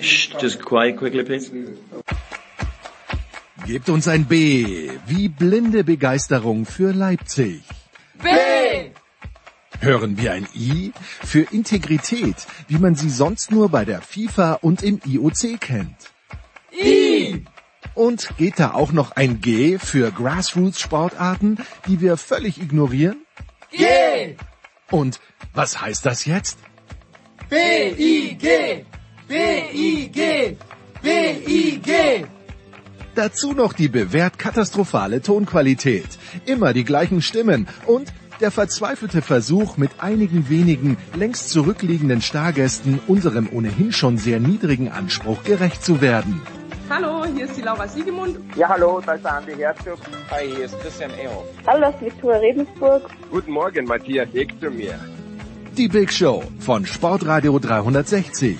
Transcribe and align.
Shh, 0.00 0.34
just 0.40 0.62
quiet 0.62 0.96
quickly, 0.96 1.24
please. 1.24 1.50
Gebt 3.66 3.88
uns 3.88 4.06
ein 4.06 4.26
B 4.26 4.90
wie 5.06 5.28
blinde 5.28 5.82
Begeisterung 5.82 6.66
für 6.66 6.92
Leipzig. 6.92 7.62
B! 8.22 8.28
Hören 9.80 10.16
wir 10.16 10.32
ein 10.32 10.46
I 10.54 10.92
für 11.24 11.42
Integrität, 11.52 12.46
wie 12.68 12.78
man 12.78 12.94
sie 12.94 13.10
sonst 13.10 13.50
nur 13.50 13.68
bei 13.68 13.84
der 13.84 14.00
FIFA 14.00 14.54
und 14.62 14.82
im 14.82 15.00
IOC 15.04 15.60
kennt. 15.60 15.96
I! 16.72 17.44
Und 17.94 18.36
geht 18.36 18.60
da 18.60 18.72
auch 18.74 18.92
noch 18.92 19.12
ein 19.12 19.40
G 19.40 19.78
für 19.78 20.12
Grassroots-Sportarten, 20.12 21.58
die 21.88 22.00
wir 22.00 22.16
völlig 22.16 22.60
ignorieren? 22.60 23.26
G! 23.72 24.36
Und 24.90 25.20
was 25.54 25.80
heißt 25.80 26.06
das 26.06 26.24
jetzt? 26.24 26.58
B-I-G! 27.48 28.84
B-I-G! 29.28 30.56
B-I-G! 31.00 32.24
Dazu 33.14 33.52
noch 33.52 33.72
die 33.72 33.88
bewährt 33.88 34.36
katastrophale 34.36 35.22
Tonqualität, 35.22 36.08
immer 36.44 36.72
die 36.72 36.82
gleichen 36.82 37.22
Stimmen 37.22 37.68
und 37.86 38.12
der 38.40 38.50
verzweifelte 38.50 39.22
Versuch, 39.22 39.76
mit 39.76 39.92
einigen 40.00 40.48
wenigen 40.50 40.96
längst 41.14 41.50
zurückliegenden 41.50 42.20
Stargästen 42.20 42.98
unserem 43.06 43.48
ohnehin 43.52 43.92
schon 43.92 44.18
sehr 44.18 44.40
niedrigen 44.40 44.90
Anspruch 44.90 45.44
gerecht 45.44 45.84
zu 45.84 46.00
werden. 46.00 46.42
Hallo, 46.90 47.24
hier 47.32 47.44
ist 47.44 47.56
die 47.56 47.62
Laura 47.62 47.86
Siegemund. 47.86 48.38
Ja, 48.56 48.68
hallo, 48.68 49.00
da 49.06 49.14
ist 49.14 49.24
der 49.24 49.34
Andi 49.34 49.54
Herzog. 49.54 49.98
Hi, 50.30 50.48
hier 50.48 50.64
ist 50.64 50.78
Christian 50.80 51.10
Eho. 51.12 51.44
Hallo, 51.64 51.80
das 51.80 51.94
ist 51.94 52.02
Viktoria 52.02 52.38
Rebensburg. 52.38 53.08
Guten 53.30 53.52
Morgen, 53.52 53.86
Matthias 53.86 54.34
Ekströmier. 54.34 54.98
Die 55.76 55.88
Big 55.88 56.10
Show 56.10 56.42
von 56.58 56.86
Sportradio 56.86 57.58
360. 57.58 58.56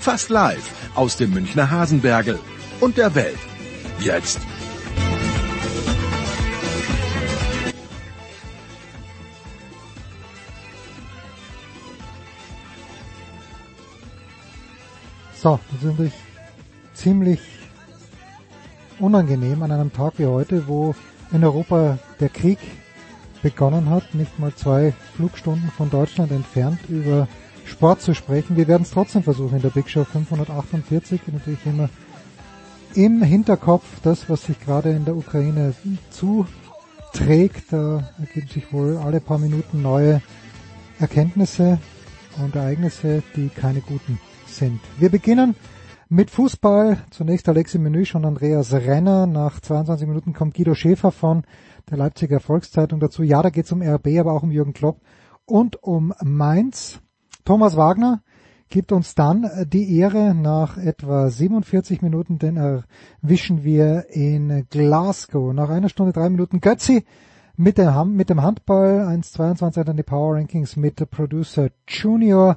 Fast 0.00 0.28
live 0.28 0.72
aus 0.96 1.16
dem 1.16 1.32
Münchner 1.32 1.70
Hasenbergel 1.70 2.36
und 2.80 2.96
der 2.96 3.14
Welt. 3.14 3.38
Jetzt. 4.00 4.40
So, 15.36 15.60
das 15.70 15.80
ist 15.80 15.84
natürlich 15.84 16.12
ziemlich 16.94 17.40
unangenehm 18.98 19.62
an 19.62 19.70
einem 19.70 19.92
Tag 19.92 20.14
wie 20.16 20.26
heute, 20.26 20.66
wo 20.66 20.96
in 21.30 21.44
Europa 21.44 22.00
der 22.18 22.30
Krieg 22.30 22.58
begonnen 23.42 23.90
hat, 23.90 24.14
nicht 24.14 24.38
mal 24.38 24.54
zwei 24.54 24.92
Flugstunden 25.14 25.70
von 25.70 25.90
Deutschland 25.90 26.32
entfernt, 26.32 26.80
über 26.88 27.28
Sport 27.64 28.00
zu 28.00 28.14
sprechen. 28.14 28.56
Wir 28.56 28.68
werden 28.68 28.82
es 28.82 28.90
trotzdem 28.90 29.22
versuchen 29.22 29.56
in 29.56 29.62
der 29.62 29.70
Big 29.70 29.88
Show 29.88 30.04
548, 30.04 31.20
natürlich 31.32 31.66
immer 31.66 31.88
im 32.94 33.22
Hinterkopf 33.22 33.84
das, 34.02 34.28
was 34.28 34.44
sich 34.44 34.58
gerade 34.60 34.90
in 34.90 35.04
der 35.04 35.16
Ukraine 35.16 35.74
zuträgt. 36.10 37.72
Da 37.72 38.08
ergeben 38.18 38.48
sich 38.48 38.72
wohl 38.72 38.96
alle 38.96 39.20
paar 39.20 39.38
Minuten 39.38 39.82
neue 39.82 40.22
Erkenntnisse 40.98 41.78
und 42.42 42.56
Ereignisse, 42.56 43.22
die 43.36 43.48
keine 43.48 43.80
guten 43.80 44.18
sind. 44.46 44.80
Wir 44.98 45.10
beginnen 45.10 45.54
mit 46.08 46.30
Fußball. 46.30 46.98
Zunächst 47.10 47.48
Alexi 47.48 47.78
Menüsch 47.78 48.14
und 48.14 48.24
Andreas 48.24 48.72
Renner. 48.72 49.26
Nach 49.26 49.60
22 49.60 50.08
Minuten 50.08 50.32
kommt 50.32 50.54
Guido 50.54 50.74
Schäfer 50.74 51.12
von 51.12 51.44
der 51.90 51.98
Leipziger 51.98 52.40
Volkszeitung 52.40 53.00
dazu. 53.00 53.22
Ja, 53.22 53.42
da 53.42 53.50
geht 53.50 53.66
es 53.66 53.72
um 53.72 53.82
RB, 53.82 54.18
aber 54.18 54.32
auch 54.32 54.42
um 54.42 54.50
Jürgen 54.50 54.72
Klopp 54.72 55.00
und 55.44 55.82
um 55.82 56.12
Mainz. 56.22 57.00
Thomas 57.44 57.76
Wagner 57.76 58.22
gibt 58.68 58.92
uns 58.92 59.14
dann 59.14 59.48
die 59.66 59.96
Ehre 59.96 60.34
nach 60.34 60.76
etwa 60.76 61.30
47 61.30 62.02
Minuten, 62.02 62.38
denn 62.38 62.56
erwischen 62.56 63.64
wir 63.64 64.06
in 64.10 64.66
Glasgow. 64.70 65.52
Nach 65.54 65.70
einer 65.70 65.88
Stunde, 65.88 66.12
drei 66.12 66.28
Minuten 66.28 66.60
Götzi 66.60 67.04
mit 67.56 67.78
dem, 67.78 68.14
mit 68.14 68.30
dem 68.30 68.42
Handball. 68.42 69.06
1,22 69.08 69.84
dann 69.84 69.96
die 69.96 70.02
Power 70.02 70.36
Rankings 70.36 70.76
mit 70.76 71.10
Producer 71.10 71.70
Junior. 71.86 72.56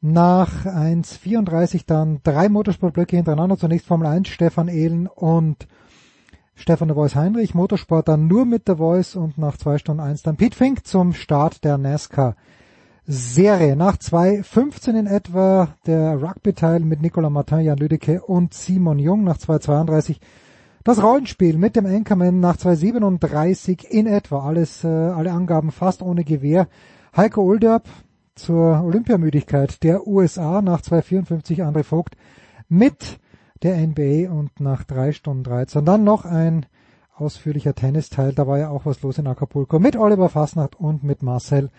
Nach 0.00 0.64
1,34 0.64 1.82
dann 1.86 2.20
drei 2.22 2.48
Motorsportblöcke 2.48 3.16
hintereinander. 3.16 3.58
Zunächst 3.58 3.86
Formel 3.86 4.06
1, 4.06 4.28
Stefan 4.28 4.68
Ehlen 4.68 5.06
und 5.06 5.66
Stefan 6.58 6.88
de 6.88 6.96
Vois 6.96 7.14
Heinrich. 7.14 7.54
Motorsport 7.54 8.08
dann 8.08 8.26
nur 8.26 8.44
mit 8.44 8.66
der 8.66 8.78
Voice 8.78 9.14
und 9.14 9.38
nach 9.38 9.56
zwei 9.56 9.78
Stunden 9.78 10.02
eins 10.02 10.22
dann 10.22 10.36
Pete 10.36 10.56
Fink 10.56 10.84
zum 10.86 11.12
Start 11.12 11.62
der 11.64 11.78
NASCAR. 11.78 12.34
Serie. 13.06 13.76
Nach 13.76 13.96
2.15 13.96 14.98
in 14.98 15.06
etwa 15.06 15.68
der 15.86 16.20
Rugby-Teil 16.20 16.80
mit 16.80 17.00
Nicolas 17.00 17.30
Martin, 17.30 17.60
Jan 17.60 17.78
Lüdecke 17.78 18.22
und 18.22 18.52
Simon 18.52 18.98
Jung. 18.98 19.22
Nach 19.22 19.38
2.32 19.38 20.16
das 20.82 21.02
Rollenspiel 21.02 21.58
mit 21.58 21.76
dem 21.76 21.86
Anchorman 21.86 22.40
nach 22.40 22.56
2.37 22.56 23.86
in 23.86 24.06
etwa. 24.06 24.44
Alles, 24.44 24.82
äh, 24.82 24.88
alle 24.88 25.32
Angaben 25.32 25.70
fast 25.70 26.02
ohne 26.02 26.24
Gewehr. 26.24 26.66
Heiko 27.16 27.42
Olderb 27.42 27.84
zur 28.34 28.82
Olympiamüdigkeit 28.82 29.82
der 29.84 30.06
USA 30.08 30.60
nach 30.60 30.82
2.54 30.82 31.62
André 31.62 31.84
Vogt 31.84 32.16
mit 32.68 33.20
der 33.62 33.76
NBA 33.76 34.30
und 34.30 34.60
nach 34.60 34.84
3 34.84 35.12
Stunden 35.12 35.44
13. 35.44 35.84
Dann 35.84 36.04
noch 36.04 36.24
ein 36.24 36.66
ausführlicher 37.14 37.74
Tennisteil. 37.74 38.32
Da 38.32 38.46
war 38.46 38.58
ja 38.58 38.70
auch 38.70 38.86
was 38.86 39.02
los 39.02 39.18
in 39.18 39.26
Acapulco 39.26 39.78
mit 39.78 39.96
Oliver 39.96 40.28
Fasnacht 40.28 40.76
und 40.76 41.02
mit 41.02 41.22
Marcel 41.22 41.70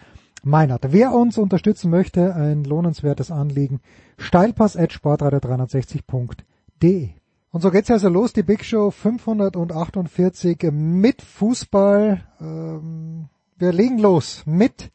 Meinert. 0.44 0.92
Wer 0.94 1.14
uns 1.14 1.38
unterstützen 1.38 1.92
möchte, 1.92 2.34
ein 2.36 2.64
lohnenswertes 2.64 3.30
Anliegen, 3.32 3.82
steilpass.sportradio360.de. 4.18 7.10
Und 7.52 7.62
so 7.62 7.72
geht's 7.72 7.90
also 7.90 8.10
los, 8.10 8.32
die 8.32 8.44
Big 8.44 8.64
Show 8.64 8.92
548 8.92 10.70
mit 10.72 11.22
Fußball. 11.22 12.22
Ähm, 12.40 13.28
wir 13.58 13.74
legen 13.74 13.98
los 13.98 14.44
mit 14.46 14.92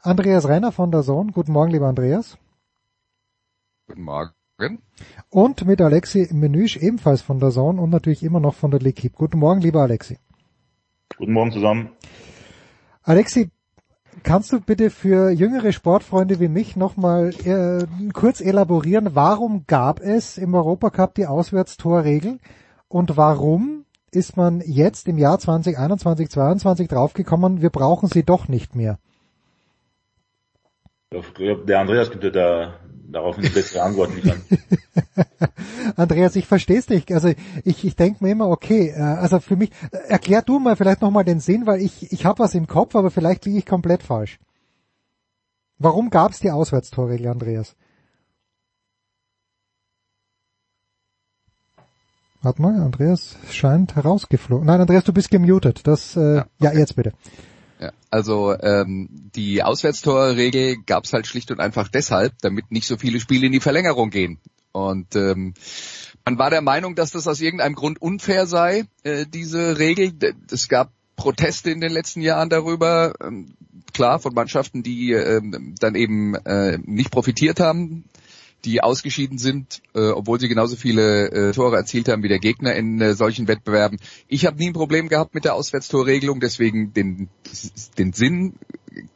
Andreas 0.00 0.48
Renner 0.48 0.72
von 0.72 0.90
der 0.90 1.02
Zone. 1.02 1.32
Guten 1.32 1.52
Morgen, 1.52 1.70
lieber 1.70 1.86
Andreas. 1.86 2.38
Guten 3.86 4.02
Morgen. 4.02 4.37
Und 5.30 5.64
mit 5.66 5.80
Alexi 5.80 6.28
Menüsch, 6.32 6.76
ebenfalls 6.76 7.22
von 7.22 7.38
der 7.38 7.50
Zone 7.50 7.80
und 7.80 7.90
natürlich 7.90 8.22
immer 8.22 8.40
noch 8.40 8.54
von 8.54 8.70
der 8.70 8.80
L'Equipe. 8.80 9.14
Guten 9.14 9.38
Morgen, 9.38 9.60
lieber 9.60 9.82
Alexi. 9.82 10.18
Guten 11.16 11.32
Morgen 11.32 11.52
zusammen. 11.52 11.90
Alexi, 13.02 13.50
Kannst 14.24 14.52
du 14.52 14.60
bitte 14.60 14.90
für 14.90 15.30
jüngere 15.30 15.72
Sportfreunde 15.72 16.40
wie 16.40 16.48
mich 16.48 16.74
nochmal 16.74 17.30
äh, 17.44 17.86
kurz 18.12 18.40
elaborieren, 18.40 19.10
warum 19.14 19.64
gab 19.68 20.00
es 20.00 20.38
im 20.38 20.54
Europacup 20.54 21.14
die 21.14 21.26
Auswärtstorregel 21.26 22.40
und 22.88 23.16
warum 23.16 23.84
ist 24.10 24.36
man 24.36 24.60
jetzt 24.60 25.06
im 25.06 25.18
Jahr 25.18 25.38
2021, 25.38 26.30
2022 26.30 26.88
draufgekommen, 26.88 27.62
wir 27.62 27.70
brauchen 27.70 28.08
sie 28.08 28.24
doch 28.24 28.48
nicht 28.48 28.74
mehr? 28.74 28.98
Der 31.10 31.80
Andreas 31.80 32.10
könnte 32.10 32.30
da 32.30 32.78
darauf 33.10 33.38
eine 33.38 33.48
bessere 33.48 33.82
Antwort 33.82 34.14
liefern. 34.14 34.42
Andreas, 35.96 36.36
ich 36.36 36.46
verstehe 36.46 36.82
dich. 36.82 37.12
Also 37.14 37.32
ich, 37.64 37.84
ich 37.84 37.96
denke 37.96 38.22
mir 38.22 38.32
immer, 38.32 38.48
okay, 38.48 38.90
äh, 38.90 39.00
also 39.00 39.40
für 39.40 39.56
mich, 39.56 39.70
äh, 39.90 39.96
erklär 40.08 40.42
du 40.42 40.58
mal 40.58 40.76
vielleicht 40.76 41.00
nochmal 41.00 41.24
den 41.24 41.40
Sinn, 41.40 41.66
weil 41.66 41.80
ich, 41.80 42.12
ich 42.12 42.26
habe 42.26 42.40
was 42.40 42.54
im 42.54 42.66
Kopf, 42.66 42.94
aber 42.94 43.10
vielleicht 43.10 43.46
liege 43.46 43.58
ich 43.58 43.66
komplett 43.66 44.02
falsch. 44.02 44.38
Warum 45.78 46.10
gab 46.10 46.32
es 46.32 46.40
die 46.40 46.50
Auswärtstorregel, 46.50 47.28
Andreas? 47.28 47.74
Warte 52.42 52.60
mal, 52.62 52.80
Andreas 52.80 53.36
scheint 53.50 53.96
herausgeflogen. 53.96 54.66
Nein, 54.66 54.80
Andreas, 54.80 55.04
du 55.04 55.12
bist 55.12 55.30
gemutet. 55.30 55.86
Das, 55.86 56.16
äh, 56.16 56.36
ja, 56.36 56.40
okay. 56.40 56.48
ja 56.60 56.72
jetzt 56.72 56.96
bitte. 56.96 57.12
Ja, 57.80 57.92
also 58.10 58.58
ähm, 58.60 59.08
die 59.34 59.62
Auswärtstorregel 59.62 60.78
gab 60.84 61.04
es 61.04 61.12
halt 61.12 61.26
schlicht 61.26 61.50
und 61.50 61.60
einfach 61.60 61.88
deshalb, 61.88 62.34
damit 62.40 62.72
nicht 62.72 62.86
so 62.86 62.96
viele 62.96 63.20
Spiele 63.20 63.46
in 63.46 63.52
die 63.52 63.60
Verlängerung 63.60 64.10
gehen. 64.10 64.40
Und 64.72 65.14
ähm, 65.16 65.54
man 66.24 66.38
war 66.38 66.50
der 66.50 66.60
Meinung, 66.60 66.94
dass 66.94 67.12
das 67.12 67.26
aus 67.26 67.40
irgendeinem 67.40 67.74
Grund 67.74 68.02
unfair 68.02 68.46
sei, 68.46 68.84
äh, 69.02 69.26
diese 69.26 69.78
Regel. 69.78 70.12
Es 70.50 70.68
gab 70.68 70.92
Proteste 71.16 71.70
in 71.70 71.80
den 71.80 71.92
letzten 71.92 72.20
Jahren 72.20 72.48
darüber, 72.48 73.12
ähm, 73.22 73.54
klar, 73.92 74.18
von 74.18 74.34
Mannschaften, 74.34 74.82
die 74.82 75.12
ähm, 75.12 75.74
dann 75.78 75.94
eben 75.94 76.34
äh, 76.34 76.78
nicht 76.84 77.10
profitiert 77.10 77.60
haben, 77.60 78.04
die 78.68 78.82
ausgeschieden 78.82 79.38
sind, 79.38 79.80
äh, 79.94 80.10
obwohl 80.10 80.38
sie 80.38 80.48
genauso 80.48 80.76
viele 80.76 81.30
äh, 81.30 81.52
Tore 81.52 81.76
erzielt 81.76 82.08
haben 82.08 82.22
wie 82.22 82.28
der 82.28 82.38
Gegner 82.38 82.74
in 82.74 83.00
äh, 83.00 83.14
solchen 83.14 83.48
Wettbewerben. 83.48 83.98
Ich 84.28 84.44
habe 84.44 84.58
nie 84.58 84.68
ein 84.68 84.74
Problem 84.74 85.08
gehabt 85.08 85.34
mit 85.34 85.44
der 85.44 85.54
Auswärtstorregelung, 85.54 86.40
deswegen 86.40 86.92
den, 86.92 87.28
den 87.96 88.12
Sinn 88.12 88.54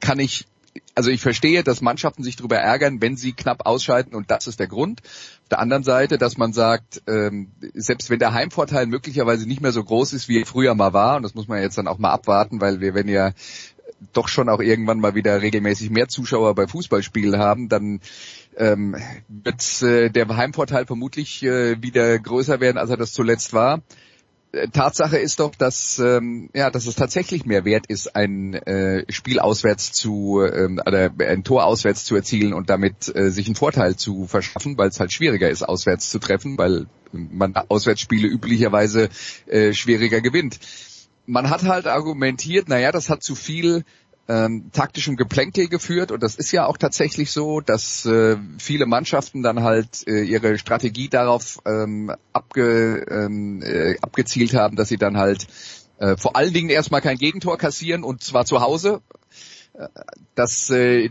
kann 0.00 0.18
ich 0.18 0.46
also 0.94 1.10
ich 1.10 1.20
verstehe, 1.20 1.62
dass 1.62 1.80
Mannschaften 1.80 2.22
sich 2.22 2.36
darüber 2.36 2.56
ärgern, 2.56 3.00
wenn 3.00 3.16
sie 3.16 3.32
knapp 3.32 3.66
ausscheiden 3.66 4.14
und 4.14 4.30
das 4.30 4.46
ist 4.46 4.60
der 4.60 4.68
Grund. 4.68 5.00
Auf 5.04 5.48
der 5.50 5.58
anderen 5.58 5.82
Seite, 5.82 6.18
dass 6.18 6.38
man 6.38 6.52
sagt, 6.52 7.02
ähm, 7.06 7.50
selbst 7.74 8.10
wenn 8.10 8.18
der 8.18 8.32
Heimvorteil 8.32 8.86
möglicherweise 8.86 9.46
nicht 9.46 9.60
mehr 9.60 9.72
so 9.72 9.84
groß 9.84 10.12
ist, 10.14 10.28
wie 10.28 10.40
er 10.40 10.46
früher 10.46 10.74
mal 10.74 10.92
war, 10.92 11.16
und 11.16 11.22
das 11.22 11.34
muss 11.34 11.48
man 11.48 11.60
jetzt 11.60 11.76
dann 11.76 11.88
auch 11.88 11.98
mal 11.98 12.10
abwarten, 12.10 12.60
weil 12.60 12.80
wir 12.80 12.94
werden 12.94 13.08
ja 13.08 13.32
doch 14.12 14.28
schon 14.28 14.48
auch 14.48 14.60
irgendwann 14.60 15.00
mal 15.00 15.14
wieder 15.14 15.40
regelmäßig 15.40 15.90
mehr 15.90 16.08
Zuschauer 16.08 16.54
bei 16.54 16.66
Fußballspielen 16.66 17.38
haben, 17.38 17.68
dann 17.68 18.00
ähm, 18.56 18.96
wird 19.28 19.82
äh, 19.82 20.10
der 20.10 20.28
Heimvorteil 20.36 20.86
vermutlich 20.86 21.42
äh, 21.42 21.80
wieder 21.82 22.18
größer 22.18 22.60
werden, 22.60 22.78
als 22.78 22.90
er 22.90 22.96
das 22.96 23.12
zuletzt 23.12 23.52
war. 23.52 23.82
Äh, 24.52 24.68
Tatsache 24.68 25.18
ist 25.18 25.40
doch, 25.40 25.54
dass 25.54 25.98
ähm, 25.98 26.50
ja, 26.54 26.70
dass 26.70 26.86
es 26.86 26.94
tatsächlich 26.94 27.46
mehr 27.46 27.64
wert 27.64 27.86
ist, 27.86 28.14
ein 28.14 28.54
äh, 28.54 29.10
Spiel 29.10 29.40
auswärts 29.40 29.92
zu 29.92 30.42
ähm, 30.42 30.80
oder 30.86 31.10
ein 31.18 31.44
Tor 31.44 31.64
auswärts 31.64 32.04
zu 32.04 32.14
erzielen 32.14 32.52
und 32.52 32.70
damit 32.70 33.14
äh, 33.14 33.30
sich 33.30 33.46
einen 33.46 33.56
Vorteil 33.56 33.96
zu 33.96 34.26
verschaffen, 34.26 34.76
weil 34.76 34.88
es 34.88 35.00
halt 35.00 35.12
schwieriger 35.12 35.48
ist, 35.48 35.62
auswärts 35.62 36.10
zu 36.10 36.18
treffen, 36.18 36.58
weil 36.58 36.86
man 37.12 37.54
Auswärtsspiele 37.56 38.28
üblicherweise 38.28 39.08
äh, 39.46 39.72
schwieriger 39.72 40.20
gewinnt. 40.20 40.58
Man 41.24 41.50
hat 41.50 41.62
halt 41.62 41.86
argumentiert, 41.86 42.68
naja, 42.68 42.90
das 42.90 43.08
hat 43.08 43.22
zu 43.22 43.34
viel 43.34 43.84
ähm, 44.28 44.70
taktischem 44.72 45.16
Geplänkel 45.16 45.68
geführt 45.68 46.12
und 46.12 46.22
das 46.22 46.36
ist 46.36 46.52
ja 46.52 46.66
auch 46.66 46.76
tatsächlich 46.76 47.32
so, 47.32 47.60
dass 47.60 48.06
äh, 48.06 48.36
viele 48.58 48.86
Mannschaften 48.86 49.42
dann 49.42 49.62
halt 49.62 50.06
äh, 50.06 50.22
ihre 50.22 50.58
Strategie 50.58 51.08
darauf 51.08 51.58
ähm, 51.66 52.12
abge, 52.32 53.04
ähm, 53.10 53.62
äh, 53.62 53.96
abgezielt 54.00 54.54
haben, 54.54 54.76
dass 54.76 54.88
sie 54.88 54.96
dann 54.96 55.16
halt 55.16 55.48
äh, 55.98 56.16
vor 56.16 56.36
allen 56.36 56.52
Dingen 56.52 56.70
erstmal 56.70 57.00
kein 57.00 57.18
Gegentor 57.18 57.58
kassieren 57.58 58.04
und 58.04 58.22
zwar 58.22 58.44
zu 58.44 58.60
Hause. 58.60 59.02
Äh, 59.74 59.88
das, 60.34 60.70
äh, 60.70 61.10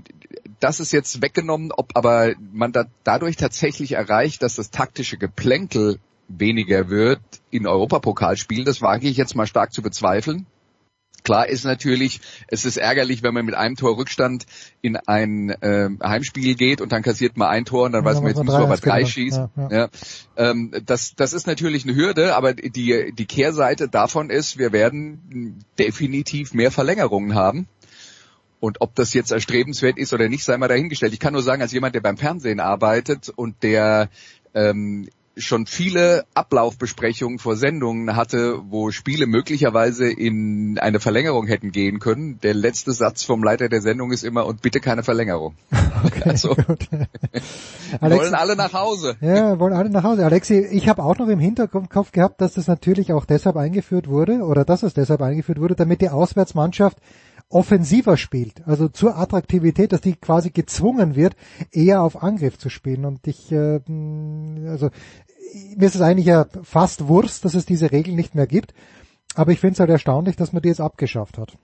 das 0.59 0.79
ist 0.79 0.93
jetzt 0.93 1.21
weggenommen, 1.21 1.71
ob 1.71 1.95
aber 1.95 2.33
man 2.51 2.71
da 2.71 2.85
dadurch 3.03 3.35
tatsächlich 3.35 3.93
erreicht, 3.93 4.41
dass 4.41 4.55
das 4.55 4.71
taktische 4.71 5.17
Geplänkel 5.17 5.99
weniger 6.29 6.89
wird 6.89 7.19
in 7.49 7.67
Europapokalspielen, 7.67 8.65
das 8.65 8.81
wage 8.81 9.07
ich 9.07 9.17
jetzt 9.17 9.35
mal 9.35 9.47
stark 9.47 9.73
zu 9.73 9.81
bezweifeln. 9.81 10.45
Klar 11.23 11.47
ist 11.47 11.65
natürlich, 11.65 12.19
es 12.47 12.65
ist 12.65 12.77
ärgerlich, 12.77 13.23
wenn 13.23 13.33
man 13.33 13.45
mit 13.45 13.55
einem 13.55 13.75
Tor 13.75 13.97
Rückstand 13.97 14.45
in 14.81 14.97
ein 14.97 15.49
äh, 15.49 15.89
Heimspiel 16.03 16.55
geht 16.55 16.81
und 16.81 16.91
dann 16.91 17.03
kassiert 17.03 17.37
man 17.37 17.49
ein 17.49 17.65
Tor 17.65 17.85
und 17.85 17.91
dann 17.91 18.03
ja, 18.03 18.09
weiß 18.09 18.21
man, 18.21 18.27
jetzt 18.27 18.43
muss 18.43 18.53
man 18.53 18.63
aber 18.63 18.77
drei 18.77 19.05
schießen. 19.05 19.49
Ja, 19.55 19.69
ja. 19.69 19.77
ja. 19.77 19.89
Ähm, 20.37 20.71
das, 20.85 21.15
das 21.15 21.33
ist 21.33 21.47
natürlich 21.47 21.83
eine 21.83 21.95
Hürde, 21.95 22.35
aber 22.35 22.53
die, 22.53 23.13
die 23.13 23.25
Kehrseite 23.25 23.87
davon 23.87 24.29
ist, 24.29 24.57
wir 24.57 24.71
werden 24.71 25.63
definitiv 25.77 26.53
mehr 26.53 26.71
Verlängerungen 26.71 27.35
haben. 27.35 27.67
Und 28.59 28.79
ob 28.79 28.93
das 28.93 29.13
jetzt 29.15 29.31
erstrebenswert 29.31 29.97
ist 29.97 30.13
oder 30.13 30.29
nicht, 30.29 30.43
sei 30.43 30.55
mal 30.57 30.67
dahingestellt. 30.67 31.13
Ich 31.13 31.19
kann 31.19 31.33
nur 31.33 31.41
sagen, 31.41 31.63
als 31.63 31.71
jemand, 31.71 31.95
der 31.95 32.01
beim 32.01 32.17
Fernsehen 32.17 32.59
arbeitet 32.59 33.27
und 33.29 33.63
der 33.63 34.09
ähm, 34.53 35.09
schon 35.37 35.65
viele 35.65 36.25
Ablaufbesprechungen 36.33 37.39
vor 37.39 37.55
Sendungen 37.55 38.15
hatte, 38.15 38.59
wo 38.69 38.91
Spiele 38.91 39.27
möglicherweise 39.27 40.09
in 40.09 40.77
eine 40.79 40.99
Verlängerung 40.99 41.47
hätten 41.47 41.71
gehen 41.71 41.99
können. 41.99 42.39
Der 42.41 42.53
letzte 42.53 42.91
Satz 42.91 43.23
vom 43.23 43.43
Leiter 43.43 43.69
der 43.69 43.81
Sendung 43.81 44.11
ist 44.11 44.23
immer 44.23 44.45
und 44.45 44.61
bitte 44.61 44.79
keine 44.79 45.03
Verlängerung. 45.03 45.55
Okay, 46.03 46.29
also 46.29 46.49
wollen 48.01 48.33
alle 48.33 48.55
nach 48.55 48.73
Hause. 48.73 49.15
Ja, 49.21 49.59
wollen 49.59 49.73
alle 49.73 49.91
nach 49.91 50.03
Hause. 50.03 50.25
Alexi, 50.25 50.65
ich 50.71 50.89
habe 50.89 51.03
auch 51.03 51.17
noch 51.19 51.27
im 51.27 51.39
Hinterkopf 51.39 52.11
gehabt, 52.11 52.41
dass 52.41 52.53
das 52.53 52.67
natürlich 52.67 53.13
auch 53.13 53.25
deshalb 53.25 53.55
eingeführt 53.55 54.07
wurde 54.07 54.39
oder 54.39 54.65
dass 54.65 54.81
es 54.81 54.95
deshalb 54.95 55.21
eingeführt 55.21 55.59
wurde, 55.59 55.75
damit 55.75 56.01
die 56.01 56.09
Auswärtsmannschaft 56.09 56.97
offensiver 57.51 58.17
spielt, 58.17 58.65
also 58.65 58.87
zur 58.87 59.17
Attraktivität, 59.17 59.91
dass 59.91 60.01
die 60.01 60.15
quasi 60.15 60.49
gezwungen 60.49 61.15
wird, 61.15 61.35
eher 61.71 62.01
auf 62.01 62.23
Angriff 62.23 62.57
zu 62.57 62.69
spielen. 62.69 63.05
Und 63.05 63.27
ich, 63.27 63.51
äh, 63.51 63.79
also 64.67 64.89
mir 65.75 65.87
ist 65.87 65.95
es 65.95 66.01
eigentlich 66.01 66.27
ja 66.27 66.45
fast 66.63 67.07
Wurst, 67.07 67.45
dass 67.45 67.53
es 67.53 67.65
diese 67.65 67.91
Regel 67.91 68.15
nicht 68.15 68.35
mehr 68.35 68.47
gibt. 68.47 68.73
Aber 69.35 69.51
ich 69.51 69.59
finde 69.59 69.73
es 69.73 69.79
halt 69.79 69.89
erstaunlich, 69.89 70.35
dass 70.35 70.53
man 70.53 70.61
die 70.61 70.69
jetzt 70.69 70.81
abgeschafft 70.81 71.37
hat. 71.37 71.57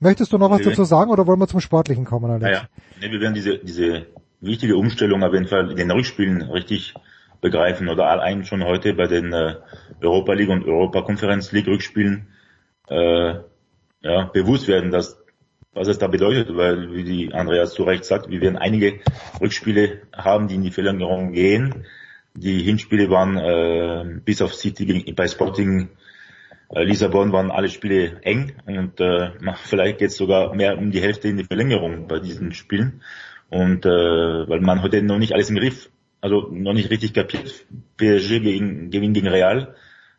Möchtest 0.00 0.32
du 0.32 0.38
noch 0.38 0.50
was 0.50 0.60
nee. 0.60 0.66
dazu 0.66 0.84
sagen 0.84 1.10
oder 1.10 1.26
wollen 1.26 1.40
wir 1.40 1.48
zum 1.48 1.60
Sportlichen 1.60 2.04
kommen, 2.04 2.30
Alex? 2.30 2.42
Naja, 2.42 2.68
nee, 3.00 3.10
wir 3.10 3.20
werden 3.20 3.34
diese, 3.34 3.58
diese 3.58 4.06
wichtige 4.40 4.76
Umstellung 4.76 5.22
auf 5.22 5.32
jeden 5.32 5.46
Fall 5.46 5.70
in 5.70 5.76
den 5.76 5.90
Rückspielen 5.90 6.42
richtig 6.42 6.94
begreifen 7.40 7.88
oder 7.88 8.06
allein 8.06 8.44
schon 8.44 8.64
heute 8.64 8.94
bei 8.94 9.06
den 9.06 9.32
äh, 9.32 9.56
Europa 10.00 10.32
League 10.32 10.48
und 10.48 10.64
Europa 10.64 11.02
Conference 11.02 11.52
League 11.52 11.66
Rückspielen 11.66 12.28
äh, 12.88 13.34
ja, 14.04 14.24
bewusst 14.24 14.68
werden, 14.68 14.90
dass 14.90 15.18
was 15.72 15.88
es 15.88 15.98
da 15.98 16.06
bedeutet, 16.06 16.56
weil 16.56 16.94
wie 16.94 17.02
die 17.02 17.34
Andreas 17.34 17.74
zu 17.74 17.82
Recht 17.82 18.04
sagt, 18.04 18.30
wir 18.30 18.40
werden 18.40 18.56
einige 18.56 19.00
Rückspiele 19.40 20.02
haben, 20.12 20.46
die 20.46 20.54
in 20.54 20.62
die 20.62 20.70
Verlängerung 20.70 21.32
gehen. 21.32 21.86
Die 22.34 22.62
Hinspiele 22.62 23.10
waren 23.10 23.36
äh, 23.36 24.20
bis 24.24 24.40
auf 24.40 24.54
City 24.54 25.12
bei 25.16 25.26
Sporting 25.26 25.88
äh, 26.70 26.84
Lissabon 26.84 27.32
waren 27.32 27.50
alle 27.50 27.68
Spiele 27.68 28.20
eng 28.22 28.52
und 28.66 29.00
äh, 29.00 29.30
vielleicht 29.64 29.98
geht 29.98 30.10
es 30.10 30.16
sogar 30.16 30.54
mehr 30.54 30.78
um 30.78 30.90
die 30.90 31.00
Hälfte 31.00 31.28
in 31.28 31.36
die 31.36 31.44
Verlängerung 31.44 32.06
bei 32.06 32.20
diesen 32.20 32.52
Spielen. 32.52 33.02
Und 33.50 33.84
äh, 33.84 33.88
weil 33.88 34.60
man 34.60 34.82
heute 34.82 35.02
noch 35.02 35.18
nicht 35.18 35.32
alles 35.32 35.50
im 35.50 35.56
Griff, 35.56 35.90
also 36.20 36.48
noch 36.50 36.72
nicht 36.72 36.90
richtig 36.90 37.14
kapiert, 37.14 37.66
PSG 37.96 38.40
gegen, 38.40 38.90
gewinnt 38.90 39.14
gegen 39.14 39.28
Real 39.28 39.74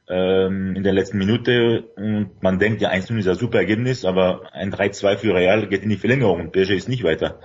ähm, 0.08 0.76
in 0.76 0.84
der 0.84 0.94
letzten 0.94 1.18
Minute 1.18 1.84
und 1.96 2.42
man 2.42 2.60
denkt, 2.60 2.82
ja 2.82 2.92
1-0 2.92 3.18
ist 3.18 3.28
ein 3.28 3.36
super 3.36 3.58
Ergebnis, 3.58 4.06
aber 4.06 4.54
ein 4.54 4.72
3-2 4.72 5.18
für 5.18 5.34
Real 5.34 5.68
geht 5.68 5.84
in 5.84 5.90
die 5.90 5.98
Verlängerung 5.98 6.42
und 6.42 6.52
PSG 6.52 6.72
ist 6.72 6.90
nicht 6.90 7.04
weiter 7.04 7.40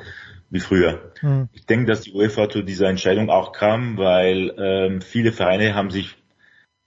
wie 0.51 0.61
früher. 0.61 1.13
Mhm. 1.23 1.49
Ich 1.53 1.65
denke, 1.67 1.87
dass 1.87 2.03
die 2.03 2.13
UEFA 2.13 2.49
zu 2.49 2.63
dieser 2.63 2.89
Entscheidung 2.89 3.31
auch 3.31 3.53
kam, 3.53 3.97
weil 3.97 4.53
ähm, 4.59 5.01
viele 5.01 5.33
Vereine 5.33 5.75
haben 5.75 5.91
sich 5.91 6.17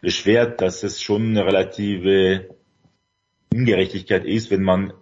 beschwert, 0.02 0.62
dass 0.62 0.84
es 0.84 1.02
schon 1.02 1.30
eine 1.30 1.46
relative 1.46 2.50
Ungerechtigkeit 3.54 4.26
ist, 4.26 4.52
wenn 4.52 4.64
man 4.64 4.94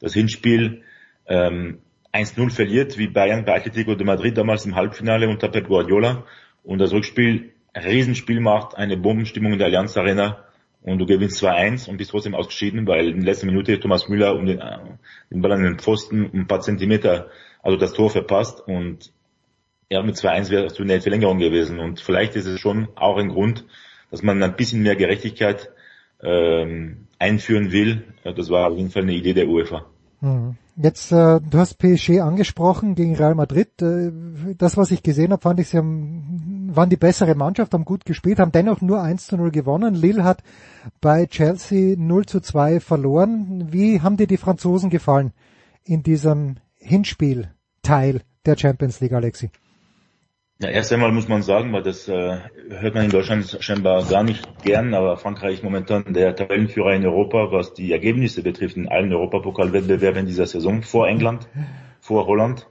das 0.00 0.14
Hinspiel 0.14 0.82
ähm, 1.26 1.78
1-0 2.12 2.50
verliert, 2.50 2.98
wie 2.98 3.06
Bayern 3.06 3.44
bei 3.44 3.54
Atletico 3.54 3.94
de 3.94 4.04
Madrid 4.04 4.36
damals 4.36 4.66
im 4.66 4.74
Halbfinale 4.74 5.28
unter 5.28 5.48
Pep 5.48 5.68
Guardiola 5.68 6.24
und 6.64 6.78
das 6.78 6.92
Rückspiel 6.92 7.52
Riesenspiel 7.84 8.40
macht, 8.40 8.76
eine 8.76 8.96
Bombenstimmung 8.96 9.52
in 9.52 9.58
der 9.58 9.68
Allianz 9.68 9.96
Arena 9.96 10.44
und 10.82 10.98
du 10.98 11.06
gewinnst 11.06 11.42
2-1 11.42 11.88
und 11.88 11.96
bist 11.96 12.10
trotzdem 12.10 12.34
ausgeschieden, 12.34 12.86
weil 12.86 13.08
in 13.08 13.16
der 13.16 13.24
letzten 13.24 13.46
Minute 13.46 13.78
Thomas 13.80 14.08
Müller 14.08 14.34
um 14.34 14.46
den, 14.46 14.60
äh, 14.60 14.78
den 15.30 15.42
Ball 15.42 15.52
an 15.52 15.62
den 15.62 15.78
Pfosten 15.78 16.26
um 16.26 16.40
ein 16.40 16.46
paar 16.46 16.60
Zentimeter, 16.60 17.28
also 17.62 17.76
das 17.76 17.92
Tor 17.92 18.10
verpasst 18.10 18.60
und 18.66 19.12
ja, 19.90 20.02
mit 20.02 20.16
2-1 20.16 20.50
wäre 20.50 20.66
es 20.66 20.78
eine 20.78 21.00
Verlängerung 21.00 21.38
gewesen 21.38 21.78
und 21.78 22.00
vielleicht 22.00 22.36
ist 22.36 22.46
es 22.46 22.60
schon 22.60 22.88
auch 22.94 23.16
ein 23.16 23.28
Grund, 23.28 23.64
dass 24.10 24.22
man 24.22 24.42
ein 24.42 24.56
bisschen 24.56 24.82
mehr 24.82 24.96
Gerechtigkeit 24.96 25.70
ähm, 26.22 27.06
einführen 27.18 27.72
will. 27.72 28.04
Das 28.24 28.50
war 28.50 28.70
auf 28.70 28.76
jeden 28.76 28.90
Fall 28.90 29.02
eine 29.02 29.14
Idee 29.14 29.34
der 29.34 29.48
UEFA. 29.48 29.86
Mhm. 30.20 30.56
Jetzt, 30.80 31.10
äh, 31.10 31.40
du 31.40 31.58
hast 31.58 31.78
PSG 31.78 32.20
angesprochen 32.20 32.94
gegen 32.94 33.16
Real 33.16 33.34
Madrid. 33.34 33.82
Äh, 33.82 34.12
das, 34.56 34.76
was 34.76 34.92
ich 34.92 35.02
gesehen 35.02 35.32
habe, 35.32 35.42
fand 35.42 35.58
ich, 35.58 35.70
sie 35.70 35.78
haben, 35.78 36.70
waren 36.72 36.88
die 36.88 36.96
bessere 36.96 37.34
Mannschaft, 37.34 37.74
haben 37.74 37.84
gut 37.84 38.04
gespielt, 38.04 38.38
haben 38.38 38.52
dennoch 38.52 38.80
nur 38.80 39.02
1 39.02 39.26
zu 39.26 39.36
0 39.36 39.50
gewonnen. 39.50 39.96
Lille 39.96 40.22
hat 40.22 40.44
bei 41.00 41.26
Chelsea 41.26 41.96
0 41.98 42.26
zu 42.26 42.40
2 42.40 42.78
verloren. 42.78 43.72
Wie 43.72 44.02
haben 44.02 44.16
dir 44.16 44.28
die 44.28 44.36
Franzosen 44.36 44.88
gefallen 44.88 45.32
in 45.82 46.04
diesem 46.04 46.58
Hinspielteil 46.76 48.20
der 48.46 48.56
Champions 48.56 49.00
League, 49.00 49.14
Alexi? 49.14 49.50
Ja, 50.60 50.70
erst 50.70 50.92
einmal 50.92 51.12
muss 51.12 51.28
man 51.28 51.42
sagen, 51.42 51.72
weil 51.72 51.84
das 51.84 52.08
äh, 52.08 52.40
hört 52.70 52.94
man 52.94 53.04
in 53.04 53.12
Deutschland 53.12 53.58
scheinbar 53.60 54.04
gar 54.04 54.24
nicht 54.24 54.44
gern, 54.64 54.92
aber 54.92 55.16
Frankreich 55.16 55.54
ist 55.54 55.62
momentan 55.62 56.12
der 56.12 56.34
Tabellenführer 56.34 56.94
in 56.94 57.06
Europa, 57.06 57.52
was 57.52 57.74
die 57.74 57.92
Ergebnisse 57.92 58.42
betrifft 58.42 58.76
in 58.76 58.88
allen 58.88 59.12
Europapokalwettbewerben 59.12 60.26
dieser 60.26 60.46
Saison, 60.46 60.82
vor 60.82 61.06
England, 61.06 61.48
vor 62.00 62.26
Holland. 62.26 62.66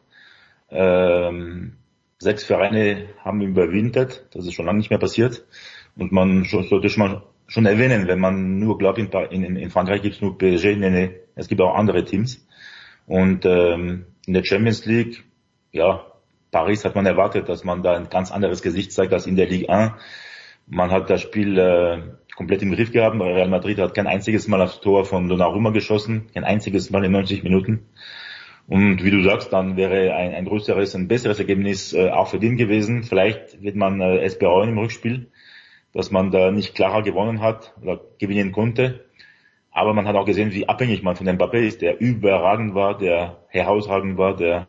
Ähm, 0.70 1.78
sechs 2.20 2.44
Vereine 2.44 3.08
haben 3.24 3.42
überwintert, 3.42 4.26
das 4.32 4.46
ist 4.46 4.54
schon 4.54 4.66
lange 4.66 4.80
nicht 4.80 4.90
mehr 4.90 5.00
passiert. 5.00 5.46
Und 5.96 6.12
man 6.12 6.44
sollte 6.44 6.90
schon 6.90 7.08
mal 7.08 7.24
schon 7.48 7.66
erwähnen, 7.66 8.10
wenn 8.10 8.20
man 8.20 8.60
nur 8.60 8.78
glaubt, 8.78 9.00
in, 9.00 9.10
in, 9.32 9.56
in 9.56 9.70
Frankreich 9.70 10.02
gibt 10.02 10.16
es 10.16 10.22
nur 10.22 10.38
PSG, 10.38 10.76
nee, 10.76 10.90
nee, 10.90 11.12
es 11.36 11.48
gibt 11.48 11.62
auch 11.62 11.76
andere 11.76 12.04
Teams. 12.04 12.46
Und 13.06 13.46
ähm, 13.46 14.08
in 14.26 14.34
der 14.34 14.44
Champions 14.44 14.86
League, 14.86 15.24
ja, 15.72 16.06
Paris 16.52 16.86
hat 16.86 16.96
man 16.96 17.06
erwartet, 17.06 17.50
dass 17.50 17.64
man 17.64 17.84
da 17.84 17.96
ein 17.96 18.10
ganz 18.10 18.32
anderes 18.32 18.62
Gesicht 18.62 18.92
zeigt 18.92 19.14
als 19.14 19.28
in 19.28 19.36
der 19.36 19.48
Ligue 19.48 19.70
1. 19.70 19.92
Man 20.68 20.92
hat 20.92 21.10
das 21.10 21.22
Spiel 21.22 21.58
äh, 21.58 22.02
komplett 22.36 22.62
im 22.62 22.72
Griff 22.72 22.92
gehabt. 22.92 23.20
Real 23.20 23.50
Madrid 23.50 23.80
hat 23.80 23.94
kein 23.94 24.08
einziges 24.08 24.48
Mal 24.48 24.62
aufs 24.62 24.82
Tor 24.82 25.06
von 25.06 25.28
Donnarumma 25.28 25.72
geschossen, 25.72 26.28
kein 26.34 26.44
einziges 26.44 26.90
Mal 26.90 27.04
in 27.06 27.12
90 27.12 27.44
Minuten. 27.44 27.88
Und 28.68 29.04
wie 29.04 29.12
du 29.12 29.24
sagst, 29.24 29.54
dann 29.54 29.78
wäre 29.78 30.14
ein, 30.14 30.34
ein 30.34 30.46
größeres, 30.46 30.94
ein 30.96 31.08
besseres 31.08 31.40
Ergebnis 31.40 31.94
äh, 31.94 32.10
auch 32.10 32.28
für 32.28 32.40
den 32.40 32.58
gewesen. 32.58 33.04
Vielleicht 33.04 33.62
wird 33.62 33.76
man 33.76 34.02
äh, 34.02 34.20
es 34.20 34.38
bereuen 34.38 34.70
im 34.70 34.78
Rückspiel, 34.78 35.32
dass 35.94 36.12
man 36.12 36.32
da 36.32 36.52
nicht 36.52 36.76
klarer 36.76 37.02
gewonnen 37.02 37.42
hat 37.42 37.74
oder 37.82 38.02
gewinnen 38.20 38.52
konnte. 38.52 39.06
Aber 39.72 39.94
man 39.94 40.08
hat 40.08 40.16
auch 40.16 40.26
gesehen, 40.26 40.52
wie 40.54 40.68
abhängig 40.68 41.02
man 41.02 41.16
von 41.16 41.28
Mbappé 41.28 41.60
ist, 41.60 41.82
der 41.82 42.02
überragend 42.02 42.76
war, 42.76 42.98
der 42.98 43.38
herausragend 43.48 44.18
war, 44.18 44.36
der 44.36 44.68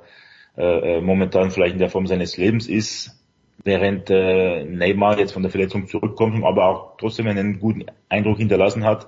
äh, 0.58 0.96
äh, 0.96 1.00
momentan 1.00 1.52
vielleicht 1.52 1.74
in 1.74 1.78
der 1.78 1.88
Form 1.88 2.08
seines 2.08 2.36
Lebens 2.36 2.66
ist, 2.66 3.16
während 3.62 4.10
äh, 4.10 4.64
Neymar 4.64 5.16
jetzt 5.20 5.30
von 5.30 5.42
der 5.42 5.52
Verletzung 5.52 5.86
zurückkommt, 5.86 6.42
aber 6.44 6.66
auch 6.66 6.96
trotzdem 6.98 7.28
einen 7.28 7.60
guten 7.60 7.84
Eindruck 8.08 8.38
hinterlassen 8.38 8.84
hat. 8.84 9.06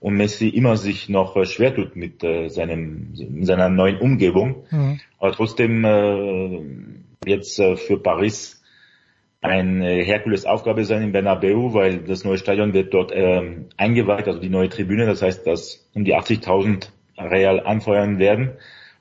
und 0.00 0.14
Messi 0.14 0.48
immer 0.48 0.76
sich 0.76 1.08
noch 1.08 1.36
äh, 1.36 1.46
schwer 1.46 1.74
tut 1.74 1.96
mit 1.96 2.22
äh, 2.22 2.48
seinem 2.48 3.14
seiner 3.42 3.70
neuen 3.70 3.98
Umgebung. 3.98 4.64
Mhm. 4.70 5.00
Aber 5.18 5.32
trotzdem 5.32 5.84
äh, 5.86 6.60
jetzt 7.24 7.58
äh, 7.58 7.76
für 7.76 7.98
Paris 7.98 8.62
eine 9.40 10.02
Herkulesaufgabe 10.04 10.84
sein 10.84 11.02
in 11.02 11.12
Bernabeu, 11.12 11.72
weil 11.72 12.00
das 12.00 12.24
neue 12.24 12.36
Stadion 12.36 12.74
wird 12.74 12.92
dort 12.92 13.10
ähm, 13.14 13.70
eingeweiht, 13.78 14.28
also 14.28 14.38
die 14.38 14.50
neue 14.50 14.68
Tribüne. 14.68 15.06
Das 15.06 15.22
heißt, 15.22 15.46
dass 15.46 15.88
um 15.94 16.04
die 16.04 16.14
80.000 16.14 16.88
Real 17.16 17.60
anfeuern 17.60 18.18
werden. 18.18 18.52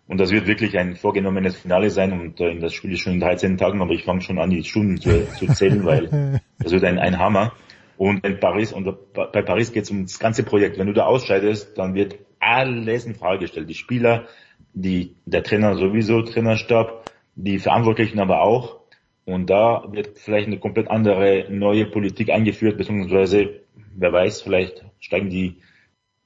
Und 0.09 0.19
das 0.19 0.31
wird 0.31 0.47
wirklich 0.47 0.75
ein 0.75 0.95
vorgenommenes 0.95 1.55
Finale 1.55 1.91
sein 1.91 2.11
und 2.19 2.41
äh, 2.41 2.57
das 2.57 2.73
Spiel 2.73 2.93
ist 2.93 3.01
schon 3.01 3.13
in 3.13 3.19
13 3.19 3.57
Tagen, 3.57 3.79
aber 3.79 3.91
ich 3.91 4.03
fange 4.03 4.21
schon 4.21 4.39
an, 4.39 4.49
die 4.49 4.63
Stunden 4.63 4.99
zu, 4.99 5.27
zu 5.37 5.45
zählen, 5.53 5.85
weil 5.85 6.41
das 6.59 6.71
wird 6.71 6.83
ein, 6.83 6.97
ein 6.97 7.19
Hammer. 7.19 7.53
Und 7.95 8.25
in 8.25 8.39
Paris, 8.39 8.73
und 8.73 8.89
bei 9.13 9.43
Paris 9.43 9.71
geht 9.71 9.83
es 9.83 9.91
um 9.91 10.03
das 10.03 10.17
ganze 10.17 10.41
Projekt. 10.41 10.79
Wenn 10.79 10.87
du 10.87 10.93
da 10.93 11.05
ausscheidest, 11.05 11.77
dann 11.77 11.93
wird 11.93 12.17
alles 12.39 13.05
in 13.05 13.13
Frage 13.13 13.41
gestellt. 13.41 13.69
Die 13.69 13.75
Spieler, 13.75 14.25
die, 14.73 15.15
der 15.25 15.43
Trainer 15.43 15.75
sowieso, 15.75 16.23
Trainerstab, 16.23 17.11
die 17.35 17.59
Verantwortlichen 17.59 18.19
aber 18.19 18.41
auch. 18.41 18.79
Und 19.25 19.51
da 19.51 19.83
wird 19.91 20.17
vielleicht 20.17 20.47
eine 20.47 20.57
komplett 20.57 20.89
andere 20.89 21.45
neue 21.51 21.85
Politik 21.85 22.31
eingeführt, 22.31 22.79
beziehungsweise, 22.79 23.61
wer 23.95 24.11
weiß, 24.11 24.41
vielleicht 24.41 24.83
steigen 24.99 25.29
die, 25.29 25.57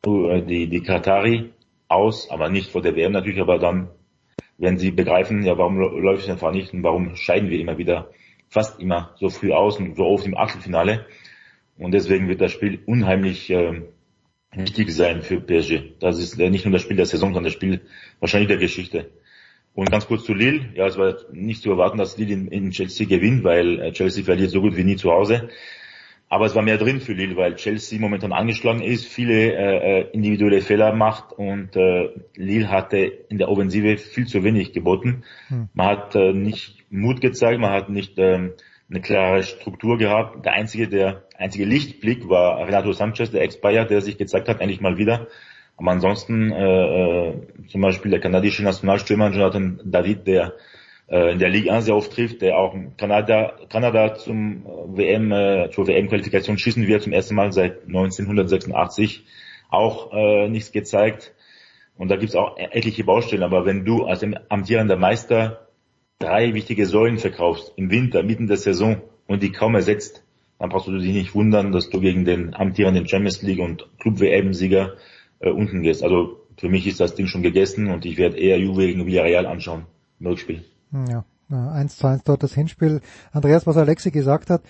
die, 0.06 0.70
die 0.70 0.84
Katari 0.84 1.50
aus, 1.88 2.30
aber 2.30 2.50
nicht 2.50 2.72
vor 2.72 2.82
der 2.82 2.96
WM 2.96 3.12
natürlich, 3.12 3.42
aber 3.42 3.60
dann, 3.60 3.90
wenn 4.58 4.78
sie 4.78 4.92
begreifen, 4.92 5.44
ja, 5.44 5.58
warum 5.58 5.78
läuft 5.78 6.24
es 6.24 6.30
einfach 6.30 6.52
nicht 6.52 6.74
und 6.74 6.84
warum 6.84 7.16
scheiden 7.16 7.50
wir 7.50 7.60
immer 7.60 7.78
wieder, 7.78 8.10
fast 8.50 8.80
immer 8.80 9.16
so 9.20 9.30
früh 9.30 9.52
aus 9.52 9.78
und 9.78 9.96
so 9.96 10.06
oft 10.06 10.26
im 10.26 10.38
Achtelfinale. 10.38 11.06
Und 11.78 11.92
deswegen 11.92 12.28
wird 12.28 12.42
das 12.42 12.52
Spiel 12.52 12.80
unheimlich 12.86 13.50
äh, 13.50 13.82
wichtig 14.52 14.92
sein 14.92 15.22
für 15.22 15.42
PSG. 15.42 16.00
Das 16.00 16.20
ist 16.20 16.38
nicht 16.38 16.66
nur 16.66 16.74
das 16.74 16.84
Spiel 16.84 16.98
der 16.98 17.08
Saison, 17.08 17.30
sondern 17.30 17.46
das 17.46 17.54
Spiel 17.54 17.82
wahrscheinlich 18.20 18.50
der 18.50 18.58
Geschichte. 18.58 19.10
Und 19.74 19.90
ganz 19.90 20.06
kurz 20.06 20.24
zu 20.24 20.36
Lille. 20.36 20.70
Ja, 20.76 20.86
es 20.86 20.98
war 20.98 21.16
nicht 21.32 21.64
zu 21.64 21.72
erwarten, 21.72 21.98
dass 21.98 22.18
Lille 22.18 22.34
in, 22.34 22.48
in 22.48 22.72
Chelsea 22.72 23.08
gewinnt, 23.08 23.44
weil 23.44 23.80
äh, 23.80 23.92
Chelsea 23.92 24.24
verliert 24.24 24.52
so 24.52 24.62
gut 24.62 24.76
wie 24.78 24.84
nie 24.84 24.98
zu 24.98 25.12
Hause. 25.12 25.50
Aber 26.34 26.48
es 26.48 26.56
war 26.56 26.64
mehr 26.64 26.80
drin 26.80 27.00
für 27.00 27.14
Lille, 27.14 27.36
weil 27.36 27.54
Chelsea 27.58 28.00
momentan 28.00 28.34
angeschlagen 28.34 28.82
ist, 28.82 29.06
viele 29.06 29.54
äh, 29.54 30.00
äh, 30.00 30.10
individuelle 30.14 30.62
Fehler 30.62 30.92
macht 30.92 31.32
und 31.32 31.76
äh, 31.76 32.10
Lille 32.36 32.72
hatte 32.72 32.98
in 32.98 33.38
der 33.38 33.50
Offensive 33.50 33.98
viel 33.98 34.26
zu 34.26 34.44
wenig 34.44 34.74
geboten. 34.74 35.26
Hm. 35.50 35.70
Man 35.76 35.86
hat 35.86 36.16
äh, 36.16 36.34
nicht 36.34 36.86
Mut 36.90 37.22
gezeigt, 37.22 37.60
man 37.60 37.70
hat 37.70 37.90
nicht 37.90 38.18
äh, 38.18 38.50
eine 38.90 39.02
klare 39.04 39.44
Struktur 39.44 40.00
gehabt. 40.00 40.44
Der 40.44 40.54
einzige, 40.54 40.88
der 40.88 41.22
einzige 41.38 41.66
Lichtblick 41.66 42.28
war 42.28 42.66
Renato 42.66 42.94
Sanchez, 42.94 43.30
der 43.30 43.44
Ex-Bayer, 43.44 43.86
der 43.86 44.02
sich 44.02 44.18
gezeigt 44.18 44.50
hat, 44.50 44.60
endlich 44.60 44.82
mal 44.82 44.98
wieder. 44.98 45.28
Aber 45.78 45.92
ansonsten 45.92 46.52
äh, 46.52 47.30
äh, 47.30 47.34
zum 47.68 47.82
Beispiel 47.82 48.10
der 48.10 48.22
kanadische 48.22 48.64
Nationalstürmer 48.64 49.30
Jonathan 49.30 49.82
David, 49.86 50.26
der 50.26 50.54
in 51.14 51.40
der 51.40 51.50
Liga 51.50 51.80
sehr 51.82 51.96
oft 51.96 52.12
trifft, 52.12 52.42
der 52.42 52.58
auch 52.58 52.76
Kanada, 52.98 53.54
Kanada 53.70 54.16
zum 54.16 54.66
äh, 54.66 54.98
WM, 54.98 55.32
äh, 55.32 55.70
zur 55.70 55.88
WM-Qualifikation 55.88 56.58
schießen 56.58 56.88
wird, 56.88 57.04
zum 57.04 57.14
ersten 57.14 57.36
Mal 57.36 57.52
seit 57.52 57.86
1986, 57.86 59.24
auch 59.70 60.12
äh, 60.14 60.50
nichts 60.50 60.72
gezeigt. 60.72 61.34
Und 61.98 62.10
da 62.10 62.16
gibt's 62.16 62.36
auch 62.36 62.58
etliche 62.58 63.04
Baustellen. 63.04 63.44
Aber 63.44 63.66
wenn 63.66 63.86
du 63.86 64.06
als 64.06 64.26
amtierender 64.50 64.96
Meister 64.96 65.68
drei 66.18 66.54
wichtige 66.54 66.86
Säulen 66.88 67.20
verkaufst 67.20 67.74
im 67.76 67.92
Winter, 67.92 68.24
mitten 68.24 68.48
der 68.48 68.58
Saison 68.58 69.02
und 69.28 69.44
die 69.44 69.52
kaum 69.52 69.76
ersetzt, 69.76 70.24
dann 70.58 70.70
brauchst 70.70 70.88
du 70.88 70.98
dich 70.98 71.14
nicht 71.14 71.36
wundern, 71.36 71.72
dass 71.72 71.90
du 71.90 72.00
gegen 72.00 72.26
den 72.26 72.56
amtierenden 72.56 73.08
Champions 73.08 73.42
League 73.42 73.60
und 73.60 73.88
Club 74.00 74.20
WM-Sieger 74.20 74.94
äh, 75.40 75.50
unten 75.50 75.84
gehst. 75.84 76.04
Also 76.04 76.40
für 76.58 76.70
mich 76.70 76.88
ist 76.88 77.00
das 77.00 77.16
Ding 77.16 77.28
schon 77.28 77.44
gegessen 77.44 77.92
und 77.92 78.06
ich 78.06 78.18
werde 78.18 78.38
eher 78.38 78.58
Juve 78.58 78.88
gegen 78.88 79.06
Villarreal 79.06 79.46
anschauen 79.46 79.86
Rückspiel. 80.24 80.64
Ja, 81.10 81.26
1 81.50 81.98
zu 81.98 82.08
1 82.08 82.24
dort 82.24 82.44
das 82.44 82.54
Hinspiel. 82.54 83.02
Andreas, 83.32 83.68
was 83.68 83.78
Alexi 83.78 84.12
gesagt 84.12 84.50
hat, 84.50 84.64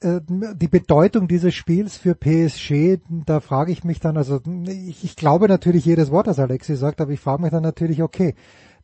äh, 0.00 0.20
die 0.28 0.68
Bedeutung 0.68 1.28
dieses 1.28 1.54
Spiels 1.54 1.96
für 1.96 2.14
PSG, 2.14 2.98
da 3.26 3.40
frage 3.40 3.72
ich 3.72 3.84
mich 3.84 4.00
dann, 4.00 4.16
also 4.16 4.40
ich, 4.66 5.04
ich 5.04 5.16
glaube 5.16 5.48
natürlich 5.48 5.84
jedes 5.84 6.10
Wort, 6.10 6.26
das 6.26 6.38
Alexi 6.38 6.76
sagt, 6.76 7.00
aber 7.00 7.12
ich 7.12 7.20
frage 7.20 7.42
mich 7.42 7.50
dann 7.50 7.62
natürlich, 7.62 8.02
okay, 8.02 8.34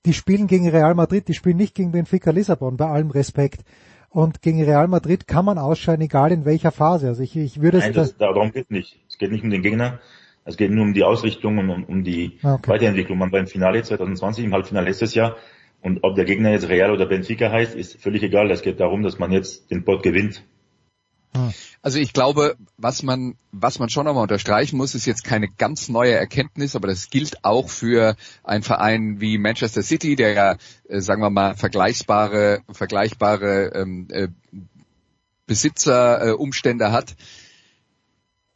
die 0.07 0.13
spielen 0.13 0.47
gegen 0.47 0.69
Real 0.69 0.95
Madrid, 0.95 1.29
die 1.29 1.35
spielen 1.35 1.57
nicht 1.57 1.75
gegen 1.75 1.93
Benfica 1.93 2.31
Lissabon, 2.31 2.77
bei 2.77 2.87
allem 2.87 3.11
Respekt. 3.11 3.65
Und 4.11 4.43
gegen 4.43 4.63
Real 4.63 4.87
Madrid 4.87 5.27
kann 5.27 5.45
man 5.45 5.59
ausscheiden, 5.59 6.05
egal 6.05 6.31
in 6.31 6.45
welcher 6.45 6.71
Phase. 6.71 7.09
Also 7.09 7.23
ich, 7.23 7.37
ich 7.37 7.61
würde 7.61 7.79
Nein, 7.79 7.91
es. 7.91 7.97
Das, 7.97 8.17
darum 8.17 8.53
geht 8.53 8.67
es 8.67 8.71
nicht. 8.71 9.01
Es 9.09 9.19
geht 9.19 9.33
nicht 9.33 9.43
um 9.43 9.51
den 9.51 9.63
Gegner. 9.63 9.99
Es 10.45 10.57
geht 10.57 10.71
nur 10.71 10.85
um 10.85 10.95
die 10.95 11.03
Ausrichtung 11.03 11.59
und 11.59 11.71
um, 11.71 11.85
um 11.85 12.05
die 12.05 12.39
okay. 12.43 12.71
Weiterentwicklung. 12.71 13.19
Man 13.19 13.31
beim 13.31 13.47
Finale 13.47 13.83
2020, 13.83 14.45
im 14.45 14.53
Halbfinale 14.53 14.87
letztes 14.87 15.15
Jahr, 15.15 15.37
und 15.85 16.03
ob 16.03 16.17
der 16.17 16.25
Gegner 16.25 16.51
jetzt 16.51 16.71
Real 16.71 16.91
oder 16.91 17.05
Benfica 17.05 17.51
heißt, 17.51 17.75
ist 17.75 18.01
völlig 18.01 18.23
egal. 18.23 18.51
Es 18.51 18.63
geht 18.63 18.81
darum, 18.81 19.03
dass 19.03 19.19
man 19.19 19.31
jetzt 19.33 19.71
den 19.71 19.85
Pot 19.85 20.03
gewinnt. 20.03 20.43
Also 21.83 21.99
ich 21.99 22.15
glaube, 22.15 22.57
was 22.79 23.03
man, 23.03 23.35
was 23.53 23.79
man 23.79 23.91
schon 23.91 24.07
nochmal 24.07 24.23
unterstreichen 24.23 24.79
muss, 24.79 24.95
ist 24.95 25.05
jetzt 25.05 25.25
keine 25.25 25.47
ganz 25.47 25.91
neue 25.91 26.13
Erkenntnis, 26.13 26.75
aber 26.75 26.89
das 26.89 27.11
gilt 27.11 27.45
auch 27.45 27.69
für 27.69 28.17
einen 28.45 28.63
Verein 28.63 29.21
wie 29.21 29.37
Manchester 29.37 29.83
City, 29.83 30.17
der 30.17 30.33
ja, 30.33 30.57
äh, 30.89 31.01
sagen 31.01 31.21
wir 31.21 31.29
mal, 31.29 31.55
vergleichbare, 31.55 32.63
vergleichbare 32.73 33.73
ähm, 33.75 34.09
äh, 34.11 34.29
Besitzerumstände 35.47 36.87
äh, 36.87 36.91
hat. 36.93 37.15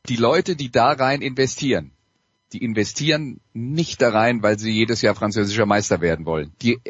Die 0.08 0.16
Leute, 0.16 0.56
die 0.56 0.70
da 0.70 0.92
rein 0.92 1.20
investieren, 1.20 1.90
die 2.54 2.64
investieren 2.64 3.40
nicht 3.52 4.00
da 4.00 4.08
rein, 4.08 4.42
weil 4.42 4.58
sie 4.58 4.70
jedes 4.70 5.02
Jahr 5.02 5.14
französischer 5.14 5.66
Meister 5.66 6.00
werden 6.00 6.24
wollen. 6.24 6.52
Die 6.62 6.80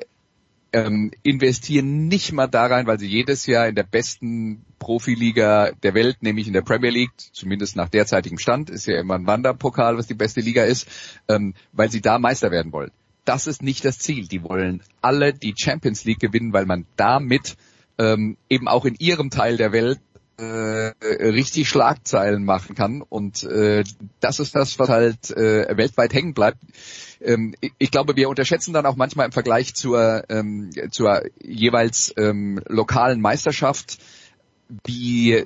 ähm, 0.72 1.10
investieren 1.22 2.08
nicht 2.08 2.32
mal 2.32 2.46
da 2.46 2.66
rein, 2.66 2.87
weil 2.87 2.98
sie 2.98 3.06
jedes 3.06 3.46
Jahr 3.46 3.68
in 3.68 3.75
der 3.75 3.84
besten 3.84 4.64
Profiliga 4.78 5.72
der 5.82 5.94
Welt, 5.94 6.18
nämlich 6.22 6.46
in 6.46 6.52
der 6.52 6.62
Premier 6.62 6.90
League, 6.90 7.12
zumindest 7.32 7.76
nach 7.76 7.88
derzeitigem 7.88 8.38
Stand, 8.38 8.70
ist 8.70 8.87
ja 8.87 9.00
immer 9.00 9.14
ein 9.14 9.26
Wanderpokal, 9.26 9.96
was 9.96 10.06
die 10.06 10.14
beste 10.14 10.40
Liga 10.40 10.64
ist, 10.64 10.87
ähm, 11.28 11.54
weil 11.72 11.90
sie 11.90 12.00
da 12.00 12.18
Meister 12.18 12.50
werden 12.50 12.72
wollen. 12.72 12.90
Das 13.25 13.46
ist 13.46 13.62
nicht 13.62 13.84
das 13.84 13.98
Ziel. 13.98 14.26
Die 14.26 14.42
wollen 14.42 14.82
alle 15.02 15.34
die 15.34 15.54
Champions 15.56 16.04
League 16.04 16.20
gewinnen, 16.20 16.52
weil 16.52 16.66
man 16.66 16.87
damit 16.96 17.56
ähm, 17.98 18.37
eben 18.48 18.68
auch 18.68 18.84
in 18.84 18.94
ihrem 18.98 19.30
Teil 19.30 19.56
der 19.56 19.72
Welt 19.72 20.00
äh, 20.38 20.92
richtig 21.02 21.68
Schlagzeilen 21.68 22.44
machen 22.44 22.75
kann. 22.75 23.02
Und 23.02 23.42
äh, 23.42 23.84
das 24.20 24.38
ist 24.38 24.54
das, 24.54 24.78
was 24.78 24.88
halt 24.88 25.30
äh, 25.30 25.76
weltweit 25.76 26.14
hängen 26.14 26.32
bleibt 26.32 26.58
ähm, 27.20 27.54
ich 27.78 27.90
glaube, 27.90 28.16
wir 28.16 28.28
unterschätzen 28.28 28.72
dann 28.72 28.87
auch 28.87 28.96
manchmal 28.96 29.26
im 29.26 29.32
Vergleich 29.32 29.75
zur, 29.75 30.25
ähm, 30.28 30.70
zur 30.90 31.22
jeweils 31.42 32.14
ähm, 32.16 32.60
lokalen 32.68 33.20
Meisterschaft, 33.20 33.98
wie 34.84 35.44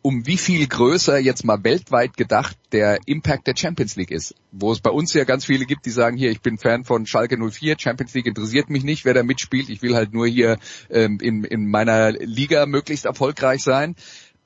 um 0.00 0.26
wie 0.26 0.36
viel 0.36 0.66
größer 0.66 1.18
jetzt 1.18 1.44
mal 1.44 1.62
weltweit 1.64 2.16
gedacht 2.16 2.56
der 2.72 2.98
Impact 3.06 3.46
der 3.46 3.56
Champions 3.56 3.96
League 3.96 4.10
ist. 4.10 4.34
Wo 4.50 4.72
es 4.72 4.80
bei 4.80 4.90
uns 4.90 5.12
ja 5.12 5.24
ganz 5.24 5.44
viele 5.44 5.66
gibt, 5.66 5.86
die 5.86 5.90
sagen, 5.90 6.16
hier, 6.16 6.30
ich 6.30 6.40
bin 6.40 6.58
Fan 6.58 6.84
von 6.84 7.06
Schalke 7.06 7.36
04, 7.36 7.76
Champions 7.78 8.14
League 8.14 8.26
interessiert 8.26 8.70
mich 8.70 8.84
nicht, 8.84 9.04
wer 9.04 9.14
da 9.14 9.22
mitspielt, 9.22 9.68
ich 9.68 9.82
will 9.82 9.94
halt 9.94 10.12
nur 10.12 10.26
hier 10.26 10.58
ähm, 10.90 11.18
in, 11.20 11.44
in 11.44 11.68
meiner 11.68 12.12
Liga 12.12 12.66
möglichst 12.66 13.06
erfolgreich 13.06 13.62
sein. 13.62 13.96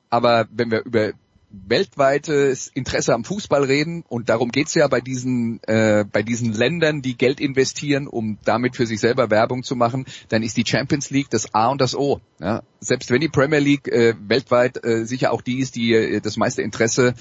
Aber 0.08 0.46
wenn 0.50 0.70
wir 0.70 0.84
über 0.84 1.12
weltweites 1.50 2.68
Interesse 2.68 3.14
am 3.14 3.24
Fußball 3.24 3.64
reden 3.64 4.04
und 4.08 4.28
darum 4.28 4.50
geht's 4.50 4.74
ja 4.74 4.88
bei 4.88 5.00
diesen 5.00 5.62
äh, 5.64 6.04
bei 6.10 6.22
diesen 6.22 6.52
Ländern, 6.52 7.02
die 7.02 7.16
Geld 7.16 7.40
investieren, 7.40 8.08
um 8.08 8.38
damit 8.44 8.76
für 8.76 8.86
sich 8.86 9.00
selber 9.00 9.30
Werbung 9.30 9.62
zu 9.62 9.76
machen, 9.76 10.06
dann 10.28 10.42
ist 10.42 10.56
die 10.56 10.66
Champions 10.66 11.10
League 11.10 11.30
das 11.30 11.54
A 11.54 11.68
und 11.68 11.80
das 11.80 11.94
O. 11.94 12.20
Ja? 12.40 12.62
Selbst 12.80 13.10
wenn 13.10 13.20
die 13.20 13.28
Premier 13.28 13.60
League 13.60 13.88
äh, 13.88 14.14
weltweit 14.26 14.84
äh, 14.84 15.04
sicher 15.04 15.32
auch 15.32 15.40
die 15.40 15.60
ist, 15.60 15.76
die 15.76 15.92
äh, 15.94 16.20
das 16.20 16.36
meiste 16.36 16.62
Interesse 16.62 17.14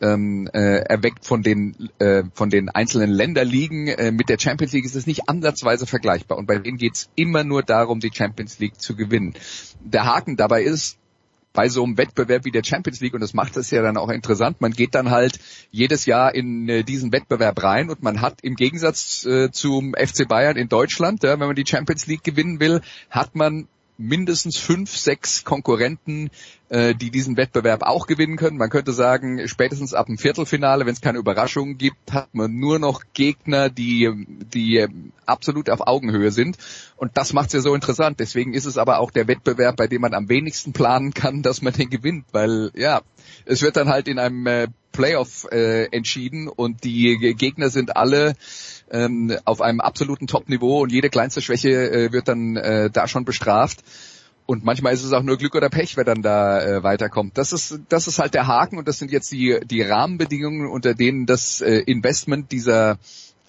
ähm, 0.00 0.48
äh, 0.52 0.80
erweckt 0.80 1.24
von 1.24 1.42
den 1.42 1.90
äh, 1.98 2.24
von 2.34 2.50
den 2.50 2.68
einzelnen 2.68 3.10
Länderligen 3.10 3.88
äh, 3.88 4.12
mit 4.12 4.28
der 4.28 4.38
Champions 4.38 4.72
League 4.72 4.84
ist 4.84 4.94
es 4.94 5.06
nicht 5.06 5.28
ansatzweise 5.28 5.86
vergleichbar 5.86 6.38
und 6.38 6.46
bei 6.46 6.58
denen 6.58 6.78
geht's 6.78 7.10
immer 7.16 7.44
nur 7.44 7.62
darum, 7.62 8.00
die 8.00 8.10
Champions 8.12 8.58
League 8.58 8.80
zu 8.80 8.96
gewinnen. 8.96 9.34
Der 9.80 10.04
Haken 10.04 10.36
dabei 10.36 10.62
ist, 10.62 10.98
bei 11.52 11.68
so 11.68 11.82
einem 11.82 11.98
Wettbewerb 11.98 12.44
wie 12.44 12.50
der 12.50 12.64
Champions 12.64 13.00
League 13.00 13.14
und 13.14 13.20
das 13.20 13.34
macht 13.34 13.56
es 13.56 13.70
ja 13.70 13.82
dann 13.82 13.96
auch 13.96 14.10
interessant. 14.10 14.60
Man 14.60 14.72
geht 14.72 14.94
dann 14.94 15.10
halt 15.10 15.38
jedes 15.70 16.06
Jahr 16.06 16.34
in 16.34 16.68
äh, 16.68 16.84
diesen 16.84 17.12
Wettbewerb 17.12 17.62
rein 17.62 17.90
und 17.90 18.02
man 18.02 18.20
hat 18.20 18.40
im 18.42 18.54
Gegensatz 18.54 19.24
äh, 19.24 19.50
zum 19.50 19.94
FC 19.94 20.28
Bayern 20.28 20.56
in 20.56 20.68
Deutschland, 20.68 21.22
ja, 21.22 21.38
wenn 21.38 21.46
man 21.46 21.56
die 21.56 21.66
Champions 21.66 22.06
League 22.06 22.22
gewinnen 22.22 22.60
will, 22.60 22.80
hat 23.10 23.34
man 23.34 23.66
mindestens 23.98 24.56
fünf, 24.56 24.96
sechs 24.96 25.44
Konkurrenten, 25.44 26.30
äh, 26.68 26.94
die 26.94 27.10
diesen 27.10 27.36
Wettbewerb 27.36 27.82
auch 27.82 28.06
gewinnen 28.06 28.36
können. 28.36 28.58
Man 28.58 28.70
könnte 28.70 28.92
sagen, 28.92 29.48
spätestens 29.48 29.94
ab 29.94 30.06
dem 30.06 30.18
Viertelfinale, 30.18 30.84
wenn 30.86 30.92
es 30.92 31.00
keine 31.00 31.18
Überraschungen 31.18 31.78
gibt, 31.78 32.12
hat 32.12 32.34
man 32.34 32.58
nur 32.58 32.78
noch 32.78 33.02
Gegner, 33.14 33.70
die, 33.70 34.10
die 34.52 34.86
absolut 35.24 35.70
auf 35.70 35.86
Augenhöhe 35.86 36.30
sind. 36.30 36.58
Und 36.96 37.16
das 37.16 37.32
macht 37.32 37.48
es 37.48 37.52
ja 37.54 37.60
so 37.60 37.74
interessant. 37.74 38.20
Deswegen 38.20 38.54
ist 38.54 38.66
es 38.66 38.76
aber 38.78 38.98
auch 38.98 39.10
der 39.10 39.28
Wettbewerb, 39.28 39.76
bei 39.76 39.86
dem 39.86 40.02
man 40.02 40.14
am 40.14 40.28
wenigsten 40.28 40.72
planen 40.72 41.14
kann, 41.14 41.42
dass 41.48 41.62
man 41.62 41.72
den 41.72 41.90
gewinnt, 41.90 42.26
weil 42.32 42.70
ja, 42.74 43.00
es 43.44 43.62
wird 43.62 43.76
dann 43.76 43.88
halt 43.88 44.08
in 44.08 44.18
einem 44.18 44.46
äh, 44.46 44.68
Playoff 44.92 45.46
äh, 45.52 45.84
entschieden 45.92 46.48
und 46.48 46.82
die 46.82 47.34
Gegner 47.36 47.70
sind 47.70 47.96
alle 47.96 48.34
ähm, 48.90 49.36
auf 49.44 49.60
einem 49.60 49.80
absoluten 49.80 50.26
Top-Niveau 50.26 50.82
und 50.82 50.92
jede 50.92 51.10
kleinste 51.10 51.40
Schwäche 51.40 51.90
äh, 51.90 52.12
wird 52.12 52.28
dann 52.28 52.56
äh, 52.56 52.90
da 52.90 53.06
schon 53.06 53.24
bestraft. 53.24 53.84
Und 54.50 54.64
manchmal 54.64 54.94
ist 54.94 55.04
es 55.04 55.12
auch 55.12 55.22
nur 55.22 55.36
Glück 55.36 55.54
oder 55.54 55.68
Pech, 55.68 55.98
wer 55.98 56.04
dann 56.04 56.22
da 56.22 56.58
äh, 56.62 56.82
weiterkommt. 56.82 57.36
Das 57.36 57.52
ist, 57.52 57.80
das 57.90 58.06
ist 58.06 58.18
halt 58.18 58.32
der 58.32 58.46
Haken 58.46 58.78
und 58.78 58.88
das 58.88 58.98
sind 58.98 59.12
jetzt 59.12 59.30
die, 59.30 59.60
die 59.62 59.82
Rahmenbedingungen, 59.82 60.66
unter 60.70 60.94
denen 60.94 61.26
das 61.26 61.60
äh, 61.60 61.80
Investment 61.80 62.50
dieser 62.50 62.98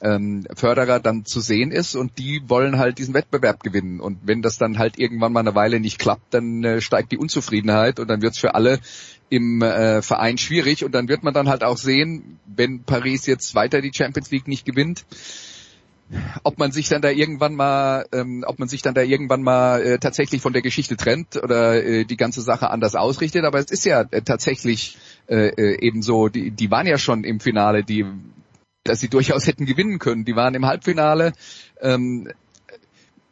ähm, 0.01 0.46
Förderer 0.53 1.00
dann 1.00 1.24
zu 1.24 1.39
sehen 1.39 1.72
ist 1.72 1.96
und 1.96 2.18
die 2.18 2.41
wollen 2.50 2.79
halt 2.79 2.98
diesen 2.98 3.13
Wettbewerb 3.13 3.63
gewinnen. 3.63 4.01
Und 4.01 4.18
wenn 4.24 4.41
das 4.41 4.58
dann 4.58 4.77
halt 4.77 5.00
irgendwann 5.00 5.32
mal 5.32 5.39
eine 5.39 5.56
Weile 5.56 5.79
nicht 5.79 6.00
klappt, 6.00 6.34
dann 6.34 6.65
äh, 6.65 6.82
steigt 6.82 7.13
die 7.13 7.18
Unzufriedenheit 7.18 8.01
und 8.01 8.10
dann 8.10 8.22
wird 8.22 8.34
es 8.34 8.39
für 8.39 8.53
alle 8.53 8.79
im 9.29 9.62
äh, 9.62 10.01
Verein 10.01 10.38
schwierig 10.38 10.84
und 10.84 10.94
dann 10.94 11.08
wird 11.08 11.24
man 11.24 11.34
dann 11.34 11.48
halt 11.48 11.63
auch 11.63 11.77
sehen, 11.77 12.39
wenn 12.46 12.84
Paris 12.84 13.25
jetzt 13.25 13.56
weiter 13.56 13.79
die 13.79 13.94
Champions 13.94 14.32
League 14.32 14.50
nicht 14.50 14.65
gewinnt, 14.65 15.06
ob 16.43 16.57
man 16.57 16.71
sich 16.71 16.89
dann 16.89 17.01
da 17.01 17.09
irgendwann 17.09 17.55
mal, 17.55 18.05
ähm, 18.11 18.43
ob 18.47 18.59
man 18.59 18.67
sich 18.67 18.81
dann 18.81 18.93
da 18.93 19.01
irgendwann 19.01 19.41
mal 19.41 19.81
äh, 19.81 19.99
tatsächlich 19.99 20.41
von 20.41 20.53
der 20.53 20.61
Geschichte 20.61 20.97
trennt 20.97 21.37
oder 21.41 21.83
äh, 21.83 22.05
die 22.05 22.17
ganze 22.17 22.41
Sache 22.41 22.69
anders 22.69 22.95
ausrichtet. 22.95 23.45
Aber 23.45 23.59
es 23.59 23.71
ist 23.71 23.85
ja 23.85 24.05
äh, 24.11 24.21
tatsächlich 24.21 24.97
äh, 25.27 25.49
äh, 25.49 25.85
eben 25.85 26.01
so, 26.01 26.27
die, 26.27 26.51
die 26.51 26.71
waren 26.71 26.87
ja 26.87 26.97
schon 26.97 27.23
im 27.23 27.39
Finale, 27.39 27.83
die, 27.83 28.05
dass 28.83 28.99
sie 28.99 29.09
durchaus 29.09 29.47
hätten 29.47 29.65
gewinnen 29.65 29.99
können. 29.99 30.25
Die 30.25 30.35
waren 30.35 30.55
im 30.55 30.65
Halbfinale. 30.65 31.33
Ähm, 31.81 32.29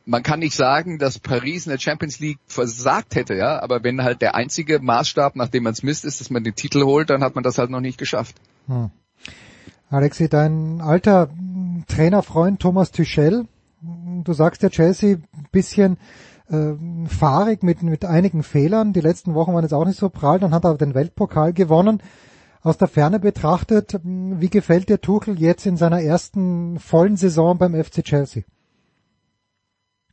man 0.05 0.24
kann 0.24 0.39
nicht 0.39 0.55
sagen, 0.55 1.00
dass 1.00 1.19
Paris 1.19 1.65
in 1.65 1.72
der 1.72 1.79
Champions 1.79 2.19
League 2.19 2.39
versagt 2.48 3.15
hätte, 3.15 3.36
ja, 3.36 3.62
aber 3.62 3.84
wenn 3.84 4.03
halt 4.03 4.22
der 4.22 4.36
einzige 4.36 4.79
Maßstab, 4.79 5.36
nach 5.36 5.50
dem 5.50 5.63
man 5.63 5.74
es 5.74 5.84
misst, 5.84 6.05
ist, 6.05 6.22
dass 6.22 6.29
man 6.29 6.46
den 6.46 6.55
Titel 6.55 6.84
holt, 6.84 7.10
dann 7.10 7.22
hat 7.22 7.36
man 7.36 7.43
das 7.43 7.57
halt 7.57 7.69
noch 7.69 7.81
nicht 7.81 7.98
geschafft. 7.98 8.38
Hm. 8.67 8.89
Alexi, 9.89 10.27
dein 10.27 10.82
alter 10.82 11.29
Trainerfreund 11.88 12.60
Thomas 12.60 12.91
Tuchel, 12.91 13.46
du 13.82 14.34
sagst 14.34 14.62
ja 14.62 14.70
Chelsea 14.70 15.17
bisschen 15.51 15.98
äh, 16.50 16.74
fahrig 17.08 17.63
mit, 17.63 17.84
mit 17.84 18.03
einigen 18.03 18.44
Fehlern. 18.44 18.91
Die 18.91 19.01
letzten 19.01 19.34
Wochen 19.34 19.53
waren 19.53 19.63
jetzt 19.63 19.74
auch 19.74 19.86
nicht 19.86 19.98
so 19.98 20.10
prall, 20.10 20.39
dann 20.39 20.53
hat 20.53 20.65
er 20.65 20.75
den 20.75 20.94
Weltpokal 20.94 21.53
gewonnen. 21.53 22.01
Aus 22.63 22.77
der 22.77 22.89
Ferne 22.89 23.20
betrachtet, 23.20 23.98
wie 24.03 24.50
gefällt 24.50 24.89
dir 24.89 25.00
Tuchel 25.00 25.39
jetzt 25.39 25.65
in 25.65 25.77
seiner 25.77 26.01
ersten 26.01 26.79
vollen 26.79 27.15
Saison 27.15 27.58
beim 27.58 27.74
FC 27.74 28.03
Chelsea? 28.03 28.44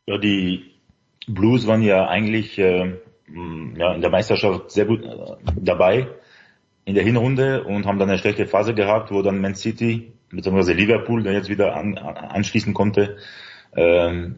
Ja, 0.06 0.18
die 0.18 0.62
Blues 1.26 1.66
waren 1.66 1.82
ja 1.82 2.06
eigentlich 2.06 2.58
äh, 2.58 2.92
ja, 3.76 3.94
in 3.94 4.00
der 4.00 4.10
Meisterschaft 4.10 4.70
sehr 4.70 4.84
gut 4.84 5.02
äh, 5.02 5.36
dabei 5.56 6.06
in 6.84 6.94
der 6.94 7.04
Hinrunde 7.04 7.64
und 7.64 7.86
haben 7.86 7.98
dann 7.98 8.08
eine 8.08 8.18
schlechte 8.18 8.46
Phase 8.46 8.74
gehabt, 8.74 9.10
wo 9.10 9.22
dann 9.22 9.40
Man 9.40 9.54
City 9.54 10.12
bzw. 10.30 10.72
Liverpool, 10.72 11.22
der 11.22 11.32
jetzt 11.32 11.48
wieder 11.48 11.76
an, 11.76 11.96
anschließen 11.96 12.74
konnte, 12.74 13.16
ähm, 13.76 14.36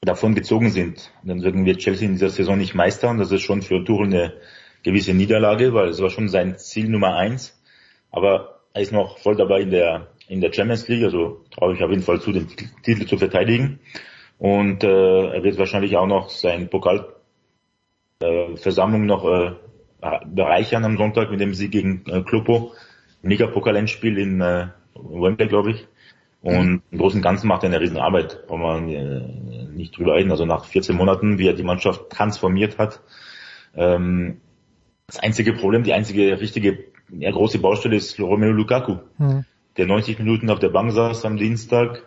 davon 0.00 0.34
gezogen 0.34 0.70
sind. 0.70 1.12
dann 1.24 1.42
werden 1.42 1.64
wir 1.64 1.76
Chelsea 1.76 2.06
in 2.06 2.14
dieser 2.14 2.30
Saison 2.30 2.56
nicht 2.56 2.74
meistern. 2.74 3.18
Das 3.18 3.32
ist 3.32 3.42
schon 3.42 3.62
für 3.62 3.84
Tuchel 3.84 4.06
eine 4.06 4.34
gewisse 4.82 5.12
Niederlage, 5.12 5.74
weil 5.74 5.88
es 5.88 6.00
war 6.00 6.10
schon 6.10 6.28
sein 6.28 6.56
Ziel 6.58 6.88
Nummer 6.88 7.16
eins. 7.16 7.60
Aber 8.10 8.60
er 8.72 8.82
ist 8.82 8.92
noch 8.92 9.18
voll 9.18 9.36
dabei 9.36 9.60
in 9.60 9.70
der 9.70 10.08
in 10.30 10.40
der 10.40 10.52
Champions 10.52 10.86
League, 10.86 11.02
also 11.02 11.44
traue 11.50 11.74
ich 11.74 11.82
auf 11.82 11.90
jeden 11.90 12.04
Fall 12.04 12.20
zu, 12.20 12.30
den 12.30 12.46
Titel 12.84 13.04
zu 13.04 13.18
verteidigen. 13.18 13.80
Und 14.38 14.84
äh, 14.84 15.34
er 15.34 15.42
wird 15.42 15.58
wahrscheinlich 15.58 15.96
auch 15.96 16.06
noch 16.06 16.30
sein 16.30 16.70
Pokalversammlung 16.70 19.02
äh, 19.02 19.06
noch 19.06 19.24
äh, 19.24 19.56
bereichern 20.00 20.84
am 20.84 20.96
Sonntag 20.96 21.30
mit 21.30 21.40
dem 21.40 21.54
Sieg 21.54 21.72
gegen 21.72 22.04
äh, 22.06 22.22
Kloppo. 22.22 22.72
Mega 23.22 23.46
Pokal-Endspiel 23.46 24.18
in 24.18 24.40
äh, 24.40 24.68
Wembley, 24.94 25.48
glaube 25.48 25.72
ich. 25.72 25.86
Und 26.42 26.82
im 26.90 26.98
Großen 26.98 27.18
und 27.18 27.22
Ganzen 27.22 27.48
macht 27.48 27.64
er 27.64 27.68
eine 27.68 27.80
riesen 27.80 27.98
Arbeit, 27.98 28.44
wo 28.48 28.56
man 28.56 28.88
äh, 28.88 29.20
nicht 29.74 29.96
drüber 29.96 30.14
reden. 30.14 30.30
Also 30.30 30.46
nach 30.46 30.64
14 30.64 30.96
Monaten, 30.96 31.38
wie 31.38 31.46
er 31.46 31.52
die 31.52 31.62
Mannschaft 31.62 32.08
transformiert 32.10 32.78
hat. 32.78 33.00
Ähm, 33.74 34.38
das 35.06 35.18
einzige 35.18 35.52
Problem, 35.52 35.82
die 35.82 35.92
einzige 35.92 36.40
richtige 36.40 36.84
ja, 37.10 37.30
große 37.30 37.58
Baustelle 37.58 37.96
ist 37.96 38.18
Romelu 38.18 38.52
Lukaku, 38.52 38.98
mhm. 39.18 39.44
der 39.76 39.86
90 39.86 40.18
Minuten 40.18 40.50
auf 40.50 40.60
der 40.60 40.68
Bank 40.68 40.92
saß 40.92 41.24
am 41.24 41.36
Dienstag, 41.36 42.06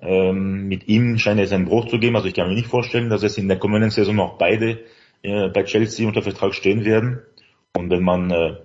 ähm, 0.00 0.66
mit 0.66 0.88
ihm 0.88 1.18
scheint 1.18 1.40
es 1.40 1.52
einen 1.52 1.66
Bruch 1.66 1.86
zu 1.86 1.98
geben. 1.98 2.16
Also 2.16 2.28
ich 2.28 2.34
kann 2.34 2.48
mir 2.48 2.54
nicht 2.54 2.66
vorstellen, 2.66 3.10
dass 3.10 3.22
es 3.22 3.38
in 3.38 3.48
der 3.48 3.58
kommenden 3.58 3.90
Saison 3.90 4.16
noch 4.16 4.38
beide 4.38 4.80
äh, 5.22 5.48
bei 5.48 5.64
Chelsea 5.64 6.06
unter 6.06 6.22
Vertrag 6.22 6.54
stehen 6.54 6.84
werden. 6.84 7.22
Und 7.76 7.90
wenn 7.90 8.02
man 8.02 8.30
äh, 8.30 8.56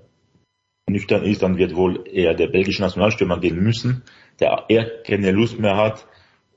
nüchtern 0.90 1.24
ist, 1.24 1.44
dann 1.44 1.58
wird 1.58 1.76
wohl 1.76 2.04
eher 2.08 2.34
der 2.34 2.48
belgische 2.48 2.82
Nationalstürmer 2.82 3.40
gehen 3.40 3.62
müssen, 3.62 4.04
der 4.40 4.66
eher 4.70 5.04
keine 5.04 5.32
Lust 5.32 5.60
mehr 5.60 5.78
hat, 5.78 6.08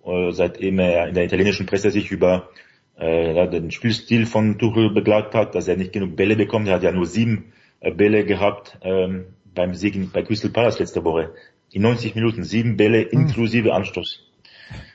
äh, 0.04 0.32
seitdem 0.32 0.78
er 0.78 1.08
in 1.08 1.14
der 1.14 1.24
italienischen 1.24 1.66
Presse 1.66 1.90
sich 1.90 2.10
über 2.10 2.48
äh, 2.96 3.48
den 3.48 3.70
Spielstil 3.70 4.26
von 4.26 4.58
Tuchel 4.58 4.90
beklagt 4.90 5.34
hat, 5.34 5.54
dass 5.54 5.68
er 5.68 5.76
nicht 5.76 5.92
genug 5.92 6.16
Bälle 6.16 6.36
bekommt. 6.36 6.68
Er 6.68 6.74
hat 6.74 6.82
ja 6.82 6.92
nur 6.92 7.06
sieben 7.06 7.52
äh, 7.80 7.92
Bälle 7.92 8.24
gehabt 8.24 8.78
ähm, 8.82 9.26
beim 9.54 9.74
Sieg 9.74 10.12
bei 10.12 10.22
Crystal 10.22 10.50
Palace 10.50 10.78
letzte 10.78 11.04
Woche. 11.04 11.34
In 11.72 11.82
90 11.82 12.14
Minuten 12.14 12.44
sieben 12.44 12.76
Bälle 12.76 13.02
hm. 13.02 13.20
inklusive 13.20 13.72
Anstoß. 13.72 14.26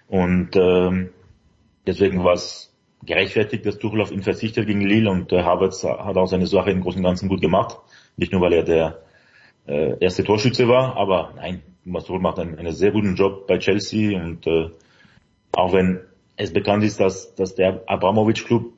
Und 0.08 0.56
ähm, 0.56 1.10
deswegen 1.88 2.24
war 2.24 2.34
es 2.34 2.75
gerechtfertigt, 3.04 3.66
dass 3.66 3.78
Tuchel 3.78 4.02
auf 4.02 4.12
ihn 4.12 4.24
verzichtet 4.24 4.68
gegen 4.68 4.82
Lille 4.82 5.10
und 5.10 5.32
äh, 5.32 5.44
Havertz 5.44 5.84
hat 5.84 6.18
auch 6.18 6.28
seine 6.28 6.48
Sache 6.48 6.72
im 6.72 6.82
Großen 6.82 7.00
und 7.00 7.06
Ganzen 7.06 7.30
gut 7.30 7.42
gemacht. 7.42 7.78
Nicht 8.18 8.32
nur, 8.32 8.42
weil 8.42 8.54
er 8.54 8.64
der 8.64 9.00
äh, 9.68 9.98
erste 10.00 10.24
Torschütze 10.24 10.68
war, 10.68 10.96
aber 10.98 11.34
nein, 11.36 11.62
Thomas 11.84 12.06
Tuchel 12.06 12.22
macht 12.22 12.40
einen, 12.40 12.58
einen 12.58 12.74
sehr 12.74 12.92
guten 12.92 13.16
Job 13.16 13.48
bei 13.48 13.58
Chelsea 13.60 14.20
und 14.20 14.48
äh, 14.48 14.70
auch 15.52 15.74
wenn 15.74 16.02
es 16.38 16.52
bekannt 16.52 16.84
ist, 16.84 17.00
dass, 17.00 17.36
dass 17.36 17.56
der 17.56 17.84
Abramovic 17.88 18.46
Club 18.46 18.74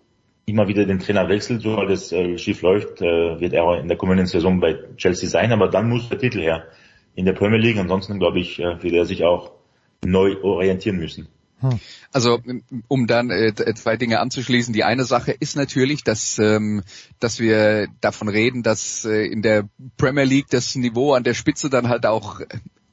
immer 0.45 0.67
wieder 0.67 0.85
den 0.85 0.99
Trainer 0.99 1.27
wechselt, 1.27 1.61
so 1.61 1.75
weil 1.75 1.87
das 1.87 2.11
äh, 2.11 2.37
schief 2.37 2.61
läuft, 2.61 3.01
äh, 3.01 3.39
wird 3.39 3.53
er 3.53 3.79
in 3.79 3.87
der 3.87 3.97
kommenden 3.97 4.27
Saison 4.27 4.59
bei 4.59 4.77
Chelsea 4.95 5.29
sein, 5.29 5.51
aber 5.51 5.67
dann 5.67 5.89
muss 5.89 6.09
der 6.09 6.19
Titel 6.19 6.39
her 6.39 6.67
in 7.15 7.25
der 7.25 7.33
Premier 7.33 7.59
League. 7.59 7.77
Ansonsten 7.77 8.19
glaube 8.19 8.39
ich, 8.39 8.59
äh, 8.59 8.81
wird 8.81 8.93
er 8.93 9.05
sich 9.05 9.25
auch 9.25 9.51
neu 10.05 10.41
orientieren 10.41 10.97
müssen. 10.97 11.27
Hm. 11.59 11.79
Also 12.11 12.39
um 12.87 13.07
dann 13.07 13.31
äh, 13.31 13.53
zwei 13.75 13.97
Dinge 13.97 14.19
anzuschließen. 14.19 14.73
Die 14.73 14.83
eine 14.83 15.05
Sache 15.05 15.31
ist 15.31 15.55
natürlich, 15.55 16.03
dass, 16.03 16.37
ähm, 16.37 16.83
dass 17.19 17.39
wir 17.39 17.87
davon 17.99 18.27
reden, 18.27 18.63
dass 18.63 19.05
äh, 19.05 19.25
in 19.25 19.41
der 19.41 19.67
Premier 19.97 20.23
League 20.23 20.47
das 20.49 20.75
Niveau 20.75 21.13
an 21.13 21.23
der 21.23 21.33
Spitze 21.33 21.69
dann 21.69 21.89
halt 21.89 22.05
auch 22.05 22.41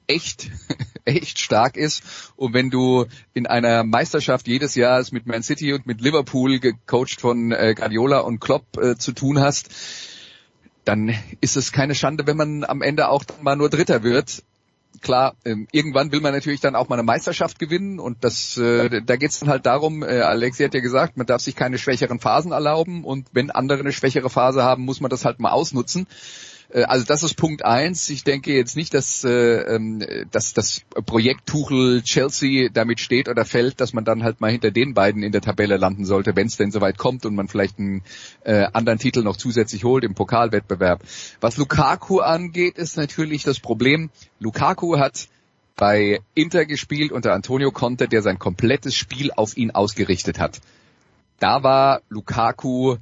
echt, 0.07 0.51
echt 1.05 1.39
stark 1.39 1.77
ist. 1.77 2.03
Und 2.37 2.55
wenn 2.55 2.71
du 2.71 3.07
in 3.35 3.47
einer 3.47 3.85
Meisterschaft 3.85 4.49
jedes 4.49 4.75
Jahr 4.75 5.05
mit 5.11 5.27
Man 5.27 5.43
City 5.43 5.73
und 5.73 5.87
mit 5.87 6.01
Liverpool 6.01 6.59
gecoacht 6.59 7.21
von 7.21 7.53
äh, 7.53 7.75
Guardiola 7.77 8.21
und 8.21 8.41
Klopp 8.41 8.79
äh, 8.79 8.97
zu 8.97 9.13
tun 9.13 9.41
hast, 9.41 9.69
dann 10.85 11.15
ist 11.41 11.57
es 11.57 11.73
keine 11.73 11.95
Schande, 11.95 12.27
wenn 12.27 12.37
man 12.37 12.65
am 12.65 12.83
Ende 12.83 13.09
auch 13.09 13.25
mal 13.41 13.57
nur 13.57 13.71
Dritter 13.71 14.03
wird 14.03 14.43
klar, 15.01 15.35
ähm, 15.45 15.67
irgendwann 15.73 16.13
will 16.13 16.21
man 16.21 16.33
natürlich 16.33 16.61
dann 16.61 16.77
auch 16.77 16.89
mal 16.89 16.97
eine 16.97 17.03
Meisterschaft 17.03 17.59
gewinnen 17.59 17.99
und 17.99 18.25
das, 18.25 18.57
äh, 18.57 19.03
da 19.03 19.17
geht 19.17 19.31
es 19.31 19.41
dann 19.41 19.49
halt 19.49 19.67
darum, 19.67 20.03
äh, 20.03 20.21
Alexi 20.21 20.65
hat 20.65 20.75
ja 20.75 20.81
gesagt, 20.81 21.17
man 21.17 21.27
darf 21.27 21.43
sich 21.43 21.57
keine 21.57 21.79
schwächeren 21.79 22.21
Phasen 22.21 22.53
erlauben 22.53 23.05
und 23.05 23.29
wenn 23.33 23.51
andere 23.51 23.81
eine 23.81 23.93
schwächere 23.93 24.31
Phase 24.31 24.63
haben, 24.63 24.85
muss 24.85 25.01
man 25.01 25.11
das 25.11 25.25
halt 25.25 25.41
mal 25.41 25.53
ausnutzen. 25.53 26.07
Äh, 26.75 26.83
also 26.85 27.07
das 27.07 27.23
ist 27.23 27.35
Punkt 27.35 27.65
eins. 27.65 28.11
Ich 28.11 28.25
denke 28.25 28.53
jetzt 28.53 28.77
nicht, 28.77 28.93
dass, 28.93 29.25
äh, 29.25 29.31
ähm, 29.31 30.05
dass 30.31 30.53
das 30.53 30.83
Projekt 31.07 31.47
Tuchel 31.47 32.03
Chelsea 32.03 32.69
damit 32.73 33.01
steht 33.01 33.29
oder 33.29 33.45
fällt, 33.45 33.81
dass 33.81 33.95
man 33.95 34.05
dann 34.05 34.23
halt 34.23 34.41
mal 34.41 34.51
hinter 34.51 34.71
den 34.71 34.93
beiden 34.93 35.23
in 35.23 35.33
der 35.33 35.41
Tabelle 35.41 35.77
landen 35.77 36.05
sollte, 36.05 36.37
wenn 36.37 36.49
es 36.49 36.57
denn 36.57 36.71
soweit 36.71 36.99
kommt 36.99 37.25
und 37.25 37.35
man 37.35 37.49
vielleicht 37.49 37.79
einen 37.79 38.03
äh, 38.43 38.67
anderen 38.73 38.99
Titel 38.99 39.23
noch 39.23 39.37
zusätzlich 39.37 39.85
holt 39.85 40.05
im 40.05 40.15
Pokalwettbewerb. 40.15 41.03
Was 41.41 41.57
Lukaku 41.57 42.21
angeht, 42.21 42.77
ist 42.77 42.97
natürlich 42.97 43.45
das 43.45 43.61
Problem, 43.61 44.11
Lukaku 44.41 44.99
hat 44.99 45.29
bei 45.77 46.21
Inter 46.35 46.67
gespielt 46.67 47.11
unter 47.11 47.33
Antonio 47.33 47.73
Conte, 47.73 48.07
der 48.07 48.23
sein 48.23 48.39
komplettes 48.39 48.95
Spiel 48.95 49.33
auf 49.33 49.57
ihn 49.57 49.73
ausgerichtet 49.73 50.39
hat. 50.39 50.61
Da 51.41 51.65
war 51.65 52.01
Lukaku 52.09 52.97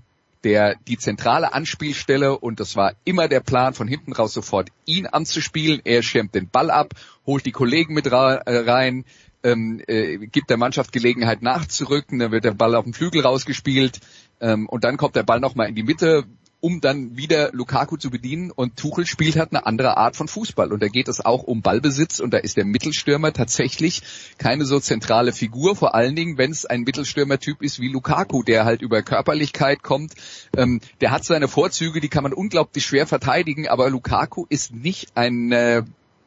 der 0.45 0.77
die 0.89 0.99
zentrale 0.99 1.53
Anspielstelle 1.53 2.39
und 2.39 2.61
das 2.61 2.77
war 2.77 2.95
immer 3.05 3.29
der 3.29 3.41
Plan 3.41 3.75
von 3.75 3.89
hinten 3.89 4.13
raus 4.13 4.33
sofort 4.33 4.71
ihn 4.87 5.07
anzuspielen. 5.07 5.81
Er 5.85 6.03
schirmt 6.03 6.35
den 6.35 6.49
Ball 6.49 6.71
ab, 6.71 6.95
holt 7.27 7.47
die 7.47 7.53
Kollegen 7.53 7.95
mit 7.95 8.07
äh, 8.07 8.11
rein, 8.13 9.05
ähm, 9.45 9.81
äh, 9.87 10.19
gibt 10.19 10.51
der 10.51 10.57
Mannschaft 10.57 10.93
Gelegenheit 10.93 11.43
nachzurücken, 11.43 12.19
dann 12.19 12.33
wird 12.33 12.45
der 12.45 12.55
Ball 12.55 12.75
auf 12.75 12.85
den 12.85 12.95
Flügel 12.95 13.23
rausgespielt. 13.23 14.01
Ähm, 14.41 14.69
und 14.69 14.85
dann 14.85 14.97
kommt 14.97 15.17
der 15.17 15.23
Ball 15.23 15.41
nochmal 15.41 15.69
in 15.69 15.75
die 15.75 15.83
Mitte, 15.83 16.25
um 16.63 16.81
dann 16.81 17.17
wieder 17.17 17.51
Lukaku 17.53 17.97
zu 17.97 18.09
bedienen. 18.09 18.53
Und 18.53 18.77
Tuchel 18.77 19.05
spielt 19.05 19.37
halt 19.37 19.51
eine 19.51 19.67
andere 19.67 19.97
Art 19.97 20.15
von 20.15 20.29
Fußball. 20.29 20.73
Und 20.73 20.81
da 20.81 20.87
geht 20.87 21.09
es 21.09 21.21
auch 21.21 21.43
um 21.43 21.61
Ballbesitz. 21.61 22.21
Und 22.21 22.33
da 22.33 22.39
ist 22.39 22.57
der 22.57 22.65
Mittelstürmer 22.65 23.33
tatsächlich 23.33 24.03
keine 24.39 24.65
so 24.65 24.79
zentrale 24.79 25.33
Figur. 25.33 25.75
Vor 25.75 25.97
allen 25.97 26.15
Dingen, 26.15 26.39
wenn 26.39 26.53
es 26.53 26.65
ein 26.65 26.83
Mittelstürmertyp 26.83 27.63
ist 27.63 27.81
wie 27.81 27.89
Lukaku, 27.89 28.45
der 28.45 28.65
halt 28.65 28.81
über 28.81 29.03
Körperlichkeit 29.03 29.83
kommt. 29.83 30.15
Ähm, 30.57 30.81
der 31.01 31.11
hat 31.11 31.25
seine 31.25 31.49
Vorzüge, 31.49 32.01
die 32.01 32.09
kann 32.09 32.23
man 32.23 32.33
unglaublich 32.33 32.87
schwer 32.87 33.09
verteidigen. 33.09 33.67
Aber 33.67 33.91
Lukaku 33.91 34.47
ist 34.49 34.73
nicht 34.73 35.17
ein 35.17 35.51
äh, 35.51 35.83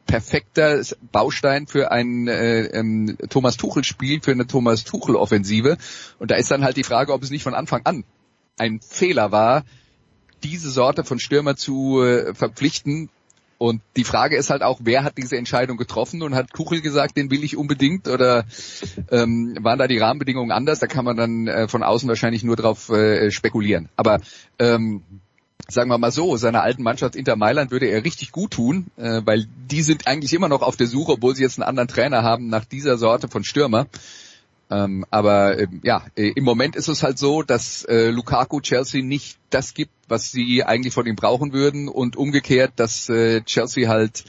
perfekter 0.05 0.81
Baustein 1.13 1.65
für 1.65 1.91
ein 1.91 2.27
äh, 2.27 2.65
ähm, 2.77 3.17
Thomas 3.29 3.55
Tuchel 3.55 3.85
Spiel, 3.85 4.19
für 4.21 4.31
eine 4.31 4.47
Thomas 4.47 4.83
Tuchel 4.83 5.15
Offensive. 5.15 5.77
Und 6.19 6.29
da 6.29 6.35
ist 6.35 6.51
dann 6.51 6.65
halt 6.65 6.75
die 6.75 6.83
Frage, 6.83 7.13
ob 7.13 7.23
es 7.23 7.29
nicht 7.29 7.43
von 7.43 7.53
Anfang 7.55 7.85
an 7.85 8.03
ein 8.57 8.81
Fehler 8.81 9.31
war, 9.31 9.63
diese 10.45 10.69
Sorte 10.69 11.03
von 11.03 11.19
Stürmer 11.19 11.55
zu 11.55 12.03
äh, 12.03 12.33
verpflichten. 12.35 13.09
Und 13.57 13.81
die 13.95 14.03
Frage 14.03 14.35
ist 14.35 14.49
halt 14.49 14.61
auch, 14.61 14.81
wer 14.83 15.03
hat 15.03 15.17
diese 15.17 15.37
Entscheidung 15.37 15.77
getroffen 15.77 16.21
und 16.21 16.35
hat 16.35 16.53
Kuchel 16.53 16.81
gesagt, 16.81 17.17
den 17.17 17.31
will 17.31 17.43
ich 17.43 17.57
unbedingt 17.57 18.07
oder 18.07 18.45
ähm, 19.11 19.57
waren 19.61 19.79
da 19.79 19.87
die 19.87 19.97
Rahmenbedingungen 19.97 20.51
anders? 20.51 20.79
Da 20.79 20.87
kann 20.87 21.05
man 21.05 21.17
dann 21.17 21.47
äh, 21.47 21.67
von 21.67 21.81
außen 21.81 22.07
wahrscheinlich 22.07 22.43
nur 22.43 22.57
drauf 22.57 22.89
äh, 22.89 23.31
spekulieren. 23.31 23.89
Aber 23.95 24.19
ähm, 24.59 25.01
sagen 25.67 25.89
wir 25.89 25.97
mal 25.97 26.11
so, 26.11 26.37
seiner 26.37 26.61
alten 26.61 26.83
Mannschaft 26.83 27.15
Inter 27.15 27.37
Mailand 27.37 27.71
würde 27.71 27.87
er 27.87 28.03
richtig 28.03 28.31
gut 28.31 28.51
tun, 28.51 28.87
äh, 28.97 29.21
weil 29.25 29.47
die 29.71 29.81
sind 29.81 30.05
eigentlich 30.05 30.33
immer 30.33 30.49
noch 30.49 30.61
auf 30.61 30.75
der 30.75 30.87
Suche, 30.87 31.13
obwohl 31.13 31.35
sie 31.35 31.43
jetzt 31.43 31.57
einen 31.57 31.67
anderen 31.67 31.87
Trainer 31.87 32.23
haben, 32.23 32.49
nach 32.49 32.65
dieser 32.65 32.97
Sorte 32.97 33.29
von 33.29 33.43
Stürmer. 33.43 33.87
Ähm, 34.71 35.05
aber 35.11 35.59
äh, 35.59 35.67
ja, 35.83 36.03
äh, 36.15 36.31
im 36.35 36.43
Moment 36.43 36.75
ist 36.75 36.87
es 36.87 37.03
halt 37.03 37.19
so, 37.19 37.43
dass 37.43 37.83
äh, 37.85 38.09
Lukaku 38.09 38.61
Chelsea 38.61 39.03
nicht 39.03 39.37
das 39.49 39.73
gibt, 39.73 39.91
was 40.07 40.31
sie 40.31 40.63
eigentlich 40.63 40.93
von 40.93 41.05
ihm 41.05 41.15
brauchen 41.15 41.53
würden 41.53 41.87
und 41.87 42.15
umgekehrt, 42.15 42.73
dass 42.77 43.07
äh, 43.09 43.41
Chelsea 43.41 43.87
halt 43.87 44.25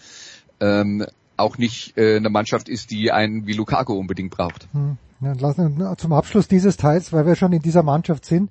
ähm, 0.60 1.06
auch 1.36 1.58
nicht 1.58 1.96
äh, 1.96 2.16
eine 2.16 2.30
Mannschaft 2.30 2.68
ist, 2.68 2.90
die 2.90 3.12
einen 3.12 3.46
wie 3.46 3.54
Lukaku 3.54 3.94
unbedingt 3.94 4.30
braucht. 4.30 4.68
Hm. 4.72 4.98
Ja, 5.20 5.32
lassen 5.32 5.82
zum 5.96 6.12
Abschluss 6.12 6.46
dieses 6.46 6.76
Teils, 6.76 7.12
weil 7.12 7.24
wir 7.24 7.36
schon 7.36 7.52
in 7.52 7.62
dieser 7.62 7.82
Mannschaft 7.82 8.26
sind, 8.26 8.50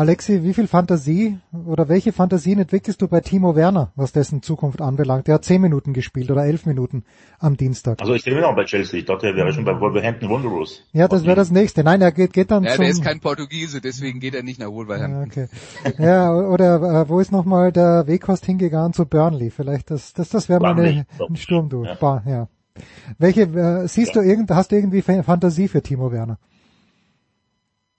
Alexi, 0.00 0.42
wie 0.44 0.54
viel 0.54 0.66
Fantasie 0.66 1.36
oder 1.66 1.90
welche 1.90 2.14
Fantasien 2.14 2.58
entwickelst 2.58 3.02
du 3.02 3.06
bei 3.06 3.20
Timo 3.20 3.54
Werner, 3.54 3.92
was 3.96 4.12
dessen 4.12 4.40
Zukunft 4.40 4.80
anbelangt? 4.80 5.26
Der 5.26 5.34
hat 5.34 5.44
zehn 5.44 5.60
Minuten 5.60 5.92
gespielt 5.92 6.30
oder 6.30 6.46
elf 6.46 6.64
Minuten 6.64 7.04
am 7.38 7.58
Dienstag. 7.58 8.00
Also 8.00 8.14
ich 8.14 8.24
bin 8.24 8.40
noch 8.40 8.56
bei 8.56 8.64
Chelsea. 8.64 9.00
Ich 9.00 9.04
dachte, 9.04 9.26
er 9.26 9.36
wäre 9.36 9.52
schon 9.52 9.66
bei 9.66 9.78
Wolverhampton 9.78 10.30
Wanderers. 10.30 10.84
Ja, 10.94 11.06
das 11.06 11.26
wäre 11.26 11.36
das 11.36 11.50
nächste. 11.50 11.84
Nein, 11.84 12.00
er 12.00 12.12
geht, 12.12 12.32
geht 12.32 12.50
dann 12.50 12.64
ja, 12.64 12.76
zum... 12.76 12.80
der 12.80 12.92
ist 12.92 13.04
kein 13.04 13.20
Portugiese, 13.20 13.82
deswegen 13.82 14.20
geht 14.20 14.34
er 14.34 14.42
nicht 14.42 14.58
nach 14.58 14.70
Wolverhampton. 14.70 15.24
Okay. 15.26 15.48
ja, 16.02 16.32
oder 16.32 17.02
äh, 17.02 17.08
wo 17.10 17.20
ist 17.20 17.30
nochmal 17.30 17.70
der 17.70 18.06
Weghorst 18.06 18.46
hingegangen 18.46 18.94
zu 18.94 19.04
Burnley? 19.04 19.50
Vielleicht 19.50 19.90
das, 19.90 20.14
das, 20.14 20.30
das 20.30 20.48
wäre 20.48 20.60
mal 20.60 20.80
eine, 20.80 21.04
ein 21.28 21.36
Sturm 21.36 21.68
durch. 21.68 21.90
Ja. 22.00 22.22
ja. 22.26 22.48
Welche, 23.18 23.42
äh, 23.42 23.86
siehst 23.86 24.14
ja. 24.14 24.22
du 24.22 24.26
irgend, 24.26 24.50
hast 24.50 24.72
du 24.72 24.76
irgendwie 24.76 25.02
Fantasie 25.02 25.68
für 25.68 25.82
Timo 25.82 26.10
Werner? 26.10 26.38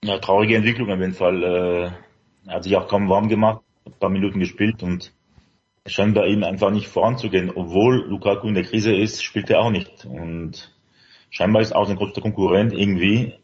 Ja, 0.04 0.18
traurige 0.18 0.56
Entwicklung 0.56 0.90
auf 0.90 0.98
jeden 0.98 1.14
Fall. 1.14 1.42
Äh, 1.44 2.48
er 2.48 2.54
hat 2.54 2.64
sich 2.64 2.76
auch 2.76 2.88
kaum 2.88 3.08
warm 3.08 3.28
gemacht, 3.28 3.62
ein 3.86 3.92
paar 4.00 4.10
Minuten 4.10 4.40
gespielt 4.40 4.82
und 4.82 5.12
scheint 5.86 6.16
bei 6.16 6.26
ihm 6.26 6.42
einfach 6.42 6.70
nicht 6.70 6.88
voranzugehen. 6.88 7.52
Obwohl 7.54 8.08
Lukaku 8.08 8.48
in 8.48 8.54
der 8.54 8.64
Krise 8.64 8.94
ist, 8.94 9.22
spielt 9.22 9.48
er 9.48 9.60
auch 9.60 9.70
nicht. 9.70 10.04
Und 10.04 10.74
scheinbar 11.30 11.62
ist 11.62 11.72
auch 11.72 11.86
sein 11.86 11.96
größter 11.96 12.20
Konkurrent 12.20 12.72
irgendwie 12.72 13.34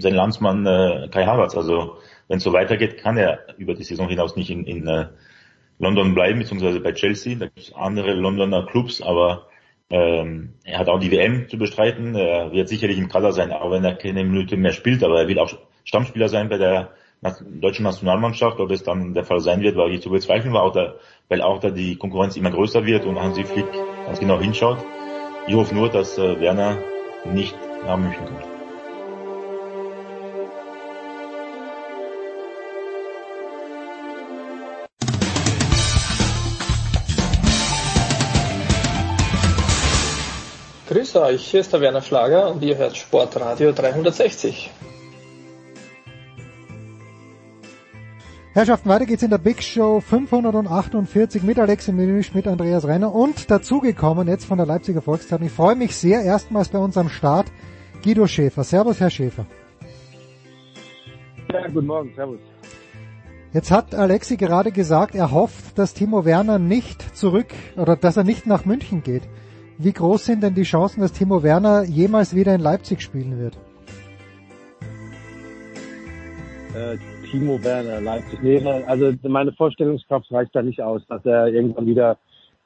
sein 0.00 0.14
Landsmann 0.14 0.66
äh, 0.66 1.08
Kai 1.12 1.26
Havertz. 1.26 1.56
Also 1.56 1.98
wenn 2.26 2.38
es 2.38 2.44
so 2.44 2.52
weitergeht, 2.52 2.98
kann 2.98 3.16
er 3.16 3.46
über 3.58 3.74
die 3.74 3.84
Saison 3.84 4.08
hinaus 4.08 4.34
nicht 4.34 4.50
in, 4.50 4.64
in 4.64 4.88
äh, 4.88 5.06
London 5.78 6.14
bleiben, 6.14 6.40
beziehungsweise 6.40 6.80
bei 6.80 6.92
Chelsea. 6.92 7.36
Da 7.36 7.46
gibt 7.46 7.60
es 7.60 7.72
andere 7.72 8.14
Londoner 8.14 8.66
Clubs, 8.66 9.00
aber 9.00 9.46
ähm, 9.90 10.54
er 10.64 10.80
hat 10.80 10.88
auch 10.88 10.98
die 10.98 11.12
WM 11.12 11.48
zu 11.48 11.56
bestreiten. 11.56 12.16
Er 12.16 12.50
wird 12.50 12.68
sicherlich 12.68 12.98
im 12.98 13.08
Kader 13.08 13.32
sein, 13.32 13.52
auch 13.52 13.70
wenn 13.70 13.84
er 13.84 13.94
keine 13.94 14.24
Minute 14.24 14.56
mehr 14.56 14.72
spielt, 14.72 15.04
aber 15.04 15.20
er 15.20 15.28
will 15.28 15.38
auch 15.38 15.56
Stammspieler 15.84 16.28
sein 16.28 16.48
bei 16.48 16.58
der 16.58 16.90
deutschen 17.40 17.82
Nationalmannschaft, 17.82 18.60
ob 18.60 18.70
es 18.70 18.82
dann 18.82 19.12
der 19.12 19.24
Fall 19.24 19.40
sein 19.40 19.60
wird, 19.60 19.76
weil 19.76 19.92
ich 19.92 20.00
zu 20.00 20.10
bezweifeln 20.10 20.54
war, 20.54 20.72
da, 20.72 20.94
weil 21.28 21.42
auch 21.42 21.60
da 21.60 21.70
die 21.70 21.96
Konkurrenz 21.96 22.36
immer 22.36 22.50
größer 22.50 22.86
wird 22.86 23.04
und 23.04 23.20
Hansi 23.20 23.44
Flick 23.44 23.66
ganz 24.06 24.18
genau 24.18 24.40
hinschaut. 24.40 24.78
Ich 25.46 25.54
hoffe 25.54 25.74
nur, 25.74 25.88
dass 25.90 26.16
äh, 26.16 26.40
Werner 26.40 26.78
nicht 27.24 27.54
nach 27.86 27.98
München 27.98 28.24
kommt. 28.24 28.50
Grüß 40.88 41.16
euch, 41.16 41.46
hier 41.46 41.60
ist 41.60 41.72
der 41.72 41.80
Werner 41.80 42.02
Schlager 42.02 42.50
und 42.50 42.62
ihr 42.64 42.76
hört 42.76 42.96
Sportradio 42.96 43.70
360. 43.70 44.70
Herrschaften, 48.60 48.90
weiter 48.90 49.06
geht's 49.06 49.22
in 49.22 49.30
der 49.30 49.38
Big 49.38 49.62
Show 49.62 50.00
548 50.00 51.42
mit 51.42 51.58
Alexi 51.58 51.92
Menüsch, 51.92 52.34
mit 52.34 52.46
Andreas 52.46 52.86
Renner 52.86 53.14
und 53.14 53.50
dazugekommen 53.50 54.28
jetzt 54.28 54.44
von 54.44 54.58
der 54.58 54.66
Leipziger 54.66 55.00
Volkszeitung. 55.00 55.46
Ich 55.46 55.52
freue 55.52 55.76
mich 55.76 55.96
sehr, 55.96 56.20
erstmals 56.20 56.68
bei 56.68 56.78
uns 56.78 56.98
am 56.98 57.08
Start 57.08 57.50
Guido 58.04 58.26
Schäfer. 58.26 58.62
Servus, 58.62 59.00
Herr 59.00 59.08
Schäfer. 59.08 59.46
Ja, 61.50 61.68
guten 61.68 61.86
Morgen, 61.86 62.12
servus. 62.14 62.38
Jetzt 63.54 63.70
hat 63.70 63.94
Alexi 63.94 64.36
gerade 64.36 64.72
gesagt, 64.72 65.14
er 65.14 65.30
hofft, 65.30 65.78
dass 65.78 65.94
Timo 65.94 66.26
Werner 66.26 66.58
nicht 66.58 67.16
zurück 67.16 67.54
oder 67.78 67.96
dass 67.96 68.18
er 68.18 68.24
nicht 68.24 68.46
nach 68.46 68.66
München 68.66 69.02
geht. 69.02 69.22
Wie 69.78 69.94
groß 69.94 70.26
sind 70.26 70.42
denn 70.42 70.54
die 70.54 70.64
Chancen, 70.64 71.00
dass 71.00 71.12
Timo 71.12 71.42
Werner 71.42 71.84
jemals 71.84 72.34
wieder 72.34 72.54
in 72.54 72.60
Leipzig 72.60 73.00
spielen 73.00 73.38
wird? 73.38 73.58
Äh, 76.74 76.98
Timo 77.30 77.62
Werner, 77.62 78.00
Leipzig. 78.00 78.42
Nee, 78.42 78.60
also 78.86 79.12
meine 79.22 79.52
Vorstellungskraft 79.52 80.30
reicht 80.32 80.54
da 80.54 80.62
nicht 80.62 80.82
aus, 80.82 81.02
dass 81.06 81.24
er 81.24 81.48
irgendwann 81.48 81.86
wieder 81.86 82.18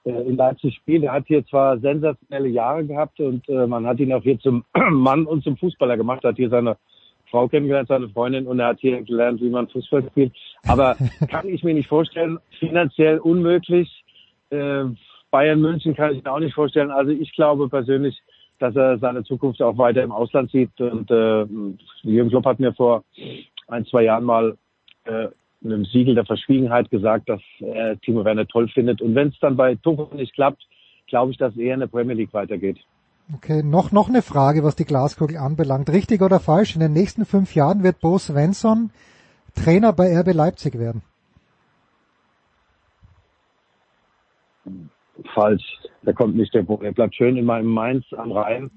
äh, 0.05 0.11
in 0.11 0.37
Leipzig 0.37 0.75
spielt. 0.77 1.03
Er 1.03 1.13
hat 1.13 1.27
hier 1.27 1.45
zwar 1.47 1.79
sensationelle 1.79 2.49
Jahre 2.49 2.85
gehabt 2.85 3.21
und 3.21 3.47
äh, 3.49 3.67
man 3.67 3.87
hat 3.87 4.01
ihn 4.01 4.13
auch 4.13 4.23
hier 4.23 4.39
zum 4.39 4.65
Mann 4.91 5.27
und 5.27 5.45
zum 5.45 5.57
Fußballer 5.57 5.97
gemacht, 5.97 6.25
hat 6.25 6.37
hier 6.37 6.49
seine 6.49 6.77
Frau 7.31 7.49
kennengelernt, 7.49 7.89
seine 7.89 8.09
Freundin, 8.09 8.47
und 8.47 8.61
er 8.61 8.69
hat 8.69 8.81
hier 8.81 9.03
gelernt, 9.03 9.41
wie 9.41 9.51
man 9.51 9.69
Fußball 9.69 10.05
spielt. 10.11 10.33
Aber 10.67 10.97
kann 11.29 11.49
ich 11.49 11.63
mir 11.63 11.75
nicht 11.75 11.89
vorstellen, 11.89 12.39
finanziell 12.59 13.19
unmöglich. 13.19 14.05
Äh, 14.51 14.85
Bayern 15.31 15.61
München 15.61 15.95
kann 15.95 16.15
ich 16.15 16.23
mir 16.23 16.33
auch 16.33 16.39
nicht 16.39 16.55
vorstellen. 16.55 16.91
Also 16.91 17.11
ich 17.11 17.33
glaube 17.35 17.69
persönlich, 17.69 18.17
dass 18.61 18.77
er 18.77 18.99
seine 18.99 19.25
Zukunft 19.25 19.61
auch 19.61 19.77
weiter 19.77 20.03
im 20.03 20.13
Ausland 20.13 20.51
sieht. 20.53 20.81
Und 20.81 21.11
äh, 21.11 21.45
Jürgen 22.03 22.31
Klopp 22.31 22.47
hat 22.47 22.61
mir 22.61 22.73
vor 22.73 23.03
ein, 23.69 23.87
zwei 23.87 24.03
Jahren 24.03 24.25
mal 24.25 24.57
äh, 25.05 25.29
einem 25.65 25.85
Siegel 25.87 26.15
der 26.15 26.27
Verschwiegenheit 26.27 26.91
gesagt, 26.91 27.29
dass 27.29 27.41
er 27.61 27.99
Timo 28.01 28.25
Werner 28.25 28.47
toll 28.47 28.69
findet. 28.69 29.01
Und 29.01 29.15
wenn 29.15 29.29
es 29.29 29.39
dann 29.41 29.57
bei 29.57 29.75
Tuchel 29.77 30.17
nicht 30.17 30.35
klappt, 30.35 30.63
glaube 31.07 31.33
ich, 31.33 31.39
dass 31.39 31.57
eher 31.57 31.75
in 31.75 31.81
der 31.81 31.87
Premier 31.87 32.15
League 32.15 32.33
weitergeht. 32.35 32.79
Okay, 33.35 33.63
noch, 33.63 33.91
noch 33.91 34.09
eine 34.09 34.21
Frage, 34.21 34.63
was 34.65 34.77
die 34.77 34.85
Glaskugel 34.85 35.39
anbelangt. 35.39 35.91
Richtig 35.91 36.21
oder 36.21 36.41
falsch? 36.41 36.75
In 36.75 36.81
den 36.81 36.93
nächsten 36.93 37.25
fünf 37.25 37.55
Jahren 37.55 37.83
wird 37.83 38.01
Bo 38.01 38.19
Svensson 38.19 38.91
Trainer 39.55 39.93
bei 39.93 40.19
RB 40.19 40.35
Leipzig 40.35 40.79
werden. 40.79 41.03
Falsch. 45.33 45.65
Der 46.03 46.13
kommt 46.13 46.37
nicht 46.37 46.53
der 46.55 46.63
Bo. 46.63 46.81
Er 46.83 46.93
bleibt 46.93 47.15
schön 47.15 47.37
in 47.37 47.45
meinem 47.45 47.69
Mainz 47.69 48.05
am 48.17 48.33
Rhein. 48.33 48.71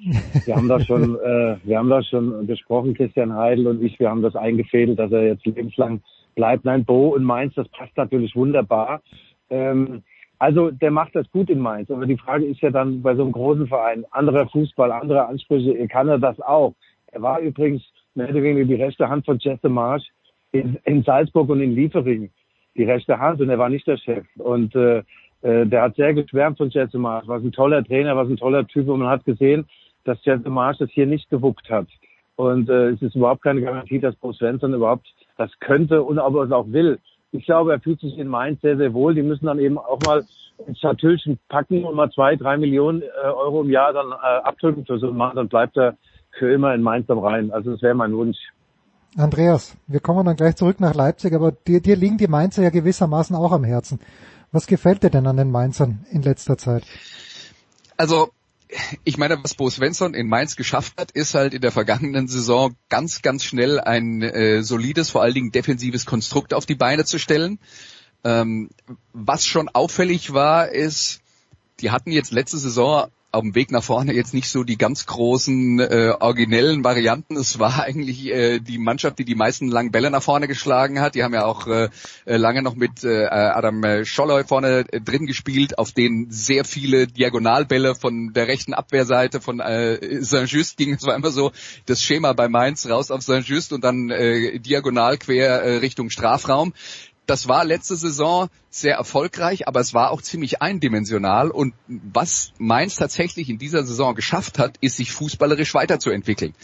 Wir 0.46 0.56
haben 0.56 0.68
das 0.68 0.86
schon, 0.86 1.16
äh, 1.20 1.58
wir 1.64 1.78
haben 1.78 1.90
das 1.90 2.08
schon 2.08 2.46
besprochen, 2.46 2.94
Christian 2.94 3.34
Heidel 3.34 3.68
und 3.68 3.82
ich. 3.82 4.00
Wir 4.00 4.10
haben 4.10 4.22
das 4.22 4.36
eingefädelt, 4.36 5.00
dass 5.00 5.12
er 5.12 5.26
jetzt 5.26 5.46
lebenslang 5.46 6.02
bleibt. 6.36 6.66
Nein, 6.66 6.86
Bo 6.86 7.16
in 7.16 7.24
Mainz, 7.24 7.56
das 7.56 7.68
passt 7.70 7.98
natürlich 7.98 8.36
wunderbar. 8.36 9.02
Ähm, 9.50 10.04
also 10.40 10.70
der 10.70 10.92
macht 10.92 11.16
das 11.16 11.30
gut 11.32 11.50
in 11.50 11.60
Mainz. 11.60 11.90
Aber 11.90 12.06
die 12.06 12.18
Frage 12.18 12.46
ist 12.46 12.62
ja 12.62 12.70
dann 12.70 13.02
bei 13.02 13.16
so 13.16 13.24
einem 13.24 13.32
großen 13.32 13.68
Verein, 13.68 14.06
anderer 14.12 14.48
Fußball, 14.48 14.92
andere 14.92 15.26
Ansprüche, 15.26 15.88
kann 15.88 16.08
er 16.08 16.20
das 16.20 16.40
auch? 16.40 16.76
Er 17.08 17.22
war 17.22 17.40
übrigens 17.40 17.84
mehr 18.14 18.30
oder 18.30 18.44
weniger 18.44 18.66
die 18.66 18.82
rechte 18.82 19.10
Hand 19.10 19.26
von 19.26 19.40
Jesse 19.40 19.70
Marsch 19.70 20.06
in, 20.52 20.78
in 20.84 21.04
Salzburg 21.04 21.50
und 21.50 21.62
in 21.62 21.76
Liefering. 21.76 22.30
Die 22.76 22.84
rechte 22.84 23.18
Hand 23.18 23.42
und 23.42 23.50
er 23.50 23.58
war 23.58 23.70
nicht 23.70 23.88
der 23.88 23.98
Chef. 23.98 24.26
Und 24.38 24.76
äh, 24.76 25.02
der 25.44 25.82
hat 25.82 25.96
sehr 25.96 26.14
geschwärmt 26.14 26.58
von 26.58 26.70
Jesse 26.70 26.98
Marsch. 26.98 27.28
Was 27.28 27.44
ein 27.44 27.52
toller 27.52 27.84
Trainer, 27.84 28.16
was 28.16 28.28
ein 28.28 28.38
toller 28.38 28.66
Typ. 28.68 28.88
Und 28.90 29.00
man 29.00 29.10
hat 29.10 29.26
gesehen, 29.26 29.68
dass 30.04 30.24
Jesse 30.26 30.50
Marsch 30.50 30.80
das 30.80 30.90
hier 30.92 31.06
nicht 31.06 31.30
gewuckt 31.30 31.70
hat. 31.70 31.88
Und 32.36 32.70
äh, 32.70 32.90
es 32.90 33.02
ist 33.02 33.16
überhaupt 33.16 33.44
keine 33.44 33.62
Garantie, 33.62 34.00
dass 34.00 34.16
Bo 34.16 34.34
Svensson 34.34 34.74
überhaupt 34.74 35.08
das 35.38 35.52
könnte 35.60 36.02
und 36.02 36.20
ob 36.20 36.36
er 36.36 36.44
es 36.44 36.52
auch 36.52 36.72
will 36.72 37.00
ich 37.32 37.46
glaube, 37.46 37.72
er 37.72 37.80
fühlt 37.80 38.00
sich 38.00 38.18
in 38.18 38.28
Mainz 38.28 38.62
sehr, 38.62 38.78
sehr 38.78 38.94
wohl. 38.94 39.14
Die 39.14 39.24
müssen 39.24 39.46
dann 39.46 39.60
eben 39.60 39.78
auch 39.78 40.00
mal 40.06 40.26
ein 40.68 40.76
Schatülchen 40.76 41.38
packen 41.50 41.84
und 41.84 41.96
mal 41.96 42.10
zwei, 42.12 42.36
drei 42.36 42.58
Millionen 42.58 43.02
äh, 43.02 43.28
Euro 43.28 43.62
im 43.62 43.70
Jahr 43.70 43.94
dann 43.94 44.12
äh, 44.12 44.44
abdrücken 44.44 44.86
für 44.86 44.98
so 44.98 45.08
einen 45.08 45.18
Mann. 45.18 45.36
Dann 45.36 45.48
bleibt 45.48 45.78
er 45.78 45.98
für 46.38 46.52
immer 46.52 46.74
in 46.74 46.82
Mainz 46.82 47.10
am 47.10 47.20
Rhein. 47.20 47.52
Also 47.52 47.72
das 47.72 47.82
wäre 47.82 47.96
mein 47.96 48.16
Wunsch. 48.16 48.38
Andreas, 49.18 49.78
wir 49.88 50.00
kommen 50.00 50.26
dann 50.26 50.36
gleich 50.36 50.56
zurück 50.56 50.80
nach 50.80 50.94
Leipzig, 50.94 51.34
aber 51.34 51.52
dir, 51.52 51.82
dir 51.82 51.96
liegen 51.96 52.18
die 52.18 52.28
Mainzer 52.28 52.64
ja 52.64 52.70
gewissermaßen 52.70 53.36
auch 53.36 53.52
am 53.52 53.64
Herzen. 53.64 54.00
Was 54.52 54.68
gefällt 54.68 55.04
dir 55.04 55.10
denn 55.10 55.28
an 55.28 55.38
den 55.38 55.52
Mainzern 55.52 56.06
in 56.12 56.22
letzter 56.22 56.58
Zeit? 56.58 56.84
Also 57.98 58.32
ich 59.04 59.18
meine, 59.18 59.42
was 59.44 59.56
Bo 59.56 59.70
Svensson 59.70 60.14
in 60.14 60.28
Mainz 60.28 60.56
geschafft 60.56 60.94
hat, 61.00 61.12
ist 61.12 61.34
halt 61.34 61.54
in 61.54 61.62
der 61.62 61.72
vergangenen 61.72 62.28
Saison 62.28 62.76
ganz, 62.90 63.22
ganz 63.22 63.44
schnell 63.44 63.80
ein 63.80 64.22
äh, 64.22 64.62
solides, 64.62 65.10
vor 65.10 65.22
allen 65.22 65.34
Dingen 65.34 65.52
defensives 65.52 66.06
Konstrukt 66.06 66.54
auf 66.54 66.66
die 66.66 66.76
Beine 66.76 67.06
zu 67.06 67.18
stellen. 67.18 67.60
Ähm, 68.24 68.70
was 69.14 69.46
schon 69.46 69.70
auffällig 69.70 70.34
war, 70.34 70.70
ist, 70.70 71.22
die 71.80 71.92
hatten 71.92 72.12
jetzt 72.12 72.32
letzte 72.32 72.58
Saison 72.58 73.08
auf 73.32 73.42
dem 73.42 73.56
Weg 73.56 73.72
nach 73.72 73.84
vorne 73.84 74.14
jetzt 74.14 74.34
nicht 74.34 74.50
so 74.50 74.64
die 74.64 74.78
ganz 74.78 75.06
großen 75.06 75.80
äh, 75.80 76.14
originellen 76.20 76.84
Varianten. 76.84 77.36
Es 77.36 77.60
war 77.60 77.84
eigentlich 77.84 78.28
äh, 78.28 78.60
die 78.60 78.78
Mannschaft, 78.78 79.20
die 79.20 79.26
die 79.26 79.36
meisten 79.36 79.68
langen 79.68 79.92
Bälle 79.92 80.10
nach 80.10 80.24
vorne 80.24 80.48
geschlagen 80.48 81.02
hat. 81.02 81.16
Die 81.16 81.24
haben 81.24 81.34
ja 81.34 81.46
auch 81.46 81.68
äh, 81.68 81.90
äh 82.26 82.38
lange 82.38 82.62
noch 82.62 82.76
mit 82.76 83.04
äh, 83.04 83.26
Adam 83.26 84.06
Scholloy 84.06 84.44
vorne 84.46 84.86
äh, 84.92 85.02
drin 85.02 85.26
gespielt, 85.26 85.78
auf 85.78 85.92
denen 85.92 86.32
sehr 86.32 86.64
viele 86.66 87.08
Diagonalbälle 87.08 87.96
von 87.96 88.34
der 88.34 88.48
rechten 88.48 88.74
Abwehrseite 88.74 89.42
von 89.42 89.60
äh, 89.60 90.22
Saint-Just 90.22 90.78
ging. 90.78 90.94
Es 90.94 91.04
war 91.04 91.16
immer 91.16 91.32
so 91.32 91.52
das 91.86 92.02
Schema 92.02 92.34
bei 92.34 92.48
Mainz 92.48 92.88
raus 92.90 93.12
auf 93.12 93.22
Saint-Just 93.22 93.74
und 93.74 93.84
dann 93.84 94.10
äh, 94.10 94.60
diagonal 94.60 95.18
quer 95.18 95.62
äh, 95.64 95.78
Richtung 95.78 96.10
Strafraum 96.10 96.74
das 97.28 97.48
war 97.48 97.66
letzte 97.66 97.96
Saison 97.96 98.50
sehr 98.70 98.96
erfolgreich, 98.96 99.68
aber 99.68 99.80
es 99.80 99.94
war 99.94 100.12
auch 100.12 100.22
ziemlich 100.22 100.62
eindimensional. 100.62 101.52
Und 101.52 101.74
was 101.88 102.54
Mainz 102.58 102.96
tatsächlich 102.96 103.50
in 103.50 103.60
dieser 103.60 103.86
Saison 103.86 104.16
geschafft 104.16 104.58
hat, 104.58 104.78
ist 104.82 104.98
sich 104.98 105.12
fußballerisch 105.12 105.74
weiterzuentwickeln. 105.74 106.56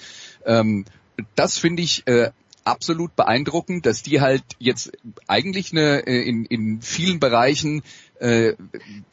Ähm, 0.45 0.85
das 1.35 1.57
finde 1.57 1.83
ich 1.83 2.07
äh, 2.07 2.31
absolut 2.63 3.15
beeindruckend, 3.15 3.85
dass 3.85 4.03
die 4.03 4.21
halt 4.21 4.43
jetzt 4.57 4.91
eigentlich 5.27 5.71
eine 5.71 6.07
äh, 6.07 6.21
in, 6.21 6.45
in 6.45 6.81
vielen 6.81 7.19
Bereichen 7.19 7.83
äh, 8.19 8.53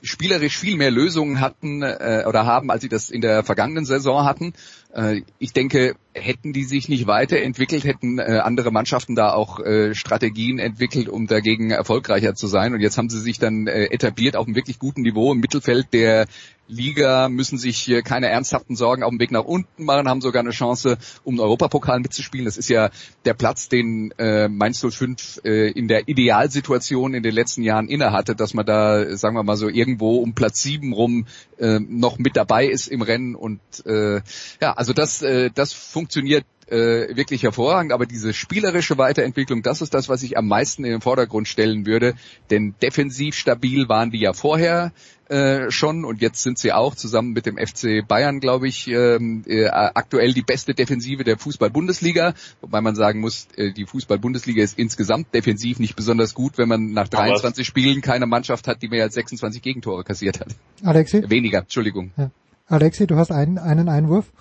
spielerisch 0.03 0.57
viel 0.57 0.77
mehr 0.77 0.91
Lösungen 0.91 1.41
hatten 1.41 1.83
äh, 1.83 2.25
oder 2.27 2.47
haben, 2.47 2.71
als 2.71 2.83
sie 2.83 2.89
das 2.89 3.11
in 3.11 3.21
der 3.21 3.43
vergangenen 3.43 3.85
Saison 3.85 4.25
hatten. 4.25 4.55
Äh, 4.95 5.23
ich 5.39 5.53
denke, 5.53 5.95
hätten 6.15 6.53
die 6.53 6.65
sich 6.65 6.89
nicht 6.89 7.07
weiterentwickelt, 7.07 7.85
hätten 7.85 8.19
äh, 8.19 8.41
andere 8.43 8.71
Mannschaften 8.71 9.15
da 9.15 9.33
auch 9.33 9.61
äh, 9.61 9.95
Strategien 9.95 10.59
entwickelt, 10.59 11.09
um 11.09 11.27
dagegen 11.27 11.71
erfolgreicher 11.71 12.35
zu 12.35 12.47
sein. 12.47 12.75
Und 12.75 12.81
jetzt 12.81 12.99
haben 12.99 13.09
sie 13.09 13.21
sich 13.21 13.39
dann 13.39 13.67
etabliert 13.67 14.37
auf 14.37 14.47
einem 14.47 14.57
wirklich 14.57 14.79
guten 14.79 15.03
Niveau 15.03 15.33
im 15.33 15.41
Mittelfeld 15.41 15.93
der 15.93 16.27
Liga, 16.71 17.29
müssen 17.29 17.59
sich 17.59 17.93
keine 18.05 18.29
ernsthaften 18.29 18.77
Sorgen 18.77 19.03
auf 19.03 19.11
dem 19.11 19.21
Weg 19.21 19.31
nach 19.31 19.45
unten 19.45 19.85
machen, 19.85 20.09
haben 20.09 20.21
sogar 20.21 20.41
eine 20.41 20.51
Chance, 20.51 20.99
um 21.25 21.37
den 21.37 21.41
Europapokal 21.41 22.01
mitzuspielen. 22.01 22.45
Das 22.45 22.57
ist 22.57 22.69
ja 22.69 22.91
der 23.25 23.35
Platz, 23.35 23.69
den 23.69 24.13
äh, 24.19 24.49
Mainz 24.49 24.81
05 24.81 25.43
äh, 25.45 25.71
in 25.71 25.89
der 25.89 26.09
Idealsituation 26.09 27.15
in 27.15 27.23
den 27.23 27.35
letzten 27.35 27.63
Jahren 27.63 27.89
innehatte, 27.89 28.35
dass 28.35 28.55
man 28.55 28.67
da, 28.67 29.17
sagen 29.17 29.37
wir 29.37 29.43
mal 29.43 29.57
so, 29.57 29.69
irgendwo 29.69 30.19
um 30.19 30.35
Platz 30.35 30.63
sieben 30.63 30.93
rum 30.93 31.27
äh, 31.59 31.81
noch 31.81 32.19
mit 32.19 32.37
dabei 32.37 32.67
ist 32.67 32.87
im 32.87 33.03
Rennen. 33.03 33.35
Und 33.35 33.61
äh, 33.87 34.21
ja, 34.61 34.73
also 34.73 34.93
das, 34.93 35.23
äh, 35.23 35.51
das 35.55 35.73
funktioniert 35.73 36.45
äh, 36.71 37.17
wirklich 37.17 37.43
hervorragend, 37.43 37.93
aber 37.93 38.07
diese 38.07 38.33
spielerische 38.33 38.99
Weiterentwicklung, 38.99 39.63
das 39.63 39.83
ist 39.83 39.95
das, 39.95 40.09
was 40.09 40.23
ich 40.23 40.39
am 40.39 40.49
meisten 40.49 40.85
in 40.85 40.93
den 40.93 41.01
Vordergrund 41.01 41.49
stellen 41.49 41.87
würde. 41.87 42.15
Denn 42.51 42.75
defensiv 42.81 43.35
stabil 43.35 43.89
waren 43.89 44.11
die 44.11 44.21
ja 44.21 44.33
vorher 44.33 44.93
äh, 45.31 45.71
schon 45.71 46.05
und 46.05 46.21
jetzt 46.21 46.43
sind 46.43 46.59
sie 46.59 46.73
auch 46.73 46.95
zusammen 46.95 47.33
mit 47.33 47.47
dem 47.47 47.57
FC 47.57 48.07
Bayern, 48.07 48.41
glaube 48.41 48.67
ich, 48.67 48.89
ähm, 48.89 49.45
äh, 49.47 49.67
aktuell 49.69 50.33
die 50.33 50.43
beste 50.43 50.75
Defensive 50.75 51.23
der 51.23 51.39
Fußball-Bundesliga, 51.39 52.35
wobei 52.61 52.81
man 52.81 52.97
sagen 52.97 53.21
muss, 53.21 53.47
äh, 53.57 53.73
die 53.73 53.87
Fußball-Bundesliga 53.87 54.63
ist 54.63 54.79
insgesamt 54.79 55.33
defensiv 55.33 55.79
nicht 55.79 55.95
besonders 55.95 56.35
gut, 56.35 56.59
wenn 56.59 56.69
man 56.69 56.93
nach 56.93 57.09
23 57.09 57.67
Spielen 57.67 58.01
keine 58.01 58.27
Mannschaft 58.27 58.67
hat, 58.67 58.83
die 58.83 58.89
mehr 58.89 59.05
als 59.05 59.15
26 59.15 59.63
Gegentore 59.63 60.03
kassiert 60.03 60.41
hat. 60.41 60.49
Alexi? 60.83 61.23
Weniger, 61.31 61.61
Entschuldigung. 61.61 62.11
Ja. 62.17 62.31
Alexi, 62.67 63.07
du 63.07 63.17
hast 63.17 63.31
einen, 63.31 63.59
einen 63.59 63.89
Einwurf? 63.89 64.33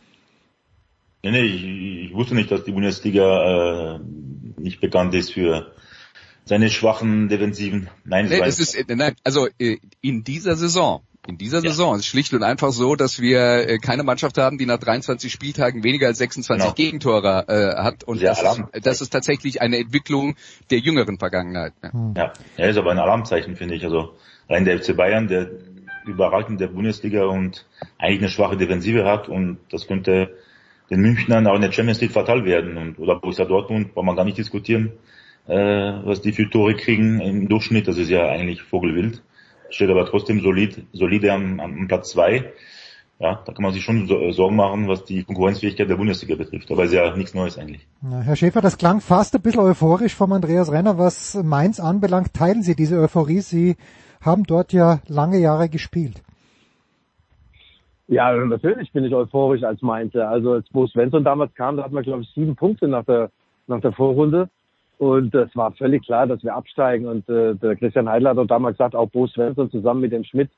Nee, 1.24 1.32
nee, 1.32 1.42
ich, 1.42 1.64
ich 2.10 2.14
wusste 2.14 2.36
nicht, 2.36 2.52
dass 2.52 2.64
die 2.64 2.72
Bundesliga 2.72 3.96
äh, 3.96 4.00
nicht 4.58 4.80
bekannt 4.80 5.14
ist 5.14 5.34
für 5.34 5.74
seine 6.46 6.70
schwachen 6.70 7.30
Defensiven. 7.30 7.90
Nein, 8.06 8.28
nee, 8.28 8.42
es 8.42 8.60
ist, 8.60 8.78
nein, 8.90 9.16
also 9.24 9.48
äh, 9.60 9.78
in 10.02 10.24
dieser 10.24 10.56
Saison, 10.56 11.02
in 11.28 11.38
dieser 11.38 11.62
Saison 11.62 11.96
ist 11.96 12.02
es 12.02 12.06
schlicht 12.08 12.34
und 12.34 12.42
einfach 12.42 12.72
so, 12.72 12.96
dass 12.96 13.20
wir 13.20 13.68
äh, 13.68 13.78
keine 13.78 14.04
Mannschaft 14.04 14.38
haben, 14.38 14.58
die 14.58 14.66
nach 14.66 14.80
23 14.80 15.32
Spieltagen 15.32 15.84
weniger 15.84 16.08
als 16.08 16.18
26 16.18 16.64
genau. 16.64 16.74
Gegentore 16.74 17.46
äh, 17.48 17.84
hat. 17.84 18.04
Und 18.06 18.24
das 18.24 18.42
ist, 18.42 18.64
das 18.82 19.02
ist, 19.02 19.10
tatsächlich 19.12 19.62
eine 19.62 19.78
Entwicklung 19.78 20.36
der 20.72 20.80
jüngeren 20.80 21.20
Vergangenheit. 21.20 21.74
Ja, 21.84 21.94
hm. 21.94 22.14
ja, 22.16 22.34
ja 22.58 22.66
ist 22.66 22.78
aber 22.78 22.92
ein 22.92 23.00
Alarmzeichen, 23.00 23.58
finde 23.58 23.76
ich. 23.76 23.84
Also 23.84 24.16
rein 24.50 24.66
der 24.66 24.82
FC 24.82 24.96
Bayern, 24.96 25.28
der 25.28 25.52
überragend 26.06 26.60
der 26.60 26.68
Bundesliga 26.68 27.26
und 27.26 27.66
eigentlich 28.00 28.20
eine 28.20 28.30
schwache 28.30 28.58
Defensive 28.58 29.06
hat 29.06 29.30
und 29.30 29.60
das 29.70 29.86
könnte 29.86 30.36
den 30.90 31.02
Münchnern 31.02 31.48
auch 31.48 31.56
in 31.56 31.62
der 31.62 31.72
Champions 31.72 32.02
League 32.02 32.12
fatal 32.12 32.46
werden. 32.46 32.78
Und, 32.78 33.00
oder 33.00 33.16
Borussia 33.16 33.46
Dortmund, 33.46 33.94
braucht 33.94 34.06
man 34.06 34.16
gar 34.16 34.26
nicht 34.26 34.38
diskutieren, 34.38 34.92
äh, 35.48 35.56
was 35.56 36.22
die 36.22 36.32
für 36.32 36.50
Tore 36.50 36.76
kriegen 36.76 37.20
im 37.20 37.48
Durchschnitt. 37.48 37.88
Das 37.88 37.98
ist 37.98 38.10
ja 38.10 38.28
eigentlich 38.28 38.62
Vogelwild. 38.62 39.24
Steht 39.70 39.90
aber 39.90 40.06
trotzdem 40.06 40.42
solid, 40.42 40.84
solide 40.94 41.32
am, 41.32 41.60
am 41.60 41.88
Platz 41.88 42.12
zwei. 42.12 42.52
Ja, 43.20 43.44
da 43.46 43.52
kann 43.52 43.64
man 43.64 43.74
sich 43.74 43.84
schon 43.84 44.08
Sorgen 44.32 44.56
machen, 44.56 44.88
was 44.88 45.04
die 45.04 45.26
Konkurrenzfähigkeit 45.26 45.90
der 45.90 45.98
Bundesliga 45.98 46.36
betrifft. 46.36 46.72
Aber 46.72 46.86
ist 46.86 46.94
ja 46.94 47.16
nichts 47.18 47.34
Neues 47.34 47.58
eigentlich. 47.58 47.86
Ja, 48.02 48.22
Herr 48.22 48.38
Schäfer, 48.38 48.62
das 48.62 48.78
klang 48.78 49.02
fast 49.02 49.36
ein 49.36 49.42
bisschen 49.42 49.60
euphorisch 49.60 50.16
vom 50.16 50.32
Andreas 50.32 50.72
Renner. 50.72 50.98
Was 50.98 51.36
Mainz 51.36 51.82
anbelangt, 51.82 52.34
teilen 52.34 52.64
Sie 52.64 52.76
diese 52.76 52.98
Euphorie. 52.98 53.42
Sie 53.42 53.76
haben 54.22 54.44
dort 54.44 54.72
ja 54.72 55.02
lange 55.08 55.38
Jahre 55.38 55.68
gespielt. 55.68 56.22
Ja, 58.10 58.34
natürlich 58.34 58.92
bin 58.92 59.06
ich 59.06 59.14
euphorisch 59.14 59.64
als 59.64 59.84
meinte. 59.84 60.28
Also 60.28 60.54
als 60.54 60.68
Bo 60.70 60.88
Svensson 60.88 61.24
damals 61.24 61.54
kam, 61.54 61.78
da 61.78 61.84
hatten 61.84 61.94
wir 61.94 62.02
glaube 62.02 62.24
ich 62.24 62.30
sieben 62.34 62.56
Punkte 62.56 62.88
nach 62.88 63.06
der 63.06 63.30
nach 63.68 63.82
der 63.82 63.92
Vorrunde 63.92 64.50
und 64.98 65.34
es 65.34 65.56
war 65.56 65.72
völlig 65.74 66.04
klar, 66.06 66.26
dass 66.28 66.44
wir 66.44 66.56
absteigen. 66.56 67.08
Und 67.08 67.30
äh, 67.30 67.56
der 67.56 67.76
Christian 67.76 68.10
Heidler 68.10 68.32
hat 68.32 68.38
auch 68.40 68.48
damals 68.48 68.78
gesagt, 68.78 68.96
auch 68.96 69.10
Bo 69.10 69.28
Svensson 69.28 69.72
zusammen 69.72 70.02
mit 70.02 70.12
dem 70.12 70.24
Schmidt, 70.24 70.50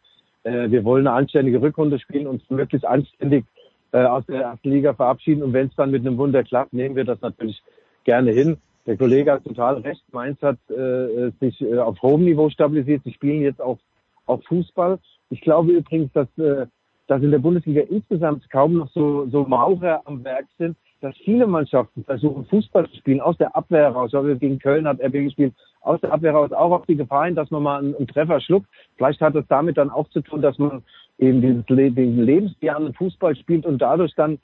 äh, 0.43 0.71
wir 0.71 0.83
wollen 0.83 1.05
eine 1.05 1.15
anständige 1.15 1.61
Rückrunde 1.61 1.99
spielen 1.99 2.25
und 2.25 2.49
möglichst 2.49 2.87
anständig 2.87 3.45
äh, 3.91 4.03
aus 4.03 4.25
der 4.25 4.41
ersten 4.41 4.71
Liga 4.71 4.93
verabschieden. 4.93 5.43
Und 5.43 5.53
wenn 5.53 5.67
es 5.67 5.75
dann 5.75 5.91
mit 5.91 6.07
einem 6.07 6.17
Wunder 6.17 6.43
klappt, 6.43 6.73
nehmen 6.73 6.95
wir 6.95 7.03
das 7.03 7.21
natürlich 7.21 7.61
gerne 8.03 8.31
hin. 8.31 8.57
Der 8.87 8.97
Kollege 8.97 9.31
hat 9.31 9.43
total 9.43 9.75
recht. 9.79 10.01
Mainz 10.11 10.41
hat 10.41 10.57
äh, 10.69 11.31
sich 11.39 11.61
äh, 11.61 11.77
auf 11.77 12.01
hohem 12.01 12.23
Niveau 12.23 12.49
stabilisiert. 12.49 13.03
Sie 13.03 13.13
spielen 13.13 13.41
jetzt 13.41 13.61
auch, 13.61 13.77
auch 14.25 14.41
Fußball. 14.45 14.99
Ich 15.29 15.41
glaube 15.41 15.73
übrigens, 15.73 16.11
dass 16.13 16.27
äh, 16.39 16.65
dass 17.11 17.21
in 17.21 17.31
der 17.31 17.39
Bundesliga 17.39 17.81
insgesamt 17.89 18.49
kaum 18.49 18.77
noch 18.77 18.89
so, 18.91 19.27
so 19.27 19.43
Maurer 19.43 20.01
am 20.05 20.23
Werk 20.23 20.45
sind, 20.57 20.77
dass 21.01 21.13
viele 21.17 21.45
Mannschaften 21.45 22.05
versuchen, 22.05 22.45
Fußball 22.45 22.87
zu 22.87 22.95
spielen, 22.95 23.19
aus 23.19 23.37
der 23.37 23.53
Abwehr 23.53 23.81
heraus. 23.81 24.13
Ja, 24.13 24.21
gegen 24.21 24.59
Köln 24.59 24.87
hat 24.87 25.01
RB 25.01 25.25
gespielt, 25.25 25.53
aus 25.81 25.99
der 25.99 26.13
Abwehr 26.13 26.31
heraus 26.31 26.53
auch 26.53 26.71
auf 26.71 26.85
die 26.85 26.95
Gefahr 26.95 27.25
hin, 27.25 27.35
dass 27.35 27.51
man 27.51 27.63
mal 27.63 27.79
einen, 27.79 27.95
einen 27.95 28.07
Treffer 28.07 28.39
schluckt. 28.39 28.67
Vielleicht 28.95 29.19
hat 29.19 29.35
es 29.35 29.43
damit 29.49 29.77
dann 29.77 29.89
auch 29.89 30.07
zu 30.11 30.21
tun, 30.21 30.41
dass 30.41 30.57
man 30.57 30.83
eben 31.17 31.41
dieses, 31.41 31.65
diesen 31.65 32.23
lebensbejahenden 32.23 32.93
Fußball 32.93 33.35
spielt 33.35 33.65
und 33.65 33.81
dadurch 33.81 34.15
dann 34.15 34.39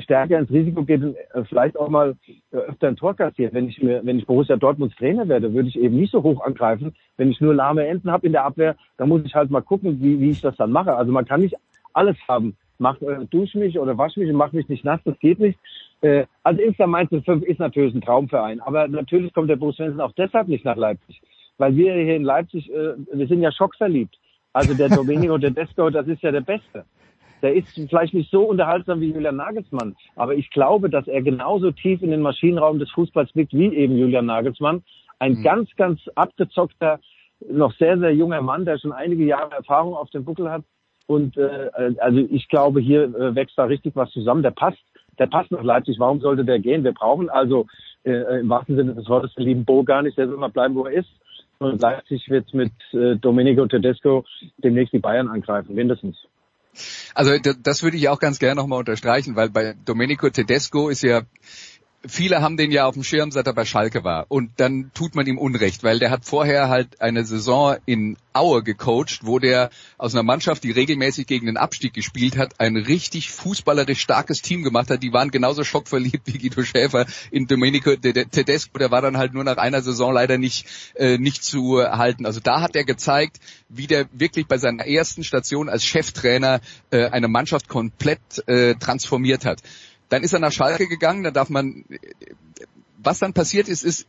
stärker 0.00 0.40
ins 0.40 0.50
Risiko 0.50 0.82
geht 0.82 1.04
und 1.04 1.14
äh, 1.34 1.44
vielleicht 1.44 1.78
auch 1.78 1.88
mal 1.88 2.16
äh, 2.50 2.56
öfter 2.56 2.88
ein 2.88 2.96
Tor 2.96 3.14
kassiert. 3.14 3.54
Wenn 3.54 3.68
ich 3.68 3.80
mir, 3.80 4.00
wenn 4.04 4.18
ich 4.18 4.26
Borussia 4.26 4.56
Dortmunds 4.56 4.96
Trainer 4.96 5.28
werde, 5.28 5.54
würde 5.54 5.68
ich 5.68 5.78
eben 5.78 5.94
nicht 5.94 6.10
so 6.10 6.22
hoch 6.24 6.44
angreifen. 6.44 6.96
Wenn 7.16 7.30
ich 7.30 7.40
nur 7.40 7.54
lahme 7.54 7.86
Enden 7.86 8.10
habe 8.10 8.26
in 8.26 8.32
der 8.32 8.44
Abwehr, 8.44 8.74
dann 8.96 9.08
muss 9.08 9.22
ich 9.24 9.36
halt 9.36 9.50
mal 9.50 9.60
gucken, 9.60 10.00
wie, 10.00 10.18
wie 10.20 10.30
ich 10.30 10.40
das 10.40 10.56
dann 10.56 10.72
mache. 10.72 10.96
Also 10.96 11.12
man 11.12 11.26
kann 11.26 11.42
nicht 11.42 11.56
alles 11.98 12.16
haben. 12.28 12.56
Mach, 12.78 13.00
äh, 13.02 13.26
dusch 13.28 13.54
mich 13.54 13.78
oder 13.78 13.98
wasch 13.98 14.16
mich 14.16 14.30
und 14.30 14.36
mach 14.36 14.52
mich 14.52 14.68
nicht 14.68 14.84
nass, 14.84 15.00
das 15.04 15.18
geht 15.18 15.40
nicht. 15.40 15.58
Äh, 16.00 16.26
also 16.44 16.62
Insta 16.62 16.86
Mainz 16.86 17.10
5 17.10 17.44
ist 17.44 17.58
natürlich 17.58 17.94
ein 17.94 18.00
Traumverein, 18.00 18.60
aber 18.60 18.86
natürlich 18.86 19.32
kommt 19.34 19.50
der 19.50 19.56
Bruce 19.56 19.76
Svensson 19.76 20.00
auch 20.00 20.12
deshalb 20.12 20.46
nicht 20.46 20.64
nach 20.64 20.76
Leipzig, 20.76 21.20
weil 21.58 21.74
wir 21.76 21.92
hier 21.94 22.14
in 22.14 22.22
Leipzig, 22.22 22.70
äh, 22.72 22.94
wir 23.12 23.26
sind 23.26 23.42
ja 23.42 23.50
schockverliebt. 23.50 24.16
Also 24.52 24.74
der 24.74 24.88
Domenico 24.96 25.36
Tedesco, 25.38 25.90
das 25.90 26.06
ist 26.06 26.22
ja 26.22 26.30
der 26.30 26.40
Beste. 26.40 26.84
Der 27.42 27.54
ist 27.54 27.68
vielleicht 27.88 28.14
nicht 28.14 28.30
so 28.30 28.42
unterhaltsam 28.42 29.00
wie 29.00 29.12
Julian 29.12 29.36
Nagelsmann, 29.36 29.96
aber 30.16 30.34
ich 30.34 30.50
glaube, 30.50 30.90
dass 30.90 31.06
er 31.06 31.22
genauso 31.22 31.70
tief 31.70 32.02
in 32.02 32.10
den 32.10 32.22
Maschinenraum 32.22 32.78
des 32.78 32.90
Fußballs 32.90 33.32
blickt 33.32 33.52
wie 33.52 33.74
eben 33.74 33.96
Julian 33.96 34.26
Nagelsmann. 34.26 34.82
Ein 35.18 35.34
mhm. 35.34 35.42
ganz, 35.42 35.70
ganz 35.76 36.00
abgezockter, 36.14 37.00
noch 37.48 37.72
sehr, 37.74 37.98
sehr 37.98 38.14
junger 38.14 38.42
Mann, 38.42 38.64
der 38.64 38.78
schon 38.78 38.92
einige 38.92 39.24
Jahre 39.24 39.52
Erfahrung 39.52 39.94
auf 39.94 40.10
dem 40.10 40.24
Buckel 40.24 40.50
hat 40.50 40.64
und 41.08 41.38
äh, 41.38 41.70
also 42.00 42.18
ich 42.18 42.48
glaube, 42.48 42.80
hier 42.80 43.04
äh, 43.04 43.34
wächst 43.34 43.56
da 43.56 43.64
richtig 43.64 43.96
was 43.96 44.10
zusammen. 44.10 44.42
Der 44.42 44.50
passt, 44.50 44.78
der 45.18 45.26
passt 45.26 45.50
nach 45.50 45.62
Leipzig. 45.62 45.98
Warum 45.98 46.20
sollte 46.20 46.44
der 46.44 46.58
gehen? 46.58 46.84
Wir 46.84 46.92
brauchen 46.92 47.30
also 47.30 47.66
äh, 48.04 48.40
im 48.40 48.48
wahrsten 48.50 48.76
Sinne 48.76 48.94
des 48.94 49.08
Wortes 49.08 49.34
den 49.34 49.44
lieben 49.44 49.64
Bo 49.64 49.84
gar 49.84 50.02
nicht. 50.02 50.18
Der 50.18 50.28
soll 50.28 50.36
mal 50.36 50.50
bleiben, 50.50 50.74
wo 50.74 50.84
er 50.84 50.92
ist. 50.92 51.08
Und 51.58 51.80
Leipzig 51.80 52.28
wird 52.28 52.52
mit 52.52 52.72
äh, 52.92 53.16
Domenico 53.16 53.66
Tedesco 53.66 54.26
demnächst 54.58 54.92
die 54.92 54.98
Bayern 54.98 55.28
angreifen, 55.28 55.74
mindestens. 55.74 56.16
Also 57.14 57.32
das 57.62 57.82
würde 57.82 57.96
ich 57.96 58.10
auch 58.10 58.20
ganz 58.20 58.38
gerne 58.38 58.56
nochmal 58.56 58.78
unterstreichen, 58.78 59.34
weil 59.34 59.48
bei 59.48 59.74
Domenico 59.86 60.28
Tedesco 60.28 60.90
ist 60.90 61.02
ja 61.02 61.22
viele 62.06 62.42
haben 62.42 62.56
den 62.56 62.70
ja 62.70 62.86
auf 62.86 62.94
dem 62.94 63.02
Schirm, 63.02 63.30
seit 63.30 63.46
er 63.46 63.52
bei 63.52 63.64
Schalke 63.64 64.04
war. 64.04 64.26
Und 64.28 64.50
dann 64.56 64.90
tut 64.94 65.14
man 65.14 65.26
ihm 65.26 65.38
Unrecht, 65.38 65.82
weil 65.82 65.98
der 65.98 66.10
hat 66.10 66.24
vorher 66.24 66.68
halt 66.68 67.00
eine 67.00 67.24
Saison 67.24 67.76
in 67.86 68.16
Aue 68.32 68.62
gecoacht, 68.62 69.20
wo 69.22 69.38
der 69.38 69.70
aus 69.96 70.14
einer 70.14 70.22
Mannschaft, 70.22 70.62
die 70.62 70.70
regelmäßig 70.70 71.26
gegen 71.26 71.46
den 71.46 71.56
Abstieg 71.56 71.92
gespielt 71.92 72.36
hat, 72.36 72.60
ein 72.60 72.76
richtig 72.76 73.30
fußballerisch 73.30 74.00
starkes 74.00 74.42
Team 74.42 74.62
gemacht 74.62 74.90
hat. 74.90 75.02
Die 75.02 75.12
waren 75.12 75.30
genauso 75.30 75.64
schockverliebt 75.64 76.26
wie 76.26 76.38
Guido 76.38 76.62
Schäfer 76.62 77.06
in 77.32 77.46
Domenico 77.46 77.96
Tedesco. 77.96 78.78
Der 78.78 78.90
war 78.90 79.02
dann 79.02 79.18
halt 79.18 79.34
nur 79.34 79.44
nach 79.44 79.56
einer 79.56 79.82
Saison 79.82 80.12
leider 80.12 80.38
nicht, 80.38 80.66
äh, 80.94 81.18
nicht 81.18 81.42
zu 81.42 81.82
halten. 81.82 82.26
Also 82.26 82.38
da 82.40 82.60
hat 82.60 82.76
er 82.76 82.84
gezeigt, 82.84 83.38
wie 83.68 83.88
der 83.88 84.06
wirklich 84.12 84.46
bei 84.46 84.58
seiner 84.58 84.86
ersten 84.86 85.24
Station 85.24 85.68
als 85.68 85.84
Cheftrainer 85.84 86.60
äh, 86.90 87.06
eine 87.06 87.28
Mannschaft 87.28 87.68
komplett 87.68 88.20
äh, 88.46 88.76
transformiert 88.76 89.44
hat. 89.44 89.62
Dann 90.08 90.22
ist 90.22 90.32
er 90.32 90.38
nach 90.38 90.52
Schalke 90.52 90.88
gegangen, 90.88 91.22
da 91.22 91.30
darf 91.30 91.50
man, 91.50 91.84
was 92.98 93.18
dann 93.18 93.32
passiert 93.32 93.68
ist, 93.68 93.84
ist, 93.84 94.06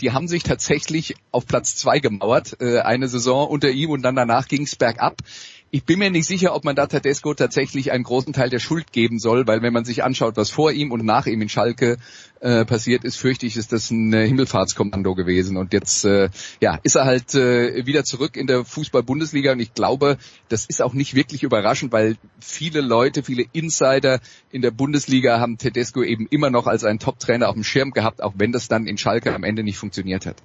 die 0.00 0.12
haben 0.12 0.28
sich 0.28 0.42
tatsächlich 0.42 1.14
auf 1.30 1.46
Platz 1.46 1.76
zwei 1.76 2.00
gemauert, 2.00 2.60
äh, 2.60 2.80
eine 2.80 3.08
Saison 3.08 3.48
unter 3.48 3.70
ihm 3.70 3.90
und 3.90 4.02
dann 4.02 4.16
danach 4.16 4.48
ging 4.48 4.62
es 4.62 4.76
bergab. 4.76 5.22
Ich 5.70 5.84
bin 5.84 5.98
mir 5.98 6.10
nicht 6.10 6.26
sicher, 6.26 6.54
ob 6.54 6.64
man 6.64 6.74
da 6.74 6.86
Tedesco 6.86 7.34
tatsächlich 7.34 7.92
einen 7.92 8.02
großen 8.02 8.32
Teil 8.32 8.48
der 8.48 8.58
Schuld 8.58 8.90
geben 8.90 9.18
soll, 9.18 9.46
weil 9.46 9.60
wenn 9.60 9.74
man 9.74 9.84
sich 9.84 10.02
anschaut, 10.02 10.38
was 10.38 10.48
vor 10.50 10.72
ihm 10.72 10.92
und 10.92 11.04
nach 11.04 11.26
ihm 11.26 11.42
in 11.42 11.50
Schalke 11.50 11.98
äh, 12.40 12.64
passiert 12.64 13.04
ist, 13.04 13.16
fürchte 13.16 13.44
ich, 13.44 13.58
ist 13.58 13.70
das 13.70 13.90
ein 13.90 14.14
äh, 14.14 14.26
Himmelfahrtskommando 14.26 15.14
gewesen. 15.14 15.58
Und 15.58 15.74
jetzt 15.74 16.06
äh, 16.06 16.30
ja, 16.62 16.78
ist 16.84 16.94
er 16.94 17.04
halt 17.04 17.34
äh, 17.34 17.84
wieder 17.84 18.04
zurück 18.04 18.38
in 18.38 18.46
der 18.46 18.64
Fußball-Bundesliga 18.64 19.52
und 19.52 19.60
ich 19.60 19.74
glaube, 19.74 20.16
das 20.48 20.64
ist 20.64 20.80
auch 20.80 20.94
nicht 20.94 21.14
wirklich 21.14 21.42
überraschend, 21.42 21.92
weil 21.92 22.16
viele 22.40 22.80
Leute, 22.80 23.22
viele 23.22 23.44
Insider 23.52 24.20
in 24.50 24.62
der 24.62 24.70
Bundesliga 24.70 25.38
haben 25.38 25.58
Tedesco 25.58 26.02
eben 26.02 26.26
immer 26.30 26.48
noch 26.48 26.66
als 26.66 26.84
einen 26.84 26.98
Top-Trainer 26.98 27.46
auf 27.46 27.54
dem 27.54 27.64
Schirm 27.64 27.90
gehabt, 27.90 28.22
auch 28.22 28.32
wenn 28.38 28.52
das 28.52 28.68
dann 28.68 28.86
in 28.86 28.96
Schalke 28.96 29.34
am 29.34 29.44
Ende 29.44 29.64
nicht 29.64 29.76
funktioniert 29.76 30.24
hat. 30.24 30.36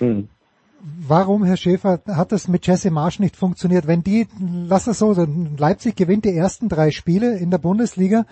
Hm 0.00 0.28
warum, 0.82 1.44
Herr 1.44 1.56
Schäfer, 1.56 2.00
hat 2.06 2.32
das 2.32 2.48
mit 2.48 2.66
Jesse 2.66 2.90
Marsch 2.90 3.18
nicht 3.18 3.36
funktioniert? 3.36 3.86
Wenn 3.86 4.02
die, 4.02 4.26
lass 4.38 4.86
es 4.86 4.98
so, 4.98 5.12
Leipzig 5.56 5.96
gewinnt 5.96 6.24
die 6.24 6.34
ersten 6.34 6.68
drei 6.68 6.90
Spiele 6.90 7.38
in 7.38 7.50
der 7.50 7.58
Bundesliga, 7.58 8.26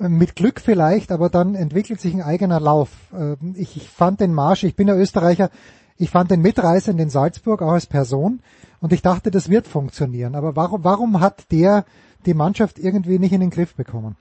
äh, 0.00 0.08
mit 0.08 0.36
Glück 0.36 0.60
vielleicht, 0.60 1.12
aber 1.12 1.28
dann 1.28 1.54
entwickelt 1.54 2.00
sich 2.00 2.14
ein 2.14 2.22
eigener 2.22 2.60
Lauf. 2.60 2.90
Ähm, 3.12 3.54
ich, 3.56 3.76
ich 3.76 3.88
fand 3.88 4.20
den 4.20 4.34
Marsch, 4.34 4.64
ich 4.64 4.76
bin 4.76 4.88
ja 4.88 4.94
Österreicher, 4.94 5.50
ich 5.98 6.10
fand 6.10 6.30
den 6.30 6.42
mitreißend 6.42 7.00
in 7.00 7.10
Salzburg 7.10 7.62
auch 7.62 7.72
als 7.72 7.86
Person 7.86 8.40
und 8.80 8.92
ich 8.92 9.02
dachte, 9.02 9.30
das 9.30 9.48
wird 9.48 9.66
funktionieren. 9.66 10.34
Aber 10.34 10.56
warum, 10.56 10.84
warum 10.84 11.20
hat 11.20 11.50
der 11.50 11.84
die 12.26 12.34
Mannschaft 12.34 12.78
irgendwie 12.78 13.18
nicht 13.18 13.32
in 13.32 13.40
den 13.40 13.50
Griff 13.50 13.74
bekommen? 13.74 14.16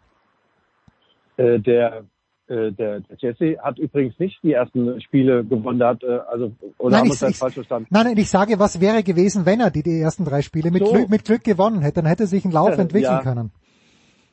Äh, 1.37 1.59
der 1.59 2.05
äh, 2.47 2.71
der, 2.71 2.99
der 2.99 3.17
Jesse 3.17 3.57
hat 3.61 3.79
übrigens 3.79 4.19
nicht 4.19 4.41
die 4.43 4.53
ersten 4.53 5.01
Spiele 5.01 5.43
gewonnen, 5.43 5.83
hat, 5.83 6.03
äh, 6.03 6.19
also 6.31 6.51
oder 6.77 6.91
nein, 6.91 6.99
haben 7.01 7.07
ich, 7.07 7.21
ich, 7.21 7.37
falsch 7.37 7.55
verstanden? 7.55 7.87
Nein, 7.89 8.05
nein, 8.05 8.17
ich 8.17 8.29
sage, 8.29 8.59
was 8.59 8.79
wäre 8.79 9.03
gewesen, 9.03 9.45
wenn 9.45 9.59
er 9.59 9.71
die, 9.71 9.83
die 9.83 9.99
ersten 9.99 10.25
drei 10.25 10.41
Spiele 10.41 10.71
mit, 10.71 10.85
so. 10.85 10.91
Glück, 10.91 11.09
mit 11.09 11.25
Glück 11.25 11.43
gewonnen 11.43 11.81
hätte, 11.81 12.01
dann 12.01 12.05
hätte 12.05 12.27
sich 12.27 12.45
ein 12.45 12.51
Lauf 12.51 12.77
entwickeln 12.77 13.13
ja. 13.13 13.21
können. 13.21 13.51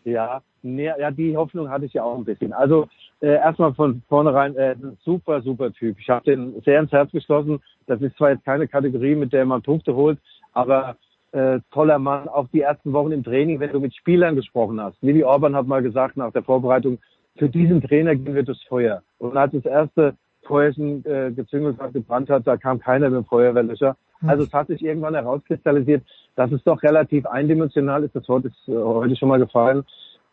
Ja, 0.04 0.42
nee, 0.62 0.86
ja, 0.86 1.10
die 1.10 1.36
Hoffnung 1.36 1.70
hatte 1.70 1.86
ich 1.86 1.92
ja 1.94 2.02
auch 2.02 2.16
ein 2.16 2.24
bisschen. 2.24 2.52
Also 2.52 2.88
äh, 3.20 3.34
erstmal 3.34 3.72
von 3.74 4.02
vornherein 4.08 4.56
äh, 4.56 4.74
super, 5.04 5.40
super 5.42 5.72
Typ. 5.72 5.96
Ich 6.00 6.10
habe 6.10 6.24
den 6.24 6.60
sehr 6.64 6.80
ins 6.80 6.92
Herz 6.92 7.10
geschlossen. 7.12 7.60
Das 7.86 8.00
ist 8.02 8.16
zwar 8.16 8.30
jetzt 8.30 8.44
keine 8.44 8.68
Kategorie, 8.68 9.14
mit 9.14 9.32
der 9.32 9.44
man 9.44 9.62
Punkte 9.62 9.94
holt, 9.94 10.18
aber 10.52 10.96
äh, 11.30 11.60
toller 11.70 11.98
Mann. 11.98 12.28
Auch 12.28 12.48
die 12.52 12.60
ersten 12.60 12.92
Wochen 12.92 13.12
im 13.12 13.24
Training, 13.24 13.60
wenn 13.60 13.72
du 13.72 13.80
mit 13.80 13.94
Spielern 13.94 14.34
gesprochen 14.34 14.80
hast. 14.80 14.96
Willi 15.02 15.22
Orban 15.22 15.54
hat 15.54 15.66
mal 15.66 15.82
gesagt 15.82 16.16
nach 16.16 16.32
der 16.32 16.42
Vorbereitung, 16.42 16.98
für 17.36 17.48
diesen 17.48 17.80
Trainer 17.80 18.14
gehen 18.14 18.34
wir 18.34 18.42
durchs 18.42 18.64
Feuer. 18.64 19.02
Und 19.18 19.36
als 19.36 19.52
das 19.52 19.64
erste 19.64 20.14
Feuerchen 20.42 21.04
äh, 21.04 21.30
gezüngelt 21.30 21.78
hat, 21.78 21.92
gebrannt 21.92 22.28
hat, 22.30 22.46
da 22.46 22.56
kam 22.56 22.80
keiner 22.80 23.08
mit 23.10 23.18
dem 23.18 23.24
Feuerwehrlöscher. 23.24 23.96
Hm. 24.20 24.28
Also 24.28 24.44
es 24.44 24.52
hat 24.52 24.68
sich 24.68 24.82
irgendwann 24.82 25.14
herauskristallisiert, 25.14 26.02
dass 26.36 26.50
es 26.52 26.62
doch 26.64 26.82
relativ 26.82 27.26
eindimensional 27.26 28.04
ist. 28.04 28.14
Das 28.14 28.28
Wort 28.28 28.44
ist 28.44 28.68
äh, 28.68 28.72
heute 28.72 29.16
schon 29.16 29.28
mal 29.28 29.38
gefallen. 29.38 29.84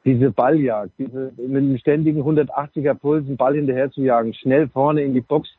Diese 0.05 0.31
Balljagd, 0.31 0.91
diese 0.97 1.33
mit 1.37 1.57
einem 1.57 1.77
ständigen 1.77 2.21
180er 2.21 2.93
Puls 2.93 3.25
einen 3.25 3.37
Ball 3.37 3.55
hinterher 3.55 3.91
zu 3.91 4.01
jagen, 4.01 4.33
schnell 4.33 4.69
vorne 4.69 5.03
in 5.03 5.13
die 5.13 5.21
Box. 5.21 5.49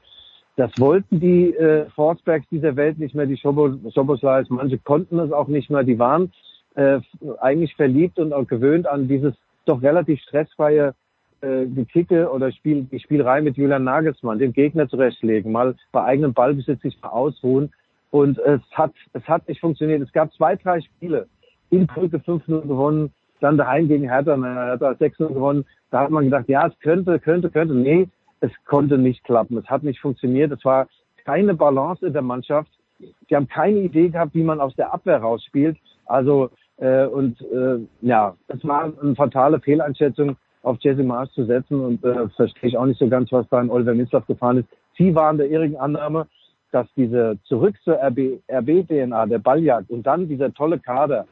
Das 0.57 0.73
wollten 0.79 1.21
die 1.21 1.55
äh, 1.55 1.87
Forsbergs 1.91 2.47
dieser 2.51 2.75
Welt 2.77 2.99
nicht 2.99 3.15
mehr, 3.15 3.27
die 3.27 3.37
Schoboslais. 3.37 4.47
Manche 4.49 4.79
konnten 4.79 5.19
es 5.19 5.31
auch 5.31 5.49
nicht 5.49 5.71
mehr. 5.71 5.85
Die 5.85 5.99
waren 5.99 6.33
äh, 6.75 7.01
eigentlich 7.41 7.77
verliebt 7.77 8.19
und 8.19 8.33
auch 8.33 8.47
gewöhnt 8.47 8.87
an 8.87 9.09
dieses 9.09 9.35
doch 9.67 9.83
relativ 9.83 10.21
stressfreie 10.21 10.95
äh, 11.41 11.67
Gekicke 11.67 12.31
oder 12.31 12.53
Spiel, 12.53 12.85
die 12.85 13.01
Spielerei 13.01 13.41
mit 13.41 13.57
Julian 13.57 13.85
Nagelsmann, 13.85 14.39
den 14.39 14.53
Gegner 14.53 14.89
zurechtlegen, 14.89 15.53
mal 15.53 15.75
bei 15.93 16.05
eigenem 16.05 16.35
Ballbesitz 16.35 16.83
sich 16.83 17.01
mal 17.01 17.09
ausruhen. 17.09 17.73
Und 18.11 18.39
es 18.39 18.61
hat, 18.73 18.93
es 19.13 19.23
hat 19.29 19.49
nicht 19.49 19.61
funktioniert. 19.61 20.03
Es 20.03 20.13
gab 20.13 20.33
zwei, 20.35 20.57
drei 20.57 20.81
Spiele. 20.81 21.27
In 21.71 21.87
Brücke 21.87 22.19
5-0 22.19 22.63
gewonnen, 22.63 23.13
dann 23.41 23.57
daheim 23.57 23.87
gegen 23.87 24.09
Hertha, 24.09 24.37
Hertha 24.37 24.91
6-0 24.91 25.29
gewonnen. 25.29 25.65
Da 25.91 26.01
hat 26.01 26.11
man 26.11 26.25
gedacht, 26.25 26.49
ja, 26.49 26.67
es 26.67 26.79
könnte, 26.81 27.19
könnte, 27.21 27.51
könnte. 27.51 27.75
Nee, 27.75 28.09
es 28.41 28.51
konnte 28.67 28.99
nicht 28.99 29.23
klappen. 29.25 29.57
Es 29.59 29.67
hat 29.67 29.83
nicht 29.83 30.01
funktioniert. 30.01 30.51
Es 30.51 30.65
war 30.65 30.89
keine 31.25 31.55
Balance 31.55 32.05
in 32.05 32.13
der 32.13 32.23
Mannschaft. 32.23 32.71
Die 32.99 33.37
haben 33.37 33.49
keine 33.49 33.79
Idee 33.79 34.09
gehabt, 34.09 34.35
wie 34.35 34.43
man 34.43 34.61
aus 34.61 34.75
der 34.75 34.93
Abwehr 34.93 35.19
rausspielt. 35.19 35.79
Also, 36.07 36.51
äh, 36.79 37.07
und 37.07 37.41
äh, 37.43 37.79
ja, 38.01 38.37
es 38.49 38.65
war 38.67 38.93
eine 39.01 39.15
fatale 39.15 39.61
Fehleinschätzung 39.61 40.37
auf 40.63 40.79
Jesse 40.81 41.03
Marsch 41.03 41.31
zu 41.33 41.45
setzen 41.45 41.81
und 41.81 42.05
äh, 42.05 42.29
verstehe 42.31 42.71
ich 42.71 42.77
auch 42.77 42.87
nicht 42.87 42.99
so 42.99 43.09
ganz, 43.09 43.33
was 43.33 43.49
da 43.49 43.61
in 43.61 43.71
Oliver 43.71 43.95
Mislav 43.95 44.27
gefahren 44.27 44.59
ist. 44.59 44.69
Sie 44.99 45.15
waren 45.15 45.39
der 45.39 45.51
irrigen 45.51 45.77
Annahme, 45.77 46.27
dass 46.73 46.87
diese 46.97 47.39
zurück 47.45 47.77
zur 47.83 47.95
RB, 47.95 48.41
RB-DNA, 48.49 49.27
der 49.27 49.39
Balljagd 49.39 49.91
und 49.91 50.07
dann 50.07 50.29
dieser 50.29 50.53
tolle 50.53 50.79
Kader, 50.79 51.27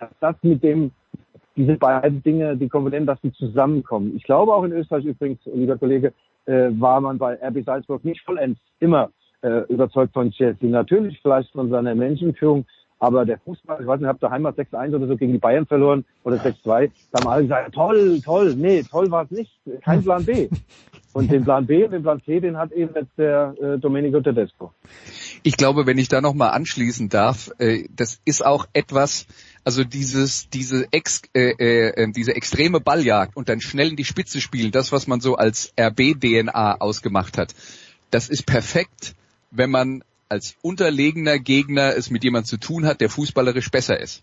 dass 0.00 0.10
das 0.20 0.36
mit 0.42 0.62
dem, 0.62 0.90
diese 1.56 1.76
beiden 1.76 2.22
Dinge, 2.22 2.56
die 2.56 2.68
Komponenten, 2.68 3.06
dass 3.06 3.20
die 3.20 3.32
zusammenkommen. 3.32 4.14
Ich 4.16 4.24
glaube 4.24 4.52
auch 4.52 4.64
in 4.64 4.72
Österreich 4.72 5.04
übrigens, 5.04 5.38
lieber 5.44 5.78
Kollege, 5.78 6.12
äh, 6.46 6.70
war 6.78 7.00
man 7.00 7.18
bei 7.18 7.38
RB 7.42 7.64
Salzburg 7.64 8.04
nicht 8.04 8.20
vollends 8.22 8.60
immer 8.80 9.10
äh, 9.42 9.60
überzeugt 9.68 10.12
von 10.12 10.30
Chelsea. 10.30 10.68
Natürlich 10.68 11.20
vielleicht 11.22 11.52
von 11.52 11.70
seiner 11.70 11.94
Menschenführung, 11.94 12.66
aber 13.04 13.26
der 13.26 13.38
Fußball, 13.38 13.80
ich 13.80 13.86
weiß 13.86 14.00
nicht, 14.00 14.08
habt 14.08 14.22
ihr 14.22 14.30
Heimat 14.30 14.58
6-1 14.58 14.94
oder 14.94 15.06
so 15.06 15.16
gegen 15.16 15.32
die 15.32 15.38
Bayern 15.38 15.66
verloren 15.66 16.04
oder 16.22 16.36
6-2. 16.36 16.90
Da 17.12 17.20
haben 17.20 17.28
alle 17.28 17.42
gesagt, 17.42 17.74
toll, 17.74 18.20
toll. 18.24 18.54
Nee, 18.56 18.82
toll 18.82 19.10
war 19.10 19.24
es 19.24 19.30
nicht. 19.30 19.52
Kein 19.82 20.02
Plan 20.02 20.24
B. 20.24 20.48
Und 21.12 21.30
den 21.30 21.44
Plan 21.44 21.66
B 21.66 21.84
und 21.84 21.92
den 21.92 22.02
Plan 22.02 22.20
C, 22.24 22.40
den 22.40 22.56
hat 22.56 22.72
eben 22.72 22.92
jetzt 22.94 23.12
der 23.18 23.54
äh, 23.60 23.78
Domenico 23.78 24.20
Tedesco. 24.20 24.72
Ich 25.44 25.56
glaube, 25.56 25.86
wenn 25.86 25.98
ich 25.98 26.08
da 26.08 26.20
nochmal 26.20 26.50
anschließen 26.50 27.08
darf, 27.08 27.52
äh, 27.58 27.84
das 27.94 28.20
ist 28.24 28.44
auch 28.44 28.66
etwas, 28.72 29.26
also 29.62 29.84
dieses, 29.84 30.48
diese, 30.48 30.88
ex, 30.90 31.22
äh, 31.34 31.50
äh, 31.50 32.10
diese 32.10 32.34
extreme 32.34 32.80
Balljagd 32.80 33.36
und 33.36 33.48
dann 33.48 33.60
schnell 33.60 33.90
in 33.90 33.96
die 33.96 34.04
Spitze 34.04 34.40
spielen, 34.40 34.72
das, 34.72 34.90
was 34.90 35.06
man 35.06 35.20
so 35.20 35.36
als 35.36 35.72
RB-DNA 35.78 36.80
ausgemacht 36.80 37.38
hat, 37.38 37.54
das 38.10 38.28
ist 38.28 38.46
perfekt, 38.46 39.14
wenn 39.50 39.70
man 39.70 40.02
als 40.28 40.56
unterlegener 40.62 41.38
Gegner 41.38 41.96
es 41.96 42.10
mit 42.10 42.24
jemandem 42.24 42.48
zu 42.48 42.56
tun 42.58 42.86
hat, 42.86 43.00
der 43.00 43.10
fußballerisch 43.10 43.70
besser 43.70 44.00
ist. 44.00 44.22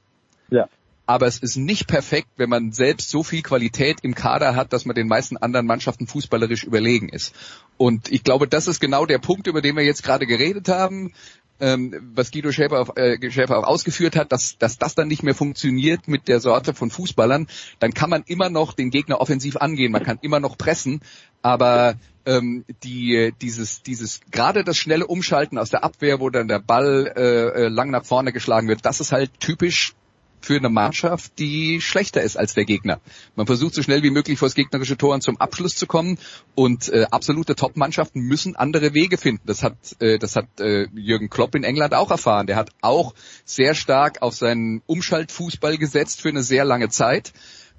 Ja. 0.50 0.68
Aber 1.06 1.28
es 1.28 1.40
ist 1.40 1.58
nicht 1.58 1.88
perfekt, 1.88 2.30
wenn 2.38 2.50
man 2.50 2.72
selbst 2.72 3.10
so 3.10 3.24
viel 3.24 3.42
Qualität 3.42 3.98
im 4.02 4.16
Kader 4.16 4.56
hat, 4.56 4.72
dass 4.72 4.86
man 4.86 4.96
den 4.96 5.08
meisten 5.08 5.36
anderen 5.36 5.66
Mannschaften 5.66 6.08
fußballerisch 6.08 6.64
überlegen 6.64 7.10
ist. 7.10 7.36
Und 7.78 8.12
ich 8.12 8.24
glaube, 8.24 8.48
das 8.48 8.68
ist 8.68 8.80
genau 8.80 9.06
der 9.06 9.18
Punkt, 9.18 9.48
über 9.48 9.62
den 9.62 9.76
wir 9.76 9.84
jetzt 9.84 10.04
gerade 10.04 10.26
geredet 10.26 10.70
haben 10.70 11.14
ähm, 11.62 12.12
was 12.16 12.32
Guido 12.32 12.52
Schäfer, 12.52 12.82
auf, 12.82 12.98
äh, 12.98 13.32
Schäfer 13.32 13.60
auch 13.60 13.68
ausgeführt 13.68 14.16
hat, 14.16 14.32
dass, 14.32 14.58
dass 14.58 14.78
das 14.78 14.96
dann 14.96 15.08
nicht 15.08 15.24
mehr 15.24 15.36
funktioniert 15.36 16.08
mit 16.08 16.28
der 16.28 16.40
Sorte 16.40 16.74
von 16.74 16.90
Fußballern, 16.90 17.48
dann 17.80 17.94
kann 17.94 18.10
man 18.10 18.24
immer 18.26 18.50
noch 18.50 18.74
den 18.74 18.90
Gegner 18.90 19.22
offensiv 19.22 19.58
angehen, 19.58 19.92
man 19.92 20.04
kann 20.04 20.20
immer 20.22 20.40
noch 20.40 20.58
pressen, 20.58 21.02
aber 21.42 21.96
ähm, 22.26 22.66
die, 22.84 23.34
dieses, 23.42 23.84
dieses, 23.84 24.22
gerade 24.32 24.64
das 24.64 24.78
schnelle 24.78 25.08
Umschalten 25.08 25.58
aus 25.58 25.70
der 25.70 25.84
Abwehr, 25.84 26.20
wo 26.20 26.30
dann 26.30 26.48
der 26.48 26.60
Ball 26.60 27.14
äh, 27.16 27.66
äh 27.66 27.68
lang 27.68 27.92
nach 27.92 28.06
vorne 28.06 28.34
geschlagen 28.34 28.68
wird, 28.68 28.86
das 28.86 29.00
ist 29.00 29.12
halt 29.12 29.40
typisch 29.40 29.94
für 30.42 30.58
eine 30.58 30.70
Mannschaft, 30.70 31.40
die 31.40 31.82
schlechter 31.82 32.22
ist 32.22 32.38
als 32.38 32.54
der 32.54 32.66
Gegner. 32.66 33.00
Man 33.36 33.46
versucht 33.46 33.74
so 33.74 33.84
schnell 33.84 34.04
wie 34.04 34.10
möglich 34.10 34.40
vor 34.40 34.48
das 34.48 34.56
gegnerische 34.56 34.98
Tor 34.98 35.20
zum 35.22 35.38
Abschluss 35.38 35.76
zu 35.76 35.88
kommen 35.88 36.18
und 36.56 36.90
äh, 36.90 37.06
absolute 37.12 37.56
Top-Mannschaften 37.56 38.22
müssen 38.22 38.56
andere 38.56 38.94
Wege 38.94 39.18
finden. 39.18 39.44
Das 39.46 39.64
hat, 39.64 39.76
äh, 40.00 40.18
das 40.18 40.36
hat 40.36 40.60
äh, 40.60 40.88
Jürgen 40.94 41.30
Klopp 41.30 41.56
in 41.56 41.64
England 41.64 41.94
auch 41.94 42.12
erfahren. 42.12 42.48
Der 42.48 42.56
hat 42.56 42.72
auch 42.82 43.14
sehr 43.46 43.76
stark 43.76 44.22
auf 44.22 44.36
seinen 44.36 44.82
Umschaltfußball 44.86 45.78
gesetzt 45.78 46.22
für 46.22 46.30
eine 46.30 46.44
sehr 46.44 46.66
lange 46.66 46.90
Zeit. 46.90 47.34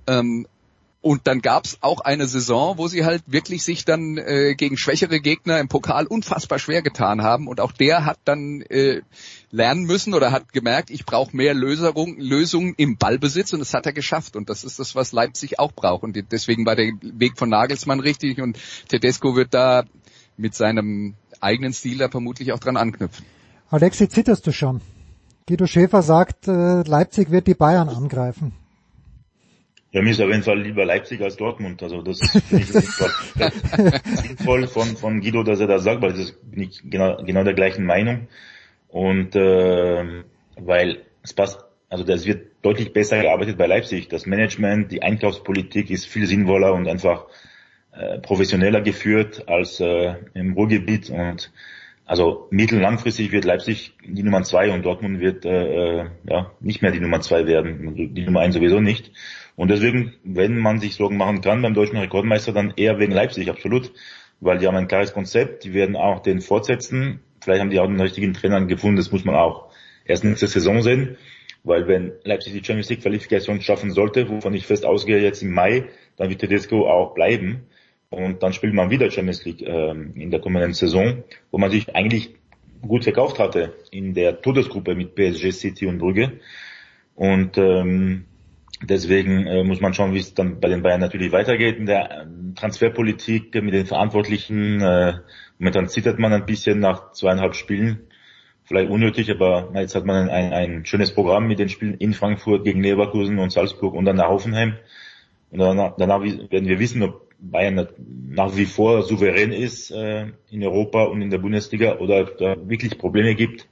Ähm, 0.07 0.47
und 1.03 1.27
dann 1.27 1.43
gab's 1.43 1.79
auch 1.81 2.01
eine 2.01 2.29
Saison, 2.29 2.79
wo 2.79 2.87
sie 2.87 3.05
halt 3.05 3.25
wirklich 3.27 3.65
sich 3.65 3.85
dann 3.85 4.19
äh, 4.19 4.55
gegen 4.55 4.77
schwächere 4.77 5.19
Gegner 5.19 5.59
im 5.59 5.67
Pokal 5.67 6.07
unfassbar 6.07 6.61
schwer 6.61 6.81
getan 6.81 7.23
haben. 7.23 7.49
Und 7.49 7.61
auch 7.61 7.73
der 7.73 8.05
hat 8.05 8.19
dann 8.25 8.63
äh, 8.63 9.03
lernen 9.53 9.85
müssen 9.85 10.15
oder 10.15 10.33
hat 10.33 10.53
gemerkt, 10.53 10.91
ich 10.91 11.05
brauche 11.05 11.37
mehr 11.37 11.55
Lösung, 11.55 12.17
Lösungen 12.19 12.75
im 12.77 12.97
Ballbesitz 12.97 13.53
und 13.53 13.61
das 13.61 13.75
hat 13.75 13.87
er 13.87 13.93
geschafft 13.93 14.35
und 14.35 14.49
das 14.49 14.65
ist 14.65 14.79
das, 14.79 14.95
was 14.97 15.13
Leipzig 15.13 15.61
auch 15.61 15.73
braucht 15.73 16.03
und 16.03 16.19
deswegen 16.33 16.67
war 16.67 16.75
der 16.75 16.93
Weg 17.03 17.39
von 17.39 17.51
Nagelsmann 17.51 18.01
richtig 18.01 18.41
und 18.41 18.59
Tedesco 18.89 19.37
wird 19.37 19.53
da 19.55 19.85
mit 20.39 20.55
seinem 20.55 21.15
eigenen 21.41 21.73
Stil 21.75 21.99
da 21.99 22.09
vermutlich 22.09 22.53
auch 22.53 22.59
dran 22.59 22.79
anknüpfen. 22.79 23.25
Alexi, 23.71 24.09
zitterst 24.09 24.47
du 24.47 24.53
schon? 24.53 24.81
Guido 25.47 25.67
Schäfer 25.67 26.03
sagt, 26.03 26.49
äh, 26.49 26.83
Leipzig 26.83 27.31
wird 27.31 27.47
die 27.47 27.55
Bayern 27.55 27.89
angreifen. 27.89 28.53
Ja, 29.91 30.01
mir 30.01 30.13
ist 30.13 30.21
auf 30.23 30.31
jeden 30.31 30.43
Fall 30.43 30.59
lieber 30.63 30.87
Leipzig 30.87 31.21
als 31.21 31.37
Dortmund. 31.37 31.83
Also 31.83 32.01
das 32.01 32.21
finde 32.21 32.65
ich 32.65 32.73
sinnvoll 34.23 34.67
von, 34.67 34.97
von 34.97 35.21
Guido, 35.21 35.43
dass 35.43 35.61
er 35.61 35.67
das 35.67 35.85
sagt, 35.85 36.01
weil 36.01 36.15
das 36.15 36.33
bin 36.33 36.63
ich 36.63 36.81
genau, 36.85 37.23
genau 37.23 37.45
der 37.45 37.53
gleichen 37.53 37.85
Meinung. 37.85 38.29
Und 38.93 39.35
äh, 39.35 40.23
weil 40.57 40.99
es 41.23 41.33
passt, 41.33 41.65
also 41.89 42.05
das 42.05 42.27
wird 42.27 42.47
deutlich 42.63 42.93
besser 42.93 43.21
gearbeitet 43.21 43.59
bei 43.59 43.67
Leipzig. 43.67 44.09
Das 44.09 44.27
Management, 44.27 44.93
die 44.93 45.03
Einkaufspolitik 45.03 45.91
ist 45.91 46.07
viel 46.07 46.27
sinnvoller 46.27 46.75
und 46.75 46.87
einfach 46.87 47.27
äh, 47.93 48.19
professioneller 48.21 48.83
geführt 48.83 49.49
als 49.49 49.81
äh, 49.81 50.15
im 50.35 50.53
Ruhrgebiet 50.53 51.11
und 51.11 51.51
also 52.05 52.49
mittel- 52.51 52.81
langfristig 52.81 53.33
wird 53.33 53.45
Leipzig 53.45 53.95
die 54.05 54.23
Nummer 54.23 54.43
zwei 54.43 54.71
und 54.71 54.85
Dortmund 54.85 55.21
wird 55.21 55.47
äh, 55.47 56.01
äh, 56.01 56.07
ja 56.29 56.51
nicht 56.61 56.83
mehr 56.83 56.91
die 56.91 57.01
Nummer 57.01 57.21
zwei 57.21 57.47
werden, 57.47 58.15
die 58.15 58.25
Nummer 58.25 58.41
eins 58.41 58.55
sowieso 58.55 58.81
nicht. 58.81 59.13
Und 59.57 59.71
deswegen, 59.71 60.15
wenn 60.25 60.59
man 60.59 60.81
sich 60.81 60.97
Sorgen 60.97 61.17
machen 61.17 61.41
kann 61.41 61.63
beim 61.63 61.75
deutschen 61.75 61.99
Rekordmeister, 61.99 62.53
dann 62.53 62.75
eher 62.77 62.99
wegen 62.99 63.13
Leipzig, 63.13 63.49
absolut. 63.49 63.93
Weil 64.41 64.59
die 64.59 64.67
haben 64.67 64.77
ein 64.77 64.89
klares 64.89 65.15
Konzept, 65.15 65.65
die 65.65 65.73
werden 65.73 65.97
auch 65.97 66.21
den 66.21 66.41
fortsetzen. 66.41 67.21
Vielleicht 67.43 67.61
haben 67.61 67.71
die 67.71 67.81
auch 67.81 67.87
den 67.87 68.01
richtigen 68.01 68.33
Trainer 68.35 68.65
gefunden, 68.67 68.97
das 68.97 69.13
muss 69.13 69.25
man 69.25 69.35
auch 69.35 69.71
erst 70.05 70.25
nächste 70.25 70.47
Saison 70.47 70.83
sehen. 70.83 71.17
Weil 71.65 71.87
wenn 71.87 72.13
Leipzig 72.25 72.53
die 72.53 72.65
Champions 72.65 72.91
League 72.91 73.03
Qualifikation 73.03 73.61
schaffen 73.61 73.93
sollte, 73.93 74.29
wovon 74.29 74.55
ich 74.55 74.67
fest 74.67 74.85
ausgehe 74.85 75.19
jetzt 75.19 75.43
im 75.43 75.53
Mai, 75.53 75.85
dann 76.17 76.29
wird 76.29 76.41
Tedesco 76.41 76.89
auch 76.89 77.15
bleiben. 77.15 77.67
Und 78.11 78.43
dann 78.43 78.53
spielt 78.53 78.75
man 78.75 78.91
wieder 78.91 79.11
Champions 79.11 79.45
League 79.45 79.63
äh, 79.63 79.91
in 79.91 80.31
der 80.31 80.41
kommenden 80.41 80.75
Saison, 80.75 81.23
wo 81.51 81.59
man 81.59 81.71
sich 81.71 81.95
eigentlich 81.95 82.35
gut 82.81 83.05
verkauft 83.05 83.39
hatte 83.39 83.75
in 83.91 84.13
der 84.13 84.41
Todesgruppe 84.43 84.95
mit 84.95 85.15
PSG, 85.15 85.53
City 85.53 85.87
und 85.87 85.99
Brügge. 85.99 86.41
Und 87.15 87.57
ähm, 87.59 88.25
Deswegen 88.85 89.47
äh, 89.47 89.63
muss 89.63 89.81
man 89.81 89.95
schauen, 89.95 90.13
wie 90.13 90.19
es 90.19 90.35
dann 90.35 90.59
bei 90.59 90.69
den 90.69 90.83
Bayern 90.83 91.01
natürlich 91.01 91.31
weitergeht 91.31 91.79
in 91.79 91.87
der 91.87 92.23
ähm, 92.23 92.55
Transferpolitik 92.57 93.55
mit 93.63 93.75
den 93.75 93.87
Verantwortlichen. 93.87 94.81
Äh, 94.81 95.15
momentan 95.63 95.89
zittert 95.89 96.19
man 96.19 96.33
ein 96.33 96.45
bisschen 96.45 96.81
nach 96.81 97.13
zweieinhalb 97.13 97.55
Spielen. 97.55 98.09
Vielleicht 98.65 98.91
unnötig, 98.91 99.31
aber 99.31 99.71
jetzt 99.75 99.95
hat 99.95 100.05
man 100.05 100.29
ein, 100.29 100.53
ein 100.53 100.85
schönes 100.85 101.15
Programm 101.15 101.47
mit 101.47 101.61
den 101.61 101.69
Spielen 101.69 101.95
in 101.95 102.15
Frankfurt 102.15 102.65
gegen 102.65 102.83
Leverkusen 102.83 103.39
und 103.39 103.53
Salzburg 103.53 103.95
und 103.95 104.05
dann 104.05 104.17
nach 104.17 104.29
Hoffenheim. 104.29 104.75
Und 105.51 105.61
danach, 105.61 105.95
danach 105.97 106.21
werden 106.21 106.67
wir 106.67 106.81
wissen, 106.81 107.03
ob 107.05 107.31
Bayern 107.39 107.87
nach 108.29 108.57
wie 108.57 108.67
vor 108.67 109.03
souverän 109.03 109.53
ist 109.53 109.93
äh, 109.93 110.27
in 110.51 110.65
Europa 110.65 111.05
und 111.05 111.23
in 111.23 111.31
der 111.31 111.39
Bundesliga 111.39 111.99
oder 111.99 112.25
da 112.25 112.57
wirklich 112.69 112.99
Probleme 112.99 113.37
gibt. 113.37 113.69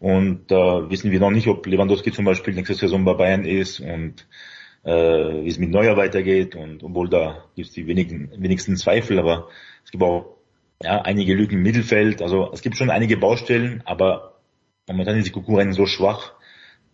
Und 0.00 0.50
da 0.50 0.80
äh, 0.80 0.90
wissen 0.90 1.10
wir 1.10 1.20
noch 1.20 1.30
nicht, 1.30 1.46
ob 1.46 1.66
Lewandowski 1.66 2.12
zum 2.12 2.26
Beispiel 2.26 2.52
nächste 2.52 2.74
Saison 2.74 3.02
bei 3.04 3.14
Bayern 3.14 3.46
ist 3.46 3.80
und 3.80 4.26
äh, 4.82 4.92
wie 4.92 5.48
es 5.48 5.58
mit 5.58 5.70
Neuer 5.70 5.96
weitergeht. 5.96 6.54
Und 6.54 6.82
obwohl 6.82 7.08
da 7.08 7.44
gibt 7.56 7.68
es 7.68 7.74
die 7.74 7.86
wenigen, 7.86 8.30
wenigsten 8.36 8.76
Zweifel, 8.76 9.18
aber 9.18 9.48
es 9.84 9.90
gibt 9.90 10.02
auch 10.02 10.33
ja, 10.82 11.02
einige 11.02 11.34
Lücken 11.34 11.54
im 11.54 11.62
Mittelfeld. 11.62 12.22
Also 12.22 12.50
es 12.52 12.62
gibt 12.62 12.76
schon 12.76 12.90
einige 12.90 13.16
Baustellen, 13.16 13.82
aber 13.84 14.34
momentan 14.88 15.16
ist 15.16 15.26
die 15.26 15.32
Konkurrenz 15.32 15.76
so 15.76 15.86
schwach, 15.86 16.32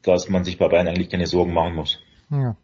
dass 0.02 0.28
man 0.28 0.44
sich 0.44 0.58
bei 0.58 0.68
Bayern 0.68 0.88
eigentlich 0.88 1.10
keine 1.10 1.26
Sorgen 1.26 1.52
machen 1.52 1.74
muss. 1.74 1.98
Ja. 2.30 2.56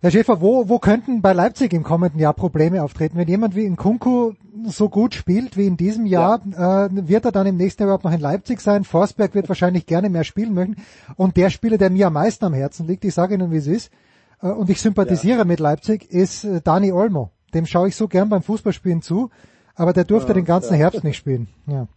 Herr 0.00 0.10
Schäfer, 0.10 0.40
wo, 0.40 0.68
wo 0.68 0.78
könnten 0.78 1.22
bei 1.22 1.32
Leipzig 1.32 1.72
im 1.72 1.82
kommenden 1.82 2.20
Jahr 2.20 2.34
Probleme 2.34 2.82
auftreten? 2.82 3.16
Wenn 3.16 3.28
jemand 3.28 3.56
wie 3.56 3.64
in 3.64 3.76
Kunku 3.76 4.34
so 4.66 4.88
gut 4.88 5.14
spielt 5.14 5.56
wie 5.56 5.66
in 5.66 5.76
diesem 5.76 6.06
Jahr, 6.06 6.40
ja. 6.52 6.86
äh, 6.86 7.08
wird 7.08 7.24
er 7.24 7.32
dann 7.32 7.46
im 7.46 7.56
nächsten 7.56 7.82
Jahr 7.82 7.88
überhaupt 7.88 8.04
noch 8.04 8.12
in 8.12 8.20
Leipzig 8.20 8.60
sein? 8.60 8.84
Forsberg 8.84 9.34
wird 9.34 9.48
wahrscheinlich 9.48 9.86
gerne 9.86 10.10
mehr 10.10 10.24
spielen 10.24 10.54
möchten. 10.54 10.76
Und 11.16 11.36
der 11.36 11.50
Spieler, 11.50 11.78
der 11.78 11.90
mir 11.90 12.08
am 12.08 12.12
meisten 12.12 12.44
am 12.44 12.54
Herzen 12.54 12.86
liegt, 12.86 13.04
ich 13.04 13.14
sage 13.14 13.34
Ihnen, 13.34 13.50
wie 13.50 13.56
es 13.56 13.66
ist, 13.66 13.90
äh, 14.42 14.48
und 14.48 14.68
ich 14.70 14.80
sympathisiere 14.80 15.38
ja. 15.38 15.44
mit 15.44 15.60
Leipzig, 15.60 16.10
ist 16.10 16.44
äh, 16.44 16.60
Dani 16.60 16.92
Olmo. 16.92 17.30
Dem 17.54 17.64
schaue 17.64 17.88
ich 17.88 17.96
so 17.96 18.06
gern 18.06 18.28
beim 18.28 18.42
Fußballspielen 18.42 19.00
zu, 19.02 19.30
aber 19.76 19.92
der 19.92 20.04
durfte 20.04 20.28
ja, 20.28 20.34
den 20.34 20.44
ganzen 20.44 20.76
Herbst 20.76 21.04
nicht 21.04 21.16
spielen. 21.16 21.48
Ja. 21.66 21.88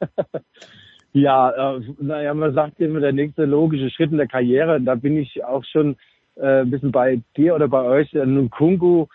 Ja, 1.12 1.74
äh, 1.74 1.80
naja, 1.98 2.34
man 2.34 2.54
sagt 2.54 2.80
immer, 2.80 3.00
der 3.00 3.12
nächste 3.12 3.44
logische 3.44 3.90
Schritt 3.90 4.12
in 4.12 4.18
der 4.18 4.28
Karriere, 4.28 4.80
da 4.80 4.94
bin 4.94 5.16
ich 5.16 5.44
auch 5.44 5.64
schon 5.64 5.96
äh, 6.36 6.60
ein 6.60 6.70
bisschen 6.70 6.92
bei 6.92 7.20
dir 7.36 7.56
oder 7.56 7.66
bei 7.66 7.82
euch, 7.82 8.14
äh, 8.14 8.24
Nkungu, 8.24 9.06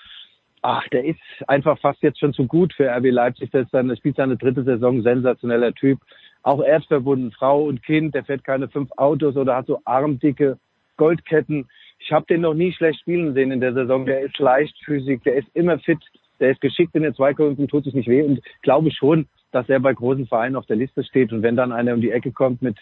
ach, 0.61 0.87
der 0.89 1.05
ist 1.05 1.19
einfach 1.47 1.79
fast 1.79 2.01
jetzt 2.01 2.19
schon 2.19 2.33
zu 2.33 2.47
gut 2.47 2.73
für 2.73 2.89
RB 2.89 3.11
Leipzig. 3.11 3.51
Der, 3.51 3.61
ist 3.61 3.73
dann, 3.73 3.87
der 3.87 3.95
spielt 3.95 4.17
seine 4.17 4.35
dritte 4.35 4.63
Saison, 4.63 5.03
sensationeller 5.03 5.73
Typ. 5.73 5.99
Auch 6.43 6.61
erdverbunden, 6.61 7.31
Frau 7.31 7.63
und 7.63 7.81
Kind, 7.83 8.13
der 8.13 8.25
fährt 8.25 8.43
keine 8.43 8.67
fünf 8.67 8.91
Autos 8.97 9.35
oder 9.35 9.55
hat 9.55 9.67
so 9.67 9.81
armdicke 9.85 10.57
Goldketten. 10.97 11.67
Ich 11.99 12.11
habe 12.11 12.25
den 12.27 12.41
noch 12.41 12.53
nie 12.53 12.73
schlecht 12.73 12.99
spielen 12.99 13.33
sehen 13.33 13.51
in 13.51 13.61
der 13.61 13.73
Saison. 13.73 14.05
Der 14.05 14.21
ist 14.21 14.37
leichtfüßig, 14.37 15.21
der 15.23 15.35
ist 15.35 15.47
immer 15.53 15.79
fit, 15.79 15.99
der 16.39 16.51
ist 16.51 16.61
geschickt 16.61 16.95
in 16.95 17.03
den 17.03 17.15
Zweikämpfen 17.15 17.63
und 17.63 17.69
tut 17.69 17.85
sich 17.85 17.93
nicht 17.93 18.07
weh. 18.09 18.23
Und 18.23 18.41
glaube 18.61 18.91
schon, 18.91 19.27
dass 19.51 19.69
er 19.69 19.79
bei 19.79 19.93
großen 19.93 20.27
Vereinen 20.27 20.55
auf 20.55 20.65
der 20.65 20.75
Liste 20.75 21.03
steht. 21.03 21.31
Und 21.31 21.41
wenn 21.41 21.55
dann 21.55 21.71
einer 21.71 21.93
um 21.93 22.01
die 22.01 22.11
Ecke 22.11 22.31
kommt 22.31 22.61
mit 22.61 22.75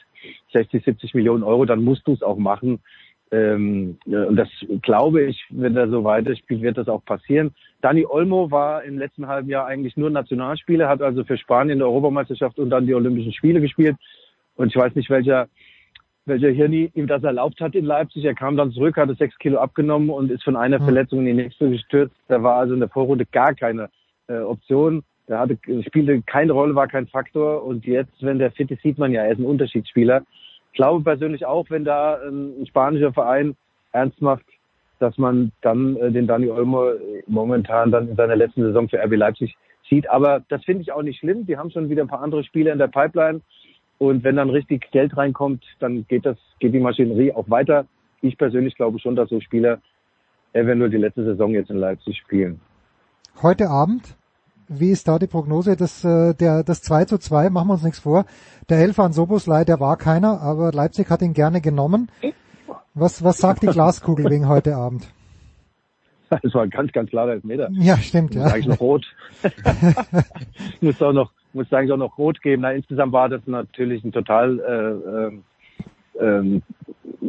60, 0.54 0.84
70 0.84 1.14
Millionen 1.14 1.44
Euro, 1.44 1.66
dann 1.66 1.84
musst 1.84 2.08
du 2.08 2.14
es 2.14 2.24
auch 2.24 2.38
machen. 2.38 2.80
Ähm, 3.32 3.98
und 4.06 4.36
das 4.36 4.50
glaube 4.82 5.24
ich, 5.24 5.44
wenn 5.50 5.76
er 5.76 5.90
so 5.90 6.04
weiterspielt, 6.04 6.62
wird 6.62 6.78
das 6.78 6.88
auch 6.88 7.04
passieren. 7.04 7.52
Dani 7.82 8.06
Olmo 8.06 8.52
war 8.52 8.84
im 8.84 8.98
letzten 8.98 9.28
halben 9.28 9.50
Jahr 9.50 9.66
eigentlich 9.66 9.98
nur 9.98 10.10
Nationalspieler, 10.10 10.88
hat 10.88 11.02
also 11.02 11.24
für 11.24 11.38
Spanien 11.38 11.80
die 11.80 11.84
Europameisterschaft 11.84 12.60
und 12.60 12.70
dann 12.70 12.86
die 12.86 12.94
Olympischen 12.94 13.34
Spiele 13.34 13.60
gespielt. 13.60 13.96
Und 14.56 14.68
ich 14.68 14.76
weiß 14.76 14.94
nicht, 14.94 15.10
welcher, 15.10 15.48
welcher 16.26 16.50
Hirni 16.50 16.92
ihm 16.94 17.08
das 17.08 17.24
erlaubt 17.24 17.60
hat 17.60 17.76
in 17.76 17.86
Leipzig. 17.86 18.24
Er 18.26 18.36
kam 18.36 18.56
dann 18.56 18.72
zurück, 18.72 18.98
hatte 18.98 19.16
sechs 19.16 19.38
Kilo 19.40 19.60
abgenommen 19.60 20.10
und 20.10 20.32
ist 20.32 20.44
von 20.44 20.56
einer 20.56 20.80
mhm. 20.80 20.86
Verletzung 20.86 21.20
in 21.20 21.26
die 21.26 21.34
nächste 21.34 21.70
gestürzt. 21.70 22.16
Da 22.28 22.42
war 22.42 22.56
also 22.56 22.74
in 22.74 22.80
der 22.80 22.90
Vorrunde 22.90 23.26
gar 23.26 23.54
keine 23.54 23.90
äh, 24.28 24.38
Option. 24.38 25.04
Der 25.28 25.40
hatte, 25.40 25.58
spielte 25.86 26.22
keine 26.22 26.54
Rolle, 26.54 26.76
war 26.76 26.88
kein 26.88 27.08
Faktor. 27.08 27.64
Und 27.64 27.86
jetzt, 27.86 28.22
wenn 28.22 28.40
der 28.40 28.52
fit 28.52 28.72
ist, 28.72 28.82
sieht 28.82 28.98
man 28.98 29.12
ja, 29.12 29.24
er 29.24 29.32
ist 29.32 29.40
ein 29.40 29.46
Unterschiedsspieler 29.46 30.24
glaube 30.74 31.04
persönlich 31.04 31.46
auch, 31.46 31.70
wenn 31.70 31.86
da 31.86 32.16
ein 32.16 32.66
spanischer 32.68 33.14
Verein 33.14 33.56
ernst 33.92 34.22
macht, 34.22 34.46
dass 35.00 35.18
man 35.18 35.52
dann 35.62 35.96
äh, 35.98 36.12
den 36.12 36.28
Dani 36.28 36.50
Olmo 36.50 36.92
momentan 37.28 37.92
dann 37.92 38.10
in 38.10 38.16
seiner 38.16 38.36
letzten 38.36 38.64
Saison 38.64 38.90
für 38.90 39.02
RB 39.04 39.16
Leipzig 39.16 39.56
sieht. 39.90 40.10
Aber 40.10 40.44
das 40.50 40.64
finde 40.64 40.82
ich 40.82 40.92
auch 40.92 41.04
nicht 41.04 41.20
schlimm. 41.20 41.46
Die 41.46 41.58
haben 41.58 41.72
schon 41.72 41.90
wieder 41.90 42.04
ein 42.04 42.08
paar 42.08 42.22
andere 42.22 42.44
Spieler 42.44 42.74
in 42.74 42.80
der 42.80 42.88
Pipeline. 42.88 43.42
Und 43.98 44.24
wenn 44.24 44.36
dann 44.36 44.50
richtig 44.50 44.92
Geld 44.92 45.16
reinkommt, 45.16 45.64
dann 45.80 46.06
geht 46.08 46.26
das, 46.26 46.38
geht 46.60 46.74
die 46.74 46.80
Maschinerie 46.80 47.32
auch 47.34 47.50
weiter. 47.50 47.86
Ich 48.22 48.38
persönlich 48.38 48.76
glaube 48.76 49.00
schon, 49.00 49.16
dass 49.16 49.30
so 49.30 49.40
Spieler 49.40 49.80
eventuell 50.54 50.90
die 50.90 50.98
letzte 50.98 51.24
Saison 51.24 51.52
jetzt 51.52 51.70
in 51.70 51.78
Leipzig 51.78 52.18
spielen. 52.18 52.60
Heute 53.42 53.70
Abend 53.70 54.16
wie 54.68 54.92
ist 54.92 55.08
da 55.08 55.20
die 55.20 55.28
Prognose? 55.28 55.76
Das, 55.76 56.04
äh, 56.04 56.34
der, 56.34 56.64
das 56.64 56.82
2 56.82 57.06
zu 57.06 57.18
2, 57.18 57.50
machen 57.50 57.68
wir 57.68 57.74
uns 57.74 57.84
nichts 57.84 58.00
vor. 58.00 58.26
Der 58.70 58.78
Helfer 58.78 59.04
an 59.04 59.14
Soboslai, 59.14 59.66
der 59.66 59.80
war 59.80 59.98
keiner, 59.98 60.42
aber 60.42 60.72
Leipzig 60.72 61.10
hat 61.10 61.22
ihn 61.22 61.34
gerne 61.34 61.62
genommen. 61.62 62.10
Was, 62.94 63.24
was 63.24 63.38
sagt 63.38 63.64
die 63.64 63.68
Glaskugel 63.72 64.30
wegen 64.30 64.48
heute 64.48 64.76
Abend? 64.76 65.08
Das 66.30 66.54
war 66.56 66.64
ein 66.64 66.72
ganz, 66.72 66.92
ganz 66.92 67.10
klarer 67.12 67.34
Elfmeter. 67.34 67.70
Ja, 67.74 67.98
stimmt, 67.98 68.34
ja. 68.34 68.46
Eigentlich 68.46 68.68
noch 68.68 68.80
rot. 68.80 69.06
muss 70.82 71.02
auch 71.02 71.14
noch, 71.14 71.32
muss 71.54 71.72
eigentlich 71.72 71.92
auch 71.92 71.98
noch 71.98 72.18
rot 72.18 72.42
geben. 72.42 72.64
Na, 72.64 72.72
insgesamt 72.72 73.14
war 73.14 73.30
das 73.30 73.46
natürlich 73.46 74.04
ein 74.04 74.12
total 74.12 74.60
äh, 76.18 76.22
äh, 76.22 76.26
äh, 76.26 76.62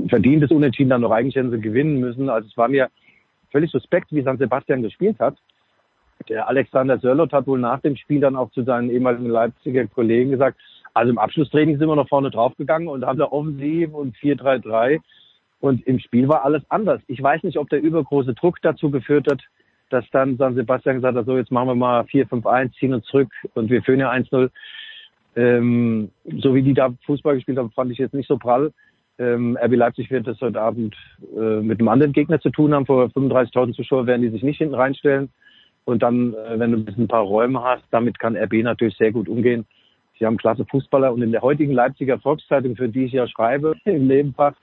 verdientes 0.08 0.50
Unentschieden, 0.50 0.90
dann 0.90 1.02
noch 1.02 1.10
eigentlich 1.10 1.36
hätten 1.36 1.50
sie 1.50 1.60
gewinnen 1.60 2.00
müssen. 2.00 2.28
Also 2.28 2.48
es 2.48 2.56
war 2.56 2.68
mir 2.68 2.88
völlig 3.50 3.70
suspekt, 3.70 4.08
wie 4.10 4.22
San 4.22 4.38
Sebastian 4.38 4.82
gespielt 4.82 5.18
hat. 5.20 5.36
Der 6.28 6.48
Alexander 6.48 6.98
Sörlot 6.98 7.32
hat 7.32 7.46
wohl 7.46 7.58
nach 7.58 7.80
dem 7.80 7.96
Spiel 7.96 8.20
dann 8.20 8.36
auch 8.36 8.50
zu 8.50 8.62
seinen 8.62 8.90
ehemaligen 8.90 9.28
Leipziger 9.28 9.86
Kollegen 9.86 10.30
gesagt, 10.30 10.58
also 10.94 11.10
im 11.10 11.18
Abschlusstraining 11.18 11.78
sind 11.78 11.88
wir 11.88 11.96
noch 11.96 12.08
vorne 12.08 12.30
draufgegangen 12.30 12.88
und 12.88 13.04
haben 13.04 13.18
da 13.18 13.26
offensiv 13.26 13.92
und 13.92 14.16
4-3-3 14.16 15.00
und 15.60 15.86
im 15.86 15.98
Spiel 15.98 16.28
war 16.28 16.44
alles 16.44 16.62
anders. 16.68 17.00
Ich 17.08 17.22
weiß 17.22 17.42
nicht, 17.42 17.58
ob 17.58 17.68
der 17.68 17.82
übergroße 17.82 18.34
Druck 18.34 18.58
dazu 18.62 18.90
geführt 18.90 19.28
hat, 19.30 19.42
dass 19.94 20.04
dann 20.10 20.36
San 20.36 20.56
Sebastian 20.56 20.96
gesagt 20.96 21.16
hat, 21.16 21.26
so 21.26 21.36
jetzt 21.36 21.52
machen 21.52 21.68
wir 21.68 21.74
mal 21.74 22.02
4-5-1, 22.02 22.72
ziehen 22.78 22.92
uns 22.92 23.06
zurück 23.06 23.32
und 23.54 23.70
wir 23.70 23.82
führen 23.82 24.00
ja 24.00 24.10
1-0. 24.10 24.50
Ähm, 25.36 26.10
so 26.40 26.54
wie 26.54 26.62
die 26.62 26.74
da 26.74 26.92
Fußball 27.06 27.36
gespielt 27.36 27.58
haben, 27.58 27.70
fand 27.70 27.92
ich 27.92 27.98
jetzt 27.98 28.14
nicht 28.14 28.28
so 28.28 28.36
prall. 28.36 28.72
Ähm, 29.18 29.56
RB 29.62 29.76
Leipzig 29.76 30.10
wird 30.10 30.26
das 30.26 30.40
heute 30.40 30.60
Abend 30.60 30.96
äh, 31.36 31.60
mit 31.60 31.78
einem 31.78 31.88
anderen 31.88 32.12
Gegner 32.12 32.40
zu 32.40 32.50
tun 32.50 32.74
haben. 32.74 32.86
Vor 32.86 33.06
35.000 33.06 33.74
Zuschauer 33.74 34.06
werden 34.06 34.22
die 34.22 34.30
sich 34.30 34.42
nicht 34.42 34.58
hinten 34.58 34.74
reinstellen. 34.74 35.30
Und 35.84 36.02
dann, 36.02 36.34
äh, 36.34 36.58
wenn 36.58 36.72
du 36.72 36.92
ein 36.92 37.08
paar 37.08 37.22
Räume 37.22 37.62
hast, 37.62 37.84
damit 37.90 38.18
kann 38.18 38.36
RB 38.36 38.54
natürlich 38.64 38.96
sehr 38.96 39.12
gut 39.12 39.28
umgehen. 39.28 39.64
Sie 40.18 40.26
haben 40.26 40.36
klasse 40.36 40.64
Fußballer 40.64 41.12
und 41.12 41.22
in 41.22 41.32
der 41.32 41.42
heutigen 41.42 41.72
Leipziger 41.72 42.18
Volkszeitung, 42.18 42.76
für 42.76 42.88
die 42.88 43.04
ich 43.04 43.12
ja 43.12 43.26
schreibe, 43.28 43.74
im 43.84 44.08
Nebenfach, 44.08 44.54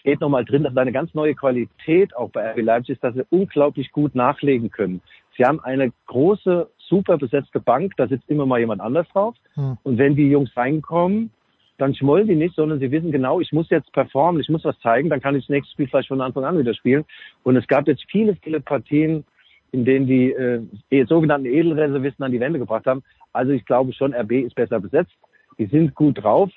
steht 0.00 0.20
nochmal 0.20 0.44
drin, 0.44 0.62
dass 0.62 0.76
eine 0.76 0.92
ganz 0.92 1.12
neue 1.14 1.34
Qualität 1.34 2.16
auch 2.16 2.30
bei 2.30 2.52
RB 2.52 2.62
Leipzig 2.62 2.94
ist, 2.94 3.04
dass 3.04 3.14
sie 3.14 3.26
unglaublich 3.30 3.92
gut 3.92 4.14
nachlegen 4.14 4.70
können. 4.70 5.02
Sie 5.36 5.44
haben 5.44 5.60
eine 5.60 5.92
große, 6.06 6.68
super 6.78 7.18
besetzte 7.18 7.60
Bank, 7.60 7.94
da 7.96 8.06
sitzt 8.06 8.28
immer 8.28 8.46
mal 8.46 8.60
jemand 8.60 8.80
anders 8.80 9.08
drauf. 9.08 9.34
Hm. 9.54 9.78
Und 9.82 9.98
wenn 9.98 10.16
die 10.16 10.30
Jungs 10.30 10.56
reinkommen, 10.56 11.30
dann 11.78 11.94
schmollen 11.94 12.28
die 12.28 12.34
nicht, 12.34 12.54
sondern 12.54 12.78
sie 12.78 12.90
wissen 12.90 13.10
genau, 13.10 13.40
ich 13.40 13.52
muss 13.52 13.70
jetzt 13.70 13.90
performen, 13.92 14.40
ich 14.40 14.48
muss 14.48 14.64
was 14.64 14.78
zeigen, 14.80 15.08
dann 15.08 15.20
kann 15.20 15.34
ich 15.34 15.44
das 15.44 15.50
nächste 15.50 15.72
Spiel 15.72 15.88
vielleicht 15.88 16.08
von 16.08 16.20
Anfang 16.20 16.44
an 16.44 16.58
wieder 16.58 16.74
spielen. 16.74 17.04
Und 17.42 17.56
es 17.56 17.66
gab 17.66 17.88
jetzt 17.88 18.04
viele, 18.10 18.36
viele 18.42 18.60
Partien, 18.60 19.24
in 19.72 19.84
denen 19.84 20.06
die 20.06 20.32
äh, 20.32 21.06
sogenannten 21.06 21.46
Edelreservisten 21.46 22.24
an 22.24 22.32
die 22.32 22.40
Wände 22.40 22.58
gebracht 22.58 22.86
haben. 22.86 23.02
Also 23.32 23.52
ich 23.52 23.64
glaube 23.64 23.92
schon, 23.92 24.12
RB 24.12 24.32
ist 24.32 24.54
besser 24.54 24.80
besetzt. 24.80 25.12
Die 25.58 25.66
sind 25.66 25.94
gut 25.94 26.22
drauf 26.22 26.50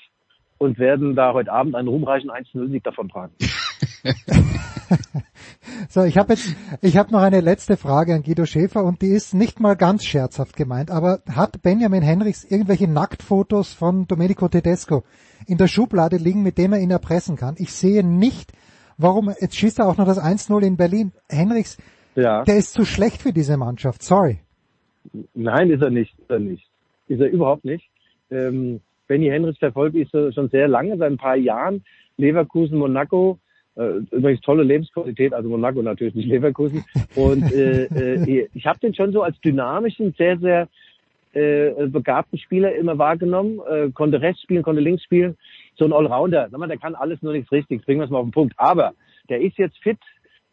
und 0.63 0.79
werden 0.79 1.15
da 1.15 1.33
heute 1.33 1.51
Abend 1.51 1.75
einen 1.75 1.87
ruhmreichen 1.87 2.31
1-0-Sieg 2.31 2.83
davon 2.83 3.09
tragen. 3.09 3.33
So, 5.89 6.03
ich 6.03 6.17
habe 6.17 6.33
jetzt, 6.33 6.55
ich 6.81 6.97
habe 6.97 7.11
noch 7.11 7.21
eine 7.21 7.41
letzte 7.41 7.77
Frage 7.77 8.13
an 8.13 8.23
Guido 8.23 8.45
Schäfer 8.45 8.83
und 8.83 9.01
die 9.01 9.07
ist 9.07 9.33
nicht 9.33 9.59
mal 9.59 9.75
ganz 9.75 10.03
scherzhaft 10.05 10.55
gemeint, 10.55 10.91
aber 10.91 11.21
hat 11.29 11.61
Benjamin 11.61 12.01
Henrichs 12.01 12.43
irgendwelche 12.43 12.87
Nacktfotos 12.87 13.73
von 13.73 14.07
Domenico 14.07 14.47
Tedesco 14.47 15.03
in 15.47 15.57
der 15.57 15.67
Schublade 15.67 16.17
liegen, 16.17 16.43
mit 16.43 16.57
dem 16.57 16.73
er 16.73 16.79
ihn 16.79 16.91
erpressen 16.91 17.35
kann? 17.35 17.55
Ich 17.57 17.73
sehe 17.73 18.03
nicht, 18.05 18.53
warum, 18.97 19.33
jetzt 19.39 19.55
schießt 19.55 19.79
er 19.79 19.87
auch 19.87 19.97
noch 19.97 20.05
das 20.05 20.19
1-0 20.19 20.63
in 20.63 20.77
Berlin. 20.77 21.11
Henrichs, 21.29 21.77
Ja. 22.15 22.43
der 22.43 22.57
ist 22.57 22.73
zu 22.73 22.85
schlecht 22.85 23.21
für 23.21 23.33
diese 23.33 23.57
Mannschaft, 23.57 24.03
sorry. 24.03 24.39
Nein, 25.33 25.69
ist 25.69 25.81
er 25.81 25.89
nicht. 25.89 26.17
Ist 26.19 26.29
er 26.29 26.39
nicht. 26.39 26.67
Ist 27.07 27.19
er 27.19 27.29
überhaupt 27.29 27.65
nicht. 27.65 27.89
Ähm, 28.31 28.81
Benny 29.13 29.27
Henrichs 29.27 29.59
verfolgt 29.59 29.95
ich 29.95 30.09
so 30.09 30.31
schon 30.31 30.49
sehr 30.49 30.67
lange, 30.67 30.97
seit 30.97 31.11
ein 31.11 31.19
paar 31.19 31.35
Jahren. 31.35 31.83
Leverkusen, 32.17 32.79
Monaco, 32.79 33.37
äh, 33.75 33.99
übrigens 34.09 34.41
tolle 34.41 34.63
Lebensqualität, 34.63 35.35
also 35.35 35.49
Monaco 35.49 35.83
natürlich 35.83 36.15
nicht 36.15 36.29
Leverkusen. 36.29 36.83
Und 37.13 37.43
äh, 37.53 37.83
äh, 37.83 38.47
ich 38.55 38.65
habe 38.65 38.79
den 38.79 38.95
schon 38.95 39.11
so 39.11 39.21
als 39.21 39.39
dynamischen, 39.41 40.15
sehr, 40.17 40.39
sehr 40.39 40.67
äh, 41.33 41.85
begabten 41.85 42.39
Spieler 42.39 42.73
immer 42.73 42.97
wahrgenommen. 42.97 43.61
Äh, 43.69 43.91
konnte 43.91 44.19
rechts 44.19 44.41
spielen, 44.41 44.63
konnte 44.63 44.81
links 44.81 45.03
spielen. 45.03 45.37
So 45.75 45.85
ein 45.85 45.93
Allrounder. 45.93 46.47
Sag 46.49 46.59
mal, 46.59 46.67
der 46.67 46.77
kann 46.77 46.95
alles 46.95 47.21
nur 47.21 47.33
nichts 47.33 47.51
richtig. 47.51 47.85
Bringen 47.85 47.99
wir 47.99 48.05
es 48.05 48.09
mal 48.09 48.17
auf 48.17 48.25
den 48.25 48.31
Punkt. 48.31 48.55
Aber 48.57 48.93
der 49.29 49.41
ist 49.41 49.59
jetzt 49.59 49.77
fit. 49.77 49.99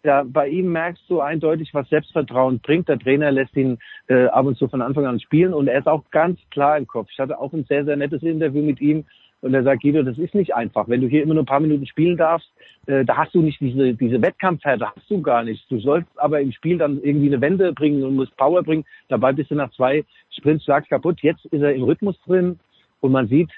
Ja, 0.02 0.24
bei 0.26 0.48
ihm 0.48 0.72
merkst 0.72 1.04
du 1.08 1.20
eindeutig, 1.20 1.74
was 1.74 1.88
Selbstvertrauen 1.90 2.60
bringt. 2.60 2.88
Der 2.88 2.98
Trainer 2.98 3.30
lässt 3.30 3.54
ihn 3.54 3.78
äh, 4.08 4.26
ab 4.26 4.46
und 4.46 4.56
zu 4.56 4.66
von 4.66 4.80
Anfang 4.80 5.04
an 5.04 5.20
spielen 5.20 5.52
und 5.52 5.68
er 5.68 5.78
ist 5.78 5.86
auch 5.86 6.04
ganz 6.10 6.40
klar 6.50 6.78
im 6.78 6.86
Kopf. 6.86 7.08
Ich 7.12 7.18
hatte 7.18 7.38
auch 7.38 7.52
ein 7.52 7.64
sehr, 7.64 7.84
sehr 7.84 7.96
nettes 7.96 8.22
Interview 8.22 8.62
mit 8.62 8.80
ihm 8.80 9.04
und 9.42 9.52
er 9.52 9.62
sagt, 9.62 9.82
Guido, 9.82 10.02
das 10.02 10.16
ist 10.16 10.34
nicht 10.34 10.54
einfach. 10.54 10.88
Wenn 10.88 11.02
du 11.02 11.06
hier 11.06 11.22
immer 11.22 11.34
nur 11.34 11.42
ein 11.42 11.46
paar 11.46 11.60
Minuten 11.60 11.86
spielen 11.86 12.16
darfst, 12.16 12.48
äh, 12.86 13.04
da 13.04 13.18
hast 13.18 13.34
du 13.34 13.42
nicht 13.42 13.60
diese, 13.60 13.92
diese 13.92 14.22
Wettkampfhärte, 14.22 14.86
hast 14.86 15.10
du 15.10 15.20
gar 15.20 15.44
nicht. 15.44 15.70
Du 15.70 15.78
sollst 15.80 16.08
aber 16.16 16.40
im 16.40 16.52
Spiel 16.52 16.78
dann 16.78 17.02
irgendwie 17.02 17.26
eine 17.26 17.40
Wende 17.42 17.72
bringen 17.74 18.02
und 18.02 18.16
musst 18.16 18.34
Power 18.38 18.62
bringen. 18.62 18.84
Dabei 19.08 19.32
bist 19.32 19.50
du 19.50 19.54
nach 19.54 19.70
zwei 19.72 20.04
Sprints 20.30 20.64
schlags 20.64 20.88
kaputt. 20.88 21.20
Jetzt 21.20 21.44
ist 21.46 21.62
er 21.62 21.74
im 21.74 21.82
Rhythmus 21.82 22.18
drin 22.22 22.58
und 23.00 23.12
man 23.12 23.28
sieht, 23.28 23.50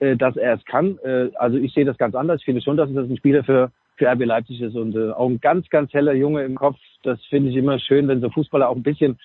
äh, 0.00 0.16
dass 0.16 0.36
er 0.36 0.54
es 0.54 0.64
kann. 0.64 0.98
Äh, 1.04 1.28
also 1.34 1.58
ich 1.58 1.74
sehe 1.74 1.84
das 1.84 1.98
ganz 1.98 2.14
anders. 2.14 2.40
Ich 2.40 2.46
finde 2.46 2.62
schon, 2.62 2.78
dass 2.78 2.92
das 2.92 3.08
ein 3.08 3.16
Spieler 3.18 3.44
für 3.44 3.70
für 4.02 4.10
RB 4.10 4.24
Leipzig 4.24 4.60
ist 4.60 4.74
und 4.74 4.96
äh, 4.96 5.10
auch 5.10 5.28
ein 5.28 5.40
ganz, 5.40 5.68
ganz 5.68 5.92
heller 5.92 6.12
Junge 6.12 6.42
im 6.42 6.56
Kopf. 6.56 6.76
Das 7.04 7.20
finde 7.26 7.50
ich 7.50 7.56
immer 7.56 7.78
schön, 7.78 8.08
wenn 8.08 8.20
so 8.20 8.30
Fußballer 8.30 8.68
auch 8.68 8.74
ein 8.74 8.82
bisschen 8.82 9.16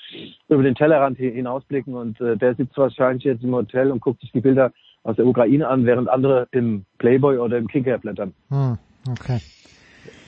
über 0.49 0.61
den 0.61 0.75
Tellerrand 0.75 1.17
hi- 1.17 1.32
hinausblicken 1.32 1.95
und 1.95 2.21
äh, 2.21 2.38
der 2.38 2.53
sitzt 2.53 2.78
wahrscheinlich 2.78 3.23
jetzt 3.23 3.43
im 3.43 3.55
Hotel 3.55 3.91
und 3.91 4.01
guckt 4.01 4.21
sich 4.21 4.32
die 4.32 4.41
Bilder 4.41 4.71
aus 5.03 5.15
der 5.15 5.25
Ukraine 5.25 5.67
an, 5.67 5.86
während 5.86 6.09
andere 6.09 6.47
im 6.51 6.86
Playboy 6.99 7.38
oder 7.38 7.57
im 7.57 7.67
Kicker 7.67 7.97
blättern. 7.97 8.34
Hm, 8.49 8.78
okay. 9.09 9.39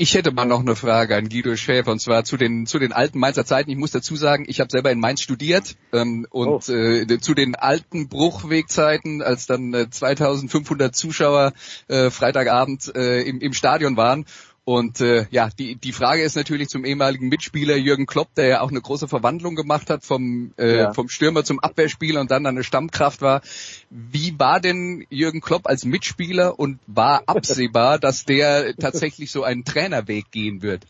Ich 0.02 0.14
hätte 0.14 0.32
mal 0.32 0.46
noch 0.46 0.62
eine 0.62 0.78
Frage 0.78 1.18
an 1.18 1.28
Guido 1.28 1.58
Schäfer 1.58 1.92
und 1.92 2.00
zwar 2.00 2.24
zu 2.24 2.38
den 2.38 2.66
zu 2.66 2.80
den 2.80 2.94
alten 2.94 3.20
Mainzer 3.20 3.44
Zeiten. 3.46 3.70
Ich 3.70 3.76
muss 3.76 3.92
dazu 3.92 4.16
sagen, 4.16 4.46
ich 4.48 4.62
habe 4.62 4.72
selber 4.72 4.92
in 4.92 5.00
Mainz 5.02 5.22
studiert 5.22 5.76
ähm, 5.92 6.26
und 6.30 6.70
Oh. 6.70 6.72
äh, 6.72 7.20
zu 7.20 7.34
den 7.34 7.56
alten 7.56 8.08
Bruchwegzeiten, 8.08 9.22
als 9.22 9.46
dann 9.46 9.74
äh, 9.74 9.90
2500 9.90 10.96
Zuschauer 10.96 11.52
äh, 11.90 12.12
Freitagabend 12.12 12.96
äh, 12.96 13.24
im, 13.24 13.42
im 13.42 13.52
Stadion 13.52 13.98
waren. 13.98 14.26
Und 14.70 15.02
äh, 15.02 15.26
ja, 15.32 15.50
die, 15.58 15.78
die 15.78 15.92
Frage 15.92 16.22
ist 16.22 16.36
natürlich 16.36 16.70
zum 16.70 16.86
ehemaligen 16.86 17.28
Mitspieler 17.28 17.76
Jürgen 17.76 18.06
Klopp, 18.06 18.36
der 18.36 18.46
ja 18.46 18.62
auch 18.62 18.70
eine 18.70 18.80
große 18.80 19.08
Verwandlung 19.08 19.56
gemacht 19.56 19.90
hat 19.90 20.06
vom, 20.06 20.54
äh, 20.60 20.78
Ja. 20.78 20.94
vom 20.94 21.10
Stürmer 21.10 21.44
zum 21.44 21.60
Abwehrspieler 21.60 22.22
und 22.22 22.30
dann 22.30 22.46
eine 22.46 22.64
Stammkraft 22.64 23.24
war. 23.24 23.42
Wie 23.90 24.40
war 24.40 24.60
denn 24.60 25.08
Jürgen 25.10 25.42
Klopp 25.42 25.66
als 25.66 25.86
Mitspieler 25.86 26.60
und 26.60 26.78
war 26.86 27.24
absehbar, 27.26 27.98
dass 28.00 28.26
der 28.26 28.76
tatsächlich 28.76 29.32
so 29.32 29.44
einen 29.44 29.66
Trainerweg 29.66 30.30
gehen 30.30 30.62
wird? 30.62 30.86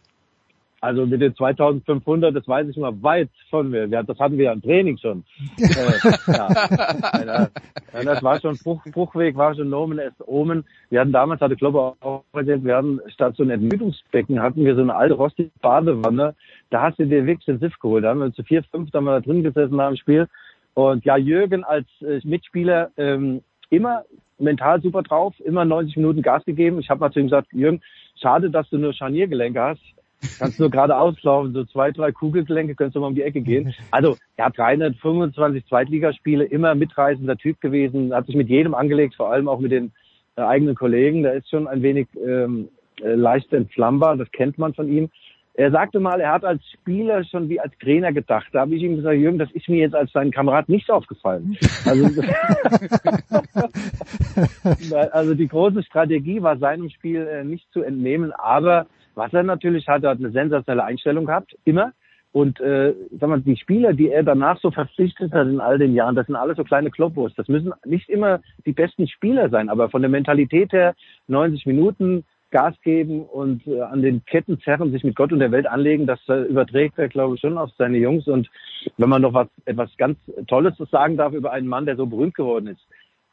Also 0.81 1.05
mit 1.05 1.21
den 1.21 1.35
2500, 1.35 2.33
das 2.33 2.47
weiß 2.47 2.67
ich 2.69 2.77
mal 2.77 2.93
weit 3.01 3.29
von 3.49 3.69
mir. 3.69 3.87
Das 3.87 4.17
hatten 4.17 4.37
wir 4.37 4.45
ja 4.45 4.53
im 4.53 4.61
Training 4.61 4.97
schon. 4.97 5.23
äh, 5.59 6.31
ja. 6.31 7.49
Ja, 7.93 8.03
das 8.03 8.23
war 8.23 8.39
schon 8.39 8.57
Bruch, 8.57 8.83
Bruchweg, 8.85 9.35
war 9.35 9.55
schon 9.55 9.69
Nomen 9.69 9.99
es 9.99 10.13
Omen. 10.25 10.63
Wir 10.89 11.01
hatten 11.01 11.11
damals, 11.11 11.41
hatte 11.41 11.55
Klopp 11.55 11.97
auch 12.01 12.23
erzählt, 12.33 12.63
wir 12.63 12.77
hatten 12.77 12.99
statt 13.07 13.35
so 13.35 13.43
ein 13.43 13.49
Ermüdungsbecken, 13.49 14.41
hatten 14.41 14.63
wir 14.63 14.75
so 14.75 14.81
eine 14.81 14.95
alte 14.95 15.15
rostige 15.15 15.51
Badewanne. 15.61 16.35
Da 16.69 16.81
hast 16.81 16.99
du 16.99 17.05
dir 17.05 17.25
wirklich 17.25 17.45
den 17.45 17.59
Siff 17.59 17.77
geholt. 17.79 18.03
Da 18.03 18.09
haben 18.09 18.19
wir 18.19 18.33
zu 18.33 18.43
vier, 18.43 18.63
fünf, 18.63 18.91
da 18.91 18.99
haben 18.99 19.05
wir 19.05 19.19
da 19.19 19.21
drin 19.21 19.43
gesessen 19.43 19.75
nach 19.75 19.89
dem 19.89 19.97
Spiel. 19.97 20.27
Und 20.75 21.03
ja, 21.03 21.17
Jürgen 21.17 21.63
als 21.63 21.87
äh, 22.01 22.21
Mitspieler 22.23 22.91
ähm, 22.95 23.41
immer 23.69 24.03
mental 24.37 24.81
super 24.81 25.03
drauf, 25.03 25.33
immer 25.43 25.65
90 25.65 25.97
Minuten 25.97 26.21
Gas 26.21 26.45
gegeben. 26.45 26.79
Ich 26.79 26.89
habe 26.89 27.01
mal 27.01 27.11
zu 27.11 27.19
ihm 27.19 27.25
gesagt, 27.25 27.51
Jürgen, 27.51 27.81
schade, 28.21 28.49
dass 28.49 28.69
du 28.69 28.77
nur 28.77 28.93
Scharniergelenke 28.93 29.59
hast. 29.59 29.81
Kannst 30.37 30.59
nur 30.59 30.69
geradeaus 30.69 31.21
laufen, 31.23 31.53
so 31.53 31.63
zwei, 31.65 31.91
drei 31.91 32.11
Kugelgelenke, 32.11 32.75
könntest 32.75 32.95
du 32.95 32.99
mal 32.99 33.07
um 33.07 33.15
die 33.15 33.23
Ecke 33.23 33.41
gehen. 33.41 33.73
Also, 33.91 34.17
er 34.35 34.45
hat 34.45 34.57
325 34.57 35.65
Zweitligaspiele, 35.65 36.43
immer 36.43 36.75
mitreißender 36.75 37.37
Typ 37.37 37.61
gewesen, 37.61 38.13
hat 38.13 38.25
sich 38.25 38.35
mit 38.35 38.49
jedem 38.49 38.73
angelegt, 38.73 39.15
vor 39.15 39.31
allem 39.31 39.47
auch 39.47 39.59
mit 39.59 39.71
den 39.71 39.91
äh, 40.35 40.41
eigenen 40.41 40.75
Kollegen. 40.75 41.23
Der 41.23 41.33
ist 41.33 41.49
schon 41.49 41.67
ein 41.67 41.81
wenig 41.81 42.07
ähm, 42.15 42.69
äh, 43.01 43.13
leicht 43.13 43.53
entflammbar, 43.53 44.17
das 44.17 44.31
kennt 44.31 44.57
man 44.57 44.73
von 44.73 44.89
ihm. 44.89 45.09
Er 45.53 45.71
sagte 45.71 45.99
mal, 45.99 46.21
er 46.21 46.31
hat 46.31 46.45
als 46.45 46.61
Spieler 46.71 47.23
schon 47.25 47.49
wie 47.49 47.59
als 47.59 47.73
Trainer 47.79 48.13
gedacht. 48.13 48.47
Da 48.53 48.61
habe 48.61 48.75
ich 48.75 48.81
ihm 48.81 48.95
gesagt, 48.95 49.17
Jürgen, 49.17 49.39
das 49.39 49.51
ist 49.51 49.67
mir 49.67 49.79
jetzt 49.79 49.95
als 49.95 50.11
sein 50.13 50.31
Kamerad 50.31 50.69
nicht 50.69 50.89
aufgefallen. 50.89 51.57
Also, 51.85 52.05
also 55.11 55.33
die 55.33 55.47
große 55.47 55.83
Strategie 55.83 56.41
war 56.41 56.57
seinem 56.57 56.89
Spiel 56.89 57.27
äh, 57.27 57.43
nicht 57.43 57.69
zu 57.73 57.83
entnehmen, 57.83 58.31
aber 58.31 58.85
was 59.19 59.33
er 59.33 59.43
natürlich 59.43 59.87
hat, 59.87 60.03
er 60.03 60.11
hat 60.11 60.19
eine 60.19 60.31
sensationelle 60.31 60.85
Einstellung 60.85 61.25
gehabt, 61.25 61.55
immer. 61.65 61.91
Und 62.31 62.59
äh, 62.59 62.93
sag 63.19 63.29
mal, 63.29 63.41
die 63.41 63.57
Spieler, 63.57 63.93
die 63.93 64.09
er 64.09 64.23
danach 64.23 64.59
so 64.59 64.71
verpflichtet 64.71 65.33
hat 65.33 65.47
in 65.47 65.59
all 65.59 65.77
den 65.77 65.93
Jahren, 65.93 66.15
das 66.15 66.27
sind 66.27 66.35
alles 66.35 66.57
so 66.57 66.63
kleine 66.63 66.91
Kloppos. 66.91 67.33
Das 67.35 67.47
müssen 67.47 67.73
nicht 67.85 68.07
immer 68.07 68.39
die 68.65 68.71
besten 68.71 69.07
Spieler 69.07 69.49
sein, 69.49 69.67
aber 69.67 69.89
von 69.89 70.01
der 70.01 70.09
Mentalität 70.09 70.71
her 70.71 70.95
90 71.27 71.65
Minuten 71.65 72.23
Gas 72.51 72.75
geben 72.83 73.23
und 73.23 73.65
äh, 73.67 73.81
an 73.81 74.01
den 74.01 74.23
Ketten 74.25 74.59
zerren, 74.61 74.91
sich 74.91 75.03
mit 75.03 75.15
Gott 75.15 75.31
und 75.31 75.39
der 75.39 75.51
Welt 75.51 75.67
anlegen, 75.67 76.07
das 76.07 76.19
äh, 76.29 76.43
überträgt 76.43 76.97
er, 76.97 77.09
glaube 77.09 77.35
ich, 77.35 77.41
schon 77.41 77.57
auf 77.57 77.71
seine 77.77 77.97
Jungs. 77.97 78.27
Und 78.27 78.49
wenn 78.97 79.09
man 79.09 79.21
noch 79.21 79.33
was 79.33 79.47
etwas 79.65 79.95
ganz 79.97 80.17
Tolles 80.47 80.75
sagen 80.91 81.17
darf 81.17 81.33
über 81.33 81.51
einen 81.51 81.67
Mann, 81.67 81.85
der 81.85 81.95
so 81.95 82.05
berühmt 82.05 82.35
geworden 82.35 82.67
ist, 82.67 82.81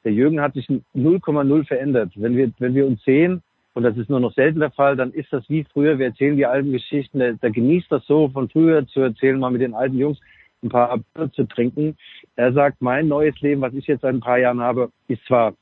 der 0.05 0.13
Jürgen 0.13 0.41
hat 0.41 0.55
sich 0.55 0.67
0,0 0.69 1.67
verändert. 1.67 2.13
Wenn 2.15 2.37
wir, 2.37 2.51
wenn 2.59 2.75
wir 2.75 2.87
uns 2.87 3.03
sehen, 3.05 3.43
und 3.77 3.83
das 3.83 3.99
ist 3.99 4.09
nur 4.09 4.21
noch 4.21 4.33
selten 4.33 4.61
der 4.61 4.71
Fall, 4.71 4.97
dann 4.97 5.13
ist 5.13 5.31
das 5.31 5.45
wie 5.51 5.67
früher. 5.71 5.99
Wir 5.99 6.07
erzählen 6.07 6.35
die 6.35 6.47
alten 6.47 6.73
Geschichten. 6.73 7.19
Der, 7.19 7.35
der 7.35 7.51
genießt 7.51 7.93
das 7.93 8.07
so, 8.07 8.31
von 8.31 8.49
früher 8.49 8.87
zu 8.87 9.01
erzählen, 9.01 9.39
mal 9.39 9.51
mit 9.51 9.61
den 9.61 9.75
alten 9.75 9.99
Jungs 9.99 10.19
ein 10.63 10.71
paar 10.71 10.99
Bier 11.13 11.31
zu 11.33 11.45
trinken. 11.45 11.95
Er 12.37 12.55
sagt, 12.55 12.81
mein 12.81 13.07
neues 13.07 13.39
Leben, 13.43 13.61
was 13.61 13.75
ich 13.75 13.87
jetzt 13.87 14.01
seit 14.01 14.15
ein 14.15 14.21
paar 14.21 14.39
Jahren 14.39 14.63
habe, 14.63 14.89
ist 15.09 15.23
zwar 15.27 15.53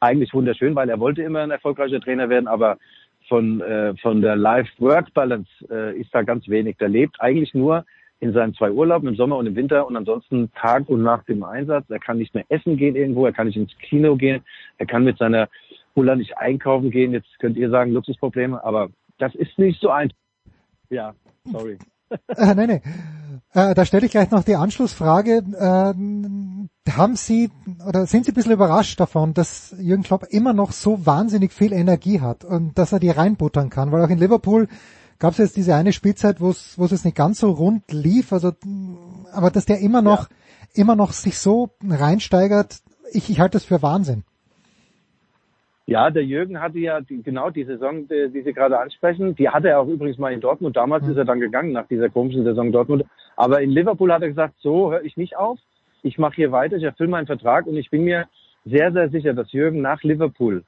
eigentlich 0.00 0.32
wunderschön, 0.32 0.74
weil 0.74 0.88
er 0.88 0.98
wollte 0.98 1.22
immer 1.22 1.40
ein 1.40 1.50
erfolgreicher 1.50 2.00
Trainer 2.00 2.30
werden, 2.30 2.48
aber 2.48 2.78
von, 3.28 3.60
äh, 3.60 3.94
von 3.98 4.22
der 4.22 4.36
Life-Work-Balance 4.36 5.50
äh, 5.70 6.00
ist 6.00 6.14
da 6.14 6.22
ganz 6.22 6.48
wenig. 6.48 6.78
Der 6.78 6.88
lebt 6.88 7.20
eigentlich 7.20 7.52
nur 7.52 7.84
in 8.20 8.32
seinen 8.32 8.54
zwei 8.54 8.70
Urlauben, 8.70 9.10
im 9.10 9.16
Sommer 9.16 9.36
und 9.36 9.46
im 9.46 9.56
Winter 9.56 9.86
und 9.86 9.94
ansonsten 9.94 10.50
Tag 10.54 10.88
und 10.88 11.02
Nacht 11.02 11.28
im 11.28 11.44
Einsatz. 11.44 11.84
Er 11.90 11.98
kann 11.98 12.16
nicht 12.16 12.34
mehr 12.34 12.46
essen 12.48 12.78
gehen 12.78 12.96
irgendwo, 12.96 13.26
er 13.26 13.32
kann 13.32 13.46
nicht 13.46 13.56
ins 13.56 13.76
Kino 13.78 14.16
gehen, 14.16 14.42
er 14.78 14.86
kann 14.86 15.04
mit 15.04 15.18
seiner 15.18 15.50
Ulla 15.94 16.16
nicht 16.16 16.36
einkaufen 16.38 16.90
gehen. 16.90 17.12
Jetzt 17.12 17.38
könnt 17.38 17.56
ihr 17.56 17.70
sagen, 17.70 17.92
Luxusprobleme, 17.92 18.62
aber 18.62 18.90
das 19.18 19.34
ist 19.34 19.58
nicht 19.58 19.80
so 19.80 19.90
einfach. 19.90 20.16
Ja, 20.90 21.14
sorry. 21.44 21.78
Äh, 22.10 22.54
nein, 22.54 22.68
nein. 22.68 22.80
Äh, 23.52 23.74
da 23.74 23.84
stelle 23.84 24.06
ich 24.06 24.12
gleich 24.12 24.30
noch 24.30 24.42
die 24.42 24.56
Anschlussfrage. 24.56 25.42
Ähm, 25.58 26.70
haben 26.88 27.16
Sie 27.16 27.50
oder 27.86 28.06
sind 28.06 28.24
Sie 28.24 28.32
ein 28.32 28.34
bisschen 28.34 28.52
überrascht 28.52 28.98
davon, 28.98 29.34
dass 29.34 29.74
Jürgen 29.78 30.04
Klopp 30.04 30.24
immer 30.30 30.54
noch 30.54 30.72
so 30.72 31.04
wahnsinnig 31.04 31.52
viel 31.52 31.74
Energie 31.74 32.20
hat 32.20 32.44
und 32.44 32.78
dass 32.78 32.92
er 32.92 32.98
die 32.98 33.10
reinbuttern 33.10 33.68
kann? 33.68 33.92
Weil 33.92 34.02
auch 34.02 34.08
in 34.08 34.18
Liverpool 34.18 34.68
gab 35.18 35.32
es 35.32 35.38
jetzt 35.38 35.56
diese 35.56 35.74
eine 35.74 35.92
Spielzeit, 35.92 36.40
wo 36.40 36.50
es 36.50 36.78
wo 36.78 36.86
es 36.86 36.92
jetzt 36.92 37.04
nicht 37.04 37.16
ganz 37.16 37.40
so 37.40 37.50
rund 37.50 37.90
lief, 37.92 38.32
also 38.32 38.52
aber 39.32 39.50
dass 39.50 39.66
der 39.66 39.80
immer 39.80 40.00
noch 40.00 40.28
immer 40.74 40.96
noch 40.96 41.12
sich 41.12 41.38
so 41.38 41.70
reinsteigert. 41.86 42.80
ich, 43.12 43.28
ich 43.30 43.40
halte 43.40 43.56
das 43.56 43.64
für 43.64 43.82
Wahnsinn. 43.82 44.24
Ja, 45.88 46.10
der 46.10 46.22
Jürgen 46.22 46.60
hatte 46.60 46.78
ja 46.78 47.00
die, 47.00 47.22
genau 47.22 47.48
die 47.48 47.64
Saison, 47.64 48.06
die, 48.08 48.28
die 48.30 48.42
Sie 48.42 48.52
gerade 48.52 48.78
ansprechen, 48.78 49.34
die 49.36 49.48
hatte 49.48 49.70
er 49.70 49.80
auch 49.80 49.88
übrigens 49.88 50.18
mal 50.18 50.34
in 50.34 50.42
Dortmund. 50.42 50.76
Damals 50.76 51.02
mhm. 51.04 51.12
ist 51.12 51.16
er 51.16 51.24
dann 51.24 51.40
gegangen 51.40 51.72
nach 51.72 51.88
dieser 51.88 52.10
komischen 52.10 52.44
Saison 52.44 52.70
Dortmund. 52.70 53.06
Aber 53.36 53.62
in 53.62 53.70
Liverpool 53.70 54.12
hat 54.12 54.20
er 54.20 54.28
gesagt, 54.28 54.56
so 54.58 54.92
höre 54.92 55.02
ich 55.02 55.16
nicht 55.16 55.38
auf. 55.38 55.58
Ich 56.02 56.18
mache 56.18 56.34
hier 56.34 56.52
weiter, 56.52 56.76
ich 56.76 56.82
erfülle 56.82 57.08
meinen 57.08 57.26
Vertrag 57.26 57.66
und 57.66 57.78
ich 57.78 57.88
bin 57.88 58.04
mir 58.04 58.28
sehr, 58.66 58.92
sehr 58.92 59.08
sicher, 59.08 59.32
dass 59.32 59.50
Jürgen 59.50 59.80
nach 59.80 60.02
Liverpool, 60.02 60.62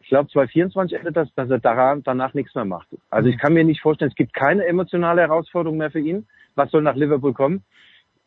ich 0.00 0.08
glaube 0.08 0.30
2024 0.30 0.98
endet 0.98 1.16
das, 1.16 1.34
dass 1.34 1.50
er 1.50 1.58
daran, 1.58 2.04
danach 2.04 2.32
nichts 2.32 2.54
mehr 2.54 2.64
macht. 2.64 2.86
Also 3.10 3.30
ich 3.30 3.38
kann 3.38 3.54
mir 3.54 3.64
nicht 3.64 3.80
vorstellen, 3.80 4.12
es 4.12 4.16
gibt 4.16 4.34
keine 4.34 4.66
emotionale 4.66 5.22
Herausforderung 5.22 5.78
mehr 5.78 5.90
für 5.90 5.98
ihn. 5.98 6.28
Was 6.54 6.70
soll 6.70 6.82
nach 6.82 6.94
Liverpool 6.94 7.34
kommen? 7.34 7.64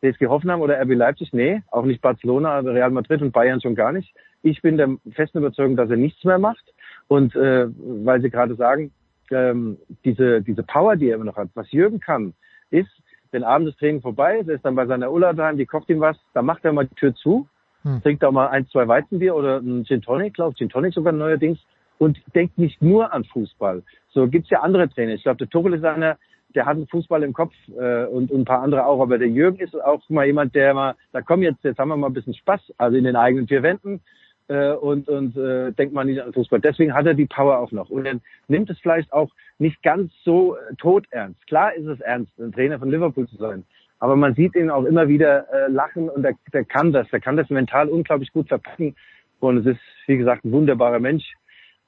TSG 0.02 0.26
Hoffenheim 0.26 0.60
oder 0.60 0.78
RB 0.78 0.92
Leipzig? 0.92 1.32
Nee, 1.32 1.62
auch 1.70 1.86
nicht 1.86 2.02
Barcelona, 2.02 2.58
Real 2.58 2.90
Madrid 2.90 3.22
und 3.22 3.32
Bayern 3.32 3.62
schon 3.62 3.74
gar 3.74 3.92
nicht. 3.92 4.12
Ich 4.42 4.62
bin 4.62 4.76
der 4.76 4.96
festen 5.12 5.38
Überzeugung, 5.38 5.76
dass 5.76 5.90
er 5.90 5.96
nichts 5.96 6.24
mehr 6.24 6.38
macht. 6.38 6.64
Und 7.08 7.34
äh, 7.34 7.66
weil 8.04 8.20
Sie 8.20 8.30
gerade 8.30 8.54
sagen, 8.54 8.92
ähm, 9.30 9.78
diese, 10.04 10.42
diese 10.42 10.62
Power, 10.62 10.96
die 10.96 11.08
er 11.08 11.16
immer 11.16 11.24
noch 11.24 11.36
hat, 11.36 11.48
was 11.54 11.70
Jürgen 11.72 12.00
kann, 12.00 12.34
ist, 12.70 12.90
wenn 13.30 13.44
abends 13.44 13.72
das 13.72 13.78
Training 13.78 14.00
vorbei 14.00 14.38
ist, 14.38 14.48
er 14.48 14.56
ist 14.56 14.64
dann 14.64 14.74
bei 14.74 14.86
seiner 14.86 15.10
Ulla 15.10 15.32
daheim, 15.32 15.58
die 15.58 15.66
kocht 15.66 15.88
ihm 15.90 16.00
was, 16.00 16.16
dann 16.34 16.46
macht 16.46 16.64
er 16.64 16.72
mal 16.72 16.86
die 16.86 16.94
Tür 16.94 17.14
zu, 17.14 17.46
hm. 17.82 18.02
trinkt 18.02 18.24
auch 18.24 18.32
mal 18.32 18.48
ein, 18.48 18.66
zwei 18.68 18.88
Weizenbier 18.88 19.34
oder 19.34 19.58
ein 19.58 19.84
Gin 19.84 20.02
Tonic, 20.02 20.34
glaube 20.34 20.56
Gin 20.56 20.68
Tonic 20.68 20.94
sogar 20.94 21.12
neuerdings, 21.12 21.58
und 21.98 22.18
denkt 22.34 22.58
nicht 22.58 22.80
nur 22.80 23.12
an 23.12 23.24
Fußball. 23.24 23.82
So 24.10 24.28
gibt's 24.28 24.50
ja 24.50 24.60
andere 24.60 24.88
Trainer. 24.88 25.14
Ich 25.14 25.24
glaube, 25.24 25.38
der 25.38 25.48
Tuchel 25.48 25.74
ist 25.74 25.84
einer, 25.84 26.16
der 26.54 26.64
hat 26.64 26.76
einen 26.76 26.86
Fußball 26.86 27.22
im 27.22 27.32
Kopf 27.32 27.52
äh, 27.76 28.04
und, 28.04 28.30
und 28.30 28.40
ein 28.40 28.44
paar 28.44 28.62
andere 28.62 28.86
auch. 28.86 29.00
Aber 29.00 29.18
der 29.18 29.28
Jürgen 29.28 29.58
ist 29.58 29.74
auch 29.74 30.08
mal 30.08 30.24
jemand, 30.24 30.54
der 30.54 30.74
mal, 30.74 30.94
da 31.12 31.22
komm 31.22 31.42
jetzt, 31.42 31.62
jetzt 31.64 31.78
haben 31.78 31.88
wir 31.88 31.96
mal 31.96 32.06
ein 32.06 32.12
bisschen 32.12 32.34
Spaß, 32.34 32.72
also 32.78 32.96
in 32.96 33.04
den 33.04 33.16
eigenen 33.16 33.48
vier 33.48 33.62
Wänden 33.62 34.00
äh, 34.48 34.72
und, 34.72 35.08
und 35.08 35.36
äh, 35.36 35.72
denkt 35.72 35.94
man 35.94 36.06
nicht 36.06 36.20
an 36.20 36.32
Fußball. 36.32 36.60
Deswegen 36.60 36.94
hat 36.94 37.06
er 37.06 37.14
die 37.14 37.26
Power 37.26 37.58
auch 37.58 37.70
noch. 37.72 37.90
Und 37.90 38.06
er 38.06 38.18
nimmt 38.48 38.70
es 38.70 38.78
vielleicht 38.80 39.12
auch 39.12 39.30
nicht 39.58 39.82
ganz 39.82 40.12
so 40.24 40.56
äh, 40.56 40.74
todernst. 40.78 41.46
Klar 41.46 41.74
ist 41.74 41.86
es 41.86 42.00
ernst, 42.00 42.32
ein 42.38 42.52
Trainer 42.52 42.78
von 42.78 42.90
Liverpool 42.90 43.28
zu 43.28 43.36
sein. 43.36 43.64
Aber 44.00 44.16
man 44.16 44.34
sieht 44.34 44.54
ihn 44.54 44.70
auch 44.70 44.84
immer 44.84 45.08
wieder 45.08 45.46
äh, 45.52 45.70
lachen 45.70 46.08
und 46.08 46.22
der, 46.22 46.34
der 46.52 46.64
kann 46.64 46.92
das. 46.92 47.08
Der 47.10 47.20
kann 47.20 47.36
das 47.36 47.50
mental 47.50 47.88
unglaublich 47.88 48.32
gut 48.32 48.48
verpacken. 48.48 48.96
Und 49.40 49.58
es 49.58 49.66
ist, 49.66 49.80
wie 50.06 50.16
gesagt, 50.16 50.44
ein 50.44 50.52
wunderbarer 50.52 51.00
Mensch. 51.00 51.34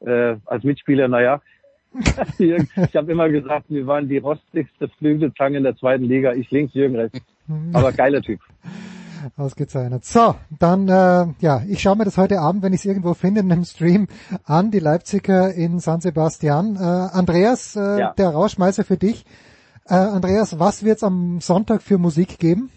Äh, 0.01 0.37
als 0.47 0.65
Mitspieler, 0.65 1.09
naja, 1.09 1.43
ich 2.39 2.97
habe 2.97 3.13
immer 3.13 3.29
gesagt, 3.29 3.67
wir 3.69 3.87
waren 3.87 4.09
die 4.09 4.19
rostigste 4.19 4.89
Flügelzange 4.89 5.59
in 5.59 5.65
der 5.65 5.77
zweiten 5.77 6.05
Liga. 6.05 6.33
Ich 6.33 6.51
links, 6.51 6.75
Jürgen 6.75 6.97
rechts. 6.97 7.21
Aber 7.73 7.93
geiler 7.93 8.23
Typ. 8.23 8.41
Ausgezeichnet. 9.37 10.05
So, 10.05 10.35
dann, 10.59 10.89
äh, 10.89 11.27
ja, 11.41 11.63
ich 11.69 11.81
schaue 11.81 11.97
mir 11.97 12.05
das 12.05 12.17
heute 12.17 12.41
Abend, 12.41 12.63
wenn 12.63 12.73
ich 12.73 12.81
es 12.81 12.85
irgendwo 12.85 13.15
finde, 13.15 13.41
in 13.41 13.53
einem 13.53 13.65
Stream 13.65 14.09
an, 14.45 14.71
die 14.71 14.79
Leipziger 14.79 15.53
in 15.53 15.79
San 15.81 16.01
Sebastian. 16.01 16.77
Äh, 16.77 16.79
Andreas, 16.79 17.77
äh, 17.77 18.01
ja. 18.01 18.13
der 18.15 18.31
Rauschmeißer 18.31 18.85
für 18.85 18.97
dich. 18.97 19.25
Äh, 19.87 19.95
Andreas, 19.95 20.59
was 20.59 20.85
wird 20.85 20.99
es 20.99 21.03
am 21.03 21.41
Sonntag 21.41 21.83
für 21.83 21.99
Musik 21.99 22.39
geben? 22.39 22.71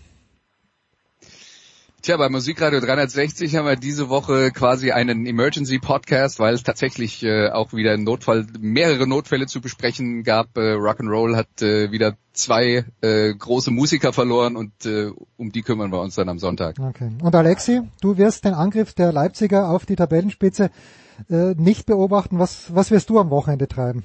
Tja, 2.04 2.18
bei 2.18 2.28
Musikradio 2.28 2.82
360 2.82 3.56
haben 3.56 3.66
wir 3.66 3.78
diese 3.78 4.10
Woche 4.10 4.52
quasi 4.52 4.92
einen 4.92 5.26
Emergency 5.26 5.80
Podcast, 5.80 6.38
weil 6.38 6.54
es 6.54 6.62
tatsächlich 6.62 7.24
äh, 7.24 7.48
auch 7.48 7.72
wieder 7.72 7.96
Notfall, 7.96 8.46
mehrere 8.60 9.08
Notfälle 9.08 9.46
zu 9.46 9.62
besprechen 9.62 10.24
gab. 10.24 10.58
Äh, 10.58 10.74
Rock'n'Roll 10.74 11.38
hat 11.38 11.62
äh, 11.62 11.94
wieder 11.94 12.18
zwei 12.34 12.84
äh, 13.00 13.34
große 13.34 13.72
Musiker 13.72 14.12
verloren 14.12 14.58
und 14.58 14.86
äh, 14.86 15.12
um 15.38 15.54
die 15.54 15.62
kümmern 15.62 15.94
wir 15.94 16.02
uns 16.02 16.16
dann 16.16 16.28
am 16.28 16.40
Sonntag. 16.40 16.76
Okay. 16.78 17.10
Und 17.22 17.34
Alexi, 17.34 17.84
du 18.02 18.18
wirst 18.18 18.44
den 18.44 18.54
Angriff 18.54 18.94
der 18.94 19.14
Leipziger 19.14 19.70
auf 19.70 19.86
die 19.86 19.96
Tabellenspitze 19.96 20.72
äh, 21.30 21.54
nicht 21.56 21.86
beobachten. 21.86 22.38
Was, 22.38 22.76
was 22.76 22.92
wirst 22.92 23.12
du 23.12 23.20
am 23.20 23.30
Wochenende 23.30 23.70
treiben? 23.70 24.04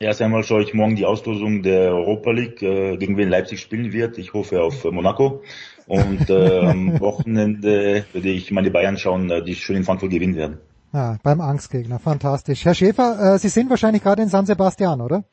Erst 0.00 0.20
einmal 0.20 0.42
schaue 0.42 0.64
ich 0.64 0.74
morgen 0.74 0.96
die 0.96 1.06
Auslosung 1.06 1.62
der 1.62 1.92
Europa 1.92 2.32
League, 2.32 2.60
äh, 2.60 2.96
gegen 2.96 3.16
wen 3.16 3.28
Leipzig 3.28 3.60
spielen 3.60 3.92
wird. 3.92 4.18
Ich 4.18 4.32
hoffe 4.32 4.62
auf 4.62 4.84
äh, 4.84 4.90
Monaco. 4.90 5.44
Und 5.88 6.28
äh, 6.28 6.60
am 6.60 7.00
Wochenende 7.00 8.04
würde 8.12 8.28
ich 8.28 8.50
meine 8.50 8.70
Bayern 8.70 8.98
schauen, 8.98 9.30
äh, 9.30 9.42
die 9.42 9.54
schön 9.54 9.76
in 9.76 9.84
Frankfurt 9.84 10.10
gewinnen 10.10 10.36
werden. 10.36 10.58
Ja, 10.92 11.16
beim 11.22 11.40
Angstgegner, 11.40 11.98
fantastisch. 11.98 12.64
Herr 12.64 12.74
Schäfer, 12.74 13.34
äh, 13.34 13.38
Sie 13.38 13.48
sind 13.48 13.70
wahrscheinlich 13.70 14.02
gerade 14.02 14.22
in 14.22 14.28
San 14.28 14.46
Sebastian, 14.46 15.00
oder? 15.00 15.24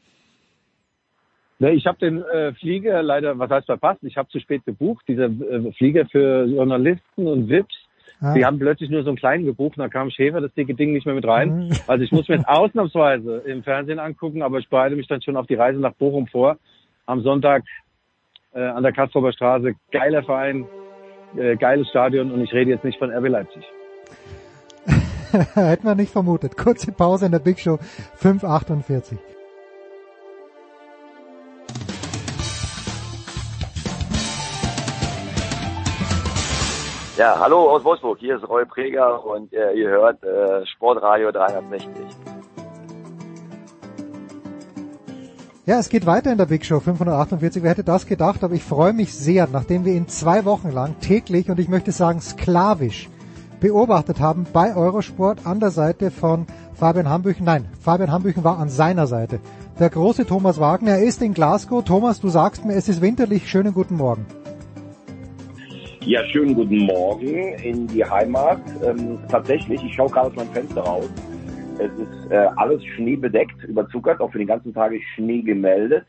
Ne, 1.60 1.72
ich 1.72 1.86
habe 1.86 1.98
den 2.00 2.22
äh, 2.22 2.54
Flieger 2.54 3.02
leider, 3.02 3.40
was 3.40 3.50
heißt 3.50 3.66
verpasst, 3.66 4.04
ich 4.04 4.18
habe 4.18 4.28
zu 4.30 4.40
spät 4.40 4.66
gebucht. 4.66 5.06
Dieser 5.08 5.26
äh, 5.26 5.72
Flieger 5.74 6.06
für 6.06 6.46
Journalisten 6.46 7.28
und 7.28 7.50
VIPs, 7.50 7.76
ah. 8.20 8.34
die 8.34 8.46
haben 8.46 8.60
plötzlich 8.60 8.90
nur 8.90 9.04
so 9.04 9.10
einen 9.10 9.18
kleinen 9.18 9.46
gebucht, 9.46 9.78
da 9.78 9.88
kam 9.88 10.10
Schäfer 10.10 10.42
das 10.42 10.54
dicke 10.54 10.74
Ding 10.74 10.92
nicht 10.92 11.06
mehr 11.06 11.16
mit 11.16 11.26
rein. 11.26 11.68
Mhm. 11.68 11.72
Also 11.88 12.04
ich 12.04 12.12
muss 12.12 12.28
mir 12.28 12.36
jetzt 12.36 12.48
ausnahmsweise 12.48 13.38
im 13.46 13.64
Fernsehen 13.64 14.00
angucken, 14.00 14.42
aber 14.42 14.60
ich 14.60 14.70
bereite 14.70 14.96
mich 14.98 15.08
dann 15.08 15.22
schon 15.22 15.38
auf 15.38 15.48
die 15.48 15.56
Reise 15.56 15.80
nach 15.80 15.94
Bochum 15.94 16.28
vor. 16.28 16.58
Am 17.06 17.22
Sonntag 17.22 17.64
äh, 18.56 18.64
an 18.64 18.84
der 18.84 18.94
Kastrober 18.94 19.32
Straße. 19.34 19.76
Geiler 19.92 20.24
Verein, 20.24 20.66
äh, 21.38 21.56
geiles 21.58 21.88
Stadion 21.90 22.32
und 22.32 22.42
ich 22.42 22.54
rede 22.54 22.72
jetzt 22.72 22.84
nicht 22.84 22.98
von 22.98 23.12
RB 23.12 23.28
Leipzig. 23.28 23.64
Hätten 25.54 25.86
wir 25.86 25.96
nicht 25.96 26.12
vermutet. 26.12 26.58
Kurze 26.58 26.92
Pause 26.92 27.28
in 27.28 27.32
der 27.34 27.40
Big 27.40 27.60
Show 27.60 27.78
548. 28.16 29.20
Ja, 37.18 37.40
hallo 37.40 37.70
aus 37.70 37.84
Wolfsburg. 37.86 38.20
Hier 38.20 38.36
ist 38.36 38.48
Roy 38.48 38.66
Preger 38.66 39.26
und 39.26 39.54
äh, 39.54 39.72
ihr 39.72 39.88
hört 39.88 40.22
äh, 40.24 40.66
Sportradio 40.66 41.32
360. 41.32 42.35
Ja, 45.68 45.80
es 45.80 45.90
geht 45.90 46.06
weiter 46.06 46.32
in 46.32 46.38
der 46.38 46.46
Big 46.46 46.64
Show 46.64 46.80
548. 46.80 47.64
Wer 47.64 47.72
hätte 47.72 47.84
das 47.84 48.06
gedacht? 48.06 48.44
Aber 48.44 48.54
ich 48.54 48.62
freue 48.62 48.94
mich 48.94 49.12
sehr, 49.12 49.48
nachdem 49.52 49.84
wir 49.84 49.94
ihn 49.94 50.08
zwei 50.08 50.46
Wochen 50.46 50.70
lang 50.70 51.00
täglich 51.00 51.50
und 51.50 51.60
ich 51.60 51.70
möchte 51.70 51.92
sagen 51.92 52.22
sklavisch 52.22 53.10
beobachtet 53.60 54.20
haben 54.20 54.46
bei 54.54 54.76
Eurosport 54.76 55.48
an 55.48 55.60
der 55.60 55.72
Seite 55.72 56.12
von 56.12 56.46
Fabian 56.76 57.10
Hambüchen. 57.10 57.46
Nein, 57.46 57.66
Fabian 57.82 58.12
Hambüchen 58.12 58.44
war 58.44 58.60
an 58.60 58.70
seiner 58.70 59.08
Seite. 59.08 59.40
Der 59.80 59.90
große 59.90 60.28
Thomas 60.28 60.60
Wagner, 60.60 60.92
er 60.92 61.04
ist 61.04 61.24
in 61.24 61.34
Glasgow. 61.34 61.84
Thomas, 61.84 62.22
du 62.22 62.30
sagst 62.30 62.64
mir, 62.64 62.76
es 62.76 62.88
ist 62.88 63.02
winterlich. 63.02 63.50
Schönen 63.50 63.74
guten 63.74 63.96
Morgen. 63.96 64.28
Ja, 66.02 66.24
schönen 66.26 66.54
guten 66.54 66.86
Morgen 66.86 67.56
in 67.64 67.88
die 67.88 68.06
Heimat. 68.06 68.62
Ähm, 68.86 69.18
tatsächlich, 69.30 69.84
ich 69.84 69.96
schaue 69.96 70.12
gerade 70.12 70.28
aus 70.28 70.36
meinem 70.36 70.52
Fenster 70.52 70.82
raus. 70.82 71.10
Es 71.78 71.92
ist 71.92 72.32
äh, 72.32 72.48
alles 72.56 72.84
schneebedeckt, 72.86 73.64
überzuckert, 73.66 74.22
auch 74.22 74.32
für 74.32 74.38
den 74.38 74.48
ganzen 74.48 74.74
Tag 74.74 74.94
ist 74.94 75.04
Schnee 75.16 75.42
gemeldet. 75.42 76.06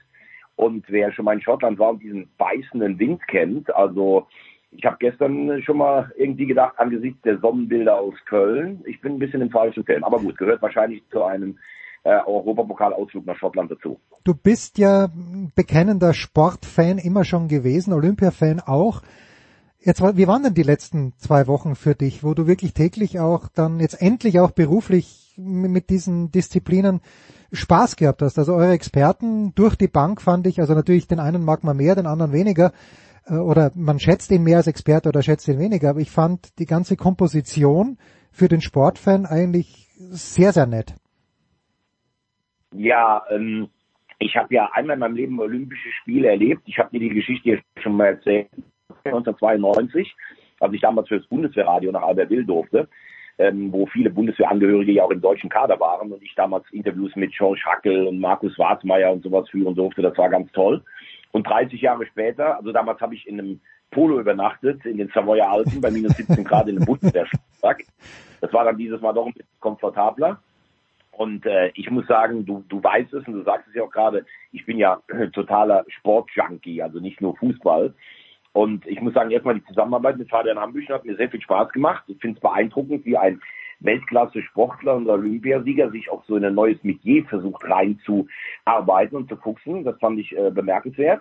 Und 0.54 0.84
wer 0.88 1.12
schon 1.12 1.24
mal 1.24 1.34
in 1.34 1.42
Schottland 1.42 1.78
war 1.78 1.90
und 1.90 2.02
diesen 2.02 2.28
beißenden 2.38 2.98
Wind 2.98 3.26
kennt, 3.28 3.74
also 3.74 4.26
ich 4.70 4.84
habe 4.84 4.96
gestern 5.00 5.62
schon 5.62 5.78
mal 5.78 6.12
irgendwie 6.16 6.46
gedacht, 6.46 6.74
angesichts 6.78 7.20
der 7.22 7.38
Sonnenbilder 7.38 7.98
aus 7.98 8.14
Köln, 8.26 8.82
ich 8.86 9.00
bin 9.00 9.14
ein 9.14 9.18
bisschen 9.18 9.40
im 9.40 9.50
falschen 9.50 9.84
Film. 9.84 10.04
Aber 10.04 10.18
gut, 10.18 10.36
gehört 10.36 10.62
wahrscheinlich 10.62 11.02
zu 11.10 11.24
einem 11.24 11.58
äh, 12.04 12.20
Europapokalausflug 12.24 13.26
nach 13.26 13.36
Schottland 13.36 13.70
dazu. 13.70 13.98
Du 14.24 14.34
bist 14.34 14.78
ja 14.78 15.08
bekennender 15.54 16.14
Sportfan 16.14 16.98
immer 16.98 17.24
schon 17.24 17.48
gewesen, 17.48 17.92
Olympiafan 17.92 18.60
auch. 18.60 19.02
Jetzt, 19.86 20.02
wie 20.02 20.26
waren 20.26 20.42
denn 20.42 20.54
die 20.54 20.64
letzten 20.64 21.12
zwei 21.16 21.46
Wochen 21.46 21.76
für 21.76 21.94
dich, 21.94 22.24
wo 22.24 22.34
du 22.34 22.48
wirklich 22.48 22.74
täglich 22.74 23.20
auch 23.20 23.46
dann 23.46 23.78
jetzt 23.78 24.02
endlich 24.02 24.40
auch 24.40 24.50
beruflich 24.50 25.32
mit 25.36 25.90
diesen 25.90 26.32
Disziplinen 26.32 27.00
Spaß 27.52 27.94
gehabt 27.94 28.20
hast. 28.20 28.36
Also 28.36 28.56
eure 28.56 28.72
Experten 28.72 29.54
durch 29.54 29.76
die 29.76 29.86
Bank 29.86 30.20
fand 30.20 30.48
ich, 30.48 30.58
also 30.58 30.74
natürlich 30.74 31.06
den 31.06 31.20
einen 31.20 31.44
mag 31.44 31.62
man 31.62 31.76
mehr, 31.76 31.94
den 31.94 32.08
anderen 32.08 32.32
weniger, 32.32 32.72
äh, 33.26 33.34
oder 33.34 33.70
man 33.76 34.00
schätzt 34.00 34.32
ihn 34.32 34.42
mehr 34.42 34.56
als 34.56 34.66
Experte 34.66 35.08
oder 35.08 35.22
schätzt 35.22 35.46
ihn 35.46 35.60
weniger, 35.60 35.90
aber 35.90 36.00
ich 36.00 36.10
fand 36.10 36.58
die 36.58 36.66
ganze 36.66 36.96
Komposition 36.96 37.96
für 38.32 38.48
den 38.48 38.62
Sportfan 38.62 39.24
eigentlich 39.24 39.86
sehr, 39.94 40.50
sehr 40.52 40.66
nett. 40.66 40.96
Ja, 42.74 43.22
ähm, 43.30 43.68
ich 44.18 44.36
habe 44.36 44.52
ja 44.52 44.68
einmal 44.72 44.94
in 44.94 45.00
meinem 45.00 45.14
Leben 45.14 45.38
Olympische 45.38 45.92
Spiele 46.00 46.28
erlebt. 46.28 46.62
Ich 46.66 46.76
habe 46.76 46.90
dir 46.90 46.98
die 46.98 47.14
Geschichte 47.14 47.62
schon 47.80 47.96
mal 47.96 48.06
erzählt, 48.06 48.48
1992, 49.04 50.14
als 50.60 50.72
ich 50.72 50.80
damals 50.80 51.08
für 51.08 51.18
das 51.18 51.28
Bundeswehrradio 51.28 51.92
nach 51.92 52.02
Albertville 52.02 52.44
durfte 52.44 52.88
ähm, 53.38 53.72
wo 53.72 53.86
viele 53.86 54.10
Bundeswehrangehörige 54.10 54.92
ja 54.92 55.04
auch 55.04 55.10
im 55.10 55.20
deutschen 55.20 55.50
Kader 55.50 55.78
waren 55.78 56.12
und 56.12 56.22
ich 56.22 56.34
damals 56.34 56.64
Interviews 56.72 57.14
mit 57.16 57.32
George 57.32 57.62
Hackel 57.66 58.06
und 58.06 58.18
Markus 58.18 58.58
Warzmeier 58.58 59.12
und 59.12 59.22
sowas 59.22 59.48
führen 59.50 59.74
durfte. 59.74 60.02
Das 60.02 60.16
war 60.16 60.30
ganz 60.30 60.50
toll. 60.52 60.82
Und 61.32 61.46
30 61.46 61.80
Jahre 61.80 62.06
später, 62.06 62.56
also 62.56 62.72
damals 62.72 63.00
habe 63.00 63.14
ich 63.14 63.26
in 63.26 63.38
einem 63.38 63.60
Polo 63.90 64.20
übernachtet, 64.20 64.84
in 64.86 64.96
den 64.96 65.08
Savoyer 65.08 65.50
Alpen, 65.50 65.80
bei 65.80 65.90
minus 65.90 66.16
17 66.16 66.44
Grad 66.44 66.68
in 66.68 66.76
einem 66.76 66.86
Bundeswehrschlag. 66.86 67.84
Das 68.40 68.52
war 68.52 68.64
dann 68.64 68.78
dieses 68.78 69.00
Mal 69.00 69.12
doch 69.12 69.26
ein 69.26 69.32
bisschen 69.32 69.48
komfortabler. 69.60 70.40
Und 71.12 71.46
äh, 71.46 71.70
ich 71.74 71.90
muss 71.90 72.06
sagen, 72.06 72.44
du, 72.44 72.64
du 72.68 72.82
weißt 72.82 73.12
es 73.14 73.26
und 73.26 73.34
du 73.34 73.42
sagst 73.42 73.68
es 73.68 73.74
ja 73.74 73.82
auch 73.82 73.90
gerade, 73.90 74.24
ich 74.52 74.64
bin 74.66 74.78
ja 74.78 75.00
totaler 75.32 75.84
Sportjunkie, 75.88 76.82
also 76.82 77.00
nicht 77.00 77.20
nur 77.20 77.36
Fußball. 77.36 77.94
Und 78.56 78.86
ich 78.86 79.02
muss 79.02 79.12
sagen, 79.12 79.30
erstmal 79.30 79.56
die 79.56 79.64
Zusammenarbeit 79.66 80.16
mit 80.16 80.30
Fabian 80.30 80.58
Hambüchen 80.58 80.94
hat 80.94 81.04
mir 81.04 81.14
sehr 81.16 81.28
viel 81.28 81.42
Spaß 81.42 81.72
gemacht. 81.72 82.04
Ich 82.06 82.18
finde 82.20 82.38
es 82.38 82.40
beeindruckend, 82.40 83.04
wie 83.04 83.18
ein 83.18 83.38
Weltklasse-Sportler 83.80 84.94
und 84.94 85.10
Olympiasieger 85.10 85.90
sich 85.90 86.10
auch 86.10 86.24
so 86.24 86.36
in 86.36 86.44
ein 86.46 86.54
neues 86.54 86.82
Metier 86.82 87.22
versucht 87.26 87.62
reinzuarbeiten 87.68 89.18
und 89.18 89.28
zu 89.28 89.36
fuchsen. 89.36 89.84
Das 89.84 89.98
fand 89.98 90.18
ich 90.20 90.34
äh, 90.34 90.50
bemerkenswert. 90.50 91.20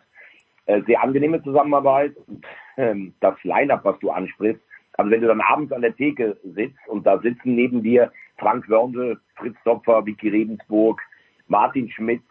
Äh, 0.65 0.83
sehr 0.83 1.03
angenehme 1.03 1.43
Zusammenarbeit. 1.43 2.15
Und, 2.25 2.45
ähm, 2.77 3.13
das 3.19 3.36
Line-Up, 3.43 3.83
was 3.83 3.99
du 3.99 4.11
ansprichst, 4.11 4.61
also 4.93 5.11
wenn 5.11 5.19
du 5.19 5.27
dann 5.27 5.41
abends 5.41 5.73
an 5.73 5.81
der 5.81 5.93
Theke 5.93 6.38
sitzt 6.41 6.88
und 6.88 7.05
da 7.05 7.19
sitzen 7.19 7.53
neben 7.55 7.83
dir 7.83 8.13
Frank 8.38 8.69
Wörnde, 8.69 9.19
Fritz 9.36 9.57
Topfer, 9.65 10.05
Vicky 10.05 10.29
Rebensburg, 10.29 11.01
Martin 11.49 11.89
Schmidt, 11.89 12.23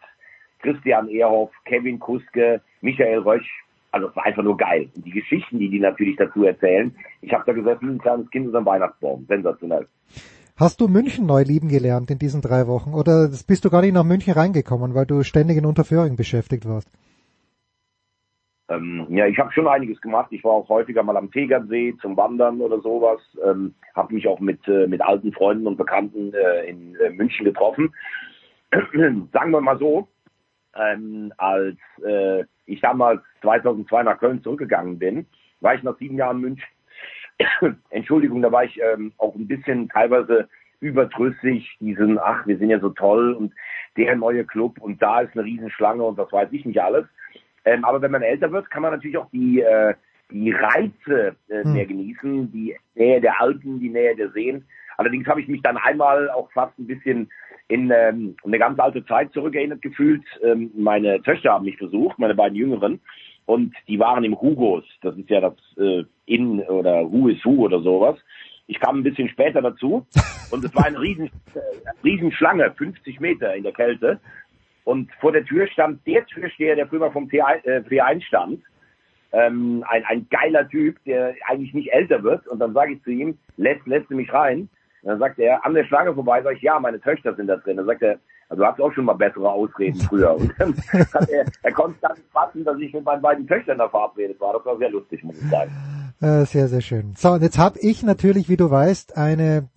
Christian 0.63 1.09
Ehrhoff, 1.09 1.51
Kevin 1.65 1.99
Kuske, 1.99 2.59
Michael 2.81 3.19
Rösch, 3.19 3.64
also 3.95 4.09
es 4.09 4.15
war 4.17 4.25
einfach 4.25 4.43
nur 4.43 4.57
geil. 4.57 4.89
Und 4.93 5.05
die 5.05 5.11
Geschichten, 5.11 5.57
die 5.57 5.69
die 5.69 5.79
natürlich 5.79 6.17
dazu 6.17 6.43
erzählen. 6.43 6.93
Ich 7.21 7.31
habe 7.33 7.45
da 7.45 7.53
gesessen, 7.53 7.91
ein 7.91 7.97
kleines 7.97 8.29
Kind 8.29 8.47
unter 8.47 8.59
dem 8.59 8.65
Weihnachtsbaum. 8.65 9.25
Sensationell. 9.29 9.87
Hast 10.57 10.81
du 10.81 10.89
München 10.89 11.25
neu 11.25 11.43
lieben 11.43 11.69
gelernt 11.69 12.11
in 12.11 12.19
diesen 12.19 12.41
drei 12.41 12.67
Wochen 12.67 12.93
oder 12.93 13.29
bist 13.47 13.63
du 13.63 13.69
gar 13.69 13.81
nicht 13.81 13.93
nach 13.93 14.03
München 14.03 14.33
reingekommen, 14.33 14.95
weil 14.95 15.05
du 15.05 15.23
ständig 15.23 15.57
in 15.57 15.65
Unterföhring 15.65 16.17
beschäftigt 16.17 16.67
warst? 16.67 16.89
Ähm, 18.67 19.07
ja, 19.09 19.27
ich 19.27 19.37
habe 19.37 19.53
schon 19.53 19.67
einiges 19.67 20.01
gemacht. 20.01 20.27
Ich 20.31 20.43
war 20.43 20.51
auch 20.51 20.67
häufiger 20.67 21.03
mal 21.03 21.15
am 21.15 21.31
Tegernsee 21.31 21.95
zum 22.01 22.17
Wandern 22.17 22.59
oder 22.59 22.81
sowas. 22.81 23.21
Ähm, 23.45 23.75
habe 23.95 24.13
mich 24.13 24.27
auch 24.27 24.41
mit 24.41 24.67
äh, 24.67 24.87
mit 24.87 25.01
alten 25.01 25.31
Freunden 25.31 25.67
und 25.67 25.77
Bekannten 25.77 26.33
äh, 26.33 26.69
in 26.69 26.95
äh, 26.95 27.11
München 27.11 27.45
getroffen. 27.45 27.93
Sagen 29.31 29.51
wir 29.51 29.61
mal 29.61 29.77
so, 29.77 30.09
ähm, 30.75 31.33
als 31.37 31.77
äh, 32.05 32.43
ich 32.65 32.81
damals 32.81 33.21
2002 33.41 34.03
nach 34.03 34.19
Köln 34.19 34.41
zurückgegangen 34.43 34.99
bin, 34.99 35.25
war 35.61 35.75
ich 35.75 35.83
nach 35.83 35.97
sieben 35.97 36.17
Jahren 36.17 36.39
München. 36.39 36.67
Entschuldigung, 37.89 38.41
da 38.41 38.51
war 38.51 38.63
ich 38.63 38.79
ähm, 38.81 39.13
auch 39.17 39.35
ein 39.35 39.47
bisschen 39.47 39.89
teilweise 39.89 40.47
überdrüssig, 40.79 41.77
diesen, 41.79 42.19
ach, 42.19 42.45
wir 42.45 42.57
sind 42.57 42.69
ja 42.69 42.79
so 42.79 42.89
toll 42.89 43.33
und 43.33 43.53
der 43.97 44.15
neue 44.15 44.45
Club 44.45 44.77
und 44.79 45.01
da 45.01 45.21
ist 45.21 45.33
eine 45.33 45.45
Riesenschlange 45.45 46.03
und 46.03 46.19
das 46.19 46.31
weiß 46.31 46.49
ich 46.51 46.65
nicht 46.65 46.81
alles. 46.81 47.05
Ähm, 47.63 47.83
aber 47.83 48.01
wenn 48.01 48.11
man 48.11 48.21
älter 48.21 48.51
wird, 48.51 48.69
kann 48.69 48.83
man 48.83 48.91
natürlich 48.91 49.17
auch 49.17 49.29
die, 49.31 49.61
äh, 49.61 49.95
die 50.31 50.51
Reize 50.51 51.35
äh, 51.49 51.63
hm. 51.63 51.73
mehr 51.73 51.85
genießen, 51.85 52.51
die 52.51 52.75
Nähe 52.93 53.21
der 53.21 53.41
Alpen, 53.41 53.79
die 53.79 53.89
Nähe 53.89 54.15
der 54.15 54.31
Seen. 54.31 54.65
Allerdings 54.97 55.27
habe 55.27 55.41
ich 55.41 55.47
mich 55.47 55.61
dann 55.61 55.77
einmal 55.77 56.29
auch 56.29 56.51
fast 56.51 56.77
ein 56.79 56.87
bisschen 56.87 57.29
in 57.67 57.91
ähm, 57.91 58.35
eine 58.43 58.59
ganz 58.59 58.79
alte 58.79 59.05
Zeit 59.05 59.31
zurückerinnert 59.33 59.81
gefühlt. 59.81 60.23
Ähm, 60.43 60.71
meine 60.75 61.21
Töchter 61.23 61.53
haben 61.53 61.65
mich 61.65 61.77
besucht, 61.77 62.19
meine 62.19 62.35
beiden 62.35 62.55
Jüngeren, 62.55 62.99
und 63.45 63.75
die 63.87 63.99
waren 63.99 64.23
im 64.23 64.39
Hugos. 64.39 64.83
Das 65.01 65.15
ist 65.17 65.29
ja 65.29 65.41
das 65.41 65.53
äh, 65.77 66.03
In 66.25 66.61
oder 66.61 67.11
Who 67.11 67.29
is 67.29 67.43
Who 67.45 67.65
oder 67.65 67.79
sowas. 67.79 68.17
Ich 68.67 68.79
kam 68.79 68.99
ein 68.99 69.03
bisschen 69.03 69.29
später 69.29 69.61
dazu 69.61 70.05
und 70.49 70.63
es 70.63 70.73
war 70.75 70.85
eine 70.85 70.99
riesen, 70.99 71.27
äh, 71.53 71.59
Riesenschlange, 72.03 72.71
50 72.71 73.19
Meter 73.19 73.55
in 73.55 73.63
der 73.63 73.73
Kälte. 73.73 74.19
Und 74.83 75.11
vor 75.19 75.31
der 75.31 75.45
Tür 75.45 75.67
stand 75.67 76.05
der 76.07 76.25
Türsteher, 76.25 76.75
der 76.75 76.87
früher 76.87 77.11
vom 77.11 77.27
T1, 77.27 77.63
äh, 77.65 77.81
T1 77.87 78.21
stand. 78.23 78.63
Ähm, 79.31 79.83
ein, 79.87 80.03
ein 80.05 80.27
geiler 80.29 80.67
Typ, 80.67 81.03
der 81.05 81.35
eigentlich 81.47 81.73
nicht 81.73 81.91
älter 81.91 82.23
wird. 82.23 82.47
Und 82.47 82.59
dann 82.59 82.73
sage 82.73 82.93
ich 82.93 83.03
zu 83.03 83.11
ihm, 83.11 83.37
lässt, 83.57 83.85
lässt 83.85 84.09
du 84.09 84.15
mich 84.15 84.31
rein? 84.31 84.69
Und 85.05 85.11
dann 85.11 85.19
sagt 85.19 85.37
er, 85.37 85.63
an 85.63 85.75
der 85.75 85.83
Schlange 85.83 86.15
vorbei, 86.15 86.41
sag 86.41 86.55
ich, 86.55 86.63
ja, 86.63 86.79
meine 86.79 86.99
Töchter 86.99 87.35
sind 87.35 87.45
da 87.45 87.57
drin. 87.57 87.77
Dann 87.77 87.85
sagt 87.85 88.01
er, 88.01 88.17
also 88.49 88.63
du 88.63 88.67
hast 88.67 88.81
auch 88.81 88.91
schon 88.91 89.05
mal 89.05 89.13
bessere 89.13 89.51
Ausreden 89.51 89.99
früher. 89.99 90.35
Und 90.35 90.51
dann 90.57 90.75
hat 91.13 91.29
er, 91.29 91.45
er 91.61 91.71
konnte 91.73 91.99
dann 92.01 92.17
fassen, 92.33 92.63
dass 92.63 92.79
ich 92.79 92.91
mit 92.91 93.05
meinen 93.05 93.21
beiden 93.21 93.45
Töchtern 93.45 93.77
da 93.77 93.87
verabredet 93.87 94.41
war. 94.41 94.53
Das 94.53 94.65
war 94.65 94.79
sehr 94.79 94.89
lustig, 94.89 95.23
muss 95.23 95.39
ich 95.39 95.47
sagen. 95.47 95.71
Äh, 96.21 96.45
sehr, 96.45 96.67
sehr 96.69 96.81
schön. 96.81 97.13
So, 97.15 97.33
und 97.33 97.43
jetzt 97.43 97.59
habe 97.59 97.77
ich 97.79 98.01
natürlich, 98.01 98.49
wie 98.49 98.57
du 98.57 98.71
weißt, 98.71 99.15
eine, 99.15 99.69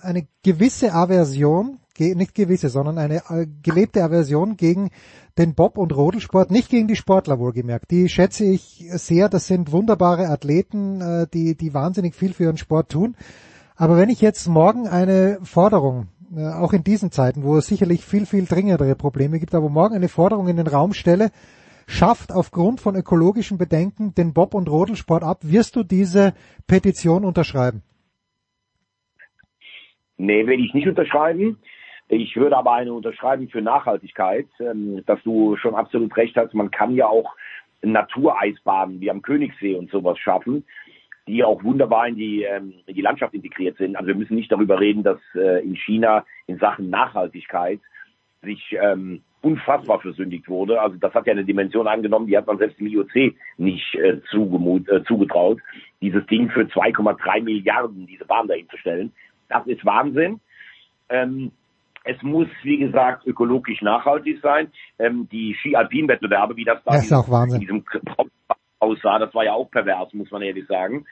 eine 0.00 0.26
gewisse 0.42 0.94
Aversion 0.94 1.76
nicht 1.98 2.34
gewisse, 2.34 2.70
sondern 2.70 2.96
eine 2.96 3.16
äh, 3.28 3.46
gelebte 3.62 4.02
Aversion 4.02 4.56
gegen 4.56 4.88
den 5.36 5.54
Bob- 5.54 5.76
und 5.76 5.94
Rodelsport, 5.94 6.50
nicht 6.50 6.70
gegen 6.70 6.88
die 6.88 6.96
Sportler 6.96 7.38
wohlgemerkt. 7.38 7.90
Die 7.90 8.08
schätze 8.08 8.44
ich 8.44 8.86
sehr, 8.88 9.28
das 9.28 9.46
sind 9.46 9.70
wunderbare 9.70 10.28
Athleten, 10.28 11.02
äh, 11.02 11.26
die, 11.32 11.56
die 11.56 11.74
wahnsinnig 11.74 12.14
viel 12.14 12.32
für 12.32 12.44
ihren 12.44 12.56
Sport 12.56 12.90
tun. 12.90 13.16
Aber 13.80 13.96
wenn 13.96 14.10
ich 14.10 14.20
jetzt 14.20 14.46
morgen 14.46 14.86
eine 14.88 15.38
Forderung, 15.42 16.08
äh, 16.36 16.52
auch 16.52 16.74
in 16.74 16.84
diesen 16.84 17.10
Zeiten, 17.10 17.42
wo 17.42 17.56
es 17.56 17.66
sicherlich 17.66 18.04
viel, 18.04 18.26
viel 18.26 18.44
dringendere 18.44 18.94
Probleme 18.94 19.38
gibt, 19.38 19.54
aber 19.54 19.70
morgen 19.70 19.94
eine 19.94 20.10
Forderung 20.10 20.48
in 20.48 20.58
den 20.58 20.66
Raum 20.66 20.92
stelle, 20.92 21.30
schafft 21.86 22.30
aufgrund 22.30 22.82
von 22.82 22.94
ökologischen 22.94 23.56
Bedenken 23.56 24.14
den 24.14 24.34
Bob- 24.34 24.52
und 24.52 24.68
Rodelsport 24.68 25.22
ab, 25.22 25.38
wirst 25.40 25.76
du 25.76 25.82
diese 25.82 26.34
Petition 26.66 27.24
unterschreiben? 27.24 27.82
Nee, 30.18 30.46
will 30.46 30.62
ich 30.62 30.74
nicht 30.74 30.86
unterschreiben. 30.86 31.58
Ich 32.08 32.36
würde 32.36 32.58
aber 32.58 32.74
eine 32.74 32.92
unterschreiben 32.92 33.48
für 33.48 33.62
Nachhaltigkeit, 33.62 34.48
ähm, 34.60 35.02
dass 35.06 35.22
du 35.22 35.56
schon 35.56 35.74
absolut 35.74 36.14
recht 36.18 36.36
hast. 36.36 36.52
Man 36.52 36.70
kann 36.70 36.94
ja 36.94 37.06
auch 37.06 37.34
Natureisbaden 37.80 39.00
wie 39.00 39.10
am 39.10 39.22
Königssee 39.22 39.74
und 39.74 39.90
sowas 39.90 40.18
schaffen, 40.18 40.66
die 41.26 41.44
auch 41.44 41.62
wunderbar 41.62 42.08
in 42.08 42.16
die, 42.16 42.42
ähm, 42.42 42.74
in 42.86 42.94
die 42.94 43.02
Landschaft 43.02 43.34
integriert 43.34 43.76
sind. 43.78 43.96
Also 43.96 44.08
wir 44.08 44.14
müssen 44.14 44.34
nicht 44.34 44.50
darüber 44.50 44.80
reden, 44.80 45.02
dass 45.02 45.18
äh, 45.34 45.62
in 45.64 45.76
China 45.76 46.24
in 46.46 46.58
Sachen 46.58 46.90
Nachhaltigkeit 46.90 47.80
sich 48.42 48.76
ähm, 48.80 49.22
unfassbar 49.42 50.00
versündigt 50.00 50.48
wurde. 50.48 50.80
Also 50.80 50.96
das 50.96 51.14
hat 51.14 51.26
ja 51.26 51.32
eine 51.32 51.44
Dimension 51.44 51.86
angenommen, 51.86 52.26
die 52.26 52.36
hat 52.36 52.46
man 52.46 52.58
selbst 52.58 52.80
im 52.80 52.86
IOC 52.86 53.34
nicht 53.58 53.94
äh, 53.94 54.20
zugemut, 54.30 54.88
äh, 54.88 55.02
zugetraut, 55.04 55.58
dieses 56.00 56.26
Ding 56.26 56.50
für 56.50 56.62
2,3 56.62 57.42
Milliarden, 57.42 58.06
diese 58.06 58.24
Bahn 58.24 58.48
dahin 58.48 58.68
zu 58.68 58.76
stellen. 58.76 59.12
Das 59.48 59.66
ist 59.66 59.84
Wahnsinn. 59.84 60.40
Ähm, 61.08 61.52
es 62.04 62.20
muss, 62.22 62.48
wie 62.62 62.78
gesagt, 62.78 63.26
ökologisch 63.26 63.82
nachhaltig 63.82 64.40
sein. 64.40 64.68
Ähm, 64.98 65.28
die 65.30 65.54
Ski-Alpin-Wettbewerbe, 65.60 66.56
wie 66.56 66.64
das 66.64 66.82
da 66.84 66.92
das 66.92 67.10
in, 67.10 67.54
in 67.54 67.60
diesem 67.60 67.84
aussah, 68.80 69.18
das 69.18 69.34
war 69.34 69.44
ja 69.44 69.52
auch 69.52 69.70
pervers, 69.70 70.12
muss 70.12 70.30
man 70.30 70.42
ehrlich 70.42 70.66
sagen. 70.66 71.06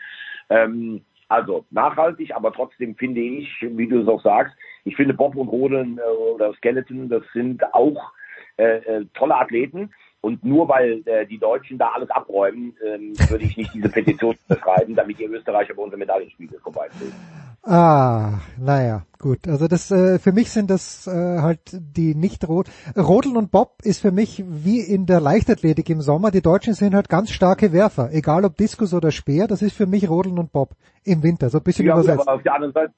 Ähm, 0.51 1.03
also 1.29 1.67
nachhaltig, 1.71 2.35
aber 2.35 2.53
trotzdem 2.53 2.97
finde 2.97 3.21
ich, 3.21 3.49
wie 3.61 3.87
du 3.87 4.01
es 4.01 4.09
auch 4.09 4.23
sagst, 4.23 4.57
ich 4.85 4.97
finde 4.97 5.15
Bob 5.15 5.37
und 5.37 5.49
Rodeln 5.49 5.99
äh, 5.99 6.33
oder 6.35 6.55
Skeleton, 6.55 7.09
das 7.09 7.23
sind 7.35 7.63
auch 7.75 8.13
äh, 8.57 8.79
äh, 8.79 9.07
tolle 9.15 9.37
Athleten. 9.37 9.93
Und 10.21 10.45
nur 10.45 10.69
weil 10.69 11.03
äh, 11.07 11.27
die 11.27 11.39
Deutschen 11.39 11.79
da 11.79 11.91
alles 11.91 12.11
abräumen, 12.11 12.75
ähm, 12.85 13.13
würde 13.31 13.45
ich 13.45 13.57
nicht 13.57 13.73
diese 13.73 13.89
Petition 13.89 14.35
beschreiben, 14.49 14.97
damit 14.97 15.21
ihr 15.21 15.31
Österreicher 15.31 15.75
bei 15.75 15.83
unserem 15.83 16.01
Medaillenspiegel 16.01 16.59
vorbeiziehen. 16.59 17.13
Ah, 17.71 18.41
naja, 18.59 19.03
gut. 19.19 19.47
Also 19.47 19.69
das 19.69 19.91
äh, 19.91 20.19
für 20.19 20.33
mich 20.33 20.51
sind 20.51 20.71
das 20.71 21.07
äh, 21.07 21.11
halt 21.43 21.61
die 21.73 22.15
nicht 22.15 22.49
rot. 22.49 22.69
Rodeln 22.97 23.37
und 23.37 23.51
Bob 23.51 23.83
ist 23.83 24.01
für 24.01 24.11
mich 24.11 24.43
wie 24.47 24.81
in 24.81 25.05
der 25.05 25.21
Leichtathletik 25.21 25.91
im 25.91 26.01
Sommer. 26.01 26.31
Die 26.31 26.41
Deutschen 26.41 26.73
sind 26.73 26.95
halt 26.95 27.11
ganz 27.11 27.31
starke 27.31 27.75
Werfer, 27.75 28.09
egal 28.11 28.47
ob 28.47 28.57
Diskus 28.57 28.95
oder 28.95 29.11
Speer. 29.11 29.49
Das 29.49 29.61
ist 29.61 29.77
für 29.77 29.87
mich 29.87 30.09
Rodeln 30.09 30.39
und 30.39 30.51
Bob 30.51 30.71
im 31.05 31.23
Winter. 31.23 31.51
So 31.51 31.59
ein 31.59 31.65
bisschen 31.65 31.85
ja, 31.85 31.93
übersetzt. 31.93 32.23
Aber 32.23 32.37
auf 32.37 32.43
der 32.43 32.55
anderen 32.55 32.73
Seite 32.73 32.95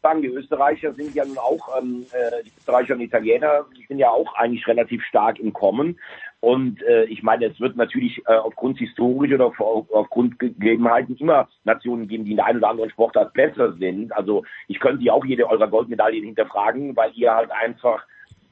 sagen, 0.00 0.22
die 0.22 0.28
Österreicher 0.28 0.92
sind 0.94 1.12
ja 1.14 1.24
nun 1.24 1.38
auch, 1.38 1.76
ähm, 1.76 2.06
äh, 2.12 2.44
die 2.44 2.52
Österreicher 2.56 2.94
und 2.94 3.00
Italiener, 3.00 3.64
die 3.76 3.84
sind 3.86 3.98
ja 3.98 4.10
auch 4.10 4.32
eigentlich 4.36 4.64
relativ 4.68 5.02
stark 5.02 5.40
im 5.40 5.52
Kommen. 5.52 5.98
Und 6.44 6.82
äh, 6.82 7.04
ich 7.04 7.22
meine, 7.22 7.46
es 7.46 7.58
wird 7.58 7.74
natürlich 7.74 8.20
äh, 8.26 8.34
aufgrund 8.34 8.76
historisch 8.76 9.32
oder 9.32 9.46
auf, 9.46 9.58
aufgrund 9.58 10.38
Gegebenheiten 10.38 11.16
immer 11.16 11.48
Nationen 11.64 12.06
geben, 12.06 12.26
die 12.26 12.32
in 12.32 12.36
der 12.36 12.44
einen 12.44 12.58
oder 12.58 12.68
anderen 12.68 12.90
Sportart 12.90 13.32
besser 13.32 13.72
sind. 13.78 14.14
Also 14.14 14.44
ich 14.68 14.78
könnte 14.78 15.02
ja 15.02 15.14
auch 15.14 15.24
jede 15.24 15.48
eurer 15.48 15.68
Goldmedaillen 15.68 16.22
hinterfragen, 16.22 16.94
weil 16.96 17.12
ihr 17.14 17.34
halt 17.34 17.50
einfach 17.50 18.04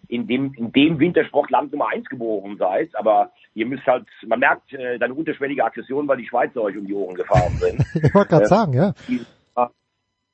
in 0.08 0.26
dem, 0.26 0.54
in 0.54 0.72
dem 0.72 0.98
Wintersportland 0.98 1.70
Nummer 1.70 1.88
eins 1.92 2.08
geboren 2.08 2.56
seid. 2.56 2.96
Aber 2.96 3.30
ihr 3.52 3.66
müsst 3.66 3.86
halt, 3.86 4.06
man 4.26 4.40
merkt 4.40 4.72
äh, 4.72 4.98
deine 4.98 5.12
unterschwellige 5.12 5.62
Aggression, 5.62 6.08
weil 6.08 6.16
die 6.16 6.26
Schweizer 6.26 6.62
euch 6.62 6.78
um 6.78 6.86
die 6.86 6.94
Ohren 6.94 7.14
gefahren 7.14 7.52
sind. 7.60 7.78
ich 8.02 8.14
wollte 8.14 8.30
gerade 8.30 8.44
äh, 8.44 8.48
sagen, 8.48 8.72
ja. 8.72 8.94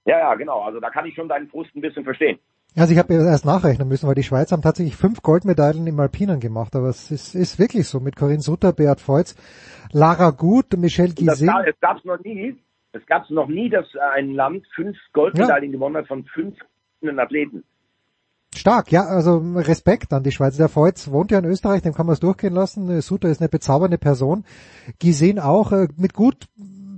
Ja, 0.05 0.19
ja, 0.21 0.35
genau. 0.37 0.61
Also 0.61 0.79
da 0.79 0.91
kann 0.91 1.07
ich 1.07 1.15
schon 1.15 1.29
deinen 1.29 1.49
Frust 1.49 1.75
ein 1.75 1.83
bisschen 1.83 2.05
verstehen. 2.05 2.39
Also 2.79 2.93
ich 2.93 2.99
habe 2.99 3.13
erst 3.15 3.45
nachrechnen 3.45 3.89
müssen, 3.89 4.07
weil 4.07 4.15
die 4.15 4.23
Schweiz 4.23 4.53
haben 4.53 4.63
tatsächlich 4.63 4.97
fünf 4.97 5.23
Goldmedaillen 5.23 5.87
im 5.87 5.99
Alpinen 5.99 6.39
gemacht, 6.39 6.77
aber 6.77 6.89
es 6.89 7.11
ist, 7.11 7.35
ist 7.35 7.59
wirklich 7.59 7.89
so 7.89 7.99
mit 7.99 8.15
Corinne 8.15 8.41
Sutter, 8.41 8.73
Beat 8.73 9.01
Feutz, 9.01 9.35
Lara 9.93 10.31
Gut, 10.31 10.77
Michel 10.77 11.13
Gizet. 11.13 11.49
Es 11.67 11.81
gab 11.81 11.99
es 11.99 12.05
noch 12.05 12.23
nie, 12.23 12.57
es 12.93 13.07
gab 13.07 13.29
noch 13.31 13.49
nie, 13.49 13.69
dass 13.69 13.87
ein 14.15 14.33
Land 14.33 14.65
fünf 14.75 14.97
Goldmedaillen 15.13 15.71
ja. 15.71 15.73
gewonnen 15.73 15.97
hat 15.97 16.07
von 16.07 16.25
fünf 16.25 16.57
Athleten. 17.03 17.65
Stark, 18.55 18.91
ja, 18.93 19.05
also 19.05 19.39
Respekt 19.57 20.13
an 20.13 20.23
die 20.23 20.33
Schweiz. 20.33 20.57
Der 20.57 20.69
Feutz 20.69 21.11
wohnt 21.11 21.31
ja 21.31 21.39
in 21.39 21.45
Österreich, 21.45 21.83
dem 21.83 21.95
kann 21.95 22.07
man 22.07 22.15
es 22.15 22.21
durchgehen 22.21 22.55
lassen. 22.55 23.01
Sutter 23.01 23.29
ist 23.29 23.41
eine 23.41 23.49
bezaubernde 23.49 23.99
Person. 23.99 24.45
Gisehen 24.99 25.39
auch, 25.39 25.73
äh, 25.73 25.89
mit 25.97 26.15
gut 26.15 26.49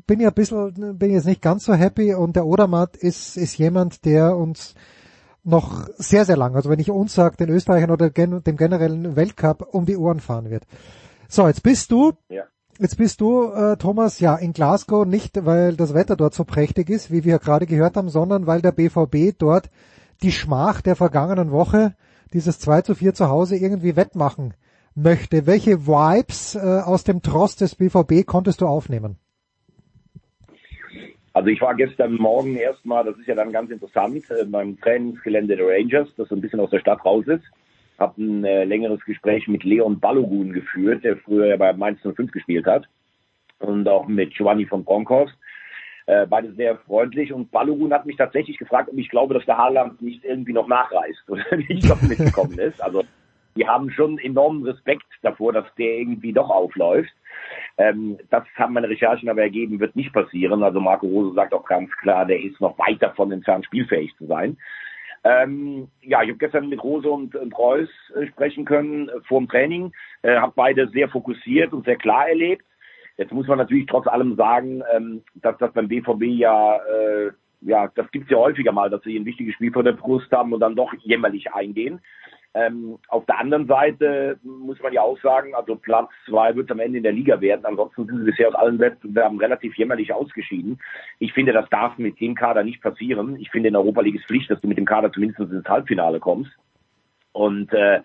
bin 0.06 0.20
ich 0.20 0.26
ein 0.26 0.34
bisschen, 0.34 0.98
bin 0.98 1.12
jetzt 1.12 1.26
nicht 1.26 1.42
ganz 1.42 1.64
so 1.64 1.74
happy 1.74 2.14
und 2.14 2.34
der 2.34 2.46
Odermatt 2.46 2.96
ist, 2.96 3.36
ist 3.36 3.58
jemand, 3.58 4.04
der 4.04 4.36
uns 4.36 4.74
noch 5.42 5.88
sehr, 5.96 6.24
sehr 6.24 6.36
lang, 6.36 6.54
also 6.54 6.68
wenn 6.70 6.78
ich 6.78 6.90
uns 6.90 7.14
sage, 7.14 7.36
den 7.36 7.48
Österreichern 7.48 7.90
oder 7.90 8.10
dem 8.10 8.56
generellen 8.56 9.16
Weltcup 9.16 9.68
um 9.72 9.86
die 9.86 9.96
Ohren 9.96 10.20
fahren 10.20 10.50
wird. 10.50 10.64
So, 11.28 11.46
jetzt 11.46 11.62
bist 11.62 11.90
du 11.90 12.12
ja. 12.28 12.44
Jetzt 12.80 12.96
bist 12.96 13.20
du, 13.20 13.52
äh, 13.52 13.76
Thomas, 13.76 14.20
ja 14.20 14.36
in 14.36 14.54
Glasgow 14.54 15.04
nicht, 15.04 15.44
weil 15.44 15.76
das 15.76 15.92
Wetter 15.92 16.16
dort 16.16 16.32
so 16.32 16.44
prächtig 16.44 16.88
ist, 16.88 17.10
wie 17.10 17.24
wir 17.24 17.38
gerade 17.38 17.66
gehört 17.66 17.98
haben, 17.98 18.08
sondern 18.08 18.46
weil 18.46 18.62
der 18.62 18.72
BVB 18.72 19.36
dort 19.36 19.68
die 20.22 20.32
Schmach 20.32 20.80
der 20.80 20.96
vergangenen 20.96 21.50
Woche, 21.50 21.94
dieses 22.32 22.58
2 22.58 22.80
zu 22.80 22.94
4 22.94 23.12
zu 23.12 23.28
Hause, 23.28 23.56
irgendwie 23.56 23.96
wettmachen 23.96 24.54
möchte. 24.94 25.46
Welche 25.46 25.86
Vibes 25.86 26.54
äh, 26.54 26.58
aus 26.58 27.04
dem 27.04 27.20
Trost 27.20 27.60
des 27.60 27.74
BVB 27.74 28.24
konntest 28.24 28.62
du 28.62 28.66
aufnehmen? 28.66 29.18
Also 31.32 31.48
ich 31.48 31.60
war 31.60 31.74
gestern 31.74 32.14
Morgen 32.14 32.56
erstmal, 32.56 33.04
das 33.04 33.16
ist 33.18 33.28
ja 33.28 33.34
dann 33.34 33.52
ganz 33.52 33.70
interessant, 33.70 34.28
äh, 34.30 34.44
beim 34.44 34.80
Trainingsgelände 34.80 35.56
der 35.56 35.66
Rangers, 35.66 36.08
das 36.16 36.28
so 36.28 36.34
ein 36.34 36.40
bisschen 36.40 36.60
aus 36.60 36.70
der 36.70 36.80
Stadt 36.80 37.04
raus 37.04 37.26
ist. 37.26 37.44
Habe 37.98 38.22
ein 38.22 38.44
äh, 38.44 38.64
längeres 38.64 39.04
Gespräch 39.04 39.46
mit 39.46 39.62
Leon 39.62 40.00
Balogun 40.00 40.52
geführt, 40.52 41.04
der 41.04 41.16
früher 41.18 41.46
ja 41.46 41.56
bei 41.56 41.72
Mainz 41.72 42.00
05 42.02 42.32
gespielt 42.32 42.66
hat. 42.66 42.86
Und 43.58 43.86
auch 43.88 44.08
mit 44.08 44.34
Giovanni 44.34 44.66
von 44.66 44.84
Bronckhorst. 44.84 45.34
Äh, 46.06 46.26
beide 46.26 46.52
sehr 46.54 46.78
freundlich. 46.78 47.32
Und 47.32 47.50
Balogun 47.52 47.92
hat 47.92 48.06
mich 48.06 48.16
tatsächlich 48.16 48.58
gefragt, 48.58 48.88
ob 48.90 48.98
ich 48.98 49.10
glaube, 49.10 49.34
dass 49.34 49.44
der 49.44 49.58
Haaland 49.58 50.00
nicht 50.02 50.24
irgendwie 50.24 50.54
noch 50.54 50.66
nachreist 50.66 51.22
oder 51.28 51.44
nicht 51.56 51.88
noch 51.88 52.00
mitgekommen 52.02 52.58
ist. 52.58 52.82
Also 52.82 53.04
die 53.54 53.68
haben 53.68 53.90
schon 53.90 54.18
enormen 54.18 54.64
Respekt 54.64 55.06
davor, 55.22 55.52
dass 55.52 55.66
der 55.76 55.98
irgendwie 55.98 56.32
doch 56.32 56.50
aufläuft. 56.50 57.12
Ähm, 57.80 58.18
das 58.28 58.44
haben 58.56 58.74
meine 58.74 58.90
Recherchen 58.90 59.30
aber 59.30 59.40
ergeben, 59.40 59.80
wird 59.80 59.96
nicht 59.96 60.12
passieren. 60.12 60.62
Also 60.62 60.80
Marco 60.80 61.06
Rose 61.06 61.34
sagt 61.34 61.54
auch 61.54 61.64
ganz 61.64 61.90
klar, 62.02 62.26
der 62.26 62.38
ist 62.38 62.60
noch 62.60 62.78
weit 62.78 63.00
davon 63.00 63.32
entfernt, 63.32 63.64
spielfähig 63.64 64.14
zu 64.18 64.26
sein. 64.26 64.58
Ähm, 65.24 65.88
ja, 66.02 66.22
ich 66.22 66.28
habe 66.28 66.38
gestern 66.38 66.68
mit 66.68 66.84
Rose 66.84 67.08
und, 67.08 67.34
Reus 67.56 67.88
äh, 68.14 68.26
sprechen 68.26 68.66
können 68.66 69.08
äh, 69.08 69.20
vor 69.26 69.40
dem 69.40 69.48
Training, 69.48 69.92
äh, 70.20 70.36
habe 70.36 70.52
beide 70.54 70.88
sehr 70.88 71.08
fokussiert 71.08 71.72
und 71.72 71.86
sehr 71.86 71.96
klar 71.96 72.28
erlebt. 72.28 72.64
Jetzt 73.16 73.32
muss 73.32 73.46
man 73.46 73.56
natürlich 73.56 73.86
trotz 73.86 74.06
allem 74.06 74.36
sagen, 74.36 74.82
ähm, 74.94 75.22
dass 75.36 75.56
das 75.56 75.72
beim 75.72 75.88
BVB 75.88 76.22
ja, 76.24 76.76
äh, 76.76 77.30
ja, 77.62 77.90
das 77.94 78.10
gibt's 78.10 78.30
ja 78.30 78.36
häufiger 78.36 78.72
mal, 78.72 78.90
dass 78.90 79.02
sie 79.02 79.16
ein 79.16 79.24
wichtiges 79.24 79.54
Spiel 79.54 79.72
vor 79.72 79.84
der 79.84 79.92
Brust 79.92 80.30
haben 80.32 80.52
und 80.52 80.60
dann 80.60 80.76
doch 80.76 80.92
jämmerlich 81.02 81.52
eingehen. 81.52 82.00
Ähm, 82.52 82.98
auf 83.08 83.24
der 83.26 83.38
anderen 83.38 83.68
Seite 83.68 84.38
muss 84.42 84.80
man 84.80 84.92
ja 84.92 85.02
auch 85.02 85.18
sagen, 85.20 85.54
also 85.54 85.76
Platz 85.76 86.10
zwei 86.26 86.56
wird 86.56 86.70
am 86.72 86.80
Ende 86.80 86.98
in 86.98 87.04
der 87.04 87.12
Liga 87.12 87.40
werden. 87.40 87.64
Ansonsten 87.64 88.06
sind 88.06 88.18
sie 88.18 88.24
bisher 88.24 88.48
aus 88.48 88.56
allen 88.56 88.80
Wettbewerben 88.80 89.38
relativ 89.38 89.76
jämmerlich 89.76 90.12
ausgeschieden. 90.12 90.80
Ich 91.20 91.32
finde, 91.32 91.52
das 91.52 91.68
darf 91.70 91.96
mit 91.98 92.20
dem 92.20 92.34
Kader 92.34 92.64
nicht 92.64 92.82
passieren. 92.82 93.36
Ich 93.38 93.50
finde, 93.50 93.68
in 93.68 93.76
Europa 93.76 94.00
League 94.00 94.16
ist 94.16 94.26
Pflicht, 94.26 94.50
dass 94.50 94.60
du 94.60 94.66
mit 94.66 94.78
dem 94.78 94.84
Kader 94.84 95.12
zumindest 95.12 95.40
ins 95.40 95.68
Halbfinale 95.68 96.18
kommst. 96.18 96.50
Und 97.32 97.72
äh, 97.72 98.00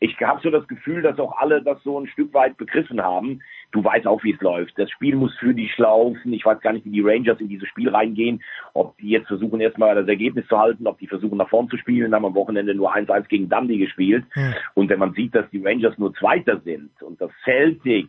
ich 0.00 0.16
habe 0.20 0.40
so 0.42 0.50
das 0.50 0.66
Gefühl, 0.68 1.02
dass 1.02 1.18
auch 1.18 1.36
alle 1.38 1.60
das 1.62 1.82
so 1.82 1.98
ein 1.98 2.06
Stück 2.06 2.32
weit 2.32 2.56
begriffen 2.56 3.02
haben. 3.02 3.42
Du 3.72 3.82
weißt 3.82 4.06
auch, 4.06 4.22
wie 4.22 4.32
es 4.32 4.40
läuft. 4.40 4.78
Das 4.78 4.90
Spiel 4.90 5.16
muss 5.16 5.36
für 5.38 5.52
dich 5.52 5.76
laufen. 5.76 6.32
Ich 6.32 6.44
weiß 6.44 6.60
gar 6.60 6.72
nicht, 6.72 6.84
wie 6.84 6.90
die 6.90 7.00
Rangers 7.00 7.40
in 7.40 7.48
dieses 7.48 7.68
Spiel 7.68 7.88
reingehen. 7.88 8.42
Ob 8.74 8.96
die 8.98 9.10
jetzt 9.10 9.26
versuchen, 9.26 9.60
erstmal 9.60 9.96
das 9.96 10.06
Ergebnis 10.06 10.46
zu 10.46 10.56
halten, 10.56 10.86
ob 10.86 10.98
die 10.98 11.08
versuchen, 11.08 11.38
nach 11.38 11.48
vorn 11.48 11.68
zu 11.68 11.76
spielen. 11.76 12.14
Haben 12.14 12.26
am 12.26 12.34
Wochenende 12.34 12.74
nur 12.74 12.94
1-1 12.94 13.26
gegen 13.28 13.48
Dundee 13.48 13.78
gespielt. 13.78 14.24
Hm. 14.34 14.54
Und 14.74 14.88
wenn 14.88 15.00
man 15.00 15.14
sieht, 15.14 15.34
dass 15.34 15.50
die 15.50 15.64
Rangers 15.64 15.98
nur 15.98 16.14
Zweiter 16.14 16.60
sind 16.60 16.90
und 17.02 17.20
das 17.20 17.30
Celtic 17.44 18.08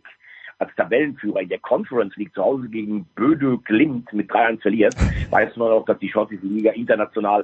als 0.58 0.74
Tabellenführer 0.76 1.40
in 1.40 1.48
der 1.48 1.58
Conference 1.58 2.14
League 2.16 2.34
zu 2.34 2.42
Hause 2.42 2.68
gegen 2.68 3.06
Böde 3.16 3.58
Glimt 3.64 4.12
mit 4.12 4.30
3-1 4.30 4.60
verliert, 4.60 4.94
weiß 5.30 5.56
man 5.56 5.72
auch, 5.72 5.86
dass 5.86 5.98
die 5.98 6.10
schottische 6.10 6.46
Liga 6.46 6.70
international 6.72 7.42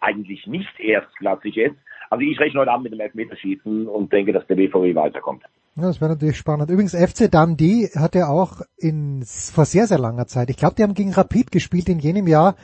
eigentlich 0.00 0.46
nicht 0.46 0.78
erstklassig 0.78 1.56
ist. 1.56 1.76
Also 2.10 2.22
ich 2.24 2.38
rechne 2.40 2.60
heute 2.60 2.70
Abend 2.70 2.84
mit 2.84 2.92
dem 2.92 3.00
Elfmeterschießen 3.00 3.86
und 3.86 4.12
denke, 4.12 4.32
dass 4.32 4.46
der 4.46 4.54
BVB 4.56 4.94
weiterkommt. 4.94 5.42
Ja, 5.76 5.82
das 5.82 6.00
wäre 6.00 6.12
natürlich 6.12 6.36
spannend. 6.36 6.70
Übrigens, 6.70 6.94
FC 6.94 7.30
Dundee 7.30 7.88
hat 7.94 8.14
ja 8.14 8.28
auch 8.28 8.62
in, 8.76 9.22
vor 9.24 9.64
sehr, 9.64 9.86
sehr 9.86 9.98
langer 9.98 10.26
Zeit, 10.26 10.50
ich 10.50 10.56
glaube, 10.56 10.74
die 10.76 10.82
haben 10.82 10.94
gegen 10.94 11.12
Rapid 11.12 11.52
gespielt 11.52 11.88
in 11.88 11.98
jenem 11.98 12.26
Jahr, 12.26 12.56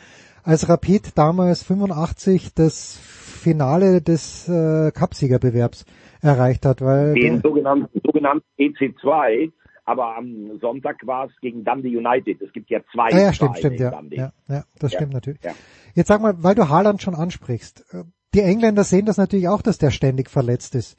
als 0.43 0.68
Rapid 0.68 1.16
damals 1.16 1.62
85 1.62 2.55
das 2.55 2.99
Finale 2.99 4.01
des 4.03 4.49
äh, 4.49 4.91
Cupsiegerbewerbs 4.91 5.85
erreicht 6.22 6.66
hat. 6.66 6.80
Weil 6.80 7.14
Den 7.14 7.41
sogenannten, 7.41 8.01
sogenannten 8.05 8.47
EC2, 8.59 9.53
aber 9.85 10.16
am 10.16 10.59
Sonntag 10.61 11.07
war 11.07 11.26
es 11.26 11.32
gegen 11.41 11.64
Dundee 11.64 11.97
United. 11.97 12.41
Es 12.41 12.53
gibt 12.53 12.70
ja 12.70 12.80
zwei. 12.93 13.12
Ah, 13.12 13.20
ja, 13.20 13.32
stimmt, 13.32 13.59
stimmt, 13.59 13.80
ja. 13.80 13.93
ja. 14.11 14.32
Ja, 14.49 14.64
das 14.78 14.93
ja, 14.93 14.99
stimmt 14.99 15.12
natürlich. 15.12 15.43
Ja. 15.43 15.53
Jetzt 15.95 16.09
sag 16.09 16.20
mal, 16.22 16.43
weil 16.43 16.55
du 16.55 16.68
Haaland 16.68 17.03
schon 17.03 17.14
ansprichst. 17.14 17.85
Äh, 17.93 18.05
die 18.35 18.41
Engländer 18.41 18.82
sehen 18.82 19.07
das 19.07 19.16
natürlich 19.16 19.49
auch, 19.49 19.62
dass 19.62 19.78
der 19.78 19.91
ständig 19.91 20.30
verletzt 20.30 20.74
ist. 20.74 20.97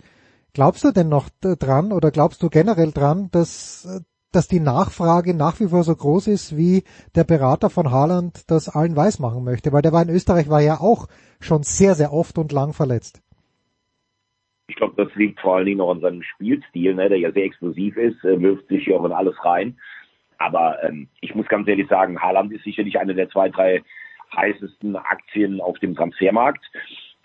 Glaubst 0.54 0.86
du 0.86 0.92
denn 0.92 1.10
noch 1.10 1.30
dran 1.42 1.92
oder 1.92 2.12
glaubst 2.12 2.42
du 2.42 2.50
generell 2.50 2.94
dran, 2.94 3.28
dass, 3.32 3.86
dass 4.32 4.48
die 4.48 4.62
Nachfrage 4.62 5.34
nach 5.34 5.60
wie 5.60 5.68
vor 5.68 5.84
so 5.84 5.94
groß 5.94 6.28
ist, 6.28 6.56
wie 6.56 6.86
der 7.14 7.26
Berater 7.26 7.70
von 7.70 7.92
Haaland 7.92 8.50
das 8.50 8.70
allen 8.70 8.96
weiß 8.96 9.20
machen 9.20 9.44
möchte? 9.44 9.74
Weil 9.74 9.82
der 9.82 9.92
war 9.92 10.02
in 10.02 10.10
Österreich 10.10 10.48
war 10.48 10.62
ja 10.62 10.80
auch 10.80 11.08
schon 11.42 11.64
sehr, 11.64 11.96
sehr 11.96 12.14
oft 12.14 12.38
und 12.38 12.54
lang 12.54 12.72
verletzt. 12.72 13.22
Ich 14.68 14.76
glaube, 14.76 15.04
das 15.04 15.14
liegt 15.16 15.40
vor 15.40 15.58
allen 15.58 15.66
Dingen 15.66 15.78
noch 15.78 15.92
an 15.92 16.02
seinem 16.02 16.24
Spielstil, 16.24 16.96
ne, 16.96 17.10
der 17.10 17.20
ja 17.20 17.32
sehr 17.32 17.46
explosiv 17.46 17.98
ist, 17.98 18.24
äh, 18.24 18.42
wirft 18.42 18.68
sich 18.68 18.86
ja 18.88 18.98
auch 18.98 19.06
in 19.06 19.12
alles 19.12 19.36
rein. 19.46 19.78
Aber 20.38 20.84
ähm, 20.84 21.08
ich 21.22 21.36
muss 21.36 21.48
ganz 21.48 21.68
ehrlich 21.68 21.88
sagen, 21.88 22.22
Haaland 22.22 22.52
ist 22.52 22.64
sicherlich 22.64 23.00
eine 23.00 23.16
der 23.16 23.30
zwei, 23.30 23.50
drei 23.50 23.84
heißesten 24.36 24.96
Aktien 24.96 25.62
auf 25.62 25.78
dem 25.80 25.96
Transfermarkt. 25.96 26.66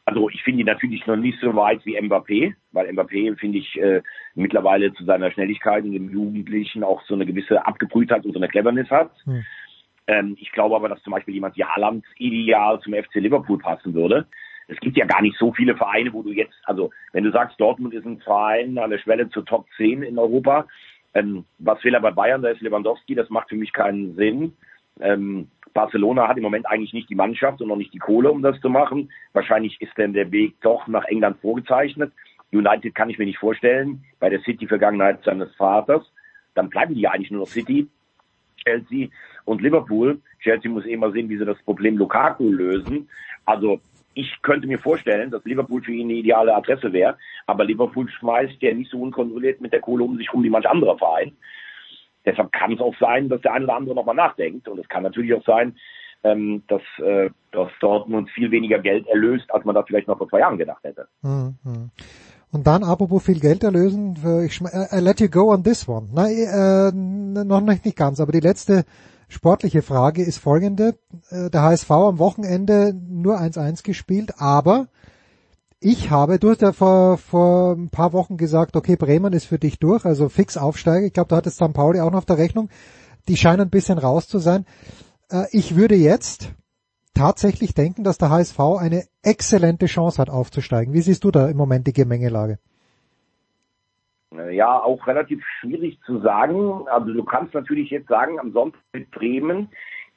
Also 0.04 0.28
ich 0.28 0.42
finde 0.42 0.60
ihn 0.60 0.66
natürlich 0.66 1.06
noch 1.06 1.16
nicht 1.16 1.38
so 1.40 1.54
weit 1.54 1.84
wie 1.86 1.98
Mbappé, 1.98 2.54
weil 2.72 2.88
Mbappé 2.90 3.36
finde 3.36 3.58
ich 3.58 3.80
äh, 3.80 4.02
mittlerweile 4.34 4.92
zu 4.94 5.04
seiner 5.04 5.30
Schnelligkeit 5.30 5.84
und 5.84 5.92
dem 5.92 6.10
Jugendlichen 6.10 6.82
auch 6.82 7.02
so 7.02 7.14
eine 7.14 7.26
gewisse 7.26 7.64
Abgebrühtheit 7.66 8.24
und 8.24 8.32
so 8.32 8.38
eine 8.38 8.48
Cleverness 8.48 8.90
hat. 8.90 9.12
Hm. 9.24 9.44
Ähm, 10.06 10.36
ich 10.40 10.50
glaube 10.52 10.74
aber, 10.74 10.88
dass 10.88 11.02
zum 11.02 11.12
Beispiel 11.12 11.34
jemand 11.34 11.56
wie 11.56 11.64
Haaland 11.64 12.04
ideal 12.18 12.80
zum 12.80 12.94
FC 12.94 13.16
Liverpool 13.16 13.58
passen 13.58 13.94
würde. 13.94 14.26
Es 14.70 14.78
gibt 14.78 14.96
ja 14.96 15.04
gar 15.04 15.20
nicht 15.20 15.36
so 15.36 15.52
viele 15.52 15.76
Vereine, 15.76 16.12
wo 16.12 16.22
du 16.22 16.30
jetzt, 16.30 16.54
also 16.64 16.90
wenn 17.12 17.24
du 17.24 17.32
sagst, 17.32 17.60
Dortmund 17.60 17.92
ist 17.92 18.06
ein 18.06 18.20
Verein 18.20 18.78
an 18.78 18.90
der 18.90 18.98
Schwelle 18.98 19.28
zur 19.28 19.44
Top 19.44 19.66
10 19.76 20.02
in 20.02 20.18
Europa, 20.18 20.66
ähm, 21.14 21.44
was 21.58 21.82
will 21.82 21.94
er 21.94 22.00
bei 22.00 22.12
Bayern, 22.12 22.42
da 22.42 22.50
ist 22.50 22.60
Lewandowski, 22.60 23.14
das 23.14 23.30
macht 23.30 23.48
für 23.48 23.56
mich 23.56 23.72
keinen 23.72 24.14
Sinn. 24.14 24.56
Ähm, 25.00 25.48
Barcelona 25.74 26.28
hat 26.28 26.36
im 26.36 26.42
Moment 26.42 26.66
eigentlich 26.66 26.92
nicht 26.92 27.10
die 27.10 27.14
Mannschaft 27.14 27.60
und 27.60 27.68
noch 27.68 27.76
nicht 27.76 27.92
die 27.92 27.98
Kohle, 27.98 28.30
um 28.30 28.42
das 28.42 28.60
zu 28.60 28.68
machen. 28.68 29.10
Wahrscheinlich 29.32 29.80
ist 29.80 29.96
denn 29.98 30.12
der 30.12 30.30
Weg 30.30 30.54
doch 30.60 30.86
nach 30.86 31.04
England 31.04 31.40
vorgezeichnet. 31.40 32.12
United 32.52 32.94
kann 32.94 33.10
ich 33.10 33.18
mir 33.18 33.26
nicht 33.26 33.38
vorstellen, 33.38 34.04
bei 34.18 34.28
der 34.28 34.40
City-Vergangenheit 34.40 35.22
seines 35.24 35.54
Vaters. 35.56 36.02
Dann 36.54 36.68
bleiben 36.68 36.94
die 36.94 37.02
ja 37.02 37.10
eigentlich 37.10 37.30
nur 37.30 37.40
noch 37.40 37.48
City, 37.48 37.88
Chelsea 38.64 39.08
und 39.44 39.62
Liverpool. 39.62 40.20
Chelsea 40.40 40.70
muss 40.70 40.84
immer 40.84 41.12
sehen, 41.12 41.28
wie 41.28 41.38
sie 41.38 41.44
das 41.44 41.60
Problem 41.62 41.96
Lukaku 41.96 42.50
lösen. 42.50 43.08
Also 43.44 43.80
ich 44.14 44.42
könnte 44.42 44.66
mir 44.66 44.78
vorstellen, 44.78 45.30
dass 45.30 45.44
Liverpool 45.44 45.82
für 45.82 45.92
ihn 45.92 46.08
eine 46.08 46.18
ideale 46.18 46.54
Adresse 46.54 46.92
wäre, 46.92 47.16
aber 47.46 47.64
Liverpool 47.64 48.08
schmeißt 48.08 48.60
ja 48.60 48.74
nicht 48.74 48.90
so 48.90 49.00
unkontrolliert 49.00 49.60
mit 49.60 49.72
der 49.72 49.80
Kohle 49.80 50.04
um 50.04 50.16
sich 50.16 50.32
rum 50.32 50.42
wie 50.42 50.50
manch 50.50 50.68
anderer 50.68 50.98
Verein. 50.98 51.36
Deshalb 52.24 52.52
kann 52.52 52.72
es 52.72 52.80
auch 52.80 52.94
sein, 52.98 53.28
dass 53.28 53.40
der 53.40 53.54
eine 53.54 53.64
oder 53.64 53.76
andere 53.76 53.94
nochmal 53.94 54.14
nachdenkt. 54.14 54.68
Und 54.68 54.78
es 54.78 54.88
kann 54.88 55.02
natürlich 55.02 55.32
auch 55.32 55.44
sein, 55.44 55.76
ähm, 56.22 56.62
dass, 56.68 56.82
äh, 56.98 57.30
dass 57.52 57.70
Dortmund 57.80 58.28
viel 58.30 58.50
weniger 58.50 58.78
Geld 58.78 59.06
erlöst, 59.06 59.46
als 59.48 59.64
man 59.64 59.74
das 59.74 59.86
vielleicht 59.86 60.06
noch 60.06 60.18
vor 60.18 60.28
zwei 60.28 60.40
Jahren 60.40 60.58
gedacht 60.58 60.84
hätte. 60.84 61.08
Mhm. 61.22 61.90
Und 62.52 62.66
dann, 62.66 62.82
apropos 62.82 63.24
viel 63.24 63.40
Geld 63.40 63.62
erlösen, 63.62 64.16
ich, 64.44 64.60
I 64.60 65.00
let 65.00 65.20
you 65.20 65.28
go 65.28 65.52
on 65.52 65.62
this 65.62 65.88
one. 65.88 66.08
Nein, 66.12 66.34
äh, 66.34 67.44
noch 67.44 67.60
nicht 67.60 67.96
ganz, 67.96 68.20
aber 68.20 68.32
die 68.32 68.40
letzte 68.40 68.84
sportliche 69.30 69.80
Frage 69.80 70.22
ist 70.22 70.38
folgende. 70.38 70.98
Äh, 71.30 71.48
der 71.50 71.62
HSV 71.62 71.90
am 71.90 72.18
Wochenende 72.18 72.94
nur 72.94 73.40
1-1 73.40 73.82
gespielt, 73.82 74.34
aber 74.38 74.88
ich 75.80 76.10
habe, 76.10 76.38
du 76.38 76.50
hast 76.50 76.60
ja 76.60 76.72
vor, 76.72 77.16
vor 77.16 77.72
ein 77.72 77.88
paar 77.88 78.12
Wochen 78.12 78.36
gesagt, 78.36 78.76
okay, 78.76 78.96
Bremen 78.96 79.32
ist 79.32 79.46
für 79.46 79.58
dich 79.58 79.78
durch, 79.78 80.04
also 80.04 80.28
fix 80.28 80.58
Aufsteiger. 80.58 81.06
Ich 81.06 81.14
glaube, 81.14 81.28
du 81.28 81.36
hattest 81.36 81.56
St. 81.56 81.72
Pauli 81.72 82.00
auch 82.00 82.10
noch 82.10 82.18
auf 82.18 82.26
der 82.26 82.36
Rechnung. 82.36 82.68
Die 83.28 83.36
scheinen 83.36 83.62
ein 83.62 83.70
bisschen 83.70 83.96
raus 83.96 84.28
zu 84.28 84.38
sein. 84.38 84.66
Äh, 85.30 85.46
ich 85.52 85.76
würde 85.76 85.94
jetzt 85.94 86.52
tatsächlich 87.14 87.72
denken, 87.74 88.04
dass 88.04 88.18
der 88.18 88.30
HSV 88.30 88.58
eine 88.78 89.04
exzellente 89.22 89.86
Chance 89.86 90.18
hat 90.18 90.28
aufzusteigen. 90.28 90.92
Wie 90.92 91.02
siehst 91.02 91.24
du 91.24 91.30
da 91.30 91.48
im 91.48 91.56
Moment 91.56 91.86
die 91.86 91.92
Gemengelage? 91.92 92.58
Ja, 94.52 94.78
auch 94.78 95.06
relativ 95.08 95.44
schwierig 95.58 95.98
zu 96.06 96.20
sagen. 96.20 96.86
Also 96.88 97.12
du 97.12 97.24
kannst 97.24 97.52
natürlich 97.52 97.90
jetzt 97.90 98.08
sagen, 98.08 98.38
am 98.38 98.52
Sonntag 98.52 98.80
mit 98.92 99.10
Bremen 99.10 99.68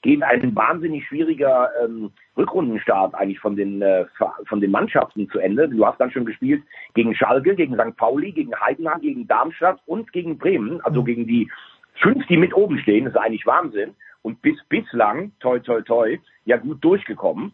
gehen 0.04 0.22
ein 0.22 0.56
wahnsinnig 0.56 1.08
schwieriger 1.08 1.70
ähm, 1.84 2.12
Rückrundenstart 2.38 3.16
eigentlich 3.16 3.40
von 3.40 3.56
den 3.56 3.82
äh, 3.82 4.06
von 4.46 4.62
den 4.62 4.70
Mannschaften 4.70 5.30
zu 5.30 5.40
Ende. 5.40 5.68
Du 5.68 5.84
hast 5.86 6.00
dann 6.00 6.12
schon 6.12 6.26
gespielt 6.26 6.62
gegen 6.94 7.16
Schalke, 7.16 7.56
gegen 7.56 7.74
St. 7.74 7.98
Pauli, 7.98 8.32
gegen 8.32 8.54
Heidenheim, 8.60 9.02
gegen 9.02 9.28
Darmstadt 9.28 9.80
und 9.88 10.12
gegen 10.14 10.38
Bremen, 10.38 10.80
also 10.82 11.02
mhm. 11.02 11.06
gegen 11.06 11.28
die 11.28 11.50
fünf, 11.96 12.28
die 12.28 12.38
mit 12.38 12.54
oben 12.54 12.78
stehen. 12.80 13.06
Das 13.06 13.14
ist 13.14 13.20
eigentlich 13.20 13.48
Wahnsinn. 13.48 13.96
Und 14.22 14.42
bis 14.42 14.62
bislang, 14.70 15.32
toi 15.40 15.60
toi 15.60 15.82
toi, 15.82 16.20
ja 16.46 16.58
gut 16.58 16.84
durchgekommen. 16.84 17.52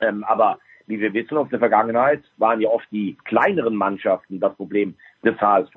Ähm, 0.00 0.24
aber 0.24 0.58
wie 0.86 1.00
wir 1.00 1.12
wissen 1.14 1.38
aus 1.38 1.48
der 1.48 1.58
Vergangenheit, 1.58 2.22
waren 2.36 2.60
ja 2.60 2.68
oft 2.68 2.86
die 2.90 3.16
kleineren 3.24 3.74
Mannschaften 3.74 4.38
das 4.40 4.54
Problem 4.54 4.94
des 5.24 5.40
HSV, 5.40 5.74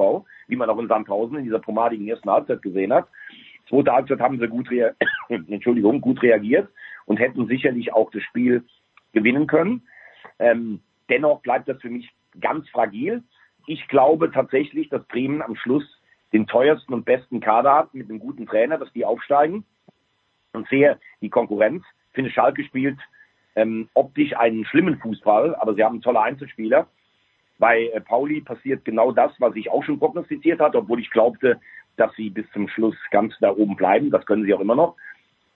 wie 0.47 0.55
man 0.55 0.69
auch 0.69 0.79
in 0.79 0.87
Sandhausen 0.87 1.37
in 1.37 1.43
dieser 1.43 1.59
pomadigen 1.59 2.07
ersten 2.07 2.29
Halbzeit 2.29 2.61
gesehen 2.61 2.93
hat. 2.93 3.07
Zweite 3.69 3.91
Halbzeit 3.91 4.19
haben 4.19 4.39
sie 4.39 4.47
gut, 4.47 4.69
rea 4.69 4.91
Entschuldigung, 5.29 6.01
gut 6.01 6.21
reagiert 6.21 6.69
und 7.05 7.17
hätten 7.17 7.47
sicherlich 7.47 7.93
auch 7.93 8.11
das 8.11 8.23
Spiel 8.23 8.63
gewinnen 9.13 9.47
können. 9.47 9.83
Ähm, 10.39 10.81
dennoch 11.09 11.41
bleibt 11.41 11.67
das 11.67 11.81
für 11.81 11.89
mich 11.89 12.09
ganz 12.39 12.67
fragil. 12.69 13.23
Ich 13.65 13.87
glaube 13.87 14.31
tatsächlich, 14.31 14.89
dass 14.89 15.03
Bremen 15.05 15.41
am 15.41 15.55
Schluss 15.55 15.83
den 16.33 16.47
teuersten 16.47 16.93
und 16.93 17.05
besten 17.05 17.39
Kader 17.39 17.73
hat 17.73 17.93
mit 17.93 18.09
einem 18.09 18.19
guten 18.19 18.45
Trainer, 18.45 18.77
dass 18.77 18.91
die 18.93 19.05
aufsteigen 19.05 19.65
und 20.53 20.67
sehe 20.69 20.99
die 21.21 21.29
Konkurrenz. 21.29 21.83
Ich 22.09 22.15
finde, 22.15 22.31
Schalke 22.31 22.63
spielt 22.63 22.99
ähm, 23.55 23.89
optisch 23.93 24.35
einen 24.35 24.65
schlimmen 24.65 24.99
Fußball, 24.99 25.55
aber 25.55 25.73
sie 25.73 25.83
haben 25.83 26.01
tolle 26.01 26.21
Einzelspieler. 26.21 26.87
Bei 27.59 27.87
äh, 27.87 28.01
Pauli 28.01 28.41
passiert 28.41 28.85
genau 28.85 29.11
das, 29.11 29.31
was 29.39 29.55
ich 29.55 29.69
auch 29.69 29.83
schon 29.83 29.99
prognostiziert 29.99 30.59
hatte, 30.59 30.77
obwohl 30.77 30.99
ich 30.99 31.09
glaubte, 31.09 31.59
dass 31.95 32.13
sie 32.15 32.29
bis 32.29 32.45
zum 32.51 32.67
Schluss 32.67 32.95
ganz 33.11 33.33
da 33.39 33.51
oben 33.51 33.75
bleiben. 33.75 34.11
Das 34.11 34.25
können 34.25 34.45
sie 34.45 34.53
auch 34.53 34.59
immer 34.59 34.75
noch. 34.75 34.95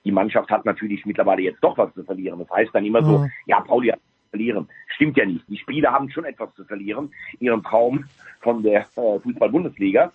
Die 0.03 0.11
Mannschaft 0.11 0.49
hat 0.49 0.65
natürlich 0.65 1.05
mittlerweile 1.05 1.43
jetzt 1.43 1.63
doch 1.63 1.77
was 1.77 1.93
zu 1.93 2.03
verlieren. 2.03 2.39
Das 2.39 2.49
heißt 2.49 2.73
dann 2.73 2.85
immer 2.85 3.03
so, 3.03 3.19
Mhm. 3.19 3.31
ja, 3.45 3.59
Pauli 3.59 3.89
hat 3.89 3.99
was 3.99 4.23
zu 4.23 4.29
verlieren. 4.31 4.67
Stimmt 4.95 5.17
ja 5.17 5.25
nicht. 5.25 5.47
Die 5.47 5.57
Spieler 5.57 5.91
haben 5.91 6.09
schon 6.09 6.25
etwas 6.25 6.53
zu 6.55 6.65
verlieren. 6.65 7.13
Ihren 7.39 7.61
Traum 7.63 8.05
von 8.39 8.63
der 8.63 8.81
äh, 8.95 9.19
Fußball-Bundesliga. 9.19 10.11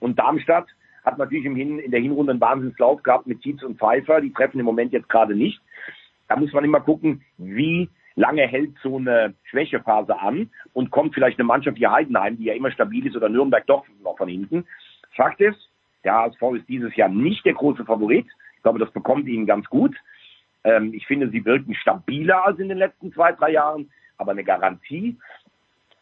Und 0.00 0.18
Darmstadt 0.18 0.66
hat 1.04 1.18
natürlich 1.18 1.44
im 1.44 1.54
Hin 1.54 1.78
in 1.78 1.90
der 1.90 2.00
Hinrunde 2.00 2.32
einen 2.32 2.40
Wahnsinnslauf 2.40 3.02
gehabt 3.02 3.26
mit 3.26 3.42
Tietz 3.42 3.62
und 3.62 3.78
Pfeiffer. 3.78 4.22
Die 4.22 4.32
treffen 4.32 4.58
im 4.58 4.64
Moment 4.64 4.92
jetzt 4.92 5.08
gerade 5.10 5.36
nicht. 5.36 5.60
Da 6.28 6.36
muss 6.36 6.52
man 6.52 6.64
immer 6.64 6.80
gucken, 6.80 7.22
wie 7.36 7.90
lange 8.16 8.46
hält 8.46 8.74
so 8.82 8.96
eine 8.96 9.34
Schwächephase 9.44 10.18
an 10.18 10.50
und 10.72 10.90
kommt 10.90 11.14
vielleicht 11.14 11.38
eine 11.38 11.46
Mannschaft 11.46 11.78
wie 11.78 11.86
Heidenheim, 11.86 12.36
die 12.38 12.44
ja 12.44 12.54
immer 12.54 12.70
stabil 12.70 13.06
ist, 13.06 13.14
oder 13.14 13.28
Nürnberg 13.28 13.66
doch 13.66 13.84
noch 14.02 14.16
von 14.16 14.28
hinten. 14.28 14.66
Fakt 15.14 15.40
ist, 15.40 15.70
der 16.04 16.14
HSV 16.14 16.42
ist 16.56 16.68
dieses 16.68 16.94
Jahr 16.96 17.08
nicht 17.08 17.44
der 17.44 17.54
große 17.54 17.84
Favorit. 17.84 18.26
Ich 18.56 18.62
glaube, 18.62 18.78
das 18.78 18.90
bekommt 18.90 19.28
ihnen 19.28 19.46
ganz 19.46 19.66
gut. 19.66 19.94
Ähm, 20.64 20.92
ich 20.94 21.06
finde, 21.06 21.30
sie 21.30 21.44
wirken 21.44 21.74
stabiler 21.74 22.44
als 22.44 22.58
in 22.58 22.68
den 22.68 22.78
letzten 22.78 23.12
zwei, 23.12 23.32
drei 23.32 23.52
Jahren, 23.52 23.90
aber 24.16 24.32
eine 24.32 24.44
Garantie 24.44 25.16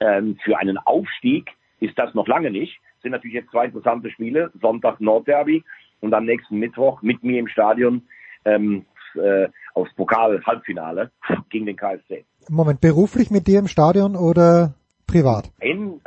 ähm, 0.01 0.39
für 0.43 0.59
einen 0.59 0.79
Aufstieg 0.79 1.51
ist 1.81 1.99
das 1.99 2.15
noch 2.15 2.29
lange 2.29 2.51
nicht. 2.51 2.81
Es 2.97 3.03
sind 3.03 3.12
natürlich 3.12 3.35
jetzt 3.35 3.51
zwei 3.51 3.67
interessante 3.67 4.11
Spiele, 4.11 4.51
Sonntag 4.61 5.01
Nordderby 5.01 5.65
und 6.01 6.15
am 6.15 6.25
nächsten 6.25 6.59
Mittwoch 6.59 7.03
mit 7.03 7.23
mir 7.23 7.39
im 7.39 7.49
Stadion 7.49 8.03
ähm, 8.45 8.87
äh, 9.17 9.49
aufs 9.75 9.95
Pokal-Halbfinale 9.95 11.11
gegen 11.51 11.67
den 11.67 11.77
KSC. 11.77 12.25
Moment, 12.49 12.81
beruflich 12.81 13.31
mit 13.31 13.47
dir 13.47 13.59
im 13.59 13.69
Stadion 13.69 14.17
oder 14.17 14.75
privat? 15.07 15.51
In, 15.61 16.01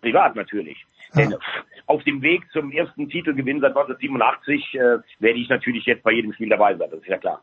privat 0.00 0.34
natürlich. 0.36 0.84
Denn 1.14 1.32
pff, 1.32 1.64
auf 1.86 2.02
dem 2.04 2.22
Weg 2.22 2.42
zum 2.52 2.72
ersten 2.72 3.08
Titelgewinn 3.08 3.60
seit 3.60 3.76
1987 3.76 4.74
äh, 4.74 4.78
werde 5.18 5.38
ich 5.38 5.48
natürlich 5.48 5.84
jetzt 5.84 6.02
bei 6.02 6.12
jedem 6.12 6.32
Spiel 6.32 6.48
dabei 6.48 6.76
sein, 6.76 6.88
das 6.90 7.00
ist 7.00 7.08
ja 7.08 7.18
klar. 7.18 7.42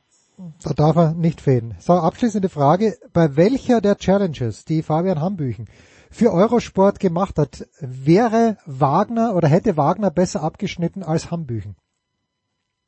Da 0.64 0.74
darf 0.74 0.96
er 0.96 1.14
nicht 1.14 1.42
fehlen. 1.42 1.76
So, 1.80 1.94
abschließende 1.94 2.48
Frage. 2.48 2.96
Bei 3.12 3.36
welcher 3.36 3.82
der 3.82 3.98
Challenges, 3.98 4.64
die 4.64 4.84
Fabian 4.84 5.20
Hambüchen 5.20 5.68
für 6.10 6.32
Eurosport 6.32 7.00
gemacht 7.00 7.38
hat, 7.38 7.68
wäre 7.82 8.58
Wagner 8.66 9.36
oder 9.36 9.50
hätte 9.50 9.76
Wagner 9.76 10.10
besser 10.10 10.42
abgeschnitten 10.42 11.04
als 11.04 11.30
Hambüchen? 11.30 11.76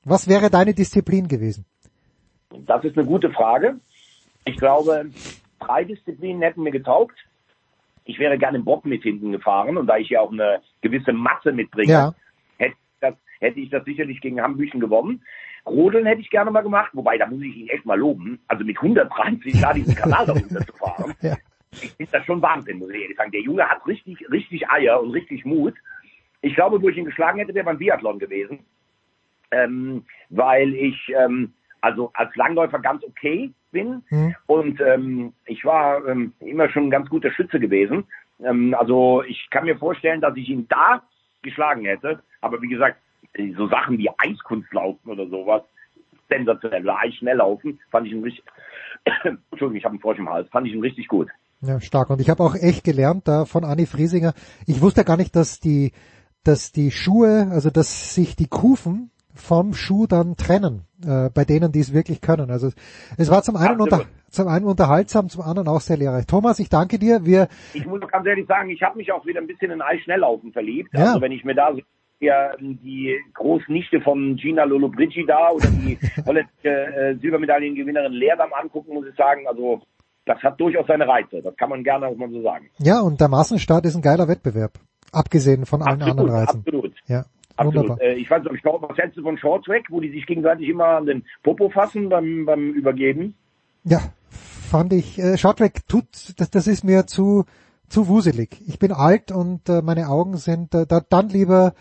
Was 0.04 0.28
wäre 0.28 0.50
deine 0.50 0.74
Disziplin 0.74 1.28
gewesen? 1.28 1.66
Das 2.66 2.84
ist 2.84 2.98
eine 2.98 3.08
gute 3.08 3.32
Frage. 3.32 3.80
Ich 4.46 4.58
glaube, 4.58 5.10
drei 5.60 5.84
Disziplinen 5.84 6.42
hätten 6.42 6.64
mir 6.64 6.72
getaugt. 6.72 7.18
Ich 8.06 8.18
wäre 8.20 8.38
gerne 8.38 8.58
im 8.58 8.66
Bob 8.66 8.86
mit 8.86 9.04
hinten 9.04 9.32
gefahren 9.32 9.78
und 9.78 9.88
da 9.88 9.98
ich 9.98 10.10
ja 10.10 10.22
auch 10.22 10.32
eine 10.32 10.62
gewisse 10.82 11.14
Masse 11.14 11.52
mitbringe, 11.52 11.92
Ja. 11.92 12.16
hätte, 12.58 12.74
ich 12.74 13.00
das, 13.00 13.16
hätte 13.40 13.60
ich 13.60 13.70
das 13.70 13.86
sicherlich 13.86 14.20
gegen 14.22 14.42
Hambüchen 14.42 14.80
gewonnen. 14.80 15.24
Rodeln 15.66 16.08
hätte 16.08 16.22
ich 16.22 16.32
gerne 16.32 16.50
mal 16.50 16.62
gemacht, 16.62 16.90
wobei 16.94 17.18
da 17.20 17.28
muss 17.28 17.42
ich 17.44 17.56
ihn 17.56 17.68
echt 17.70 17.86
mal 17.86 18.00
loben. 18.00 18.40
Also 18.48 18.64
mit 18.66 18.78
130 18.78 19.62
da 19.62 19.74
diesen 19.74 19.94
Kanal 19.96 20.26
da 20.26 20.34
runter 20.34 20.66
zu 20.66 20.74
fahren. 20.74 21.14
Ja. 21.22 21.38
Ich 21.74 21.92
finde 21.94 22.12
das 22.12 22.26
schon 22.26 22.42
Wahnsinn, 22.42 22.80
muss 22.80 22.90
ich 22.90 23.02
ehrlich 23.02 23.16
sagen. 23.16 23.32
Der 23.32 23.40
Junge 23.40 23.64
hat 23.64 23.88
richtig, 23.88 24.30
richtig 24.30 24.70
Eier 24.70 25.02
und 25.02 25.12
richtig 25.12 25.46
Mut. 25.46 25.74
Ich 26.42 26.54
glaube, 26.54 26.82
wo 26.82 26.90
ich 26.90 26.98
ihn 26.98 27.06
geschlagen 27.06 27.40
hätte, 27.40 27.54
wäre 27.54 27.64
beim 27.64 27.78
Biathlon 27.78 28.20
gewesen. 28.20 28.66
Ähm, 29.52 30.04
weil 30.30 30.74
ich 30.76 30.98
ähm, 31.18 31.54
also 31.82 32.12
als 32.14 32.36
Langläufer 32.36 32.80
ganz 32.80 33.04
okay 33.04 33.52
bin 33.72 34.04
Hm. 34.10 34.36
und 34.48 34.82
ähm, 34.82 35.34
ich 35.46 35.66
war 35.66 36.06
ähm, 36.08 36.34
immer 36.40 36.70
schon 36.70 36.84
ein 36.88 36.92
ganz 36.92 37.10
guter 37.10 37.32
Schütze 37.32 37.60
gewesen. 37.60 38.06
Ähm, 38.44 38.76
also 38.78 39.24
ich 39.24 39.48
kann 39.50 39.66
mir 39.66 39.78
vorstellen, 39.78 40.22
dass 40.22 40.36
ich 40.36 40.50
ihn 40.50 40.68
da 40.68 41.04
geschlagen 41.42 41.86
hätte. 41.86 42.22
Aber 42.42 42.62
wie 42.62 42.68
gesagt, 42.68 42.98
so 43.58 43.68
Sachen 43.68 43.98
wie 43.98 44.10
Eiskunstlaufen 44.18 45.12
oder 45.12 45.28
sowas, 45.28 45.64
sensationell. 46.30 46.84
Oder 46.84 47.00
Eisschnelllaufen, 47.00 47.80
fand 47.90 48.08
ich 48.08 48.14
ihn 48.14 48.24
richtig, 48.24 48.44
Entschuldigung, 49.24 49.76
ich 49.76 49.86
habe 49.86 49.94
einen 49.94 50.02
Frosch 50.02 50.18
im 50.18 50.30
Hals, 50.30 50.50
fand 50.50 50.68
ich 50.68 50.74
ihn 50.74 50.82
richtig 50.82 51.08
gut. 51.08 51.30
Ja, 51.62 51.80
stark. 51.80 52.10
Und 52.10 52.20
ich 52.20 52.30
habe 52.30 52.44
auch 52.44 52.56
echt 52.56 52.84
gelernt 52.84 53.28
da 53.28 53.46
von 53.46 53.64
Anni 53.64 53.86
Friesinger. 53.86 54.34
Ich 54.66 54.82
wusste 54.82 55.04
gar 55.06 55.18
nicht, 55.18 55.36
dass 55.36 55.60
die, 55.60 55.92
dass 56.44 56.72
die 56.72 56.90
Schuhe, 56.90 57.50
also 57.52 57.70
dass 57.70 58.16
sich 58.16 58.36
die 58.36 58.48
Kufen 58.48 59.12
vom 59.36 59.74
Schuh 59.74 60.08
dann 60.08 60.36
trennen, 60.36 60.84
äh, 61.06 61.30
bei 61.34 61.46
denen, 61.46 61.72
die 61.72 61.80
es 61.80 61.94
wirklich 61.94 62.22
können. 62.22 62.52
Also 62.52 62.70
es 63.18 63.30
war 63.32 63.44
zum 63.44 63.56
einen, 63.56 63.82
unter, 63.82 64.06
zum 64.30 64.48
einen 64.48 64.66
unterhaltsam, 64.66 65.30
zum 65.30 65.42
anderen 65.42 65.68
auch 65.68 65.82
sehr 65.82 65.98
lehrreich. 65.98 66.26
Thomas, 66.26 66.60
ich 66.60 66.70
danke 66.70 67.00
dir. 67.00 67.26
Wir, 67.26 67.48
Ich 67.74 67.86
muss 67.86 68.02
ganz 68.08 68.26
ehrlich 68.26 68.48
sagen, 68.48 68.70
ich 68.70 68.82
habe 68.82 68.98
mich 68.98 69.12
auch 69.12 69.26
wieder 69.26 69.42
ein 69.42 69.48
bisschen 69.48 69.72
in 69.72 69.82
Eisschnelllaufen 69.82 70.52
verliebt. 70.54 70.90
Ja. 70.94 71.08
Also 71.08 71.22
wenn 71.22 71.32
ich 71.32 71.44
mir 71.44 71.56
da 71.56 71.72
ja, 72.20 72.52
die 72.60 73.18
Großnichte 73.34 74.00
von 74.02 74.36
Gina 74.36 74.64
Lollobrigida 74.64 75.50
oder 75.50 75.68
die 75.70 75.98
holländische 76.26 76.70
äh, 76.70 77.16
Silbermedaillengewinnerin 77.20 78.14
Leerdam 78.14 78.54
angucken, 78.54 78.94
muss 78.94 79.08
ich 79.08 79.16
sagen, 79.16 79.48
also 79.48 79.82
das 80.26 80.38
hat 80.44 80.60
durchaus 80.62 80.86
seine 80.88 81.08
Reize. 81.08 81.42
Das 81.42 81.58
kann 81.58 81.70
man 81.70 81.84
gerne 81.84 82.06
auch 82.06 82.16
mal 82.16 82.30
so 82.30 82.44
sagen. 82.44 82.70
ja, 82.78 83.02
und 83.02 83.20
der 83.20 83.28
Massenstart 83.28 83.86
ist 83.86 83.96
ein 83.96 84.04
geiler 84.04 84.28
Wettbewerb. 84.28 84.74
Abgesehen 85.12 85.66
von 85.66 85.82
allen 85.82 86.02
Absolut, 86.02 86.20
anderen 86.20 86.40
Reizen. 86.40 86.60
absolut. 86.60 86.94
Ja. 87.08 87.26
Absolut. 87.58 88.00
Äh, 88.02 88.14
ich 88.16 88.30
weiß 88.30 88.44
nicht, 88.44 88.64
was 88.64 88.98
hältst 88.98 89.18
du 89.18 89.24
von 89.24 89.38
Shorttrack, 89.38 89.86
wo 89.90 90.00
die 90.00 90.12
sich 90.12 90.26
gegenseitig 90.26 90.70
immer 90.70 90.88
an 90.88 91.06
den 91.06 91.26
Popo 91.44 91.70
fassen 91.70 92.10
beim, 92.10 92.46
beim 92.46 92.72
Übergeben? 92.72 93.36
Ja, 93.84 94.00
fand 94.30 94.94
ich, 94.94 95.20
äh, 95.20 95.38
Shorttrack 95.38 95.88
tut, 95.88 96.08
das, 96.38 96.50
das 96.50 96.68
ist 96.68 96.84
mir 96.84 97.08
zu, 97.08 97.46
zu 97.88 98.08
wuselig. 98.08 98.62
Ich 98.68 98.80
bin 98.80 98.92
alt 98.92 99.32
und 99.32 99.68
äh, 99.70 99.82
meine 99.82 100.08
Augen 100.08 100.38
sind, 100.38 100.74
äh, 100.74 100.86
da, 100.88 101.02
dann 101.08 101.30
lieber, 101.30 101.74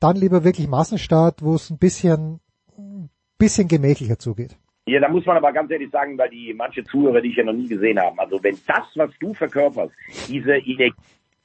dann 0.00 0.16
lieber 0.16 0.44
wirklich 0.44 0.68
Massenstart, 0.68 1.42
wo 1.42 1.54
es 1.54 1.70
ein 1.70 1.78
bisschen, 1.78 2.40
ein 2.76 3.10
bisschen 3.38 3.68
gemächlicher 3.68 4.18
zugeht. 4.18 4.56
Ja, 4.86 4.98
da 4.98 5.08
muss 5.08 5.24
man 5.24 5.36
aber 5.36 5.52
ganz 5.52 5.70
ehrlich 5.70 5.90
sagen, 5.92 6.18
weil 6.18 6.30
die 6.30 6.52
manche 6.54 6.82
Zuhörer 6.84 7.20
dich 7.20 7.36
ja 7.36 7.44
noch 7.44 7.52
nie 7.52 7.68
gesehen 7.68 8.00
haben. 8.00 8.18
Also 8.18 8.42
wenn 8.42 8.58
das, 8.66 8.84
was 8.96 9.10
du 9.20 9.32
verkörperst, 9.32 9.94
diese 10.28 10.56
Energie, 10.56 10.94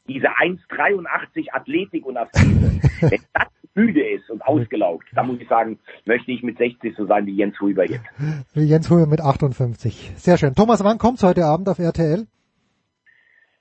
diese 0.08 0.30
1,83 0.30 1.52
Athletik 1.52 2.06
und 2.06 2.18
Askese, 2.18 2.80
wenn 3.02 3.22
das 3.34 3.48
müde 3.78 4.06
ist 4.06 4.30
und 4.30 4.42
ausgelaugt, 4.42 5.08
dann 5.14 5.28
muss 5.28 5.40
ich 5.40 5.48
sagen, 5.48 5.80
möchte 6.06 6.32
ich 6.32 6.44
mit 6.44 6.58
60 6.58 6.96
so 6.98 7.06
sein 7.06 7.26
wie 7.26 7.36
Jens 7.36 7.60
Huber 7.62 7.86
jetzt. 7.90 8.06
Wie 8.54 8.66
Jens 8.66 8.90
Huber 8.90 9.06
mit 9.06 9.22
58. 9.22 10.14
Sehr 10.16 10.38
schön. 10.38 10.56
Thomas, 10.56 10.84
wann 10.84 10.98
kommt's 10.98 11.24
heute 11.24 11.46
Abend 11.46 11.70
auf 11.70 11.80
RTL? 11.80 12.28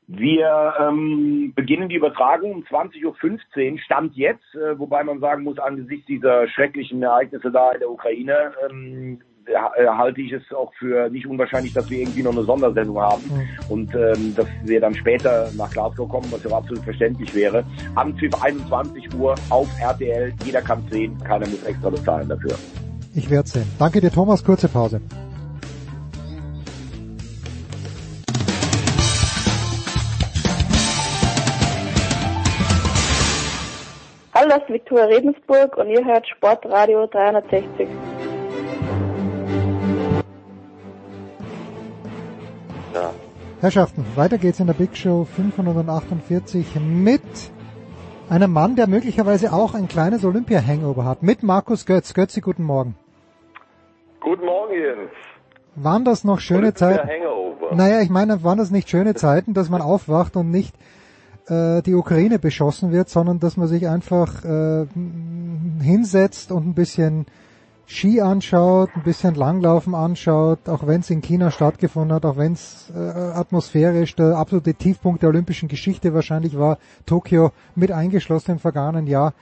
Wir 0.09 0.75
ähm, 0.79 1.53
beginnen 1.57 1.89
die 1.89 1.97
Übertragung 1.97 2.53
um 2.53 2.63
20.15 2.63 3.73
Uhr, 3.73 3.79
Stand 3.81 4.15
jetzt, 4.15 4.55
äh, 4.55 4.79
wobei 4.79 5.03
man 5.03 5.19
sagen 5.19 5.43
muss, 5.43 5.59
angesichts 5.59 6.07
dieser 6.07 6.47
schrecklichen 6.49 7.03
Ereignisse 7.03 7.51
da 7.51 7.73
in 7.73 7.81
der 7.81 7.91
Ukraine, 7.91 8.53
ähm, 8.71 9.19
äh, 9.21 9.36
halte 9.55 10.21
ich 10.21 10.33
es 10.33 10.43
auch 10.53 10.73
für 10.75 11.09
nicht 11.09 11.27
unwahrscheinlich, 11.27 11.73
dass 11.73 11.89
wir 11.91 11.99
irgendwie 12.01 12.23
noch 12.23 12.33
eine 12.33 12.43
Sondersendung 12.43 13.01
haben 13.01 13.23
und 13.69 13.95
ähm, 13.95 14.35
dass 14.35 14.47
wir 14.65 14.81
dann 14.81 14.95
später 14.95 15.51
nach 15.57 15.71
Glasgow 15.71 16.09
kommen, 16.09 16.27
was 16.31 16.43
ja 16.45 16.57
absolut 16.57 16.85
verständlich 16.85 17.35
wäre. 17.35 17.65
Anpfiff 17.95 18.33
21 18.43 19.15
Uhr 19.15 19.35
auf 19.51 19.69
RTL, 19.81 20.33
jeder 20.45 20.63
kann 20.63 20.83
sehen, 20.91 21.17
keiner 21.23 21.47
muss 21.49 21.63
extra 21.65 21.91
bezahlen 21.91 22.29
dafür. 22.29 22.55
Ich 23.15 23.31
werde 23.31 23.49
sehen. 23.49 23.67
Danke 23.79 24.01
dir, 24.01 24.11
Thomas. 24.11 24.45
Kurze 24.45 24.69
Pause. 24.69 25.01
Hallo, 34.35 34.51
das 34.51 34.59
ist 34.65 34.69
Viktoria 34.69 35.05
Redensburg 35.07 35.79
und 35.79 35.89
ihr 35.89 36.05
hört 36.05 36.29
Sportradio 36.29 37.07
360. 37.07 37.89
Ja. 42.97 43.13
Herrschaften, 43.61 44.07
weiter 44.15 44.39
geht's 44.39 44.59
in 44.59 44.69
der 44.69 44.73
Big 44.73 44.97
Show 44.97 45.27
548 45.37 46.81
mit 46.81 47.21
einem 48.31 48.51
Mann, 48.51 48.75
der 48.75 48.87
möglicherweise 48.87 49.53
auch 49.53 49.75
ein 49.75 49.87
kleines 49.87 50.25
Olympia-Hangover 50.25 51.05
hat. 51.05 51.23
Mit 51.23 51.43
Markus 51.43 51.85
Götz. 51.85 52.15
Götzi, 52.15 52.41
guten 52.41 52.63
Morgen. 52.63 52.97
Guten 54.21 54.47
Morgen, 54.47 54.73
Jens. 54.73 55.11
Waren 55.75 56.07
das 56.07 56.25
noch 56.25 56.41
schöne 56.41 56.61
Olympia 56.61 56.89
Zeiten? 56.89 57.07
Hangover. 57.07 57.75
Naja, 57.75 58.01
ich 58.01 58.09
meine, 58.09 58.43
waren 58.43 58.57
das 58.57 58.71
nicht 58.71 58.89
schöne 58.89 59.15
Zeiten, 59.15 59.53
dass 59.53 59.69
man 59.69 59.83
aufwacht 59.83 60.35
und 60.37 60.51
nicht 60.51 60.75
äh, 61.49 61.83
die 61.83 61.95
Ukraine 61.95 62.39
beschossen 62.39 62.93
wird, 62.93 63.11
sondern 63.11 63.41
dass 63.41 63.59
man 63.59 63.69
sich 63.69 63.89
einfach 63.89 64.43
äh, 64.43 64.87
hinsetzt 65.83 66.51
und 66.51 66.67
ein 66.67 66.75
bisschen 66.75 67.27
Ski 67.89 68.21
anschaut, 68.21 68.91
ein 68.97 69.05
bisschen 69.05 69.37
Langlaufen 69.37 69.95
anschaut, 69.95 70.69
auch 70.69 70.87
wenn 70.89 71.01
es 71.01 71.11
in 71.11 71.21
China 71.21 71.53
stattgefunden 71.53 72.13
hat, 72.13 72.25
auch 72.25 72.37
wenn 72.37 72.53
es 72.53 72.93
äh, 72.95 73.39
atmosphärisch 73.39 74.17
der 74.17 74.37
absolute 74.37 74.75
Tiefpunkt 74.75 75.23
der 75.23 75.29
olympischen 75.29 75.69
Geschichte 75.69 76.13
wahrscheinlich 76.13 76.59
war, 76.59 76.79
Tokio 77.07 77.53
mit 77.77 77.93
eingeschlossen 77.93 78.53
im 78.53 78.59
vergangenen 78.59 79.07
Jahr. 79.07 79.35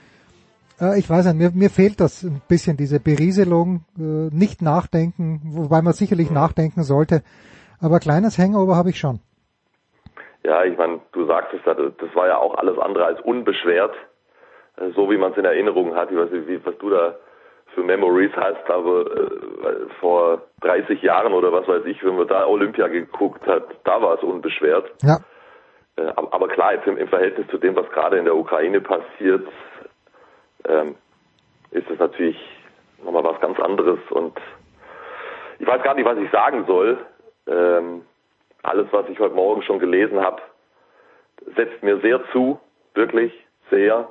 Äh, 0.79 0.99
ich 0.99 1.09
weiß 1.09 1.25
nicht, 1.25 1.37
mir, 1.37 1.59
mir 1.59 1.71
fehlt 1.71 1.99
das 1.99 2.21
ein 2.21 2.39
bisschen, 2.47 2.77
diese 2.77 2.99
Berieselung, 2.99 3.83
äh, 3.97 4.29
nicht 4.31 4.61
nachdenken, 4.61 5.41
wobei 5.45 5.81
man 5.81 5.93
sicherlich 5.93 6.29
nachdenken 6.29 6.83
sollte, 6.83 7.23
aber 7.81 7.99
kleines 7.99 8.37
Hangover 8.37 8.75
habe 8.75 8.91
ich 8.91 8.99
schon. 8.99 9.21
Ja, 10.43 10.63
ich 10.63 10.77
meine, 10.77 10.99
du 11.13 11.25
sagtest, 11.25 11.65
das 11.65 12.15
war 12.15 12.27
ja 12.27 12.37
auch 12.37 12.53
alles 12.53 12.77
andere 12.77 13.05
als 13.05 13.19
unbeschwert, 13.21 13.95
äh, 14.77 14.91
so 14.95 15.09
wie 15.09 15.17
man 15.17 15.31
es 15.31 15.37
in 15.39 15.45
Erinnerung 15.45 15.95
hat. 15.95 16.11
Ich 16.11 16.17
weiß 16.17 16.29
nicht, 16.29 16.47
wie, 16.47 16.63
was 16.63 16.77
du 16.77 16.91
da 16.91 17.15
für 17.75 17.83
Memories 17.83 18.31
hast, 18.35 18.69
aber 18.69 19.05
äh, 19.05 19.89
vor 19.99 20.41
30 20.61 21.01
Jahren 21.01 21.33
oder 21.33 21.51
was 21.51 21.67
weiß 21.67 21.85
ich, 21.85 22.03
wenn 22.03 22.15
man 22.15 22.27
da 22.27 22.47
Olympia 22.47 22.87
geguckt 22.87 23.45
hat, 23.45 23.63
da 23.83 24.01
war 24.01 24.15
es 24.15 24.23
unbeschwert. 24.23 24.91
Ja. 25.03 25.17
Äh, 25.97 26.11
aber 26.15 26.47
klar, 26.47 26.73
jetzt 26.73 26.87
im, 26.87 26.97
im, 26.97 27.07
Verhältnis 27.07 27.47
zu 27.49 27.57
dem, 27.57 27.75
was 27.75 27.89
gerade 27.91 28.17
in 28.17 28.25
der 28.25 28.35
Ukraine 28.35 28.81
passiert, 28.81 29.47
ähm, 30.67 30.95
ist 31.71 31.89
es 31.89 31.99
natürlich 31.99 32.37
nochmal 33.03 33.23
was 33.23 33.39
ganz 33.39 33.59
anderes 33.59 33.99
und 34.09 34.37
ich 35.59 35.67
weiß 35.67 35.83
gar 35.83 35.93
nicht, 35.93 36.05
was 36.05 36.17
ich 36.17 36.29
sagen 36.31 36.65
soll. 36.65 36.97
Ähm, 37.47 38.01
alles, 38.63 38.87
was 38.91 39.07
ich 39.09 39.19
heute 39.19 39.35
Morgen 39.35 39.61
schon 39.61 39.79
gelesen 39.79 40.21
habe, 40.21 40.41
setzt 41.55 41.83
mir 41.83 41.99
sehr 41.99 42.21
zu, 42.31 42.59
wirklich 42.93 43.31
sehr 43.69 44.09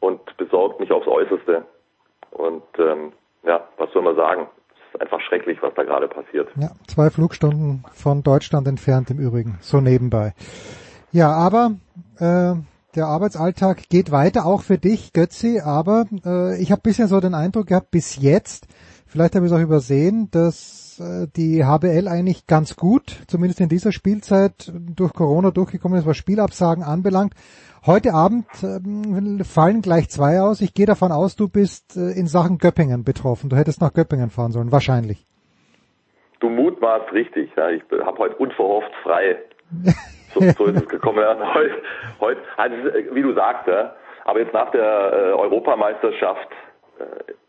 und 0.00 0.36
besorgt 0.36 0.80
mich 0.80 0.92
aufs 0.92 1.06
Äußerste. 1.06 1.64
Und 2.30 2.62
ähm, 2.78 3.12
ja, 3.44 3.66
was 3.76 3.90
soll 3.92 4.02
man 4.02 4.16
sagen? 4.16 4.46
Es 4.70 4.94
ist 4.94 5.00
einfach 5.00 5.20
schrecklich, 5.20 5.58
was 5.62 5.74
da 5.74 5.84
gerade 5.84 6.08
passiert. 6.08 6.48
Ja, 6.56 6.70
zwei 6.86 7.10
Flugstunden 7.10 7.84
von 7.92 8.22
Deutschland 8.22 8.66
entfernt 8.66 9.10
im 9.10 9.18
Übrigen, 9.18 9.58
so 9.60 9.80
nebenbei. 9.80 10.34
Ja, 11.12 11.30
aber 11.30 11.72
äh, 12.18 12.54
der 12.94 13.06
Arbeitsalltag 13.06 13.88
geht 13.88 14.10
weiter, 14.10 14.44
auch 14.46 14.62
für 14.62 14.78
dich, 14.78 15.12
Götzi, 15.12 15.60
aber 15.64 16.06
äh, 16.24 16.60
ich 16.60 16.72
habe 16.72 16.82
bisschen 16.82 17.08
so 17.08 17.20
den 17.20 17.34
Eindruck 17.34 17.68
gehabt, 17.68 17.90
bis 17.90 18.16
jetzt, 18.16 18.66
vielleicht 19.08 19.34
habe 19.34 19.46
ich 19.46 19.52
es 19.52 19.58
auch 19.58 19.62
übersehen, 19.62 20.28
dass 20.30 21.00
äh, 21.00 21.26
die 21.36 21.64
HBL 21.64 22.08
eigentlich 22.08 22.46
ganz 22.46 22.76
gut, 22.76 23.18
zumindest 23.26 23.60
in 23.60 23.68
dieser 23.68 23.92
Spielzeit, 23.92 24.72
durch 24.74 25.12
Corona 25.12 25.50
durchgekommen 25.50 25.98
ist, 25.98 26.06
was 26.06 26.16
Spielabsagen 26.16 26.84
anbelangt. 26.84 27.34
Heute 27.86 28.12
Abend 28.12 28.46
äh, 28.62 29.44
fallen 29.44 29.82
gleich 29.82 30.08
zwei 30.08 30.40
aus. 30.40 30.60
Ich 30.60 30.74
gehe 30.74 30.86
davon 30.86 31.12
aus, 31.12 31.36
du 31.36 31.48
bist 31.48 31.96
äh, 31.96 32.18
in 32.18 32.26
Sachen 32.26 32.58
Göppingen 32.58 33.04
betroffen. 33.04 33.50
Du 33.50 33.56
hättest 33.56 33.80
nach 33.80 33.92
Göppingen 33.92 34.30
fahren 34.30 34.52
sollen, 34.52 34.72
wahrscheinlich. 34.72 35.26
Du 36.40 36.48
mutmaßt 36.50 37.12
richtig. 37.12 37.50
Ja. 37.56 37.70
Ich 37.70 37.82
habe 38.04 38.18
heute 38.18 38.36
unverhofft 38.36 38.92
frei. 39.02 39.38
So, 40.34 40.40
so 40.40 40.64
ist 40.66 40.82
es 40.82 40.88
gekommen. 40.90 41.20
Ja. 41.20 41.54
Heute, 41.54 41.74
heute, 42.20 42.40
also, 42.58 42.76
wie 43.12 43.22
du 43.22 43.32
sagst, 43.32 43.66
ja. 43.66 43.94
aber 44.26 44.40
jetzt 44.40 44.52
nach 44.52 44.70
der 44.72 44.82
äh, 44.82 45.32
Europameisterschaft 45.32 46.48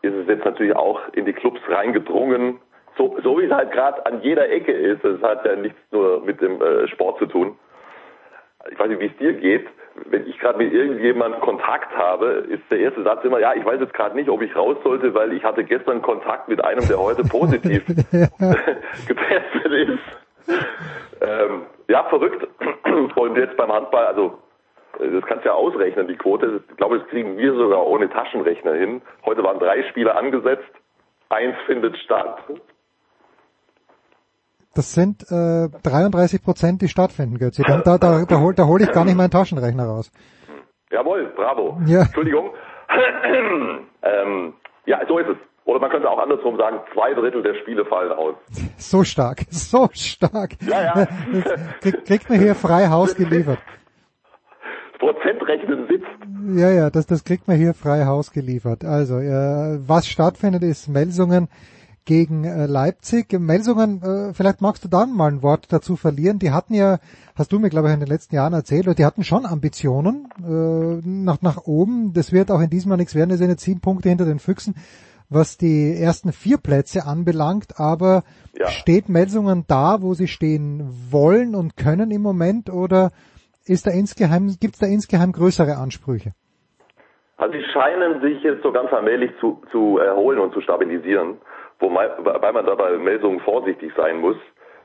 ist 0.02 0.14
es 0.14 0.28
jetzt 0.28 0.46
natürlich 0.46 0.76
auch 0.76 1.02
in 1.14 1.26
die 1.26 1.34
Clubs 1.34 1.60
reingedrungen. 1.68 2.60
So, 2.98 3.18
so 3.24 3.40
wie 3.40 3.46
es 3.46 3.52
halt 3.52 3.72
gerade 3.72 4.06
an 4.06 4.22
jeder 4.22 4.50
Ecke 4.50 4.72
ist. 4.72 5.04
Es 5.04 5.22
hat 5.22 5.46
ja 5.46 5.56
nichts 5.56 5.80
nur 5.92 6.22
mit 6.22 6.42
dem 6.42 6.62
äh, 6.62 6.88
Sport 6.88 7.20
zu 7.20 7.26
tun. 7.26 7.58
Ich 8.72 8.78
weiß 8.78 8.90
nicht, 8.90 9.00
wie 9.00 9.06
es 9.06 9.18
dir 9.18 9.34
geht 9.34 9.68
wenn 10.06 10.28
ich 10.28 10.38
gerade 10.40 10.58
mit 10.58 10.74
irgendjemandem 10.74 11.42
Kontakt 11.42 11.96
habe, 11.96 12.46
ist 12.50 12.64
der 12.72 12.80
erste 12.80 13.04
Satz 13.04 13.24
immer, 13.24 13.40
ja, 13.40 13.54
ich 13.54 13.66
weiß 13.66 13.80
jetzt 13.80 13.94
gerade 13.94 14.16
nicht, 14.16 14.30
ob 14.30 14.42
ich 14.42 14.56
raus 14.56 14.78
sollte, 14.84 15.14
weil 15.14 15.34
ich 15.34 15.44
hatte 15.44 15.64
gestern 15.64 16.02
Kontakt 16.02 16.48
mit 16.48 16.64
einem, 16.64 16.88
der 16.88 17.00
heute 17.00 17.24
positiv 17.24 17.86
getestet 19.08 19.72
ist. 19.72 20.00
Ähm, 21.22 21.64
ja, 21.88 22.04
verrückt. 22.06 22.48
Und 23.16 23.38
jetzt 23.38 23.58
beim 23.58 23.72
Handball, 23.72 24.06
also 24.06 24.38
das 24.98 25.26
kannst 25.26 25.46
du 25.46 25.50
ja 25.50 25.56
ausrechnen, 25.56 26.08
die 26.08 26.18
Quote. 26.18 26.62
Ich 26.70 26.78
glaube, 26.78 27.00
das 27.00 27.08
kriegen 27.10 27.38
wir 27.38 27.54
sogar 27.54 27.86
ohne 27.86 28.10
Taschenrechner 28.10 28.74
hin. 28.74 29.02
Heute 29.26 29.44
waren 29.44 29.60
drei 29.60 29.84
Spiele 29.90 30.16
angesetzt, 30.16 30.72
eins 31.30 31.56
findet 31.66 31.98
statt. 31.98 32.44
Das 34.76 34.94
sind 34.94 35.24
äh, 35.32 35.70
33 35.84 36.44
Prozent, 36.44 36.82
die 36.82 36.88
stattfinden, 36.88 37.38
Götzi. 37.38 37.64
Da, 37.64 37.82
da, 37.82 37.98
da, 37.98 38.24
da 38.26 38.40
hole 38.40 38.56
hol 38.68 38.82
ich 38.82 38.92
gar 38.92 39.06
nicht 39.06 39.18
meinen 39.18 39.32
Taschenrechner 39.32 39.86
raus. 39.86 40.12
Jawohl, 40.92 41.32
bravo. 41.36 41.80
Ja. 41.86 42.02
Entschuldigung. 42.02 42.52
ähm, 44.04 44.54
ja, 44.86 45.00
so 45.08 45.20
ist 45.20 45.30
es. 45.30 45.38
Oder 45.66 45.80
man 45.80 45.92
könnte 45.92 46.10
auch 46.10 46.18
andersrum 46.18 46.58
sagen, 46.58 46.80
zwei 46.94 47.14
Drittel 47.14 47.44
der 47.44 47.54
Spiele 47.62 47.86
fallen 47.86 48.12
aus. 48.12 48.36
So 48.78 49.04
stark, 49.04 49.46
so 49.50 49.88
stark. 49.94 50.54
Ja, 50.62 50.82
ja. 50.82 51.08
Krieg, 51.82 52.06
kriegt 52.06 52.30
man 52.30 52.40
hier 52.40 52.56
frei 52.56 52.88
Haus 52.90 53.16
geliefert. 53.16 53.60
Prozentrechnen 55.00 55.88
sitzt. 55.88 56.60
Ja, 56.60 56.70
ja, 56.70 56.90
das, 56.90 57.08
das 57.08 57.24
kriegt 57.24 57.48
man 57.48 57.58
hier 57.58 57.74
frei 57.74 58.06
Haus 58.06 58.32
geliefert. 58.32 58.84
Also, 58.84 59.18
äh, 59.18 59.80
was 59.88 60.08
stattfindet, 60.08 60.64
ist 60.64 60.88
Melsungen 60.88 61.48
gegen 62.10 62.44
äh, 62.44 62.66
Leipzig. 62.66 63.32
Melsungen, 63.40 64.02
äh, 64.02 64.34
vielleicht 64.34 64.62
magst 64.62 64.84
du 64.84 64.88
dann 64.88 65.16
mal 65.16 65.32
ein 65.32 65.44
Wort 65.44 65.68
dazu 65.70 65.96
verlieren. 65.96 66.40
Die 66.40 66.50
hatten 66.50 66.74
ja, 66.74 66.98
hast 67.36 67.52
du 67.52 67.60
mir 67.60 67.70
glaube 67.70 67.90
ich 67.90 67.94
in 67.94 68.00
den 68.00 68.10
letzten 68.10 68.36
Jahren 68.36 68.54
erzählt, 68.54 68.98
die 68.98 69.06
hatten 69.06 69.24
schon 69.24 69.46
Ambitionen 69.46 70.28
äh, 70.40 71.08
nach, 71.08 71.44
nach 71.44 71.66
oben. 71.66 72.14
Das 72.14 72.32
wird 72.32 72.50
auch 72.50 72.62
in 72.62 72.72
diesem 72.72 72.90
Jahr 72.90 72.98
nichts 72.98 73.14
werden, 73.14 73.30
das 73.30 73.38
sind 73.38 73.50
jetzt 73.50 73.64
sieben 73.64 73.82
Punkte 73.82 74.10
hinter 74.10 74.26
den 74.26 74.40
Füchsen, 74.40 74.74
was 75.30 75.58
die 75.58 75.96
ersten 75.96 76.34
vier 76.34 76.58
Plätze 76.58 77.06
anbelangt. 77.06 77.80
Aber 77.80 78.24
ja. 78.58 78.70
steht 78.70 79.08
Melsungen 79.08 79.66
da, 79.68 80.02
wo 80.02 80.16
sie 80.16 80.28
stehen 80.28 80.90
wollen 81.12 81.54
und 81.54 81.78
können 81.78 82.10
im 82.10 82.24
Moment 82.24 82.72
oder 82.72 83.12
ist 83.70 83.88
da 83.88 83.92
insgeheim, 83.92 84.56
gibt 84.60 84.74
es 84.74 84.80
da 84.80 84.88
insgeheim 84.88 85.32
größere 85.32 85.78
Ansprüche? 85.78 86.32
Also 87.38 87.54
sie 87.54 87.64
scheinen 87.72 88.20
sich 88.22 88.44
jetzt 88.44 88.64
so 88.64 88.72
ganz 88.72 88.92
allmählich 88.92 89.32
zu, 89.40 89.62
zu 89.72 89.98
erholen 89.98 90.40
und 90.40 90.54
zu 90.54 90.62
stabilisieren. 90.62 91.38
Wobei 91.80 92.52
man 92.52 92.66
dabei 92.66 92.98
Meldungen 92.98 93.40
vorsichtig 93.40 93.94
sein 93.96 94.20
muss. 94.20 94.36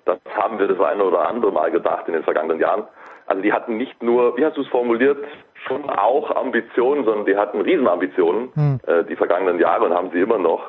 Das 0.05 0.19
haben 0.37 0.59
wir 0.59 0.69
das 0.69 0.79
eine 0.79 1.03
oder 1.03 1.29
andere 1.29 1.51
Mal 1.51 1.73
gedacht 1.73 2.07
in 2.07 2.15
den 2.15 2.23
vergangenen 2.23 2.61
Jahren. 2.61 2.85
Also 3.27 3.43
die 3.43 3.53
hatten 3.53 3.77
nicht 3.77 4.03
nur, 4.03 4.37
wie 4.37 4.45
hast 4.45 4.57
du 4.57 4.61
es 4.61 4.69
formuliert, 4.69 5.25
schon 5.67 5.89
auch 5.89 6.31
Ambitionen, 6.37 7.05
sondern 7.05 7.27
die 7.27 7.37
hatten 7.37 7.61
Riesenambitionen 7.61 8.51
hm. 8.55 8.81
äh, 8.87 9.05
die 9.05 9.17
vergangenen 9.17 9.59
Jahre 9.59 9.87
und 9.87 9.95
haben 9.95 10.11
sie 10.13 10.21
immer 10.21 10.39
noch. 10.39 10.63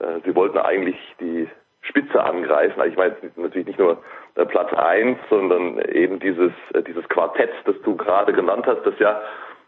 Äh, 0.00 0.20
sie 0.24 0.34
wollten 0.34 0.58
eigentlich 0.58 0.96
die 1.20 1.46
Spitze 1.88 2.22
angreifen. 2.22 2.80
Also 2.80 2.92
ich 2.92 2.96
meine 2.96 3.16
natürlich 3.36 3.66
nicht 3.66 3.78
nur 3.78 4.02
Platz 4.46 4.72
eins, 4.74 5.18
sondern 5.28 5.78
eben 5.80 6.20
dieses, 6.20 6.52
äh, 6.74 6.82
dieses 6.82 7.08
Quartett, 7.08 7.50
das 7.64 7.74
du 7.82 7.96
gerade 7.96 8.32
genannt 8.32 8.66
hast, 8.66 8.82
das 8.84 8.98
ja 8.98 9.20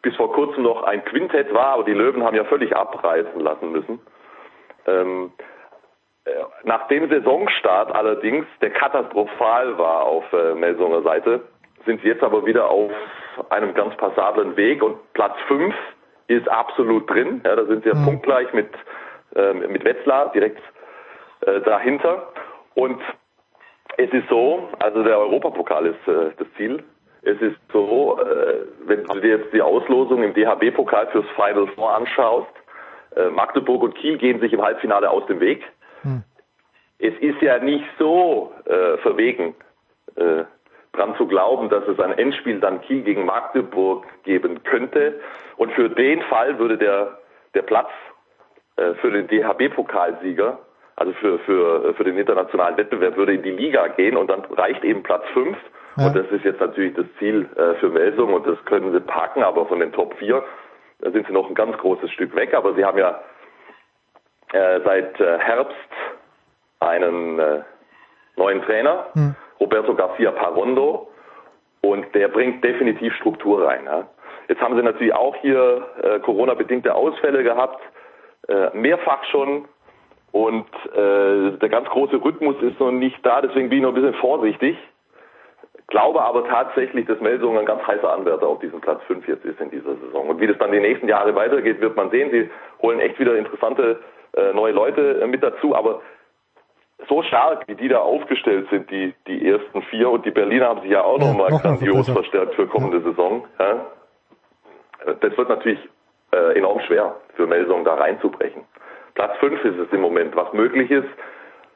bis 0.02 0.14
vor 0.16 0.32
kurzem 0.32 0.62
noch 0.62 0.84
ein 0.84 1.04
Quintett 1.04 1.52
war, 1.52 1.74
aber 1.74 1.84
die 1.84 1.92
Löwen 1.92 2.22
haben 2.24 2.36
ja 2.36 2.44
völlig 2.44 2.74
abreißen 2.74 3.40
lassen 3.40 3.72
müssen. 3.72 4.00
Ähm, 4.86 5.32
äh, 6.24 6.30
nach 6.64 6.88
dem 6.88 7.08
Saisonstart 7.08 7.94
allerdings, 7.94 8.46
der 8.62 8.70
katastrophal 8.70 9.76
war 9.76 10.04
auf 10.04 10.24
äh, 10.32 10.54
Melsunger 10.54 11.02
Seite, 11.02 11.42
sind 11.84 12.00
sie 12.02 12.08
jetzt 12.08 12.22
aber 12.22 12.46
wieder 12.46 12.68
auf 12.68 12.92
einem 13.48 13.74
ganz 13.74 13.96
passablen 13.96 14.56
Weg 14.56 14.82
und 14.82 14.96
Platz 15.14 15.34
5 15.48 15.74
ist 16.28 16.48
absolut 16.48 17.10
drin. 17.10 17.40
Ja, 17.44 17.56
da 17.56 17.64
sind 17.64 17.82
sie 17.82 17.90
ja 17.90 17.94
mhm. 17.94 18.04
punktgleich 18.04 18.52
mit, 18.52 18.68
äh, 19.34 19.52
mit 19.52 19.84
Wetzlar 19.84 20.30
direkt 20.32 20.62
äh, 21.42 21.60
dahinter. 21.60 22.28
Und 22.74 23.00
es 23.96 24.10
ist 24.12 24.28
so, 24.28 24.68
also 24.78 25.02
der 25.02 25.18
Europapokal 25.18 25.86
ist 25.86 26.08
äh, 26.08 26.30
das 26.38 26.46
Ziel. 26.56 26.82
Es 27.22 27.40
ist 27.40 27.56
so, 27.72 28.18
äh, 28.20 28.66
wenn 28.86 29.04
du 29.04 29.20
dir 29.20 29.38
jetzt 29.38 29.52
die 29.52 29.62
Auslosung 29.62 30.22
im 30.22 30.32
DHB-Pokal 30.32 31.08
fürs 31.08 31.26
Final 31.36 31.66
Four 31.74 31.94
anschaust, 31.94 32.50
äh, 33.16 33.28
Magdeburg 33.28 33.82
und 33.82 33.94
Kiel 33.94 34.16
gehen 34.18 34.40
sich 34.40 34.52
im 34.52 34.62
Halbfinale 34.62 35.10
aus 35.10 35.26
dem 35.26 35.40
Weg. 35.40 35.62
Hm. 36.02 36.22
Es 36.98 37.14
ist 37.20 37.40
ja 37.42 37.58
nicht 37.58 37.84
so 37.98 38.52
äh, 38.66 38.96
verwegen, 38.98 39.54
äh, 40.16 40.44
dran 40.92 41.14
zu 41.16 41.26
glauben, 41.26 41.68
dass 41.68 41.86
es 41.86 41.98
ein 42.00 42.16
Endspiel 42.18 42.60
dann 42.60 42.80
Kiel 42.82 43.02
gegen 43.02 43.24
Magdeburg 43.24 44.06
geben 44.24 44.62
könnte. 44.64 45.20
Und 45.56 45.72
für 45.72 45.88
den 45.88 46.22
Fall 46.22 46.58
würde 46.58 46.78
der, 46.78 47.18
der 47.54 47.62
Platz 47.62 47.90
äh, 48.76 48.94
für 48.94 49.10
den 49.10 49.28
DHB-Pokalsieger, 49.28 50.58
also 51.00 51.12
für, 51.14 51.38
für, 51.40 51.94
für 51.94 52.04
den 52.04 52.16
internationalen 52.16 52.76
Wettbewerb, 52.76 53.16
würde 53.16 53.34
in 53.34 53.42
die 53.42 53.50
Liga 53.50 53.88
gehen 53.88 54.16
und 54.16 54.28
dann 54.28 54.44
reicht 54.44 54.84
eben 54.84 55.02
Platz 55.02 55.24
5. 55.32 55.56
Ja. 55.96 56.06
Und 56.06 56.16
das 56.16 56.26
ist 56.30 56.44
jetzt 56.44 56.60
natürlich 56.60 56.94
das 56.94 57.06
Ziel 57.18 57.48
äh, 57.56 57.74
für 57.80 57.88
Melsung 57.88 58.32
und 58.32 58.46
das 58.46 58.62
können 58.66 58.92
sie 58.92 59.00
packen, 59.00 59.42
aber 59.42 59.66
von 59.66 59.80
den 59.80 59.92
Top 59.92 60.14
4 60.18 60.44
da 61.00 61.10
sind 61.10 61.26
sie 61.26 61.32
noch 61.32 61.48
ein 61.48 61.54
ganz 61.54 61.76
großes 61.78 62.10
Stück 62.10 62.34
weg. 62.34 62.54
Aber 62.54 62.74
sie 62.74 62.84
haben 62.84 62.98
ja 62.98 63.20
äh, 64.52 64.80
seit 64.84 65.18
äh, 65.20 65.38
Herbst 65.38 65.76
einen 66.80 67.38
äh, 67.38 67.62
neuen 68.36 68.62
Trainer, 68.62 69.06
hm. 69.14 69.34
Roberto 69.58 69.94
Garcia 69.94 70.30
Parondo. 70.32 71.08
Und 71.82 72.14
der 72.14 72.28
bringt 72.28 72.62
definitiv 72.62 73.14
Struktur 73.14 73.66
rein. 73.66 73.86
Ja. 73.86 74.06
Jetzt 74.48 74.60
haben 74.60 74.76
sie 74.76 74.82
natürlich 74.82 75.14
auch 75.14 75.34
hier 75.36 75.86
äh, 76.02 76.18
Corona-bedingte 76.20 76.94
Ausfälle 76.94 77.42
gehabt, 77.42 77.80
äh, 78.48 78.68
mehrfach 78.76 79.24
schon. 79.24 79.66
Und 80.32 80.66
äh, 80.94 81.58
der 81.58 81.68
ganz 81.68 81.88
große 81.88 82.22
Rhythmus 82.24 82.56
ist 82.62 82.78
noch 82.78 82.92
nicht 82.92 83.18
da, 83.24 83.40
deswegen 83.40 83.68
bin 83.68 83.78
ich 83.78 83.82
noch 83.82 83.90
ein 83.90 84.00
bisschen 84.00 84.14
vorsichtig. 84.14 84.76
Glaube 85.88 86.22
aber 86.22 86.46
tatsächlich, 86.46 87.06
dass 87.06 87.20
Melsungen 87.20 87.58
ein 87.58 87.66
ganz 87.66 87.84
heißer 87.84 88.12
Anwärter 88.12 88.46
auf 88.46 88.60
diesen 88.60 88.80
Platz 88.80 89.02
5 89.08 89.26
jetzt 89.26 89.44
ist 89.44 89.60
in 89.60 89.70
dieser 89.70 89.96
Saison. 89.96 90.28
Und 90.28 90.40
wie 90.40 90.46
das 90.46 90.56
dann 90.58 90.70
die 90.70 90.78
nächsten 90.78 91.08
Jahre 91.08 91.34
weitergeht, 91.34 91.80
wird 91.80 91.96
man 91.96 92.10
sehen. 92.10 92.30
Sie 92.30 92.48
holen 92.80 93.00
echt 93.00 93.18
wieder 93.18 93.36
interessante 93.36 93.98
äh, 94.36 94.52
neue 94.52 94.72
Leute 94.72 95.20
äh, 95.20 95.26
mit 95.26 95.42
dazu. 95.42 95.74
Aber 95.74 96.00
so 97.08 97.22
stark, 97.22 97.66
wie 97.66 97.74
die 97.74 97.88
da 97.88 97.98
aufgestellt 97.98 98.68
sind, 98.70 98.88
die, 98.90 99.14
die 99.26 99.48
ersten 99.48 99.82
vier, 99.82 100.10
und 100.10 100.24
die 100.24 100.30
Berliner 100.30 100.68
haben 100.68 100.82
sich 100.82 100.92
ja 100.92 101.02
auch 101.02 101.18
ja, 101.18 101.26
nochmal 101.26 101.50
grandios 101.60 102.06
noch 102.06 102.14
verstärkt 102.14 102.54
für 102.54 102.68
kommende 102.68 102.98
ja. 102.98 103.02
Saison. 103.02 103.44
Ja? 103.58 103.86
Das 105.20 105.36
wird 105.36 105.48
natürlich 105.48 105.80
äh, 106.32 106.56
enorm 106.56 106.78
schwer 106.80 107.16
für 107.34 107.48
Melsungen 107.48 107.84
da 107.84 107.94
reinzubrechen. 107.94 108.62
Platz 109.14 109.32
5 109.40 109.64
ist 109.64 109.78
es 109.78 109.92
im 109.92 110.00
Moment, 110.00 110.34
was 110.36 110.52
möglich 110.52 110.90
ist. 110.90 111.08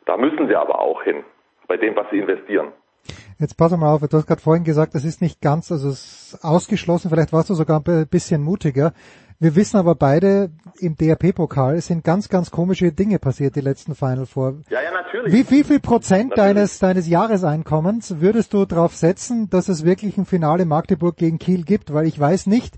Da 0.06 0.16
müssen 0.16 0.48
sie 0.48 0.56
aber 0.56 0.80
auch 0.80 1.02
hin, 1.02 1.24
bei 1.66 1.76
dem, 1.76 1.96
was 1.96 2.06
sie 2.10 2.18
investieren. 2.18 2.72
Jetzt 3.38 3.56
pass 3.56 3.76
mal 3.76 3.92
auf, 3.92 4.00
du 4.00 4.16
hast 4.16 4.26
gerade 4.26 4.40
vorhin 4.40 4.64
gesagt, 4.64 4.94
das 4.94 5.04
ist 5.04 5.20
nicht 5.20 5.40
ganz, 5.40 5.70
also 5.72 5.88
es 5.88 6.34
ist 6.34 6.44
ausgeschlossen, 6.44 7.10
vielleicht 7.10 7.32
warst 7.32 7.50
du 7.50 7.54
sogar 7.54 7.82
ein 7.86 8.08
bisschen 8.08 8.42
mutiger. 8.42 8.92
Wir 9.40 9.56
wissen 9.56 9.76
aber 9.78 9.96
beide, 9.96 10.50
im 10.78 10.96
DRP-Pokal 10.96 11.80
sind 11.80 12.04
ganz, 12.04 12.28
ganz 12.28 12.50
komische 12.50 12.92
Dinge 12.92 13.18
passiert, 13.18 13.56
die 13.56 13.60
letzten 13.60 13.94
Final 13.94 14.26
Four. 14.26 14.62
Ja, 14.70 14.80
ja, 14.80 14.92
natürlich. 14.92 15.32
Wie, 15.32 15.50
wie 15.50 15.64
viel 15.64 15.80
Prozent 15.80 16.30
natürlich. 16.30 16.54
deines, 16.54 16.78
deines 16.78 17.08
Jahreseinkommens 17.08 18.20
würdest 18.20 18.54
du 18.54 18.64
darauf 18.64 18.94
setzen, 18.94 19.50
dass 19.50 19.68
es 19.68 19.84
wirklich 19.84 20.16
ein 20.16 20.24
Finale 20.24 20.64
Magdeburg 20.64 21.16
gegen 21.16 21.38
Kiel 21.38 21.64
gibt? 21.64 21.92
Weil 21.92 22.06
ich 22.06 22.18
weiß 22.18 22.46
nicht, 22.46 22.76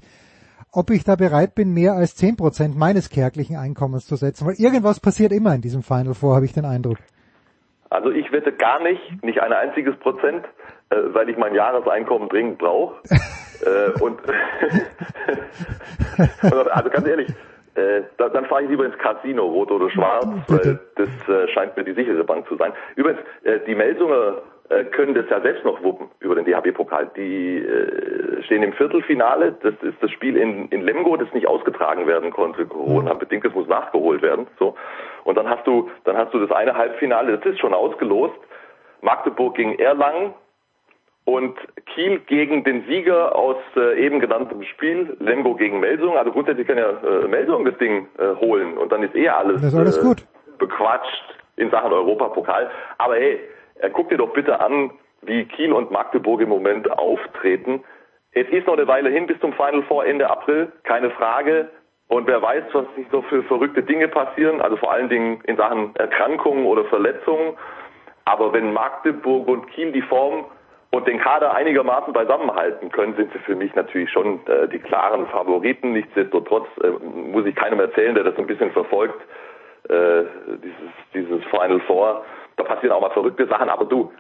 ob 0.77 0.91
ich 0.91 1.05
da 1.05 1.17
bereit 1.17 1.55
bin, 1.55 1.73
mehr 1.73 1.95
als 1.95 2.15
zehn 2.15 2.37
Prozent 2.37 2.77
meines 2.77 3.09
kärglichen 3.09 3.57
Einkommens 3.57 4.07
zu 4.07 4.17
setzen. 4.17 4.47
Weil 4.47 4.55
irgendwas 4.59 5.01
passiert 5.01 5.33
immer 5.33 5.55
in 5.55 5.63
diesem 5.63 5.83
Final 5.83 6.15
Four, 6.15 6.37
habe 6.37 6.45
ich 6.45 6.53
den 6.53 6.67
Eindruck. 6.67 6.99
Also 7.89 8.11
ich 8.11 8.31
wette 8.31 8.53
gar 8.53 8.83
nicht, 8.83 9.25
nicht 9.25 9.41
ein 9.41 9.53
einziges 9.53 9.97
Prozent, 9.97 10.45
äh, 10.91 10.97
weil 11.15 11.31
ich 11.31 11.39
mein 11.39 11.55
Jahreseinkommen 11.55 12.29
dringend 12.29 12.59
brauche. 12.59 12.97
äh, 13.65 13.91
und 14.03 14.21
also 16.71 16.91
ganz 16.91 17.07
ehrlich, 17.07 17.29
äh, 17.77 18.03
da, 18.19 18.29
dann 18.29 18.47
fahre 18.47 18.65
ich 18.65 18.71
lieber 18.71 18.85
ins 18.85 18.99
Casino, 18.99 19.45
rot 19.47 19.71
oder 19.71 19.91
schwarz, 19.91 20.27
weil 20.49 20.81
das 20.97 21.09
äh, 21.29 21.49
scheint 21.53 21.77
mir 21.77 21.85
die 21.85 21.93
sichere 21.95 22.25
Bank 22.25 22.47
zu 22.49 22.57
sein. 22.57 22.73
Übrigens, 22.97 23.21
äh, 23.45 23.61
die 23.67 23.75
Melsunger 23.75 24.15
äh, 24.15 24.56
können 24.91 25.15
das 25.15 25.27
ja 25.31 25.41
selbst 25.41 25.65
noch 25.65 25.83
wuppen 25.83 26.09
über 26.21 26.35
den 26.35 26.45
DHB-Pokal. 26.45 27.11
Die 27.17 27.59
äh, 27.59 28.43
stehen 28.45 28.63
im 28.63 28.73
Viertelfinale. 28.73 29.57
Das 29.63 29.75
ist 29.83 30.01
das 30.01 30.11
Spiel 30.11 30.37
in, 30.37 30.69
in 30.69 30.83
Lemgo, 30.83 31.17
das 31.17 31.33
nicht 31.33 31.47
ausgetragen 31.47 32.07
werden 32.07 32.31
konnte. 32.31 32.67
Corona 32.67 33.15
bedingt, 33.15 33.45
das 33.45 33.55
muss 33.55 33.69
nachgeholt 33.69 34.23
werden. 34.23 34.47
So. 34.59 34.75
Und 35.25 35.37
dann 35.37 35.49
hast 35.49 35.67
du, 35.67 35.91
dann 36.05 36.17
hast 36.17 36.35
du 36.35 36.39
das 36.39 36.51
eine 36.51 36.75
Halbfinale, 36.75 37.39
das 37.39 37.53
ist 37.53 37.61
schon 37.61 37.75
ausgelost. 37.75 38.35
Magdeburg 39.03 39.55
gegen 39.55 39.79
Erlangen 39.79 40.35
und 41.25 41.57
Kiel 41.87 42.21
gegen 42.21 42.65
den 42.65 42.87
Sieger 42.87 43.35
aus 43.37 43.57
äh, 43.77 44.05
eben 44.05 44.21
genanntem 44.21 44.63
Spiel, 44.63 45.17
Lemgo 45.21 45.55
gegen 45.55 45.81
Melsung. 45.81 46.17
Also 46.17 46.31
grundsätzlich 46.31 46.67
kann 46.67 46.79
ja 46.79 46.91
äh, 46.91 47.29
Melsung 47.29 47.65
das 47.65 47.77
Ding 47.79 48.07
äh, 48.19 48.35
holen 48.41 48.79
und 48.79 48.91
dann 48.91 49.03
ist 49.03 49.15
eh 49.15 49.29
alles, 49.29 49.61
das 49.61 49.73
ist 49.73 49.79
alles 49.79 49.99
äh, 49.99 50.15
bequatscht 50.59 51.25
in 51.57 51.71
Sachen 51.71 51.93
Europapokal. 51.93 52.71
Aber 52.99 53.17
hey, 53.17 53.35
äh, 53.35 53.39
guck 53.93 54.09
dir 54.09 54.19
doch 54.19 54.33
bitte 54.33 54.61
an, 54.61 54.91
wie 55.23 55.45
Kiel 55.45 55.73
und 55.73 55.91
Magdeburg 55.91 56.41
im 56.41 56.49
Moment 56.49 56.91
auftreten. 56.91 57.83
Es 58.33 58.49
ist 58.49 58.67
noch 58.67 58.75
eine 58.75 58.87
Weile 58.87 59.11
hin 59.11 59.27
bis 59.27 59.41
zum 59.41 59.53
Final 59.55 59.83
Four 59.85 60.05
Ende 60.05 60.29
April, 60.29 60.73
keine 60.85 61.11
Frage. 61.11 61.71
Und 62.09 62.27
wer 62.27 62.41
weiß, 62.41 62.65
was 62.73 62.85
sich 62.95 63.07
so 63.11 63.23
für 63.23 63.43
verrückte 63.45 63.83
Dinge 63.83 64.09
passieren, 64.09 64.61
also 64.61 64.77
vor 64.77 64.93
allen 64.93 65.09
Dingen 65.09 65.41
in 65.45 65.57
Sachen 65.57 65.97
Erkrankungen 65.97 66.67
oder 66.67 66.85
Verletzungen. 66.85 67.57
Aber 68.25 68.53
wenn 68.53 68.73
Magdeburg 68.73 69.49
und 69.49 69.67
Kiel 69.69 69.93
die 69.93 70.03
Form 70.03 70.45
und 70.91 71.09
den 71.09 71.19
Kader 71.19 71.55
einigermaßen 71.55 72.13
beisammenhalten 72.13 72.93
können, 72.93 73.17
sind 73.17 73.33
sie 73.33 73.39
für 73.41 73.57
mich 73.57 73.75
natürlich 73.75 74.11
schon 74.11 74.47
äh, 74.47 74.69
die 74.69 74.79
klaren 74.79 75.27
Favoriten. 75.27 75.93
Nichtsdestotrotz 75.93 76.67
äh, 76.83 76.91
muss 76.91 77.47
ich 77.47 77.57
keinem 77.57 77.81
erzählen, 77.81 78.15
der 78.15 78.25
das 78.25 78.37
ein 78.37 78.47
bisschen 78.47 78.71
verfolgt, 78.71 79.21
äh, 79.89 80.23
dieses, 80.63 80.93
dieses 81.15 81.45
Final 81.51 81.81
Four 81.81 82.25
da 82.57 82.65
passieren 82.65 82.93
auch 82.93 83.01
mal 83.01 83.11
verrückte 83.11 83.47
Sachen, 83.47 83.69
aber 83.69 83.85
du, 83.85 84.11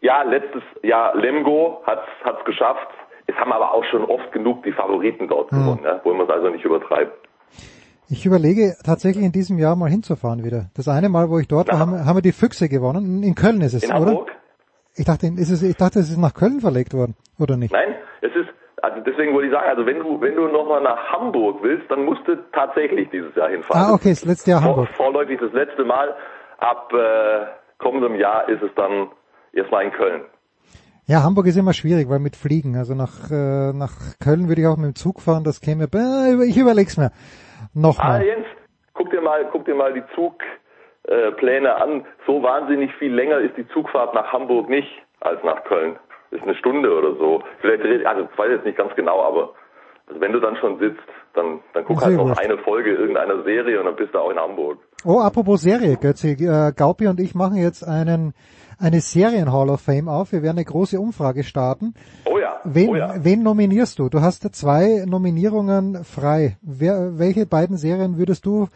ja, 0.00 0.22
letztes 0.22 0.62
Jahr 0.82 1.16
Lemgo 1.16 1.82
hat's 1.86 2.08
hat's 2.24 2.44
geschafft. 2.44 2.88
Es 3.26 3.34
haben 3.36 3.52
aber 3.52 3.72
auch 3.72 3.84
schon 3.84 4.04
oft 4.04 4.30
genug 4.32 4.62
die 4.64 4.72
Favoriten 4.72 5.28
dort 5.28 5.50
hm. 5.50 5.58
gewonnen, 5.58 5.82
ne? 5.82 6.00
wollen 6.04 6.18
wir 6.18 6.24
es 6.24 6.30
also 6.30 6.50
nicht 6.50 6.64
übertreiben. 6.64 7.12
Ich 8.10 8.26
überlege 8.26 8.74
tatsächlich 8.84 9.24
in 9.24 9.32
diesem 9.32 9.58
Jahr 9.58 9.76
mal 9.76 9.88
hinzufahren 9.88 10.44
wieder. 10.44 10.66
Das 10.76 10.88
eine 10.88 11.08
Mal, 11.08 11.30
wo 11.30 11.38
ich 11.38 11.48
dort 11.48 11.68
war, 11.68 11.78
haben, 11.78 12.04
haben 12.04 12.16
wir 12.16 12.22
die 12.22 12.32
Füchse 12.32 12.68
gewonnen. 12.68 13.22
In 13.22 13.34
Köln 13.34 13.62
ist 13.62 13.72
es, 13.72 13.82
in 13.82 13.90
oder? 13.90 14.06
Hamburg? 14.06 14.30
Ich 14.94 15.06
dachte, 15.06 15.26
ist 15.26 15.50
es, 15.50 15.62
ich 15.62 15.76
dachte, 15.76 16.00
es 16.00 16.10
ist 16.10 16.18
nach 16.18 16.34
Köln 16.34 16.60
verlegt 16.60 16.92
worden, 16.92 17.16
oder 17.38 17.56
nicht? 17.56 17.72
Nein, 17.72 17.94
es 18.20 18.30
ist, 18.36 18.48
also 18.82 19.00
deswegen 19.00 19.32
wollte 19.32 19.48
ich 19.48 19.52
sagen, 19.52 19.68
also 19.68 19.86
wenn 19.86 19.98
du, 19.98 20.20
wenn 20.20 20.36
du 20.36 20.46
nochmal 20.48 20.82
nach 20.82 21.12
Hamburg 21.12 21.62
willst, 21.62 21.90
dann 21.90 22.04
musst 22.04 22.28
du 22.28 22.36
tatsächlich 22.52 23.08
dieses 23.08 23.34
Jahr 23.34 23.48
hinfahren. 23.48 23.90
Ah, 23.90 23.94
okay, 23.94 24.10
das 24.10 24.24
letzte 24.24 24.50
Jahr 24.50 24.62
Hamburg. 24.62 24.88
Vorläufig 24.90 25.40
das 25.40 25.52
letzte 25.52 25.84
Mal 25.84 26.14
ab 26.58 26.92
äh, 26.92 27.46
kommendem 27.78 28.14
Jahr 28.16 28.48
ist 28.48 28.62
es 28.62 28.70
dann 28.74 29.08
erstmal 29.52 29.84
in 29.84 29.92
Köln. 29.92 30.22
Ja, 31.06 31.22
Hamburg 31.22 31.46
ist 31.46 31.58
immer 31.58 31.74
schwierig, 31.74 32.08
weil 32.08 32.18
mit 32.18 32.34
Fliegen, 32.34 32.76
also 32.76 32.94
nach, 32.94 33.30
äh, 33.30 33.74
nach 33.74 33.92
Köln 34.24 34.48
würde 34.48 34.62
ich 34.62 34.66
auch 34.66 34.78
mit 34.78 34.86
dem 34.86 34.94
Zug 34.94 35.20
fahren, 35.20 35.44
das 35.44 35.60
käme, 35.60 35.84
äh, 35.84 36.48
ich 36.48 36.56
überleg's 36.56 36.96
mir. 36.96 37.10
Nochmal. 37.74 38.20
Ah, 38.20 38.24
Jens, 38.24 38.46
guck 38.94 39.10
dir 39.10 39.20
mal, 39.20 39.46
guck 39.52 39.66
dir 39.66 39.74
mal 39.74 39.92
die 39.92 40.02
Zugpläne 40.14 41.68
äh, 41.68 41.82
an. 41.82 42.06
So 42.26 42.42
wahnsinnig 42.42 42.94
viel 42.94 43.12
länger 43.12 43.38
ist 43.40 43.54
die 43.58 43.68
Zugfahrt 43.68 44.14
nach 44.14 44.32
Hamburg 44.32 44.70
nicht 44.70 44.88
als 45.20 45.42
nach 45.44 45.62
Köln. 45.64 45.98
Ist 46.30 46.42
eine 46.42 46.54
Stunde 46.54 46.96
oder 46.96 47.14
so. 47.16 47.42
Vielleicht, 47.60 48.06
also 48.06 48.26
ich 48.30 48.38
weiß 48.38 48.50
jetzt 48.50 48.64
nicht 48.64 48.78
ganz 48.78 48.94
genau, 48.94 49.22
aber 49.22 49.52
also 50.06 50.20
wenn 50.20 50.32
du 50.32 50.40
dann 50.40 50.56
schon 50.56 50.78
sitzt, 50.78 51.00
dann, 51.34 51.60
dann 51.72 51.84
guck 51.84 52.04
halt 52.04 52.16
noch 52.16 52.36
eine 52.36 52.58
Folge 52.58 52.90
irgendeiner 52.90 53.42
Serie 53.42 53.80
und 53.80 53.86
dann 53.86 53.96
bist 53.96 54.14
du 54.14 54.18
auch 54.18 54.30
in 54.30 54.38
Hamburg. 54.38 54.78
Oh, 55.04 55.18
apropos 55.18 55.62
Serie, 55.62 55.96
Götzi, 55.96 56.32
äh, 56.32 56.72
Gaupi 56.72 57.08
und 57.08 57.20
ich 57.20 57.34
machen 57.34 57.56
jetzt 57.56 57.86
einen 57.86 58.34
eine 58.78 59.00
Serien 59.00 59.52
Hall 59.52 59.70
of 59.70 59.80
Fame 59.80 60.08
auf. 60.08 60.32
Wir 60.32 60.42
werden 60.42 60.56
eine 60.58 60.64
große 60.64 60.98
Umfrage 60.98 61.44
starten. 61.44 61.94
Oh 62.24 62.38
ja. 62.38 62.60
Wen, 62.64 62.88
oh 62.90 62.96
ja. 62.96 63.14
wen 63.16 63.42
nominierst 63.42 63.98
du? 63.98 64.08
Du 64.08 64.20
hast 64.20 64.42
zwei 64.54 65.04
Nominierungen 65.06 66.04
frei. 66.04 66.56
Wer, 66.62 67.18
welche 67.18 67.46
beiden 67.46 67.76
Serien 67.76 68.18
würdest 68.18 68.46
du 68.46 68.68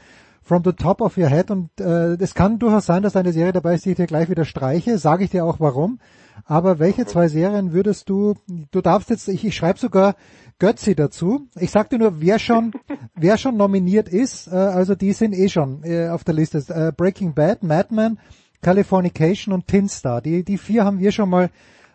from 0.43 0.63
the 0.65 0.73
top 0.73 1.01
of 1.01 1.19
your 1.19 1.29
head 1.29 1.51
und 1.51 1.69
äh, 1.81 2.15
es 2.15 2.35
kann 2.35 2.59
durchaus 2.59 2.87
sein, 2.87 3.03
dass 3.03 3.17
eine 3.17 3.33
Serie 3.33 3.53
dabei 3.53 3.75
ist, 3.75 3.85
die 3.85 3.91
ich 3.91 3.97
dir 3.97 4.07
gleich 4.07 4.31
wieder 4.31 4.45
streiche, 4.45 4.97
sage 4.99 5.25
ich 5.25 5.31
dir 5.31 5.45
auch 5.45 5.61
warum. 5.61 5.99
Aber 6.47 6.79
welche 6.79 7.05
zwei 7.05 7.29
Serien 7.29 7.73
würdest 7.73 8.09
du, 8.09 8.35
du 8.71 8.81
darfst 8.81 9.11
jetzt, 9.11 9.29
ich, 9.29 9.45
ich 9.45 9.55
schreibe 9.55 9.79
sogar 9.79 10.15
Götzi 10.59 10.95
dazu. 10.95 11.49
Ich 11.59 11.71
sagte 11.71 11.99
nur, 11.99 12.21
wer 12.21 12.39
schon, 12.39 12.73
wer 13.15 13.39
schon 13.39 13.57
nominiert 13.57 14.09
ist, 14.09 14.49
äh, 14.49 14.57
also 14.57 14.95
die 14.95 15.13
sind 15.13 15.35
eh 15.35 15.49
schon 15.49 15.83
äh, 15.85 16.09
auf 16.09 16.25
der 16.25 16.35
Liste. 16.35 16.59
Äh, 16.73 16.93
Breaking 16.97 17.35
Bad, 17.35 17.63
Mad 17.63 17.95
Men, 17.95 18.19
Californication 18.63 19.55
und 19.55 19.69
Tin 19.69 19.89
Star. 19.89 20.21
Die, 20.21 20.45
die 20.45 20.59
vier 20.59 20.85
haben 20.85 20.99
wir 20.99 21.13
schon 21.13 21.31
mal 21.31 21.51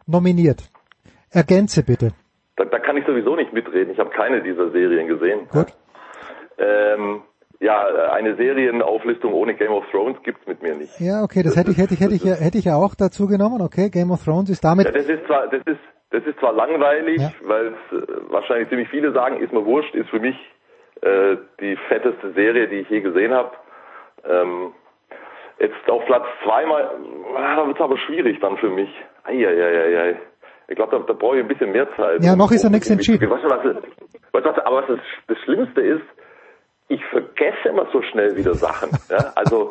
nominiert. 0.08 0.64
Ergänze 1.30 1.84
bitte. 1.84 2.12
Da, 2.56 2.66
da 2.66 2.80
kann 2.80 2.96
ich 2.98 3.06
sowieso 3.06 3.36
nicht 3.36 3.52
mitreden. 3.52 3.92
Ich 3.92 4.00
habe 4.00 4.12
keine 4.12 4.42
dieser 4.44 4.72
Serien 4.72 5.08
gesehen. 5.08 5.48
Gut. 5.50 5.74
Ähm, 6.58 7.24
ja, 7.60 7.86
eine 8.12 8.36
Serienauflistung 8.36 9.34
ohne 9.34 9.56
Game 9.56 9.72
of 9.72 9.86
Thrones 9.90 10.18
gibt's 10.24 10.46
mit 10.46 10.62
mir 10.62 10.76
nicht. 10.76 11.00
Ja, 11.00 11.24
okay, 11.24 11.44
das 11.44 11.56
hätte 11.56 11.72
ich, 11.72 11.78
hätte 11.78 11.94
ich, 11.94 12.02
hätte 12.02 12.14
ich, 12.14 12.26
hätte 12.26 12.58
ich 12.58 12.66
ja 12.66 12.76
auch 12.76 12.94
dazu 12.94 13.26
genommen. 13.26 13.62
Okay, 13.62 13.90
Game 13.90 14.12
of 14.12 14.24
Thrones 14.24 14.50
ist 14.50 14.64
damit. 14.64 14.86
Ja, 14.86 14.92
das 14.92 15.08
ist 15.08 15.26
zwar, 15.26 15.48
das 15.50 15.62
ist, 15.66 15.80
das 16.14 16.24
ist 16.26 16.40
zwar 16.40 16.54
langweilig, 16.54 17.20
ja. 17.20 17.32
weil 17.42 17.74
es 17.74 17.98
äh, 17.98 18.06
wahrscheinlich 18.30 18.70
ziemlich 18.70 18.88
viele 18.90 19.12
sagen, 19.14 19.42
ist 19.42 19.52
mir 19.52 19.66
wurscht, 19.66 19.96
ist 19.96 20.10
für 20.10 20.20
mich 20.20 20.36
äh, 21.02 21.38
die 21.60 21.76
fetteste 21.88 22.34
Serie, 22.34 22.68
die 22.68 22.82
ich 22.82 22.90
je 22.90 23.02
gesehen 23.02 23.34
habe. 23.34 23.52
Ähm, 24.24 24.74
jetzt 25.58 25.90
auf 25.90 26.06
Platz 26.06 26.26
zweimal, 26.44 26.92
ah, 27.36 27.56
da 27.56 27.66
wird 27.66 27.78
es 27.78 27.82
aber 27.82 27.98
schwierig 27.98 28.40
dann 28.42 28.58
für 28.58 28.70
mich. 28.70 28.90
Eieieiei. 29.24 30.20
Ich 30.68 30.76
glaube, 30.76 30.96
da, 30.96 31.04
da 31.04 31.14
brauche 31.14 31.38
ich 31.38 31.42
ein 31.42 31.48
bisschen 31.48 31.72
mehr 31.72 31.88
Zeit. 31.96 32.24
Ja, 32.24 32.36
noch 32.36 32.52
ist 32.52 32.64
ja 32.64 32.70
nichts 32.70 32.92
entschieden. 32.92 33.28
Weißt 33.30 33.44
du, 33.44 33.50
was, 33.50 33.66
was, 34.34 34.66
aber 34.66 34.82
was 34.82 34.88
das, 34.88 35.00
das 35.28 35.38
Schlimmste 35.40 35.82
ist, 35.82 36.06
ich 36.90 37.04
vergesse 37.06 37.70
immer 37.70 37.88
so 37.92 38.04
schnell 38.04 38.38
wieder 38.38 38.54
Sachen. 38.54 38.92
Ja? 39.10 39.34
Also 39.36 39.68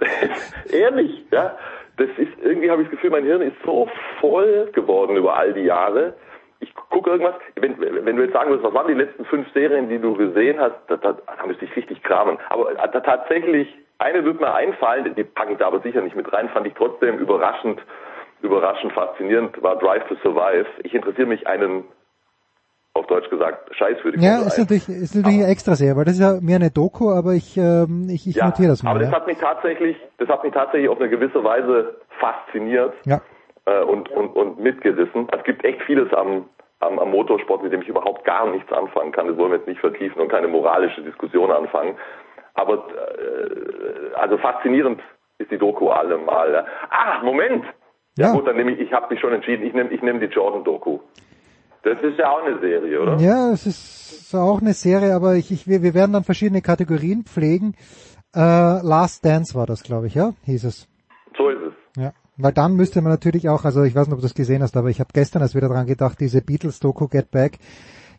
ehrlich, 0.72 1.26
ja 1.30 1.54
das 1.96 2.08
ist, 2.18 2.32
irgendwie 2.42 2.70
habe 2.70 2.82
ich 2.82 2.88
das 2.88 2.96
Gefühl, 2.96 3.10
mein 3.10 3.24
Hirn 3.24 3.42
ist 3.42 3.56
so 3.64 3.88
voll 4.20 4.70
geworden 4.72 5.16
über 5.16 5.36
all 5.36 5.52
die 5.52 5.62
Jahre. 5.62 6.14
Ich 6.60 6.74
gucke 6.74 7.10
irgendwas, 7.10 7.34
wenn, 7.56 7.78
wenn 7.78 8.16
du 8.16 8.22
jetzt 8.22 8.32
sagen 8.32 8.50
würdest, 8.50 8.66
was 8.66 8.74
waren 8.74 8.88
die 8.88 8.94
letzten 8.94 9.24
fünf 9.26 9.50
Serien, 9.52 9.88
die 9.88 9.98
du 9.98 10.14
gesehen 10.14 10.60
hast, 10.60 10.76
da, 10.88 10.96
da, 10.96 11.12
da 11.12 11.46
müsste 11.46 11.64
ich 11.64 11.76
richtig 11.76 12.02
kramen. 12.02 12.38
Aber 12.50 12.72
da, 12.74 13.00
tatsächlich, 13.00 13.68
eine 13.98 14.24
wird 14.24 14.40
mir 14.40 14.54
einfallen, 14.54 15.14
die 15.14 15.24
packe 15.24 15.52
ich 15.52 15.58
da 15.58 15.66
aber 15.66 15.80
sicher 15.80 16.00
nicht 16.02 16.16
mit 16.16 16.30
rein, 16.32 16.48
fand 16.50 16.66
ich 16.66 16.74
trotzdem 16.74 17.18
überraschend. 17.18 17.80
überraschend 18.42 18.92
faszinierend 18.92 19.62
war 19.62 19.76
Drive 19.76 20.06
to 20.08 20.16
Survive. 20.22 20.66
Ich 20.82 20.94
interessiere 20.94 21.26
mich 21.26 21.46
einen, 21.46 21.84
auf 22.96 23.06
Deutsch 23.06 23.28
gesagt, 23.30 23.74
Scheiß 23.76 23.98
für 24.00 24.12
die 24.12 24.24
Ja, 24.24 24.38
ist 24.38 24.58
1. 24.58 24.58
natürlich, 24.58 24.88
ist 24.88 25.14
natürlich 25.14 25.38
eine 25.42 25.50
extra 25.52 25.74
sehr, 25.74 25.96
weil 25.96 26.04
das 26.04 26.14
ist 26.14 26.20
ja 26.20 26.40
mehr 26.40 26.56
eine 26.56 26.70
Doku, 26.70 27.10
aber 27.10 27.32
ich, 27.34 27.56
ähm, 27.56 28.08
ich, 28.10 28.26
ich 28.26 28.36
Ja, 28.36 28.46
notiere 28.46 28.68
das 28.68 28.82
mal. 28.82 28.90
aber 28.90 29.00
das 29.00 29.10
ja. 29.10 29.16
hat 29.16 29.26
mich 29.26 29.38
tatsächlich, 29.38 29.96
das 30.18 30.28
hat 30.28 30.42
mich 30.44 30.52
tatsächlich 30.52 30.88
auf 30.88 30.98
eine 31.00 31.08
gewisse 31.08 31.42
Weise 31.44 31.96
fasziniert 32.20 32.94
Ja. 33.04 33.20
äh, 33.66 33.82
und, 33.84 34.08
und, 34.10 34.34
und 34.36 34.58
mitgerissen. 34.60 35.28
Es 35.36 35.44
gibt 35.44 35.64
echt 35.64 35.82
vieles 35.82 36.12
am, 36.14 36.46
am, 36.80 36.98
am 36.98 37.10
Motorsport, 37.10 37.62
mit 37.62 37.72
dem 37.72 37.82
ich 37.82 37.88
überhaupt 37.88 38.24
gar 38.24 38.48
nichts 38.50 38.72
anfangen 38.72 39.12
kann. 39.12 39.28
Das 39.28 39.36
wollen 39.36 39.50
wir 39.52 39.58
jetzt 39.58 39.68
nicht 39.68 39.80
vertiefen 39.80 40.20
und 40.20 40.28
keine 40.28 40.48
moralische 40.48 41.02
Diskussion 41.02 41.50
anfangen. 41.50 41.94
Aber 42.54 42.74
äh, 42.88 44.14
also 44.14 44.38
faszinierend 44.38 45.00
ist 45.38 45.50
die 45.50 45.58
Doku 45.58 45.88
allemal. 45.90 46.64
Ah, 46.90 47.22
Moment! 47.22 47.64
Ja, 48.18 48.28
Ja. 48.28 48.32
gut, 48.32 48.46
dann 48.46 48.56
nehme 48.56 48.72
ich, 48.72 48.80
ich 48.80 48.92
habe 48.94 49.08
mich 49.12 49.20
schon 49.20 49.32
entschieden, 49.34 49.66
ich 49.66 49.74
nehme 49.74 49.90
ich 49.90 50.00
nehm 50.00 50.20
die 50.20 50.26
Jordan-Doku. 50.26 50.98
Das 51.86 52.02
ist 52.02 52.18
ja 52.18 52.32
auch 52.32 52.42
eine 52.42 52.58
Serie, 52.58 53.00
oder? 53.00 53.16
Ja, 53.18 53.52
es 53.52 53.64
ist 53.64 54.34
auch 54.34 54.60
eine 54.60 54.74
Serie, 54.74 55.14
aber 55.14 55.36
ich, 55.36 55.52
ich, 55.52 55.68
wir, 55.68 55.84
wir 55.84 55.94
werden 55.94 56.14
dann 56.14 56.24
verschiedene 56.24 56.60
Kategorien 56.60 57.22
pflegen. 57.22 57.74
Äh, 58.34 58.40
Last 58.40 59.24
Dance 59.24 59.54
war 59.54 59.66
das, 59.66 59.84
glaube 59.84 60.08
ich, 60.08 60.16
ja, 60.16 60.32
hieß 60.46 60.64
es. 60.64 60.88
So 61.38 61.48
ist 61.48 61.60
es. 61.62 62.02
Ja, 62.02 62.12
weil 62.38 62.52
dann 62.52 62.74
müsste 62.74 63.02
man 63.02 63.12
natürlich 63.12 63.48
auch, 63.48 63.64
also 63.64 63.84
ich 63.84 63.94
weiß 63.94 64.08
nicht, 64.08 64.14
ob 64.14 64.18
du 64.18 64.24
das 64.26 64.34
gesehen 64.34 64.64
hast, 64.64 64.76
aber 64.76 64.88
ich 64.88 64.98
habe 64.98 65.10
gestern 65.12 65.42
erst 65.42 65.54
wieder 65.54 65.68
dran 65.68 65.86
gedacht, 65.86 66.18
diese 66.18 66.42
Beatles-Doku 66.42 67.06
Get 67.06 67.30
Back. 67.30 67.58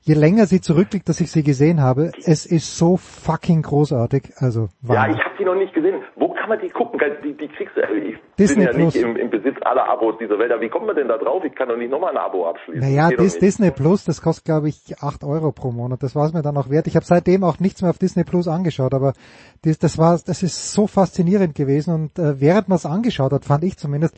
Je 0.08 0.14
länger 0.14 0.46
sie 0.46 0.62
zurückliegt, 0.62 1.10
dass 1.10 1.20
ich 1.20 1.30
sie 1.32 1.44
gesehen 1.44 1.82
habe, 1.82 2.14
es 2.24 2.46
ist 2.46 2.78
so 2.78 2.96
fucking 2.96 3.62
großartig. 3.62 4.32
Also 4.38 4.70
Ja, 4.84 4.96
Wahnsinn. 4.96 5.16
ich 5.20 5.26
habe 5.26 5.36
die 5.38 5.44
noch 5.44 5.56
nicht 5.56 5.74
gesehen. 5.74 5.96
Wo 6.16 6.30
kann 6.30 6.48
man 6.48 6.62
die 6.62 6.70
gucken? 6.70 6.98
Die, 7.22 7.34
die 7.34 7.48
kriegst 7.50 7.76
du, 7.76 7.82
ich 7.94 8.16
Disney 8.40 8.66
bin 8.68 8.74
ja 8.74 8.86
nicht 8.86 8.94
Plus. 8.94 9.04
im, 9.04 9.18
im 9.18 9.30
Besitz 9.30 9.58
aller 9.66 9.90
Abos 9.90 10.16
dieser 10.18 10.40
Welt. 10.40 10.50
Aber 10.54 10.62
wie 10.62 10.70
kommt 10.70 10.86
man 10.86 10.96
denn 10.96 11.10
da 11.10 11.18
drauf? 11.18 11.44
Ich 11.44 11.54
kann 11.56 11.68
doch 11.68 11.76
nicht 11.76 11.92
nochmal 11.92 12.12
ein 12.12 12.18
Abo 12.18 12.48
abschließen. 12.48 12.80
Naja, 12.80 13.10
Dis 13.10 13.20
nicht. 13.34 13.42
Disney 13.42 13.72
Plus, 13.72 14.06
das 14.06 14.22
kostet 14.22 14.46
glaube 14.46 14.70
ich 14.70 14.96
8 15.02 15.26
Euro 15.26 15.52
pro 15.52 15.74
Monat. 15.74 16.02
Das 16.04 16.16
war 16.16 16.26
es 16.26 16.32
mir 16.32 16.42
dann 16.42 16.56
auch 16.56 16.70
wert. 16.70 16.88
Ich 16.88 16.96
habe 16.96 17.06
seitdem 17.06 17.44
auch 17.44 17.60
nichts 17.60 17.82
mehr 17.82 17.90
auf 17.92 17.98
Disney 17.98 18.24
Plus 18.24 18.48
angeschaut, 18.48 18.94
aber 18.94 19.12
das, 19.64 19.78
das 19.78 19.98
war, 19.98 20.18
das 20.26 20.42
ist 20.42 20.72
so 20.72 20.88
faszinierend 20.88 21.54
gewesen 21.54 21.94
und 21.94 22.18
äh, 22.18 22.40
während 22.40 22.70
man 22.70 22.78
es 22.78 22.86
angeschaut 22.86 23.34
hat, 23.34 23.44
fand 23.44 23.66
ich 23.66 23.76
zumindest, 23.76 24.16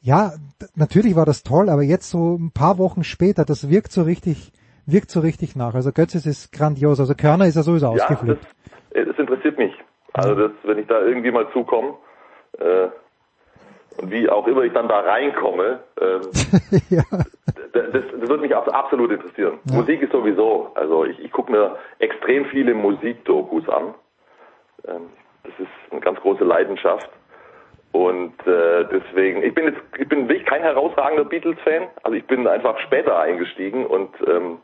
ja, 0.00 0.32
natürlich 0.74 1.14
war 1.14 1.26
das 1.26 1.44
toll, 1.44 1.68
aber 1.68 1.82
jetzt 1.84 2.10
so 2.10 2.34
ein 2.34 2.50
paar 2.50 2.78
Wochen 2.78 3.04
später, 3.04 3.44
das 3.44 3.68
wirkt 3.70 3.92
so 3.92 4.02
richtig, 4.02 4.52
wirkt 4.90 5.10
so 5.10 5.20
richtig 5.20 5.54
nach. 5.56 5.74
Also 5.74 5.92
Götz, 5.92 6.14
es 6.14 6.26
ist 6.26 6.52
grandios. 6.52 6.98
Also 7.00 7.14
Körner 7.14 7.46
ist 7.46 7.56
ja 7.56 7.62
sowieso 7.62 7.86
Ja, 7.86 7.92
das, 7.92 8.02
ausgeflippt. 8.10 8.46
äh, 8.90 9.04
das 9.04 9.18
interessiert 9.18 9.58
mich. 9.58 9.72
Also 10.14 10.34
das, 10.34 10.50
wenn 10.64 10.78
ich 10.78 10.86
da 10.86 11.00
irgendwie 11.00 11.30
mal 11.30 11.46
zukomme 11.52 11.94
äh, 12.58 12.88
und 14.00 14.10
wie 14.10 14.28
auch 14.28 14.46
immer 14.46 14.62
ich 14.62 14.72
dann 14.72 14.88
da 14.88 15.00
reinkomme, 15.00 15.80
ähm, 16.00 16.20
ja. 16.90 17.02
das, 17.72 17.84
das 17.92 18.28
wird 18.28 18.40
mich 18.40 18.54
abs- 18.56 18.68
absolut 18.72 19.10
interessieren. 19.12 19.58
Musik 19.70 20.02
ist 20.02 20.12
sowieso, 20.12 20.70
also 20.74 21.04
ich, 21.04 21.18
ich 21.20 21.30
gucke 21.30 21.52
mir 21.52 21.76
extrem 21.98 22.46
viele 22.46 22.74
Musikdokus 22.74 23.68
an. 23.68 23.94
Ähm, 24.86 25.02
das 25.44 25.52
ist 25.58 25.92
eine 25.92 26.00
ganz 26.00 26.18
große 26.20 26.44
Leidenschaft. 26.44 27.08
Und 27.98 28.34
äh, 28.46 28.84
deswegen, 28.92 29.42
ich 29.42 29.52
bin 29.54 29.64
jetzt, 29.64 29.80
ich 29.98 30.08
bin 30.08 30.28
wirklich 30.28 30.46
kein 30.46 30.62
herausragender 30.62 31.24
Beatles-Fan. 31.24 31.88
Also 32.04 32.16
ich 32.16 32.24
bin 32.28 32.46
einfach 32.46 32.78
später 32.86 33.18
eingestiegen 33.18 33.84
und 33.86 34.10
ähm, 34.24 34.58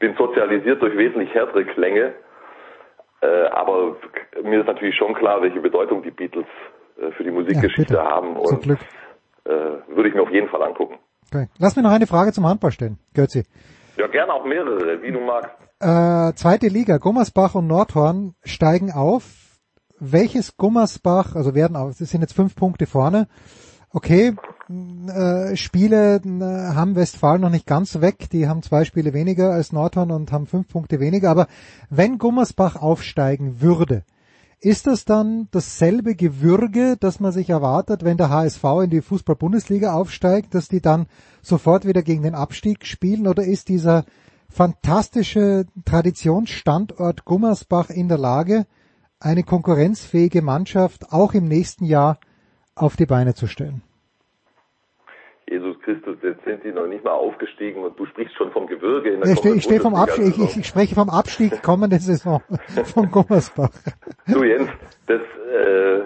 bin 0.00 0.14
sozialisiert 0.18 0.82
durch 0.82 0.94
wesentlich 0.94 1.32
härtere 1.32 1.64
Klänge. 1.64 2.12
Äh, 3.22 3.46
aber 3.46 3.96
mir 4.42 4.60
ist 4.60 4.66
natürlich 4.66 4.94
schon 4.96 5.14
klar, 5.14 5.40
welche 5.40 5.60
Bedeutung 5.60 6.02
die 6.02 6.10
Beatles 6.10 6.44
äh, 7.00 7.10
für 7.12 7.24
die 7.24 7.30
Musikgeschichte 7.30 7.94
bitte. 7.94 8.04
haben 8.04 8.36
Zum 8.36 8.56
und 8.56 8.62
Glück. 8.64 8.78
äh, 9.46 9.50
würde 9.96 10.10
ich 10.10 10.14
mir 10.14 10.20
auf 10.22 10.30
jeden 10.30 10.50
Fall 10.50 10.62
angucken. 10.62 10.98
Okay. 11.32 11.46
Lass 11.58 11.76
mir 11.76 11.82
noch 11.82 11.90
eine 11.92 12.06
Frage 12.06 12.32
zum 12.32 12.46
Handball 12.46 12.70
stellen, 12.70 12.98
Götzi. 13.14 13.44
Ja, 13.96 14.08
gerne 14.08 14.34
auch 14.34 14.44
mehrere, 14.44 15.00
wie 15.00 15.10
du 15.10 15.20
magst. 15.20 15.50
Äh, 15.80 16.34
zweite 16.34 16.66
Liga, 16.66 16.98
Gummersbach 16.98 17.54
und 17.54 17.66
Nordhorn 17.66 18.34
steigen 18.44 18.92
auf. 18.92 19.22
Welches 20.12 20.56
Gummersbach, 20.56 21.34
also 21.34 21.54
werden 21.54 21.76
auf, 21.76 21.96
das 21.98 22.10
sind 22.10 22.20
jetzt 22.20 22.34
fünf 22.34 22.54
Punkte 22.54 22.86
vorne. 22.86 23.28
Okay, 23.90 24.34
äh, 25.08 25.56
Spiele 25.56 26.16
äh, 26.16 26.74
haben 26.74 26.96
Westfalen 26.96 27.40
noch 27.40 27.50
nicht 27.50 27.66
ganz 27.66 28.00
weg. 28.00 28.28
Die 28.30 28.48
haben 28.48 28.62
zwei 28.62 28.84
Spiele 28.84 29.12
weniger 29.12 29.52
als 29.52 29.72
Nordhorn 29.72 30.10
und 30.10 30.32
haben 30.32 30.46
fünf 30.46 30.68
Punkte 30.68 31.00
weniger. 31.00 31.30
Aber 31.30 31.46
wenn 31.90 32.18
Gummersbach 32.18 32.76
aufsteigen 32.76 33.60
würde, 33.60 34.04
ist 34.60 34.86
das 34.86 35.04
dann 35.04 35.48
dasselbe 35.50 36.14
Gewürge, 36.14 36.96
das 36.98 37.20
man 37.20 37.32
sich 37.32 37.50
erwartet, 37.50 38.02
wenn 38.02 38.16
der 38.16 38.30
HSV 38.30 38.64
in 38.84 38.90
die 38.90 39.02
Fußball-Bundesliga 39.02 39.92
aufsteigt, 39.92 40.54
dass 40.54 40.68
die 40.68 40.80
dann 40.80 41.06
sofort 41.42 41.86
wieder 41.86 42.02
gegen 42.02 42.22
den 42.22 42.34
Abstieg 42.34 42.86
spielen? 42.86 43.26
Oder 43.26 43.44
ist 43.44 43.68
dieser 43.68 44.04
fantastische 44.48 45.66
Traditionsstandort 45.84 47.24
Gummersbach 47.24 47.90
in 47.90 48.08
der 48.08 48.18
Lage, 48.18 48.66
eine 49.24 49.42
konkurrenzfähige 49.42 50.42
Mannschaft 50.42 51.06
auch 51.10 51.32
im 51.34 51.44
nächsten 51.44 51.84
Jahr 51.84 52.18
auf 52.76 52.96
die 52.96 53.06
Beine 53.06 53.34
zu 53.34 53.46
stellen? 53.46 53.82
Jesus 55.48 55.78
Christus, 55.82 56.16
jetzt 56.22 56.44
sind 56.44 56.64
die 56.64 56.72
noch 56.72 56.86
nicht 56.86 57.04
mal 57.04 57.12
aufgestiegen 57.12 57.82
und 57.84 57.98
du 57.98 58.06
sprichst 58.06 58.34
schon 58.34 58.50
vom 58.52 58.66
Gebirge 58.66 59.10
in 59.10 59.20
der 59.20 59.32
Ich 59.32 59.38
stehe 59.38 59.54
ich 59.54 59.64
steh 59.64 59.78
vom 59.78 59.94
Abstieg, 59.94 60.38
ich, 60.38 60.56
ich 60.56 60.66
spreche 60.66 60.94
vom 60.94 61.10
Abstieg 61.10 61.62
kommende 61.62 61.96
Saison 61.96 62.42
von 62.84 63.10
Gummersbach. 63.10 63.70
Du 64.26 64.42
Jens, 64.42 64.70
das, 65.06 65.20
äh, 65.20 66.00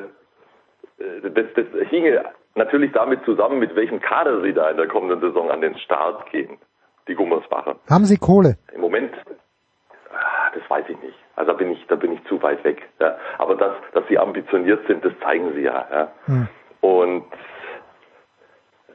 das, 1.22 1.46
das 1.54 1.88
hinge 1.88 2.24
natürlich 2.56 2.92
damit 2.92 3.24
zusammen, 3.24 3.60
mit 3.60 3.74
welchem 3.76 4.00
Kader 4.00 4.42
sie 4.42 4.52
da 4.52 4.68
in 4.70 4.76
der 4.76 4.88
kommenden 4.88 5.20
Saison 5.20 5.50
an 5.50 5.60
den 5.60 5.78
Start 5.78 6.30
gehen, 6.30 6.58
die 7.06 7.14
Gummersbacher. 7.14 7.76
Haben 7.88 8.04
Sie 8.04 8.16
Kohle? 8.16 8.58
Im 8.74 8.80
Moment, 8.80 9.12
ah, 10.12 10.50
das 10.52 10.68
weiß 10.68 10.84
ich 10.88 11.00
nicht. 11.00 11.17
Also 11.39 11.52
da 11.52 11.56
bin 11.56 11.70
ich, 11.70 11.86
da 11.86 11.94
bin 11.94 12.12
ich 12.12 12.24
zu 12.24 12.43
weit 12.43 12.65
weg. 12.65 12.82
Ja. 12.98 13.16
Aber 13.39 13.55
dass, 13.55 13.73
dass 13.94 14.05
sie 14.09 14.19
ambitioniert 14.19 14.85
sind, 14.89 15.05
das 15.05 15.12
zeigen 15.23 15.52
sie 15.55 15.62
ja. 15.62 15.86
ja. 15.89 16.09
Hm. 16.24 16.48
Und 16.81 17.24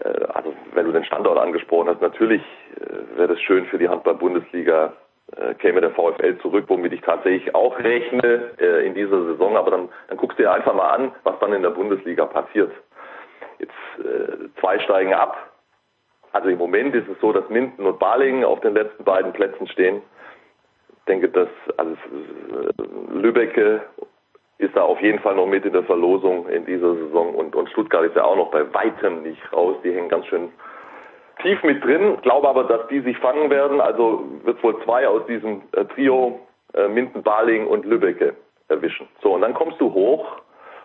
äh, 0.04 0.26
also 0.34 0.54
wenn 0.74 0.86
du 0.86 0.92
den 0.92 1.06
Standort 1.06 1.38
angesprochen 1.40 1.88
hast, 1.88 2.02
natürlich 2.02 2.42
äh, 2.82 3.18
wäre 3.18 3.30
das 3.30 3.40
schön 3.40 3.66
für 3.68 3.78
die 3.78 3.88
Handball-Bundesliga, 3.88 4.92
äh, 5.38 5.54
käme 5.54 5.80
der 5.80 5.92
VfL 5.92 6.38
zurück, 6.42 6.66
womit 6.68 6.92
ich 6.92 7.00
tatsächlich 7.00 7.56
auch 7.56 7.80
rechne 7.80 8.52
äh, 8.60 8.86
in 8.86 8.94
dieser 8.94 9.24
Saison. 9.24 9.56
Aber 9.56 9.72
dann, 9.72 9.88
dann 10.10 10.18
guckst 10.18 10.38
du 10.38 10.44
dir 10.44 10.52
einfach 10.52 10.74
mal 10.74 10.90
an, 10.90 11.14
was 11.24 11.40
dann 11.40 11.54
in 11.54 11.62
der 11.62 11.70
Bundesliga 11.70 12.26
passiert. 12.26 12.74
Jetzt 13.60 13.72
äh, 14.00 14.50
zwei 14.60 14.80
steigen 14.80 15.14
ab. 15.14 15.38
Also 16.34 16.50
im 16.50 16.58
Moment 16.58 16.94
ist 16.94 17.08
es 17.08 17.18
so, 17.22 17.32
dass 17.32 17.48
Minden 17.48 17.86
und 17.86 18.00
Balingen 18.00 18.44
auf 18.44 18.60
den 18.60 18.74
letzten 18.74 19.06
beiden 19.06 19.32
Plätzen 19.32 19.66
stehen. 19.68 20.02
Ich 21.04 21.06
denke, 21.08 21.28
dass 21.28 21.50
also 21.76 21.92
äh, 21.94 23.18
Lübbecke 23.20 23.82
ist 24.58 24.74
da 24.74 24.84
auf 24.84 25.02
jeden 25.02 25.20
Fall 25.20 25.36
noch 25.36 25.48
mit 25.48 25.66
in 25.66 25.74
der 25.74 25.84
Verlosung 25.84 26.48
in 26.48 26.66
dieser 26.66 26.96
Saison 26.96 27.36
und, 27.36 27.56
und 27.56 27.70
Stuttgart 27.72 28.06
ist 28.06 28.16
ja 28.16 28.24
auch 28.24 28.38
noch 28.38 28.52
bei 28.52 28.74
weitem 28.74 29.24
nicht 29.24 29.52
raus. 29.52 29.76
Die 29.84 29.94
hängen 29.94 30.08
ganz 30.08 30.26
schön 30.28 30.50
tief 31.42 31.62
mit 31.64 31.84
drin. 31.84 32.18
Glaube 32.22 32.48
aber, 32.48 32.64
dass 32.64 32.88
die 32.88 33.02
sich 33.02 33.18
fangen 33.18 33.50
werden. 33.50 33.82
Also 33.82 34.24
wird 34.44 34.58
es 34.58 34.64
wohl 34.64 34.82
zwei 34.84 35.06
aus 35.06 35.26
diesem 35.26 35.64
äh, 35.74 35.84
Trio 35.86 36.40
äh, 36.74 36.88
Minden, 36.88 37.22
Baling 37.22 37.68
und 37.68 37.86
Lübbecke 37.86 38.36
erwischen. 38.70 39.10
So, 39.22 39.34
und 39.34 39.42
dann 39.42 39.54
kommst 39.54 39.82
du 39.82 39.94
hoch 39.94 40.38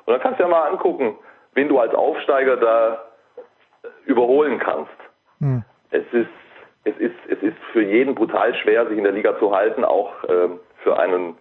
und 0.07 0.13
dann 0.13 0.21
kannst 0.21 0.41
du 0.41 0.43
ja 0.45 0.49
mal 0.49 0.69
angucken, 0.69 1.17
wen 1.55 1.69
du 1.69 1.79
als 1.79 1.95
Aufsteiger 1.95 2.57
da 2.57 3.05
überholen 4.05 4.59
kannst. 4.59 4.91
Hm. 5.39 5.63
Es 5.91 6.05
ist, 6.13 6.29
es 6.89 6.99
ist, 6.99 7.17
es 7.29 7.43
ist 7.43 7.57
für 7.73 7.83
jeden 7.83 8.15
brutal 8.15 8.55
schwer, 8.55 8.87
sich 8.87 8.99
in 8.99 9.05
der 9.05 9.13
Liga 9.13 9.39
zu 9.39 9.55
halten, 9.55 9.85
auch 9.85 10.13
ähm, 10.29 10.61
für 10.83 10.99
einen 10.99 11.37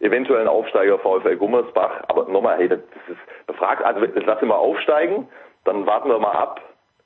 eventuellen 0.00 0.48
Aufsteiger 0.48 0.98
VfL 0.98 1.36
Gummersbach. 1.36 2.04
Aber 2.08 2.30
nochmal, 2.30 2.58
hey, 2.58 2.68
das 2.68 2.80
ist, 3.08 3.18
da 3.46 3.52
fragt, 3.54 3.84
also 3.84 4.04
das 4.06 4.24
lass 4.24 4.42
ihn 4.42 4.48
mal 4.48 4.54
aufsteigen, 4.54 5.28
dann 5.64 5.86
warten 5.86 6.08
wir 6.08 6.18
mal 6.18 6.32
ab 6.32 6.60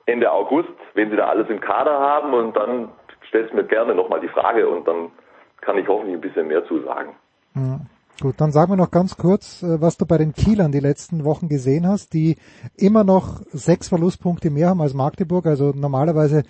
Ende 0.05 0.31
August, 0.31 0.69
wenn 0.93 1.09
sie 1.09 1.15
da 1.15 1.27
alles 1.27 1.49
im 1.49 1.59
Kader 1.59 1.99
haben 1.99 2.33
und 2.33 2.55
dann 2.55 2.89
stellst 3.27 3.51
du 3.51 3.57
mir 3.57 3.63
gerne 3.63 3.95
nochmal 3.95 4.19
die 4.19 4.27
Frage 4.27 4.67
und 4.67 4.87
dann 4.87 5.11
kann 5.61 5.77
ich 5.77 5.87
hoffentlich 5.87 6.15
ein 6.15 6.21
bisschen 6.21 6.47
mehr 6.47 6.65
zu 6.65 6.81
sagen. 6.81 7.15
Ja. 7.55 7.79
Gut, 8.21 8.35
dann 8.39 8.51
sag 8.51 8.69
mir 8.69 8.77
noch 8.77 8.91
ganz 8.91 9.17
kurz, 9.17 9.63
äh, 9.63 9.81
was 9.81 9.97
du 9.97 10.05
bei 10.05 10.17
den 10.17 10.33
Kielern 10.33 10.71
die 10.71 10.79
letzten 10.79 11.23
Wochen 11.23 11.49
gesehen 11.49 11.87
hast, 11.87 12.13
die 12.13 12.37
immer 12.77 13.03
noch 13.03 13.41
sechs 13.51 13.87
Verlustpunkte 13.89 14.49
mehr 14.49 14.69
haben 14.69 14.81
als 14.81 14.93
Magdeburg. 14.93 15.45
Also 15.47 15.73
normalerweise 15.75 16.43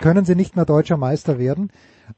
können 0.00 0.24
sie 0.26 0.34
nicht 0.36 0.56
mehr 0.56 0.66
deutscher 0.66 0.96
Meister 0.98 1.38
werden. 1.38 1.70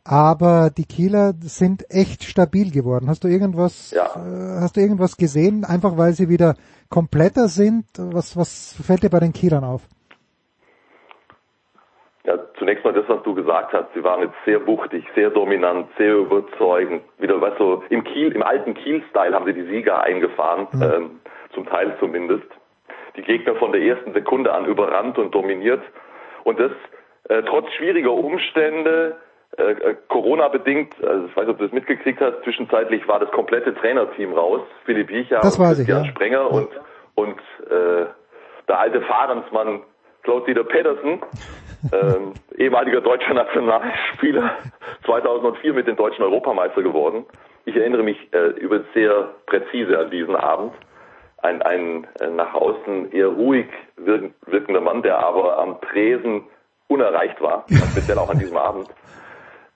Aber 0.05 0.69
die 0.71 0.85
Kieler 0.85 1.33
sind 1.41 1.91
echt 1.91 2.25
stabil 2.25 2.71
geworden. 2.71 3.09
Hast 3.09 3.25
du 3.25 3.29
irgendwas, 3.29 3.93
Ja. 3.93 4.07
äh, 4.17 4.61
hast 4.61 4.77
du 4.77 4.81
irgendwas 4.81 5.17
gesehen? 5.17 5.65
Einfach 5.65 5.97
weil 5.97 6.13
sie 6.13 6.29
wieder 6.29 6.57
kompletter 6.91 7.49
sind? 7.49 7.87
Was, 7.97 8.37
was 8.37 8.75
fällt 8.83 9.05
dir 9.05 9.11
bei 9.11 9.21
den 9.21 9.33
Kielern 9.33 9.65
auf? 9.65 9.83
Ja, 12.69 12.75
zunächst 12.75 12.85
mal 12.85 12.93
das, 12.93 13.09
was 13.09 13.23
du 13.23 13.35
gesagt 13.35 13.73
hast. 13.73 13.87
Sie 13.95 14.05
waren 14.05 14.21
jetzt 14.21 14.35
sehr 14.45 14.67
wuchtig, 14.67 15.05
sehr 15.15 15.31
dominant, 15.31 15.89
sehr 15.97 16.17
überzeugend. 16.17 17.03
Wieder, 17.19 17.41
weißt 17.41 17.59
du, 17.59 17.83
im 17.89 18.05
Kiel, 18.05 18.33
im 18.33 18.43
alten 18.43 18.75
Kiel-Style 18.75 19.35
haben 19.35 19.47
sie 19.47 19.55
die 19.55 19.65
Sieger 19.65 20.03
eingefahren, 20.03 20.69
ähm, 20.75 21.21
zum 21.55 21.67
Teil 21.67 21.97
zumindest. 21.99 22.47
Die 23.17 23.23
Gegner 23.23 23.55
von 23.55 23.73
der 23.73 23.81
ersten 23.81 24.13
Sekunde 24.13 24.53
an 24.53 24.67
überrannt 24.67 25.19
und 25.19 25.35
dominiert. 25.35 25.83
Und 26.45 26.61
das 26.61 26.71
äh, 27.31 27.43
trotz 27.43 27.73
schwieriger 27.73 28.13
Umstände, 28.13 29.17
äh, 29.57 29.63
äh, 29.63 29.97
Corona-bedingt, 30.09 30.93
also 31.03 31.27
ich 31.27 31.37
weiß 31.37 31.47
nicht, 31.47 31.53
ob 31.55 31.59
du 31.59 31.65
das 31.65 31.73
mitgekriegt 31.73 32.21
hast, 32.21 32.43
zwischenzeitlich 32.45 33.09
war 33.09 33.19
das 33.19 33.31
komplette 33.31 33.75
Trainerteam 33.77 34.35
raus. 34.35 34.61
Philipp 34.85 35.09
Das 35.31 35.59
und 35.59 35.65
ich, 35.71 35.77
Christian 35.79 36.05
ja. 36.05 36.11
Sprenger 36.11 36.51
und, 36.51 36.69
und 37.15 37.39
äh, 37.71 38.07
der 38.69 38.79
alte 38.79 39.01
Fahrensmann 39.01 39.81
Klaus-Dieter 40.23 40.65
Pedersen, 40.65 41.23
ähm, 41.93 42.35
ehemaliger 42.57 43.01
deutscher 43.01 43.35
Nationalspieler, 43.35 44.51
2004 45.05 45.75
mit 45.75 45.87
den 45.87 45.97
deutschen 45.97 46.23
Europameister 46.25 46.83
geworden. 46.83 47.25
Ich 47.65 47.77
erinnere 47.77 48.03
mich 48.03 48.17
äh, 48.33 48.49
über 48.59 48.81
sehr 48.95 49.35
präzise 49.47 49.99
an 49.99 50.11
diesen 50.11 50.37
Abend. 50.37 50.73
Ein, 51.39 51.63
ein 51.63 52.07
äh, 52.21 52.29
nach 52.29 52.55
außen 52.55 53.13
eher 53.13 53.29
ruhig 53.29 53.67
wirk 53.97 54.33
wirkender 54.47 54.81
Mann, 54.81 55.03
der 55.03 55.19
aber 55.19 55.59
am 55.59 55.81
Tresen 55.83 56.45
unerreicht 56.89 57.41
war, 57.41 57.65
speziell 57.93 58.19
auch 58.19 58.31
an 58.31 58.39
diesem 58.39 58.57
Abend. 58.57 58.89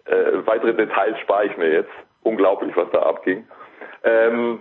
Äh, 0.07 0.47
weitere 0.47 0.75
Details 0.75 1.19
spare 1.21 1.47
ich 1.47 1.57
mir 1.57 1.71
jetzt. 1.71 1.93
Unglaublich, 2.25 2.77
was 2.77 2.89
da 2.93 3.03
abging. 3.03 3.47
Ähm, 4.05 4.61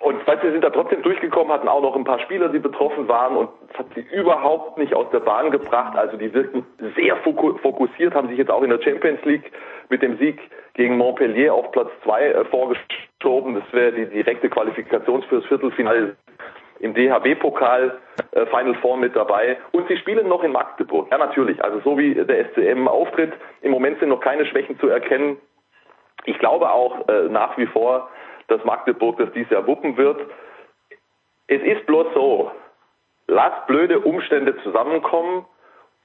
und 0.00 0.24
weißt, 0.26 0.42
du, 0.44 0.52
sind 0.52 0.62
da 0.62 0.70
trotzdem 0.70 1.02
durchgekommen, 1.02 1.52
hatten 1.52 1.68
auch 1.68 1.82
noch 1.82 1.96
ein 1.96 2.04
paar 2.04 2.20
Spieler, 2.20 2.48
die 2.48 2.60
betroffen 2.60 3.08
waren 3.08 3.36
und 3.36 3.48
es 3.72 3.78
hat 3.78 3.86
sie 3.94 4.06
überhaupt 4.12 4.78
nicht 4.78 4.94
aus 4.94 5.10
der 5.10 5.20
Bahn 5.20 5.50
gebracht. 5.50 5.96
Also 5.96 6.16
die 6.16 6.32
wirkten 6.32 6.64
sehr 6.96 7.16
foku- 7.24 7.58
fokussiert, 7.58 8.14
haben 8.14 8.28
sich 8.28 8.38
jetzt 8.38 8.50
auch 8.50 8.62
in 8.62 8.70
der 8.70 8.80
Champions 8.80 9.24
League 9.24 9.50
mit 9.88 10.02
dem 10.02 10.16
Sieg 10.18 10.40
gegen 10.74 10.96
Montpellier 10.96 11.52
auf 11.52 11.72
Platz 11.72 11.90
zwei 12.04 12.26
äh, 12.28 12.44
vorgeschoben. 12.44 13.54
Das 13.56 13.72
wäre 13.72 13.92
die 13.92 14.06
direkte 14.06 14.48
Qualifikation 14.48 15.22
fürs 15.24 15.44
Viertelfinale 15.46 16.16
im 16.78 16.94
DHB-Pokal 16.94 17.98
äh, 18.32 18.46
Final 18.46 18.74
Four 18.76 18.98
mit 18.98 19.16
dabei. 19.16 19.56
Und 19.72 19.88
sie 19.88 19.96
spielen 19.96 20.28
noch 20.28 20.44
in 20.44 20.52
Magdeburg. 20.52 21.08
Ja, 21.10 21.18
natürlich. 21.18 21.62
Also 21.64 21.80
so 21.80 21.98
wie 21.98 22.14
der 22.14 22.50
SCM 22.50 22.86
auftritt, 22.86 23.32
im 23.62 23.72
Moment 23.72 23.98
sind 23.98 24.10
noch 24.10 24.20
keine 24.20 24.46
Schwächen 24.46 24.78
zu 24.78 24.88
erkennen. 24.88 25.38
Ich 26.24 26.38
glaube 26.38 26.70
auch 26.70 27.08
äh, 27.08 27.28
nach 27.28 27.58
wie 27.58 27.66
vor, 27.66 28.08
dass 28.48 28.64
Magdeburg 28.64 29.18
das 29.18 29.32
dieses 29.32 29.50
Jahr 29.50 29.66
wuppen 29.66 29.96
wird. 29.96 30.20
Es 31.46 31.62
ist 31.62 31.86
bloß 31.86 32.06
so, 32.14 32.50
lass 33.26 33.52
blöde 33.66 34.00
Umstände 34.00 34.56
zusammenkommen 34.62 35.44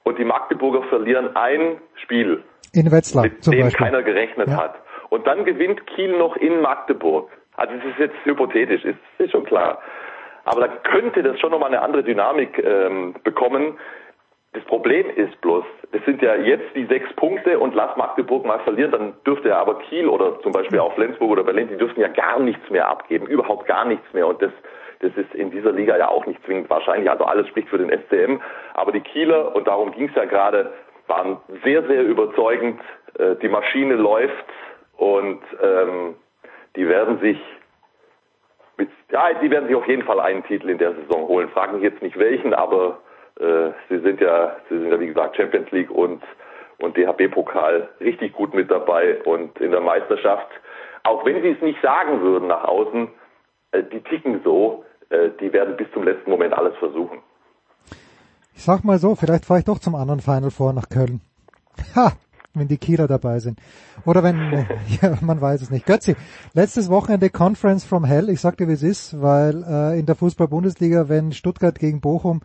und 0.04 0.18
die 0.18 0.24
Magdeburger 0.24 0.82
verlieren 0.88 1.34
ein 1.36 1.78
Spiel, 2.02 2.42
In 2.72 2.90
Wetzlar 2.90 3.24
mit 3.24 3.46
dem 3.46 3.62
Beispiel. 3.62 3.86
keiner 3.86 4.02
gerechnet 4.02 4.48
Ja. 4.48 4.56
hat. 4.56 4.74
Und 5.10 5.26
dann 5.26 5.44
gewinnt 5.44 5.86
Kiel 5.86 6.16
noch 6.18 6.36
in 6.36 6.60
Magdeburg. 6.60 7.30
Also 7.56 7.74
es 7.74 7.84
ist 7.84 7.98
jetzt 7.98 8.16
hypothetisch, 8.24 8.84
ist, 8.84 8.98
ist 9.18 9.30
schon 9.30 9.44
klar. 9.44 9.78
Aber 10.44 10.60
da 10.62 10.68
könnte 10.68 11.22
das 11.22 11.38
schon 11.40 11.50
nochmal 11.52 11.68
eine 11.68 11.80
andere 11.82 12.02
Dynamik 12.02 12.58
ähm, 12.58 13.14
bekommen. 13.22 13.78
Das 14.54 14.62
Problem 14.66 15.10
ist 15.10 15.40
bloß, 15.40 15.64
das 15.90 16.04
sind 16.04 16.22
ja 16.22 16.36
jetzt 16.36 16.76
die 16.76 16.86
sechs 16.86 17.12
Punkte 17.14 17.58
und 17.58 17.74
lass 17.74 17.96
Magdeburg 17.96 18.46
mal 18.46 18.60
verlieren, 18.60 18.92
dann 18.92 19.14
dürfte 19.26 19.48
ja 19.48 19.58
aber 19.58 19.80
Kiel 19.80 20.06
oder 20.06 20.40
zum 20.42 20.52
Beispiel 20.52 20.78
auch 20.78 20.94
Flensburg 20.94 21.32
oder 21.32 21.42
Berlin, 21.42 21.68
die 21.68 21.76
dürften 21.76 22.00
ja 22.00 22.06
gar 22.06 22.38
nichts 22.38 22.70
mehr 22.70 22.88
abgeben, 22.88 23.26
überhaupt 23.26 23.66
gar 23.66 23.84
nichts 23.84 24.06
mehr. 24.12 24.28
Und 24.28 24.40
das, 24.40 24.52
das 25.00 25.10
ist 25.16 25.34
in 25.34 25.50
dieser 25.50 25.72
Liga 25.72 25.96
ja 25.96 26.08
auch 26.08 26.24
nicht 26.26 26.42
zwingend 26.44 26.70
wahrscheinlich. 26.70 27.10
Also 27.10 27.24
alles 27.24 27.48
spricht 27.48 27.68
für 27.68 27.78
den 27.78 27.90
SCM. 27.90 28.40
Aber 28.74 28.92
die 28.92 29.00
Kieler, 29.00 29.56
und 29.56 29.66
darum 29.66 29.90
ging 29.90 30.08
es 30.08 30.14
ja 30.14 30.24
gerade, 30.24 30.72
waren 31.08 31.38
sehr, 31.64 31.82
sehr 31.88 32.04
überzeugend. 32.04 32.80
Äh, 33.18 33.34
die 33.42 33.48
Maschine 33.48 33.94
läuft 33.94 34.46
und 34.96 35.40
ähm, 35.60 36.14
die 36.76 36.88
werden 36.88 37.18
sich 37.18 37.40
mit, 38.76 38.88
ja, 39.10 39.34
die 39.34 39.50
werden 39.50 39.66
sich 39.66 39.76
auf 39.76 39.88
jeden 39.88 40.02
Fall 40.02 40.20
einen 40.20 40.44
Titel 40.44 40.70
in 40.70 40.78
der 40.78 40.94
Saison 40.94 41.26
holen. 41.26 41.48
Fragen 41.48 41.82
jetzt 41.82 42.02
nicht 42.02 42.18
welchen, 42.18 42.54
aber 42.54 42.98
äh, 43.40 43.70
sie 43.88 44.00
sind 44.00 44.20
ja, 44.20 44.56
sie 44.68 44.78
sind 44.78 44.90
ja 44.90 45.00
wie 45.00 45.08
gesagt 45.08 45.36
Champions 45.36 45.70
League 45.70 45.90
und 45.90 46.22
und 46.78 46.96
DHB-Pokal 46.96 47.88
richtig 48.00 48.32
gut 48.32 48.52
mit 48.54 48.70
dabei 48.70 49.22
und 49.24 49.58
in 49.60 49.70
der 49.70 49.80
Meisterschaft, 49.80 50.48
auch 51.04 51.24
wenn 51.24 51.40
sie 51.42 51.50
es 51.50 51.62
nicht 51.62 51.80
sagen 51.82 52.20
würden 52.20 52.48
nach 52.48 52.64
außen, 52.64 53.08
äh, 53.72 53.82
die 53.84 54.00
ticken 54.00 54.40
so, 54.44 54.84
äh, 55.10 55.30
die 55.40 55.52
werden 55.52 55.76
bis 55.76 55.90
zum 55.92 56.04
letzten 56.04 56.30
Moment 56.30 56.54
alles 56.54 56.76
versuchen. 56.78 57.18
Ich 58.54 58.62
sag 58.62 58.84
mal 58.84 58.98
so, 58.98 59.14
vielleicht 59.14 59.44
fahre 59.44 59.60
ich 59.60 59.66
doch 59.66 59.78
zum 59.78 59.94
anderen 59.94 60.20
Final 60.20 60.50
Four 60.50 60.72
nach 60.72 60.88
Köln. 60.88 61.20
Ha, 61.96 62.12
wenn 62.54 62.68
die 62.68 62.78
Kieler 62.78 63.08
dabei 63.08 63.40
sind. 63.40 63.58
Oder 64.06 64.22
wenn, 64.22 64.38
ja, 65.02 65.18
man 65.20 65.40
weiß 65.40 65.62
es 65.62 65.70
nicht. 65.70 65.86
Götzi, 65.86 66.16
letztes 66.54 66.88
Wochenende 66.88 67.30
Conference 67.30 67.84
from 67.84 68.04
Hell. 68.04 68.28
Ich 68.30 68.40
sag 68.40 68.56
dir, 68.56 68.68
wie 68.68 68.72
es 68.72 68.82
ist, 68.82 69.20
weil 69.20 69.64
äh, 69.64 69.98
in 69.98 70.06
der 70.06 70.14
Fußball-Bundesliga, 70.14 71.08
wenn 71.08 71.32
Stuttgart 71.32 71.78
gegen 71.78 72.00
Bochum 72.00 72.40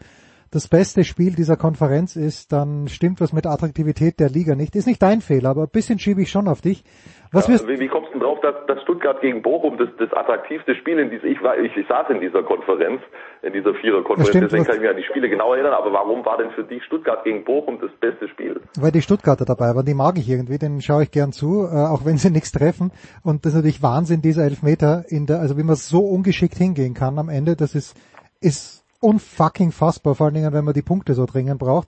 das 0.51 0.67
beste 0.67 1.03
Spiel 1.03 1.35
dieser 1.35 1.57
Konferenz 1.57 2.15
ist, 2.15 2.51
dann 2.51 2.87
stimmt 2.87 3.21
was 3.21 3.33
mit 3.33 3.45
der 3.45 3.51
Attraktivität 3.51 4.19
der 4.19 4.29
Liga 4.29 4.55
nicht. 4.55 4.75
Ist 4.75 4.87
nicht 4.87 5.01
dein 5.01 5.21
Fehler, 5.21 5.49
aber 5.49 5.63
ein 5.63 5.69
bisschen 5.71 5.99
schiebe 5.99 6.21
ich 6.21 6.29
schon 6.29 6.47
auf 6.47 6.61
dich. 6.61 6.83
Was 7.31 7.47
ja, 7.47 7.53
wirst, 7.53 7.67
wie, 7.67 7.79
wie 7.79 7.87
kommst 7.87 8.09
du 8.09 8.13
denn 8.13 8.21
drauf, 8.21 8.39
dass, 8.41 8.55
dass 8.65 8.81
Stuttgart 8.81 9.21
gegen 9.21 9.43
Bochum 9.43 9.77
das, 9.77 9.89
das 9.99 10.11
attraktivste 10.13 10.73
Spiel 10.75 10.97
in 10.97 11.11
dieser, 11.11 11.25
ich, 11.25 11.41
war, 11.43 11.57
ich, 11.59 11.75
ich 11.77 11.87
saß 11.87 12.09
in 12.09 12.19
dieser 12.19 12.41
Konferenz, 12.41 13.01
in 13.43 13.53
dieser 13.53 13.75
Viererkonferenz, 13.75 14.29
stimmt, 14.29 14.45
deswegen 14.45 14.65
kann 14.65 14.75
ich 14.75 14.81
mich 14.81 14.89
an 14.89 14.97
die 14.97 15.03
Spiele 15.03 15.29
genau 15.29 15.53
erinnern, 15.53 15.73
aber 15.73 15.93
warum 15.93 16.25
war 16.25 16.37
denn 16.37 16.49
für 16.51 16.63
dich 16.63 16.83
Stuttgart 16.85 17.23
gegen 17.23 17.43
Bochum 17.43 17.79
das 17.79 17.91
beste 17.99 18.27
Spiel? 18.29 18.59
weil 18.79 18.91
die 18.91 19.01
Stuttgarter 19.01 19.45
dabei 19.45 19.75
waren, 19.75 19.85
die 19.85 19.93
mag 19.93 20.17
ich 20.17 20.27
irgendwie, 20.29 20.57
den 20.57 20.81
schaue 20.81 21.03
ich 21.03 21.11
gern 21.11 21.31
zu, 21.31 21.67
äh, 21.71 21.75
auch 21.75 22.05
wenn 22.05 22.17
sie 22.17 22.29
nichts 22.31 22.51
treffen. 22.51 22.91
Und 23.23 23.45
das 23.45 23.53
ist 23.53 23.57
natürlich 23.57 23.83
Wahnsinn, 23.83 24.21
dieser 24.21 24.43
Elfmeter 24.43 25.03
in 25.07 25.27
der, 25.27 25.39
also 25.39 25.57
wie 25.57 25.63
man 25.63 25.75
so 25.75 25.99
ungeschickt 25.99 26.55
hingehen 26.55 26.93
kann 26.93 27.19
am 27.19 27.29
Ende, 27.29 27.55
das 27.55 27.75
ist, 27.75 27.95
ist 28.41 28.78
unfucking 29.01 29.71
fassbar, 29.71 30.15
vor 30.15 30.25
allen 30.27 30.35
Dingen, 30.35 30.53
wenn 30.53 30.65
man 30.65 30.73
die 30.73 30.81
Punkte 30.81 31.13
so 31.13 31.25
dringend 31.25 31.59
braucht. 31.59 31.87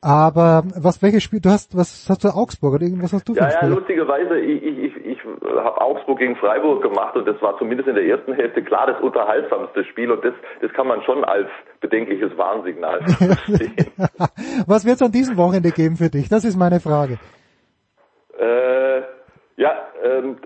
Aber 0.00 0.62
was, 0.76 1.02
welches 1.02 1.24
Spiel, 1.24 1.40
du 1.40 1.50
hast, 1.50 1.76
was 1.76 2.06
hast 2.08 2.22
du 2.22 2.28
Augsburg 2.28 2.74
oder 2.74 2.84
irgendwas 2.84 3.12
hast 3.12 3.28
du 3.28 3.34
für 3.34 3.40
Ja, 3.40 3.46
ein 3.46 3.50
ja, 3.50 3.56
Spiel? 3.56 3.68
lustigerweise, 3.68 4.38
ich, 4.38 4.62
ich, 4.62 4.78
ich, 4.78 5.06
ich 5.06 5.18
habe 5.44 5.80
Augsburg 5.80 6.18
gegen 6.20 6.36
Freiburg 6.36 6.82
gemacht 6.82 7.16
und 7.16 7.26
das 7.26 7.40
war 7.42 7.58
zumindest 7.58 7.88
in 7.88 7.96
der 7.96 8.04
ersten 8.04 8.32
Hälfte 8.32 8.62
klar 8.62 8.86
das 8.86 9.00
unterhaltsamste 9.02 9.84
Spiel 9.86 10.10
und 10.12 10.24
das, 10.24 10.34
das 10.60 10.72
kann 10.72 10.86
man 10.86 11.02
schon 11.02 11.24
als 11.24 11.48
bedenkliches 11.80 12.36
Warnsignal 12.38 13.02
verstehen. 13.08 13.74
was 14.66 14.84
wird 14.84 14.96
es 14.96 15.02
an 15.02 15.12
diesem 15.12 15.36
Wochenende 15.36 15.72
geben 15.72 15.96
für 15.96 16.10
dich? 16.10 16.28
Das 16.28 16.44
ist 16.44 16.56
meine 16.56 16.80
Frage. 16.80 17.18
äh, 18.38 19.00
ja, 19.56 19.74
ähm, 20.04 20.36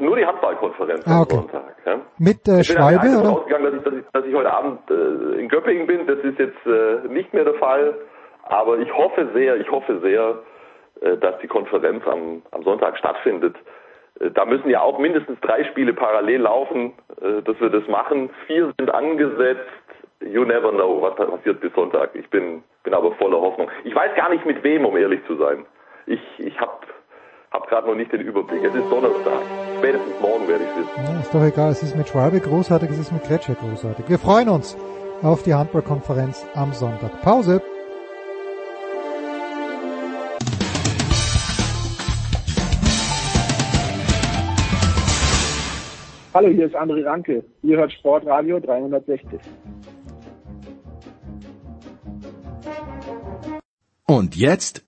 nur 0.00 0.16
die 0.16 0.26
Handballkonferenz 0.26 1.06
Ah, 1.06 1.16
am 1.16 1.20
okay. 1.22 1.34
Sonntag. 1.36 1.76
Ja? 1.86 2.00
Mit 2.18 2.48
äh, 2.48 2.60
Ich 2.60 2.68
bin 2.68 2.76
eigentlich 2.78 3.00
Schwalbe 3.00 3.06
davon 3.06 3.20
oder? 3.20 3.30
ausgegangen, 3.38 3.64
dass 3.64 3.74
ich, 3.74 3.82
dass, 3.82 3.94
ich, 3.94 4.04
dass 4.12 4.24
ich 4.26 4.34
heute 4.34 4.52
Abend 4.52 4.90
äh, 4.90 5.40
in 5.40 5.48
Göppingen 5.48 5.86
bin. 5.86 6.06
Das 6.06 6.18
ist 6.20 6.38
jetzt 6.38 6.66
äh, 6.66 7.08
nicht 7.08 7.32
mehr 7.34 7.44
der 7.44 7.54
Fall. 7.54 7.94
Aber 8.44 8.78
ich 8.78 8.92
hoffe 8.94 9.28
sehr, 9.34 9.56
ich 9.56 9.70
hoffe 9.70 10.00
sehr, 10.00 10.38
äh, 11.02 11.16
dass 11.18 11.38
die 11.40 11.46
Konferenz 11.48 12.06
am, 12.06 12.42
am 12.50 12.62
Sonntag 12.62 12.96
stattfindet. 12.98 13.56
Äh, 14.20 14.30
da 14.30 14.44
müssen 14.44 14.68
ja 14.70 14.80
auch 14.80 14.98
mindestens 14.98 15.38
drei 15.40 15.64
Spiele 15.64 15.92
parallel 15.92 16.42
laufen, 16.42 16.92
äh, 17.20 17.42
dass 17.42 17.60
wir 17.60 17.70
das 17.70 17.86
machen. 17.88 18.30
Vier 18.46 18.72
sind 18.78 18.90
angesetzt. 18.92 19.68
You 20.22 20.44
never 20.44 20.70
know, 20.70 21.00
was 21.00 21.14
passiert 21.14 21.60
bis 21.60 21.72
Sonntag. 21.74 22.10
Ich 22.14 22.28
bin, 22.28 22.62
bin 22.84 22.92
aber 22.92 23.12
voller 23.12 23.40
Hoffnung. 23.40 23.70
Ich 23.84 23.94
weiß 23.94 24.14
gar 24.16 24.28
nicht 24.28 24.44
mit 24.44 24.62
wem, 24.62 24.84
um 24.84 24.94
ehrlich 24.96 25.20
zu 25.26 25.36
sein. 25.36 25.64
Ich, 26.06 26.20
ich 26.38 26.60
habe 26.60 26.72
hab 27.50 27.66
gerade 27.68 27.88
noch 27.88 27.94
nicht 27.94 28.12
den 28.12 28.20
Überblick. 28.20 28.62
Es 28.62 28.74
ist 28.74 28.90
Donnerstag. 28.90 29.42
Spätestens 29.78 30.20
morgen 30.20 30.46
werde 30.48 30.64
ich 30.64 30.76
wissen. 30.76 30.90
Ja, 30.96 31.20
ist 31.20 31.34
doch 31.34 31.44
egal, 31.44 31.72
es 31.72 31.82
ist 31.82 31.96
mit 31.96 32.08
Schwalbe 32.08 32.40
großartig, 32.40 32.90
es 32.90 32.98
ist 32.98 33.12
mit 33.12 33.24
Kretscher 33.24 33.54
großartig. 33.54 34.08
Wir 34.08 34.18
freuen 34.18 34.48
uns 34.48 34.76
auf 35.22 35.42
die 35.42 35.54
Handballkonferenz 35.54 36.46
am 36.54 36.72
Sonntag. 36.72 37.20
Pause. 37.22 37.60
Hallo, 46.32 46.48
hier 46.48 46.66
ist 46.66 46.76
André 46.76 47.04
Ranke. 47.04 47.44
Ihr 47.62 47.76
hört 47.76 47.92
Sportradio 47.92 48.60
360. 48.60 49.40
Und 54.06 54.36
jetzt 54.36 54.84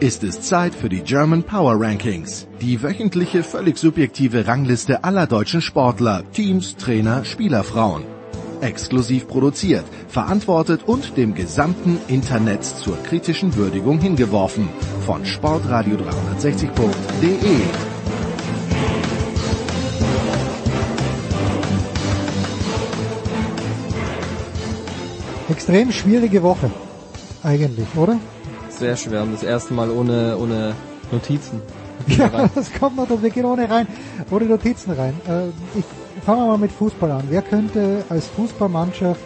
ist 0.00 0.24
es 0.24 0.40
Zeit 0.42 0.74
für 0.74 0.90
die 0.90 1.00
German 1.00 1.42
Power 1.42 1.80
Rankings, 1.80 2.46
die 2.60 2.82
wöchentliche 2.82 3.42
völlig 3.42 3.78
subjektive 3.78 4.46
Rangliste 4.46 5.02
aller 5.04 5.26
deutschen 5.26 5.62
Sportler, 5.62 6.22
Teams, 6.32 6.76
Trainer, 6.76 7.24
Spielerfrauen. 7.24 8.04
Exklusiv 8.60 9.26
produziert, 9.26 9.86
verantwortet 10.08 10.82
und 10.86 11.16
dem 11.16 11.34
gesamten 11.34 11.98
Internet 12.08 12.62
zur 12.64 13.02
kritischen 13.02 13.54
Würdigung 13.54 13.98
hingeworfen 13.98 14.68
von 15.06 15.24
sportradio360.de. 15.24 17.38
Extrem 25.48 25.92
schwierige 25.92 26.42
Woche. 26.42 26.70
Eigentlich, 27.42 27.88
oder? 27.96 28.18
Sehr 28.78 28.96
schwer 28.96 29.22
und 29.22 29.32
das 29.32 29.42
erste 29.42 29.74
Mal 29.74 29.90
ohne, 29.90 30.36
ohne 30.38 30.74
Notizen. 31.10 31.60
Ja, 32.06 32.48
das 32.54 32.72
kommt 32.72 32.96
noch, 32.96 33.08
wir 33.22 33.30
gehen 33.30 33.44
ohne 33.44 33.68
rein, 33.68 33.86
ohne 34.30 34.44
Notizen 34.44 34.92
rein. 34.92 35.14
Äh, 35.26 35.48
ich 35.78 35.84
fange 36.24 36.46
mal 36.46 36.58
mit 36.58 36.72
Fußball 36.72 37.10
an. 37.10 37.24
Wer 37.28 37.42
könnte 37.42 38.04
als 38.08 38.26
Fußballmannschaft 38.28 39.20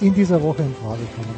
in 0.00 0.14
dieser 0.14 0.42
Woche 0.42 0.62
in 0.62 0.74
Frage 0.74 1.02
kommen. 1.16 1.34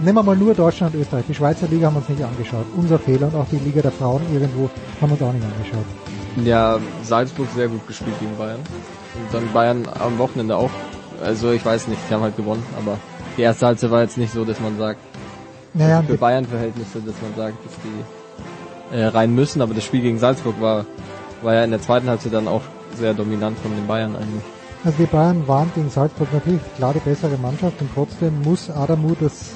Nehmen 0.00 0.18
wir 0.18 0.22
mal 0.22 0.36
nur 0.36 0.54
Deutschland 0.54 0.94
und 0.94 1.00
Österreich. 1.00 1.24
Die 1.28 1.34
Schweizer 1.34 1.68
Liga 1.68 1.86
haben 1.86 1.94
wir 1.94 2.00
uns 2.00 2.08
nicht 2.08 2.22
angeschaut. 2.22 2.64
Unser 2.76 2.98
Fehler 2.98 3.28
und 3.28 3.36
auch 3.36 3.46
die 3.50 3.58
Liga 3.58 3.82
der 3.82 3.92
Frauen 3.92 4.22
irgendwo 4.32 4.68
haben 5.00 5.10
wir 5.10 5.12
uns 5.12 5.22
auch 5.22 5.32
nicht 5.32 5.44
angeschaut. 5.44 5.84
Ja, 6.44 6.78
Salzburg 7.02 7.46
sehr 7.54 7.68
gut 7.68 7.86
gespielt 7.86 8.18
gegen 8.18 8.36
Bayern. 8.36 8.60
Und 8.60 9.34
dann 9.34 9.52
Bayern 9.52 9.86
am 10.00 10.18
Wochenende 10.18 10.56
auch. 10.56 10.70
Also 11.22 11.52
ich 11.52 11.64
weiß 11.64 11.88
nicht, 11.88 12.00
die 12.08 12.14
haben 12.14 12.22
halt 12.22 12.36
gewonnen, 12.36 12.64
aber 12.78 12.98
die 13.36 13.42
erste 13.42 13.66
Halbzeit 13.66 13.90
war 13.90 14.02
jetzt 14.02 14.18
nicht 14.18 14.32
so, 14.32 14.44
dass 14.44 14.58
man 14.60 14.76
sagt, 14.76 14.98
Naja, 15.74 16.02
für 16.02 16.18
Bayern-Verhältnisse, 16.18 17.00
dass 17.00 17.14
man 17.22 17.34
sagt, 17.36 17.64
dass 17.64 17.72
die 17.82 18.96
äh, 18.96 19.04
rein 19.06 19.34
müssen, 19.34 19.62
aber 19.62 19.74
das 19.74 19.84
Spiel 19.84 20.02
gegen 20.02 20.18
Salzburg 20.18 20.60
war, 20.60 20.84
war 21.42 21.54
ja 21.54 21.64
in 21.64 21.70
der 21.70 21.80
zweiten 21.80 22.08
Halbzeit 22.08 22.32
dann 22.34 22.48
auch 22.48 22.62
sehr 22.94 23.14
dominant 23.14 23.58
von 23.58 23.74
den 23.74 23.86
Bayern 23.86 24.14
eigentlich. 24.14 24.42
Also 24.84 24.98
die 24.98 25.06
Bayern 25.06 25.46
waren 25.46 25.70
gegen 25.74 25.88
Salzburg 25.88 26.28
natürlich 26.32 26.60
klar 26.76 26.92
die 26.92 26.98
bessere 26.98 27.38
Mannschaft 27.38 27.80
und 27.80 27.88
trotzdem 27.94 28.42
muss 28.42 28.68
Adamu 28.68 29.14
das 29.18 29.52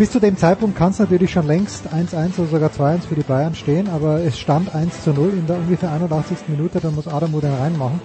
bis 0.00 0.10
zu 0.12 0.18
dem 0.18 0.38
Zeitpunkt 0.38 0.78
kann 0.78 0.92
es 0.92 0.98
natürlich 0.98 1.30
schon 1.30 1.46
längst 1.46 1.92
1-1 1.92 2.38
oder 2.38 2.48
sogar 2.48 2.70
2-1 2.70 3.02
für 3.02 3.16
die 3.16 3.22
Bayern 3.22 3.54
stehen, 3.54 3.86
aber 3.90 4.20
es 4.20 4.38
stand 4.38 4.74
1 4.74 5.04
zu 5.04 5.12
0 5.12 5.28
in 5.34 5.46
der 5.46 5.56
ungefähr 5.56 5.92
81. 5.92 6.38
Minute, 6.48 6.80
dann 6.80 6.94
muss 6.94 7.06
Adamu 7.06 7.38
den 7.40 7.52
reinmachen. 7.52 8.00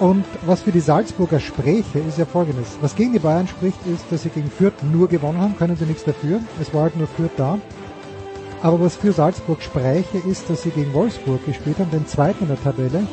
Und 0.00 0.24
was 0.46 0.62
für 0.62 0.72
die 0.72 0.80
Salzburger 0.80 1.38
spräche, 1.38 1.98
ist 1.98 2.16
ja 2.16 2.24
folgendes. 2.24 2.78
Was 2.80 2.96
gegen 2.96 3.12
die 3.12 3.18
Bayern 3.18 3.46
spricht, 3.46 3.78
ist, 3.86 4.04
dass 4.10 4.22
sie 4.22 4.30
gegen 4.30 4.50
Fürth 4.50 4.82
nur 4.90 5.08
gewonnen 5.08 5.38
haben, 5.38 5.56
können 5.58 5.76
sie 5.76 5.84
nichts 5.84 6.04
dafür. 6.04 6.40
Es 6.58 6.72
war 6.72 6.84
halt 6.84 6.96
nur 6.96 7.06
Fürth 7.06 7.32
da. 7.36 7.58
Aber 8.62 8.80
was 8.80 8.96
für 8.96 9.12
Salzburg 9.12 9.62
spräche, 9.62 10.18
ist, 10.26 10.48
dass 10.48 10.62
sie 10.62 10.70
gegen 10.70 10.94
Wolfsburg 10.94 11.44
gespielt 11.44 11.78
haben, 11.78 11.90
den 11.90 12.06
zweiten 12.06 12.44
in 12.44 12.48
der 12.48 12.62
Tabelle. 12.62 13.06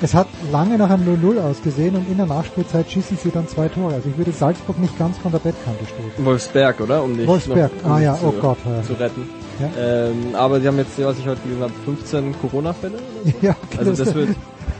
Es 0.00 0.14
hat 0.14 0.28
lange 0.52 0.78
nach 0.78 0.90
einem 0.90 1.20
0-0 1.20 1.40
ausgesehen 1.40 1.96
und 1.96 2.08
in 2.08 2.16
der 2.16 2.26
Nachspielzeit 2.26 2.90
schießen 2.90 3.16
sie 3.16 3.30
dann 3.30 3.48
zwei 3.48 3.68
Tore. 3.68 3.94
Also 3.94 4.08
ich 4.08 4.16
würde 4.16 4.32
Salzburg 4.32 4.78
nicht 4.78 4.96
ganz 4.98 5.18
von 5.18 5.32
der 5.32 5.38
Bettkante 5.40 5.84
stoßen. 5.84 6.24
Wolfsberg, 6.24 6.80
oder? 6.80 7.02
Um 7.02 7.16
dich 7.16 7.26
Wolfsberg, 7.26 7.72
noch, 7.82 7.90
um 7.90 7.92
ah 7.92 8.00
ja, 8.00 8.14
zu, 8.16 8.26
oh 8.26 8.34
Gott. 8.40 8.58
Ja. 8.64 8.82
zu 8.82 8.92
retten. 8.94 9.28
Ja. 9.60 9.70
Ähm, 9.78 10.34
aber 10.34 10.60
sie 10.60 10.68
haben 10.68 10.78
jetzt, 10.78 10.98
was 11.02 11.18
ich 11.18 11.26
heute 11.26 11.40
gelesen 11.42 11.62
habe, 11.62 11.72
15 11.84 12.34
Corona-Fälle. 12.40 12.98
so? 12.98 13.32
Ja, 13.42 13.56
okay, 13.62 13.78
also 13.78 14.04
das 14.04 14.14
wird, 14.14 14.30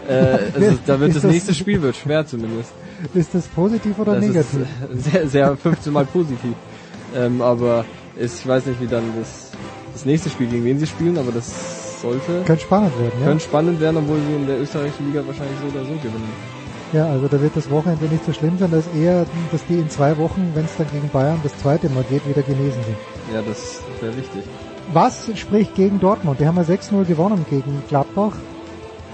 äh, 0.08 0.38
also 0.54 0.78
da 0.86 1.00
wird 1.00 1.14
das 1.14 1.22
das- 1.22 1.30
nächste 1.32 1.54
Spiel 1.54 1.80
wird 1.82 1.96
schwer 1.96 2.26
zumindest. 2.26 2.72
Ist 3.14 3.34
das 3.34 3.46
positiv 3.48 3.98
oder 3.98 4.14
das 4.14 4.24
negativ? 4.24 4.66
Sehr, 5.12 5.28
sehr 5.28 5.56
15 5.56 5.92
Mal 5.92 6.06
positiv. 6.06 6.52
Ähm, 7.14 7.42
aber 7.42 7.84
ist, 8.16 8.40
ich 8.40 8.46
weiß 8.48 8.66
nicht, 8.66 8.80
wie 8.80 8.86
dann 8.86 9.04
das, 9.18 9.50
das 9.92 10.04
nächste 10.06 10.30
Spiel 10.30 10.46
gegen 10.46 10.64
wen 10.64 10.78
sie 10.78 10.86
spielen, 10.86 11.18
aber 11.18 11.32
das 11.32 12.00
sollte 12.00 12.42
Könnte 12.46 12.62
spannend 12.62 12.92
werden, 12.98 13.12
ja. 13.20 13.26
könnte 13.26 13.44
spannend 13.44 13.80
werden, 13.80 13.96
obwohl 13.98 14.18
sie 14.28 14.34
in 14.36 14.46
der 14.46 14.60
österreichischen 14.60 15.06
Liga 15.08 15.22
wahrscheinlich 15.26 15.56
so 15.60 15.76
oder 15.76 15.84
so 15.86 15.94
gewinnen. 15.94 16.54
Ja, 16.92 17.06
also 17.06 17.26
da 17.26 17.40
wird 17.40 17.56
das 17.56 17.68
Wochenende 17.70 18.04
nicht 18.06 18.24
so 18.24 18.32
schlimm 18.32 18.56
sein, 18.58 18.70
dass 18.70 18.84
eher, 18.96 19.26
dass 19.50 19.64
die 19.66 19.74
in 19.74 19.90
zwei 19.90 20.16
Wochen, 20.18 20.52
wenn 20.54 20.64
es 20.64 20.76
dann 20.78 20.86
gegen 20.92 21.08
Bayern 21.08 21.40
das 21.42 21.56
zweite 21.58 21.88
Mal 21.90 22.04
geht, 22.08 22.26
wieder 22.28 22.42
genesen 22.42 22.82
sind. 22.84 22.96
Ja, 23.34 23.42
das 23.42 23.80
wäre 24.00 24.16
wichtig. 24.16 24.42
Was 24.92 25.28
spricht 25.34 25.74
gegen 25.74 25.98
Dortmund? 25.98 26.38
Die 26.40 26.46
haben 26.46 26.56
ja 26.56 26.62
6-0 26.62 27.04
gewonnen 27.04 27.44
gegen 27.50 27.82
Gladbach. 27.88 28.36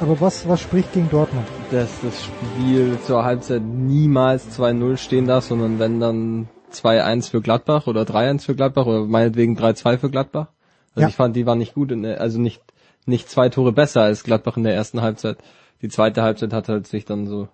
Aber 0.01 0.20
was, 0.20 0.48
was 0.48 0.60
spricht 0.60 0.93
gegen 0.93 1.10
Dortmund? 1.10 1.47
Dass 1.70 1.90
das 2.02 2.24
Spiel 2.24 2.98
zur 3.05 3.24
Halbzeit 3.24 3.62
niemals 3.62 4.59
2-0 4.59 4.97
stehen 4.97 5.27
darf, 5.27 5.44
sondern 5.44 5.78
wenn 5.78 6.01
dann 6.01 6.48
2-1 6.72 7.31
für 7.31 7.40
Gladbach 7.40 7.86
oder 7.86 8.02
3-1 8.02 8.43
für 8.47 8.55
Gladbach 8.55 8.86
oder 8.86 9.05
meinetwegen 9.05 9.59
3-2 9.59 9.98
für 9.98 10.10
Gladbach. 10.10 10.47
Also 10.94 11.02
Ja. 11.02 11.09
ich 11.09 11.14
fand, 11.16 11.36
die 11.36 11.47
waren 11.47 11.59
nicht 11.59 11.74
gut, 11.74 11.90
der, 11.90 12.20
also 12.20 12.40
nicht, 12.40 12.62
nicht 13.06 13.28
zwei 13.28 13.48
Tore 13.51 13.72
besser 13.72 14.02
als 14.02 14.24
Gladbach 14.24 14.56
in 14.56 14.62
der 14.64 14.74
ersten 14.74 15.02
Halbzeit. 15.02 15.36
Die 15.82 15.89
zweite 15.89 16.22
Halbzeit 16.22 16.52
hat 16.52 16.68
halt 16.68 16.86
sich 16.86 17.05
dann 17.05 17.27
so 17.27 17.48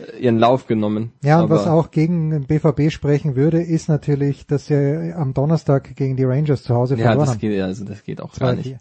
äh, 0.00 0.18
ihren 0.18 0.38
Lauf 0.38 0.66
genommen. 0.66 1.12
Ja, 1.22 1.42
und 1.42 1.50
was 1.50 1.66
auch 1.66 1.90
gegen 1.90 2.30
den 2.30 2.44
BVB 2.46 2.90
sprechen 2.90 3.36
würde, 3.36 3.62
ist 3.62 3.88
natürlich, 3.88 4.46
dass 4.46 4.66
sie 4.66 5.12
am 5.16 5.32
Donnerstag 5.34 5.94
gegen 5.96 6.16
die 6.16 6.24
Rangers 6.24 6.62
zu 6.64 6.74
Hause 6.74 6.96
Ja, 6.96 7.02
verloren 7.06 7.20
das 7.20 7.30
haben. 7.30 7.38
geht, 7.40 7.60
also 7.62 7.84
das 7.84 8.02
geht 8.02 8.20
auch 8.20 8.34
gar 8.34 8.50
2-4. 8.52 8.54
nicht. 8.56 8.76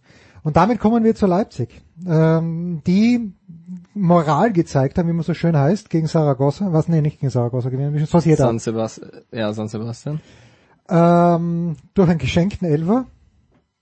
Und 0.48 0.56
damit 0.56 0.80
kommen 0.80 1.04
wir 1.04 1.14
zu 1.14 1.26
Leipzig, 1.26 1.82
ähm, 2.08 2.82
die 2.88 3.34
Moral 3.94 4.54
gezeigt 4.54 4.98
haben, 4.98 5.10
wie 5.10 5.14
man 5.14 5.24
so 5.24 5.34
schön 5.34 5.58
heißt, 5.58 5.90
gegen 5.90 6.08
Saragossa. 6.08 6.72
Was? 6.72 6.88
Nee, 6.88 7.02
nicht 7.02 7.20
gegen 7.20 7.30
Saragossa, 7.30 7.68
gegen 7.68 8.06
Sociedad. 8.06 8.48
San 8.48 8.60
Sebastian, 8.60 9.12
ja, 9.34 9.52
San 9.52 9.68
Sebastian. 9.68 10.22
Ähm, 10.88 11.76
durch 11.96 12.08
einen 12.08 12.18
geschenkten 12.18 12.66
Elfer, 12.66 13.08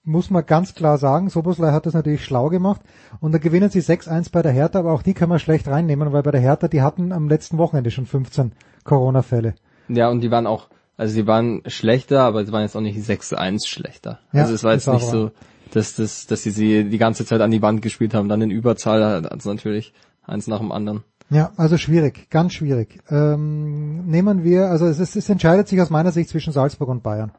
muss 0.01 0.31
man 0.31 0.43
ganz 0.43 0.73
klar 0.73 0.97
sagen. 0.97 1.29
Soboslai 1.29 1.71
hat 1.71 1.85
das 1.85 1.93
natürlich 1.93 2.25
schlau 2.25 2.49
gemacht. 2.49 2.81
Und 3.19 3.31
da 3.31 3.37
gewinnen 3.37 3.69
sie 3.69 3.81
6-1 3.81 4.31
bei 4.31 4.41
der 4.41 4.51
Hertha, 4.51 4.79
aber 4.79 4.93
auch 4.93 5.03
die 5.03 5.13
kann 5.13 5.29
man 5.29 5.37
schlecht 5.37 5.67
reinnehmen, 5.67 6.13
weil 6.13 6.23
bei 6.23 6.31
der 6.31 6.41
Hertha, 6.41 6.67
die 6.67 6.81
hatten 6.81 7.11
am 7.11 7.29
letzten 7.29 7.59
Wochenende 7.59 7.91
schon 7.91 8.07
15 8.07 8.53
Corona-Fälle. 8.83 9.53
Ja, 9.87 10.09
und 10.09 10.21
die 10.21 10.31
waren 10.31 10.47
auch, 10.47 10.69
also 10.97 11.13
sie 11.13 11.27
waren 11.27 11.61
schlechter, 11.67 12.23
aber 12.23 12.43
sie 12.43 12.51
waren 12.51 12.63
jetzt 12.63 12.75
auch 12.75 12.81
nicht 12.81 12.97
6-1 12.97 13.67
schlechter. 13.67 14.17
Ja, 14.33 14.41
also 14.41 14.55
es 14.55 14.63
war 14.63 14.73
jetzt 14.73 14.87
nicht 14.87 15.05
so, 15.05 15.29
dass, 15.71 15.95
dass, 15.95 16.27
dass 16.27 16.43
sie 16.43 16.51
sie 16.51 16.89
die 16.89 16.97
ganze 16.97 17.25
Zeit 17.25 17.41
an 17.41 17.51
die 17.51 17.61
Wand 17.61 17.81
gespielt 17.81 18.13
haben. 18.13 18.29
Dann 18.29 18.41
in 18.41 18.51
Überzahl 18.51 19.23
hat 19.23 19.39
es 19.39 19.45
natürlich 19.45 19.93
eins 20.23 20.47
nach 20.47 20.59
dem 20.59 20.71
anderen. 20.71 21.03
Ja, 21.29 21.51
also 21.57 21.77
schwierig, 21.77 22.29
ganz 22.29 22.53
schwierig. 22.53 22.99
Ähm, 23.09 24.05
nehmen 24.05 24.43
wir, 24.43 24.69
also 24.69 24.85
es, 24.85 24.99
ist, 24.99 25.15
es 25.15 25.27
entscheidet 25.27 25.67
sich 25.67 25.81
aus 25.81 25.89
meiner 25.89 26.11
Sicht 26.11 26.29
zwischen 26.29 26.53
Salzburg 26.53 26.89
und 26.89 27.01
Bayern. 27.01 27.31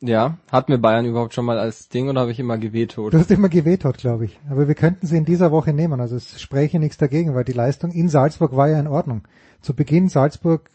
Ja, 0.00 0.38
hatten 0.52 0.70
wir 0.70 0.78
Bayern 0.78 1.06
überhaupt 1.06 1.34
schon 1.34 1.46
mal 1.46 1.58
als 1.58 1.88
Ding 1.88 2.08
oder 2.08 2.20
habe 2.20 2.30
ich 2.30 2.38
immer 2.38 2.58
gewetot? 2.58 3.14
Du 3.14 3.18
hast 3.18 3.30
immer 3.30 3.48
gewetot, 3.48 3.98
glaube 3.98 4.26
ich. 4.26 4.38
Aber 4.50 4.68
wir 4.68 4.74
könnten 4.74 5.06
sie 5.06 5.16
in 5.16 5.24
dieser 5.24 5.50
Woche 5.50 5.72
nehmen. 5.72 6.00
Also 6.00 6.16
es 6.16 6.40
spräche 6.40 6.78
nichts 6.78 6.98
dagegen, 6.98 7.34
weil 7.34 7.44
die 7.44 7.52
Leistung 7.52 7.90
in 7.90 8.08
Salzburg 8.08 8.54
war 8.54 8.68
ja 8.68 8.78
in 8.78 8.86
Ordnung. 8.86 9.22
Zu 9.62 9.74
Beginn 9.74 10.08
Salzburg 10.08 10.70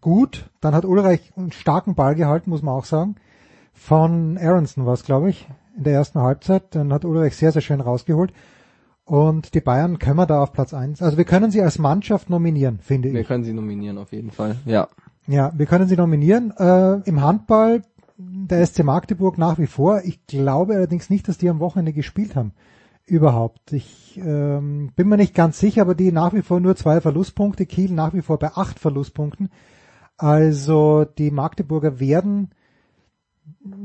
gut, 0.00 0.50
dann 0.60 0.74
hat 0.74 0.84
Ulreich 0.84 1.32
einen 1.36 1.52
starken 1.52 1.94
Ball 1.94 2.14
gehalten, 2.14 2.50
muss 2.50 2.62
man 2.62 2.74
auch 2.74 2.84
sagen. 2.84 3.16
Von 3.72 4.38
Aronson 4.38 4.86
war 4.86 4.94
es, 4.94 5.04
glaube 5.04 5.30
ich, 5.30 5.48
in 5.76 5.84
der 5.84 5.94
ersten 5.94 6.20
Halbzeit. 6.20 6.74
Dann 6.74 6.92
hat 6.92 7.04
Ulreich 7.04 7.36
sehr, 7.36 7.52
sehr 7.52 7.62
schön 7.62 7.80
rausgeholt. 7.80 8.32
Und 9.04 9.54
die 9.54 9.60
Bayern 9.60 9.98
können 9.98 10.16
wir 10.16 10.26
da 10.26 10.42
auf 10.42 10.52
Platz 10.52 10.72
eins. 10.72 11.02
Also 11.02 11.18
wir 11.18 11.24
können 11.24 11.50
sie 11.50 11.60
als 11.60 11.78
Mannschaft 11.78 12.30
nominieren, 12.30 12.78
finde 12.80 13.12
Wir 13.12 13.20
ich. 13.20 13.26
können 13.26 13.44
sie 13.44 13.52
nominieren 13.52 13.98
auf 13.98 14.12
jeden 14.12 14.30
Fall. 14.30 14.56
Ja. 14.64 14.88
Ja, 15.26 15.52
wir 15.54 15.66
können 15.66 15.88
sie 15.88 15.96
nominieren. 15.96 16.52
Äh, 16.58 17.00
Im 17.08 17.22
Handball 17.22 17.82
der 18.16 18.64
SC 18.66 18.84
Magdeburg 18.84 19.38
nach 19.38 19.58
wie 19.58 19.66
vor. 19.66 20.02
Ich 20.04 20.26
glaube 20.26 20.74
allerdings 20.74 21.10
nicht, 21.10 21.28
dass 21.28 21.38
die 21.38 21.48
am 21.48 21.60
Wochenende 21.60 21.92
gespielt 21.92 22.36
haben. 22.36 22.52
Überhaupt. 23.06 23.72
Ich 23.72 24.18
ähm, 24.24 24.90
bin 24.96 25.08
mir 25.08 25.16
nicht 25.18 25.34
ganz 25.34 25.58
sicher, 25.58 25.82
aber 25.82 25.94
die 25.94 26.12
nach 26.12 26.32
wie 26.32 26.42
vor 26.42 26.60
nur 26.60 26.74
zwei 26.76 27.00
Verlustpunkte. 27.02 27.66
Kiel 27.66 27.92
nach 27.92 28.14
wie 28.14 28.22
vor 28.22 28.38
bei 28.38 28.52
acht 28.54 28.78
Verlustpunkten. 28.78 29.50
Also 30.16 31.04
die 31.04 31.30
Magdeburger 31.30 32.00
werden, 32.00 32.50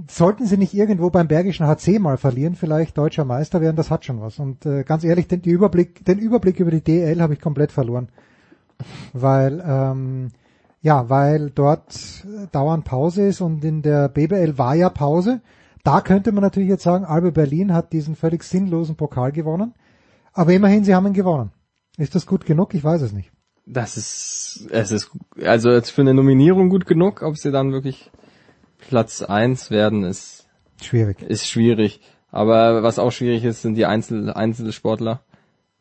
sollten 0.09 0.45
sie 0.45 0.57
nicht 0.57 0.73
irgendwo 0.73 1.09
beim 1.09 1.27
Bergischen 1.27 1.65
HC 1.65 1.99
mal 1.99 2.17
verlieren, 2.17 2.55
vielleicht 2.55 2.97
deutscher 2.97 3.25
Meister 3.25 3.61
werden, 3.61 3.75
das 3.75 3.91
hat 3.91 4.05
schon 4.05 4.21
was. 4.21 4.39
Und 4.39 4.65
äh, 4.65 4.83
ganz 4.83 5.03
ehrlich, 5.03 5.27
den, 5.27 5.41
Überblick, 5.41 6.03
den 6.05 6.19
Überblick 6.19 6.59
über 6.59 6.71
die 6.71 6.83
DL 6.83 7.21
habe 7.21 7.33
ich 7.33 7.41
komplett 7.41 7.71
verloren. 7.71 8.09
Weil 9.13 9.63
ähm, 9.65 10.29
ja, 10.81 11.09
weil 11.09 11.49
dort 11.49 12.25
äh, 12.25 12.47
dauernd 12.51 12.85
Pause 12.85 13.27
ist 13.27 13.41
und 13.41 13.63
in 13.63 13.81
der 13.81 14.09
BBL 14.09 14.57
war 14.57 14.75
ja 14.75 14.89
Pause. 14.89 15.41
Da 15.83 16.01
könnte 16.01 16.31
man 16.31 16.43
natürlich 16.43 16.69
jetzt 16.69 16.83
sagen, 16.83 17.05
Albe 17.05 17.31
Berlin 17.31 17.73
hat 17.73 17.93
diesen 17.93 18.15
völlig 18.15 18.43
sinnlosen 18.43 18.95
Pokal 18.95 19.31
gewonnen. 19.31 19.73
Aber 20.33 20.53
immerhin, 20.53 20.83
sie 20.83 20.95
haben 20.95 21.07
ihn 21.07 21.13
gewonnen. 21.13 21.51
Ist 21.97 22.15
das 22.15 22.25
gut 22.25 22.45
genug? 22.45 22.73
Ich 22.73 22.83
weiß 22.83 23.01
es 23.01 23.11
nicht. 23.11 23.31
Das 23.65 23.97
ist, 23.97 24.67
es 24.71 24.91
ist, 24.91 25.11
also 25.43 25.69
jetzt 25.69 25.91
für 25.91 26.01
eine 26.01 26.13
Nominierung 26.13 26.69
gut 26.69 26.85
genug, 26.85 27.21
ob 27.21 27.37
sie 27.37 27.51
dann 27.51 27.71
wirklich 27.71 28.11
Platz 28.87 29.21
eins 29.21 29.71
werden, 29.71 30.03
ist 30.03 30.47
Schwierig. 30.81 31.21
ist 31.21 31.47
schwierig. 31.47 32.01
Aber 32.31 32.83
was 32.83 32.99
auch 32.99 33.11
schwierig 33.11 33.43
ist, 33.43 33.61
sind 33.61 33.75
die 33.75 33.85
Einzel 33.85 34.31
Einzelsportler. 34.31 35.21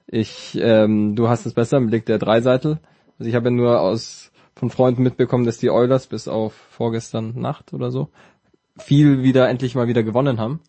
Ich, 0.06 0.58
ähm, 0.60 1.14
du 1.14 1.28
hast 1.28 1.46
es 1.46 1.52
besser 1.52 1.76
im 1.76 1.88
Blick 1.88 2.06
der 2.06 2.18
Dreiseitel. 2.18 2.78
Also 3.18 3.28
ich 3.28 3.34
habe 3.34 3.46
ja 3.46 3.54
nur 3.54 3.80
aus 3.80 4.30
von 4.54 4.70
Freunden 4.70 5.02
mitbekommen, 5.02 5.44
dass 5.44 5.58
die 5.58 5.70
Oilers 5.70 6.06
bis 6.06 6.26
auf 6.26 6.52
vorgestern 6.70 7.38
Nacht 7.38 7.72
oder 7.72 7.90
so 7.90 8.08
viel 8.78 9.22
wieder 9.22 9.48
endlich 9.48 9.74
mal 9.74 9.88
wieder 9.88 10.02
gewonnen 10.02 10.38
haben. 10.38 10.60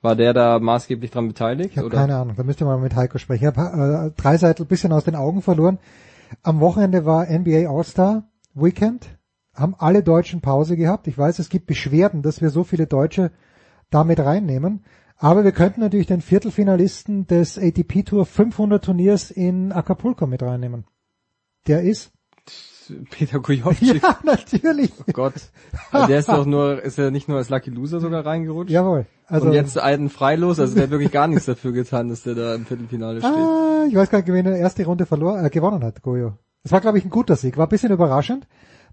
War 0.00 0.14
der 0.14 0.32
da 0.32 0.58
maßgeblich 0.58 1.10
dran 1.10 1.28
beteiligt? 1.28 1.72
Ich 1.72 1.78
habe 1.78 1.90
keine 1.90 2.16
Ahnung. 2.16 2.36
Da 2.36 2.44
müsst 2.44 2.60
ihr 2.60 2.66
mal 2.66 2.78
mit 2.78 2.94
Heiko 2.94 3.18
sprechen. 3.18 3.48
Ich 3.48 3.56
habe 3.56 4.12
äh, 4.14 4.20
Dreiseitel 4.20 4.64
ein 4.64 4.68
bisschen 4.68 4.92
aus 4.92 5.04
den 5.04 5.16
Augen 5.16 5.42
verloren. 5.42 5.78
Am 6.42 6.60
Wochenende 6.60 7.04
war 7.04 7.26
NBA 7.26 7.68
All-Star 7.68 8.24
Weekend. 8.54 9.08
Haben 9.58 9.74
alle 9.78 10.02
Deutschen 10.02 10.40
Pause 10.40 10.76
gehabt. 10.76 11.08
Ich 11.08 11.18
weiß, 11.18 11.38
es 11.38 11.48
gibt 11.48 11.66
Beschwerden, 11.66 12.22
dass 12.22 12.40
wir 12.40 12.50
so 12.50 12.64
viele 12.64 12.86
Deutsche 12.86 13.32
damit 13.90 14.20
reinnehmen. 14.20 14.84
Aber 15.16 15.42
wir 15.42 15.52
könnten 15.52 15.80
natürlich 15.80 16.06
den 16.06 16.20
Viertelfinalisten 16.20 17.26
des 17.26 17.58
ATP 17.58 18.04
Tour 18.04 18.24
500 18.24 18.84
Turniers 18.84 19.32
in 19.32 19.72
Acapulco 19.72 20.26
mit 20.26 20.42
reinnehmen. 20.42 20.84
Der 21.66 21.82
ist? 21.82 22.12
Peter 23.10 23.40
Kujovcik. 23.40 24.02
Ja, 24.02 24.18
natürlich. 24.22 24.92
Oh 25.00 25.12
Gott. 25.12 25.34
Also 25.90 26.06
der 26.06 26.18
ist 26.20 26.28
doch 26.28 26.46
nur, 26.46 26.82
ist 26.82 26.98
er 26.98 27.10
nicht 27.10 27.28
nur 27.28 27.38
als 27.38 27.50
Lucky 27.50 27.70
Loser 27.70 28.00
sogar 28.00 28.24
reingerutscht? 28.24 28.70
Jawohl. 28.70 29.06
Also, 29.26 29.48
und 29.48 29.52
jetzt 29.52 29.76
einen 29.76 30.08
freilos, 30.08 30.58
also 30.58 30.74
der 30.74 30.84
hat 30.84 30.90
wirklich 30.90 31.10
gar 31.10 31.26
nichts 31.26 31.44
dafür 31.44 31.72
getan, 31.72 32.08
dass 32.08 32.22
der 32.22 32.34
da 32.34 32.54
im 32.54 32.64
Viertelfinale 32.64 33.20
steht. 33.20 33.30
Ah, 33.30 33.84
ich 33.88 33.94
weiß 33.94 34.08
gar 34.08 34.18
nicht, 34.18 34.28
wen 34.28 34.46
er 34.46 34.56
erste 34.56 34.86
Runde 34.86 35.04
verloren, 35.04 35.44
äh, 35.44 35.50
gewonnen 35.50 35.84
hat, 35.84 36.00
Goyo. 36.02 36.38
Das 36.62 36.72
war, 36.72 36.80
glaube 36.80 36.98
ich, 36.98 37.04
ein 37.04 37.10
guter 37.10 37.36
Sieg. 37.36 37.58
War 37.58 37.66
ein 37.66 37.70
bisschen 37.70 37.92
überraschend. 37.92 38.46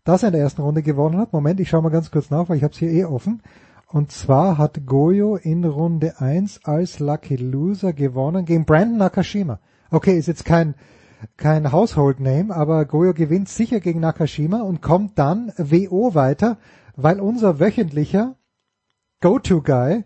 Das 0.06 0.24
er 0.24 0.28
in 0.28 0.34
der 0.34 0.42
ersten 0.42 0.62
Runde 0.62 0.84
gewonnen 0.84 1.18
hat. 1.18 1.34
Moment, 1.34 1.60
ich 1.60 1.68
schaue 1.68 1.82
mal 1.82 1.90
ganz 1.90 2.12
kurz 2.12 2.30
nach, 2.30 2.48
weil 2.48 2.58
ich 2.58 2.64
habe 2.64 2.72
es 2.72 2.80
hier 2.80 2.92
eh 2.92 3.04
offen. 3.04 3.42
Und 3.88 4.12
zwar 4.12 4.58
hat 4.58 4.86
Goyo 4.86 5.36
in 5.36 5.66
Runde 5.66 6.20
1 6.20 6.62
als 6.64 7.00
Lucky 7.00 7.36
Loser 7.36 7.92
gewonnen 7.92 8.46
gegen 8.46 8.66
Brandon 8.66 8.98
Nakashima. 8.98 9.60
Okay, 9.92 10.18
ist 10.18 10.28
jetzt 10.28 10.46
kein, 10.46 10.76
kein 11.38 11.72
Household 11.72 12.20
Name, 12.20 12.56
aber 12.56 12.86
Goyo 12.86 13.14
gewinnt 13.14 13.50
sicher 13.50 13.80
gegen 13.80 14.00
Nakashima 14.00 14.62
und 14.62 14.82
kommt 14.82 15.18
dann 15.18 15.52
WO 15.58 16.14
weiter, 16.14 16.58
weil 16.96 17.20
unser 17.20 17.60
wöchentlicher 17.60 18.36
Go-To-Guy 19.22 20.04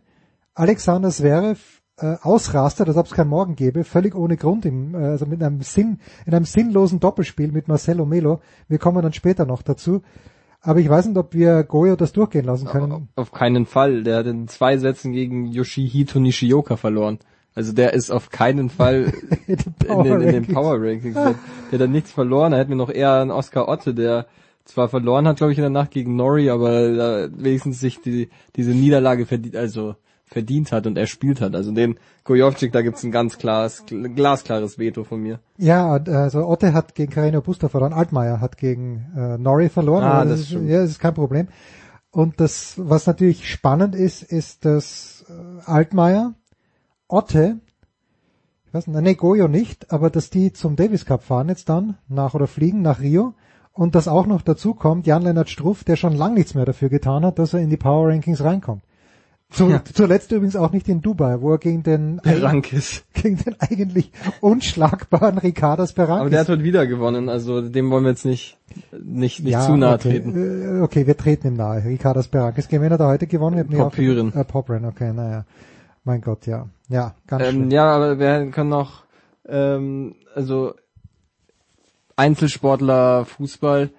Alexander 0.54 1.10
Zverev 1.10 1.79
äh, 2.00 2.18
ausrastet, 2.22 2.88
als 2.88 2.98
ob 2.98 3.08
es 3.08 3.14
keinen 3.14 3.30
Morgen 3.30 3.56
gäbe, 3.56 3.84
völlig 3.84 4.16
ohne 4.16 4.38
Grund, 4.38 4.66
im, 4.66 4.96
äh, 4.96 4.98
also 4.98 5.26
mit 5.26 5.42
einem 5.44 5.62
Sinn, 5.62 6.00
in 6.26 6.34
einem 6.34 6.46
sinnlosen 6.46 7.00
Doppelspiel 7.00 7.52
mit 7.52 7.68
Marcelo 7.68 8.06
Melo. 8.06 8.42
Wir 8.68 8.78
kommen 8.78 9.02
dann 9.02 9.14
später 9.14 9.46
noch 9.46 9.62
dazu. 9.62 10.02
Aber 10.62 10.80
ich 10.80 10.90
weiß 10.90 11.06
nicht, 11.06 11.18
ob 11.18 11.34
wir 11.34 11.64
Goyo 11.64 11.96
das 11.96 12.12
durchgehen 12.12 12.46
lassen 12.46 12.68
können. 12.68 13.08
Auf 13.16 13.32
keinen 13.32 13.66
Fall. 13.66 14.04
Der 14.04 14.18
hat 14.18 14.26
in 14.26 14.48
zwei 14.50 14.78
Sätzen 14.78 15.14
gegen 15.14 15.46
Yoshihito 15.48 16.20
Nishioka 16.20 16.76
verloren. 16.76 17.20
Also 17.56 17.72
der 17.72 17.94
ist 17.94 18.12
auf 18.12 18.30
keinen 18.30 18.70
Fall 18.70 19.14
in, 19.48 19.58
den, 20.04 20.22
in 20.22 20.32
den 20.32 20.48
Power 20.48 20.76
Rankings. 20.80 21.16
Der, 21.16 21.36
der 21.72 21.80
hat 21.80 21.90
nichts 21.90 22.12
verloren. 22.12 22.54
Er 22.54 22.60
hat 22.60 22.70
mir 22.70 22.76
noch 22.76 22.90
eher 22.90 23.22
einen 23.22 23.32
Oscar 23.32 23.70
Otte, 23.70 23.94
der 23.94 24.28
zwar 24.66 24.90
verloren 24.90 25.28
hat, 25.28 25.38
glaube 25.38 25.52
ich, 25.52 25.58
in 25.58 25.64
der 25.64 25.70
Nacht 25.70 25.92
gegen 25.92 26.16
Nori, 26.16 26.50
aber 26.50 26.72
äh, 26.72 27.30
wenigstens 27.34 27.80
sich 27.80 28.02
die, 28.02 28.30
diese 28.56 28.72
Niederlage 28.72 29.26
verdient, 29.26 29.56
also 29.56 29.96
verdient 30.30 30.72
hat 30.72 30.86
und 30.86 30.98
er 30.98 31.08
spielt 31.08 31.42
hat. 31.42 31.56
Also 31.56 31.72
den 31.72 31.98
Gojovcik, 32.24 32.72
da 32.72 32.82
gibt's 32.82 33.04
ein 33.04 33.12
ganz 33.12 33.38
klares, 33.38 33.84
glasklares 33.88 34.78
Veto 34.78 35.04
von 35.04 35.22
mir. 35.22 35.40
Ja, 35.58 35.92
also 35.92 36.46
Otte 36.46 36.74
hat 36.74 36.94
gegen 36.94 37.12
Carino 37.12 37.42
Busta 37.42 37.68
verloren, 37.68 37.94
Altmaier 37.94 38.40
hat 38.40 38.58
gegen 38.58 39.12
äh, 39.18 39.38
Nori 39.38 39.70
verloren. 39.70 40.04
Ah, 40.04 40.24
das, 40.24 40.42
das 40.42 40.52
ist, 40.52 40.52
ja, 40.52 40.82
das 40.82 40.92
ist 40.92 41.00
kein 41.00 41.16
Problem. 41.16 41.48
Und 42.12 42.40
das, 42.40 42.76
was 42.78 43.08
natürlich 43.08 43.50
spannend 43.50 43.96
ist, 43.96 44.22
ist, 44.22 44.66
dass 44.66 45.26
äh, 45.28 45.70
Altmaier, 45.70 46.36
Otte, 47.08 47.58
ich 48.68 48.74
weiß 48.74 48.86
nicht, 48.86 49.02
nee, 49.02 49.16
Goyo 49.16 49.48
nicht, 49.48 49.92
aber 49.92 50.12
dass 50.12 50.30
die 50.30 50.54
zum 50.54 50.76
Davis 50.76 51.06
Cup 51.06 51.24
fahren 51.24 51.50
jetzt 51.50 51.70
dann, 51.70 51.98
nach 52.08 52.36
oder 52.36 52.46
fliegen 52.46 52.84
nach 52.84 53.00
Rio. 53.00 53.34
Und 53.72 53.96
dass 53.96 54.08
auch 54.08 54.28
noch 54.28 54.42
dazu 54.42 54.74
kommt, 54.76 55.08
Jan-Lennart 55.08 55.50
Struff, 55.50 55.84
der 55.84 55.96
schon 55.96 56.16
lang 56.16 56.34
nichts 56.34 56.54
mehr 56.54 56.66
dafür 56.66 56.90
getan 56.90 57.26
hat, 57.26 57.40
dass 57.40 57.54
er 57.54 57.62
in 57.62 57.70
die 57.70 57.78
Power 57.78 58.10
Rankings 58.10 58.44
reinkommt. 58.44 58.84
Zu, 59.52 59.68
ja. 59.68 59.82
Zuletzt 59.84 60.32
übrigens 60.32 60.56
auch 60.56 60.72
nicht 60.72 60.88
in 60.88 61.02
Dubai, 61.02 61.42
wo 61.42 61.54
er 61.54 61.58
gegen 61.58 61.82
den, 61.82 62.18
Berankis. 62.18 63.04
gegen 63.14 63.38
den 63.38 63.56
eigentlich 63.60 64.12
unschlagbaren 64.42 65.40
Ricardas 65.40 65.94
Berankis. 65.94 66.22
Aber 66.22 66.30
der 66.30 66.42
hat 66.42 66.50
heute 66.50 66.64
wieder 66.64 66.86
gewonnen, 66.86 67.30
also 67.30 67.62
dem 67.62 67.90
wollen 67.90 68.04
wir 68.04 68.12
jetzt 68.12 68.26
nicht, 68.26 68.60
nicht, 68.92 69.44
nicht 69.44 69.54
ja, 69.54 69.62
zu 69.62 69.76
nahe 69.76 69.96
okay. 69.96 70.10
treten. 70.10 70.78
Äh, 70.78 70.82
okay, 70.82 71.08
wir 71.08 71.18
treten 71.18 71.48
ihm 71.48 71.54
nahe. 71.56 71.84
Ricardas 71.84 72.28
Berankis. 72.28 72.68
Wen 72.70 72.92
hat 72.92 73.00
er 73.00 73.08
heute 73.08 73.26
gewonnen? 73.26 73.68
Popyren. 73.68 74.34
Äh, 74.34 74.46
Popren, 74.46 74.86
okay, 74.86 75.14
naja. 75.14 75.46
Mein 76.04 76.22
Gott, 76.22 76.46
ja. 76.46 76.68
Ja, 76.88 77.16
ganz 77.26 77.44
ähm, 77.44 77.52
schön. 77.52 77.72
Ja, 77.72 77.88
aber 77.96 78.20
wir 78.20 78.52
können 78.52 78.70
noch, 78.70 79.04
ähm, 79.48 80.16
also 80.36 80.76
Einzelsportler, 82.16 83.26
Fußball, 83.26 83.90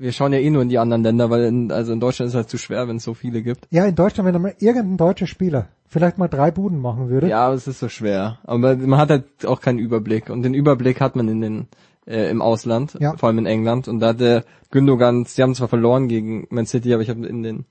wir 0.00 0.12
schauen 0.12 0.32
ja 0.32 0.38
eh 0.38 0.48
nur 0.48 0.62
in 0.62 0.70
die 0.70 0.78
anderen 0.78 1.02
Länder, 1.02 1.28
weil 1.28 1.44
in, 1.44 1.70
also 1.70 1.92
in 1.92 2.00
Deutschland 2.00 2.28
ist 2.28 2.32
es 2.32 2.36
halt 2.36 2.48
zu 2.48 2.56
schwer, 2.56 2.88
wenn 2.88 2.96
es 2.96 3.04
so 3.04 3.12
viele 3.12 3.42
gibt. 3.42 3.66
Ja, 3.70 3.84
in 3.84 3.94
Deutschland, 3.94 4.26
wenn 4.26 4.32
da 4.32 4.38
mal 4.38 4.54
irgendein 4.58 4.96
deutscher 4.96 5.26
Spieler 5.26 5.68
vielleicht 5.86 6.16
mal 6.16 6.28
drei 6.28 6.50
Buden 6.50 6.80
machen 6.80 7.10
würde. 7.10 7.28
Ja, 7.28 7.46
aber 7.46 7.54
es 7.54 7.66
ist 7.66 7.80
so 7.80 7.88
schwer. 7.88 8.38
Aber 8.44 8.76
man 8.76 8.98
hat 8.98 9.10
halt 9.10 9.24
auch 9.44 9.60
keinen 9.60 9.78
Überblick. 9.78 10.30
Und 10.30 10.42
den 10.42 10.54
Überblick 10.54 11.00
hat 11.00 11.16
man 11.16 11.28
in 11.28 11.40
den 11.40 11.68
äh, 12.06 12.30
im 12.30 12.40
Ausland, 12.40 12.96
ja. 12.98 13.16
vor 13.16 13.28
allem 13.28 13.38
in 13.38 13.46
England. 13.46 13.88
Und 13.88 14.00
da 14.00 14.08
hat 14.08 14.20
der 14.20 14.44
Gündogan, 14.70 15.26
sie 15.26 15.42
haben 15.42 15.54
zwar 15.54 15.68
verloren 15.68 16.08
gegen 16.08 16.46
Man 16.48 16.64
City, 16.64 16.94
aber 16.94 17.02
ich 17.02 17.10
habe 17.10 17.26
in 17.26 17.42
den 17.42 17.64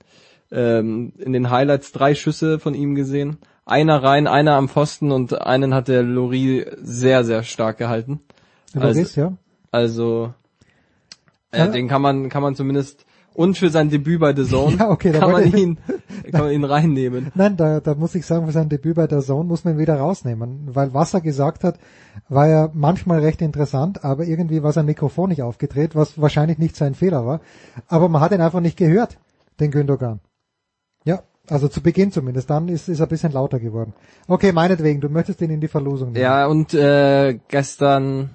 ähm, 0.52 1.14
in 1.18 1.34
den 1.34 1.50
Highlights 1.50 1.92
drei 1.92 2.14
Schüsse 2.14 2.60
von 2.60 2.76
ihm 2.76 2.94
gesehen. 2.94 3.38
Einer 3.66 4.04
rein, 4.04 4.28
einer 4.28 4.54
am 4.54 4.68
Pfosten 4.68 5.12
und 5.12 5.42
einen 5.42 5.74
hat 5.74 5.88
der 5.88 6.04
Lori 6.04 6.66
sehr, 6.82 7.24
sehr 7.24 7.44
stark 7.44 7.78
gehalten. 7.78 8.20
Also, 8.76 9.22
ja. 9.22 9.34
also 9.72 10.34
äh, 11.52 11.60
ja. 11.60 11.68
Den 11.68 11.88
kann 11.88 12.02
man, 12.02 12.30
kann 12.30 12.42
man 12.42 12.56
zumindest 12.56 13.06
und 13.34 13.58
für 13.58 13.70
sein 13.70 13.90
Debüt 13.90 14.20
bei 14.20 14.36
The 14.36 14.44
Zone 14.44 14.76
ja, 14.80 14.90
okay, 14.90 15.12
kann, 15.12 15.32
man 15.32 15.54
ihn, 15.54 15.78
kann 16.32 16.42
man 16.42 16.52
ihn 16.52 16.64
reinnehmen. 16.64 17.32
Nein, 17.36 17.56
da, 17.58 17.80
da 17.80 17.96
muss 17.96 18.16
ich 18.16 18.26
sagen, 18.26 18.46
für 18.46 18.52
sein 18.52 18.70
Debüt 18.70 18.96
bei 18.96 19.08
The 19.08 19.26
Zone 19.26 19.46
muss 19.46 19.64
man 19.64 19.76
ihn 19.76 19.80
wieder 19.80 19.96
rausnehmen. 19.96 20.70
Weil 20.74 20.94
was 20.94 21.14
er 21.14 21.22
gesagt 21.22 21.64
hat, 21.64 21.80
war 22.28 22.48
ja 22.48 22.70
manchmal 22.74 23.20
recht 23.20 23.42
interessant, 23.42 24.04
aber 24.04 24.26
irgendwie 24.26 24.62
war 24.64 24.74
sein 24.74 24.86
Mikrofon 24.86 25.30
nicht 25.30 25.42
aufgedreht, 25.42 25.96
was 25.96 26.20
wahrscheinlich 26.20 26.58
nicht 26.58 26.76
sein 26.76 26.96
Fehler 26.96 27.26
war. 27.26 27.40
Aber 27.88 28.10
man 28.10 28.22
hat 28.22 28.32
ihn 28.34 28.42
einfach 28.42 28.60
nicht 28.60 28.78
gehört, 28.78 29.18
den 29.60 29.72
Gündogan. 29.72 30.20
Ja, 31.06 31.24
also 31.50 31.68
zu 31.68 31.82
Beginn 31.82 32.12
zumindest. 32.12 32.50
Dann 32.50 32.68
ist, 32.68 32.90
ist 32.90 33.00
er 33.00 33.06
ein 33.06 33.10
bisschen 33.10 33.32
lauter 33.32 33.60
geworden. 33.60 33.94
Okay, 34.28 34.52
meinetwegen, 34.52 35.02
du 35.02 35.08
möchtest 35.08 35.42
ihn 35.42 35.50
in 35.50 35.62
die 35.62 35.68
Verlosung 35.68 36.12
nehmen. 36.12 36.24
Ja, 36.24 36.46
und 36.48 36.74
äh, 36.74 37.40
gestern, 37.48 38.32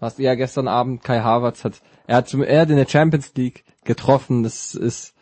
was 0.00 0.16
ja 0.18 0.34
gestern 0.34 0.66
Abend 0.66 1.02
Kai 1.04 1.20
Havertz 1.20 1.64
hat 1.64 1.82
er 2.06 2.16
hat, 2.16 2.28
zum, 2.28 2.42
hat 2.42 2.70
in 2.70 2.76
der 2.76 2.88
Champions 2.88 3.32
League 3.34 3.64
getroffen. 3.84 4.42
Das 4.42 4.74
ist 4.74 5.14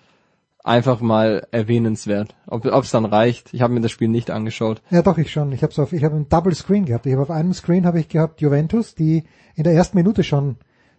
einfach 0.63 1.01
mal 1.01 1.47
erwähnenswert. 1.51 2.35
Ob 2.47 2.65
es 2.65 2.91
dann 2.91 3.05
reicht, 3.05 3.53
ich 3.53 3.61
habe 3.61 3.75
mir 3.75 3.81
das 3.81 3.93
Spiel 3.93 4.09
nicht 4.09 4.31
angeschaut. 4.31 4.83
Ja, 4.91 5.03
doch 5.03 5.19
ich 5.19 5.31
schon. 5.31 5.53
Ich 5.53 5.63
habe 5.63 5.83
auf, 5.83 5.93
ich 5.93 6.03
habe 6.03 6.17
einen 6.17 6.29
Double 6.29 6.55
Screen 6.55 6.87
gehabt. 6.87 7.07
Ich 7.07 7.13
habe 7.13 7.23
auf 7.23 7.31
einem 7.31 7.53
Screen 7.53 7.87
habe 7.87 8.01
ich 8.01 8.09
gehabt 8.09 8.41
Juventus, 8.41 8.95
die 8.95 9.25
in 9.55 9.65
der 9.65 9.75
ersten 9.75 9.97
Minute 9.97 10.25
schon 10.25 10.57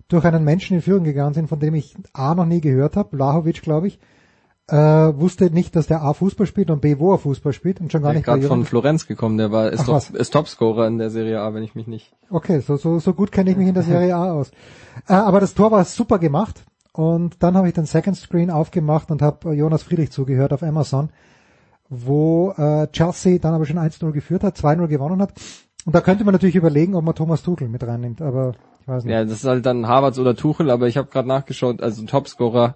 durch 0.08 0.24
einen 0.24 0.44
Menschen 0.44 0.76
in 0.76 0.82
Führung 0.82 1.04
gegangen 1.04 1.34
sind, 1.34 1.50
von 1.50 1.60
dem 1.60 1.74
ich 1.74 1.96
A 2.14 2.36
noch 2.36 2.46
nie 2.46 2.62
gehört 2.62 2.96
habe, 2.96 3.18
Vlahovic, 3.18 3.62
glaube 3.62 3.88
ich. 3.88 4.00
Äh, 4.68 4.76
wusste 4.76 5.52
nicht, 5.52 5.76
dass 5.76 5.86
der 5.86 6.02
A 6.02 6.14
Fußball 6.14 6.48
spielt 6.48 6.72
und 6.72 6.82
B 6.82 6.98
wo 6.98 7.14
er 7.14 7.20
Fußball 7.20 7.54
spielt 7.54 7.80
und 7.82 7.92
schon 7.92 8.02
gar 8.02 8.14
der 8.14 8.20
nicht. 8.20 8.26
gerade 8.26 8.42
von 8.48 8.66
Florenz 8.66 9.06
gekommen, 9.06 9.38
der 9.38 9.52
war 9.52 9.72
ist, 9.72 9.82
Ach, 9.82 9.86
doch, 9.86 10.10
ist 10.10 10.34
Topscorer 10.34 10.88
in 10.88 10.98
der 10.98 11.12
Serie 11.12 11.40
A, 11.40 11.54
wenn 11.54 11.62
ich 11.62 11.76
mich 11.76 11.86
nicht. 11.86 12.12
Okay, 12.32 12.62
so 12.62 12.76
so 12.76 12.98
so 12.98 13.14
gut 13.14 13.32
kenne 13.32 13.52
ich 13.52 13.58
mich 13.58 13.68
in 13.68 13.76
der 13.76 13.84
Serie 13.84 14.16
A 14.16 14.32
aus. 14.34 14.50
Äh, 15.08 15.14
aber 15.14 15.40
das 15.40 15.54
Tor 15.54 15.70
war 15.70 15.86
super 15.86 16.18
gemacht 16.18 16.64
und 16.94 17.44
dann 17.44 17.56
habe 17.56 17.68
ich 17.68 17.76
den 17.76 17.86
Second 17.86 18.18
Screen 18.18 18.50
aufgemacht 18.50 19.12
und 19.12 19.22
habe 19.22 19.54
Jonas 19.54 19.84
Friedrich 19.84 20.10
zugehört 20.12 20.52
auf 20.52 20.64
Amazon, 20.64 21.10
wo 21.90 22.52
äh, 22.58 22.88
Chelsea 22.88 23.38
dann 23.38 23.54
aber 23.54 23.68
schon 23.68 23.78
1-0 23.78 24.12
geführt 24.14 24.44
hat, 24.44 24.58
2-0 24.58 24.88
gewonnen 24.88 25.22
hat. 25.22 25.34
Und 25.86 25.94
da 25.94 26.02
könnte 26.02 26.24
man 26.24 26.32
natürlich 26.32 26.56
überlegen, 26.56 26.96
ob 26.96 27.04
man 27.04 27.14
Thomas 27.14 27.44
Tuchel 27.44 27.68
mit 27.68 27.86
reinnimmt, 27.86 28.20
aber 28.20 28.54
ich 28.82 28.88
weiß 28.88 29.04
nicht. 29.04 29.14
Ja, 29.14 29.24
das 29.24 29.34
ist 29.34 29.46
halt 29.46 29.64
dann 29.68 29.88
Harvards 29.88 30.18
oder 30.18 30.36
Tuchel, 30.36 30.72
aber 30.72 30.88
ich 30.88 30.98
habe 30.98 31.10
gerade 31.10 31.28
nachgeschaut, 31.28 31.84
also 31.84 32.04
Topscorer 32.06 32.74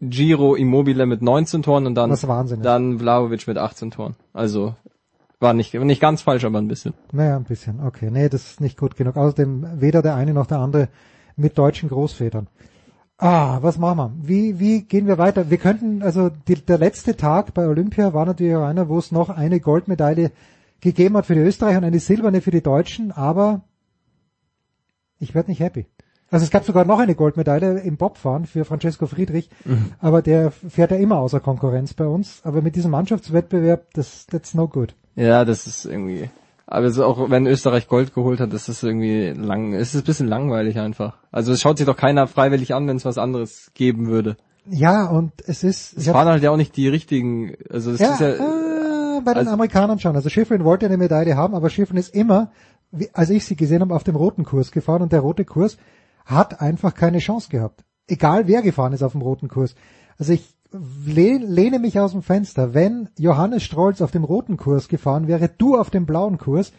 Giro 0.00 0.54
Immobile 0.54 1.06
mit 1.06 1.22
19 1.22 1.62
Toren 1.62 1.86
und 1.86 1.94
dann, 1.94 2.16
dann 2.62 2.98
Vlaovic 2.98 3.46
mit 3.46 3.58
18 3.58 3.90
Toren. 3.90 4.16
Also 4.32 4.74
war 5.40 5.54
nicht, 5.54 5.74
nicht 5.74 6.00
ganz 6.00 6.22
falsch, 6.22 6.44
aber 6.44 6.58
ein 6.58 6.68
bisschen. 6.68 6.94
Naja, 7.12 7.36
ein 7.36 7.44
bisschen. 7.44 7.80
Okay. 7.80 8.10
Nee, 8.10 8.28
das 8.28 8.44
ist 8.44 8.60
nicht 8.60 8.78
gut 8.78 8.96
genug. 8.96 9.16
Außerdem 9.16 9.80
weder 9.80 10.02
der 10.02 10.14
eine 10.14 10.34
noch 10.34 10.46
der 10.46 10.58
andere 10.58 10.88
mit 11.36 11.56
deutschen 11.56 11.88
Großvätern. 11.88 12.46
Ah, 13.16 13.58
was 13.62 13.78
machen 13.78 14.22
wir? 14.22 14.28
Wie, 14.28 14.60
wie 14.60 14.82
gehen 14.82 15.06
wir 15.06 15.18
weiter? 15.18 15.50
Wir 15.50 15.58
könnten, 15.58 16.02
also 16.02 16.30
die, 16.30 16.54
der 16.54 16.78
letzte 16.78 17.16
Tag 17.16 17.52
bei 17.52 17.66
Olympia 17.66 18.14
war 18.14 18.24
natürlich 18.24 18.56
auch 18.56 18.64
einer, 18.64 18.88
wo 18.88 18.98
es 18.98 19.12
noch 19.12 19.28
eine 19.28 19.60
Goldmedaille 19.60 20.30
gegeben 20.80 21.16
hat 21.16 21.26
für 21.26 21.34
die 21.34 21.40
Österreicher 21.40 21.78
und 21.78 21.84
eine 21.84 22.00
silberne 22.00 22.40
für 22.40 22.50
die 22.50 22.62
Deutschen, 22.62 23.12
aber 23.12 23.60
ich 25.18 25.34
werde 25.34 25.50
nicht 25.50 25.60
happy. 25.60 25.86
Also 26.30 26.44
es 26.44 26.50
gab 26.50 26.64
sogar 26.64 26.84
noch 26.84 27.00
eine 27.00 27.14
Goldmedaille 27.14 27.80
im 27.80 27.96
Bobfahren 27.96 28.46
für 28.46 28.64
Francesco 28.64 29.06
Friedrich, 29.06 29.50
mhm. 29.64 29.92
aber 29.98 30.22
der 30.22 30.52
fährt 30.52 30.92
ja 30.92 30.96
immer 30.96 31.18
außer 31.18 31.40
Konkurrenz 31.40 31.94
bei 31.94 32.06
uns. 32.06 32.40
Aber 32.44 32.62
mit 32.62 32.76
diesem 32.76 32.92
Mannschaftswettbewerb, 32.92 33.86
das 33.94 34.26
that's 34.26 34.54
no 34.54 34.68
good. 34.68 34.94
Ja, 35.16 35.44
das 35.44 35.66
ist 35.66 35.86
irgendwie. 35.86 36.30
Aber 36.66 36.90
so 36.90 37.04
auch 37.04 37.30
wenn 37.30 37.46
Österreich 37.46 37.88
Gold 37.88 38.14
geholt 38.14 38.38
hat, 38.38 38.52
ist 38.52 38.68
das 38.68 38.84
irgendwie 38.84 39.30
lang. 39.30 39.74
Es 39.74 39.92
ist 39.92 40.02
ein 40.02 40.06
bisschen 40.06 40.28
langweilig 40.28 40.78
einfach. 40.78 41.16
Also 41.32 41.52
es 41.52 41.60
schaut 41.60 41.78
sich 41.78 41.86
doch 41.86 41.96
keiner 41.96 42.28
freiwillig 42.28 42.74
an, 42.74 42.86
wenn 42.86 42.96
es 42.96 43.04
was 43.04 43.18
anderes 43.18 43.72
geben 43.74 44.06
würde. 44.06 44.36
Ja, 44.68 45.06
und 45.06 45.32
es 45.46 45.64
ist. 45.64 45.98
Es 45.98 46.06
waren 46.12 46.28
halt 46.28 46.44
ja 46.44 46.52
auch 46.52 46.56
nicht 46.56 46.76
die 46.76 46.86
richtigen. 46.86 47.56
Also 47.68 47.90
es 47.90 47.98
ja, 47.98 48.12
ist 48.12 48.20
ja. 48.20 48.28
Äh, 48.28 49.20
bei 49.24 49.32
den 49.32 49.38
also, 49.38 49.50
Amerikanern 49.50 49.98
schon. 49.98 50.14
Also 50.14 50.28
Schifrin 50.28 50.64
wollte 50.64 50.86
eine 50.86 50.96
Medaille 50.96 51.36
haben, 51.36 51.56
aber 51.56 51.70
Schifrin 51.70 51.96
ist 51.96 52.14
immer, 52.14 52.52
wie, 52.92 53.10
als 53.12 53.30
ich 53.30 53.44
sie 53.44 53.56
gesehen 53.56 53.80
habe, 53.80 53.94
auf 53.94 54.04
dem 54.04 54.14
roten 54.14 54.44
Kurs 54.44 54.70
gefahren 54.70 55.02
und 55.02 55.12
der 55.12 55.20
rote 55.20 55.44
Kurs 55.44 55.76
hat 56.30 56.60
einfach 56.60 56.94
keine 56.94 57.18
Chance 57.18 57.48
gehabt. 57.48 57.84
Egal 58.06 58.46
wer 58.46 58.62
gefahren 58.62 58.92
ist 58.92 59.02
auf 59.02 59.12
dem 59.12 59.22
roten 59.22 59.48
Kurs. 59.48 59.74
Also 60.18 60.32
ich 60.32 60.54
lehne 60.72 61.78
mich 61.78 61.98
aus 61.98 62.12
dem 62.12 62.22
Fenster. 62.22 62.74
Wenn 62.74 63.08
Johannes 63.18 63.62
Strolz 63.62 64.00
auf 64.00 64.10
dem 64.10 64.24
roten 64.24 64.56
Kurs 64.56 64.88
gefahren 64.88 65.26
wäre, 65.26 65.48
du 65.48 65.76
auf 65.76 65.90
dem 65.90 66.06
blauen 66.06 66.38
Kurs, 66.38 66.72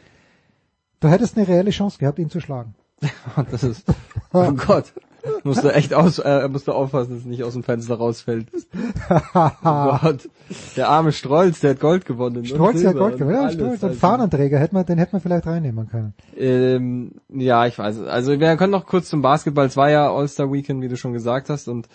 du 0.99 1.09
hättest 1.09 1.37
eine 1.37 1.47
reelle 1.47 1.71
Chance 1.71 1.97
gehabt, 1.97 2.19
ihn 2.19 2.29
zu 2.29 2.39
schlagen. 2.39 2.75
das 3.51 3.63
ist, 3.63 3.85
oh 4.33 4.51
Gott. 4.51 4.93
Musst 5.43 5.63
du 5.63 5.69
echt 5.69 5.93
aus, 5.93 6.19
äh, 6.19 6.47
musst 6.47 6.67
du 6.67 6.71
aufpassen, 6.71 7.11
dass 7.11 7.19
es 7.19 7.25
nicht 7.25 7.43
aus 7.43 7.53
dem 7.53 7.63
Fenster 7.63 7.95
rausfällt. 7.95 8.47
oh 9.33 9.49
Gott. 9.63 10.29
Der 10.75 10.89
arme 10.89 11.11
Strolz, 11.11 11.59
der 11.59 11.71
hat 11.71 11.79
Gold 11.79 12.05
gewonnen. 12.05 12.45
Strolz 12.45 12.83
hat 12.85 12.95
Gold 12.95 13.17
gewonnen. 13.17 13.35
Ja, 13.35 13.51
Strolz. 13.51 13.83
Und 13.83 13.89
also. 13.89 13.99
Fahnenträger 13.99 14.59
hätte 14.59 14.73
man, 14.73 14.85
den 14.85 14.97
hätte 14.97 15.13
man 15.13 15.21
vielleicht 15.21 15.47
reinnehmen 15.47 15.89
können. 15.89 16.13
Ähm, 16.37 17.13
ja, 17.29 17.65
ich 17.65 17.77
weiß. 17.77 18.01
Also 18.01 18.39
wir 18.39 18.57
können 18.57 18.71
noch 18.71 18.85
kurz 18.85 19.09
zum 19.09 19.21
Basketball. 19.21 19.65
Es 19.65 19.77
war 19.77 19.89
ja 19.89 20.11
All-Star 20.11 20.51
Weekend, 20.51 20.81
wie 20.81 20.89
du 20.89 20.97
schon 20.97 21.13
gesagt 21.13 21.49
hast. 21.49 21.67
Und 21.67 21.87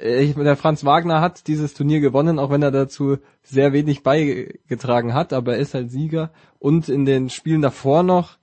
ich, 0.00 0.34
der 0.34 0.56
Franz 0.56 0.84
Wagner 0.84 1.20
hat 1.20 1.46
dieses 1.46 1.74
Turnier 1.74 2.00
gewonnen, 2.00 2.38
auch 2.38 2.50
wenn 2.50 2.62
er 2.62 2.72
dazu 2.72 3.18
sehr 3.42 3.72
wenig 3.72 4.02
beigetragen 4.02 5.14
hat, 5.14 5.32
aber 5.32 5.54
er 5.54 5.60
ist 5.60 5.74
halt 5.74 5.90
Sieger. 5.90 6.30
Und 6.58 6.88
in 6.88 7.04
den 7.04 7.30
Spielen 7.30 7.62
davor 7.62 8.02
noch 8.02 8.38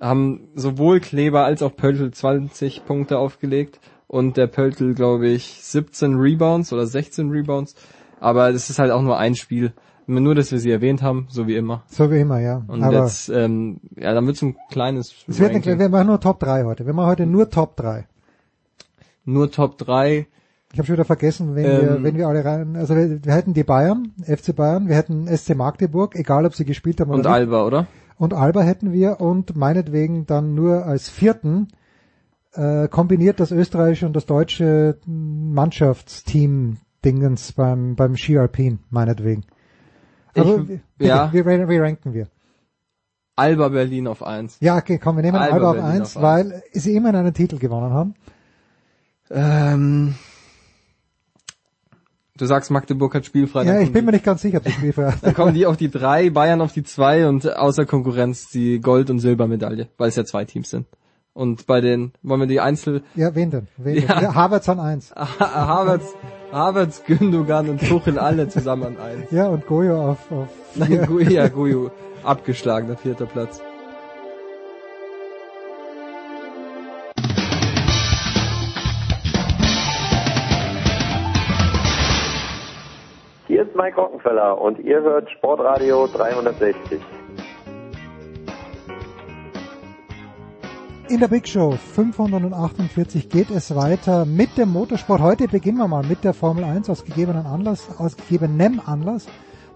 haben 0.00 0.48
sowohl 0.54 1.00
Kleber 1.00 1.44
als 1.44 1.62
auch 1.62 1.74
Pöltl 1.74 2.10
20 2.10 2.84
Punkte 2.84 3.18
aufgelegt 3.18 3.80
und 4.06 4.36
der 4.36 4.46
Pöltl, 4.46 4.94
glaube 4.94 5.28
ich, 5.28 5.60
17 5.62 6.14
Rebounds 6.16 6.72
oder 6.72 6.86
16 6.86 7.30
Rebounds. 7.30 7.74
Aber 8.20 8.52
das 8.52 8.70
ist 8.70 8.78
halt 8.78 8.90
auch 8.90 9.02
nur 9.02 9.18
ein 9.18 9.34
Spiel. 9.34 9.72
Nur, 10.06 10.34
dass 10.34 10.52
wir 10.52 10.58
sie 10.58 10.70
erwähnt 10.70 11.02
haben, 11.02 11.26
so 11.30 11.46
wie 11.46 11.56
immer. 11.56 11.82
So 11.86 12.10
wie 12.10 12.20
immer, 12.20 12.38
ja. 12.38 12.62
Und 12.68 12.82
Aber 12.82 13.04
jetzt, 13.04 13.30
ähm, 13.30 13.80
ja, 13.96 14.12
dann 14.12 14.26
wird's 14.26 14.42
ein 14.42 14.56
kleines 14.70 15.14
es 15.26 15.38
wird 15.38 15.54
eine, 15.54 15.78
wir 15.78 15.88
machen 15.88 16.08
nur 16.08 16.20
Top 16.20 16.40
3 16.40 16.64
heute. 16.64 16.84
Wir 16.84 16.92
machen 16.92 17.06
heute 17.06 17.26
nur 17.26 17.48
Top 17.48 17.76
3. 17.76 18.06
Nur 19.24 19.50
Top 19.50 19.78
3. 19.78 20.26
Ich 20.72 20.78
habe 20.78 20.86
schon 20.86 20.94
wieder 20.94 21.06
vergessen, 21.06 21.54
wenn 21.54 21.64
wir, 21.64 21.96
Ähm. 21.96 22.02
wenn 22.02 22.16
wir 22.16 22.28
alle 22.28 22.44
rein, 22.44 22.76
also 22.76 22.94
wir, 22.96 23.24
wir 23.24 23.32
hätten 23.32 23.54
die 23.54 23.64
Bayern, 23.64 24.12
FC 24.22 24.54
Bayern, 24.54 24.88
wir 24.88 24.96
hätten 24.96 25.26
SC 25.34 25.54
Magdeburg, 25.54 26.16
egal 26.16 26.44
ob 26.44 26.54
sie 26.54 26.64
gespielt 26.66 27.00
haben 27.00 27.08
oder 27.10 27.16
Und 27.18 27.24
nicht. 27.24 27.32
Alba, 27.32 27.64
oder? 27.64 27.86
Und 28.16 28.32
Alba 28.34 28.62
hätten 28.62 28.92
wir 28.92 29.20
und 29.20 29.56
meinetwegen 29.56 30.26
dann 30.26 30.54
nur 30.54 30.86
als 30.86 31.08
vierten 31.08 31.68
äh, 32.52 32.88
kombiniert 32.88 33.40
das 33.40 33.50
österreichische 33.50 34.06
und 34.06 34.14
das 34.14 34.26
deutsche 34.26 34.98
Mannschaftsteam 35.06 36.78
Dingens 37.04 37.52
beim 37.52 37.96
beim 37.96 38.16
Ski 38.16 38.38
Alpin 38.38 38.78
meinetwegen. 38.90 39.44
Aber 40.36 40.58
Ich- 40.60 40.66
bitte, 40.66 40.80
ja. 40.98 41.32
wie, 41.32 41.44
wie, 41.44 41.78
ranken 41.78 42.14
wir? 42.14 42.28
Alba 43.36 43.68
Berlin 43.68 44.06
auf 44.06 44.22
1. 44.22 44.58
Ja, 44.60 44.76
okay, 44.76 44.98
komm, 44.98 45.16
wir 45.16 45.22
nehmen 45.22 45.36
Alba 45.36 45.54
Alba, 45.56 45.70
auf 45.70 45.84
eins, 45.84 46.16
auf 46.16 46.22
weil 46.22 46.62
sie 46.72 46.94
immerhin 46.94 47.16
einen 47.16 47.34
Titel 47.34 47.58
gewonnen 47.58 47.92
haben. 47.92 48.14
Ähm, 49.30 50.14
du 52.36 52.46
sagst, 52.46 52.70
Magdeburg 52.70 53.14
hat 53.14 53.24
spielfrei. 53.26 53.64
Ja, 53.64 53.80
ich 53.80 53.92
bin 53.92 54.04
mir 54.04 54.12
nicht 54.12 54.24
ganz 54.24 54.42
sicher, 54.42 54.58
ob 54.58 54.64
das 54.64 54.72
Spiel 54.74 54.92
für 54.92 55.12
Dann 55.22 55.34
kommen 55.34 55.54
die 55.54 55.66
auf 55.66 55.76
die 55.76 55.90
drei, 55.90 56.30
Bayern 56.30 56.60
auf 56.60 56.72
die 56.72 56.82
zwei 56.82 57.26
und 57.28 57.56
außer 57.56 57.86
Konkurrenz 57.86 58.48
die 58.50 58.80
Gold- 58.80 59.10
und 59.10 59.18
Silbermedaille, 59.20 59.88
weil 59.98 60.08
es 60.08 60.16
ja 60.16 60.24
zwei 60.24 60.44
Teams 60.44 60.70
sind. 60.70 60.86
Und 61.32 61.66
bei 61.66 61.80
den, 61.80 62.12
wollen 62.22 62.40
wir 62.40 62.46
die 62.46 62.60
Einzel... 62.60 63.02
Ja, 63.16 63.34
wen 63.34 63.50
denn? 63.50 63.66
Wen 63.76 63.96
Ja. 64.02 64.14
denn? 64.14 64.22
Ja, 64.22 64.34
Harvards 64.34 64.68
an 64.68 64.78
eins. 64.78 65.12
Havertz, 65.16 66.04
Havertz, 66.52 67.02
Gündogan 67.04 67.68
und 67.68 67.80
Tuchel 67.88 68.20
alle 68.20 68.48
zusammen 68.48 68.84
an 68.84 68.96
eins. 68.98 69.30
Ja, 69.32 69.48
und 69.48 69.66
Goyo 69.66 70.10
auf, 70.12 70.30
auf 70.30 70.48
Nein, 70.76 70.88
vier. 70.90 71.06
Gu- 71.06 71.18
ja, 71.20 71.48
Guyu, 71.58 71.88
abgeschlagener 72.22 72.96
vierter 72.96 73.26
Platz. 73.26 73.60
Rockenfeller 83.96 84.60
und 84.60 84.78
ihr 84.78 85.00
hört 85.00 85.30
Sportradio 85.30 86.06
360. 86.06 87.00
In 91.10 91.20
der 91.20 91.28
Big 91.28 91.46
Show 91.46 91.72
548 91.72 93.28
geht 93.28 93.50
es 93.50 93.76
weiter 93.76 94.24
mit 94.24 94.56
dem 94.56 94.70
Motorsport. 94.70 95.20
Heute 95.20 95.48
beginnen 95.48 95.76
wir 95.76 95.86
mal 95.86 96.02
mit 96.02 96.24
der 96.24 96.32
Formel 96.32 96.64
1 96.64 96.88
aus 96.88 97.04
gegebenen 97.04 97.44
Anlass, 97.44 98.00
aus 98.00 98.16
gegebenem 98.16 98.80
Anlass. 98.84 99.28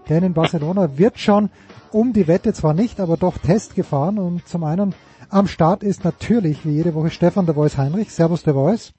Denn 0.09 0.23
in 0.23 0.33
Barcelona 0.33 0.97
wird 0.97 1.19
schon 1.19 1.51
um 1.91 2.13
die 2.13 2.27
Wette 2.27 2.53
zwar 2.53 2.73
nicht, 2.73 2.99
aber 2.99 3.15
doch 3.15 3.37
Test 3.37 3.75
gefahren. 3.75 4.17
Und 4.17 4.47
zum 4.47 4.63
einen 4.63 4.95
am 5.29 5.45
Start 5.45 5.83
ist 5.83 6.03
natürlich 6.03 6.65
wie 6.65 6.71
jede 6.71 6.95
Woche 6.95 7.11
Stefan 7.11 7.45
der 7.45 7.53
Voice 7.53 7.77
Heinrich. 7.77 8.11
Servus 8.11 8.43
der 8.43 8.55
Voice. 8.55 8.93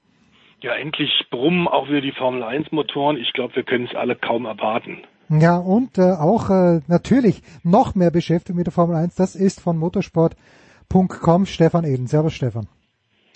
Ja, 0.61 0.73
endlich 0.75 1.11
brummen 1.31 1.67
auch 1.67 1.89
wieder 1.89 2.01
die 2.01 2.13
Formel 2.13 2.43
1 2.43 2.71
Motoren. 2.71 3.17
Ich 3.17 3.33
glaube, 3.33 3.55
wir 3.57 3.63
können 3.63 3.87
es 3.91 3.95
alle 3.95 4.15
kaum 4.15 4.45
erwarten. 4.45 5.03
Ja, 5.39 5.57
und 5.57 5.97
äh, 5.97 6.11
auch 6.11 6.49
äh, 6.49 6.81
natürlich 6.87 7.41
noch 7.63 7.95
mehr 7.95 8.11
beschäftigt 8.11 8.55
mit 8.55 8.67
der 8.67 8.73
Formel 8.73 8.97
1. 8.97 9.15
Das 9.15 9.35
ist 9.35 9.61
von 9.61 9.77
motorsport.com 9.77 11.45
Stefan 11.45 11.85
Eden. 11.85 12.07
Servus 12.07 12.33
Stefan. 12.33 12.67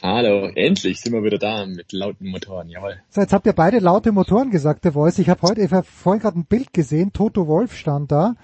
Hallo, 0.03 0.49
endlich 0.55 0.99
sind 0.99 1.13
wir 1.13 1.23
wieder 1.23 1.37
da 1.37 1.65
mit 1.65 1.93
lauten 1.93 2.27
Motoren, 2.27 2.67
jawohl. 2.67 2.99
So, 3.09 3.21
jetzt 3.21 3.31
habt 3.31 3.45
ihr 3.45 3.53
beide 3.53 3.79
laute 3.79 4.11
Motoren 4.11 4.51
gesagt, 4.51 4.83
der 4.83 4.91
Voice. 4.91 5.19
Ich 5.19 5.29
habe 5.29 5.41
heute, 5.41 5.61
ich 5.61 5.71
hab 5.71 5.85
vorhin 5.85 6.21
gerade 6.21 6.37
ein 6.37 6.45
Bild 6.45 6.73
gesehen, 6.73 7.13
Toto 7.13 7.47
Wolf 7.47 7.73
stand 7.73 8.11
da, 8.11 8.35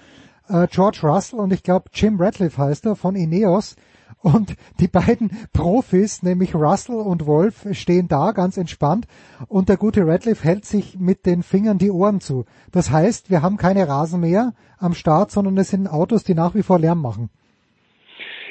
äh, 0.48 0.66
George 0.68 1.00
Russell 1.02 1.38
und 1.38 1.52
ich 1.52 1.62
glaube 1.62 1.90
Jim 1.92 2.18
Ratcliffe 2.18 2.56
heißt 2.56 2.86
er 2.86 2.96
von 2.96 3.14
Ineos. 3.14 3.76
Und 4.22 4.54
die 4.78 4.88
beiden 4.88 5.30
Profis, 5.52 6.22
nämlich 6.22 6.54
Russell 6.54 6.96
und 6.96 7.26
Wolf, 7.26 7.66
stehen 7.72 8.06
da 8.08 8.30
ganz 8.32 8.56
entspannt 8.56 9.06
und 9.48 9.68
der 9.68 9.76
gute 9.76 10.06
Ratcliffe 10.06 10.44
hält 10.44 10.64
sich 10.64 10.96
mit 10.98 11.26
den 11.26 11.42
Fingern 11.42 11.78
die 11.78 11.90
Ohren 11.90 12.20
zu. 12.20 12.44
Das 12.70 12.90
heißt, 12.92 13.30
wir 13.30 13.42
haben 13.42 13.56
keine 13.56 13.88
Rasenmäher 13.88 14.52
am 14.78 14.94
Start, 14.94 15.32
sondern 15.32 15.58
es 15.58 15.70
sind 15.70 15.88
Autos, 15.88 16.22
die 16.22 16.34
nach 16.34 16.54
wie 16.54 16.62
vor 16.62 16.78
Lärm 16.78 17.02
machen. 17.02 17.30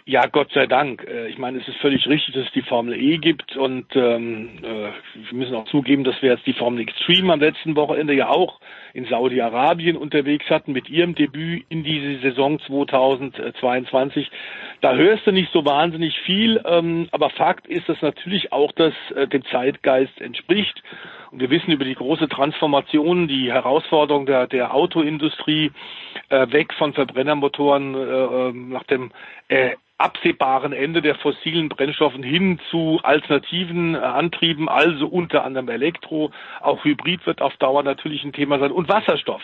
Ja, 0.06 0.26
Gott 0.26 0.52
sei 0.54 0.66
Dank. 0.66 1.04
Äh, 1.04 1.30
Ich 1.30 1.38
meine, 1.38 1.60
es 1.60 1.68
ist 1.68 1.78
völlig 1.78 2.06
richtig, 2.08 2.34
dass 2.34 2.48
es 2.48 2.54
die 2.54 2.64
Formel 2.64 2.96
E 3.00 3.18
gibt 3.18 3.56
und 3.56 3.86
ähm, 3.96 4.50
äh, 4.64 4.90
wir 5.30 5.38
müssen 5.38 5.56
auch 5.56 5.66
zugeben, 5.66 6.04
dass 6.04 6.22
wir 6.22 6.32
jetzt 6.32 6.46
die 6.48 6.54
Formel 6.54 6.82
Extreme 6.82 7.32
am 7.32 7.40
letzten 7.40 7.76
Wochenende 7.76 8.14
ja 8.14 8.30
auch 8.30 8.60
in 8.94 9.06
Saudi-Arabien 9.06 9.98
unterwegs 9.98 10.50
hatten 10.50 10.72
mit 10.72 10.90
ihrem 10.90 11.16
Debüt 11.16 11.66
in 11.70 11.84
diese 11.84 12.20
Saison 12.22 12.60
2022. 12.60 14.30
Da 14.82 14.96
hörst 14.96 15.26
du 15.28 15.32
nicht 15.32 15.52
so 15.52 15.66
wahnsinnig 15.66 16.18
viel, 16.22 16.62
ähm, 16.66 17.08
aber 17.12 17.30
Fakt 17.30 17.68
ist, 17.68 17.88
dass 17.88 18.02
natürlich 18.02 18.52
auch 18.52 18.72
das 18.72 18.94
äh, 19.16 19.28
dem 19.28 19.46
Zeitgeist 19.46 20.20
entspricht. 20.22 20.82
Und 21.32 21.40
wir 21.40 21.50
wissen 21.50 21.72
über 21.72 21.86
die 21.86 21.96
große 21.96 22.28
Transformation, 22.28 23.28
die 23.28 23.52
Herausforderung 23.52 24.26
der, 24.26 24.48
der 24.48 24.74
Autoindustrie 24.74 25.72
äh, 26.30 26.52
weg 26.52 26.74
von 26.74 26.94
Verbrennermotoren 26.94 27.96
äh, 27.96 28.00
äh, 28.00 28.52
nach 28.54 28.84
dem 28.84 29.12
äh, 29.48 29.72
absehbaren 30.02 30.74
Ende 30.74 31.02
der 31.02 31.16
fossilen 31.16 31.70
Brennstoffen 31.70 32.24
hin 32.24 32.60
zu 32.70 33.00
alternativen 33.04 33.96
äh, 33.96 34.00
Antrieben, 34.00 34.70
also 34.70 35.08
unter 35.08 35.44
anderem 35.44 35.70
Elektro. 35.70 36.32
Auch 36.60 36.84
Hybrid 36.84 37.26
wird 37.26 37.42
auf 37.42 37.56
Dauer 37.58 37.84
natürlich 37.84 38.24
ein 38.24 38.34
Thema 38.34 38.60
sein 38.60 38.72
und 38.72 38.90
Wasserstoff. 38.90 39.42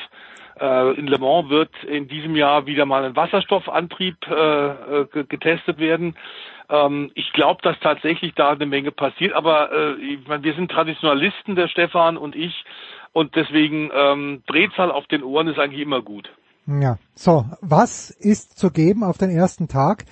Äh, 0.60 0.94
in 1.00 1.08
Le 1.08 1.20
Mans 1.20 1.50
wird 1.50 1.72
in 1.84 2.08
diesem 2.08 2.36
Jahr 2.36 2.66
wieder 2.66 2.86
mal 2.86 3.04
ein 3.04 3.16
Wasserstoffantrieb 3.16 4.18
äh, 4.28 5.06
ge- 5.14 5.26
getestet 5.30 5.78
werden. 5.78 6.16
Ähm, 6.70 7.12
ich 7.14 7.32
glaube, 7.34 7.62
dass 7.62 7.80
tatsächlich 7.80 8.34
da 8.36 8.50
eine 8.50 8.66
Menge 8.66 8.92
passiert, 8.92 9.34
aber 9.34 9.72
äh, 9.72 9.94
ich 10.02 10.28
mein, 10.28 10.44
wir 10.44 10.56
sind 10.56 10.72
Traditionalisten, 10.72 11.56
der 11.56 11.68
Stefan 11.68 12.18
und 12.18 12.36
ich, 12.36 12.66
und 13.14 13.36
deswegen 13.36 13.90
ähm, 13.94 14.44
Drehzahl 14.48 14.92
auf 14.92 15.08
den 15.08 15.24
Ohren 15.24 15.48
ist 15.48 15.60
eigentlich 15.60 15.82
immer 15.82 16.02
gut. 16.02 16.30
Ja, 16.68 16.98
so, 17.16 17.46
was 17.62 18.10
ist 18.10 18.60
zu 18.60 18.72
geben 18.72 19.04
auf 19.04 19.18
den 19.18 19.30
ersten 19.30 19.70
Tag? 19.70 20.04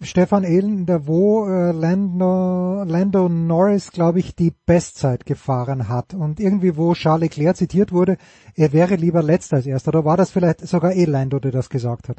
Stefan 0.00 0.44
Elender, 0.44 1.06
wo 1.06 1.46
äh, 1.46 1.72
Lando, 1.72 2.84
Lando 2.84 3.28
Norris, 3.28 3.90
glaube 3.90 4.18
ich, 4.18 4.34
die 4.34 4.52
Bestzeit 4.66 5.24
gefahren 5.24 5.88
hat 5.88 6.14
und 6.14 6.40
irgendwie, 6.40 6.76
wo 6.76 6.94
Charles 6.94 7.22
Leclerc 7.22 7.56
zitiert 7.56 7.92
wurde, 7.92 8.18
er 8.54 8.72
wäre 8.72 8.96
lieber 8.96 9.22
letzter 9.22 9.56
als 9.56 9.66
erster. 9.66 9.90
Oder 9.90 10.04
war 10.04 10.16
das 10.16 10.30
vielleicht 10.30 10.66
sogar 10.66 10.92
eh 10.92 11.04
Lando, 11.04 11.38
der 11.38 11.52
das 11.52 11.70
gesagt 11.70 12.08
hat? 12.08 12.18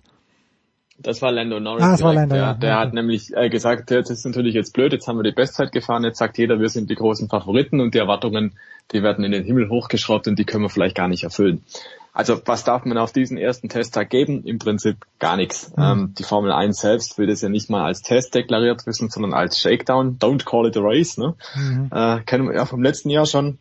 Das 0.97 1.21
war 1.21 1.31
Lando 1.31 1.59
Norris. 1.59 1.83
Ah, 1.83 1.91
das 1.91 2.01
war. 2.03 2.13
Lando, 2.13 2.35
der 2.35 2.43
ja. 2.43 2.53
der 2.53 2.71
Okay. 2.71 2.79
hat 2.79 2.93
nämlich 2.93 3.35
äh, 3.35 3.49
gesagt, 3.49 3.91
ja, 3.91 3.99
das 3.99 4.09
ist 4.09 4.25
natürlich 4.25 4.55
jetzt 4.55 4.73
blöd, 4.73 4.93
jetzt 4.93 5.07
haben 5.07 5.17
wir 5.17 5.23
die 5.23 5.33
Bestzeit 5.33 5.73
gefahren, 5.73 6.05
jetzt 6.05 6.19
sagt 6.19 6.37
jeder, 6.37 6.59
wir 6.59 6.69
sind 6.69 6.89
die 6.89 6.95
großen 6.95 7.27
Favoriten 7.27 7.81
und 7.81 7.93
die 7.93 7.99
Erwartungen, 7.99 8.53
die 8.93 9.03
werden 9.03 9.25
in 9.25 9.33
den 9.33 9.43
Himmel 9.43 9.69
hochgeschraubt 9.69 10.27
und 10.27 10.39
die 10.39 10.45
können 10.45 10.63
wir 10.63 10.69
vielleicht 10.69 10.95
gar 10.95 11.09
nicht 11.09 11.23
erfüllen. 11.25 11.63
Also 12.15 12.41
was 12.45 12.63
darf 12.63 12.85
man 12.85 12.97
auf 12.97 13.11
diesen 13.11 13.37
ersten 13.37 13.67
Testtag 13.67 14.09
geben? 14.09 14.45
Im 14.45 14.57
Prinzip 14.57 15.05
gar 15.19 15.35
nichts. 15.35 15.73
Mhm. 15.75 15.83
Ähm, 15.83 16.13
die 16.17 16.23
Formel 16.23 16.53
1 16.53 16.79
selbst 16.79 17.17
will 17.17 17.27
das 17.27 17.41
ja 17.41 17.49
nicht 17.49 17.69
mal 17.69 17.83
als 17.83 18.01
Test 18.01 18.33
deklariert 18.33 18.87
wissen, 18.87 19.09
sondern 19.09 19.33
als 19.33 19.59
Shakedown. 19.59 20.17
Don't 20.17 20.45
call 20.45 20.65
it 20.65 20.77
a 20.77 20.79
race. 20.81 21.17
Ne? 21.17 21.35
Mhm. 21.55 21.89
Äh, 21.91 22.21
kennen 22.21 22.47
wir 22.47 22.55
ja 22.55 22.65
vom 22.65 22.81
letzten 22.81 23.09
Jahr 23.09 23.25
schon. 23.25 23.59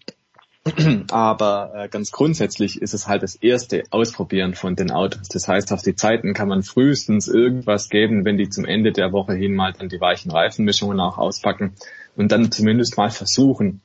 Aber 1.11 1.73
äh, 1.75 1.89
ganz 1.89 2.13
grundsätzlich 2.13 2.81
ist 2.81 2.95
es 2.95 3.09
halt 3.09 3.25
das 3.25 3.35
erste 3.35 3.83
Ausprobieren 3.91 4.55
von 4.55 4.77
den 4.77 4.93
Autos. 4.93 5.29
Das 5.29 5.49
heißt, 5.49 5.73
auf 5.73 5.83
die 5.83 5.97
Zeiten 5.97 6.33
kann 6.33 6.47
man 6.47 6.63
frühestens 6.63 7.27
irgendwas 7.27 7.89
geben, 7.89 8.25
wenn 8.25 8.39
die 8.39 8.49
zum 8.49 8.65
Ende 8.65 8.93
der 8.93 9.11
Woche 9.11 9.35
hin 9.35 9.57
mal 9.57 9.73
dann 9.73 9.89
die 9.89 10.01
weichen 10.01 10.31
Reifenmischungen 10.31 11.01
auch 11.01 11.19
auspacken 11.19 11.75
und 12.15 12.31
dann 12.31 12.53
zumindest 12.53 12.97
mal 12.97 13.11
versuchen, 13.11 13.83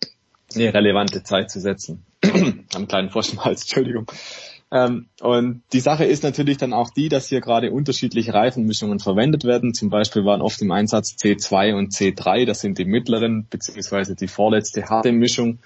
eine 0.56 0.74
relevante 0.74 1.24
Zeit 1.24 1.50
zu 1.50 1.60
setzen. 1.60 2.06
Am 2.76 2.88
kleinen 2.88 3.10
Frosch 3.10 3.34
im 3.34 3.44
Hals, 3.44 3.62
Entschuldigung. 3.62 4.06
Ähm, 4.72 5.08
und 5.22 5.64
die 5.74 5.80
Sache 5.80 6.06
ist 6.06 6.24
natürlich 6.24 6.58
dann 6.58 6.74
auch 6.74 6.92
die, 6.92 7.10
dass 7.10 7.28
hier 7.28 7.42
gerade 7.42 7.72
unterschiedliche 7.72 8.34
Reifenmischungen 8.34 9.00
verwendet 9.00 9.44
werden. 9.44 9.74
Zum 9.74 9.90
Beispiel 9.90 10.26
waren 10.26 10.42
oft 10.42 10.62
im 10.62 10.72
Einsatz 10.72 11.16
C2 11.20 11.76
und 11.76 11.92
C3, 11.92 12.46
das 12.46 12.62
sind 12.62 12.78
die 12.78 12.86
mittleren 12.86 13.48
beziehungsweise 13.50 14.16
die 14.16 14.28
vorletzte 14.28 14.86
harte 14.86 15.12
Mischung. 15.12 15.60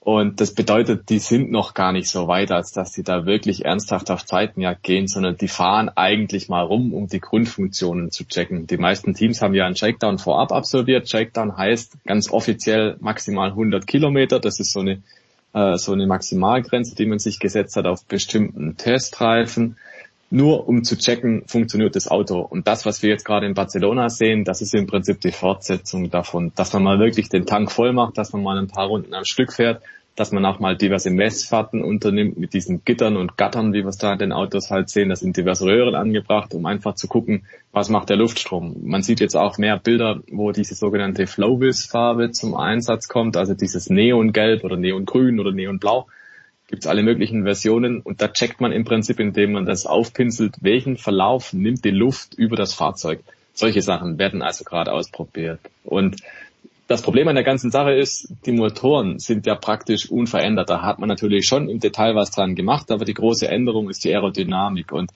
Und 0.00 0.40
das 0.40 0.54
bedeutet, 0.54 1.10
die 1.10 1.18
sind 1.18 1.50
noch 1.50 1.74
gar 1.74 1.92
nicht 1.92 2.08
so 2.08 2.28
weit, 2.28 2.50
als 2.50 2.72
dass 2.72 2.94
sie 2.94 3.02
da 3.02 3.26
wirklich 3.26 3.66
ernsthaft 3.66 4.10
auf 4.10 4.24
Zeitenjagd 4.24 4.82
gehen, 4.82 5.06
sondern 5.06 5.36
die 5.36 5.48
fahren 5.48 5.90
eigentlich 5.90 6.48
mal 6.48 6.62
rum, 6.62 6.94
um 6.94 7.08
die 7.08 7.20
Grundfunktionen 7.20 8.10
zu 8.10 8.24
checken. 8.24 8.66
Die 8.66 8.78
meisten 8.78 9.12
Teams 9.12 9.42
haben 9.42 9.54
ja 9.54 9.66
einen 9.66 9.76
Shakedown 9.76 10.18
vorab 10.18 10.50
absolviert. 10.50 11.10
Shakedown 11.10 11.56
heißt 11.56 12.04
ganz 12.06 12.30
offiziell 12.30 12.96
maximal 13.00 13.50
100 13.50 13.86
Kilometer. 13.86 14.40
Das 14.40 14.60
ist 14.60 14.72
so 14.72 14.80
eine 14.80 15.02
äh, 15.58 15.76
so 15.76 15.92
eine 15.92 16.06
Maximalgrenze, 16.06 16.94
die 16.94 17.06
man 17.06 17.18
sich 17.18 17.38
gesetzt 17.38 17.76
hat 17.76 17.86
auf 17.86 18.04
bestimmten 18.04 18.76
Testreifen, 18.76 19.76
nur 20.30 20.68
um 20.68 20.84
zu 20.84 20.96
checken, 20.96 21.44
funktioniert 21.46 21.96
das 21.96 22.08
Auto. 22.08 22.40
Und 22.40 22.68
das, 22.68 22.84
was 22.84 23.02
wir 23.02 23.10
jetzt 23.10 23.24
gerade 23.24 23.46
in 23.46 23.54
Barcelona 23.54 24.10
sehen, 24.10 24.44
das 24.44 24.60
ist 24.60 24.74
im 24.74 24.86
Prinzip 24.86 25.20
die 25.20 25.32
Fortsetzung 25.32 26.10
davon, 26.10 26.52
dass 26.54 26.72
man 26.74 26.82
mal 26.82 26.98
wirklich 26.98 27.28
den 27.28 27.46
Tank 27.46 27.72
voll 27.72 27.92
macht, 27.92 28.18
dass 28.18 28.32
man 28.32 28.42
mal 28.42 28.58
ein 28.58 28.68
paar 28.68 28.86
Runden 28.86 29.14
am 29.14 29.24
Stück 29.24 29.52
fährt, 29.52 29.82
dass 30.18 30.32
man 30.32 30.44
auch 30.44 30.58
mal 30.58 30.76
diverse 30.76 31.10
Messfahrten 31.10 31.82
unternimmt 31.82 32.38
mit 32.38 32.52
diesen 32.52 32.84
Gittern 32.84 33.16
und 33.16 33.36
Gattern, 33.36 33.72
wie 33.72 33.84
wir 33.84 33.88
es 33.88 33.98
da 33.98 34.14
in 34.14 34.18
den 34.18 34.32
Autos 34.32 34.68
halt 34.68 34.88
sehen. 34.88 35.10
Da 35.10 35.16
sind 35.16 35.36
diverse 35.36 35.64
Röhren 35.64 35.94
angebracht, 35.94 36.54
um 36.54 36.66
einfach 36.66 36.96
zu 36.96 37.06
gucken, 37.06 37.46
was 37.70 37.88
macht 37.88 38.08
der 38.10 38.16
Luftstrom. 38.16 38.76
Man 38.82 39.02
sieht 39.02 39.20
jetzt 39.20 39.36
auch 39.36 39.58
mehr 39.58 39.78
Bilder, 39.78 40.20
wo 40.32 40.50
diese 40.50 40.74
sogenannte 40.74 41.28
Flowbiz-Farbe 41.28 42.32
zum 42.32 42.56
Einsatz 42.56 43.06
kommt, 43.06 43.36
also 43.36 43.54
dieses 43.54 43.90
Neongelb 43.90 44.64
oder 44.64 44.76
Neongrün 44.76 45.38
oder 45.38 45.52
Neonblau. 45.52 46.08
Gibt's 46.66 46.88
alle 46.88 47.04
möglichen 47.04 47.44
Versionen 47.44 48.00
und 48.00 48.20
da 48.20 48.26
checkt 48.26 48.60
man 48.60 48.72
im 48.72 48.84
Prinzip, 48.84 49.20
indem 49.20 49.52
man 49.52 49.66
das 49.66 49.86
aufpinselt, 49.86 50.56
welchen 50.60 50.96
Verlauf 50.96 51.52
nimmt 51.52 51.84
die 51.84 51.90
Luft 51.90 52.34
über 52.34 52.56
das 52.56 52.74
Fahrzeug. 52.74 53.20
Solche 53.54 53.82
Sachen 53.82 54.18
werden 54.18 54.42
also 54.42 54.64
gerade 54.64 54.92
ausprobiert. 54.92 55.60
Und 55.84 56.16
das 56.88 57.02
Problem 57.02 57.28
an 57.28 57.34
der 57.34 57.44
ganzen 57.44 57.70
Sache 57.70 57.92
ist, 57.92 58.32
die 58.46 58.52
Motoren 58.52 59.18
sind 59.18 59.46
ja 59.46 59.54
praktisch 59.54 60.10
unverändert. 60.10 60.70
Da 60.70 60.82
hat 60.82 60.98
man 60.98 61.08
natürlich 61.08 61.46
schon 61.46 61.68
im 61.68 61.80
Detail 61.80 62.14
was 62.14 62.30
dran 62.30 62.54
gemacht, 62.54 62.90
aber 62.90 63.04
die 63.04 63.14
große 63.14 63.46
Änderung 63.46 63.90
ist 63.90 64.04
die 64.04 64.12
Aerodynamik 64.12 64.90
und 64.90 65.12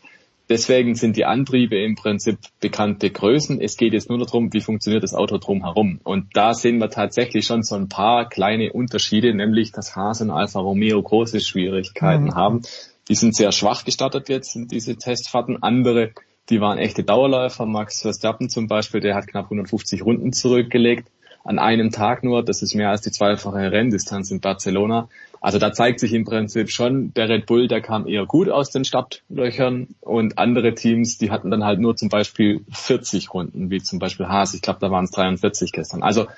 deswegen 0.50 0.94
sind 0.94 1.16
die 1.16 1.24
Antriebe 1.24 1.82
im 1.82 1.94
Prinzip 1.94 2.36
bekannte 2.60 3.08
Größen. 3.08 3.58
Es 3.58 3.78
geht 3.78 3.94
jetzt 3.94 4.10
nur 4.10 4.18
darum, 4.18 4.52
wie 4.52 4.60
funktioniert 4.60 5.02
das 5.02 5.14
Auto 5.14 5.38
drumherum. 5.38 5.98
Und 6.04 6.26
da 6.34 6.52
sehen 6.52 6.76
wir 6.76 6.90
tatsächlich 6.90 7.46
schon 7.46 7.62
so 7.62 7.74
ein 7.74 7.88
paar 7.88 8.28
kleine 8.28 8.70
Unterschiede, 8.74 9.34
nämlich 9.34 9.72
dass 9.72 9.96
Haas 9.96 10.20
und 10.20 10.30
Alfa 10.30 10.60
Romeo 10.60 11.02
große 11.02 11.40
Schwierigkeiten 11.40 12.24
mhm. 12.24 12.34
haben. 12.34 12.62
Die 13.08 13.14
sind 13.14 13.34
sehr 13.34 13.50
schwach 13.50 13.86
gestartet 13.86 14.28
jetzt 14.28 14.54
in 14.56 14.68
diese 14.68 14.96
Testfahrten. 14.96 15.62
Andere, 15.62 16.10
die 16.50 16.60
waren 16.60 16.76
echte 16.76 17.02
Dauerläufer. 17.02 17.64
Max 17.64 18.02
Verstappen 18.02 18.50
zum 18.50 18.66
Beispiel, 18.66 19.00
der 19.00 19.14
hat 19.14 19.26
knapp 19.26 19.46
150 19.46 20.04
Runden 20.04 20.34
zurückgelegt 20.34 21.08
an 21.44 21.58
einem 21.58 21.90
Tag 21.90 22.24
nur. 22.24 22.44
Das 22.44 22.62
ist 22.62 22.74
mehr 22.74 22.90
als 22.90 23.02
die 23.02 23.10
zweifache 23.10 23.72
Renndistanz 23.72 24.30
in 24.30 24.40
Barcelona. 24.40 25.08
Also 25.40 25.58
da 25.58 25.72
zeigt 25.72 25.98
sich 25.98 26.12
im 26.12 26.24
Prinzip 26.24 26.70
schon, 26.70 27.12
der 27.14 27.28
Red 27.28 27.46
Bull, 27.46 27.66
der 27.66 27.80
kam 27.80 28.06
eher 28.06 28.26
gut 28.26 28.48
aus 28.48 28.70
den 28.70 28.84
Startlöchern 28.84 29.88
und 30.00 30.38
andere 30.38 30.74
Teams, 30.74 31.18
die 31.18 31.32
hatten 31.32 31.50
dann 31.50 31.64
halt 31.64 31.80
nur 31.80 31.96
zum 31.96 32.08
Beispiel 32.08 32.60
40 32.70 33.34
Runden, 33.34 33.68
wie 33.68 33.82
zum 33.82 33.98
Beispiel 33.98 34.28
Haas. 34.28 34.54
Ich 34.54 34.62
glaube, 34.62 34.78
da 34.80 34.92
waren 34.92 35.04
es 35.04 35.10
43 35.10 35.72
gestern. 35.72 36.04
Also 36.04 36.28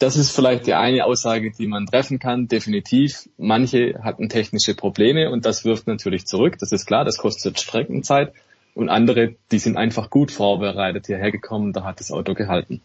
das 0.00 0.16
ist 0.16 0.32
vielleicht 0.32 0.66
die 0.66 0.74
eine 0.74 1.04
Aussage, 1.04 1.52
die 1.52 1.68
man 1.68 1.86
treffen 1.86 2.18
kann. 2.18 2.48
Definitiv, 2.48 3.28
manche 3.38 4.00
hatten 4.02 4.28
technische 4.28 4.74
Probleme 4.74 5.30
und 5.30 5.46
das 5.46 5.64
wirft 5.64 5.86
natürlich 5.86 6.26
zurück. 6.26 6.56
Das 6.58 6.72
ist 6.72 6.86
klar, 6.86 7.04
das 7.04 7.18
kostet 7.18 7.60
Streckenzeit. 7.60 8.32
Und 8.74 8.88
andere, 8.88 9.36
die 9.52 9.60
sind 9.60 9.76
einfach 9.76 10.10
gut 10.10 10.32
vorbereitet 10.32 11.06
hierher 11.06 11.30
gekommen, 11.30 11.72
da 11.72 11.84
hat 11.84 12.00
das 12.00 12.10
Auto 12.10 12.34
gehalten. 12.34 12.80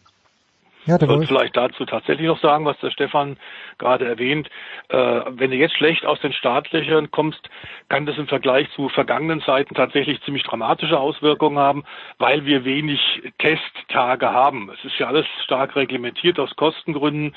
Ja, 0.86 0.96
ich 0.96 1.06
würde 1.06 1.26
vielleicht 1.26 1.56
dazu 1.56 1.84
tatsächlich 1.84 2.26
noch 2.26 2.40
sagen, 2.40 2.64
was 2.64 2.78
der 2.78 2.90
Stefan 2.90 3.36
gerade 3.78 4.06
erwähnt. 4.06 4.48
Äh, 4.88 4.96
wenn 4.96 5.50
du 5.50 5.56
jetzt 5.56 5.76
schlecht 5.76 6.06
aus 6.06 6.20
den 6.20 6.32
Startlöchern 6.32 7.10
kommst, 7.10 7.50
kann 7.88 8.06
das 8.06 8.16
im 8.16 8.26
Vergleich 8.26 8.70
zu 8.74 8.88
vergangenen 8.88 9.42
Zeiten 9.42 9.74
tatsächlich 9.74 10.22
ziemlich 10.22 10.42
dramatische 10.44 10.98
Auswirkungen 10.98 11.58
haben, 11.58 11.84
weil 12.18 12.46
wir 12.46 12.64
wenig 12.64 13.00
Testtage 13.38 14.32
haben. 14.32 14.70
Es 14.70 14.84
ist 14.84 14.98
ja 14.98 15.08
alles 15.08 15.26
stark 15.44 15.76
reglementiert 15.76 16.38
aus 16.38 16.54
Kostengründen. 16.56 17.34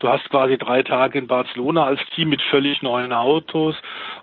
Du 0.00 0.08
hast 0.08 0.28
quasi 0.30 0.58
drei 0.58 0.82
Tage 0.82 1.18
in 1.18 1.28
Barcelona 1.28 1.84
als 1.84 2.00
Team 2.14 2.30
mit 2.30 2.42
völlig 2.42 2.82
neuen 2.82 3.12
Autos 3.12 3.76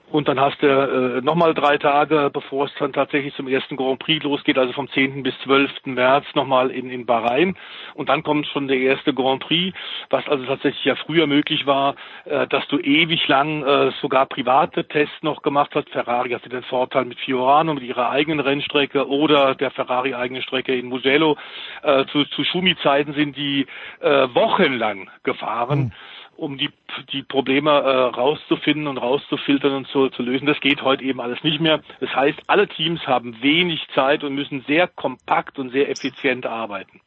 und 0.10 0.30
dann 0.30 0.40
hast 0.40 0.62
du 0.62 0.68
äh, 0.68 1.22
nochmal 1.22 1.54
drei 1.54 1.78
Tage, 1.78 2.30
bevor 2.32 2.66
es 2.66 2.72
dann 2.80 2.94
tatsächlich 2.94 3.36
zum 3.36 3.48
ersten 3.48 3.76
Grand 3.76 4.00
Prix 4.00 4.24
losgeht, 4.24 4.58
also 4.58 4.72
vom 4.72 4.90
10. 4.90 5.22
bis 5.22 5.34
12. 5.44 5.70
März 5.86 6.26
nochmal 6.34 6.72
in, 6.72 6.90
in 6.90 7.06
Bahrain. 7.06 7.58
Und 7.94 8.08
dann 8.08 8.24
kommt 8.24 8.48
schon 8.58 8.68
der 8.68 8.80
erste 8.80 9.14
Grand 9.14 9.42
Prix, 9.42 9.78
was 10.10 10.28
also 10.28 10.46
tatsächlich 10.46 10.84
ja 10.84 10.96
früher 10.96 11.28
möglich 11.28 11.66
war, 11.66 11.96
äh, 12.26 12.48
dass 12.48 12.68
du 12.68 12.80
ewig 12.80 13.28
lang 13.28 13.64
äh, 13.64 13.92
sogar 14.02 14.26
private 14.26 14.88
Tests 14.88 15.22
noch 15.22 15.44
gemacht 15.44 15.72
hast. 15.76 15.90
Ferrari 15.90 16.32
hatte 16.32 16.50
den 16.50 16.64
Vorteil 16.64 17.06
mit 17.06 17.20
Fiorano, 17.20 17.74
mit 17.76 17.84
ihrer 17.84 18.10
eigenen 18.10 18.40
Rennstrecke 18.40 19.08
oder 19.08 19.54
der 19.54 19.72
Ferrari 19.72 20.16
eigene 20.16 20.42
Strecke 20.42 20.76
in 20.76 20.88
Mugello. 20.88 21.38
Äh, 21.84 22.06
zu, 22.12 22.26
zu 22.26 22.44
Schumi-Zeiten 22.44 23.14
sind 23.14 23.38
die 23.38 23.68
äh, 24.00 24.28
wochenlang 24.34 25.10
gefahren. 25.24 25.80
Mhm 25.80 25.92
um 26.38 26.56
die, 26.60 26.70
die 27.12 27.24
Probleme 27.24 27.72
äh, 27.72 28.16
rauszufinden 28.16 28.86
und 28.86 29.00
rauszufiltern 29.00 29.74
und 29.74 29.88
zu, 29.88 30.10
zu 30.10 30.22
lösen. 30.22 30.46
Das 30.46 30.60
geht 30.60 30.84
heute 30.84 31.04
eben 31.04 31.20
alles 31.20 31.44
nicht 31.44 31.60
mehr. 31.60 31.82
Das 32.00 32.16
heißt, 32.16 32.38
alle 32.46 32.68
Teams 32.68 33.08
haben 33.08 33.42
wenig 33.42 33.88
Zeit 33.96 34.24
und 34.24 34.36
müssen 34.36 34.64
sehr 34.68 34.88
kompakt 34.88 35.58
und 35.58 35.72
sehr 35.72 35.90
effizient 35.90 36.46
arbeiten. 36.46 37.02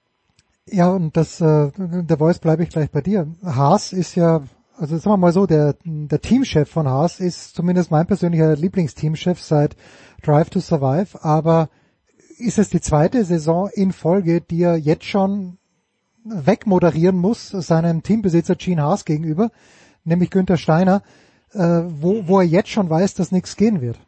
Ja, 0.67 0.91
und 0.91 1.17
das, 1.17 1.41
äh, 1.41 1.71
der 1.77 2.19
Voice 2.19 2.39
bleibe 2.39 2.63
ich 2.63 2.71
gleich 2.71 2.91
bei 2.91 3.01
dir. 3.01 3.27
Haas 3.43 3.93
ist 3.93 4.15
ja, 4.15 4.43
also 4.77 4.97
sagen 4.99 5.15
wir 5.15 5.17
mal 5.17 5.33
so, 5.33 5.47
der, 5.47 5.77
der 5.85 6.21
Teamchef 6.21 6.69
von 6.69 6.89
Haas 6.89 7.21
ist 7.21 7.55
zumindest 7.55 7.91
mein 7.91 8.07
persönlicher 8.07 8.55
Lieblingsteamchef 8.55 9.41
seit 9.41 9.77
Drive 10.23 10.51
to 10.51 10.61
Survive, 10.61 11.23
aber 11.25 11.69
ist 12.39 12.59
es 12.59 12.71
die 12.71 12.81
zweite 12.81 13.25
Saison 13.25 13.69
in 13.73 13.93
Folge, 13.93 14.41
die 14.41 14.63
er 14.63 14.77
jetzt 14.77 15.05
schon 15.05 15.59
wegmoderieren 16.25 17.17
muss, 17.17 17.49
seinem 17.49 18.03
Teambesitzer 18.03 18.55
Gene 18.55 18.83
Haas 18.83 19.05
gegenüber, 19.05 19.51
nämlich 20.05 20.31
Günther 20.31 20.57
Steiner, 20.57 21.03
äh, 21.53 21.83
wo, 21.87 22.29
wo 22.29 22.41
er 22.41 22.47
jetzt 22.47 22.71
schon 22.71 22.91
weiß, 22.91 23.15
dass 23.15 23.33
nichts 23.33 23.57
gehen 23.57 23.81
wird. 23.81 23.99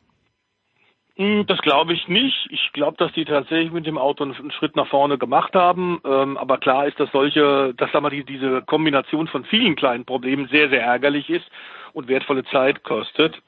Hm, 1.23 1.47
das 1.47 1.59
glaube 1.59 1.93
ich 1.93 2.09
nicht. 2.09 2.49
Ich 2.51 2.73
glaube, 2.73 2.97
dass 2.97 3.13
die 3.13 3.25
tatsächlich 3.25 3.71
mit 3.71 3.87
dem 3.87 3.97
Auto 3.97 4.25
einen 4.25 4.51
Schritt 4.51 4.75
nach 4.75 4.89
vorne 4.89 5.19
gemacht 5.19 5.55
haben. 5.55 6.01
Ähm, 6.05 6.37
aber 6.37 6.59
klar 6.59 6.89
ist, 6.89 6.99
dass 6.99 7.13
solche, 7.13 7.75
dass 7.77 7.93
sagen 7.93 8.05
wir, 8.05 8.11
die, 8.11 8.25
diese 8.25 8.63
Kombination 8.63 9.29
von 9.29 9.45
vielen 9.45 9.77
kleinen 9.77 10.05
Problemen 10.05 10.49
sehr, 10.49 10.69
sehr 10.69 10.83
ärgerlich 10.83 11.31
ist 11.31 11.45
und 11.93 12.09
wertvolle 12.09 12.43
Zeit 12.47 12.83
kostet. 12.83 13.41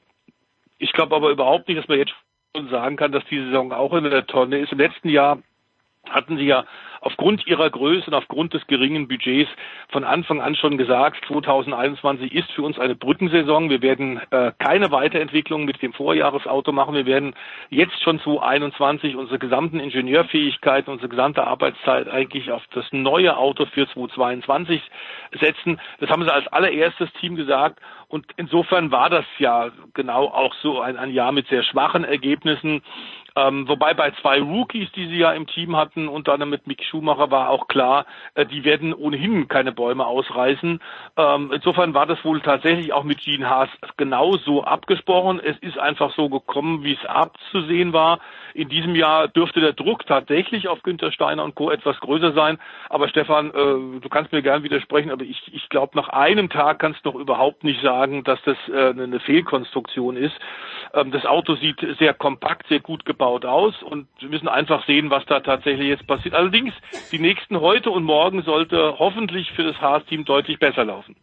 Ich 0.77 0.93
glaube 0.93 1.17
aber 1.17 1.31
überhaupt 1.31 1.67
nicht, 1.67 1.77
dass 1.77 1.89
man 1.89 1.97
jetzt 1.97 2.13
schon 2.55 2.69
sagen 2.69 2.95
kann, 2.95 3.11
dass 3.11 3.25
die 3.25 3.43
Saison 3.43 3.73
auch 3.73 3.91
in 3.93 4.05
der 4.05 4.25
Tonne 4.25 4.59
ist. 4.59 4.71
Im 4.71 4.79
letzten 4.79 5.09
Jahr 5.09 5.39
hatten 6.09 6.37
sie 6.37 6.45
ja 6.45 6.65
aufgrund 7.05 7.45
ihrer 7.45 7.69
Größe 7.69 8.07
und 8.07 8.15
aufgrund 8.15 8.55
des 8.55 8.65
geringen 8.65 9.07
Budgets 9.07 9.49
von 9.89 10.03
Anfang 10.03 10.41
an 10.41 10.55
schon 10.55 10.75
gesagt, 10.77 11.23
2021 11.27 12.33
ist 12.33 12.51
für 12.51 12.63
uns 12.63 12.79
eine 12.79 12.95
Brückensaison. 12.95 13.69
Wir 13.69 13.83
werden 13.83 14.19
äh, 14.31 14.51
keine 14.57 14.89
Weiterentwicklung 14.89 15.65
mit 15.65 15.81
dem 15.83 15.93
Vorjahresauto 15.93 16.71
machen. 16.71 16.95
Wir 16.95 17.05
werden 17.05 17.35
jetzt 17.69 18.01
schon 18.01 18.19
2021 18.19 19.15
unsere 19.15 19.37
gesamten 19.37 19.79
Ingenieurfähigkeiten, 19.79 20.91
unsere 20.91 21.09
gesamte 21.09 21.45
Arbeitszeit 21.45 22.09
eigentlich 22.09 22.51
auf 22.51 22.63
das 22.73 22.85
neue 22.91 23.37
Auto 23.37 23.65
für 23.67 23.87
2022 23.87 24.81
setzen. 25.39 25.79
Das 25.99 26.09
haben 26.09 26.23
sie 26.23 26.33
als 26.33 26.47
allererstes 26.47 27.13
Team 27.19 27.35
gesagt. 27.35 27.79
Und 28.07 28.25
insofern 28.37 28.91
war 28.91 29.11
das 29.11 29.25
ja 29.37 29.69
genau 29.93 30.25
auch 30.25 30.55
so 30.61 30.81
ein, 30.81 30.97
ein 30.97 31.11
Jahr 31.11 31.31
mit 31.31 31.47
sehr 31.47 31.63
schwachen 31.63 32.03
Ergebnissen. 32.03 32.81
Ähm, 33.37 33.67
wobei 33.67 33.93
bei 33.93 34.11
zwei 34.21 34.39
Rookies, 34.39 34.89
die 34.93 35.07
sie 35.07 35.17
ja 35.17 35.33
im 35.33 35.45
Team 35.45 35.75
hatten, 35.75 36.07
unter 36.07 36.33
anderem 36.33 36.51
mit 36.51 36.67
Mick 36.67 36.83
Schumacher, 36.83 37.31
war 37.31 37.49
auch 37.49 37.67
klar, 37.67 38.05
äh, 38.33 38.45
die 38.45 38.63
werden 38.63 38.93
ohnehin 38.93 39.49
keine 39.49 39.73
Bäume 39.73 40.05
ausreißen. 40.05 40.79
Ähm, 41.17 41.51
insofern 41.53 41.93
war 41.93 42.05
das 42.05 42.23
wohl 42.23 42.39
tatsächlich 42.39 42.93
auch 42.93 43.03
mit 43.03 43.19
Gene 43.19 43.49
Haas 43.49 43.69
genauso 43.97 44.63
abgesprochen. 44.63 45.41
Es 45.43 45.57
ist 45.59 45.77
einfach 45.77 46.13
so 46.15 46.29
gekommen, 46.29 46.83
wie 46.83 46.93
es 46.93 47.05
abzusehen 47.05 47.91
war. 47.91 48.19
In 48.53 48.69
diesem 48.69 48.95
Jahr 48.95 49.27
dürfte 49.27 49.59
der 49.59 49.73
Druck 49.73 50.05
tatsächlich 50.05 50.69
auf 50.69 50.81
Günther 50.81 51.11
Steiner 51.11 51.43
und 51.43 51.55
Co. 51.55 51.71
etwas 51.71 51.99
größer 51.99 52.31
sein. 52.31 52.57
Aber 52.89 53.09
Stefan, 53.09 53.49
äh, 53.49 53.99
du 53.99 54.09
kannst 54.09 54.31
mir 54.31 54.43
gern 54.43 54.63
widersprechen, 54.63 55.11
aber 55.11 55.25
ich, 55.25 55.53
ich 55.53 55.67
glaube, 55.67 55.97
nach 55.97 56.07
einem 56.07 56.49
Tag 56.49 56.79
kannst 56.79 57.05
du 57.05 57.11
doch 57.11 57.19
überhaupt 57.19 57.65
nicht 57.65 57.81
sagen, 57.81 58.23
dass 58.23 58.39
das 58.45 58.57
äh, 58.69 58.91
eine 58.91 59.19
Fehlkonstruktion 59.19 60.15
ist. 60.15 60.35
Ähm, 60.93 61.11
das 61.11 61.25
Auto 61.25 61.55
sieht 61.55 61.85
sehr 61.99 62.13
kompakt, 62.13 62.67
sehr 62.69 62.79
gut 62.79 63.03
gebaut 63.03 63.24
aus 63.25 63.73
und 63.83 64.07
wir 64.19 64.29
müssen 64.29 64.47
einfach 64.47 64.85
sehen, 64.85 65.09
was 65.09 65.25
da 65.25 65.39
tatsächlich 65.39 65.87
jetzt 65.87 66.07
passiert. 66.07 66.33
Allerdings, 66.33 66.73
die 67.11 67.19
nächsten 67.19 67.59
heute 67.59 67.89
und 67.89 68.03
morgen 68.03 68.43
sollte 68.43 68.95
hoffentlich 68.99 69.51
für 69.51 69.63
das 69.63 69.79
Haas-Team 69.81 70.25
deutlich 70.25 70.59
besser 70.59 70.85
laufen. 70.85 71.15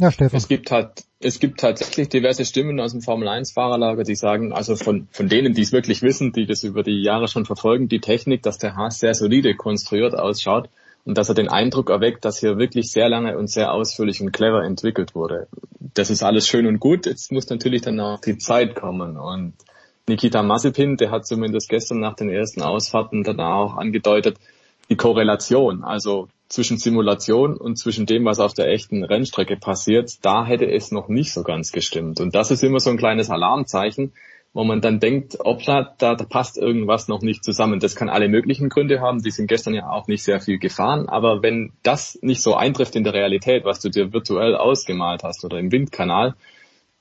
Ja, 0.00 0.10
Stefan. 0.10 0.36
Es 0.38 0.48
gibt 0.48 0.70
halt, 0.70 1.04
es 1.20 1.40
gibt 1.40 1.60
tatsächlich 1.60 2.08
diverse 2.08 2.46
Stimmen 2.46 2.80
aus 2.80 2.92
dem 2.92 3.02
Formel 3.02 3.28
1 3.28 3.52
Fahrerlager, 3.52 4.02
die 4.02 4.14
sagen, 4.14 4.52
also 4.52 4.74
von, 4.74 5.08
von 5.12 5.28
denen, 5.28 5.52
die 5.52 5.60
es 5.60 5.72
wirklich 5.72 6.00
wissen, 6.00 6.32
die 6.32 6.46
das 6.46 6.64
über 6.64 6.82
die 6.82 7.02
Jahre 7.02 7.28
schon 7.28 7.44
verfolgen, 7.44 7.88
die 7.88 8.00
Technik, 8.00 8.42
dass 8.42 8.56
der 8.56 8.76
Haas 8.76 8.98
sehr 8.98 9.12
solide 9.12 9.54
konstruiert 9.54 10.18
ausschaut 10.18 10.70
und 11.04 11.18
dass 11.18 11.28
er 11.28 11.34
den 11.34 11.48
Eindruck 11.48 11.90
erweckt, 11.90 12.24
dass 12.24 12.40
hier 12.40 12.56
wirklich 12.56 12.90
sehr 12.90 13.10
lange 13.10 13.36
und 13.36 13.48
sehr 13.48 13.72
ausführlich 13.72 14.22
und 14.22 14.32
clever 14.32 14.64
entwickelt 14.64 15.14
wurde. 15.14 15.48
Das 15.94 16.08
ist 16.08 16.22
alles 16.22 16.48
schön 16.48 16.66
und 16.66 16.80
gut. 16.80 17.04
Jetzt 17.04 17.30
muss 17.30 17.50
natürlich 17.50 17.82
dann 17.82 18.00
auch 18.00 18.20
die 18.20 18.38
Zeit 18.38 18.74
kommen 18.74 19.18
und 19.18 19.52
Nikita 20.10 20.42
Mazepin, 20.42 20.96
der 20.96 21.12
hat 21.12 21.24
zumindest 21.24 21.68
gestern 21.68 22.00
nach 22.00 22.14
den 22.14 22.28
ersten 22.28 22.62
Ausfahrten 22.62 23.22
dann 23.22 23.40
auch 23.40 23.76
angedeutet, 23.76 24.38
die 24.88 24.96
Korrelation, 24.96 25.84
also 25.84 26.28
zwischen 26.48 26.78
Simulation 26.78 27.56
und 27.56 27.76
zwischen 27.76 28.06
dem, 28.06 28.24
was 28.24 28.40
auf 28.40 28.52
der 28.52 28.66
echten 28.68 29.04
Rennstrecke 29.04 29.56
passiert, 29.56 30.24
da 30.24 30.44
hätte 30.44 30.68
es 30.68 30.90
noch 30.90 31.08
nicht 31.08 31.32
so 31.32 31.44
ganz 31.44 31.70
gestimmt. 31.70 32.18
Und 32.18 32.34
das 32.34 32.50
ist 32.50 32.64
immer 32.64 32.80
so 32.80 32.90
ein 32.90 32.96
kleines 32.96 33.30
Alarmzeichen, 33.30 34.12
wo 34.52 34.64
man 34.64 34.80
dann 34.80 34.98
denkt, 34.98 35.38
hoppla, 35.38 35.94
da, 35.98 36.16
da 36.16 36.24
passt 36.24 36.58
irgendwas 36.58 37.06
noch 37.06 37.22
nicht 37.22 37.44
zusammen. 37.44 37.78
Das 37.78 37.94
kann 37.94 38.08
alle 38.08 38.28
möglichen 38.28 38.68
Gründe 38.68 39.00
haben. 39.00 39.22
Die 39.22 39.30
sind 39.30 39.46
gestern 39.46 39.74
ja 39.74 39.90
auch 39.90 40.08
nicht 40.08 40.24
sehr 40.24 40.40
viel 40.40 40.58
gefahren. 40.58 41.08
Aber 41.08 41.40
wenn 41.40 41.72
das 41.84 42.18
nicht 42.20 42.42
so 42.42 42.56
eintrifft 42.56 42.96
in 42.96 43.04
der 43.04 43.14
Realität, 43.14 43.64
was 43.64 43.78
du 43.78 43.90
dir 43.90 44.12
virtuell 44.12 44.56
ausgemalt 44.56 45.22
hast 45.22 45.44
oder 45.44 45.60
im 45.60 45.70
Windkanal, 45.70 46.34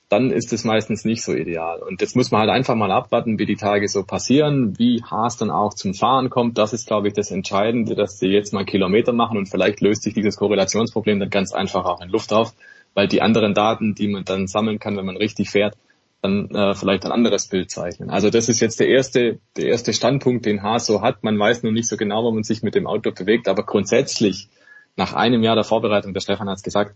dann 0.09 0.31
ist 0.31 0.51
es 0.53 0.63
meistens 0.63 1.05
nicht 1.05 1.23
so 1.23 1.33
ideal. 1.33 1.83
Und 1.83 2.01
jetzt 2.01 2.15
muss 2.15 2.31
man 2.31 2.41
halt 2.41 2.49
einfach 2.49 2.73
mal 2.73 2.91
abwarten, 2.91 3.37
wie 3.37 3.45
die 3.45 3.55
Tage 3.55 3.87
so 3.87 4.03
passieren, 4.03 4.77
wie 4.79 5.03
Haas 5.03 5.37
dann 5.37 5.51
auch 5.51 5.75
zum 5.75 5.93
Fahren 5.93 6.31
kommt. 6.31 6.57
Das 6.57 6.73
ist, 6.73 6.87
glaube 6.87 7.07
ich, 7.07 7.13
das 7.13 7.29
Entscheidende, 7.29 7.93
dass 7.93 8.17
sie 8.17 8.27
jetzt 8.27 8.51
mal 8.51 8.65
Kilometer 8.65 9.13
machen 9.13 9.37
und 9.37 9.45
vielleicht 9.45 9.81
löst 9.81 10.01
sich 10.01 10.15
dieses 10.15 10.35
Korrelationsproblem 10.35 11.19
dann 11.19 11.29
ganz 11.29 11.53
einfach 11.53 11.85
auch 11.85 12.01
in 12.01 12.09
Luft 12.09 12.33
auf, 12.33 12.55
weil 12.95 13.07
die 13.07 13.21
anderen 13.21 13.53
Daten, 13.53 13.93
die 13.93 14.07
man 14.07 14.25
dann 14.25 14.47
sammeln 14.47 14.79
kann, 14.79 14.97
wenn 14.97 15.05
man 15.05 15.15
richtig 15.15 15.51
fährt, 15.51 15.77
dann 16.23 16.49
äh, 16.55 16.73
vielleicht 16.73 17.05
ein 17.05 17.11
anderes 17.11 17.47
Bild 17.47 17.69
zeichnen. 17.69 18.09
Also 18.09 18.31
das 18.31 18.49
ist 18.49 18.59
jetzt 18.61 18.79
der 18.79 18.87
erste, 18.87 19.39
der 19.57 19.67
erste 19.67 19.93
Standpunkt, 19.93 20.45
den 20.45 20.63
Haas 20.63 20.87
so 20.87 21.01
hat. 21.01 21.23
Man 21.23 21.37
weiß 21.37 21.61
nur 21.61 21.71
nicht 21.71 21.87
so 21.87 21.97
genau, 21.97 22.23
wo 22.23 22.31
man 22.31 22.43
sich 22.43 22.63
mit 22.63 22.73
dem 22.73 22.87
Auto 22.87 23.11
bewegt, 23.11 23.47
aber 23.47 23.63
grundsätzlich 23.63 24.49
nach 24.97 25.13
einem 25.13 25.43
Jahr 25.43 25.55
der 25.55 25.63
Vorbereitung, 25.63 26.13
der 26.13 26.21
Stefan 26.21 26.49
hat 26.49 26.57
es 26.57 26.63
gesagt, 26.63 26.95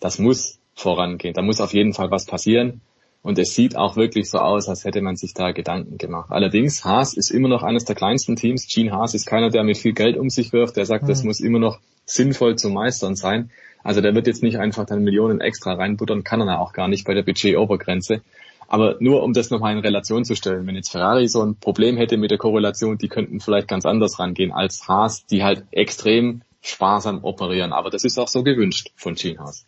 das 0.00 0.18
muss 0.18 0.58
vorangehen. 0.74 1.34
Da 1.34 1.42
muss 1.42 1.60
auf 1.60 1.72
jeden 1.72 1.92
Fall 1.92 2.10
was 2.10 2.26
passieren. 2.26 2.80
Und 3.22 3.38
es 3.38 3.54
sieht 3.54 3.74
auch 3.74 3.96
wirklich 3.96 4.28
so 4.28 4.38
aus, 4.38 4.68
als 4.68 4.84
hätte 4.84 5.00
man 5.00 5.16
sich 5.16 5.32
da 5.32 5.52
Gedanken 5.52 5.96
gemacht. 5.96 6.30
Allerdings, 6.30 6.84
Haas 6.84 7.16
ist 7.16 7.30
immer 7.30 7.48
noch 7.48 7.62
eines 7.62 7.86
der 7.86 7.96
kleinsten 7.96 8.36
Teams. 8.36 8.66
Gene 8.68 8.92
Haas 8.92 9.14
ist 9.14 9.26
keiner, 9.26 9.48
der 9.48 9.64
mit 9.64 9.78
viel 9.78 9.94
Geld 9.94 10.18
um 10.18 10.28
sich 10.28 10.52
wirft. 10.52 10.76
Der 10.76 10.84
sagt, 10.84 11.04
mhm. 11.04 11.08
das 11.08 11.24
muss 11.24 11.40
immer 11.40 11.58
noch 11.58 11.78
sinnvoll 12.04 12.56
zu 12.56 12.68
meistern 12.68 13.16
sein. 13.16 13.50
Also 13.82 14.00
der 14.00 14.14
wird 14.14 14.26
jetzt 14.26 14.42
nicht 14.42 14.58
einfach 14.58 14.84
dann 14.86 15.04
Millionen 15.04 15.40
extra 15.40 15.74
reinbuttern, 15.74 16.24
kann 16.24 16.40
er 16.40 16.60
auch 16.60 16.72
gar 16.72 16.88
nicht 16.88 17.06
bei 17.06 17.14
der 17.14 17.22
Budgetobergrenze. 17.22 18.22
Aber 18.66 18.96
nur 19.00 19.22
um 19.22 19.34
das 19.34 19.50
nochmal 19.50 19.74
in 19.74 19.78
Relation 19.78 20.24
zu 20.24 20.34
stellen, 20.34 20.66
wenn 20.66 20.74
jetzt 20.74 20.90
Ferrari 20.90 21.28
so 21.28 21.42
ein 21.42 21.56
Problem 21.56 21.96
hätte 21.96 22.16
mit 22.16 22.30
der 22.30 22.38
Korrelation, 22.38 22.98
die 22.98 23.08
könnten 23.08 23.40
vielleicht 23.40 23.68
ganz 23.68 23.84
anders 23.84 24.18
rangehen 24.18 24.52
als 24.52 24.88
Haas, 24.88 25.26
die 25.26 25.44
halt 25.44 25.64
extrem 25.70 26.42
sparsam 26.62 27.24
operieren. 27.24 27.72
Aber 27.72 27.90
das 27.90 28.04
ist 28.04 28.18
auch 28.18 28.28
so 28.28 28.42
gewünscht 28.42 28.90
von 28.96 29.14
Gene 29.14 29.38
Haas. 29.38 29.66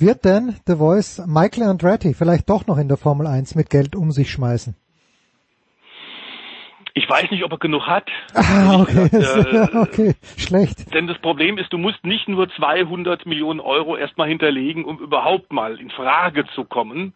Wird 0.00 0.24
denn 0.24 0.56
The 0.66 0.76
Voice 0.76 1.22
Michael 1.26 1.68
Andretti 1.68 2.14
vielleicht 2.14 2.48
doch 2.48 2.66
noch 2.66 2.78
in 2.78 2.88
der 2.88 2.96
Formel 2.96 3.26
1 3.26 3.54
mit 3.54 3.68
Geld 3.68 3.94
um 3.94 4.12
sich 4.12 4.30
schmeißen? 4.30 4.74
Ich 6.94 7.06
weiß 7.06 7.30
nicht, 7.30 7.44
ob 7.44 7.52
er 7.52 7.58
genug 7.58 7.86
hat. 7.86 8.08
Ah, 8.34 8.80
okay. 8.80 9.10
Gesagt, 9.10 9.52
äh, 9.74 9.76
okay, 9.76 10.14
schlecht. 10.38 10.94
Denn 10.94 11.06
das 11.06 11.18
Problem 11.18 11.58
ist, 11.58 11.70
du 11.70 11.76
musst 11.76 12.02
nicht 12.02 12.28
nur 12.28 12.48
200 12.48 13.26
Millionen 13.26 13.60
Euro 13.60 13.94
erstmal 13.94 14.28
hinterlegen, 14.28 14.86
um 14.86 14.98
überhaupt 14.98 15.52
mal 15.52 15.78
in 15.78 15.90
Frage 15.90 16.46
zu 16.54 16.64
kommen, 16.64 17.12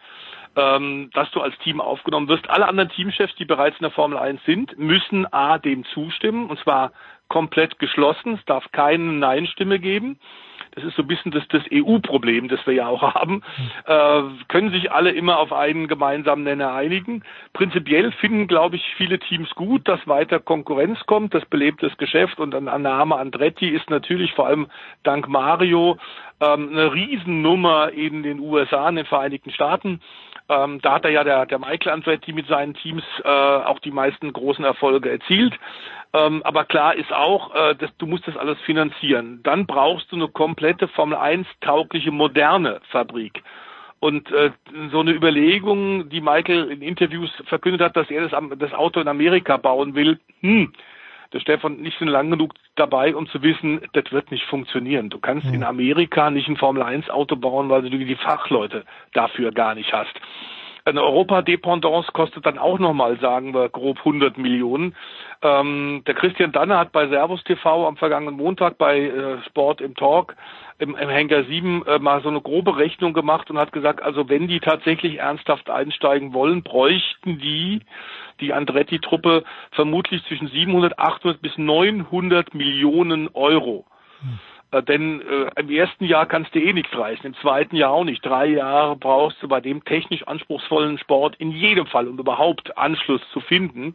ähm, 0.55 1.09
dass 1.15 1.31
du 1.31 1.41
als 1.41 1.57
Team 1.61 1.81
aufgenommen 1.81 2.29
wirst. 2.29 2.51
Alle 2.51 2.69
anderen 2.69 2.91
Teamchefs, 2.91 3.35
die 3.37 3.47
bereits 3.47 3.79
in 3.79 3.85
der 3.85 3.93
Formel 3.93 4.19
1 4.19 4.43
sind, 4.45 4.79
müssen 4.79 5.25
A, 5.33 5.57
dem 5.57 5.87
zustimmen, 5.95 6.51
und 6.51 6.59
zwar 6.59 6.93
komplett 7.29 7.79
geschlossen. 7.79 8.35
Es 8.35 8.45
darf 8.45 8.71
keine 8.73 9.05
Nein-Stimme 9.05 9.79
geben 9.79 10.19
das 10.75 10.85
ist 10.85 10.97
so 10.97 11.03
ein 11.03 11.09
bisschen 11.09 11.33
das, 11.33 11.47
das 11.49 11.63
EU-Problem, 11.73 12.49
das 12.49 12.67
wir 12.67 12.75
ja 12.75 12.87
auch 12.89 13.03
haben, 13.15 13.43
äh, 13.87 14.23
können 14.49 14.71
sich 14.71 14.91
alle 14.91 15.11
immer 15.11 15.39
auf 15.39 15.53
einen 15.53 15.89
gemeinsamen 15.89 16.45
Nenner 16.45 16.73
einigen. 16.73 17.23
Prinzipiell 17.53 18.13
finden, 18.13 18.49
glaube 18.49 18.77
ich, 18.77 18.95
viele 18.97 19.19
Teams 19.19 19.51
gut, 19.51 19.87
dass 19.89 20.07
weiter 20.07 20.41
Konkurrenz 20.41 20.99
kommt, 21.07 21.35
das 21.35 21.45
belebt 21.47 21.83
das 21.83 21.97
Geschäft 21.97 22.39
und 22.39 22.55
ein 22.55 22.83
Name 22.83 23.17
Andretti 23.17 23.69
ist 23.69 23.89
natürlich 23.91 24.33
vor 24.33 24.47
allem 24.47 24.67
dank 25.03 25.29
Mario 25.29 25.99
ähm, 26.41 26.71
eine 26.73 26.93
Riesennummer 26.93 27.93
in 27.93 28.23
den 28.23 28.41
USA, 28.41 28.89
in 28.89 28.97
den 28.97 29.07
Vereinigten 29.07 29.51
Staaten. 29.51 30.01
Ähm, 30.49 30.81
da 30.83 30.95
hat 30.95 31.05
er 31.05 31.11
ja 31.11 31.25
der, 31.25 31.47
der 31.47 31.59
Michael 31.59 31.93
Andretti 31.93 32.33
mit 32.33 32.47
seinen 32.47 32.75
Teams 32.75 33.03
äh, 33.25 33.29
auch 33.29 33.79
die 33.79 33.91
meisten 33.91 34.33
großen 34.33 34.65
Erfolge 34.65 35.11
erzielt. 35.11 35.55
Ähm, 36.13 36.43
aber 36.45 36.65
klar 36.65 36.95
ist 36.95 37.13
auch, 37.13 37.55
äh, 37.55 37.75
dass 37.75 37.91
du 37.97 38.07
musst 38.07 38.29
das 38.29 38.37
alles 38.37 38.59
finanzieren. 38.61 39.41
Dann 39.43 39.67
brauchst 39.67 40.13
du 40.13 40.17
eine 40.17 40.29
komplette 40.29 40.87
Formel 40.89 41.17
1 41.17 41.47
taugliche 41.61 42.11
moderne 42.11 42.81
Fabrik. 42.91 43.43
Und 44.01 44.31
äh, 44.33 44.51
so 44.93 45.01
eine 45.01 45.13
Überlegung, 45.13 46.11
die 46.11 46.21
Michael 46.21 46.71
in 46.71 46.83
Interviews 46.83 47.31
verkündet 47.47 47.81
hat, 47.81 47.97
dass 47.97 48.11
er 48.11 48.29
das, 48.29 48.33
das 48.59 48.75
Auto 48.75 49.01
in 49.01 49.09
Amerika 49.09 49.57
bauen 49.57 49.95
will, 49.95 50.21
hm, 50.41 50.75
der 51.35 51.41
Stefan 51.41 51.77
nicht 51.79 51.99
so 51.99 52.05
lang 52.05 52.31
genug 52.31 52.55
dabei, 52.77 53.15
um 53.15 53.27
zu 53.27 53.43
wissen, 53.43 53.81
das 53.93 54.11
wird 54.13 54.31
nicht 54.31 54.45
funktionieren. 54.45 55.11
Du 55.11 55.19
kannst 55.19 55.47
in 55.47 55.65
Amerika 55.65 56.31
nicht 56.31 56.49
ein 56.49 56.57
Formel 56.57 56.83
1 56.83 57.11
Auto 57.11 57.35
bauen, 57.35 57.69
weil 57.69 57.83
du 57.83 57.91
die 57.91 58.15
Fachleute 58.15 58.85
dafür 59.13 59.51
gar 59.51 59.75
nicht 59.75 59.93
hast. 59.93 60.15
Eine 60.87 61.03
Europa-Dependance 61.03 62.13
kostet 62.13 62.47
dann 62.47 62.59
auch 62.59 62.79
nochmal, 62.79 63.19
sagen 63.19 63.55
wir, 63.55 63.69
grob 63.71 63.99
100 63.99 64.39
Millionen. 64.39 64.95
Ähm, 65.43 66.03
der 66.07 66.15
Christian 66.15 66.53
Danner 66.53 66.79
hat 66.79 66.93
bei 66.93 67.09
Servus 67.09 67.43
TV 67.45 67.89
am 67.89 67.97
vergangenen 67.97 68.37
Montag 68.37 68.79
bei 68.79 69.01
äh, 69.01 69.43
Sport 69.47 69.81
im 69.81 69.95
Talk 69.95 70.37
im, 70.79 70.97
im 70.97 71.09
Henker 71.09 71.45
7 71.45 71.87
äh, 71.87 71.99
mal 71.99 72.23
so 72.23 72.29
eine 72.29 72.41
grobe 72.41 72.77
Rechnung 72.77 73.13
gemacht 73.13 73.51
und 73.51 73.59
hat 73.59 73.73
gesagt, 73.73 74.03
also 74.03 74.29
wenn 74.29 74.49
die 74.49 74.61
tatsächlich 74.61 75.19
ernsthaft 75.19 75.71
einsteigen 75.71 76.33
wollen, 76.33 76.63
bräuchten 76.63 77.39
die 77.39 77.81
die 78.41 78.53
Andretti-Truppe 78.53 79.45
vermutlich 79.71 80.25
zwischen 80.25 80.49
700, 80.49 80.99
800 80.99 81.41
bis 81.41 81.57
900 81.57 82.53
Millionen 82.55 83.29
Euro. 83.29 83.87
Hm. 84.21 84.39
Denn 84.89 85.21
äh, 85.21 85.61
im 85.61 85.71
ersten 85.71 86.05
Jahr 86.05 86.27
kannst 86.27 86.53
du 86.55 86.59
eh 86.59 86.73
nichts 86.73 86.97
reißen, 86.97 87.25
im 87.25 87.35
zweiten 87.35 87.77
Jahr 87.77 87.93
auch 87.93 88.03
nicht. 88.03 88.27
Drei 88.27 88.47
Jahre 88.47 88.97
brauchst 88.97 89.41
du 89.41 89.47
bei 89.47 89.61
dem 89.61 89.85
technisch 89.85 90.27
anspruchsvollen 90.27 90.99
Sport 90.99 91.37
in 91.37 91.53
jedem 91.53 91.87
Fall, 91.87 92.09
um 92.09 92.19
überhaupt 92.19 92.77
Anschluss 92.77 93.21
zu 93.33 93.39
finden. 93.39 93.95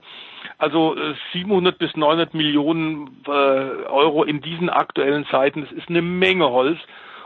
Also 0.59 0.95
äh, 0.95 1.15
700 1.31 1.77
bis 1.77 1.95
900 1.95 2.33
Millionen 2.33 3.21
äh, 3.25 3.29
Euro 3.31 4.23
in 4.23 4.41
diesen 4.41 4.69
aktuellen 4.69 5.25
Zeiten, 5.27 5.61
das 5.61 5.71
ist 5.71 5.89
eine 5.89 6.01
Menge 6.01 6.49
Holz. 6.49 6.77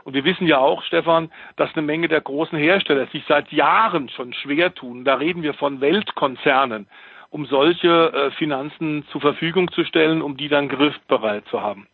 Und 0.03 0.13
wir 0.13 0.23
wissen 0.23 0.47
ja 0.47 0.59
auch, 0.59 0.83
Stefan, 0.83 1.31
dass 1.55 1.73
eine 1.73 1.81
Menge 1.81 2.07
der 2.07 2.21
großen 2.21 2.57
Hersteller 2.57 3.07
sich 3.07 3.23
seit 3.27 3.51
Jahren 3.51 4.09
schon 4.09 4.33
schwer 4.33 4.75
tun. 4.75 5.03
Da 5.03 5.15
reden 5.15 5.41
wir 5.41 5.55
von 5.55 5.81
Weltkonzernen, 5.81 6.87
um 7.31 7.47
solche 7.47 8.13
äh, 8.13 8.31
Finanzen 8.31 9.03
zur 9.11 9.21
Verfügung 9.21 9.71
zu 9.71 9.83
stellen, 9.83 10.21
um 10.21 10.37
die 10.37 10.49
dann 10.49 10.69
griffbereit 10.69 11.45
zu 11.47 11.61
haben. 11.61 11.87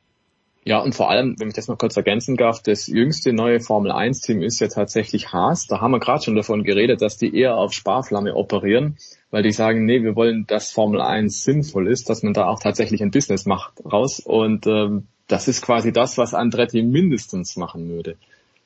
Ja, 0.70 0.78
und 0.78 0.94
vor 0.94 1.10
allem, 1.10 1.34
wenn 1.40 1.48
ich 1.48 1.56
das 1.56 1.68
noch 1.68 1.80
kurz 1.80 1.98
ergänzen 1.98 2.38
darf, 2.38 2.62
das 2.62 2.86
jüngste 2.86 3.34
neue 3.34 3.60
Formel 3.60 3.92
1 3.92 4.22
Team 4.22 4.44
ist 4.44 4.60
ja 4.60 4.68
tatsächlich 4.68 5.34
Haas. 5.34 5.66
Da 5.66 5.82
haben 5.82 5.90
wir 5.90 6.00
gerade 6.00 6.24
schon 6.24 6.36
davon 6.36 6.64
geredet, 6.64 7.02
dass 7.02 7.18
die 7.18 7.36
eher 7.36 7.58
auf 7.58 7.74
Sparflamme 7.74 8.36
operieren, 8.36 8.96
weil 9.32 9.42
die 9.42 9.52
sagen, 9.52 9.86
nee, 9.86 10.04
wir 10.04 10.16
wollen, 10.16 10.46
dass 10.46 10.70
Formel 10.70 11.02
1 11.02 11.44
sinnvoll 11.44 11.88
ist, 11.88 12.08
dass 12.08 12.22
man 12.22 12.36
da 12.36 12.46
auch 12.46 12.60
tatsächlich 12.60 13.02
ein 13.02 13.10
Business 13.10 13.48
macht 13.48 13.84
raus. 13.84 14.20
Und 14.20 14.68
ähm, 14.68 15.08
das 15.26 15.48
ist 15.48 15.64
quasi 15.64 15.92
das, 15.92 16.20
was 16.20 16.36
Andretti 16.36 16.84
mindestens 16.84 17.58
machen 17.58 17.90
würde. 17.90 18.18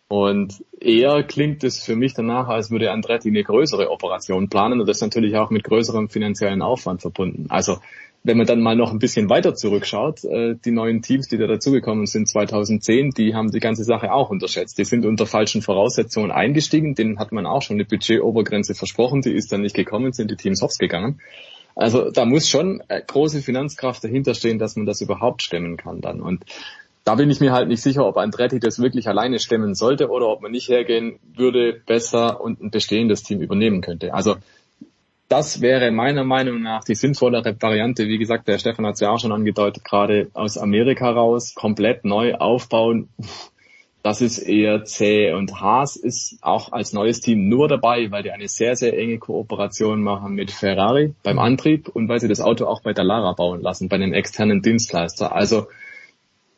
Und 0.10 0.62
eher 0.82 1.24
klingt 1.24 1.64
es 1.64 1.82
für 1.82 1.96
mich 1.96 2.14
danach, 2.14 2.50
als 2.50 2.70
würde 2.70 2.92
Andretti 2.92 3.30
eine 3.30 3.46
größere 3.46 3.90
Operation 3.90 4.50
planen 4.50 4.82
und 4.82 4.90
das 4.90 5.00
natürlich 5.00 5.38
auch 5.38 5.52
mit 5.52 5.64
größerem 5.64 6.10
finanziellen 6.10 6.62
Aufwand 6.62 7.00
verbunden. 7.02 7.46
Also 7.48 7.78
wenn 8.24 8.38
man 8.38 8.48
dann 8.48 8.62
mal 8.62 8.76
noch 8.76 8.92
ein 8.92 9.00
bisschen 9.00 9.30
weiter 9.30 9.54
zurückschaut, 9.54 10.24
äh, 10.24 10.56
die 10.56 10.72
neuen 10.72 11.02
Teams, 11.02 11.28
die 11.28 11.38
da 11.38 11.46
dazugekommen 11.46 12.06
sind 12.06 12.30
2010, 12.30 13.12
die 13.12 13.36
haben 13.36 13.52
die 13.52 13.60
ganze 13.60 13.84
Sache 13.84 14.14
auch 14.14 14.30
unterschätzt. 14.30 14.78
Die 14.78 14.86
sind 14.86 15.06
unter 15.06 15.26
falschen 15.26 15.62
Voraussetzungen 15.62 16.32
eingestiegen, 16.32 16.96
denen 16.96 17.20
hat 17.20 17.34
man 17.34 17.46
auch 17.46 17.62
schon 17.62 17.76
eine 17.76 17.86
Budgetobergrenze 17.86 18.76
versprochen, 18.76 19.22
die 19.22 19.34
ist 19.34 19.52
dann 19.52 19.62
nicht 19.62 19.76
gekommen, 19.76 20.14
sind 20.14 20.32
die 20.32 20.38
Teams 20.38 20.62
hops 20.62 20.78
gegangen. 20.78 21.20
Also 21.76 22.12
da 22.12 22.26
muss 22.26 22.48
schon 22.48 22.82
äh, 22.88 23.02
große 23.06 23.42
Finanzkraft 23.42 24.04
dahinter 24.04 24.36
stehen, 24.36 24.58
dass 24.58 24.78
man 24.78 24.86
das 24.86 25.02
überhaupt 25.02 25.42
stemmen 25.42 25.76
kann 25.76 26.00
dann. 26.00 26.22
Und 26.22 26.46
da 27.04 27.16
bin 27.16 27.30
ich 27.30 27.42
mir 27.42 27.52
halt 27.52 27.68
nicht 27.68 27.82
sicher, 27.82 28.06
ob 28.06 28.16
Andretti 28.16 28.60
das 28.60 28.80
wirklich 28.80 29.10
alleine 29.10 29.40
stemmen 29.40 29.76
sollte 29.76 30.08
oder 30.10 30.30
ob 30.30 30.42
man 30.42 30.52
nicht 30.52 30.70
hergehen 30.70 31.20
würde, 31.36 31.82
besser 31.86 32.40
und 32.40 32.62
ein 32.62 32.72
bestehendes 32.72 33.24
Team 33.24 33.42
übernehmen 33.42 33.82
könnte. 33.82 34.14
Also 34.14 34.38
das 35.34 35.62
wäre 35.62 35.90
meiner 35.90 36.24
Meinung 36.24 36.62
nach 36.62 36.84
die 36.84 36.94
sinnvollere 36.94 37.60
Variante. 37.60 38.08
Wie 38.08 38.20
gesagt, 38.20 38.48
der 38.48 38.60
Stefan 38.60 38.86
hat 38.86 38.94
es 38.94 39.00
ja 39.00 39.10
auch 39.10 39.18
schon 39.18 39.32
angedeutet, 39.32 39.84
gerade 39.84 40.30
aus 40.36 40.60
Amerika 40.60 41.10
raus, 41.10 41.56
komplett 41.56 42.06
neu 42.06 42.36
aufbauen. 42.36 43.10
Das 44.04 44.22
ist 44.22 44.38
eher 44.38 44.86
zäh. 44.86 45.34
Und 45.34 45.60
Haas 45.60 45.96
ist 45.96 46.38
auch 46.42 46.72
als 46.72 46.94
neues 46.94 47.20
Team 47.20 47.50
nur 47.50 47.68
dabei, 47.68 48.12
weil 48.12 48.22
die 48.22 48.30
eine 48.30 48.48
sehr, 48.48 48.76
sehr 48.76 48.96
enge 48.96 49.18
Kooperation 49.18 50.04
machen 50.04 50.36
mit 50.36 50.52
Ferrari 50.52 51.16
beim 51.24 51.40
Antrieb 51.40 51.90
und 51.90 52.08
weil 52.10 52.20
sie 52.20 52.28
das 52.28 52.40
Auto 52.40 52.68
auch 52.68 52.84
bei 52.84 52.94
Dallara 52.94 53.34
bauen 53.34 53.64
lassen, 53.64 53.90
bei 53.90 53.96
einem 53.96 54.14
externen 54.14 54.62
Dienstleister. 54.62 55.34
Also 55.34 55.66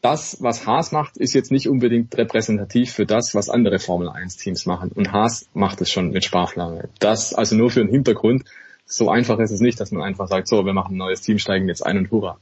das, 0.02 0.39
was 0.41 0.68
Haas 0.68 0.91
macht, 0.91 1.15
ist 1.15 1.34
jetzt 1.34 1.49
nicht 1.49 1.69
unbedingt 1.69 2.18
repräsentativ 2.18 2.91
für 2.91 3.06
das, 3.06 3.34
was 3.35 3.49
andere 3.49 3.80
Formel 3.80 4.10
1 4.10 4.35
Teams 4.35 4.65
machen. 4.65 4.91
Und 4.93 5.14
Haas 5.14 5.47
macht 5.53 5.80
es 5.80 5.89
schon 5.89 6.10
mit 6.10 6.26
Sparflamme. 6.26 6.89
Das 6.99 7.34
also 7.34 7.56
nur 7.56 7.72
für 7.72 7.80
den 7.80 7.89
Hintergrund 7.89 8.43
so 8.86 9.10
einfach 9.10 9.40
ist 9.40 9.52
es 9.52 9.62
nicht, 9.62 9.80
dass 9.80 9.91
man 9.91 10.03
einfach 10.03 10.28
sagt, 10.28 10.48
so, 10.48 10.66
wir 10.66 10.74
machen 10.74 10.95
ein 10.95 10.98
neues 10.98 11.22
Team, 11.22 11.40
steigen 11.40 11.68
jetzt 11.68 11.86
ein 11.86 11.98
und 11.98 12.12
hurra. 12.12 12.38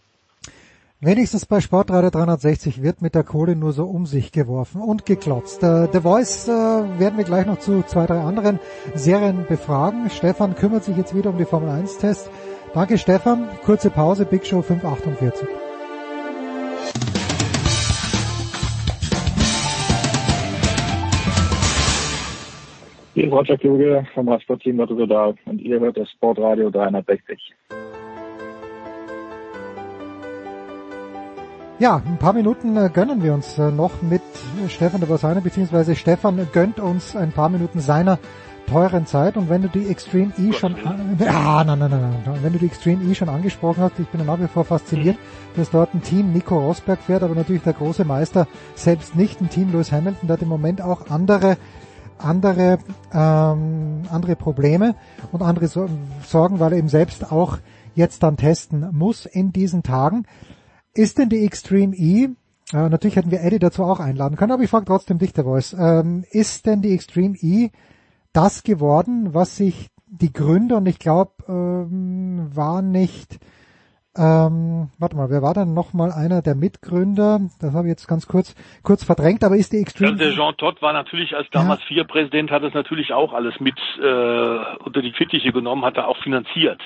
Wenigstens 1.05 1.45
bei 1.45 1.59
Sportradio 1.59 2.11
360 2.11 2.81
wird 2.81 3.01
mit 3.01 3.13
der 3.13 3.25
Kohle 3.25 3.57
nur 3.57 3.73
so 3.73 3.83
um 3.83 4.05
sich 4.05 4.31
geworfen 4.31 4.79
und 4.81 5.05
geklotzt. 5.05 5.61
Äh, 5.61 5.89
The 5.91 5.99
Voice 5.99 6.47
äh, 6.47 6.51
werden 6.51 7.17
wir 7.17 7.25
gleich 7.25 7.45
noch 7.45 7.59
zu 7.59 7.83
zwei, 7.83 8.05
drei 8.05 8.21
anderen 8.21 8.59
Serien 8.95 9.45
befragen. 9.45 10.09
Stefan 10.09 10.55
kümmert 10.55 10.85
sich 10.85 10.95
jetzt 10.95 11.13
wieder 11.13 11.31
um 11.31 11.37
die 11.37 11.43
Formel 11.43 11.69
1 11.69 11.97
Tests. 11.97 12.29
Danke 12.73 12.97
Stefan. 12.97 13.49
Kurze 13.65 13.89
Pause, 13.89 14.23
Big 14.25 14.45
Show 14.45 14.61
548. 14.61 15.45
Hier 23.15 23.25
ist 23.25 23.31
Roger 23.31 23.57
Kluge 23.59 24.07
vom 24.15 24.27
Radsportteam 24.27 24.79
Rotterdam 24.79 25.35
und 25.45 25.61
ihr 25.61 25.79
hört 25.79 25.97
das 25.97 26.09
Sportradio 26.09 26.71
360. 26.71 27.53
Ja, 31.77 32.01
ein 32.03 32.17
paar 32.17 32.33
Minuten 32.33 32.75
äh, 32.75 32.89
gönnen 32.91 33.21
wir 33.21 33.35
uns 33.35 33.59
äh, 33.59 33.69
noch 33.69 34.01
mit 34.01 34.23
Stefan 34.67 34.99
de 34.99 35.07
Bossane, 35.07 35.41
beziehungsweise 35.41 35.95
Stefan 35.95 36.47
gönnt 36.53 36.79
uns 36.79 37.15
ein 37.15 37.31
paar 37.31 37.49
Minuten 37.49 37.81
seiner 37.81 38.17
teuren 38.67 39.05
Zeit. 39.05 39.37
Und 39.37 39.47
wenn 39.47 39.61
du 39.61 39.67
die 39.67 39.89
Extreme 39.89 40.33
E 40.39 40.51
schon 40.51 40.73
an, 40.83 41.17
ah, 41.27 41.63
nein, 41.63 41.77
nein, 41.77 41.91
nein, 41.91 42.23
nein, 42.25 42.39
wenn 42.41 42.53
du 42.53 42.59
die 42.59 42.65
Extreme 42.65 43.03
E 43.03 43.13
schon 43.13 43.29
angesprochen 43.29 43.83
hast, 43.83 43.99
ich 43.99 44.07
bin 44.07 44.25
nach 44.25 44.39
wie 44.39 44.47
vor 44.47 44.65
fasziniert, 44.65 45.17
dass 45.55 45.69
dort 45.69 45.93
ein 45.93 46.01
Team 46.01 46.33
Nico 46.33 46.57
Rosberg 46.57 46.99
fährt, 46.99 47.21
aber 47.21 47.35
natürlich 47.35 47.61
der 47.61 47.73
große 47.73 48.05
Meister 48.05 48.47
selbst 48.73 49.15
nicht, 49.15 49.39
ein 49.39 49.49
Team 49.49 49.71
Lewis 49.71 49.91
Hamilton, 49.91 50.27
der 50.27 50.37
hat 50.37 50.41
im 50.41 50.49
Moment 50.49 50.81
auch 50.81 51.11
andere 51.11 51.57
andere 52.23 52.79
ähm, 53.13 54.03
andere 54.09 54.35
Probleme 54.35 54.95
und 55.31 55.41
andere 55.41 55.67
Sorgen, 55.67 56.59
weil 56.59 56.73
er 56.73 56.79
eben 56.79 56.89
selbst 56.89 57.31
auch 57.31 57.57
jetzt 57.95 58.23
dann 58.23 58.37
testen 58.37 58.89
muss 58.91 59.25
in 59.25 59.51
diesen 59.51 59.83
Tagen. 59.83 60.25
Ist 60.93 61.17
denn 61.17 61.29
die 61.29 61.45
Extreme 61.45 61.95
E, 61.95 62.29
äh, 62.71 62.89
natürlich 62.89 63.15
hätten 63.15 63.31
wir 63.31 63.41
Eddie 63.41 63.59
dazu 63.59 63.83
auch 63.83 63.99
einladen 63.99 64.35
können, 64.35 64.51
aber 64.51 64.63
ich 64.63 64.69
frage 64.69 64.85
trotzdem 64.85 65.17
dich, 65.17 65.33
der 65.33 65.43
Voice, 65.43 65.75
ähm, 65.77 66.23
ist 66.31 66.65
denn 66.65 66.81
die 66.81 66.93
Extreme 66.93 67.35
E 67.39 67.69
das 68.31 68.63
geworden, 68.63 69.33
was 69.33 69.57
sich 69.57 69.89
die 70.07 70.33
Gründer, 70.33 70.77
und 70.77 70.87
ich 70.87 70.99
glaube, 70.99 71.31
ähm, 71.47 72.49
war 72.53 72.81
nicht, 72.81 73.39
ähm, 74.15 74.89
warte 74.99 75.15
mal, 75.15 75.29
wer 75.29 75.41
war 75.41 75.53
dann 75.53 75.73
nochmal 75.73 76.11
einer 76.11 76.41
der 76.41 76.55
Mitgründer? 76.55 77.41
Das 77.59 77.73
habe 77.73 77.87
ich 77.87 77.91
jetzt 77.91 78.07
ganz 78.07 78.27
kurz 78.27 78.55
kurz 78.83 79.03
verdrängt, 79.03 79.43
aber 79.43 79.55
ist 79.55 79.73
die 79.73 79.79
Extreme... 79.79 80.11
Ja, 80.11 80.17
der 80.17 80.31
Jean 80.33 80.55
Todt 80.57 80.81
war 80.81 80.93
natürlich 80.93 81.35
als 81.35 81.47
damals 81.51 81.81
ja. 81.81 81.87
vier 81.87 82.03
Präsident, 82.03 82.51
hat 82.51 82.63
es 82.63 82.73
natürlich 82.73 83.13
auch 83.13 83.33
alles 83.33 83.59
mit 83.59 83.77
äh, 83.99 84.83
unter 84.83 85.01
die 85.01 85.13
Fittiche 85.13 85.51
genommen, 85.51 85.83
hat 85.83 85.97
er 85.97 86.07
auch 86.07 86.17
finanziert. 86.23 86.81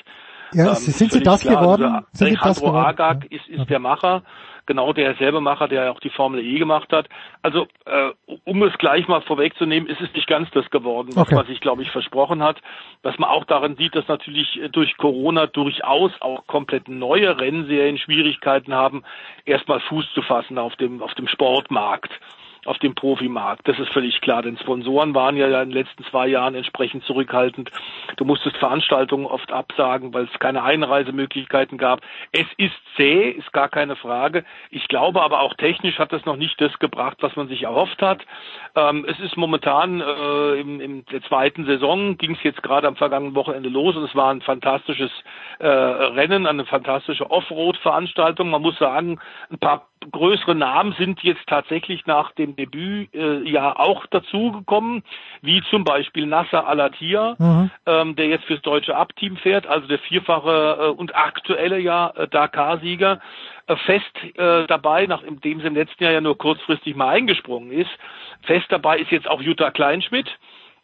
Ja, 0.52 0.68
ähm, 0.68 0.74
sind 0.74 1.12
Sie 1.12 1.22
das 1.22 1.42
klar. 1.42 1.60
geworden? 1.60 1.84
Also, 1.84 2.06
sind 2.12 2.26
Alejandro 2.28 2.48
das 2.48 2.60
geworden? 2.60 2.86
Agag 2.86 3.24
ist, 3.30 3.48
ist 3.48 3.68
der 3.68 3.78
Macher, 3.78 4.22
genau 4.68 4.92
derselbe 4.92 5.40
Macher, 5.40 5.66
der 5.66 5.90
auch 5.90 5.98
die 5.98 6.10
Formel 6.10 6.44
E 6.44 6.58
gemacht 6.58 6.92
hat. 6.92 7.08
Also, 7.42 7.66
äh, 7.86 8.10
um 8.44 8.62
es 8.62 8.76
gleich 8.78 9.08
mal 9.08 9.22
vorwegzunehmen, 9.22 9.88
ist 9.88 10.00
es 10.00 10.12
nicht 10.14 10.28
ganz 10.28 10.48
das 10.52 10.70
geworden, 10.70 11.16
was 11.16 11.26
Okay. 11.26 11.34
man 11.34 11.46
sich, 11.46 11.60
glaube 11.60 11.82
ich, 11.82 11.90
versprochen 11.90 12.42
hat. 12.42 12.60
Was 13.02 13.18
man 13.18 13.30
auch 13.30 13.44
darin 13.44 13.76
sieht, 13.76 13.96
dass 13.96 14.06
natürlich 14.06 14.60
äh, 14.62 14.68
durch 14.68 14.96
Corona 14.96 15.46
durchaus 15.46 16.12
auch 16.20 16.46
komplett 16.46 16.86
neue 16.88 17.40
Rennserien 17.40 17.98
Schwierigkeiten 17.98 18.74
haben, 18.74 19.02
erstmal 19.44 19.80
Fuß 19.80 20.12
zu 20.14 20.22
fassen 20.22 20.58
auf 20.58 20.76
dem, 20.76 21.02
auf 21.02 21.14
dem 21.14 21.26
Sportmarkt 21.26 22.12
auf 22.68 22.78
dem 22.78 22.94
Profimarkt. 22.94 23.66
Das 23.66 23.78
ist 23.78 23.92
völlig 23.92 24.20
klar, 24.20 24.42
denn 24.42 24.58
Sponsoren 24.58 25.14
waren 25.14 25.36
ja 25.36 25.46
in 25.46 25.70
den 25.70 25.70
letzten 25.70 26.04
zwei 26.04 26.28
Jahren 26.28 26.54
entsprechend 26.54 27.02
zurückhaltend. 27.04 27.70
Du 28.16 28.24
musstest 28.24 28.56
Veranstaltungen 28.58 29.26
oft 29.26 29.50
absagen, 29.50 30.12
weil 30.12 30.24
es 30.24 30.38
keine 30.38 30.62
Einreisemöglichkeiten 30.62 31.78
gab. 31.78 32.00
Es 32.32 32.46
ist 32.58 32.74
zäh, 32.96 33.30
ist 33.30 33.52
gar 33.52 33.68
keine 33.68 33.96
Frage. 33.96 34.44
Ich 34.70 34.86
glaube 34.88 35.22
aber 35.22 35.40
auch 35.40 35.54
technisch 35.54 35.98
hat 35.98 36.12
es 36.12 36.24
noch 36.26 36.36
nicht 36.36 36.60
das 36.60 36.78
gebracht, 36.78 37.16
was 37.20 37.34
man 37.36 37.48
sich 37.48 37.62
erhofft 37.62 38.02
hat. 38.02 38.24
Ähm, 38.76 39.06
es 39.08 39.18
ist 39.20 39.36
momentan 39.36 40.00
äh, 40.00 40.60
im, 40.60 40.80
im 40.80 41.06
der 41.06 41.22
zweiten 41.22 41.64
Saison, 41.64 42.18
ging 42.18 42.32
es 42.32 42.42
jetzt 42.42 42.62
gerade 42.62 42.86
am 42.86 42.96
vergangenen 42.96 43.34
Wochenende 43.34 43.70
los 43.70 43.96
und 43.96 44.04
es 44.04 44.14
war 44.14 44.30
ein 44.30 44.42
fantastisches 44.42 45.10
äh, 45.58 45.66
Rennen, 45.66 46.46
eine 46.46 46.66
fantastische 46.66 47.30
Offroad-Veranstaltung. 47.30 48.50
Man 48.50 48.62
muss 48.62 48.78
sagen, 48.78 49.18
ein 49.50 49.58
paar 49.58 49.88
größere 50.10 50.54
Namen 50.54 50.94
sind 50.98 51.22
jetzt 51.22 51.46
tatsächlich 51.46 52.06
nach 52.06 52.32
dem 52.32 52.56
Debüt 52.56 53.14
äh, 53.14 53.40
ja 53.48 53.78
auch 53.78 54.06
dazugekommen, 54.06 55.02
wie 55.42 55.62
zum 55.70 55.84
Beispiel 55.84 56.26
Nasser 56.26 56.66
Al-Attiyah, 56.66 57.36
Mhm. 57.38 57.70
ähm, 57.86 58.16
der 58.16 58.26
jetzt 58.26 58.44
fürs 58.44 58.62
deutsche 58.62 58.96
Abteam 58.96 59.36
fährt, 59.36 59.66
also 59.66 59.86
der 59.86 59.98
vierfache 59.98 60.78
äh, 60.80 60.88
und 60.90 61.14
aktuelle 61.14 61.78
ja 61.78 62.10
äh, 62.16 62.28
Dakar-Sieger, 62.28 63.20
äh, 63.66 63.76
fest 63.76 64.36
äh, 64.36 64.66
dabei, 64.66 65.06
nachdem 65.06 65.60
sie 65.60 65.66
im 65.66 65.74
letzten 65.74 66.04
Jahr 66.04 66.12
ja 66.12 66.20
nur 66.20 66.38
kurzfristig 66.38 66.96
mal 66.96 67.08
eingesprungen 67.08 67.70
ist. 67.70 67.90
Fest 68.42 68.66
dabei 68.70 68.98
ist 68.98 69.10
jetzt 69.10 69.28
auch 69.28 69.42
Jutta 69.42 69.70
Kleinschmidt 69.70 70.28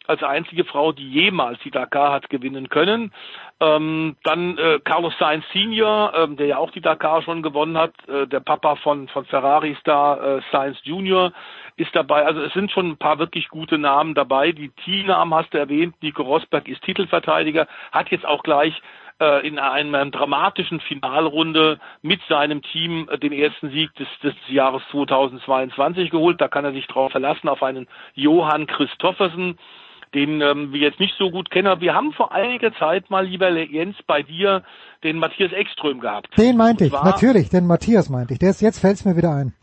als 0.07 0.23
einzige 0.23 0.65
Frau, 0.65 0.91
die 0.91 1.09
jemals 1.09 1.59
die 1.59 1.71
Dakar 1.71 2.11
hat 2.11 2.29
gewinnen 2.29 2.69
können. 2.69 3.11
Ähm, 3.59 4.15
dann 4.23 4.57
äh, 4.57 4.79
Carlos 4.83 5.13
Sainz 5.17 5.45
Senior, 5.53 6.13
ähm, 6.15 6.37
der 6.37 6.47
ja 6.47 6.57
auch 6.57 6.71
die 6.71 6.81
Dakar 6.81 7.21
schon 7.21 7.41
gewonnen 7.41 7.77
hat, 7.77 7.93
äh, 8.07 8.27
der 8.27 8.41
Papa 8.41 8.75
von 8.75 9.07
von 9.07 9.25
Ferrari 9.25 9.75
Star 9.79 10.37
äh, 10.37 10.41
Sainz 10.51 10.77
Junior 10.83 11.31
ist 11.77 11.95
dabei. 11.95 12.25
Also 12.25 12.41
es 12.41 12.53
sind 12.53 12.71
schon 12.71 12.89
ein 12.89 12.97
paar 12.97 13.19
wirklich 13.19 13.49
gute 13.49 13.77
Namen 13.77 14.13
dabei. 14.13 14.51
Die 14.51 14.69
Teamnamen 14.83 15.33
hast 15.33 15.53
du 15.53 15.57
erwähnt. 15.57 15.95
Nico 16.01 16.23
Rosberg 16.23 16.67
ist 16.67 16.83
Titelverteidiger, 16.83 17.67
hat 17.91 18.09
jetzt 18.11 18.25
auch 18.25 18.43
gleich 18.43 18.81
äh, 19.19 19.47
in 19.47 19.59
einer 19.59 20.05
dramatischen 20.07 20.79
Finalrunde 20.81 21.79
mit 22.01 22.21
seinem 22.27 22.61
Team 22.61 23.07
äh, 23.09 23.17
den 23.17 23.31
ersten 23.31 23.69
Sieg 23.69 23.93
des, 23.95 24.07
des 24.23 24.35
Jahres 24.47 24.83
2022 24.91 26.09
geholt. 26.09 26.41
Da 26.41 26.47
kann 26.47 26.65
er 26.65 26.73
sich 26.73 26.87
drauf 26.87 27.11
verlassen, 27.11 27.47
auf 27.47 27.63
einen 27.63 27.87
Johann 28.13 28.67
Christoffersen, 28.67 29.57
den 30.15 30.41
ähm, 30.41 30.73
wir 30.73 30.79
jetzt 30.79 30.99
nicht 30.99 31.15
so 31.19 31.29
gut 31.29 31.51
kennen. 31.51 31.67
Aber 31.67 31.81
wir 31.81 31.93
haben 31.93 32.13
vor 32.13 32.31
einiger 32.31 32.73
Zeit 32.75 33.09
mal, 33.09 33.25
lieber 33.25 33.49
Jens, 33.49 33.97
bei 34.07 34.23
dir 34.23 34.63
den 35.03 35.19
Matthias 35.19 35.51
Ekström 35.51 35.99
gehabt. 35.99 36.35
Den 36.37 36.57
meinte 36.57 36.85
ich, 36.85 36.91
natürlich, 36.91 37.49
den 37.49 37.67
Matthias 37.67 38.09
meinte 38.09 38.33
ich. 38.33 38.39
Der 38.39 38.49
ist, 38.49 38.61
jetzt 38.61 38.79
fällt's 38.79 39.05
mir 39.05 39.15
wieder 39.15 39.31
ein. 39.31 39.53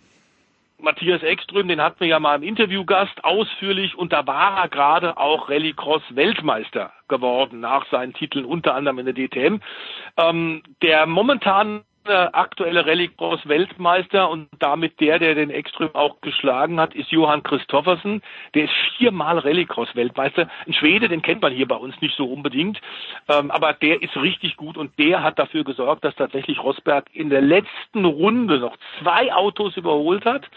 Matthias 0.78 1.22
Ekström, 1.22 1.68
den 1.68 1.80
hatten 1.80 2.00
wir 2.00 2.08
ja 2.08 2.18
mal 2.18 2.34
im 2.34 2.42
Interviewgast 2.42 3.24
ausführlich 3.24 3.96
und 3.96 4.12
da 4.12 4.26
war 4.26 4.58
er 4.62 4.68
gerade 4.68 5.16
auch 5.16 5.48
Rallycross 5.48 6.02
Weltmeister 6.10 6.92
geworden 7.08 7.60
nach 7.60 7.88
seinen 7.90 8.14
Titeln, 8.14 8.44
unter 8.44 8.74
anderem 8.74 8.98
in 8.98 9.06
der 9.06 9.14
DTM. 9.14 9.60
Ähm, 10.16 10.62
der 10.82 11.06
momentan 11.06 11.82
aktuelle 12.08 12.84
Rallycross 12.86 13.46
Weltmeister 13.46 14.28
und 14.28 14.48
damit 14.58 15.00
der, 15.00 15.18
der 15.18 15.34
den 15.34 15.50
Ekström 15.50 15.94
auch 15.94 16.20
geschlagen 16.20 16.80
hat, 16.80 16.94
ist 16.94 17.10
Johann 17.10 17.42
Christoffersen. 17.42 18.22
Der 18.54 18.64
ist 18.64 18.72
viermal 18.96 19.38
Rallycross 19.38 19.94
Weltmeister. 19.94 20.48
Ein 20.66 20.74
Schwede, 20.74 21.08
den 21.08 21.22
kennt 21.22 21.42
man 21.42 21.52
hier 21.52 21.68
bei 21.68 21.76
uns 21.76 22.00
nicht 22.00 22.16
so 22.16 22.26
unbedingt. 22.26 22.80
Ähm, 23.28 23.50
aber 23.50 23.72
der 23.74 24.02
ist 24.02 24.16
richtig 24.16 24.56
gut 24.56 24.76
und 24.76 24.98
der 24.98 25.22
hat 25.22 25.38
dafür 25.38 25.64
gesorgt, 25.64 26.04
dass 26.04 26.14
tatsächlich 26.16 26.62
Rosberg 26.62 27.06
in 27.12 27.30
der 27.30 27.42
letzten 27.42 28.04
Runde 28.04 28.58
noch 28.58 28.76
zwei 29.00 29.32
Autos 29.32 29.76
überholt 29.76 30.24
hat. 30.24 30.48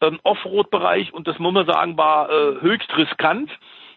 Ähm, 0.00 0.20
Offroad-Bereich 0.22 1.12
und 1.14 1.26
das 1.26 1.38
muss 1.38 1.54
man 1.54 1.66
sagen, 1.66 1.96
war 1.96 2.30
äh, 2.30 2.60
höchst 2.60 2.94
riskant, 2.96 3.50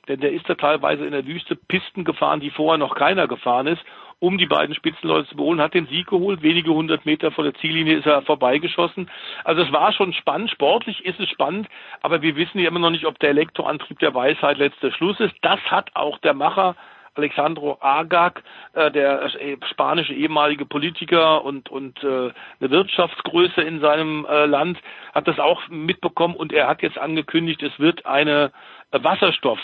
denn 0.08 0.22
der 0.22 0.32
ist 0.32 0.50
da 0.50 0.56
teilweise 0.56 1.06
in 1.06 1.12
der 1.12 1.26
Wüste 1.26 1.56
Pisten 1.56 2.06
gefahren, 2.06 2.40
die 2.40 2.50
vorher 2.50 2.78
noch 2.78 2.96
keiner 2.96 3.28
gefahren 3.28 3.68
ist, 3.68 3.84
um 4.20 4.38
die 4.38 4.46
beiden 4.46 4.76
Spitzenleute 4.76 5.28
zu 5.30 5.36
überholen, 5.36 5.62
hat 5.62 5.74
den 5.74 5.88
Sieg 5.88 6.08
geholt, 6.08 6.42
wenige 6.42 6.74
hundert 6.74 7.06
Meter 7.06 7.32
vor 7.32 7.44
der 7.44 7.54
Ziellinie 7.56 7.98
ist 7.98 8.06
er 8.06 8.22
vorbeigeschossen. 8.22 9.10
Also 9.44 9.62
es 9.62 9.72
war 9.72 9.94
schon 9.94 10.14
spannend, 10.14 10.52
sportlich 10.52 11.06
ist 11.06 11.20
es 11.20 11.30
spannend, 11.30 11.68
aber 12.02 12.22
wir 12.22 12.36
wissen 12.36 12.60
ja 12.60 12.68
immer 12.68 12.80
noch 12.80 12.90
nicht, 12.90 13.06
ob 13.06 13.20
der 13.20 13.30
Elektroantrieb 13.30 14.00
der 14.00 14.14
Weisheit 14.14 14.58
letzter 14.58 14.92
Schluss 14.92 15.20
ist. 15.20 15.36
Das 15.42 15.60
hat 15.72 15.92
auch 15.96 16.18
der 16.20 16.34
Macher 16.34 16.76
Alexandro 17.16 17.78
Agag, 17.82 18.44
äh, 18.74 18.92
der 18.92 19.24
äh, 19.36 19.58
spanische 19.70 20.14
ehemalige 20.14 20.66
Politiker 20.66 21.44
und, 21.44 21.70
und 21.70 22.02
äh, 22.04 22.32
eine 22.60 22.70
Wirtschaftsgröße 22.70 23.62
in 23.62 23.80
seinem 23.82 24.26
äh, 24.26 24.46
Land, 24.46 24.80
hat 25.14 25.28
das 25.28 25.40
auch 25.40 25.68
mitbekommen 25.70 26.36
und 26.36 26.54
er 26.54 26.68
hat 26.68 26.82
jetzt 26.82 26.98
angekündigt, 26.98 27.62
es 27.64 27.78
wird 27.80 28.06
eine 28.06 28.52
äh, 28.92 29.04
Wasserstoff 29.04 29.60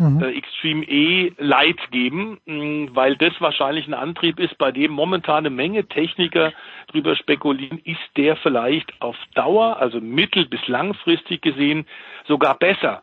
Mhm. 0.00 0.22
äh, 0.22 0.32
Extreme 0.32 0.84
E 0.88 1.32
Light 1.38 1.90
geben, 1.90 2.38
mh, 2.46 2.88
weil 2.94 3.16
das 3.16 3.38
wahrscheinlich 3.40 3.86
ein 3.86 3.94
Antrieb 3.94 4.40
ist, 4.40 4.56
bei 4.58 4.72
dem 4.72 4.92
momentan 4.92 5.38
eine 5.38 5.50
Menge 5.50 5.86
Techniker 5.86 6.52
drüber 6.88 7.14
spekulieren, 7.14 7.78
ist 7.84 8.00
der 8.16 8.36
vielleicht 8.36 9.00
auf 9.00 9.16
Dauer, 9.34 9.76
also 9.78 10.00
mittel- 10.00 10.46
bis 10.46 10.66
langfristig 10.66 11.42
gesehen, 11.42 11.86
sogar 12.26 12.58
besser 12.58 13.02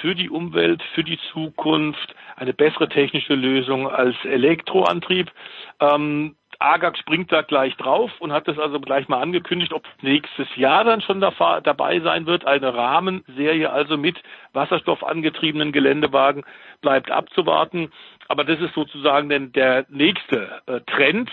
für 0.00 0.14
die 0.14 0.30
Umwelt, 0.30 0.82
für 0.94 1.04
die 1.04 1.18
Zukunft, 1.32 2.14
eine 2.36 2.54
bessere 2.54 2.88
technische 2.88 3.34
Lösung 3.34 3.88
als 3.88 4.16
Elektroantrieb. 4.24 5.30
Ähm, 5.78 6.36
Agag 6.60 6.98
springt 6.98 7.32
da 7.32 7.42
gleich 7.42 7.74
drauf 7.76 8.10
und 8.20 8.32
hat 8.32 8.46
das 8.46 8.58
also 8.58 8.80
gleich 8.80 9.08
mal 9.08 9.20
angekündigt, 9.20 9.72
ob 9.72 9.82
nächstes 10.02 10.46
Jahr 10.56 10.84
dann 10.84 11.00
schon 11.00 11.20
da- 11.20 11.60
dabei 11.62 12.00
sein 12.00 12.26
wird. 12.26 12.46
Eine 12.46 12.74
Rahmenserie 12.74 13.70
also 13.70 13.96
mit 13.96 14.22
Wasserstoff 14.52 15.02
angetriebenen 15.02 15.72
Geländewagen 15.72 16.44
bleibt 16.82 17.10
abzuwarten. 17.10 17.90
Aber 18.28 18.44
das 18.44 18.60
ist 18.60 18.74
sozusagen 18.74 19.28
denn 19.28 19.52
der 19.52 19.86
nächste 19.88 20.60
äh, 20.66 20.80
Trend, 20.82 21.30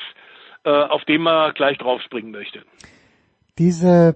äh, 0.64 0.70
auf 0.70 1.04
den 1.06 1.22
man 1.22 1.54
gleich 1.54 1.78
draufspringen 1.78 2.32
möchte. 2.32 2.62
diese 3.60 4.16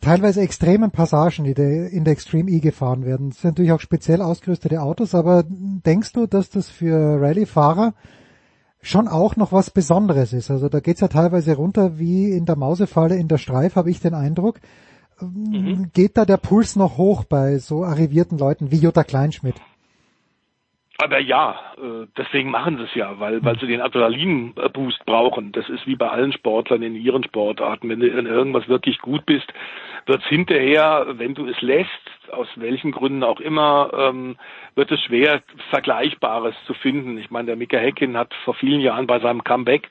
teilweise 0.00 0.40
extremen 0.40 0.90
Passagen, 0.90 1.44
die 1.44 1.50
in 1.52 2.04
der 2.04 2.12
Extreme 2.12 2.50
E 2.50 2.60
gefahren 2.60 3.04
werden, 3.04 3.32
sind 3.32 3.52
natürlich 3.52 3.72
auch 3.72 3.80
speziell 3.80 4.22
ausgerüstete 4.22 4.80
Autos, 4.80 5.14
aber 5.14 5.44
denkst 5.46 6.12
du, 6.12 6.26
dass 6.26 6.50
das 6.50 6.70
für 6.70 7.20
Rallye-Fahrer 7.20 7.94
schon 8.82 9.08
auch 9.08 9.36
noch 9.36 9.52
was 9.52 9.70
Besonderes 9.70 10.32
ist? 10.32 10.50
Also 10.50 10.68
da 10.68 10.80
geht's 10.80 11.00
ja 11.00 11.08
teilweise 11.08 11.54
runter 11.54 11.98
wie 11.98 12.30
in 12.30 12.46
der 12.46 12.56
Mausefalle 12.56 13.16
in 13.16 13.28
der 13.28 13.38
Streif, 13.38 13.76
habe 13.76 13.90
ich 13.90 14.00
den 14.00 14.14
Eindruck. 14.14 14.60
Mhm. 15.20 15.90
Geht 15.92 16.16
da 16.16 16.24
der 16.24 16.38
Puls 16.38 16.76
noch 16.76 16.96
hoch 16.96 17.24
bei 17.24 17.58
so 17.58 17.84
arrivierten 17.84 18.38
Leuten 18.38 18.70
wie 18.70 18.78
Jutta 18.78 19.04
Kleinschmidt? 19.04 19.56
Aber 21.02 21.18
ja, 21.18 21.58
äh, 21.78 22.06
deswegen 22.18 22.50
machen 22.50 22.76
sie 22.76 22.84
es 22.84 22.94
ja, 22.94 23.18
weil, 23.18 23.42
weil 23.42 23.58
sie 23.58 23.66
den 23.66 23.80
Adrenalin-Boost 23.80 25.06
brauchen. 25.06 25.50
Das 25.52 25.66
ist 25.70 25.86
wie 25.86 25.96
bei 25.96 26.10
allen 26.10 26.32
Sportlern 26.32 26.82
in 26.82 26.94
ihren 26.94 27.24
Sportarten. 27.24 27.88
Wenn 27.88 28.00
du 28.00 28.06
in 28.06 28.26
irgendwas 28.26 28.68
wirklich 28.68 28.98
gut 28.98 29.24
bist, 29.24 29.50
wird 30.04 30.20
es 30.22 30.28
hinterher, 30.28 31.06
wenn 31.12 31.34
du 31.34 31.46
es 31.46 31.58
lässt, 31.62 31.88
aus 32.30 32.48
welchen 32.56 32.92
Gründen 32.92 33.24
auch 33.24 33.40
immer, 33.40 33.90
ähm, 33.94 34.36
wird 34.74 34.92
es 34.92 35.00
schwer, 35.00 35.40
Vergleichbares 35.70 36.54
zu 36.66 36.74
finden. 36.74 37.16
Ich 37.16 37.30
meine, 37.30 37.46
der 37.46 37.56
Mika 37.56 37.78
Häkkinen 37.78 38.18
hat 38.18 38.34
vor 38.44 38.52
vielen 38.52 38.80
Jahren 38.82 39.06
bei 39.06 39.20
seinem 39.20 39.42
Comeback 39.42 39.88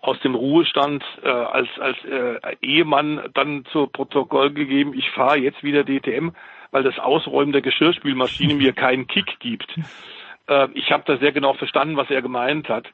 aus 0.00 0.18
dem 0.20 0.34
Ruhestand 0.34 1.04
äh, 1.22 1.28
als, 1.28 1.68
als 1.78 1.96
äh, 2.04 2.56
Ehemann 2.62 3.20
dann 3.34 3.66
zu 3.72 3.88
Protokoll 3.88 4.52
gegeben, 4.52 4.94
ich 4.94 5.10
fahre 5.10 5.38
jetzt 5.38 5.62
wieder 5.62 5.84
DTM, 5.84 6.30
weil 6.70 6.82
das 6.82 6.98
Ausräumen 6.98 7.52
der 7.52 7.62
Geschirrspülmaschine 7.62 8.54
mir 8.54 8.72
keinen 8.72 9.06
Kick 9.06 9.38
gibt. 9.40 9.68
Äh, 10.48 10.68
ich 10.74 10.90
habe 10.90 11.04
da 11.06 11.16
sehr 11.18 11.32
genau 11.32 11.54
verstanden, 11.54 11.96
was 11.96 12.10
er 12.10 12.22
gemeint 12.22 12.68
hat. 12.68 12.86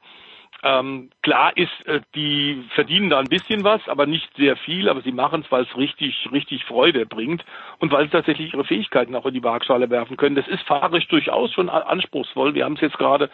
Ähm, 0.64 1.10
klar 1.22 1.56
ist, 1.56 1.86
äh, 1.86 2.00
die 2.14 2.62
verdienen 2.74 3.10
da 3.10 3.18
ein 3.18 3.28
bisschen 3.28 3.64
was, 3.64 3.80
aber 3.88 4.06
nicht 4.06 4.28
sehr 4.36 4.56
viel, 4.56 4.88
aber 4.88 5.00
sie 5.00 5.10
machen 5.10 5.42
es, 5.44 5.50
weil 5.50 5.64
es 5.64 5.76
richtig, 5.76 6.28
richtig 6.30 6.64
Freude 6.66 7.04
bringt 7.04 7.44
und 7.80 7.90
weil 7.90 8.04
sie 8.04 8.10
tatsächlich 8.10 8.52
ihre 8.54 8.64
Fähigkeiten 8.64 9.16
auch 9.16 9.26
in 9.26 9.34
die 9.34 9.42
Waagschale 9.42 9.90
werfen 9.90 10.16
können. 10.16 10.36
Das 10.36 10.46
ist 10.46 10.62
fahrisch 10.62 11.08
durchaus 11.08 11.52
schon 11.52 11.68
anspruchsvoll. 11.68 12.54
Wir 12.54 12.64
haben 12.64 12.74
es 12.74 12.80
jetzt 12.80 12.98
gerade 12.98 13.28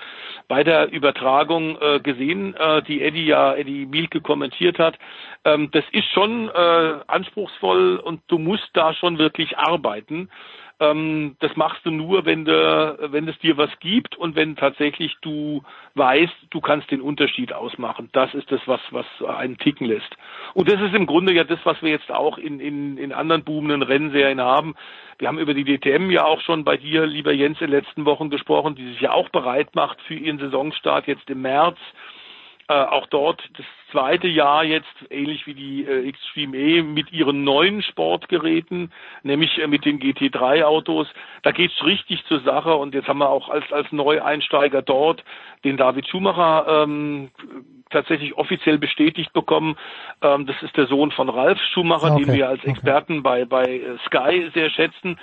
bei 0.49 0.65
der 0.65 0.91
Übertragung 0.91 1.77
äh, 1.81 2.01
gesehen, 2.01 2.55
äh, 2.55 2.83
die 2.85 3.03
Eddie 3.03 3.27
ja, 3.27 3.55
Eddie 3.55 3.85
Mielke 3.85 4.23
kommentiert 4.23 4.79
hat. 4.79 4.99
Ähm, 5.49 5.71
das 5.71 5.85
ist 5.93 6.09
schon 6.13 6.49
äh, 6.49 7.01
anspruchsvoll 7.07 7.97
und 7.97 8.21
du 8.29 8.39
musst 8.39 8.69
da 8.75 8.93
schon 8.93 9.19
wirklich 9.19 9.57
arbeiten. 9.57 10.29
Ähm, 10.81 11.37
das 11.41 11.57
machst 11.57 11.85
du 11.85 11.91
nur, 11.91 12.27
wenn, 12.27 12.45
du, 12.45 12.99
wenn 13.11 13.27
es 13.29 13.39
dir 13.39 13.57
was 13.57 13.71
gibt 13.81 14.15
und 14.17 14.37
wenn 14.37 14.57
tatsächlich 14.57 15.17
du 15.23 15.63
weißt, 15.95 16.35
du 16.51 16.61
kannst 16.61 16.91
den 16.91 17.01
Unterschied 17.01 17.53
ausmachen. 17.53 18.11
Das 18.13 18.33
ist 18.35 18.53
das, 18.53 18.61
was, 18.67 18.81
was 18.91 19.07
einen 19.27 19.57
ticken 19.59 19.87
lässt. 19.87 20.17
Und 20.55 20.71
das 20.71 20.81
ist 20.81 20.95
im 20.95 21.07
Grunde 21.07 21.33
ja 21.33 21.45
das, 21.45 21.59
was 21.65 21.81
wir 21.83 21.91
jetzt 21.91 22.11
auch 22.11 22.37
in, 22.37 22.61
in, 22.61 22.99
in 22.99 23.13
anderen 23.13 23.43
boomenden 23.43 23.83
Rennserien 23.83 24.41
haben. 24.41 24.77
Wir 25.19 25.29
haben 25.29 25.39
über 25.39 25.55
die 25.55 25.65
DTM 25.65 26.11
ja 26.11 26.25
auch 26.27 26.43
schon 26.43 26.63
bei 26.63 26.77
dir, 26.77 27.07
lieber 27.07 27.33
Jens, 27.33 27.61
in 27.61 27.71
den 27.71 27.81
letzten 27.81 28.05
Wochen 28.05 28.29
gesprochen, 28.29 28.75
die 28.75 28.87
sich 28.91 29.01
ja 29.01 29.13
auch 29.13 29.31
bereit 29.31 29.75
macht 29.75 30.01
für 30.03 30.15
ihren 30.15 30.39
Saisonstart 30.39 31.07
jetzt 31.07 31.29
im 31.31 31.43
März. 31.43 31.79
Äh, 32.69 32.75
auch 32.75 33.07
dort 33.07 33.43
das 33.57 33.67
zweite 33.91 34.29
Jahr 34.29 34.65
jetzt, 34.65 34.87
ähnlich 35.11 35.47
wie 35.47 35.55
die 35.55 35.85
äh, 35.85 36.09
Extreme 36.09 36.57
E, 36.57 36.83
mit 36.83 37.13
ihren 37.13 37.45
neuen 37.45 37.83
Sportgeräten, 37.83 38.93
nämlich 39.23 39.59
äh, 39.59 39.67
mit 39.67 39.85
den 39.85 39.99
GT3-Autos. 40.01 41.09
Da 41.43 41.53
geht's 41.53 41.85
richtig 41.85 42.25
zur 42.27 42.41
Sache 42.41 42.75
und 42.75 42.95
jetzt 42.95 43.09
haben 43.09 43.19
wir 43.19 43.29
auch 43.29 43.49
als, 43.49 43.71
als 43.73 43.91
Neueinsteiger 43.93 44.83
dort 44.83 45.25
den 45.65 45.77
David 45.77 46.09
Schumacher 46.09 46.85
ähm, 46.85 47.31
tatsächlich 47.91 48.37
offiziell 48.37 48.79
bestätigt 48.79 49.33
bekommen. 49.33 49.77
Ähm, 50.23 50.47
das 50.47 50.57
ist 50.63 50.77
der 50.77 50.87
Sohn 50.87 51.11
von 51.11 51.29
Ralf 51.29 51.59
Schumacher, 51.73 52.13
okay. 52.13 52.25
den 52.25 52.35
wir 52.35 52.49
als 52.49 52.65
Experten 52.65 53.23
bei, 53.23 53.45
bei 53.45 53.65
äh, 53.65 53.99
Sky 54.07 54.51
sehr 54.55 54.71
schätzen. 54.71 55.19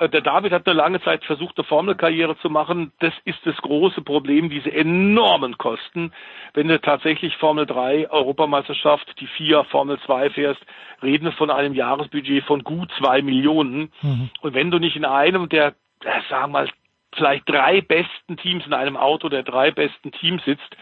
Äh, 0.00 0.08
der 0.08 0.22
David 0.22 0.52
hat 0.52 0.66
eine 0.66 0.76
lange 0.76 1.00
Zeit 1.02 1.24
versucht, 1.24 1.56
eine 1.58 1.64
Formelkarriere 1.64 2.36
zu 2.38 2.50
machen. 2.50 2.92
Das 2.98 3.12
ist 3.24 3.38
das 3.44 3.56
große 3.58 4.02
Problem, 4.02 4.50
diese 4.50 4.72
enormen 4.72 5.58
Kosten. 5.58 6.12
Wenn 6.54 6.68
du 6.68 6.80
tatsächlich 6.80 7.36
Formel 7.36 7.66
3 7.66 8.10
Europameisterschaft, 8.10 9.20
die 9.20 9.26
vier 9.26 9.64
Formel 9.64 10.00
2 10.00 10.30
fährst, 10.30 10.60
reden 11.02 11.26
wir 11.26 11.32
von 11.32 11.50
einem 11.50 11.74
Jahresbudget 11.74 12.44
von 12.44 12.64
gut 12.64 12.90
zwei 12.98 13.22
Millionen. 13.22 13.92
Mhm. 14.02 14.30
Und 14.40 14.54
wenn 14.54 14.70
du 14.70 14.78
nicht 14.78 14.96
in 14.96 15.04
einem 15.04 15.48
der, 15.48 15.74
äh, 16.04 16.20
sagen 16.28 16.52
wir 16.52 16.60
mal, 16.60 16.70
vielleicht 17.14 17.48
drei 17.48 17.80
besten 17.80 18.36
Teams 18.36 18.64
in 18.66 18.72
einem 18.72 18.96
Auto 18.96 19.28
der 19.28 19.42
drei 19.42 19.70
besten 19.70 20.12
Teams 20.12 20.42
sitzt, 20.44 20.76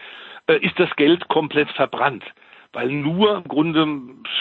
äh, 0.47 0.57
ist 0.57 0.79
das 0.79 0.95
Geld 0.95 1.27
komplett 1.27 1.69
verbrannt 1.71 2.23
weil 2.71 2.89
nur 2.89 3.37
im 3.37 3.43
Grunde 3.45 3.87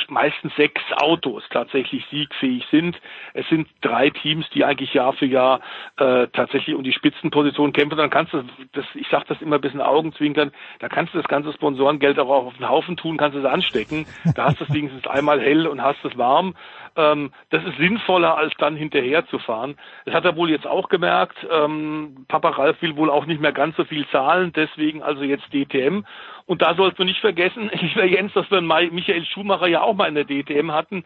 meistens 0.09 0.55
sechs 0.57 0.83
Autos 0.97 1.43
tatsächlich 1.51 2.05
siegfähig 2.11 2.65
sind. 2.71 3.01
Es 3.33 3.49
sind 3.49 3.69
drei 3.81 4.11
Teams, 4.11 4.49
die 4.51 4.65
eigentlich 4.65 4.93
Jahr 4.93 5.15
für 5.15 5.27
Jahr 5.27 5.61
äh, 5.97 6.27
tatsächlich 6.29 6.77
um 6.77 6.83
die 6.83 6.93
Spitzenposition 6.93 7.73
kämpfen. 7.73 7.97
Dann 7.97 8.11
kannst 8.11 8.35
du, 8.35 8.45
das, 8.73 8.85
ich 8.95 9.09
sage 9.09 9.25
das 9.29 9.41
immer 9.41 9.57
ein 9.57 9.63
bisschen 9.63 9.81
Augenzwinkern, 9.81 10.53
da 10.81 10.89
kannst 10.89 11.15
du 11.15 11.19
das 11.19 11.29
ganze 11.29 11.53
Sponsorengeld 11.53 12.19
auch 12.19 12.29
auf 12.29 12.57
den 12.57 12.69
Haufen 12.69 12.97
tun, 12.97 13.17
kannst 13.17 13.37
es 13.37 13.45
anstecken. 13.45 14.07
Da 14.35 14.45
hast 14.45 14.61
du 14.61 14.65
es 14.65 14.73
wenigstens 14.73 15.07
einmal 15.07 15.41
hell 15.41 15.67
und 15.67 15.83
hast 15.83 16.05
es 16.05 16.17
warm. 16.19 16.55
Ähm, 16.97 17.33
das 17.51 17.65
ist 17.65 17.79
sinnvoller, 17.79 18.37
als 18.37 18.53
dann 18.59 18.77
hinterher 18.77 19.27
zu 19.29 19.39
fahren. 19.39 19.77
Das 20.05 20.15
hat 20.15 20.25
er 20.25 20.37
wohl 20.37 20.51
jetzt 20.51 20.67
auch 20.67 20.89
gemerkt. 20.89 21.37
Ähm, 21.51 22.27
Papa 22.29 22.51
Ralf 22.51 22.83
will 22.83 22.97
wohl 22.97 23.11
auch 23.11 23.27
nicht 23.27 23.41
mehr 23.41 23.53
ganz 23.53 23.77
so 23.77 23.85
viel 23.85 24.07
zahlen, 24.09 24.53
deswegen 24.55 25.03
also 25.03 25.23
jetzt 25.23 25.53
DTM. 25.53 26.05
Und 26.49 26.63
da 26.63 26.75
sollst 26.75 26.99
du 26.99 27.05
nicht 27.05 27.21
vergessen, 27.21 27.71
lieber 27.81 28.05
Jens, 28.05 28.33
dass 28.33 28.51
wir 28.51 28.63
Michael 28.63 29.25
Schumacher 29.27 29.67
ja 29.69 29.83
auch 29.83 29.95
mal 29.95 30.09
in 30.09 30.15
der 30.15 30.25
DTM 30.25 30.73
hatten, 30.73 31.05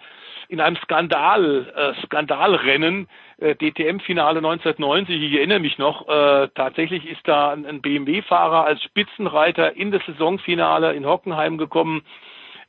in 0.48 0.60
einem 0.60 0.76
Skandal, 0.76 1.72
äh, 1.74 2.06
Skandalrennen, 2.06 3.08
äh, 3.38 3.56
DTM-Finale 3.56 4.38
1990, 4.38 5.20
ich 5.20 5.34
erinnere 5.34 5.58
mich 5.58 5.78
noch, 5.78 6.08
äh, 6.08 6.48
tatsächlich 6.54 7.06
ist 7.10 7.26
da 7.26 7.50
ein, 7.50 7.66
ein 7.66 7.82
BMW-Fahrer 7.82 8.64
als 8.64 8.82
Spitzenreiter 8.84 9.74
in 9.74 9.90
das 9.90 10.02
Saisonfinale 10.06 10.92
in 10.92 11.06
Hockenheim 11.06 11.58
gekommen. 11.58 12.02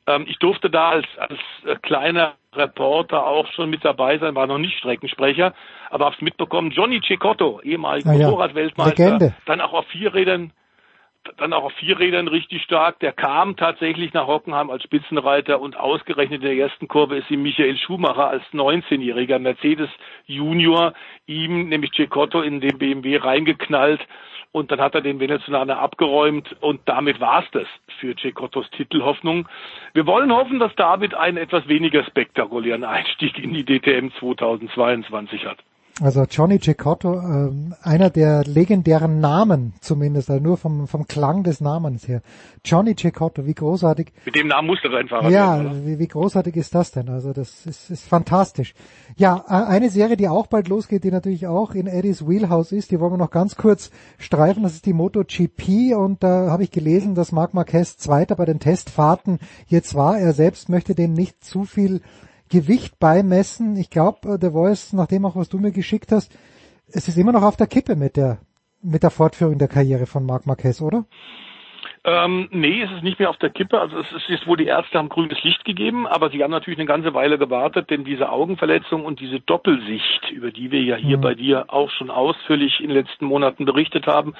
Ähm, 0.08 0.24
ich 0.28 0.38
durfte 0.40 0.68
da 0.68 0.90
als, 0.90 1.06
als 1.16 1.38
äh, 1.64 1.76
kleiner 1.76 2.34
Reporter 2.54 3.24
auch 3.24 3.46
schon 3.52 3.70
mit 3.70 3.84
dabei 3.84 4.18
sein, 4.18 4.34
war 4.34 4.48
noch 4.48 4.58
nicht 4.58 4.76
Streckensprecher, 4.78 5.54
aber 5.90 6.06
hab's 6.06 6.20
mitbekommen. 6.20 6.72
Johnny 6.72 7.00
Cecotto, 7.06 7.60
ehemaliger 7.62 8.14
ja. 8.14 8.26
Motorradweltmeister, 8.26 9.32
dann 9.46 9.60
auch 9.60 9.74
auf 9.74 9.86
vier 9.86 10.12
Rädern 10.12 10.52
dann 11.36 11.52
auch 11.52 11.64
auf 11.64 11.72
vier 11.74 11.98
Rädern 11.98 12.28
richtig 12.28 12.62
stark. 12.62 13.00
Der 13.00 13.12
kam 13.12 13.56
tatsächlich 13.56 14.12
nach 14.12 14.26
Hockenheim 14.26 14.70
als 14.70 14.82
Spitzenreiter 14.82 15.60
und 15.60 15.76
ausgerechnet 15.76 16.42
in 16.42 16.48
der 16.48 16.56
ersten 16.56 16.88
Kurve 16.88 17.16
ist 17.16 17.30
ihm 17.30 17.42
Michael 17.42 17.76
Schumacher 17.76 18.28
als 18.28 18.44
19-jähriger 18.52 19.38
Mercedes 19.38 19.90
Junior 20.26 20.94
ihm, 21.26 21.68
nämlich 21.68 21.92
Cecotto, 21.92 22.40
in 22.40 22.60
den 22.60 22.78
BMW 22.78 23.16
reingeknallt 23.16 24.00
und 24.54 24.70
dann 24.70 24.80
hat 24.80 24.94
er 24.94 25.00
den 25.00 25.18
Venezuelaner 25.18 25.80
abgeräumt 25.80 26.56
und 26.60 26.80
damit 26.84 27.20
war's 27.20 27.44
das 27.50 27.66
für 27.98 28.14
Cecottos 28.14 28.70
Titelhoffnung. 28.70 29.48
Wir 29.94 30.06
wollen 30.06 30.32
hoffen, 30.32 30.60
dass 30.60 30.74
David 30.76 31.12
einen 31.14 31.38
etwas 31.38 31.66
weniger 31.66 32.04
spektakulären 32.04 32.84
Einstieg 32.84 33.36
in 33.38 33.52
die 33.52 33.64
DTM 33.64 34.10
2022 34.20 35.44
hat. 35.44 35.58
Also 36.00 36.24
Johnny 36.28 36.58
Cecotto, 36.58 37.20
äh, 37.20 37.52
einer 37.82 38.10
der 38.10 38.42
legendären 38.42 39.20
Namen 39.20 39.74
zumindest, 39.80 40.28
also 40.28 40.42
nur 40.42 40.56
vom, 40.56 40.88
vom 40.88 41.06
Klang 41.06 41.44
des 41.44 41.60
Namens 41.60 42.08
her. 42.08 42.20
Johnny 42.64 42.96
Cecotto, 42.96 43.46
wie 43.46 43.54
großartig. 43.54 44.12
Mit 44.24 44.34
dem 44.34 44.48
Namen 44.48 44.66
musste 44.66 44.88
er 44.88 44.94
reinfahren. 44.94 45.30
Ja, 45.30 45.72
wie, 45.86 46.00
wie 46.00 46.08
großartig 46.08 46.56
ist 46.56 46.74
das 46.74 46.90
denn? 46.90 47.08
Also 47.08 47.32
das 47.32 47.64
ist, 47.66 47.90
ist 47.90 48.08
fantastisch. 48.08 48.74
Ja, 49.16 49.44
eine 49.46 49.88
Serie, 49.88 50.16
die 50.16 50.28
auch 50.28 50.48
bald 50.48 50.66
losgeht, 50.66 51.04
die 51.04 51.12
natürlich 51.12 51.46
auch 51.46 51.74
in 51.74 51.86
Eddies 51.86 52.26
Wheelhouse 52.26 52.72
ist, 52.72 52.90
die 52.90 52.98
wollen 52.98 53.12
wir 53.12 53.18
noch 53.18 53.30
ganz 53.30 53.54
kurz 53.54 53.92
streifen, 54.18 54.64
das 54.64 54.74
ist 54.74 54.86
die 54.86 54.94
MotoGP 54.94 55.94
und 55.96 56.24
da 56.24 56.50
habe 56.50 56.64
ich 56.64 56.72
gelesen, 56.72 57.14
dass 57.14 57.30
Marc 57.30 57.54
Marquez 57.54 57.98
Zweiter 57.98 58.34
bei 58.34 58.46
den 58.46 58.58
Testfahrten 58.58 59.38
jetzt 59.68 59.94
war. 59.94 60.18
Er 60.18 60.32
selbst 60.32 60.68
möchte 60.68 60.96
dem 60.96 61.12
nicht 61.12 61.44
zu 61.44 61.64
viel 61.64 62.00
Gewicht 62.54 63.00
beimessen. 63.00 63.76
Ich 63.76 63.90
glaube, 63.90 64.38
der 64.38 64.52
Voice, 64.52 64.92
nach 64.92 65.08
dem 65.08 65.26
auch 65.26 65.34
was 65.34 65.48
du 65.48 65.58
mir 65.58 65.72
geschickt 65.72 66.12
hast, 66.12 66.32
es 66.86 67.08
ist 67.08 67.18
immer 67.18 67.32
noch 67.32 67.42
auf 67.42 67.56
der 67.56 67.66
Kippe 67.66 67.96
mit 67.96 68.16
der 68.16 68.38
mit 68.84 69.02
der 69.02 69.10
Fortführung 69.10 69.58
der 69.58 69.68
Karriere 69.68 70.06
von 70.06 70.26
Marc 70.26 70.46
Marquez, 70.46 70.80
oder? 70.82 71.06
Ähm, 72.06 72.48
nee, 72.50 72.82
es 72.82 72.90
ist 72.92 73.02
nicht 73.02 73.18
mehr 73.18 73.30
auf 73.30 73.38
der 73.38 73.48
Kippe. 73.48 73.80
Also 73.80 73.98
es 73.98 74.12
ist 74.12 74.28
jetzt 74.28 74.46
wohl 74.46 74.58
die 74.58 74.66
Ärzte 74.66 74.98
haben 74.98 75.08
grünes 75.08 75.42
Licht 75.42 75.64
gegeben, 75.64 76.06
aber 76.06 76.28
sie 76.28 76.42
haben 76.42 76.50
natürlich 76.50 76.78
eine 76.78 76.86
ganze 76.86 77.14
Weile 77.14 77.38
gewartet, 77.38 77.88
denn 77.88 78.04
diese 78.04 78.28
Augenverletzung 78.28 79.06
und 79.06 79.20
diese 79.20 79.40
Doppelsicht, 79.40 80.30
über 80.30 80.50
die 80.50 80.70
wir 80.70 80.82
ja 80.82 80.96
hier 80.96 81.16
mhm. 81.16 81.22
bei 81.22 81.34
dir 81.34 81.72
auch 81.72 81.90
schon 81.90 82.10
ausführlich 82.10 82.80
in 82.80 82.88
den 82.88 82.98
letzten 82.98 83.24
Monaten 83.24 83.64
berichtet 83.64 84.06
haben, 84.06 84.34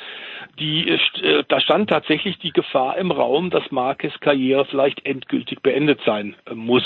die 0.59 0.91
äh, 0.91 1.45
da 1.49 1.59
stand 1.59 1.89
tatsächlich 1.89 2.39
die 2.39 2.53
Gefahr 2.53 2.99
im 2.99 3.11
Raum, 3.11 3.49
dass 3.49 3.71
Marquez 3.71 4.13
Karriere 4.21 4.67
vielleicht 4.67 5.07
endgültig 5.07 5.63
beendet 5.63 6.01
sein 6.05 6.37
äh, 6.45 6.55
muss. 6.55 6.85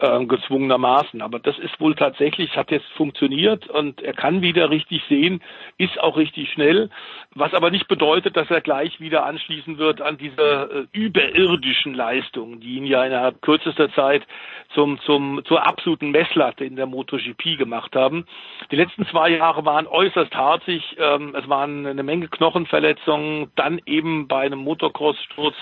Äh, 0.00 0.24
gezwungenermaßen. 0.24 1.22
Aber 1.22 1.38
das 1.38 1.58
ist 1.58 1.78
wohl 1.80 1.94
tatsächlich, 1.94 2.56
hat 2.56 2.70
jetzt 2.70 2.88
funktioniert 2.96 3.68
und 3.68 4.02
er 4.02 4.14
kann 4.14 4.42
wieder 4.42 4.70
richtig 4.70 5.02
sehen, 5.08 5.42
ist 5.78 6.00
auch 6.00 6.16
richtig 6.16 6.50
schnell, 6.52 6.90
was 7.34 7.54
aber 7.54 7.70
nicht 7.70 7.88
bedeutet, 7.88 8.36
dass 8.36 8.50
er 8.50 8.60
gleich 8.60 9.00
wieder 9.00 9.24
anschließen 9.24 9.78
wird 9.78 10.00
an 10.00 10.16
diese 10.18 10.88
äh, 10.92 10.98
überirdischen 10.98 11.94
Leistungen, 11.94 12.60
die 12.60 12.76
ihn 12.76 12.86
ja 12.86 13.04
innerhalb 13.04 13.42
kürzester 13.42 13.92
Zeit 13.92 14.26
zum, 14.74 14.98
zum, 15.00 15.42
zur 15.44 15.66
absoluten 15.66 16.10
Messlatte 16.10 16.64
in 16.64 16.76
der 16.76 16.86
MotoGP 16.86 17.58
gemacht 17.58 17.94
haben. 17.94 18.26
Die 18.70 18.76
letzten 18.76 19.06
zwei 19.06 19.30
Jahre 19.30 19.64
waren 19.64 19.86
äußerst 19.86 20.34
harzig. 20.34 20.96
Ähm, 20.98 21.34
es 21.34 21.48
waren 21.48 21.86
eine 21.86 22.02
Menge 22.02 22.28
Knochenverletzungen, 22.28 23.50
dann 23.56 23.80
eben 23.86 24.28
bei 24.28 24.40
einem 24.40 24.60
Motocross-Sturz 24.60 25.56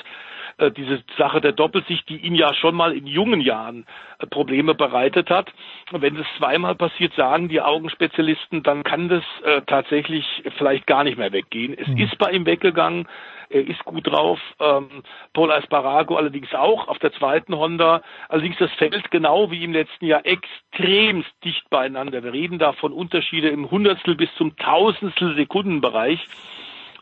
äh, 0.59 0.71
diese 0.71 1.03
Sache 1.17 1.41
der 1.41 1.53
Doppelsicht, 1.53 2.09
die 2.09 2.17
ihm 2.17 2.35
ja 2.35 2.53
schon 2.53 2.75
mal 2.75 2.93
in 2.93 3.07
jungen 3.07 3.41
Jahren 3.41 3.87
äh, 4.19 4.27
Probleme 4.27 4.75
bereitet 4.75 5.31
hat. 5.31 5.53
Und 5.93 6.03
wenn 6.03 6.17
das 6.17 6.27
zweimal 6.37 6.75
passiert, 6.75 7.15
sagen 7.15 7.49
die 7.49 7.61
Augenspezialisten, 7.61 8.63
dann 8.63 8.83
kann 8.83 9.09
das 9.09 9.25
äh, 9.45 9.63
tatsächlich 9.67 10.25
vielleicht 10.59 10.87
gar 10.87 11.05
nicht 11.05 11.17
mehr 11.17 11.33
weggehen. 11.33 11.77
Es 11.79 11.89
mhm. 11.89 11.99
ist 11.99 12.19
bei 12.19 12.33
ihm 12.33 12.45
weggegangen. 12.45 13.09
Er 13.51 13.67
ist 13.67 13.83
gut 13.85 14.07
drauf. 14.07 14.39
Ähm, 14.61 14.89
Paul 15.33 15.51
Asparago 15.53 16.17
allerdings 16.17 16.53
auch 16.55 16.89
auf 16.89 16.99
der 16.99 17.13
zweiten 17.13 17.57
Honda. 17.57 18.03
Allerdings 18.29 18.59
das 18.59 18.71
Feld 18.73 19.11
genau 19.11 19.51
wie 19.51 19.65
im 19.65 19.73
letzten 19.73 20.05
Jahr 20.05 20.27
extremst 20.27 21.31
dicht 21.45 21.71
beieinander. 21.71 22.23
Wir 22.23 22.33
reden 22.33 22.59
da 22.59 22.73
von 22.73 22.93
Unterschiede 22.93 23.49
im 23.49 23.71
Hundertstel 23.71 24.17
bis 24.17 24.29
zum 24.37 24.57
Tausendstel 24.57 25.35
Sekundenbereich. 25.35 26.21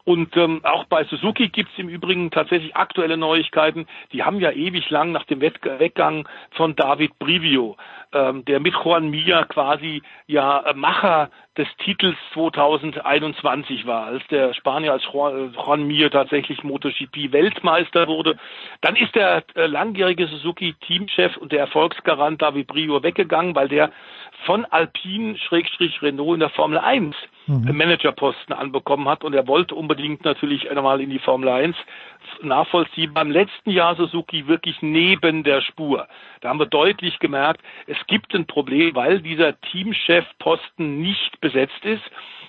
Und 0.06 0.36
ähm, 0.36 0.60
auch 0.62 0.84
bei 0.84 1.02
Suzuki 1.02 1.48
gibt 1.48 1.68
es 1.72 1.78
im 1.80 1.88
Übrigen 1.88 2.30
tatsächlich 2.30 2.76
aktuelle 2.76 3.16
Neuigkeiten. 3.16 3.88
Die 4.12 4.22
haben 4.22 4.38
ja 4.38 4.52
ewig 4.52 4.88
lang 4.88 5.10
nach 5.10 5.24
dem 5.24 5.40
Weggang 5.40 6.28
von 6.52 6.76
David 6.76 7.18
Brivio, 7.18 7.76
ähm, 8.12 8.44
der 8.44 8.60
mit 8.60 8.72
Juan 8.72 9.10
Mia 9.10 9.44
quasi 9.46 10.02
ja 10.28 10.60
äh, 10.60 10.74
Macher 10.74 11.28
des 11.58 11.66
Titels 11.78 12.16
2021 12.34 13.84
war, 13.84 14.06
als 14.06 14.24
der 14.28 14.54
Spanier 14.54 14.92
als 14.92 15.02
Juan, 15.12 15.52
äh, 15.52 15.56
Juan 15.56 15.88
Mir 15.88 16.08
tatsächlich 16.08 16.62
MotoGP 16.62 17.32
Weltmeister 17.32 18.06
wurde. 18.06 18.38
Dann 18.82 18.94
ist 18.94 19.12
der 19.16 19.42
äh, 19.56 19.66
langjährige 19.66 20.28
Suzuki 20.28 20.74
Teamchef 20.86 21.36
und 21.36 21.50
der 21.50 21.58
Erfolgsgarant 21.58 22.40
David 22.40 22.68
Brio 22.68 23.02
weggegangen, 23.02 23.56
weil 23.56 23.68
der 23.68 23.90
von 24.44 24.64
Alpine-Renault 24.64 26.34
in 26.34 26.40
der 26.40 26.50
Formel 26.50 26.78
1 26.78 27.16
mhm. 27.46 27.76
Managerposten 27.76 28.54
anbekommen 28.54 29.08
hat 29.08 29.24
und 29.24 29.34
er 29.34 29.46
wollte 29.46 29.74
unbedingt 29.74 30.24
natürlich 30.24 30.70
einmal 30.70 31.00
in 31.00 31.10
die 31.10 31.18
Formel 31.18 31.48
1 31.48 31.76
nachvollziehbar. 32.42 33.24
Im 33.24 33.30
letzten 33.30 33.70
Jahr 33.70 33.96
Suzuki 33.96 34.46
wirklich 34.46 34.82
neben 34.82 35.42
der 35.42 35.62
Spur. 35.62 36.08
Da 36.40 36.48
haben 36.48 36.58
wir 36.58 36.66
deutlich 36.66 37.18
gemerkt, 37.18 37.60
es 37.86 37.98
gibt 38.06 38.34
ein 38.34 38.46
Problem, 38.46 38.94
weil 38.94 39.20
dieser 39.20 39.60
Teamchefposten 39.60 41.00
nicht 41.00 41.40
besetzt 41.40 41.84
ist. 41.84 42.02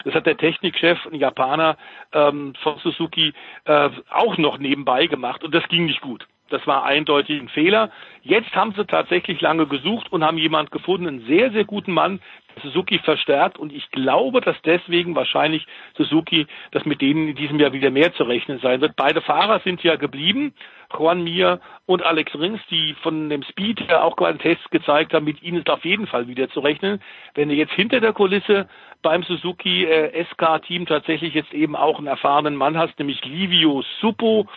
Das 0.03 0.13
hat 0.13 0.25
der 0.25 0.37
Technikchef, 0.37 1.05
ein 1.05 1.15
Japaner 1.15 1.77
ähm, 2.13 2.53
von 2.61 2.77
Suzuki, 2.79 3.33
äh, 3.65 3.89
auch 4.09 4.37
noch 4.37 4.57
nebenbei 4.57 5.07
gemacht 5.07 5.43
und 5.43 5.53
das 5.53 5.67
ging 5.67 5.85
nicht 5.85 6.01
gut. 6.01 6.27
Das 6.49 6.65
war 6.67 6.83
eindeutig 6.83 7.41
ein 7.41 7.49
Fehler. 7.49 7.91
Jetzt 8.21 8.53
haben 8.55 8.73
sie 8.75 8.85
tatsächlich 8.85 9.41
lange 9.41 9.67
gesucht 9.67 10.11
und 10.11 10.23
haben 10.23 10.37
jemand 10.37 10.71
gefunden, 10.71 11.07
einen 11.07 11.25
sehr, 11.25 11.51
sehr 11.51 11.65
guten 11.65 11.93
Mann, 11.93 12.19
Suzuki 12.63 12.99
verstärkt 12.99 13.57
und 13.57 13.71
ich 13.71 13.89
glaube, 13.91 14.41
dass 14.41 14.55
deswegen 14.63 15.15
wahrscheinlich 15.15 15.65
Suzuki, 15.95 16.47
dass 16.71 16.85
mit 16.85 17.01
denen 17.01 17.29
in 17.29 17.35
diesem 17.35 17.59
Jahr 17.59 17.73
wieder 17.73 17.91
mehr 17.91 18.13
zu 18.13 18.23
rechnen 18.23 18.59
sein 18.59 18.81
wird. 18.81 18.95
Beide 18.95 19.21
Fahrer 19.21 19.59
sind 19.59 19.83
ja 19.83 19.95
geblieben, 19.95 20.53
Juan 20.97 21.23
Mir 21.23 21.59
und 21.85 22.01
Alex 22.03 22.33
Rings, 22.35 22.61
die 22.69 22.95
von 23.01 23.29
dem 23.29 23.43
Speed 23.43 23.81
her 23.87 24.03
auch 24.03 24.15
gerade 24.15 24.37
Tests 24.37 24.69
gezeigt 24.69 25.13
haben, 25.13 25.25
mit 25.25 25.43
ihnen 25.43 25.59
ist 25.59 25.69
auf 25.69 25.83
jeden 25.83 26.07
Fall 26.07 26.27
wieder 26.27 26.49
zu 26.49 26.61
rechnen. 26.61 27.01
Wenn 27.35 27.49
jetzt 27.49 27.73
hinter 27.73 27.99
der 27.99 28.13
Kulisse 28.13 28.67
beim 29.01 29.23
Suzuki 29.23 29.85
äh, 29.85 30.25
SK-Team 30.31 30.85
tatsächlich 30.85 31.33
jetzt 31.33 31.53
eben 31.53 31.75
auch 31.75 31.97
einen 31.97 32.07
erfahrenen 32.07 32.55
Mann 32.55 32.77
hast, 32.77 32.97
nämlich 32.99 33.23
Livio 33.25 33.83
Suppo, 33.99 34.47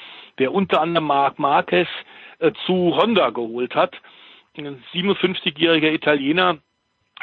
der 0.41 0.53
unter 0.53 0.81
anderem 0.81 1.07
Marc 1.07 1.39
Marquez 1.39 1.87
äh, 2.41 2.51
zu 2.67 2.97
Honda 2.97 3.31
geholt 3.31 3.77
hat. 3.77 3.95
Ein 4.57 4.83
57-jähriger 4.93 5.93
Italiener. 5.93 6.59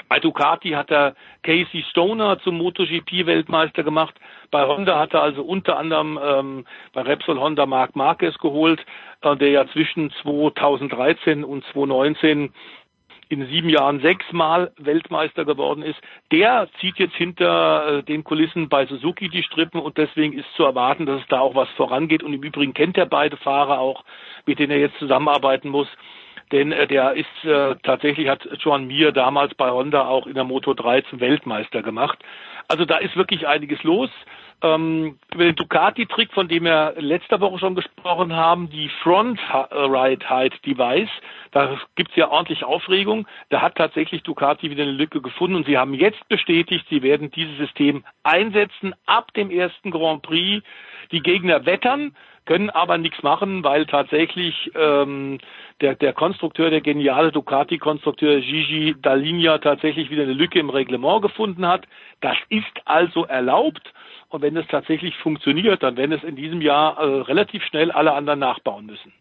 Bei 0.09 0.19
Ducati 0.19 0.69
hat 0.69 0.91
er 0.91 1.15
Casey 1.43 1.83
Stoner 1.89 2.39
zum 2.39 2.59
MotoGP-Weltmeister 2.59 3.83
gemacht. 3.83 4.15
Bei 4.51 4.65
Honda 4.65 4.99
hat 4.99 5.13
er 5.13 5.23
also 5.23 5.43
unter 5.43 5.77
anderem 5.77 6.19
ähm, 6.21 6.65
bei 6.93 7.01
Repsol 7.01 7.39
Honda 7.39 7.65
Marc 7.65 7.95
Marquez 7.95 8.37
geholt, 8.37 8.85
äh, 9.21 9.35
der 9.35 9.49
ja 9.49 9.67
zwischen 9.67 10.11
2013 10.21 11.43
und 11.43 11.65
2019 11.73 12.53
in 13.29 13.45
sieben 13.47 13.69
Jahren 13.69 13.99
sechsmal 13.99 14.71
Weltmeister 14.77 15.45
geworden 15.45 15.83
ist, 15.83 15.99
der 16.31 16.67
zieht 16.79 16.97
jetzt 16.97 17.15
hinter 17.15 17.99
äh, 17.99 18.03
den 18.03 18.23
Kulissen 18.23 18.69
bei 18.69 18.85
Suzuki 18.85 19.29
die 19.29 19.43
Strippen 19.43 19.79
und 19.79 19.97
deswegen 19.97 20.33
ist 20.33 20.51
zu 20.55 20.63
erwarten, 20.63 21.05
dass 21.05 21.21
es 21.21 21.27
da 21.27 21.39
auch 21.39 21.55
was 21.55 21.69
vorangeht. 21.71 22.23
Und 22.23 22.33
im 22.33 22.43
Übrigen 22.43 22.73
kennt 22.73 22.97
er 22.97 23.05
beide 23.05 23.37
Fahrer 23.37 23.79
auch, 23.79 24.03
mit 24.45 24.59
denen 24.59 24.71
er 24.71 24.79
jetzt 24.79 24.97
zusammenarbeiten 24.99 25.69
muss. 25.69 25.87
Denn 26.51 26.71
äh, 26.71 26.87
der 26.87 27.13
ist 27.13 27.43
äh, 27.43 27.75
tatsächlich 27.83 28.29
hat 28.29 28.47
Joan 28.59 28.87
Mir 28.87 29.11
damals 29.11 29.53
bei 29.55 29.69
Honda 29.69 30.07
auch 30.07 30.27
in 30.27 30.35
der 30.35 30.43
Moto 30.43 30.73
3 30.73 31.01
zum 31.01 31.19
Weltmeister 31.19 31.81
gemacht. 31.81 32.19
Also 32.67 32.85
da 32.85 32.97
ist 32.97 33.15
wirklich 33.15 33.47
einiges 33.47 33.83
los. 33.83 34.09
Ähm, 34.63 35.19
über 35.33 35.43
den 35.43 35.55
Ducati-Trick, 35.55 36.33
von 36.33 36.47
dem 36.47 36.63
wir 36.63 36.95
letzter 36.97 37.39
Woche 37.41 37.59
schon 37.59 37.75
gesprochen 37.75 38.35
haben, 38.35 38.69
die 38.69 38.89
Front 39.03 39.39
Ride 39.71 40.27
Height 40.27 40.53
Device, 40.65 41.09
da 41.51 41.77
gibt's 41.95 42.15
ja 42.15 42.29
ordentlich 42.29 42.63
Aufregung. 42.63 43.27
Da 43.49 43.61
hat 43.61 43.75
tatsächlich 43.75 44.23
Ducati 44.23 44.71
wieder 44.71 44.81
eine 44.83 44.93
Lücke 44.93 45.21
gefunden 45.21 45.55
und 45.55 45.67
sie 45.67 45.77
haben 45.77 45.93
jetzt 45.93 46.27
bestätigt, 46.27 46.87
sie 46.89 47.03
werden 47.03 47.29
dieses 47.29 47.55
System 47.57 48.03
einsetzen 48.23 48.95
ab 49.05 49.31
dem 49.35 49.51
ersten 49.51 49.91
Grand 49.91 50.23
Prix. 50.23 50.65
Die 51.11 51.21
Gegner 51.21 51.65
wettern, 51.67 52.15
können 52.47 52.71
aber 52.71 52.97
nichts 52.97 53.21
machen, 53.21 53.63
weil 53.63 53.85
tatsächlich 53.85 54.71
ähm, 54.73 55.37
der, 55.81 55.95
der 55.95 56.13
Konstrukteur, 56.13 56.71
der 56.71 56.81
geniale 56.81 57.31
Ducati-Konstrukteur 57.31 58.39
Gigi 58.39 58.95
Dall'Igna 59.03 59.59
tatsächlich 59.59 60.09
wieder 60.09 60.23
eine 60.23 60.33
Lücke 60.33 60.59
im 60.59 60.71
Reglement 60.71 61.21
gefunden 61.21 61.67
hat. 61.67 61.85
Das 62.21 62.37
ist 62.49 62.65
also 62.85 63.25
erlaubt. 63.25 63.93
Und 64.29 64.41
wenn 64.41 64.57
es 64.57 64.65
tatsächlich 64.67 65.15
funktioniert, 65.17 65.83
dann 65.83 65.95
werden 65.95 66.13
es 66.13 66.23
in 66.23 66.35
diesem 66.35 66.61
Jahr 66.61 66.97
äh, 66.97 67.21
relativ 67.21 67.63
schnell 67.65 67.91
alle 67.91 68.13
anderen 68.13 68.39
nachbauen 68.39 68.87
müssen. 68.87 69.13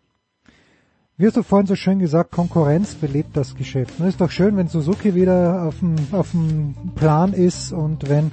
Wie 1.18 1.26
hast 1.26 1.36
du 1.36 1.42
vorhin 1.42 1.66
so 1.66 1.76
schön 1.76 1.98
gesagt, 1.98 2.30
Konkurrenz 2.30 2.94
belebt 2.94 3.36
das 3.36 3.54
Geschäft. 3.54 3.94
Es 3.98 4.06
ist 4.06 4.20
doch 4.20 4.30
schön, 4.30 4.56
wenn 4.56 4.68
Suzuki 4.68 5.14
wieder 5.14 5.64
auf 5.66 5.78
dem, 5.78 5.96
auf 6.12 6.32
dem 6.32 6.74
Plan 6.94 7.32
ist 7.32 7.72
und 7.72 8.08
wenn 8.10 8.30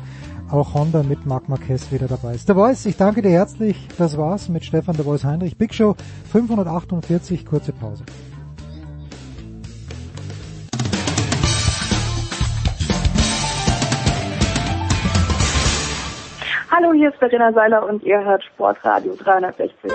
auch 0.53 0.75
Honda 0.75 1.01
mit 1.03 1.25
Marc 1.25 1.49
Marquez 1.49 1.91
wieder 1.91 2.07
dabei 2.07 2.35
ist. 2.35 2.47
Der 2.47 2.55
Voice, 2.55 2.85
ich 2.85 2.95
danke 2.95 3.21
dir 3.21 3.31
herzlich. 3.31 3.87
Das 3.97 4.17
war's 4.17 4.49
mit 4.49 4.63
Stefan 4.63 4.95
der 4.95 5.03
Voice 5.03 5.23
Heinrich. 5.23 5.57
Big 5.57 5.73
Show 5.73 5.95
548, 6.31 7.45
kurze 7.45 7.73
Pause. 7.73 8.03
Hallo, 16.71 16.93
hier 16.93 17.09
ist 17.09 17.17
Verena 17.17 17.51
Seiler 17.53 17.87
und 17.87 18.03
ihr 18.03 18.23
hört 18.23 18.43
Sportradio 18.43 19.15
360. 19.15 19.91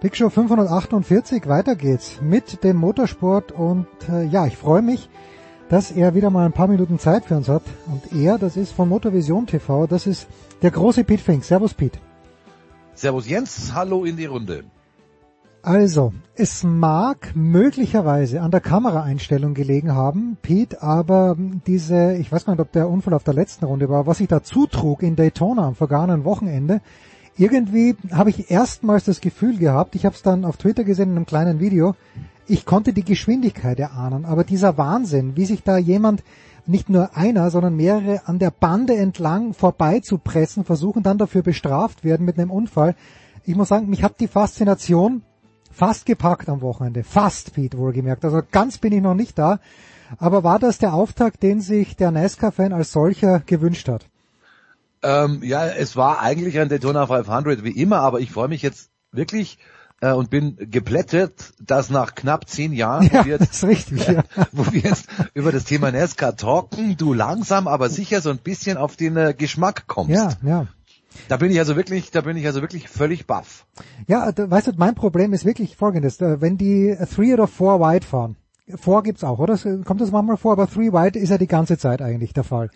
Big 0.00 0.16
Show 0.16 0.30
548, 0.30 1.46
weiter 1.46 1.76
geht's 1.76 2.22
mit 2.22 2.64
dem 2.64 2.78
Motorsport 2.78 3.52
und 3.52 3.86
äh, 4.08 4.24
ja, 4.24 4.46
ich 4.46 4.56
freue 4.56 4.80
mich, 4.80 5.10
dass 5.68 5.90
er 5.90 6.14
wieder 6.14 6.30
mal 6.30 6.46
ein 6.46 6.54
paar 6.54 6.68
Minuten 6.68 6.98
Zeit 6.98 7.26
für 7.26 7.36
uns 7.36 7.50
hat 7.50 7.64
und 7.86 8.10
er, 8.18 8.38
das 8.38 8.56
ist 8.56 8.72
von 8.72 8.88
Motorvision 8.88 9.46
TV, 9.46 9.86
das 9.86 10.06
ist 10.06 10.26
der 10.62 10.70
große 10.70 11.04
Pete 11.04 11.22
Fink. 11.22 11.44
Servus 11.44 11.74
Pete. 11.74 11.98
Servus 12.94 13.28
Jens, 13.28 13.74
hallo 13.74 14.06
in 14.06 14.16
die 14.16 14.24
Runde. 14.24 14.64
Also, 15.60 16.14
es 16.34 16.64
mag 16.64 17.32
möglicherweise 17.34 18.40
an 18.40 18.50
der 18.50 18.62
Kameraeinstellung 18.62 19.52
gelegen 19.52 19.94
haben, 19.94 20.38
Pete, 20.40 20.82
aber 20.82 21.36
diese, 21.66 22.14
ich 22.14 22.32
weiß 22.32 22.46
gar 22.46 22.54
nicht, 22.54 22.62
ob 22.62 22.72
der 22.72 22.88
Unfall 22.88 23.12
auf 23.12 23.24
der 23.24 23.34
letzten 23.34 23.66
Runde 23.66 23.90
war, 23.90 24.06
was 24.06 24.16
sich 24.16 24.28
da 24.28 24.42
zutrug 24.42 25.02
in 25.02 25.16
Daytona 25.16 25.66
am 25.66 25.74
vergangenen 25.74 26.24
Wochenende, 26.24 26.80
irgendwie 27.36 27.96
habe 28.12 28.30
ich 28.30 28.50
erstmals 28.50 29.04
das 29.04 29.20
Gefühl 29.20 29.58
gehabt, 29.58 29.94
ich 29.94 30.04
habe 30.04 30.14
es 30.14 30.22
dann 30.22 30.44
auf 30.44 30.56
Twitter 30.56 30.84
gesehen 30.84 31.10
in 31.10 31.16
einem 31.16 31.26
kleinen 31.26 31.60
Video, 31.60 31.94
ich 32.46 32.66
konnte 32.66 32.92
die 32.92 33.04
Geschwindigkeit 33.04 33.78
erahnen, 33.78 34.24
aber 34.24 34.44
dieser 34.44 34.76
Wahnsinn, 34.76 35.36
wie 35.36 35.46
sich 35.46 35.62
da 35.62 35.78
jemand, 35.78 36.22
nicht 36.66 36.90
nur 36.90 37.16
einer, 37.16 37.50
sondern 37.50 37.76
mehrere 37.76 38.26
an 38.26 38.38
der 38.38 38.50
Bande 38.50 38.96
entlang 38.96 39.54
vorbei 39.54 40.00
zu 40.00 40.18
pressen, 40.18 40.64
versuchen 40.64 41.02
dann 41.02 41.18
dafür 41.18 41.42
bestraft 41.42 42.04
werden 42.04 42.26
mit 42.26 42.38
einem 42.38 42.50
Unfall. 42.50 42.94
Ich 43.44 43.56
muss 43.56 43.68
sagen, 43.68 43.88
mich 43.88 44.02
hat 44.02 44.20
die 44.20 44.28
Faszination 44.28 45.22
Fast 45.70 46.04
gepackt 46.04 46.48
am 46.48 46.60
Wochenende. 46.62 47.04
Fast, 47.04 47.54
Pete, 47.54 47.78
wohlgemerkt. 47.78 48.24
Also 48.24 48.42
ganz 48.50 48.78
bin 48.78 48.92
ich 48.92 49.00
noch 49.00 49.14
nicht 49.14 49.38
da. 49.38 49.60
Aber 50.18 50.42
war 50.42 50.58
das 50.58 50.78
der 50.78 50.92
Auftakt, 50.92 51.42
den 51.42 51.60
sich 51.60 51.96
der 51.96 52.10
NASCAR-Fan 52.10 52.72
als 52.72 52.92
solcher 52.92 53.40
gewünscht 53.40 53.88
hat? 53.88 54.06
Ähm, 55.02 55.42
ja, 55.42 55.66
es 55.66 55.96
war 55.96 56.20
eigentlich 56.20 56.58
ein 56.58 56.68
Daytona 56.68 57.06
500 57.06 57.64
wie 57.64 57.70
immer, 57.70 58.00
aber 58.00 58.20
ich 58.20 58.30
freue 58.30 58.48
mich 58.48 58.62
jetzt 58.62 58.90
wirklich 59.12 59.58
äh, 60.00 60.12
und 60.12 60.30
bin 60.30 60.56
geplättet, 60.70 61.52
dass 61.60 61.90
nach 61.90 62.14
knapp 62.14 62.48
zehn 62.48 62.72
Jahren, 62.72 63.08
Ja, 63.12 63.20
wo, 63.20 63.24
wir 63.26 63.38
jetzt, 63.40 63.64
richtig, 63.64 64.06
ja. 64.08 64.24
wo 64.52 64.70
wir 64.72 64.80
jetzt 64.80 65.06
über 65.34 65.52
das 65.52 65.64
Thema 65.64 65.90
NASCAR 65.90 66.36
talken, 66.36 66.96
du 66.96 67.14
langsam 67.14 67.66
aber 67.68 67.88
sicher 67.88 68.20
so 68.20 68.30
ein 68.30 68.38
bisschen 68.38 68.76
auf 68.76 68.96
den 68.96 69.16
äh, 69.16 69.34
Geschmack 69.36 69.84
kommst. 69.86 70.10
Ja, 70.12 70.30
ja. 70.42 70.66
Da 71.28 71.38
bin 71.38 71.50
ich 71.50 71.58
also 71.58 71.76
wirklich, 71.76 72.10
da 72.12 72.20
bin 72.20 72.36
ich 72.36 72.46
also 72.46 72.60
wirklich 72.60 72.88
völlig 72.88 73.26
baff. 73.26 73.66
Ja, 74.06 74.30
da, 74.32 74.50
weißt 74.50 74.68
du, 74.68 74.72
mein 74.76 74.94
Problem 74.94 75.32
ist 75.32 75.44
wirklich 75.44 75.76
folgendes. 75.76 76.20
Äh, 76.20 76.40
Wenn 76.40 76.56
die 76.56 76.96
Three 77.14 77.32
oder 77.34 77.46
Four 77.48 77.80
Wide 77.80 78.06
fahren, 78.06 78.36
Four 78.76 79.02
gibt's 79.02 79.24
auch, 79.24 79.38
oder? 79.38 79.58
Kommt 79.84 80.00
das 80.00 80.12
manchmal 80.12 80.36
vor, 80.36 80.52
aber 80.52 80.68
Three 80.68 80.92
Wide 80.92 81.18
ist 81.18 81.30
ja 81.30 81.38
die 81.38 81.48
ganze 81.48 81.76
Zeit 81.78 82.00
eigentlich 82.02 82.32
der 82.32 82.44
Fall. 82.44 82.70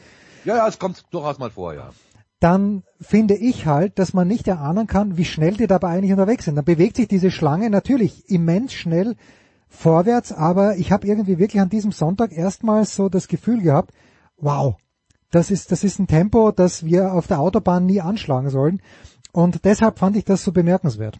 Ja, 0.44 0.56
ja, 0.56 0.66
es 0.68 0.78
kommt 0.78 1.04
durchaus 1.10 1.38
mal 1.38 1.50
vor, 1.50 1.74
ja. 1.74 1.90
Dann 2.44 2.82
finde 3.00 3.36
ich 3.36 3.64
halt, 3.64 3.98
dass 3.98 4.12
man 4.12 4.28
nicht 4.28 4.46
erahnen 4.46 4.86
kann, 4.86 5.16
wie 5.16 5.24
schnell 5.24 5.54
die 5.54 5.66
dabei 5.66 5.88
eigentlich 5.88 6.12
unterwegs 6.12 6.44
sind. 6.44 6.56
Dann 6.56 6.66
bewegt 6.66 6.96
sich 6.96 7.08
diese 7.08 7.30
Schlange 7.30 7.70
natürlich 7.70 8.28
immens 8.28 8.74
schnell 8.74 9.16
vorwärts, 9.70 10.30
aber 10.30 10.76
ich 10.76 10.92
habe 10.92 11.06
irgendwie 11.06 11.38
wirklich 11.38 11.62
an 11.62 11.70
diesem 11.70 11.90
Sonntag 11.90 12.32
erstmals 12.32 12.96
so 12.96 13.08
das 13.08 13.28
Gefühl 13.28 13.62
gehabt, 13.62 13.94
wow, 14.36 14.76
das 15.30 15.50
ist, 15.50 15.72
das 15.72 15.84
ist 15.84 15.98
ein 15.98 16.06
Tempo, 16.06 16.52
das 16.52 16.84
wir 16.84 17.14
auf 17.14 17.28
der 17.28 17.40
Autobahn 17.40 17.86
nie 17.86 18.02
anschlagen 18.02 18.50
sollen. 18.50 18.82
Und 19.32 19.64
deshalb 19.64 19.98
fand 19.98 20.14
ich 20.14 20.26
das 20.26 20.44
so 20.44 20.52
bemerkenswert. 20.52 21.16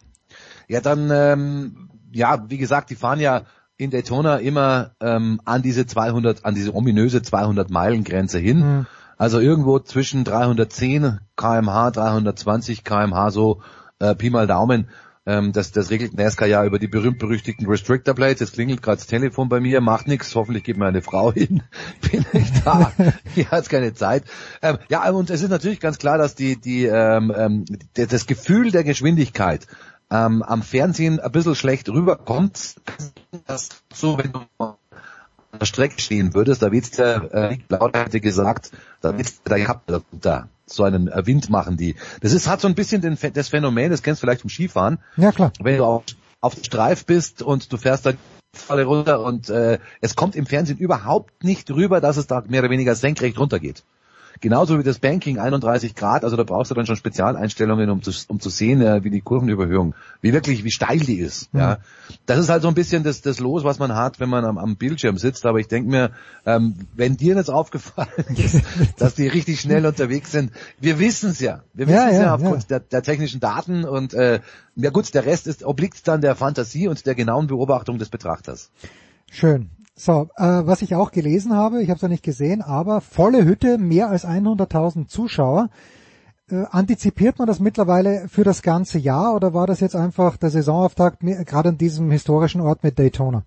Ja, 0.67 0.79
dann, 0.79 1.09
ähm, 1.11 1.89
ja, 2.11 2.45
wie 2.49 2.59
gesagt, 2.59 2.91
die 2.91 2.95
fahren 2.95 3.19
ja 3.19 3.45
in 3.77 3.89
Daytona 3.89 4.37
immer 4.37 4.91
ähm, 5.01 5.41
an 5.43 5.63
diese 5.63 5.87
200, 5.87 6.45
an 6.45 6.53
diese 6.53 6.75
ominöse 6.75 7.23
200 7.23 7.71
Meilen 7.71 8.03
Grenze 8.03 8.37
hin. 8.37 8.59
Mhm. 8.59 8.87
Also 9.17 9.39
irgendwo 9.39 9.79
zwischen 9.79 10.23
310 10.23 11.19
kmh, 11.35 11.91
320 11.91 12.83
kmh, 12.83 13.31
so 13.31 13.61
äh, 13.99 14.15
Pi 14.15 14.29
mal 14.29 14.47
Daumen. 14.47 14.89
Ähm, 15.27 15.53
das, 15.53 15.71
das 15.71 15.89
regelt 15.89 16.15
NASCAR 16.15 16.47
ja 16.47 16.63
über 16.65 16.77
die 16.77 16.87
berühmt-berüchtigten 16.87 17.65
Restrictor 17.65 18.13
Plates. 18.13 18.41
Jetzt 18.41 18.53
klingelt 18.53 18.83
gerade 18.83 18.97
das 18.97 19.07
Telefon 19.07 19.49
bei 19.49 19.59
mir, 19.59 19.81
macht 19.81 20.07
nichts. 20.07 20.35
Hoffentlich 20.35 20.63
geht 20.63 20.77
mir 20.77 20.85
eine 20.85 21.01
Frau 21.01 21.33
hin. 21.33 21.63
Bin 22.11 22.25
ich 22.33 22.61
da? 22.63 22.91
Hier 23.33 23.49
hat's 23.49 23.69
keine 23.69 23.93
Zeit. 23.93 24.23
Ähm, 24.61 24.77
ja, 24.89 25.09
und 25.09 25.29
es 25.29 25.41
ist 25.41 25.49
natürlich 25.49 25.79
ganz 25.79 25.97
klar, 25.97 26.17
dass 26.17 26.35
die, 26.35 26.59
die, 26.59 26.85
ähm, 26.85 27.33
ähm, 27.35 27.65
das 27.93 28.27
Gefühl 28.27 28.71
der 28.71 28.83
Geschwindigkeit 28.83 29.65
ähm, 30.11 30.43
am 30.43 30.61
Fernsehen 30.61 31.19
ein 31.19 31.31
bisschen 31.31 31.55
schlecht 31.55 31.89
rüberkommt. 31.89 32.75
Das 33.47 33.69
so, 33.93 34.19
wenn 34.19 34.31
du 34.31 34.41
der 35.59 35.65
Strecke 35.65 35.99
stehen 35.99 36.33
würdest, 36.33 36.61
da 36.61 36.71
wird's 36.71 36.91
der 36.91 37.33
äh, 37.33 37.57
hätte 37.93 38.21
gesagt, 38.21 38.71
da 39.01 39.17
wird's 39.17 39.41
gehabt, 39.43 39.89
da, 39.89 40.01
da 40.11 40.49
so 40.65 40.83
einen 40.83 41.07
äh, 41.07 41.25
Wind 41.25 41.49
machen 41.49 41.77
die. 41.77 41.95
Das 42.21 42.33
ist 42.33 42.47
hat 42.47 42.61
so 42.61 42.67
ein 42.67 42.75
bisschen 42.75 43.01
den, 43.01 43.17
das 43.33 43.49
Phänomen, 43.49 43.91
das 43.91 44.03
kennst 44.03 44.21
du 44.21 44.25
vielleicht 44.25 44.41
vom 44.41 44.49
Skifahren. 44.49 44.99
Ja, 45.17 45.31
klar. 45.31 45.51
Wenn 45.59 45.77
du 45.77 45.85
auf, 45.85 46.03
auf 46.41 46.55
dem 46.55 46.63
Streif 46.63 47.05
bist 47.05 47.41
und 47.41 47.71
du 47.71 47.77
fährst 47.77 48.05
da 48.05 48.13
Falle 48.53 48.85
runter 48.85 49.21
und 49.21 49.49
äh, 49.49 49.79
es 50.01 50.15
kommt 50.15 50.35
im 50.35 50.45
Fernsehen 50.45 50.77
überhaupt 50.77 51.43
nicht 51.43 51.69
rüber, 51.71 51.99
dass 51.99 52.17
es 52.17 52.27
da 52.27 52.43
mehr 52.47 52.61
oder 52.61 52.69
weniger 52.69 52.95
senkrecht 52.95 53.37
runtergeht. 53.37 53.83
Genauso 54.41 54.77
wie 54.77 54.83
das 54.83 54.99
Banking 54.99 55.39
31 55.39 55.95
Grad, 55.95 56.23
also 56.23 56.35
da 56.35 56.43
brauchst 56.43 56.71
du 56.71 56.75
dann 56.75 56.85
schon 56.85 56.95
Spezialeinstellungen, 56.95 57.89
um 57.89 58.01
zu, 58.01 58.11
um 58.27 58.39
zu 58.39 58.49
sehen, 58.49 58.81
äh, 58.81 59.03
wie 59.03 59.09
die 59.09 59.21
Kurvenüberhöhung, 59.21 59.95
wie 60.21 60.33
wirklich, 60.33 60.63
wie 60.63 60.71
steil 60.71 60.99
die 60.99 61.19
ist. 61.19 61.53
Mhm. 61.53 61.59
Ja, 61.59 61.77
das 62.25 62.39
ist 62.39 62.49
halt 62.49 62.61
so 62.61 62.67
ein 62.67 62.73
bisschen 62.73 63.03
das, 63.03 63.21
das 63.21 63.39
Los, 63.39 63.63
was 63.63 63.79
man 63.79 63.95
hat, 63.95 64.19
wenn 64.19 64.29
man 64.29 64.45
am, 64.45 64.57
am 64.57 64.75
Bildschirm 64.75 65.17
sitzt. 65.17 65.45
Aber 65.45 65.59
ich 65.59 65.67
denke 65.67 65.89
mir, 65.89 66.11
ähm, 66.45 66.75
wenn 66.93 67.17
dir 67.17 67.35
jetzt 67.35 67.49
aufgefallen 67.55 68.09
ist, 68.35 68.61
dass 68.97 69.15
die 69.15 69.27
richtig 69.27 69.61
schnell 69.61 69.85
unterwegs 69.85 70.31
sind, 70.31 70.51
wir 70.79 70.99
wissen 70.99 71.31
es 71.31 71.39
ja, 71.39 71.63
wir 71.73 71.87
wissen 71.87 71.97
Ja, 71.97 72.07
es 72.07 72.15
ja, 72.15 72.21
ja, 72.23 72.35
aufgrund 72.35 72.63
ja. 72.63 72.67
Der, 72.67 72.79
der 72.81 73.03
technischen 73.03 73.39
Daten 73.39 73.85
und 73.85 74.13
äh, 74.13 74.41
ja 74.75 74.89
gut, 74.89 75.13
der 75.13 75.25
Rest 75.25 75.47
ist 75.47 75.63
obliegt 75.63 76.07
dann 76.07 76.21
der 76.21 76.35
Fantasie 76.35 76.87
und 76.87 77.05
der 77.05 77.15
genauen 77.15 77.47
Beobachtung 77.47 77.97
des 77.97 78.09
Betrachters. 78.09 78.71
Schön. 79.31 79.69
So, 79.97 80.29
äh, 80.35 80.43
was 80.43 80.81
ich 80.81 80.93
auch 80.93 81.11
gelesen 81.11 81.53
habe, 81.53 81.81
ich 81.81 81.89
habe 81.89 81.95
es 81.95 82.01
ja 82.01 82.09
nicht 82.09 82.23
gesehen, 82.23 82.61
aber 82.61 82.99
volle 82.99 83.45
Hütte, 83.45 83.77
mehr 83.77 84.09
als 84.09 84.25
100.000 84.25 85.07
Zuschauer. 85.07 85.69
Äh, 86.49 86.65
antizipiert 86.69 87.39
man 87.39 87.47
das 87.47 87.61
mittlerweile 87.61 88.27
für 88.27 88.43
das 88.43 88.61
ganze 88.61 88.99
Jahr 88.99 89.33
oder 89.33 89.53
war 89.53 89.67
das 89.67 89.79
jetzt 89.79 89.95
einfach 89.95 90.35
der 90.35 90.49
Saisonauftakt 90.49 91.21
gerade 91.21 91.69
an 91.69 91.77
diesem 91.77 92.11
historischen 92.11 92.59
Ort 92.59 92.83
mit 92.83 92.99
Daytona? 92.99 93.43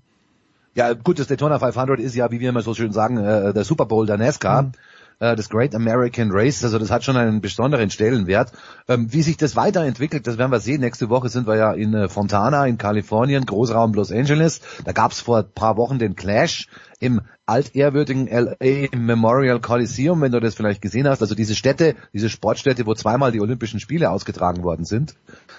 Ja, 0.75 0.95
gut, 0.95 1.19
das 1.19 1.27
Daytona 1.27 1.59
500 1.59 2.01
ist 2.01 2.15
ja, 2.15 2.31
wie 2.31 2.41
wir 2.41 2.49
immer 2.49 2.63
so 2.63 2.73
schön 2.73 2.93
sagen, 2.93 3.19
äh, 3.19 3.53
der 3.53 3.65
Super 3.65 3.85
Bowl 3.85 4.07
der 4.07 4.17
NASCAR, 4.17 4.73
äh, 5.21 5.37
das 5.37 5.49
Great 5.49 5.75
American 5.75 6.31
Race. 6.31 6.63
Also 6.65 6.79
das 6.79 6.91
hat 6.91 7.05
schon 7.05 7.17
einen 7.17 7.41
besonderen 7.41 7.91
Stellenwert. 7.91 8.53
Ähm, 8.89 9.13
wie 9.13 9.23
sich 9.23 9.37
das 9.37 9.57
weiterentwickelt, 9.57 10.27
das 10.27 10.39
werden 10.39 10.53
wir 10.53 10.61
sehen. 10.61 10.81
Nächste 10.81 11.09
Woche 11.09 11.29
sind 11.29 11.47
wir 11.47 11.57
ja 11.57 11.73
in 11.73 11.95
äh, 11.95 12.09
Fontana 12.09 12.67
in 12.67 12.79
Kalifornien, 12.79 13.47
Großraum 13.47 13.95
Los 13.95 14.13
Angeles. 14.13 14.61
Da 14.85 14.93
gab's 14.93 15.21
vor 15.21 15.39
ein 15.39 15.53
paar 15.53 15.77
Wochen 15.77 15.99
den 15.99 16.17
Clash 16.17 16.69
im 17.01 17.21
altehrwürdigen 17.49 18.29
LA 18.29 18.89
Memorial 18.97 19.61
Coliseum, 19.61 20.21
wenn 20.21 20.33
du 20.33 20.41
das 20.41 20.55
vielleicht 20.55 20.83
gesehen 20.83 21.09
hast. 21.09 21.23
Also 21.23 21.35
diese 21.35 21.55
Städte, 21.55 21.95
diese 22.13 22.29
Sportstätte, 22.29 22.87
wo 22.87 22.95
zweimal 22.95 23.33
die 23.33 23.41
Olympischen 23.41 23.81
Spiele 23.81 24.11
ausgetragen 24.11 24.63
worden 24.63 24.85
sind. 24.85 25.15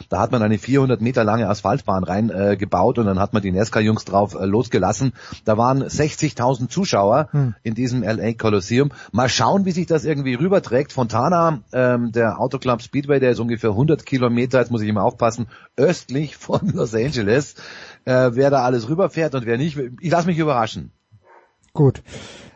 Da 0.10 0.20
hat 0.20 0.32
man 0.32 0.42
eine 0.42 0.58
400 0.58 1.02
Meter 1.02 1.24
lange 1.24 1.48
Asphaltbahn 1.48 2.04
rein 2.04 2.30
äh, 2.30 2.58
gebaut 2.58 3.00
und 3.00 3.06
dann 3.06 3.20
hat 3.20 3.34
man 3.34 3.42
die 3.42 3.52
NASCAR-Jungs 3.52 4.06
drauf 4.06 4.36
äh, 4.36 4.46
losgelassen. 4.46 5.14
Da 5.46 5.58
waren 5.58 5.84
60.000 5.84 6.70
Zuschauer 6.70 7.30
Hm. 7.32 7.56
in 7.64 7.76
diesem 7.76 8.04
LA 8.04 8.34
Coliseum. 8.34 8.92
Mal 9.12 9.30
schauen, 9.30 9.66
wie 9.66 9.72
sich 9.72 9.86
das 9.86 10.06
irgendwie 10.06 10.36
rüberträgt. 10.36 10.94
Fontana, 10.94 11.62
ähm, 11.72 12.12
der 12.12 12.40
Autoclub 12.40 12.82
Speedway, 12.82 13.20
der 13.20 13.32
ist 13.32 13.40
ungefähr 13.40 13.72
100 13.72 14.06
Kilometer, 14.06 14.60
jetzt 14.60 14.72
muss 14.72 14.82
ich 14.82 14.90
immer 14.90 15.04
aufpassen, 15.04 15.48
östlich 15.76 16.38
von 16.38 16.70
Los 16.70 16.96
Angeles. 16.96 17.56
Äh, 18.06 18.32
wer 18.34 18.50
da 18.50 18.64
alles 18.64 18.90
rüberfährt 18.90 19.36
und 19.36 19.46
wer 19.46 19.58
nicht, 19.58 19.78
ich 20.02 20.12
lasse 20.12 20.28
mich 20.28 20.38
überraschen. 20.38 20.92
Gut. 21.80 22.04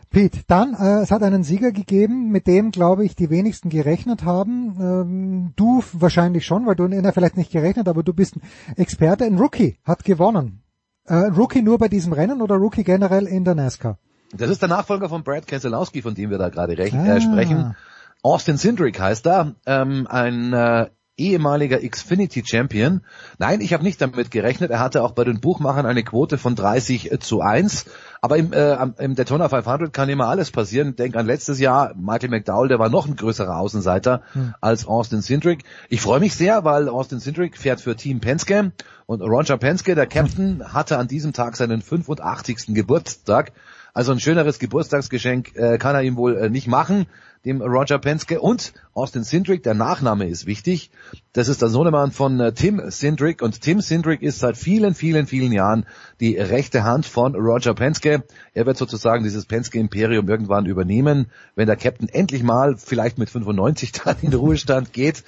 Pete, 0.10 0.42
dann, 0.48 0.74
äh, 0.76 1.00
es 1.02 1.12
hat 1.12 1.24
einen 1.24 1.44
Sieger 1.46 1.72
gegeben, 1.72 2.30
mit 2.30 2.46
dem, 2.46 2.72
glaube 2.72 3.06
ich, 3.06 3.16
die 3.16 3.30
wenigsten 3.30 3.70
gerechnet 3.70 4.26
haben. 4.26 4.76
Ähm, 4.82 5.54
du 5.56 5.82
wahrscheinlich 5.94 6.46
schon, 6.46 6.66
weil 6.66 6.76
du 6.76 6.84
in 6.84 7.06
er 7.06 7.14
vielleicht 7.14 7.38
nicht 7.38 7.50
gerechnet, 7.52 7.88
aber 7.88 8.04
du 8.04 8.14
bist 8.14 8.36
ein 8.36 8.42
Experte. 8.76 9.24
Ein 9.24 9.38
Rookie 9.38 9.78
hat 9.86 10.04
gewonnen. 10.04 10.62
Äh, 11.06 11.16
Rookie 11.16 11.62
nur 11.62 11.78
bei 11.78 11.88
diesem 11.88 12.12
Rennen 12.12 12.42
oder 12.42 12.56
Rookie 12.56 12.84
generell 12.84 13.26
in 13.26 13.46
der 13.46 13.56
NASCAR? 13.56 13.98
Das 14.36 14.50
ist 14.50 14.62
der 14.62 14.68
Nachfolger 14.70 15.08
von 15.08 15.24
Brad 15.24 15.48
Keselowski, 15.48 16.02
von 16.02 16.16
dem 16.16 16.30
wir 16.30 16.38
da 16.38 16.50
gerade 16.50 16.74
rech- 16.74 16.94
Ah. 16.94 17.16
äh, 17.16 17.22
sprechen. 17.22 17.76
Austin 18.24 18.58
Cindric 18.58 19.00
heißt 19.00 19.26
er, 19.26 19.56
ähm, 19.66 20.06
ein 20.10 20.52
äh, 20.52 20.90
ehemaliger 21.18 21.80
Xfinity 21.80 22.44
Champion. 22.46 23.02
Nein, 23.38 23.62
ich 23.62 23.74
habe 23.74 23.84
nicht 23.84 24.02
damit 24.02 24.32
gerechnet. 24.32 24.72
Er 24.72 24.80
hatte 24.80 25.04
auch 25.04 25.12
bei 25.12 25.24
den 25.24 25.40
Buchmachern 25.40 25.86
eine 25.86 26.04
Quote 26.04 26.38
von 26.38 26.56
30 26.56 27.20
zu 27.20 27.42
1. 27.42 27.86
Aber 28.22 28.38
im, 28.38 28.52
äh, 28.52 28.76
im 28.98 29.16
Daytona 29.16 29.50
500 29.50 29.94
kann 29.94 30.10
immer 30.10 30.28
alles 30.28 30.50
passieren. 30.50 30.96
Denk 30.96 31.16
an 31.16 31.28
letztes 31.28 31.60
Jahr, 31.60 31.94
Michael 31.96 32.30
McDowell, 32.30 32.68
der 32.68 32.80
war 32.80 32.90
noch 32.90 33.08
ein 33.08 33.16
größerer 33.16 33.58
Außenseiter 33.58 34.24
Hm. 34.34 34.56
als 34.62 34.88
Austin 34.88 35.22
Cindric. 35.22 35.64
Ich 35.90 36.02
freue 36.02 36.20
mich 36.20 36.36
sehr, 36.36 36.64
weil 36.64 36.90
Austin 36.90 37.20
Cindric 37.20 37.58
fährt 37.58 37.82
für 37.82 37.96
Team 37.96 38.20
Penske 38.20 38.72
und 39.06 39.22
Roger 39.22 39.58
Penske, 39.58 39.96
der 39.96 40.08
Captain, 40.08 40.74
hatte 40.74 40.98
an 40.98 41.08
diesem 41.08 41.34
Tag 41.34 41.58
seinen 41.58 41.82
85. 41.82 42.74
Geburtstag. 42.74 43.52
Also 43.94 44.12
ein 44.12 44.20
schöneres 44.20 44.58
Geburtstagsgeschenk 44.58 45.56
äh, 45.56 45.78
kann 45.78 45.96
er 45.96 46.02
ihm 46.02 46.16
wohl 46.16 46.36
äh, 46.36 46.50
nicht 46.50 46.68
machen, 46.68 47.06
dem 47.46 47.62
Roger 47.62 48.00
Penske. 48.00 48.40
Und 48.40 48.74
Austin 48.94 49.24
Cindric, 49.24 49.64
der 49.64 49.74
Nachname 49.74 50.28
ist 50.28 50.46
wichtig. 50.46 50.92
Das 51.34 51.48
ist 51.48 51.62
der 51.62 51.70
Sohnemann 51.70 52.12
von 52.12 52.40
äh, 52.40 52.54
Tim 52.54 52.82
Cindric. 52.90 53.42
Und 53.42 53.62
Tim 53.62 53.82
Cindric 53.82 54.22
ist 54.22 54.40
seit 54.40 54.58
vielen, 54.58 54.94
vielen, 54.94 55.28
vielen 55.28 55.52
Jahren 55.52 55.86
die 56.20 56.38
rechte 56.38 56.84
Hand 56.84 57.06
von 57.06 57.36
Roger 57.36 57.74
Penske. 57.74 58.24
Er 58.54 58.66
wird 58.66 58.78
sozusagen 58.78 59.24
dieses 59.24 59.46
Penske-Imperium 59.46 60.30
irgendwann 60.30 60.66
übernehmen, 60.66 61.28
wenn 61.56 61.68
der 61.68 61.76
Captain 61.76 62.10
endlich 62.10 62.44
mal, 62.44 62.78
vielleicht 62.78 63.18
mit 63.18 63.30
95 63.30 63.92
dann 64.04 64.16
in 64.22 64.32
den 64.32 64.40
Ruhestand 64.40 64.94
geht. 64.94 65.24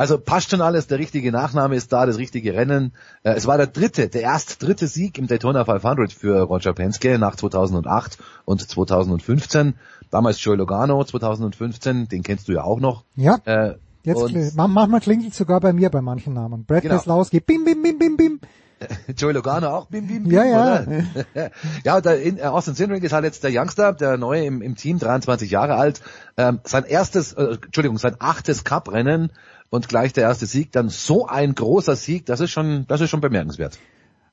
Also 0.00 0.16
passt 0.16 0.50
schon 0.50 0.62
alles, 0.62 0.86
der 0.86 0.98
richtige 0.98 1.30
Nachname 1.30 1.76
ist 1.76 1.92
da, 1.92 2.06
das 2.06 2.16
richtige 2.16 2.54
Rennen. 2.54 2.94
Äh, 3.22 3.32
es 3.32 3.46
war 3.46 3.58
der 3.58 3.66
dritte, 3.66 4.08
der 4.08 4.22
erst 4.22 4.62
dritte 4.62 4.86
Sieg 4.86 5.18
im 5.18 5.26
Daytona 5.26 5.66
500 5.66 6.10
für 6.10 6.40
Roger 6.40 6.72
Penske 6.72 7.18
nach 7.18 7.36
2008 7.36 8.16
und 8.46 8.66
2015. 8.66 9.74
Damals 10.10 10.42
Joey 10.42 10.56
Logano 10.56 11.02
2015, 11.04 12.08
den 12.08 12.22
kennst 12.22 12.48
du 12.48 12.52
ja 12.52 12.64
auch 12.64 12.80
noch. 12.80 13.04
Ja. 13.16 13.38
Äh, 13.44 13.74
Jetzt, 14.02 14.56
manchmal 14.56 15.00
klingelt 15.00 15.34
sogar 15.34 15.60
bei 15.60 15.72
mir 15.74 15.90
bei 15.90 16.00
manchen 16.00 16.32
Namen. 16.32 16.64
Brad 16.64 16.82
Genau. 16.82 16.96
Keselowski, 16.96 17.40
bim, 17.40 17.64
bim, 17.64 17.82
bim, 17.82 17.98
bim, 17.98 18.16
bim. 18.16 18.40
Joey 19.16 19.34
Logano 19.34 19.68
auch, 19.68 19.86
bim, 19.86 20.06
bim, 20.06 20.22
bim, 20.24 20.32
Ja, 20.32 20.44
ja. 20.44 20.82
oder? 20.82 20.86
ja, 21.84 22.00
der 22.00 22.22
in, 22.22 22.38
äh, 22.38 22.42
Austin 22.44 22.74
Cindric 22.74 23.04
ist 23.04 23.12
halt 23.12 23.24
jetzt 23.24 23.44
der 23.44 23.50
Youngster, 23.52 23.92
der 23.92 24.16
neue 24.16 24.44
im, 24.44 24.62
im 24.62 24.74
Team, 24.74 24.98
23 24.98 25.50
Jahre 25.50 25.74
alt. 25.74 26.00
Ähm, 26.38 26.60
sein 26.64 26.84
erstes, 26.84 27.34
äh, 27.34 27.58
Entschuldigung, 27.62 27.98
sein 27.98 28.16
achtes 28.18 28.64
Cup-Rennen 28.64 29.32
und 29.68 29.88
gleich 29.88 30.14
der 30.14 30.24
erste 30.24 30.46
Sieg, 30.46 30.72
dann 30.72 30.88
so 30.88 31.26
ein 31.26 31.54
großer 31.54 31.94
Sieg, 31.94 32.24
das 32.24 32.40
ist 32.40 32.52
schon, 32.52 32.86
das 32.88 33.02
ist 33.02 33.10
schon 33.10 33.20
bemerkenswert. 33.20 33.78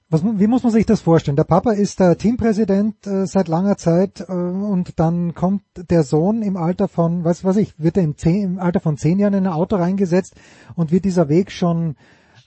Was, 0.10 0.24
wie 0.24 0.48
muss 0.48 0.64
man 0.64 0.72
sich 0.72 0.86
das 0.86 1.02
vorstellen? 1.02 1.36
Der 1.36 1.44
Papa 1.44 1.72
ist 1.72 2.00
der 2.00 2.18
Teampräsident 2.18 3.06
äh, 3.06 3.28
seit 3.28 3.50
langer 3.50 3.76
Zeit 3.76 4.22
äh, 4.22 4.32
und 4.32 5.00
dann 5.00 5.34
kommt 5.34 5.64
der 5.76 6.04
Sohn 6.04 6.44
im 6.44 6.56
Alter 6.56 6.88
von, 6.88 7.26
was 7.26 7.44
weiß 7.44 7.58
ich, 7.58 7.78
wird 7.78 7.98
er 7.98 8.04
im, 8.04 8.18
zehn, 8.18 8.44
im 8.44 8.60
Alter 8.60 8.80
von 8.80 8.96
zehn 8.96 9.20
Jahren 9.20 9.34
in 9.34 9.48
ein 9.48 9.54
Auto 9.54 9.76
reingesetzt 9.76 10.36
und 10.76 10.92
wird 10.92 11.04
dieser 11.04 11.28
Weg 11.28 11.52
schon 11.52 11.98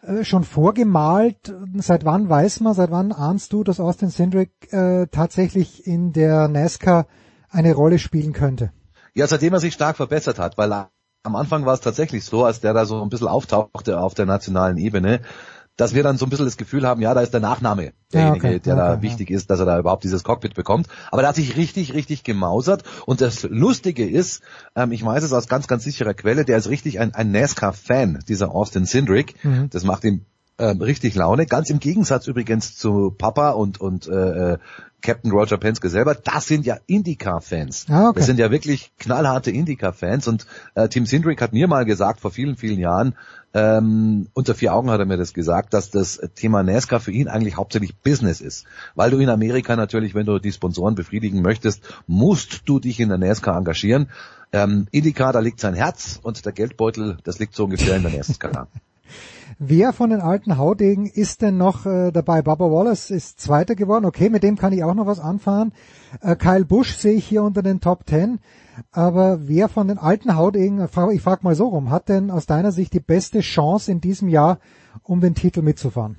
äh, 0.02 0.24
schon 0.24 0.44
vorgemalt? 0.44 1.54
Seit 1.76 2.06
wann 2.06 2.30
weiß 2.30 2.60
man, 2.60 2.72
seit 2.72 2.90
wann 2.90 3.12
ahnst 3.12 3.52
du, 3.52 3.62
dass 3.62 3.78
Austin 3.78 4.10
Cindric 4.10 4.72
äh, 4.72 5.06
tatsächlich 5.08 5.86
in 5.86 6.12
der 6.12 6.48
NASCAR 6.48 7.06
eine 7.50 7.74
Rolle 7.74 7.98
spielen 7.98 8.32
könnte? 8.32 8.72
Ja, 9.12 9.26
seitdem 9.26 9.52
er 9.52 9.60
sich 9.60 9.74
stark 9.74 9.96
verbessert 9.96 10.38
hat, 10.38 10.56
weil 10.56 10.72
am 10.72 11.36
Anfang 11.36 11.66
war 11.66 11.74
es 11.74 11.80
tatsächlich 11.80 12.24
so, 12.24 12.44
als 12.44 12.60
der 12.60 12.72
da 12.72 12.86
so 12.86 13.02
ein 13.02 13.10
bisschen 13.10 13.28
auftauchte 13.28 14.00
auf 14.00 14.14
der 14.14 14.24
nationalen 14.24 14.78
Ebene, 14.78 15.20
dass 15.80 15.94
wir 15.94 16.02
dann 16.02 16.18
so 16.18 16.26
ein 16.26 16.30
bisschen 16.30 16.44
das 16.44 16.58
Gefühl 16.58 16.86
haben, 16.86 17.00
ja, 17.00 17.14
da 17.14 17.22
ist 17.22 17.32
der 17.32 17.40
Nachname 17.40 17.92
derjenige, 18.12 18.48
ja, 18.48 18.50
okay, 18.54 18.60
der 18.60 18.74
okay, 18.74 18.82
da 18.82 18.94
ja. 18.94 19.02
wichtig 19.02 19.30
ist, 19.30 19.48
dass 19.48 19.60
er 19.60 19.66
da 19.66 19.78
überhaupt 19.78 20.04
dieses 20.04 20.24
Cockpit 20.24 20.54
bekommt. 20.54 20.88
Aber 21.10 21.22
der 21.22 21.30
hat 21.30 21.36
sich 21.36 21.56
richtig, 21.56 21.94
richtig 21.94 22.22
gemausert. 22.22 22.84
Und 23.06 23.22
das 23.22 23.44
Lustige 23.44 24.06
ist, 24.06 24.42
ähm, 24.76 24.92
ich 24.92 25.02
weiß 25.02 25.22
es 25.22 25.32
aus 25.32 25.48
ganz, 25.48 25.68
ganz 25.68 25.84
sicherer 25.84 26.12
Quelle, 26.12 26.44
der 26.44 26.58
ist 26.58 26.68
richtig 26.68 27.00
ein, 27.00 27.14
ein 27.14 27.30
NASCAR-Fan, 27.30 28.18
dieser 28.28 28.50
Austin 28.54 28.84
Cindric. 28.84 29.42
Mhm. 29.42 29.70
Das 29.70 29.84
macht 29.84 30.04
ihm 30.04 30.26
ähm, 30.60 30.80
richtig 30.80 31.14
Laune. 31.14 31.46
Ganz 31.46 31.70
im 31.70 31.80
Gegensatz 31.80 32.26
übrigens 32.26 32.76
zu 32.76 33.10
Papa 33.16 33.50
und 33.50 33.80
und 33.80 34.06
äh, 34.06 34.52
äh 34.52 34.58
Captain 35.02 35.30
Roger 35.30 35.56
Penske 35.56 35.88
selber, 35.88 36.14
das 36.14 36.46
sind 36.46 36.66
ja 36.66 36.76
IndyCar-Fans. 36.86 37.86
Ah, 37.88 38.08
okay. 38.08 38.18
Das 38.18 38.26
sind 38.26 38.38
ja 38.38 38.50
wirklich 38.50 38.92
knallharte 38.98 39.50
IndyCar-Fans. 39.50 40.28
Und 40.28 40.46
äh, 40.74 40.88
Tim 40.88 41.06
Sindrick 41.06 41.40
hat 41.40 41.52
mir 41.52 41.68
mal 41.68 41.84
gesagt, 41.84 42.20
vor 42.20 42.30
vielen, 42.30 42.56
vielen 42.56 42.78
Jahren, 42.78 43.14
ähm, 43.52 44.28
unter 44.32 44.54
vier 44.54 44.74
Augen 44.74 44.90
hat 44.90 45.00
er 45.00 45.06
mir 45.06 45.16
das 45.16 45.34
gesagt, 45.34 45.74
dass 45.74 45.90
das 45.90 46.20
Thema 46.34 46.62
NASCAR 46.62 47.00
für 47.00 47.10
ihn 47.10 47.28
eigentlich 47.28 47.56
hauptsächlich 47.56 47.96
Business 47.96 48.40
ist. 48.40 48.66
Weil 48.94 49.10
du 49.10 49.18
in 49.18 49.28
Amerika 49.28 49.74
natürlich, 49.74 50.14
wenn 50.14 50.26
du 50.26 50.38
die 50.38 50.52
Sponsoren 50.52 50.94
befriedigen 50.94 51.42
möchtest, 51.42 51.82
musst 52.06 52.68
du 52.68 52.78
dich 52.78 53.00
in 53.00 53.08
der 53.08 53.18
NASCAR 53.18 53.56
engagieren. 53.56 54.08
Ähm, 54.52 54.86
IndyCar, 54.90 55.32
da 55.32 55.40
liegt 55.40 55.60
sein 55.60 55.74
Herz 55.74 56.20
und 56.22 56.44
der 56.44 56.52
Geldbeutel, 56.52 57.18
das 57.24 57.38
liegt 57.38 57.54
so 57.54 57.64
ungefähr 57.64 57.96
in 57.96 58.02
der 58.02 58.12
NASCAR. 58.12 58.68
Wer 59.58 59.92
von 59.92 60.10
den 60.10 60.20
alten 60.20 60.56
Haudegen 60.56 61.06
ist 61.06 61.42
denn 61.42 61.56
noch 61.56 61.86
äh, 61.86 62.12
dabei? 62.12 62.42
Baba 62.42 62.70
Wallace 62.70 63.10
ist 63.10 63.40
Zweiter 63.40 63.74
geworden. 63.74 64.04
Okay, 64.04 64.30
mit 64.30 64.42
dem 64.42 64.56
kann 64.56 64.72
ich 64.72 64.84
auch 64.84 64.94
noch 64.94 65.06
was 65.06 65.20
anfahren. 65.20 65.72
Äh, 66.20 66.36
Kyle 66.36 66.64
Busch 66.64 66.96
sehe 66.96 67.14
ich 67.14 67.26
hier 67.26 67.42
unter 67.42 67.62
den 67.62 67.80
Top 67.80 68.06
Ten. 68.06 68.38
Aber 68.92 69.48
wer 69.48 69.68
von 69.68 69.88
den 69.88 69.98
alten 69.98 70.36
Haudegen, 70.36 70.82
ich 70.82 71.22
frage 71.22 71.42
mal 71.42 71.54
so 71.54 71.68
rum, 71.68 71.90
hat 71.90 72.08
denn 72.08 72.30
aus 72.30 72.46
deiner 72.46 72.72
Sicht 72.72 72.94
die 72.94 73.00
beste 73.00 73.40
Chance 73.40 73.92
in 73.92 74.00
diesem 74.00 74.28
Jahr, 74.28 74.58
um 75.02 75.20
den 75.20 75.34
Titel 75.34 75.62
mitzufahren? 75.62 76.16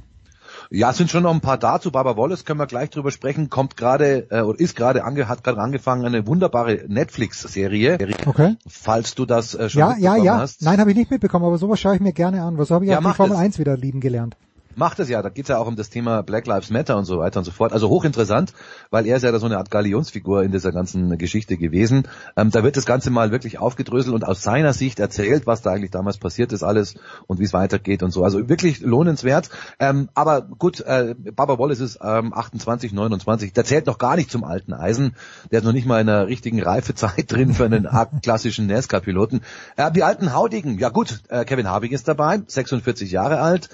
Ja, 0.73 0.91
es 0.91 0.98
sind 0.98 1.11
schon 1.11 1.23
noch 1.23 1.34
ein 1.34 1.41
paar 1.41 1.57
da. 1.57 1.81
Zu 1.81 1.91
Baba 1.91 2.15
Wallace 2.15 2.45
können 2.45 2.57
wir 2.57 2.65
gleich 2.65 2.89
drüber 2.89 3.11
sprechen. 3.11 3.49
Kommt 3.49 3.76
gerade 3.76 4.27
äh, 4.31 4.39
oder 4.39 4.57
ist 4.57 4.73
gerade 4.77 5.03
ange, 5.03 5.27
hat 5.27 5.43
gerade 5.43 5.60
angefangen 5.60 6.06
eine 6.06 6.26
wunderbare 6.26 6.85
Netflix-Serie. 6.88 7.98
Okay. 8.26 8.56
Falls 8.69 9.14
du 9.14 9.26
das 9.26 9.53
äh, 9.53 9.69
schon 9.69 9.81
ja, 9.81 9.98
ja, 9.98 10.15
ja. 10.15 10.38
hast. 10.38 10.61
Nein, 10.61 10.80
habe 10.80 10.91
ich 10.91 10.95
nicht 10.95 11.11
mitbekommen, 11.11 11.43
aber 11.43 11.57
sowas 11.57 11.77
schaue 11.77 11.95
ich 11.95 12.02
mir 12.02 12.14
gerne 12.14 12.41
an. 12.41 12.57
Was 12.57 12.72
habe 12.72 12.85
ich 12.85 12.91
ja, 12.91 12.99
auch 12.99 13.03
die 13.03 13.15
Formel 13.15 13.35
es. 13.35 13.39
1 13.39 13.60
wieder 13.60 13.76
lieben 13.76 13.99
gelernt 13.99 14.38
macht 14.76 14.99
es 14.99 15.10
ja. 15.10 15.22
Da 15.22 15.30
geht's 15.30 15.49
ja 15.49 15.57
auch 15.57 15.68
um 15.68 15.76
das 15.76 15.89
Thema 15.89 16.23
Black 16.23 16.48
Lives 16.48 16.69
Matter 16.69 16.98
und 16.98 17.06
so 17.06 17.19
weiter 17.19 17.39
und 17.39 17.45
so 17.45 17.52
fort. 17.52 17.73
Also 17.73 17.89
hochinteressant, 17.89 18.53
weil 18.89 19.06
er 19.06 19.18
ist 19.18 19.23
ja 19.23 19.31
da 19.31 19.39
so 19.39 19.45
eine 19.45 19.57
Art 19.57 19.72
Galionsfigur 19.72 20.43
in 20.43 20.52
dieser 20.52 20.72
ganzen 20.72 21.18
Geschichte 21.18 21.57
gewesen. 21.57 22.07
Ähm, 22.35 22.52
da 22.52 22.64
wird 22.64 22.77
das 22.77 22.85
Ganze 22.85 23.10
mal 23.11 23.31
wirklich 23.31 23.60
aufgedröselt 23.60 24.14
und 24.14 24.26
aus 24.26 24.41
seiner 24.41 24.73
Sicht 24.73 24.99
erzählt, 24.99 25.48
was 25.48 25.61
da 25.61 25.72
eigentlich 25.72 25.91
damals 25.91 26.18
passiert 26.18 26.52
ist 26.53 26.64
alles 26.64 26.95
und 27.27 27.39
wie 27.39 27.43
es 27.43 27.53
weitergeht 27.53 28.03
und 28.03 28.11
so. 28.11 28.23
Also 28.23 28.49
wirklich 28.49 28.81
lohnenswert. 28.81 29.49
Ähm, 29.80 30.10
aber 30.14 30.41
gut, 30.41 30.81
äh, 30.81 31.15
Baba 31.35 31.60
Wallace 31.60 31.80
ist 31.80 31.99
ähm, 32.03 32.34
28, 32.34 32.93
29. 32.93 33.53
Der 33.53 33.65
zählt 33.65 33.88
noch 33.88 33.98
gar 33.98 34.15
nicht 34.15 34.31
zum 34.31 34.43
alten 34.43 34.73
Eisen. 34.73 35.15
Der 35.52 35.60
ist 35.60 35.65
noch 35.65 35.73
nicht 35.73 35.88
mal 35.88 36.02
in 36.02 36.10
einer 36.10 36.27
richtigen 36.27 36.61
Reifezeit 36.61 37.26
drin 37.31 37.53
für 37.53 37.65
einen 37.65 37.88
klassischen 38.22 38.68
NASCAR-Piloten. 38.68 39.41
Äh, 39.77 39.91
die 39.91 40.03
alten 40.03 40.34
Haudigen, 40.34 40.77
ja 40.80 40.89
gut, 40.89 41.22
äh, 41.30 41.45
Kevin 41.45 41.68
Harvick 41.68 41.91
ist 41.91 42.07
dabei, 42.07 42.41
46 42.45 43.11
Jahre 43.11 43.41
alt. 43.41 43.69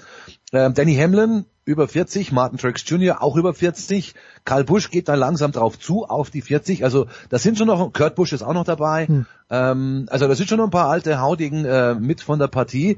Ähm, 0.52 0.72
Danny 0.72 0.94
Hamlin 0.94 1.44
über 1.66 1.86
40, 1.86 2.32
Martin 2.32 2.56
Truex 2.56 2.82
Jr. 2.86 3.22
auch 3.22 3.36
über 3.36 3.52
40, 3.52 4.14
Karl 4.46 4.64
Busch 4.64 4.90
geht 4.90 5.08
dann 5.08 5.18
langsam 5.18 5.52
drauf 5.52 5.78
zu, 5.78 6.06
auf 6.06 6.30
die 6.30 6.40
40, 6.40 6.82
also 6.82 7.06
das 7.28 7.42
sind 7.42 7.58
schon 7.58 7.66
noch, 7.66 7.92
Kurt 7.92 8.14
Busch 8.14 8.32
ist 8.32 8.42
auch 8.42 8.54
noch 8.54 8.64
dabei, 8.64 9.06
hm. 9.06 9.26
ähm, 9.50 10.06
also 10.08 10.26
da 10.26 10.34
sind 10.34 10.48
schon 10.48 10.56
noch 10.56 10.64
ein 10.64 10.70
paar 10.70 10.88
alte 10.88 11.20
Haudigen 11.20 11.66
äh, 11.66 11.94
mit 11.94 12.22
von 12.22 12.38
der 12.38 12.48
Partie. 12.48 12.96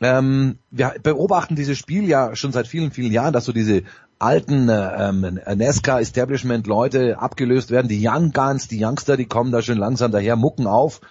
Ähm, 0.00 0.58
wir 0.70 0.94
beobachten 1.02 1.56
dieses 1.56 1.76
Spiel 1.76 2.08
ja 2.08 2.34
schon 2.34 2.52
seit 2.52 2.66
vielen, 2.66 2.90
vielen 2.90 3.12
Jahren, 3.12 3.34
dass 3.34 3.44
so 3.44 3.52
diese 3.52 3.82
alten 4.18 4.70
äh, 4.70 5.08
ähm, 5.08 5.38
NASCAR 5.54 6.00
Establishment 6.00 6.66
Leute 6.66 7.18
abgelöst 7.18 7.70
werden, 7.70 7.88
die 7.88 8.00
Young 8.02 8.32
Guns, 8.32 8.68
die 8.68 8.82
Youngster, 8.82 9.18
die 9.18 9.26
kommen 9.26 9.52
da 9.52 9.60
schon 9.60 9.76
langsam 9.76 10.10
daher, 10.10 10.36
mucken 10.36 10.66
auf 10.66 11.02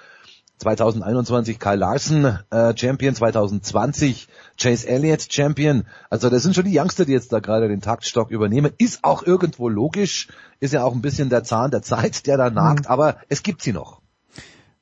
2021 0.57 1.59
Kyle 1.59 1.75
Larson 1.75 2.39
äh, 2.49 2.73
Champion, 2.75 3.13
2020 3.13 4.27
Chase 4.57 4.87
Elliott 4.87 5.27
Champion. 5.31 5.83
Also 6.09 6.29
das 6.29 6.43
sind 6.43 6.55
schon 6.55 6.65
die 6.65 6.77
Youngster, 6.77 7.05
die 7.05 7.11
jetzt 7.11 7.33
da 7.33 7.39
gerade 7.39 7.67
den 7.67 7.81
Taktstock 7.81 8.31
übernehmen. 8.31 8.71
Ist 8.77 9.03
auch 9.03 9.23
irgendwo 9.23 9.69
logisch, 9.69 10.29
ist 10.59 10.73
ja 10.73 10.83
auch 10.83 10.93
ein 10.93 11.01
bisschen 11.01 11.29
der 11.29 11.43
Zahn 11.43 11.71
der 11.71 11.81
Zeit, 11.81 12.25
der 12.27 12.37
da 12.37 12.49
nagt, 12.49 12.85
mhm. 12.85 12.91
aber 12.91 13.17
es 13.29 13.43
gibt 13.43 13.61
sie 13.61 13.73
noch. 13.73 14.01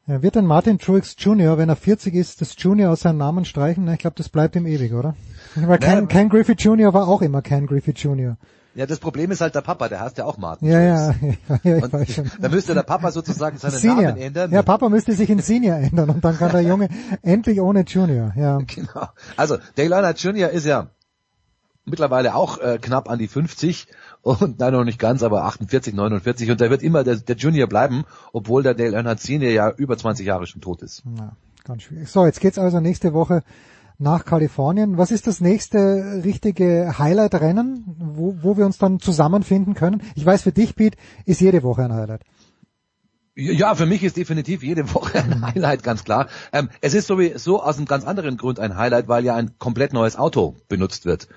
Ja, 0.05 0.21
wird 0.21 0.35
denn 0.35 0.45
Martin 0.45 0.79
Truex 0.79 1.15
Jr., 1.17 1.57
wenn 1.57 1.69
er 1.69 1.77
40 1.77 2.13
ist, 2.13 2.41
das 2.41 2.55
Junior 2.57 2.91
aus 2.91 3.01
seinem 3.01 3.19
Namen 3.19 3.45
streichen? 3.45 3.87
Ich 3.87 3.99
glaube, 3.99 4.17
das 4.17 4.27
bleibt 4.27 4.55
ihm 4.57 4.67
ewig, 4.67 4.93
oder? 4.93 5.15
Weil 5.55 5.79
Ken, 5.79 6.09
Ken 6.09 6.29
Griffey 6.29 6.53
Jr. 6.53 6.93
war 6.93 7.07
auch 7.07 7.21
immer 7.21 7.41
Ken 7.41 7.67
Griffey 7.67 7.91
Jr. 7.91 8.37
Ja, 8.75 8.87
das 8.87 8.99
Problem 8.99 9.29
ist 9.29 9.41
halt 9.41 9.53
der 9.53 9.61
Papa, 9.61 9.87
der 9.87 9.99
heißt 9.99 10.17
ja 10.17 10.25
auch 10.25 10.37
Martin. 10.37 10.67
Ja, 10.67 10.79
ja, 10.81 11.15
ja, 11.21 11.59
ja, 11.63 11.77
ich 11.77 11.93
weiß 11.93 12.13
schon. 12.13 12.31
Da 12.39 12.49
müsste 12.49 12.73
der 12.73 12.83
Papa 12.83 13.11
sozusagen 13.11 13.57
seinen 13.57 13.71
Senior. 13.71 14.01
Namen 14.01 14.17
ändern. 14.17 14.51
Ja, 14.51 14.63
Papa 14.63 14.89
müsste 14.89 15.13
sich 15.13 15.29
in 15.29 15.39
Senior 15.39 15.77
ändern 15.77 16.09
und 16.09 16.25
dann 16.25 16.37
kann 16.37 16.51
der 16.51 16.61
Junge 16.61 16.89
endlich 17.21 17.61
ohne 17.61 17.81
Junior, 17.81 18.33
ja. 18.35 18.59
Genau. 18.67 19.09
Also, 19.37 19.57
Dale 19.75 19.95
Earnhardt 19.95 20.19
Junior 20.19 20.49
ist 20.49 20.65
ja 20.65 20.87
mittlerweile 21.85 22.33
auch 22.33 22.59
äh, 22.59 22.79
knapp 22.81 23.09
an 23.09 23.19
die 23.19 23.27
50 23.27 23.87
und 24.21 24.59
nein, 24.59 24.73
noch 24.73 24.85
nicht 24.85 24.99
ganz, 24.99 25.21
aber 25.21 25.43
48, 25.43 25.93
49 25.93 26.49
und 26.49 26.61
der 26.61 26.69
wird 26.69 26.81
immer 26.81 27.03
der, 27.03 27.17
der 27.17 27.35
Junior 27.35 27.67
bleiben, 27.67 28.05
obwohl 28.31 28.63
der 28.63 28.73
Dale 28.73 28.95
Earnhardt 28.95 29.19
Senior 29.19 29.51
ja 29.51 29.69
über 29.69 29.97
20 29.97 30.25
Jahre 30.25 30.47
schon 30.47 30.61
tot 30.61 30.81
ist. 30.81 31.03
Ja, 31.17 31.33
ganz 31.63 31.83
schwierig. 31.83 32.09
So, 32.09 32.25
jetzt 32.25 32.39
geht's 32.39 32.57
also 32.57 32.79
nächste 32.79 33.13
Woche 33.13 33.43
nach 33.97 34.25
Kalifornien. 34.25 34.97
Was 34.97 35.11
ist 35.11 35.27
das 35.27 35.41
nächste 35.41 36.21
richtige 36.23 36.97
Highlight-Rennen, 36.97 37.95
wo, 37.97 38.35
wo 38.41 38.57
wir 38.57 38.65
uns 38.65 38.77
dann 38.77 38.99
zusammenfinden 38.99 39.73
können? 39.73 40.01
Ich 40.15 40.25
weiß, 40.25 40.41
für 40.41 40.51
dich, 40.51 40.75
Pete, 40.75 40.97
ist 41.25 41.41
jede 41.41 41.63
Woche 41.63 41.83
ein 41.83 41.93
Highlight. 41.93 42.21
Ja, 43.35 43.73
für 43.73 43.87
mich 43.87 44.03
ist 44.03 44.15
definitiv 44.15 44.61
jede 44.61 44.93
Woche 44.93 45.17
ein 45.23 45.41
Highlight, 45.41 45.81
ganz 45.81 46.03
klar. 46.03 46.27
Ähm, 46.51 46.69
es 46.81 46.93
ist 46.93 47.07
sowieso 47.07 47.63
aus 47.63 47.77
einem 47.77 47.87
ganz 47.87 48.05
anderen 48.05 48.37
Grund 48.37 48.59
ein 48.59 48.77
Highlight, 48.77 49.07
weil 49.07 49.25
ja 49.25 49.35
ein 49.35 49.57
komplett 49.57 49.91
neues 49.91 50.15
Auto 50.15 50.55
benutzt 50.67 51.05
wird. 51.05 51.27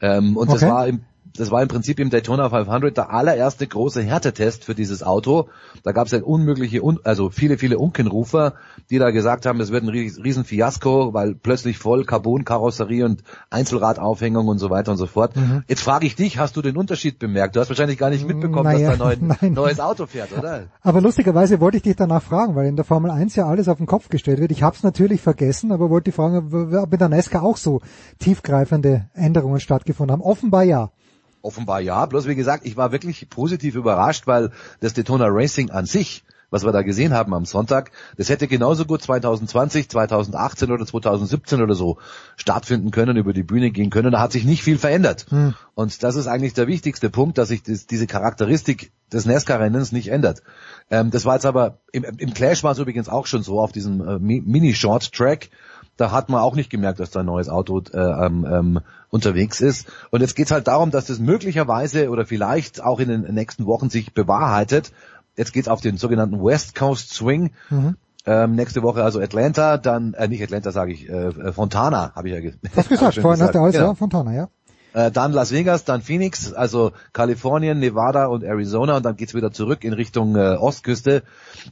Ähm, 0.00 0.36
und 0.36 0.48
okay. 0.48 0.60
das 0.60 0.68
war 0.68 0.88
im 0.88 1.04
das 1.36 1.50
war 1.50 1.62
im 1.62 1.68
Prinzip 1.68 1.98
im 1.98 2.10
Daytona 2.10 2.48
500 2.48 2.96
der 2.96 3.10
allererste 3.10 3.66
große 3.66 4.02
Härtetest 4.02 4.64
für 4.64 4.76
dieses 4.76 5.02
Auto. 5.02 5.48
Da 5.82 5.90
gab 5.90 6.06
es 6.06 6.14
ein 6.14 6.22
unmögliche, 6.22 6.80
also 7.02 7.28
viele, 7.30 7.58
viele 7.58 7.78
Unkenrufer, 7.78 8.54
die 8.88 8.98
da 8.98 9.10
gesagt 9.10 9.44
haben, 9.44 9.60
es 9.60 9.72
wird 9.72 9.82
ein 9.82 9.88
riesen 9.88 10.44
Fiasko, 10.44 11.12
weil 11.12 11.34
plötzlich 11.34 11.78
voll 11.78 12.04
Carbon-Karosserie 12.04 13.04
und 13.04 13.24
Einzelradaufhängung 13.50 14.46
und 14.46 14.58
so 14.58 14.70
weiter 14.70 14.92
und 14.92 14.96
so 14.96 15.06
fort. 15.06 15.34
Mhm. 15.34 15.64
Jetzt 15.66 15.82
frage 15.82 16.06
ich 16.06 16.14
dich, 16.14 16.38
hast 16.38 16.56
du 16.56 16.62
den 16.62 16.76
Unterschied 16.76 17.18
bemerkt? 17.18 17.56
Du 17.56 17.60
hast 17.60 17.68
wahrscheinlich 17.68 17.98
gar 17.98 18.10
nicht 18.10 18.26
mitbekommen, 18.28 18.72
naja, 18.72 18.90
dass 18.90 18.98
da 18.98 19.06
ein 19.08 19.36
neu, 19.40 19.50
neues 19.50 19.80
Auto 19.80 20.06
fährt, 20.06 20.36
oder? 20.38 20.68
Aber 20.82 21.00
lustigerweise 21.00 21.58
wollte 21.58 21.78
ich 21.78 21.82
dich 21.82 21.96
danach 21.96 22.22
fragen, 22.22 22.54
weil 22.54 22.66
in 22.66 22.76
der 22.76 22.84
Formel 22.84 23.10
1 23.10 23.34
ja 23.34 23.46
alles 23.46 23.66
auf 23.66 23.78
den 23.78 23.86
Kopf 23.86 24.08
gestellt 24.08 24.38
wird. 24.38 24.52
Ich 24.52 24.62
habe 24.62 24.76
es 24.76 24.84
natürlich 24.84 25.20
vergessen, 25.20 25.72
aber 25.72 25.90
wollte 25.90 26.12
fragen, 26.12 26.76
ob 26.76 26.90
mit 26.92 27.00
der 27.00 27.08
NASCAR 27.08 27.42
auch 27.42 27.56
so 27.56 27.80
tiefgreifende 28.20 29.10
Änderungen 29.14 29.58
stattgefunden 29.58 30.12
haben. 30.12 30.22
Offenbar 30.22 30.62
ja. 30.62 30.92
Offenbar 31.44 31.80
ja, 31.80 32.06
bloß 32.06 32.26
wie 32.26 32.36
gesagt, 32.36 32.64
ich 32.64 32.78
war 32.78 32.90
wirklich 32.90 33.28
positiv 33.28 33.74
überrascht, 33.74 34.26
weil 34.26 34.50
das 34.80 34.94
Daytona 34.94 35.26
Racing 35.28 35.70
an 35.70 35.84
sich, 35.84 36.24
was 36.48 36.64
wir 36.64 36.72
da 36.72 36.80
gesehen 36.80 37.12
haben 37.12 37.34
am 37.34 37.44
Sonntag, 37.44 37.90
das 38.16 38.30
hätte 38.30 38.48
genauso 38.48 38.86
gut 38.86 39.02
2020, 39.02 39.90
2018 39.90 40.72
oder 40.72 40.86
2017 40.86 41.60
oder 41.60 41.74
so 41.74 41.98
stattfinden 42.36 42.92
können, 42.92 43.18
über 43.18 43.34
die 43.34 43.42
Bühne 43.42 43.70
gehen 43.70 43.90
können. 43.90 44.12
Da 44.12 44.20
hat 44.20 44.32
sich 44.32 44.46
nicht 44.46 44.62
viel 44.62 44.78
verändert. 44.78 45.26
Hm. 45.28 45.54
Und 45.74 46.02
das 46.02 46.16
ist 46.16 46.28
eigentlich 46.28 46.54
der 46.54 46.66
wichtigste 46.66 47.10
Punkt, 47.10 47.36
dass 47.36 47.48
sich 47.48 47.62
das, 47.62 47.86
diese 47.86 48.06
Charakteristik 48.06 48.92
des 49.12 49.26
NASCAR-Rennens 49.26 49.92
nicht 49.92 50.08
ändert. 50.08 50.42
Ähm, 50.90 51.10
das 51.10 51.26
war 51.26 51.34
jetzt 51.34 51.44
aber, 51.44 51.78
im, 51.92 52.04
im 52.04 52.32
Clash 52.32 52.64
war 52.64 52.72
es 52.72 52.78
übrigens 52.78 53.10
auch 53.10 53.26
schon 53.26 53.42
so, 53.42 53.60
auf 53.60 53.72
diesem 53.72 54.00
äh, 54.00 54.18
Mini-Short-Track, 54.18 55.50
da 55.96 56.10
hat 56.10 56.28
man 56.28 56.40
auch 56.40 56.56
nicht 56.56 56.70
gemerkt, 56.70 57.00
dass 57.00 57.10
da 57.10 57.20
ein 57.20 57.26
neues 57.26 57.48
Auto 57.48 57.82
äh, 57.92 57.98
ähm, 57.98 58.46
ähm, 58.50 58.80
unterwegs 59.14 59.60
ist. 59.60 59.86
Und 60.10 60.20
jetzt 60.22 60.34
geht's 60.34 60.50
halt 60.50 60.66
darum, 60.66 60.90
dass 60.90 61.06
das 61.06 61.20
möglicherweise 61.20 62.10
oder 62.10 62.26
vielleicht 62.26 62.82
auch 62.82 62.98
in 62.98 63.08
den 63.08 63.32
nächsten 63.32 63.64
Wochen 63.64 63.88
sich 63.88 64.12
bewahrheitet. 64.12 64.92
Jetzt 65.36 65.52
geht's 65.52 65.68
auf 65.68 65.80
den 65.80 65.96
sogenannten 65.96 66.44
West 66.44 66.74
Coast 66.74 67.14
Swing. 67.14 67.52
Mhm. 67.70 67.96
Ähm, 68.26 68.56
nächste 68.56 68.82
Woche 68.82 69.04
also 69.04 69.20
Atlanta, 69.20 69.76
dann, 69.76 70.14
äh, 70.14 70.26
nicht 70.28 70.42
Atlanta 70.42 70.72
sage 70.72 70.92
ich, 70.92 71.08
äh, 71.08 71.52
Fontana, 71.52 72.12
habe 72.16 72.28
ich 72.28 72.34
ja 72.34 72.40
ge 72.40 72.54
Was 72.74 72.88
gesagt, 72.88 73.14
vorhin 73.20 73.42
hat 73.42 73.54
er 73.54 73.60
alles, 73.60 73.74
genau. 73.74 73.88
ja, 73.88 73.94
Fontana, 73.94 74.32
ja. 74.32 74.48
Äh, 74.94 75.10
dann 75.10 75.32
Las 75.32 75.50
Vegas, 75.50 75.84
dann 75.84 76.02
Phoenix, 76.02 76.52
also 76.52 76.92
Kalifornien, 77.12 77.80
Nevada 77.80 78.26
und 78.26 78.44
Arizona 78.44 78.96
und 78.96 79.04
dann 79.04 79.16
geht's 79.16 79.34
wieder 79.34 79.50
zurück 79.50 79.82
in 79.82 79.92
Richtung 79.92 80.36
äh, 80.36 80.54
Ostküste. 80.54 81.24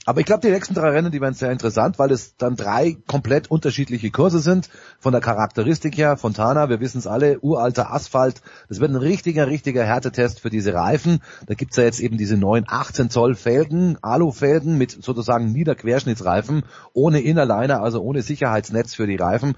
Aber 0.04 0.20
ich 0.20 0.26
glaube, 0.26 0.40
die 0.42 0.52
nächsten 0.52 0.74
drei 0.74 0.90
Rennen, 0.90 1.12
die 1.12 1.20
werden 1.20 1.34
sehr 1.34 1.52
interessant, 1.52 2.00
weil 2.00 2.10
es 2.10 2.36
dann 2.36 2.56
drei 2.56 2.96
komplett 3.06 3.48
unterschiedliche 3.48 4.10
Kurse 4.10 4.40
sind. 4.40 4.68
Von 4.98 5.12
der 5.12 5.20
Charakteristik 5.20 5.96
her, 5.96 6.16
Fontana, 6.16 6.68
wir 6.68 6.80
wissen 6.80 6.98
es 6.98 7.06
alle, 7.06 7.38
uralter 7.38 7.92
Asphalt. 7.92 8.42
Das 8.68 8.80
wird 8.80 8.90
ein 8.90 8.96
richtiger, 8.96 9.46
richtiger 9.46 9.84
Härtetest 9.84 10.40
für 10.40 10.50
diese 10.50 10.74
Reifen. 10.74 11.20
Da 11.46 11.54
gibt's 11.54 11.76
ja 11.76 11.84
jetzt 11.84 12.00
eben 12.00 12.18
diese 12.18 12.36
neuen 12.36 12.64
18 12.66 13.08
Zoll 13.08 13.36
Felgen, 13.36 13.98
Alufelgen 14.02 14.78
mit 14.78 14.90
sozusagen 14.90 15.52
Niederquerschnittsreifen, 15.52 16.64
ohne 16.92 17.20
Innerliner, 17.20 17.82
also 17.82 18.02
ohne 18.02 18.22
Sicherheitsnetz 18.22 18.96
für 18.96 19.06
die 19.06 19.16
Reifen. 19.16 19.54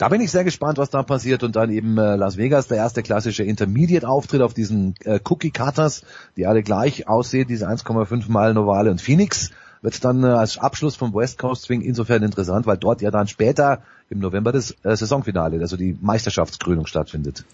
Da 0.00 0.08
bin 0.08 0.22
ich 0.22 0.30
sehr 0.30 0.44
gespannt, 0.44 0.78
was 0.78 0.88
da 0.88 1.02
passiert. 1.02 1.42
Und 1.42 1.56
dann 1.56 1.70
eben 1.70 1.98
äh, 1.98 2.16
Las 2.16 2.38
Vegas, 2.38 2.68
der 2.68 2.78
erste 2.78 3.02
klassische 3.02 3.44
Intermediate-Auftritt 3.44 4.40
auf 4.40 4.54
diesen 4.54 4.94
äh, 5.04 5.20
Cookie-Cutters, 5.22 6.04
die 6.38 6.46
alle 6.46 6.62
gleich 6.62 7.06
aussehen, 7.06 7.46
diese 7.46 7.68
1,5 7.68 8.30
Meilen 8.30 8.56
Ovale. 8.56 8.90
Und 8.90 9.02
Phoenix 9.02 9.50
wird 9.82 10.02
dann 10.02 10.24
äh, 10.24 10.28
als 10.28 10.56
Abschluss 10.56 10.96
vom 10.96 11.12
West 11.12 11.36
Coast 11.36 11.64
Swing 11.64 11.82
insofern 11.82 12.22
interessant, 12.22 12.66
weil 12.66 12.78
dort 12.78 13.02
ja 13.02 13.10
dann 13.10 13.26
später 13.26 13.82
im 14.08 14.20
November 14.20 14.52
das 14.52 14.70
äh, 14.84 14.96
Saisonfinale, 14.96 15.60
also 15.60 15.76
die 15.76 15.98
Meisterschaftskrönung 16.00 16.86
stattfindet. 16.86 17.44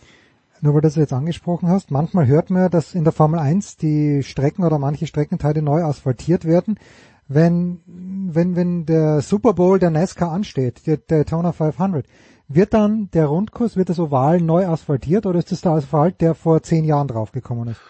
Nur 0.60 0.72
weil 0.72 0.82
du 0.82 0.86
das 0.86 0.94
jetzt 0.94 1.12
angesprochen 1.12 1.68
hast, 1.68 1.90
manchmal 1.90 2.28
hört 2.28 2.50
man, 2.50 2.70
dass 2.70 2.94
in 2.94 3.02
der 3.02 3.12
Formel 3.12 3.40
1 3.40 3.76
die 3.76 4.22
Strecken 4.22 4.62
oder 4.62 4.78
manche 4.78 5.08
Streckenteile 5.08 5.62
neu 5.62 5.82
asphaltiert 5.82 6.44
werden. 6.44 6.78
Wenn, 7.26 7.80
wenn, 7.86 8.54
wenn 8.54 8.86
der 8.86 9.20
Super 9.20 9.52
Bowl 9.52 9.80
der 9.80 9.90
NASCAR 9.90 10.30
ansteht, 10.30 10.86
der 10.86 10.98
Daytona 10.98 11.50
500, 11.50 12.06
wird 12.48 12.74
dann 12.74 13.10
der 13.12 13.26
Rundkurs, 13.26 13.76
wird 13.76 13.88
das 13.88 13.98
Oval 13.98 14.40
neu 14.40 14.66
asphaltiert 14.66 15.26
oder 15.26 15.38
ist 15.38 15.52
das 15.52 15.60
der 15.60 15.72
Asphalt, 15.72 16.20
der 16.20 16.34
vor 16.34 16.62
zehn 16.62 16.84
Jahren 16.84 17.08
draufgekommen 17.08 17.68
ist? 17.68 17.80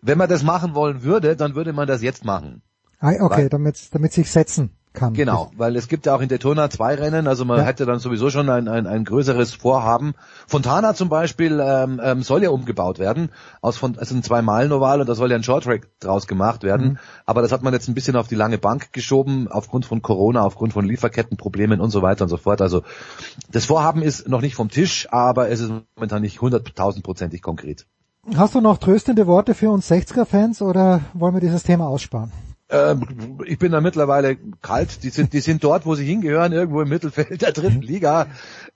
Wenn 0.00 0.18
man 0.18 0.28
das 0.28 0.42
machen 0.42 0.74
wollen 0.74 1.02
würde, 1.02 1.34
dann 1.36 1.54
würde 1.54 1.72
man 1.72 1.88
das 1.88 2.02
jetzt 2.02 2.24
machen. 2.24 2.62
Ah, 3.00 3.14
okay, 3.20 3.48
damit, 3.48 3.94
damit 3.94 4.12
sich 4.12 4.30
setzen 4.30 4.77
kann. 4.92 5.14
Genau, 5.14 5.50
weil 5.56 5.76
es 5.76 5.88
gibt 5.88 6.06
ja 6.06 6.14
auch 6.14 6.20
in 6.20 6.28
Daytona 6.28 6.70
zwei 6.70 6.94
Rennen, 6.94 7.26
also 7.26 7.44
man 7.44 7.58
ja. 7.58 7.64
hätte 7.64 7.86
dann 7.86 7.98
sowieso 7.98 8.30
schon 8.30 8.48
ein, 8.48 8.68
ein, 8.68 8.86
ein 8.86 9.04
größeres 9.04 9.54
Vorhaben. 9.54 10.14
Fontana 10.46 10.94
zum 10.94 11.08
Beispiel 11.08 11.60
ähm, 11.62 12.00
ähm, 12.02 12.22
soll 12.22 12.42
ja 12.42 12.50
umgebaut 12.50 12.98
werden, 12.98 13.30
aus 13.60 13.76
von, 13.76 13.98
also 13.98 14.14
ein 14.14 14.22
zwei 14.22 14.42
Meilen 14.42 14.72
Oval 14.72 15.00
und 15.00 15.08
da 15.08 15.14
soll 15.14 15.30
ja 15.30 15.36
ein 15.36 15.42
Short 15.42 15.64
Track 15.64 15.88
draus 16.00 16.26
gemacht 16.26 16.62
werden. 16.62 16.86
Mhm. 16.88 16.98
Aber 17.26 17.42
das 17.42 17.52
hat 17.52 17.62
man 17.62 17.72
jetzt 17.72 17.88
ein 17.88 17.94
bisschen 17.94 18.16
auf 18.16 18.28
die 18.28 18.34
lange 18.34 18.58
Bank 18.58 18.92
geschoben, 18.92 19.48
aufgrund 19.48 19.86
von 19.86 20.02
Corona, 20.02 20.42
aufgrund 20.42 20.72
von 20.72 20.84
Lieferkettenproblemen 20.84 21.80
und 21.80 21.90
so 21.90 22.02
weiter 22.02 22.24
und 22.24 22.28
so 22.28 22.36
fort. 22.36 22.60
Also 22.60 22.82
das 23.50 23.64
Vorhaben 23.64 24.02
ist 24.02 24.28
noch 24.28 24.40
nicht 24.40 24.54
vom 24.54 24.70
Tisch, 24.70 25.08
aber 25.10 25.50
es 25.50 25.60
ist 25.60 25.72
momentan 25.96 26.22
nicht 26.22 26.40
hunderttausendprozentig 26.40 27.42
konkret. 27.42 27.86
Hast 28.36 28.54
du 28.54 28.60
noch 28.60 28.78
tröstende 28.78 29.26
Worte 29.26 29.54
für 29.54 29.70
uns 29.70 29.90
60er-Fans 29.90 30.60
oder 30.60 31.00
wollen 31.14 31.34
wir 31.34 31.40
dieses 31.40 31.62
Thema 31.62 31.88
aussparen? 31.88 32.30
Ähm, 32.70 33.38
ich 33.46 33.58
bin 33.58 33.72
da 33.72 33.80
mittlerweile 33.80 34.36
kalt. 34.60 35.02
Die 35.02 35.08
sind, 35.08 35.32
die 35.32 35.40
sind 35.40 35.64
dort, 35.64 35.86
wo 35.86 35.94
sie 35.94 36.04
hingehören, 36.04 36.52
irgendwo 36.52 36.82
im 36.82 36.88
Mittelfeld 36.88 37.40
der 37.40 37.52
dritten 37.52 37.80
Liga. 37.80 38.26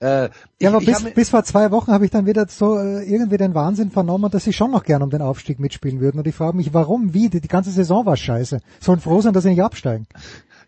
Äh, 0.00 0.30
ja, 0.60 0.70
aber 0.70 0.80
bis, 0.80 1.02
bis 1.14 1.30
vor 1.30 1.44
zwei 1.44 1.70
Wochen 1.70 1.92
habe 1.92 2.04
ich 2.06 2.10
dann 2.10 2.24
wieder 2.24 2.46
so 2.48 2.78
äh, 2.78 3.04
irgendwie 3.04 3.36
den 3.36 3.54
Wahnsinn 3.54 3.90
vernommen, 3.90 4.30
dass 4.30 4.44
sie 4.44 4.52
schon 4.54 4.70
noch 4.70 4.84
gern 4.84 5.02
um 5.02 5.10
den 5.10 5.20
Aufstieg 5.20 5.58
mitspielen 5.58 6.00
würden. 6.00 6.18
Und 6.18 6.26
ich 6.26 6.34
frage 6.34 6.56
mich, 6.56 6.72
warum, 6.72 7.12
wie? 7.12 7.28
Die, 7.28 7.40
die 7.40 7.48
ganze 7.48 7.70
Saison 7.70 8.06
war 8.06 8.16
scheiße. 8.16 8.60
Sollen 8.80 9.00
froh 9.00 9.20
sein, 9.20 9.34
dass 9.34 9.44
sie 9.44 9.50
nicht 9.50 9.62
absteigen. 9.62 10.06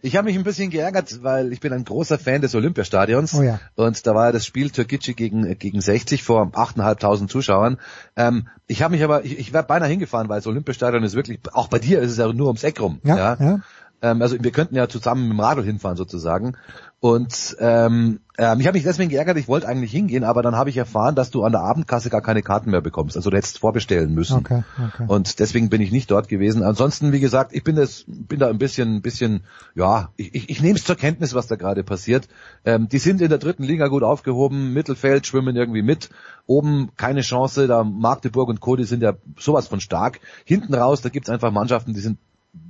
Ich 0.05 0.16
habe 0.16 0.26
mich 0.26 0.36
ein 0.36 0.44
bisschen 0.44 0.68
geärgert, 0.68 1.22
weil 1.22 1.51
ich 1.51 1.60
bin 1.60 1.72
ein 1.72 1.86
großer 1.86 2.18
Fan 2.18 2.43
des 2.43 2.55
Olympiastadions. 2.55 3.32
Oh 3.32 3.43
ja. 3.43 3.59
Und 3.74 4.06
da 4.06 4.14
war 4.14 4.26
ja 4.26 4.32
das 4.32 4.44
Spiel 4.44 4.68
Türkgücü 4.68 5.14
gegen, 5.14 5.59
gegen 5.59 5.81
60 5.81 6.22
vor 6.22 6.43
8.500 6.48 7.26
Zuschauern. 7.26 7.78
Ähm, 8.14 8.48
ich 8.66 8.82
habe 8.82 8.93
mich 8.93 9.02
aber, 9.02 9.24
ich, 9.24 9.39
ich 9.39 9.55
wäre 9.55 9.64
beinahe 9.64 9.89
hingefahren, 9.89 10.28
weil 10.28 10.36
das 10.36 10.47
Olympiastadion 10.47 11.02
ist 11.05 11.14
wirklich, 11.14 11.40
auch 11.55 11.68
bei 11.68 11.78
dir 11.78 12.01
ist 12.01 12.10
es 12.10 12.18
ja 12.18 12.31
nur 12.31 12.48
ums 12.48 12.64
Eck 12.64 12.82
rum. 12.82 13.01
Ja, 13.02 13.16
ja. 13.16 13.36
ja. 13.40 13.60
Ähm, 14.05 14.20
also 14.20 14.36
wir 14.39 14.51
könnten 14.51 14.76
ja 14.76 14.86
zusammen 14.86 15.28
mit 15.28 15.39
dem 15.39 15.40
Radl 15.40 15.64
hinfahren 15.64 15.97
sozusagen. 15.97 16.56
Und 17.01 17.56
ähm, 17.59 18.20
ähm, 18.36 18.60
ich 18.60 18.66
habe 18.66 18.76
mich 18.76 18.85
deswegen 18.85 19.10
geärgert, 19.10 19.39
ich 19.39 19.48
wollte 19.48 19.66
eigentlich 19.66 19.90
hingehen, 19.90 20.24
aber 20.24 20.43
dann 20.43 20.56
habe 20.56 20.70
ich 20.70 20.76
erfahren, 20.76 21.14
dass 21.14 21.31
du 21.31 21.43
an 21.43 21.52
der 21.52 21.62
Abendkasse 21.62 22.10
gar 22.10 22.20
keine 22.20 22.43
Karten 22.43 22.70
mehr 22.70 22.82
bekommst. 22.82 23.16
Also 23.16 23.31
du 23.31 23.36
hättest 23.36 23.59
vorbestellen 23.59 24.14
müssen. 24.14 24.39
Okay, 24.39 24.62
okay. 24.86 25.05
Und 25.06 25.39
deswegen 25.39 25.70
bin 25.70 25.81
ich 25.81 25.90
nicht 25.90 26.10
dort 26.10 26.28
gewesen. 26.28 26.62
Ansonsten, 26.62 27.12
wie 27.12 27.20
gesagt, 27.20 27.52
ich 27.55 27.64
bin 27.64 27.76
das, 27.76 28.05
bin 28.06 28.40
da 28.40 28.48
ein 28.48 28.59
bisschen, 28.59 28.97
ein 28.97 29.02
bisschen, 29.02 29.44
ja, 29.74 30.10
ich, 30.16 30.35
ich, 30.35 30.51
ich 30.51 30.62
nehme 30.62 30.76
es 30.78 30.85
zur 30.85 30.97
Kenntnis, 30.97 31.35
was 31.35 31.47
da 31.47 31.56
gerade 31.56 31.82
passiert. 31.82 32.28
Ähm, 32.64 32.89
die 32.89 32.98
sind 32.98 33.22
in 33.22 33.31
der 33.31 33.39
dritten 33.39 33.64
Liga 33.64 33.89
gut 33.89 34.02
aufgehoben, 34.02 34.74
Mittelfeld 34.74 35.26
schwimmen 35.26 35.56
irgendwie 35.56 35.82
mit, 35.82 36.10
oben 36.47 36.90
keine 36.97 37.22
Chance, 37.22 37.66
da 37.66 37.85
Magdeburg 37.85 38.48
und 38.48 38.60
Co., 38.60 38.76
die 38.76 38.85
sind 38.85 39.02
ja 39.02 39.14
sowas 39.39 39.68
von 39.68 39.81
stark. 39.81 40.20
Hinten 40.44 40.74
raus, 40.74 41.01
da 41.01 41.09
gibt's 41.09 41.31
einfach 41.31 41.51
Mannschaften, 41.51 41.94
die 41.94 42.01
sind 42.01 42.18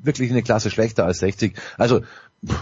wirklich 0.02 0.31
eine 0.31 0.43
Klasse 0.43 0.70
schlechter 0.70 1.05
als 1.05 1.19
60. 1.19 1.55
Also 1.78 2.02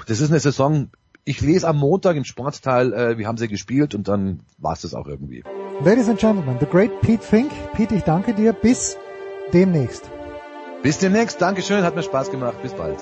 das 0.06 0.20
ist 0.20 0.30
eine 0.30 0.40
Saison, 0.40 0.90
ich 1.24 1.40
lese 1.40 1.68
am 1.68 1.78
Montag 1.78 2.16
im 2.16 2.24
Sportteil, 2.24 2.92
äh, 2.92 3.18
wie 3.18 3.26
haben 3.26 3.38
sie 3.38 3.48
gespielt 3.48 3.94
und 3.94 4.08
dann 4.08 4.40
war 4.58 4.72
es 4.72 4.82
das 4.82 4.94
auch 4.94 5.06
irgendwie. 5.06 5.44
Ladies 5.84 6.08
and 6.08 6.18
Gentlemen, 6.18 6.56
the 6.60 6.66
great 6.66 7.00
Pete 7.00 7.22
Fink. 7.22 7.50
Pete, 7.74 7.94
ich 7.94 8.02
danke 8.02 8.34
dir. 8.34 8.52
Bis 8.52 8.96
demnächst. 9.52 10.10
Bis 10.82 10.98
demnächst. 10.98 11.40
Dankeschön, 11.40 11.84
hat 11.84 11.94
mir 11.94 12.02
Spaß 12.02 12.30
gemacht. 12.30 12.60
Bis 12.62 12.72
bald. 12.72 12.98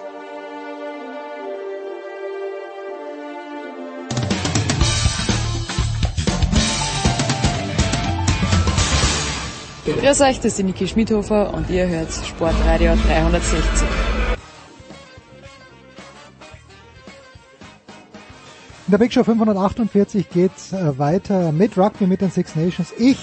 Grüß 9.99 10.21
euch, 10.21 10.37
das 10.37 10.47
ist 10.47 10.59
die 10.59 10.63
Niki 10.63 10.87
Schmidhofer 10.87 11.53
und 11.53 11.69
ihr 11.69 11.89
hört 11.89 12.13
Sportradio 12.13 12.93
360. 13.07 13.59
In 18.87 18.91
der 18.93 18.99
Big 18.99 19.13
Show 19.13 19.25
548 19.25 20.31
geht's 20.31 20.73
äh, 20.73 20.99
weiter 20.99 21.53
mit 21.53 21.77
Rugby 21.77 22.07
mit 22.07 22.21
den 22.21 22.31
Six 22.31 22.57
Nations. 22.57 22.93
Ich 22.99 23.19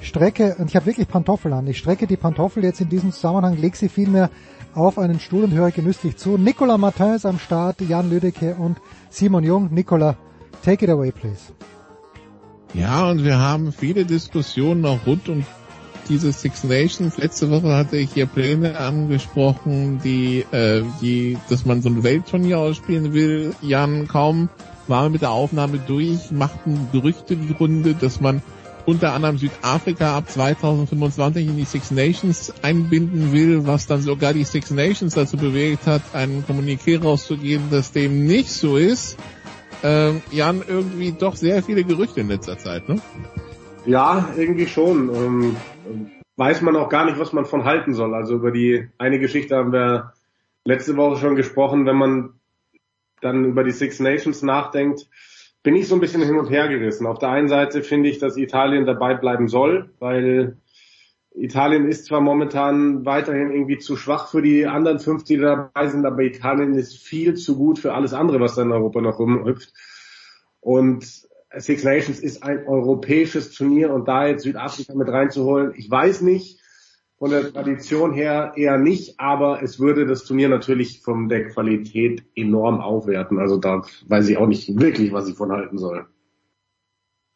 strecke, 0.00 0.56
und 0.58 0.68
ich 0.68 0.76
habe 0.76 0.86
wirklich 0.86 1.08
Pantoffel 1.08 1.52
an, 1.52 1.66
ich 1.66 1.78
strecke 1.78 2.06
die 2.06 2.16
Pantoffel 2.16 2.64
jetzt 2.64 2.80
in 2.80 2.88
diesem 2.88 3.12
Zusammenhang, 3.12 3.56
leg 3.56 3.76
sie 3.76 3.88
vielmehr 3.88 4.30
auf 4.74 4.98
einen 4.98 5.20
Stuhl 5.20 5.44
und 5.44 5.52
höre 5.52 5.70
genüsslich 5.70 6.16
zu. 6.16 6.38
Nicola 6.38 6.78
Martin 6.78 7.14
ist 7.14 7.26
am 7.26 7.38
Start, 7.38 7.80
Jan 7.80 8.10
Lüdecke 8.10 8.54
und 8.54 8.78
Simon 9.10 9.44
Jung. 9.44 9.72
Nicola, 9.72 10.16
take 10.64 10.84
it 10.84 10.90
away, 10.90 11.10
please. 11.10 11.52
Ja, 12.74 13.08
und 13.08 13.24
wir 13.24 13.38
haben 13.38 13.72
viele 13.72 14.04
Diskussionen 14.04 14.84
auch 14.84 15.06
rund 15.06 15.28
um 15.28 15.44
diese 16.08 16.32
Six 16.32 16.64
Nations. 16.64 17.18
Letzte 17.18 17.50
Woche 17.50 17.74
hatte 17.74 17.96
ich 17.96 18.12
hier 18.12 18.26
Pläne 18.26 18.78
angesprochen, 18.78 20.00
die, 20.02 20.44
äh, 20.52 20.82
die, 21.00 21.38
dass 21.48 21.64
man 21.64 21.82
so 21.82 21.88
ein 21.88 22.02
Weltturnier 22.02 22.58
ausspielen 22.58 23.12
will. 23.12 23.54
Jan, 23.60 24.08
kaum 24.08 24.48
waren 24.88 25.12
mit 25.12 25.22
der 25.22 25.30
Aufnahme 25.30 25.78
durch, 25.78 26.30
machten 26.30 26.88
Gerüchte 26.92 27.36
die 27.36 27.52
Runde, 27.52 27.94
dass 27.94 28.20
man 28.20 28.42
unter 28.86 29.12
anderem 29.12 29.36
Südafrika 29.36 30.16
ab 30.16 30.30
2025 30.30 31.48
in 31.48 31.56
die 31.56 31.64
Six 31.64 31.90
Nations 31.90 32.52
einbinden 32.62 33.32
will, 33.32 33.66
was 33.66 33.86
dann 33.86 34.00
sogar 34.00 34.32
die 34.32 34.44
Six 34.44 34.70
Nations 34.70 35.14
dazu 35.14 35.36
bewegt 35.36 35.86
hat, 35.86 36.02
einen 36.12 36.44
Kommuniqué 36.46 37.02
rauszugeben, 37.02 37.68
dass 37.70 37.92
dem 37.92 38.26
nicht 38.26 38.50
so 38.50 38.76
ist. 38.76 39.16
Ähm, 39.82 40.22
Jan, 40.30 40.62
irgendwie 40.66 41.12
doch 41.12 41.36
sehr 41.36 41.62
viele 41.62 41.84
Gerüchte 41.84 42.20
in 42.20 42.28
letzter 42.28 42.58
Zeit, 42.58 42.88
ne? 42.88 43.00
Ja, 43.84 44.28
irgendwie 44.36 44.66
schon. 44.66 45.14
Ähm, 45.14 45.56
weiß 46.36 46.62
man 46.62 46.76
auch 46.76 46.88
gar 46.88 47.04
nicht, 47.04 47.18
was 47.18 47.32
man 47.32 47.44
von 47.44 47.64
halten 47.64 47.94
soll. 47.94 48.14
Also 48.14 48.34
über 48.34 48.50
die 48.50 48.88
eine 48.98 49.18
Geschichte 49.18 49.56
haben 49.56 49.72
wir 49.72 50.12
letzte 50.64 50.96
Woche 50.96 51.18
schon 51.18 51.36
gesprochen, 51.36 51.86
wenn 51.86 51.96
man 51.96 52.34
dann 53.20 53.44
über 53.44 53.64
die 53.64 53.70
Six 53.70 54.00
Nations 54.00 54.42
nachdenkt, 54.42 55.08
bin 55.62 55.74
ich 55.74 55.88
so 55.88 55.94
ein 55.94 56.00
bisschen 56.00 56.22
hin 56.22 56.38
und 56.38 56.50
her 56.50 56.68
gerissen. 56.68 57.06
Auf 57.06 57.18
der 57.18 57.30
einen 57.30 57.48
Seite 57.48 57.82
finde 57.82 58.08
ich, 58.08 58.18
dass 58.18 58.36
Italien 58.36 58.86
dabei 58.86 59.14
bleiben 59.14 59.48
soll, 59.48 59.90
weil 59.98 60.58
Italien 61.34 61.88
ist 61.88 62.06
zwar 62.06 62.20
momentan 62.20 63.04
weiterhin 63.04 63.50
irgendwie 63.50 63.78
zu 63.78 63.96
schwach 63.96 64.28
für 64.28 64.42
die 64.42 64.66
anderen 64.66 65.00
fünf, 65.00 65.24
die 65.24 65.36
dabei 65.36 65.88
sind, 65.88 66.06
aber 66.06 66.22
Italien 66.22 66.74
ist 66.74 66.96
viel 66.96 67.34
zu 67.34 67.56
gut 67.56 67.78
für 67.78 67.94
alles 67.94 68.14
andere, 68.14 68.40
was 68.40 68.54
da 68.54 68.62
in 68.62 68.72
Europa 68.72 69.00
noch 69.00 69.18
rumhüpft. 69.18 69.72
Und 70.60 71.25
Six 71.58 71.84
Nations 71.84 72.20
ist 72.20 72.42
ein 72.42 72.66
europäisches 72.66 73.52
Turnier 73.52 73.92
und 73.92 74.08
da 74.08 74.26
jetzt 74.26 74.44
Südafrika 74.44 74.94
mit 74.94 75.08
reinzuholen, 75.08 75.72
ich 75.76 75.90
weiß 75.90 76.22
nicht, 76.22 76.60
von 77.18 77.30
der 77.30 77.52
Tradition 77.52 78.12
her 78.12 78.52
eher 78.56 78.78
nicht, 78.78 79.18
aber 79.18 79.62
es 79.62 79.80
würde 79.80 80.06
das 80.06 80.24
Turnier 80.24 80.48
natürlich 80.48 81.00
von 81.00 81.28
der 81.28 81.48
Qualität 81.48 82.22
enorm 82.34 82.80
aufwerten. 82.80 83.38
Also 83.38 83.56
da 83.56 83.82
weiß 84.06 84.28
ich 84.28 84.36
auch 84.36 84.46
nicht 84.46 84.78
wirklich, 84.78 85.12
was 85.12 85.28
ich 85.28 85.34
von 85.34 85.50
halten 85.50 85.78
soll. 85.78 86.06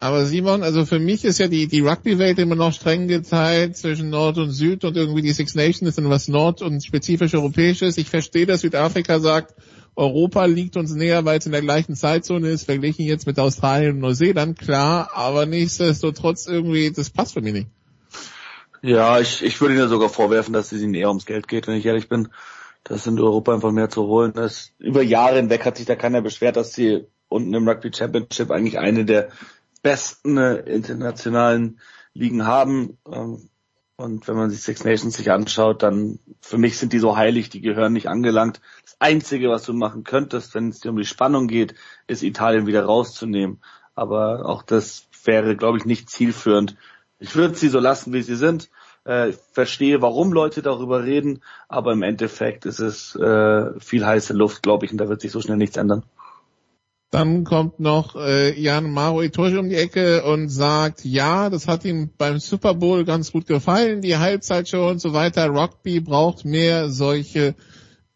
Aber 0.03 0.25
Simon, 0.25 0.63
also 0.63 0.87
für 0.87 0.99
mich 0.99 1.27
ist 1.27 1.39
ja 1.39 1.49
die, 1.49 1.67
die 1.67 1.81
Rugby-Welt 1.81 2.39
immer 2.39 2.57
noch 2.57 2.73
streng 2.73 3.07
geteilt 3.07 3.77
zwischen 3.77 4.09
Nord 4.09 4.39
und 4.39 4.51
Süd 4.51 4.85
und 4.85 4.97
irgendwie 4.97 5.21
die 5.21 5.33
Six 5.33 5.55
Nations 5.55 5.91
ist 5.91 5.99
dann 5.99 6.09
was 6.09 6.27
Nord- 6.27 6.63
und 6.63 6.83
spezifisch 6.83 7.35
Europäisches. 7.35 7.99
Ich 7.99 8.09
verstehe, 8.09 8.47
dass 8.47 8.63
Südafrika 8.63 9.19
sagt, 9.19 9.55
Europa 9.97 10.45
liegt 10.47 10.77
uns 10.77 10.95
näher, 10.95 11.25
weil 11.25 11.39
es 11.39 11.47
in 11.47 11.53
der 11.53 11.63
gleichen 11.63 11.95
Zeitzone 11.95 12.49
ist, 12.49 12.65
verglichen 12.65 13.05
jetzt 13.05 13.27
mit 13.27 13.39
Australien 13.39 13.93
und 13.93 14.01
Neuseeland, 14.01 14.59
klar, 14.59 15.11
aber 15.15 15.47
nichtsdestotrotz 15.47 16.47
irgendwie, 16.47 16.91
das 16.91 17.11
passt 17.11 17.35
für 17.35 17.41
mich 17.41 17.53
nicht. 17.53 17.69
Ja, 18.83 19.21
ich, 19.21 19.43
ich 19.43 19.61
würde 19.61 19.75
Ihnen 19.75 19.89
sogar 19.89 20.09
vorwerfen, 20.09 20.55
dass 20.55 20.73
es 20.73 20.81
Ihnen 20.81 20.95
eher 20.95 21.09
ums 21.09 21.27
Geld 21.27 21.49
geht, 21.49 21.67
wenn 21.67 21.77
ich 21.77 21.85
ehrlich 21.85 22.09
bin. 22.09 22.29
Das 22.83 23.07
in 23.07 23.21
Europa 23.21 23.53
einfach 23.53 23.73
mehr 23.73 23.91
zu 23.91 24.07
holen. 24.07 24.33
Das, 24.35 24.73
über 24.79 25.03
Jahre 25.03 25.37
hinweg 25.37 25.67
hat 25.67 25.77
sich 25.77 25.85
da 25.85 25.97
keiner 25.97 26.23
beschwert, 26.23 26.57
dass 26.57 26.73
sie 26.73 27.05
unten 27.29 27.53
im 27.53 27.69
Rugby 27.69 27.91
Championship 27.95 28.51
eigentlich 28.51 28.79
eine 28.79 29.05
der 29.05 29.29
besten 29.83 30.39
äh, 30.39 30.57
internationalen 30.61 31.79
Ligen 32.15 32.47
haben. 32.47 32.97
Ähm, 33.11 33.50
und 34.01 34.27
wenn 34.27 34.37
man 34.37 34.51
sich 34.51 34.63
Six 34.63 34.85
Nations 34.85 35.17
sich 35.17 35.31
anschaut, 35.31 35.83
dann 35.83 36.19
für 36.41 36.59
mich 36.59 36.79
sind 36.79 36.93
die 36.93 36.99
so 36.99 37.17
heilig, 37.17 37.51
die 37.51 37.61
gehören 37.61 37.93
nicht 37.93 38.09
angelangt. 38.09 38.61
Das 38.83 38.97
Einzige, 38.99 39.51
was 39.51 39.65
du 39.65 39.75
machen 39.75 40.05
könntest, 40.05 40.55
wenn 40.55 40.71
es 40.71 40.81
dir 40.81 40.91
um 40.91 40.97
die 40.97 41.05
Spannung 41.05 41.49
geht, 41.49 41.75
ist 42.07 42.23
Italien 42.23 42.67
wieder 42.67 42.85
rauszunehmen. 42.85 43.61
Aber 43.95 44.47
auch 44.47 44.63
das 44.63 45.07
wäre, 45.25 45.55
glaube 45.55 45.79
ich, 45.79 45.85
nicht 45.85 46.09
zielführend. 46.09 46.77
Ich 47.19 47.37
würde 47.37 47.55
sie 47.55 47.69
so 47.69 47.79
lassen, 47.79 48.13
wie 48.15 48.23
sie 48.23 48.37
sind. 48.37 48.71
Äh, 49.07 49.31
ich 49.31 49.37
verstehe, 49.53 50.01
warum 50.01 50.33
Leute 50.33 50.63
darüber 50.63 51.05
reden, 51.05 51.43
aber 51.69 51.93
im 51.93 52.03
Endeffekt 52.03 52.65
ist 52.65 52.81
es 52.81 53.15
äh, 53.17 53.79
viel 53.81 54.07
heiße 54.07 54.33
Luft, 54.33 54.63
glaube 54.63 54.87
ich, 54.87 54.93
und 54.93 54.99
da 54.99 55.09
wird 55.09 55.21
sich 55.21 55.33
so 55.33 55.41
schnell 55.41 55.59
nichts 55.59 55.77
ändern. 55.77 56.05
Dann 57.11 57.43
kommt 57.43 57.81
noch 57.81 58.15
äh, 58.15 58.59
Jan 58.61 58.93
Maro 58.93 59.21
Itoshi 59.21 59.57
um 59.57 59.69
die 59.69 59.75
Ecke 59.75 60.23
und 60.25 60.49
sagt, 60.49 61.05
ja, 61.05 61.51
das 61.51 61.67
hat 61.67 61.85
ihm 61.85 62.11
beim 62.17 62.39
Super 62.39 62.75
Bowl 62.75 63.05
ganz 63.05 63.33
gut 63.33 63.47
gefallen, 63.47 64.01
die 64.01 64.17
Halbzeitshow 64.17 64.89
und 64.89 65.01
so 65.01 65.13
weiter. 65.13 65.49
Rugby 65.49 65.99
braucht 65.99 66.45
mehr 66.45 66.89
solche 66.91 67.57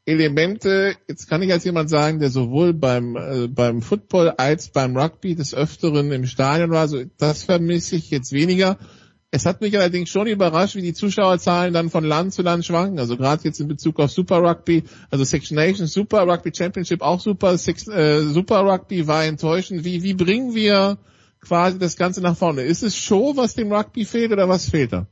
Elemente. 0.06 0.94
Jetzt 1.08 1.28
kann 1.28 1.42
ich 1.42 1.50
als 1.50 1.64
jemand 1.64 1.90
sagen, 1.90 2.20
der 2.20 2.30
sowohl 2.30 2.72
beim 2.72 3.16
äh, 3.16 3.48
beim 3.48 3.82
Football 3.82 4.30
als 4.36 4.68
beim 4.68 4.96
Rugby 4.96 5.34
des 5.34 5.54
Öfteren 5.54 6.12
im 6.12 6.26
Stadion 6.26 6.70
war. 6.70 6.80
Also 6.80 7.02
das 7.18 7.42
vermisse 7.42 7.96
ich 7.96 8.10
jetzt 8.10 8.32
weniger. 8.32 8.78
Es 9.34 9.46
hat 9.46 9.60
mich 9.60 9.76
allerdings 9.76 10.10
schon 10.10 10.28
überrascht, 10.28 10.76
wie 10.76 10.82
die 10.82 10.94
Zuschauerzahlen 10.94 11.74
dann 11.74 11.90
von 11.90 12.04
Land 12.04 12.32
zu 12.32 12.42
Land 12.42 12.64
schwanken. 12.64 13.00
Also 13.00 13.16
gerade 13.16 13.42
jetzt 13.42 13.58
in 13.58 13.66
Bezug 13.66 13.98
auf 13.98 14.12
Super 14.12 14.36
Rugby, 14.36 14.84
also 15.10 15.24
Six 15.24 15.50
Nations 15.50 15.92
super, 15.92 16.24
Rugby 16.24 16.52
Championship 16.54 17.02
auch 17.02 17.18
super, 17.18 17.58
Six, 17.58 17.88
äh, 17.88 18.22
Super 18.22 18.60
Rugby 18.60 19.08
war 19.08 19.24
enttäuschend. 19.24 19.84
Wie, 19.84 20.04
wie 20.04 20.14
bringen 20.14 20.54
wir 20.54 20.98
quasi 21.40 21.80
das 21.80 21.96
Ganze 21.96 22.20
nach 22.20 22.36
vorne? 22.36 22.62
Ist 22.62 22.84
es 22.84 22.96
Show, 22.96 23.32
was 23.34 23.56
dem 23.56 23.72
Rugby 23.72 24.04
fehlt 24.04 24.30
oder 24.30 24.48
was 24.48 24.70
fehlt 24.70 24.92
da? 24.92 25.08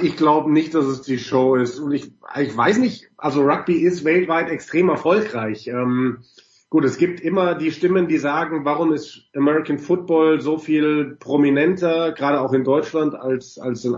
Ich 0.00 0.16
glaube 0.16 0.50
nicht, 0.50 0.72
dass 0.72 0.86
es 0.86 1.02
die 1.02 1.18
Show 1.18 1.54
ist. 1.54 1.78
Und 1.78 1.92
ich, 1.92 2.10
ich 2.40 2.56
weiß 2.56 2.78
nicht, 2.78 3.10
also 3.18 3.42
Rugby 3.42 3.74
ist 3.74 4.04
weltweit 4.04 4.48
extrem 4.48 4.88
erfolgreich. 4.88 5.66
Ähm, 5.66 6.24
Gut, 6.70 6.84
es 6.84 6.98
gibt 6.98 7.20
immer 7.20 7.54
die 7.54 7.72
Stimmen, 7.72 8.08
die 8.08 8.18
sagen, 8.18 8.66
warum 8.66 8.92
ist 8.92 9.30
American 9.34 9.78
Football 9.78 10.42
so 10.42 10.58
viel 10.58 11.16
prominenter, 11.18 12.12
gerade 12.12 12.42
auch 12.42 12.52
in 12.52 12.62
Deutschland, 12.62 13.14
als, 13.14 13.58
als, 13.58 13.88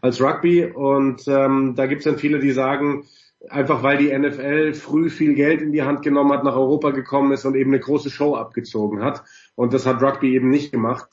als 0.00 0.20
Rugby. 0.22 0.64
Und 0.64 1.28
ähm, 1.28 1.74
da 1.76 1.86
gibt 1.86 1.98
es 1.98 2.04
dann 2.06 2.16
viele, 2.16 2.38
die 2.38 2.52
sagen, 2.52 3.04
einfach 3.50 3.82
weil 3.82 3.98
die 3.98 4.16
NFL 4.18 4.72
früh 4.72 5.10
viel 5.10 5.34
Geld 5.34 5.60
in 5.60 5.72
die 5.72 5.82
Hand 5.82 6.00
genommen 6.00 6.32
hat, 6.32 6.42
nach 6.42 6.56
Europa 6.56 6.90
gekommen 6.90 7.32
ist 7.32 7.44
und 7.44 7.54
eben 7.54 7.70
eine 7.70 7.80
große 7.80 8.08
Show 8.08 8.34
abgezogen 8.34 9.02
hat. 9.02 9.22
Und 9.54 9.74
das 9.74 9.84
hat 9.84 10.02
Rugby 10.02 10.34
eben 10.34 10.48
nicht 10.48 10.72
gemacht. 10.72 11.06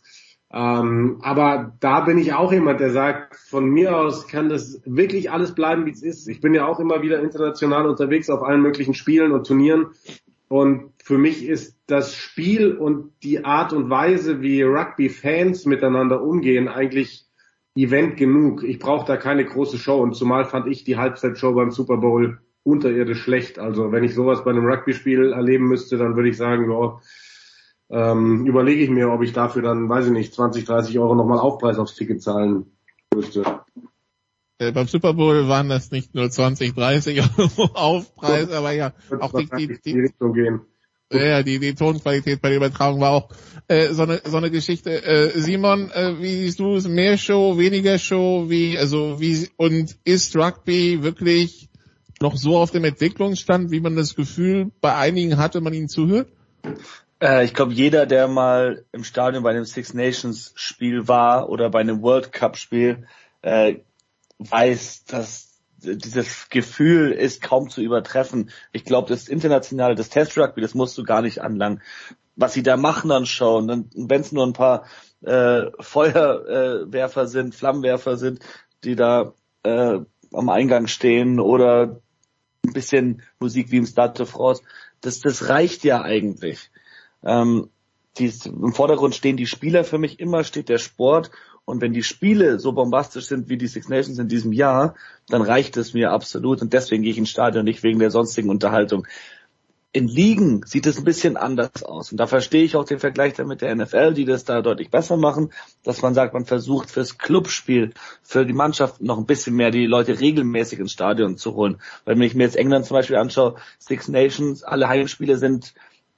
Ähm, 0.54 1.20
aber 1.22 1.74
da 1.82 2.00
bin 2.00 2.18
ich 2.18 2.32
auch 2.32 2.54
jemand, 2.54 2.80
der 2.80 2.92
sagt, 2.92 3.36
von 3.36 3.70
mir 3.70 3.98
aus 3.98 4.30
kann 4.30 4.48
das 4.48 4.82
wirklich 4.86 5.32
alles 5.32 5.54
bleiben, 5.54 5.86
wie 5.86 5.92
es 5.92 6.02
ist. 6.02 6.30
Ich 6.30 6.40
bin 6.40 6.54
ja 6.54 6.66
auch 6.66 6.80
immer 6.80 7.02
wieder 7.02 7.20
international 7.20 7.86
unterwegs 7.88 8.30
auf 8.30 8.42
allen 8.42 8.62
möglichen 8.62 8.94
Spielen 8.94 9.34
und 9.34 9.46
Turnieren 9.46 9.88
und 10.50 10.94
für 11.04 11.18
mich 11.18 11.46
ist 11.46 11.78
das 11.88 12.16
Spiel 12.16 12.74
und 12.74 13.12
die 13.24 13.44
Art 13.44 13.74
und 13.74 13.90
Weise, 13.90 14.42
wie 14.42 14.62
Rugby-Fans 14.64 15.66
miteinander 15.66 16.22
umgehen, 16.22 16.68
eigentlich 16.68 17.26
Event 17.76 18.18
genug. 18.18 18.64
Ich 18.64 18.80
brauche 18.80 19.06
da 19.06 19.18
keine 19.18 19.46
große 19.46 19.78
Show 19.78 20.02
und 20.02 20.16
zumal 20.16 20.46
fand 20.46 20.68
ich 20.68 20.84
die 20.84 20.98
Halbzeitshow 20.98 21.54
beim 21.54 21.72
Super 21.72 21.98
Bowl 21.98 22.40
unterirdisch 22.64 23.22
schlecht. 23.22 23.60
Also 23.60 23.92
wenn 23.92 24.04
ich 24.04 24.14
sowas 24.14 24.44
bei 24.44 24.52
einem 24.52 24.66
Rugby-Spiel 24.66 25.32
erleben 25.32 25.68
müsste, 25.68 25.98
dann 25.98 26.16
würde 26.16 26.30
ich 26.30 26.38
sagen, 26.38 26.72
ja, 26.72 27.00
ähm, 27.90 28.46
überlege 28.46 28.84
ich 28.84 28.90
mir, 28.90 29.10
ob 29.10 29.22
ich 29.22 29.34
dafür 29.34 29.62
dann, 29.62 29.88
weiß 29.88 30.08
ich 30.08 30.12
nicht, 30.12 30.34
20, 30.34 30.66
30 30.66 31.00
Euro 31.00 31.16
nochmal 31.16 31.40
Aufpreis 31.40 31.78
aufs 31.78 31.96
Ticket 31.96 32.22
zahlen 32.22 32.78
müsste. 33.14 33.44
Äh, 34.60 34.72
beim 34.72 34.88
Super 34.88 35.14
Bowl 35.14 35.48
waren 35.48 35.70
das 35.70 35.92
nicht 35.92 36.16
nur 36.16 36.30
20, 36.30 36.74
30 36.74 37.22
Euro 37.38 37.66
Aufpreis, 37.74 38.52
aber 38.52 38.72
ja, 38.72 38.94
auch 39.20 39.32
die, 39.34 39.46
die, 39.46 39.68
die, 39.68 39.80
die 39.94 40.00
Richtung 40.00 40.34
gehen. 40.34 40.62
Ja, 41.12 41.42
die, 41.42 41.60
die 41.60 41.74
Tonqualität 41.74 42.42
bei 42.42 42.50
der 42.50 42.58
Übertragung 42.58 43.00
war 43.00 43.12
auch 43.12 43.30
äh, 43.70 43.90
so, 43.94 44.04
eine, 44.04 44.22
so 44.26 44.36
eine 44.36 44.52
Geschichte. 44.52 45.04
Äh, 45.06 45.40
Simon, 45.40 45.90
äh, 45.92 46.20
wie 46.20 46.36
siehst 46.36 46.60
du 46.60 46.76
es? 46.76 46.88
Mehr 46.88 47.18
Show, 47.18 47.58
weniger 47.58 47.98
Show? 47.98 48.50
Wie, 48.50 48.78
also 48.78 49.20
wie 49.20 49.48
und 49.56 49.96
ist 50.04 50.36
Rugby 50.36 51.04
wirklich 51.04 51.70
noch 52.20 52.36
so 52.36 52.58
auf 52.58 52.72
dem 52.72 52.84
Entwicklungsstand, 52.84 53.72
wie 53.72 53.80
man 53.80 53.96
das 53.96 54.16
Gefühl 54.16 54.72
bei 54.82 54.96
einigen 54.96 55.38
hatte, 55.38 55.62
man 55.62 55.74
ihnen 55.74 55.88
zuhört? 55.88 56.28
Äh, 57.22 57.46
ich 57.46 57.54
glaube, 57.54 57.74
jeder, 57.74 58.06
der 58.06 58.28
mal 58.28 58.84
im 58.92 59.06
Stadion 59.06 59.44
bei 59.44 59.52
einem 59.52 59.66
Six 59.66 59.94
Nations 59.94 60.52
Spiel 60.56 61.08
war 61.08 61.48
oder 61.50 61.70
bei 61.70 61.80
einem 61.80 62.02
World 62.02 62.34
Cup 62.34 62.58
Spiel, 62.58 63.08
äh, 63.44 63.76
weiß, 64.40 65.06
dass 65.06 65.48
dieses 65.78 66.50
Gefühl 66.50 67.12
ist 67.12 67.42
kaum 67.42 67.70
zu 67.70 67.82
übertreffen. 67.82 68.50
Ich 68.72 68.84
glaube, 68.84 69.10
das 69.10 69.28
internationale, 69.28 69.96
das 69.96 70.10
Test 70.10 70.38
Rugby, 70.38 70.62
das 70.62 70.74
musst 70.74 70.98
du 70.98 71.04
gar 71.04 71.22
nicht 71.22 71.42
anlangen. 71.42 71.82
Was 72.36 72.54
sie 72.54 72.64
da 72.64 72.78
machen 72.78 73.10
dann 73.10 73.26
schon, 73.26 73.90
wenn 73.96 74.22
es 74.22 74.32
nur 74.32 74.46
ein 74.46 74.54
paar 74.54 74.86
äh, 75.22 75.72
Feuerwerfer 75.80 77.28
sind, 77.28 77.56
Flammenwerfer 77.56 78.18
sind, 78.18 78.40
die 78.84 78.96
da 78.96 79.34
äh, 79.64 80.00
am 80.34 80.50
Eingang 80.50 80.88
stehen 80.88 81.40
oder 81.40 82.02
ein 82.66 82.74
bisschen 82.74 83.24
Musik 83.40 83.72
wie 83.72 83.78
im 83.78 83.86
Stade 83.86 84.14
de 84.14 84.26
France, 84.26 84.62
das, 85.02 85.20
das 85.20 85.50
reicht 85.50 85.84
ja 85.84 86.02
eigentlich. 86.02 86.72
Ähm, 87.24 87.70
die, 88.18 88.34
Im 88.46 88.74
Vordergrund 88.74 89.16
stehen 89.16 89.38
die 89.38 89.48
Spieler 89.48 89.84
für 89.84 89.98
mich 89.98 90.20
immer, 90.20 90.44
steht 90.44 90.70
der 90.70 90.80
Sport 90.80 91.32
und 91.68 91.82
wenn 91.82 91.92
die 91.92 92.02
Spiele 92.02 92.60
so 92.60 92.72
bombastisch 92.72 93.26
sind 93.26 93.50
wie 93.50 93.58
die 93.58 93.68
Six 93.68 93.90
Nations 93.90 94.18
in 94.20 94.30
diesem 94.30 94.54
Jahr, 94.54 94.96
dann 95.28 95.42
reicht 95.42 95.76
es 95.76 95.94
mir 95.94 96.12
absolut. 96.12 96.62
Und 96.62 96.72
deswegen 96.72 97.04
gehe 97.04 97.12
ich 97.12 97.18
ins 97.18 97.30
Stadion 97.30 97.66
nicht 97.66 97.84
wegen 97.84 98.00
der 98.00 98.10
sonstigen 98.10 98.50
Unterhaltung. 98.50 99.06
In 99.92 100.08
Ligen 100.08 100.62
sieht 100.66 100.86
es 100.86 100.98
ein 100.98 101.04
bisschen 101.04 101.36
anders 101.36 101.84
aus. 101.84 102.10
Und 102.10 102.20
da 102.20 102.26
verstehe 102.26 102.64
ich 102.64 102.78
auch 102.78 102.86
den 102.86 103.00
Vergleich 103.00 103.34
dann 103.34 103.50
mit 103.50 103.62
der 103.62 103.76
NFL, 103.76 104.14
die 104.14 104.24
das 104.24 104.46
da 104.46 104.62
deutlich 104.62 104.92
besser 104.92 105.18
machen, 105.18 105.52
dass 105.84 106.02
man 106.02 106.14
sagt, 106.14 106.34
man 106.34 106.46
versucht 106.46 106.90
fürs 106.90 107.18
Clubspiel, 107.18 107.92
für 108.24 108.46
die 108.46 108.54
Mannschaft 108.54 109.02
noch 109.02 109.18
ein 109.18 109.26
bisschen 109.26 109.54
mehr 109.54 109.70
die 109.70 109.88
Leute 109.88 110.22
regelmäßig 110.22 110.80
ins 110.80 110.94
Stadion 110.94 111.36
zu 111.36 111.56
holen. 111.56 111.82
Weil 112.06 112.16
wenn 112.16 112.28
ich 112.28 112.34
mir 112.34 112.44
jetzt 112.44 112.56
England 112.56 112.86
zum 112.86 112.96
Beispiel 112.96 113.18
anschaue, 113.18 113.56
Six 113.78 114.08
Nations, 114.08 114.64
alle 114.64 114.88
Heimspiele 114.88 115.38
sind 115.38 115.74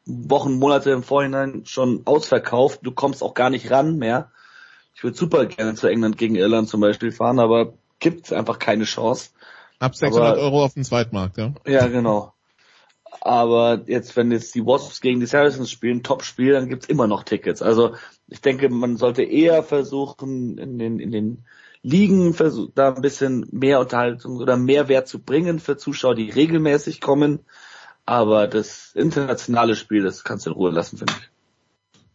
Wochen, 0.05 0.59
Monate 0.59 0.91
im 0.91 1.01
Vorhinein 1.01 1.63
schon 1.65 2.03
ausverkauft. 2.05 2.81
Du 2.83 2.91
kommst 2.91 3.23
auch 3.23 3.33
gar 3.33 3.49
nicht 3.49 3.71
ran 3.71 3.97
mehr. 3.97 4.29
Ich 4.93 5.03
würde 5.03 5.18
super 5.18 5.45
gerne 5.45 5.76
zu 5.76 5.88
England 5.88 6.18
gegen 6.18 6.35
Irland 6.35 6.69
zum 6.69 6.82
Beispiel 6.82 7.11
fahren, 7.11 7.40
aber 7.40 7.74
gibt 8.00 8.34
einfach 8.34 8.59
keine 8.59 8.84
Chance. 8.84 9.32
Ab 9.80 9.95
600 9.95 10.34
aber, 10.34 10.42
Euro 10.42 10.64
auf 10.64 10.74
dem 10.74 10.84
Zweitmarkt, 10.84 11.38
ja. 11.38 11.53
Ja, 11.66 11.88
genau. 11.88 12.34
Aber 13.22 13.82
jetzt, 13.88 14.16
wenn 14.16 14.32
jetzt 14.32 14.56
die 14.56 14.66
Wasps 14.66 15.01
gegen 15.01 15.19
die 15.19 15.26
Saracens 15.26 15.69
spielen, 15.69 16.03
Top-Spiel, 16.03 16.53
dann 16.53 16.69
gibt's 16.69 16.88
immer 16.88 17.08
noch 17.08 17.24
Tickets. 17.24 17.61
Also 17.61 17.95
ich 18.27 18.42
denke, 18.42 18.69
man 18.69 18.98
sollte 18.98 19.24
eher 19.24 19.64
versuchen, 19.64 20.58
in 20.58 20.77
den, 20.77 21.00
in 21.00 21.11
den 21.11 21.45
Ligen 21.82 22.35
da 22.76 22.93
ein 22.93 23.01
bisschen 23.01 23.48
mehr 23.51 23.80
Unterhaltung 23.80 24.38
oder 24.38 24.58
mehr 24.58 24.88
Wert 24.90 25.08
zu 25.08 25.19
bringen 25.19 25.59
für 25.59 25.77
Zuschauer, 25.77 26.16
die 26.16 26.30
regelmäßig 26.30 27.01
kommen. 27.01 27.40
Aber 28.06 28.48
das 28.48 28.92
internationale 28.95 29.76
Spiel, 29.76 30.03
das 30.03 30.24
kannst 30.24 30.45
du 30.45 30.51
in 30.51 30.56
Ruhe 30.56 30.72
lassen, 30.72 30.98
finde 30.98 31.14
ich. 31.19 31.30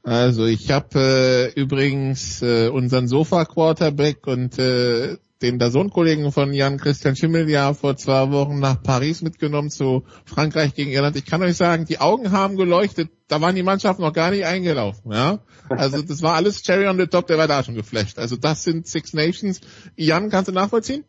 Also 0.05 0.45
ich 0.45 0.71
habe 0.71 1.53
äh, 1.57 1.59
übrigens 1.59 2.43
äh, 2.43 2.69
unseren 2.69 3.09
Sofa-Quarterback 3.09 4.27
und 4.27 4.59
äh, 4.59 5.17
den 5.41 5.59
Dazon-Kollegen 5.59 6.31
von 6.31 6.53
Jan-Christian 6.53 7.17
Schimmel 7.17 7.49
ja 7.49 7.73
vor 7.73 7.97
zwei 7.97 8.31
Wochen 8.31 8.61
nach 8.61 8.83
Paris 8.83 9.23
mitgenommen 9.23 9.71
zu 9.71 10.05
Frankreich 10.27 10.75
gegen 10.75 10.91
Irland. 10.91 11.17
Ich 11.17 11.25
kann 11.25 11.43
euch 11.43 11.57
sagen, 11.57 11.87
die 11.87 12.01
Augen 12.01 12.33
haben 12.33 12.57
geleuchtet, 12.57 13.11
da 13.29 13.41
waren 13.41 13.55
die 13.55 13.63
Mannschaften 13.63 14.03
noch 14.03 14.13
gar 14.13 14.31
nicht 14.31 14.45
eingelaufen. 14.45 15.11
Ja, 15.11 15.39
Also 15.71 16.03
das 16.03 16.21
war 16.21 16.35
alles 16.35 16.63
Cherry 16.63 16.87
on 16.87 16.99
the 16.99 17.07
Top, 17.07 17.27
der 17.27 17.39
war 17.39 17.49
da 17.49 17.65
schon 17.65 17.75
geflasht. 17.75 18.19
Also 18.19 18.37
das 18.37 18.63
sind 18.63 18.87
Six 18.87 19.15
Nations. 19.15 19.63
Jan, 19.97 20.29
kannst 20.29 20.49
du 20.49 20.53
nachvollziehen? 20.53 21.05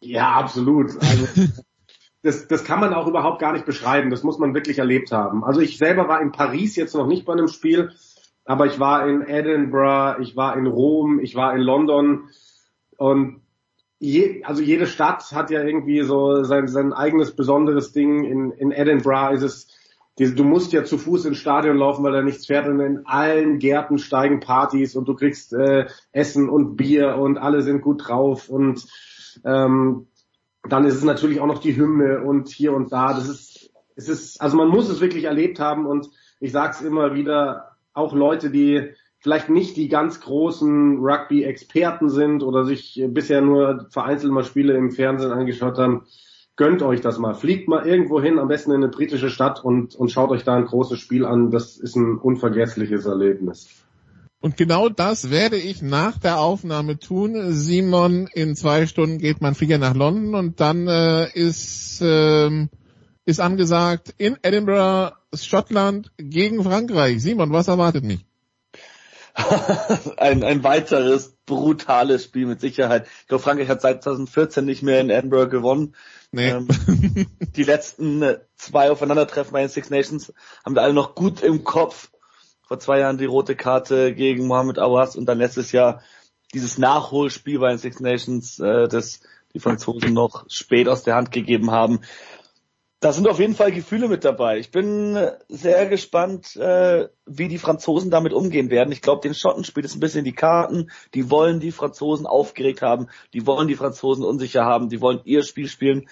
Ja, 0.00 0.32
absolut. 0.32 0.90
Also 1.00 1.26
das, 2.22 2.48
das 2.48 2.64
kann 2.64 2.80
man 2.80 2.92
auch 2.92 3.06
überhaupt 3.06 3.40
gar 3.40 3.54
nicht 3.54 3.64
beschreiben. 3.64 4.10
Das 4.10 4.22
muss 4.22 4.38
man 4.38 4.52
wirklich 4.52 4.78
erlebt 4.78 5.10
haben. 5.10 5.42
Also 5.42 5.60
ich 5.60 5.78
selber 5.78 6.06
war 6.06 6.20
in 6.20 6.32
Paris 6.32 6.76
jetzt 6.76 6.94
noch 6.94 7.06
nicht 7.06 7.24
bei 7.24 7.32
einem 7.32 7.48
Spiel, 7.48 7.92
aber 8.46 8.66
ich 8.66 8.78
war 8.78 9.06
in 9.08 9.22
Edinburgh, 9.22 10.22
ich 10.22 10.36
war 10.36 10.56
in 10.56 10.66
Rom, 10.66 11.18
ich 11.20 11.34
war 11.34 11.54
in 11.54 11.60
London 11.60 12.28
und 12.96 13.42
je, 13.98 14.44
also 14.44 14.62
jede 14.62 14.86
Stadt 14.86 15.32
hat 15.32 15.50
ja 15.50 15.62
irgendwie 15.62 16.02
so 16.02 16.44
sein, 16.44 16.68
sein 16.68 16.92
eigenes 16.92 17.34
besonderes 17.34 17.92
Ding. 17.92 18.24
In, 18.24 18.52
in 18.52 18.70
Edinburgh 18.70 19.34
ist 19.34 19.42
es, 19.42 19.68
du 20.16 20.44
musst 20.44 20.72
ja 20.72 20.84
zu 20.84 20.96
Fuß 20.96 21.24
ins 21.26 21.38
Stadion 21.38 21.76
laufen, 21.76 22.04
weil 22.04 22.12
da 22.12 22.22
nichts 22.22 22.46
fährt 22.46 22.68
und 22.68 22.80
in 22.80 23.04
allen 23.06 23.58
Gärten 23.58 23.98
steigen 23.98 24.40
Partys 24.40 24.96
und 24.96 25.08
du 25.08 25.14
kriegst 25.14 25.52
äh, 25.52 25.86
Essen 26.12 26.48
und 26.48 26.76
Bier 26.76 27.16
und 27.16 27.38
alle 27.38 27.62
sind 27.62 27.82
gut 27.82 28.08
drauf 28.08 28.48
und 28.48 28.86
ähm, 29.44 30.06
dann 30.68 30.84
ist 30.84 30.94
es 30.94 31.04
natürlich 31.04 31.40
auch 31.40 31.46
noch 31.46 31.60
die 31.60 31.76
Hymne 31.76 32.22
und 32.22 32.48
hier 32.48 32.72
und 32.72 32.92
da. 32.92 33.12
Das 33.12 33.28
ist, 33.28 33.70
es 33.94 34.08
ist, 34.08 34.40
also 34.40 34.56
man 34.56 34.68
muss 34.68 34.88
es 34.88 35.00
wirklich 35.00 35.24
erlebt 35.24 35.60
haben 35.60 35.86
und 35.86 36.10
ich 36.40 36.52
sag's 36.52 36.80
immer 36.80 37.14
wieder, 37.14 37.75
auch 37.96 38.12
Leute, 38.12 38.50
die 38.50 38.90
vielleicht 39.18 39.48
nicht 39.48 39.76
die 39.76 39.88
ganz 39.88 40.20
großen 40.20 40.98
Rugby-Experten 40.98 42.10
sind 42.10 42.42
oder 42.42 42.64
sich 42.64 43.02
bisher 43.08 43.40
nur 43.40 43.86
vereinzelt 43.90 44.32
mal 44.32 44.44
Spiele 44.44 44.76
im 44.76 44.90
Fernsehen 44.90 45.32
angeschaut 45.32 45.78
haben, 45.78 46.06
gönnt 46.56 46.82
euch 46.82 47.00
das 47.00 47.18
mal. 47.18 47.34
Fliegt 47.34 47.68
mal 47.68 47.86
irgendwo 47.86 48.20
hin, 48.20 48.38
am 48.38 48.48
besten 48.48 48.72
in 48.72 48.82
eine 48.82 48.88
britische 48.88 49.30
Stadt 49.30 49.64
und, 49.64 49.94
und 49.94 50.10
schaut 50.10 50.30
euch 50.30 50.44
da 50.44 50.54
ein 50.54 50.66
großes 50.66 50.98
Spiel 50.98 51.24
an. 51.24 51.50
Das 51.50 51.76
ist 51.76 51.96
ein 51.96 52.18
unvergessliches 52.18 53.06
Erlebnis. 53.06 53.68
Und 54.40 54.56
genau 54.56 54.88
das 54.88 55.30
werde 55.30 55.56
ich 55.56 55.82
nach 55.82 56.18
der 56.18 56.38
Aufnahme 56.38 56.98
tun. 56.98 57.52
Simon, 57.52 58.28
in 58.32 58.54
zwei 58.54 58.86
Stunden 58.86 59.18
geht 59.18 59.40
mein 59.40 59.54
Flieger 59.54 59.78
nach 59.78 59.94
London 59.94 60.34
und 60.34 60.60
dann 60.60 60.86
äh, 60.86 61.30
ist, 61.32 62.00
ähm, 62.02 62.68
ist 63.24 63.40
angesagt 63.40 64.14
in 64.18 64.36
Edinburgh, 64.42 65.14
Schottland 65.44 66.12
gegen 66.16 66.62
Frankreich. 66.62 67.20
Simon, 67.20 67.52
was 67.52 67.68
erwartet 67.68 68.04
mich? 68.04 68.24
ein, 70.16 70.42
ein 70.42 70.64
weiteres 70.64 71.36
brutales 71.44 72.24
Spiel 72.24 72.46
mit 72.46 72.60
Sicherheit. 72.60 73.06
Ich 73.20 73.28
glaube, 73.28 73.42
Frankreich 73.42 73.68
hat 73.68 73.82
seit 73.82 74.02
2014 74.02 74.64
nicht 74.64 74.82
mehr 74.82 75.00
in 75.00 75.10
Edinburgh 75.10 75.50
gewonnen. 75.50 75.94
Nee. 76.32 76.50
Ähm, 76.50 76.68
die 77.56 77.62
letzten 77.62 78.22
äh, 78.22 78.38
zwei 78.56 78.90
Aufeinandertreffen 78.90 79.52
bei 79.52 79.60
den 79.60 79.68
Six 79.68 79.90
Nations 79.90 80.32
haben 80.64 80.74
wir 80.74 80.82
alle 80.82 80.94
noch 80.94 81.14
gut 81.14 81.42
im 81.42 81.64
Kopf. 81.64 82.10
Vor 82.62 82.78
zwei 82.80 82.98
Jahren 82.98 83.18
die 83.18 83.26
rote 83.26 83.54
Karte 83.54 84.14
gegen 84.14 84.46
Mohamed 84.46 84.78
Awas 84.78 85.16
und 85.16 85.26
dann 85.26 85.38
letztes 85.38 85.70
Jahr 85.70 86.02
dieses 86.52 86.78
Nachholspiel 86.78 87.58
bei 87.58 87.68
den 87.68 87.78
Six 87.78 88.00
Nations, 88.00 88.58
äh, 88.58 88.88
das 88.88 89.20
die 89.54 89.60
Franzosen 89.60 90.12
noch 90.12 90.44
spät 90.48 90.88
aus 90.88 91.02
der 91.02 91.14
Hand 91.14 91.30
gegeben 91.30 91.70
haben. 91.70 92.00
Da 93.00 93.12
sind 93.12 93.28
auf 93.28 93.38
jeden 93.38 93.54
Fall 93.54 93.72
Gefühle 93.72 94.08
mit 94.08 94.24
dabei. 94.24 94.58
Ich 94.58 94.70
bin 94.70 95.18
sehr 95.48 95.86
gespannt, 95.86 96.56
äh, 96.56 97.08
wie 97.26 97.48
die 97.48 97.58
Franzosen 97.58 98.10
damit 98.10 98.32
umgehen 98.32 98.70
werden. 98.70 98.90
Ich 98.90 99.02
glaube, 99.02 99.20
den 99.20 99.34
Schotten 99.34 99.64
spielt 99.64 99.84
es 99.84 99.94
ein 99.94 100.00
bisschen 100.00 100.24
die 100.24 100.32
Karten. 100.32 100.90
Die 101.12 101.30
wollen 101.30 101.60
die 101.60 101.72
Franzosen 101.72 102.26
aufgeregt 102.26 102.80
haben. 102.80 103.08
Die 103.34 103.46
wollen 103.46 103.68
die 103.68 103.74
Franzosen 103.74 104.24
unsicher 104.24 104.64
haben. 104.64 104.88
Die 104.88 105.02
wollen 105.02 105.20
ihr 105.24 105.42
Spiel 105.42 105.68
spielen. 105.68 106.08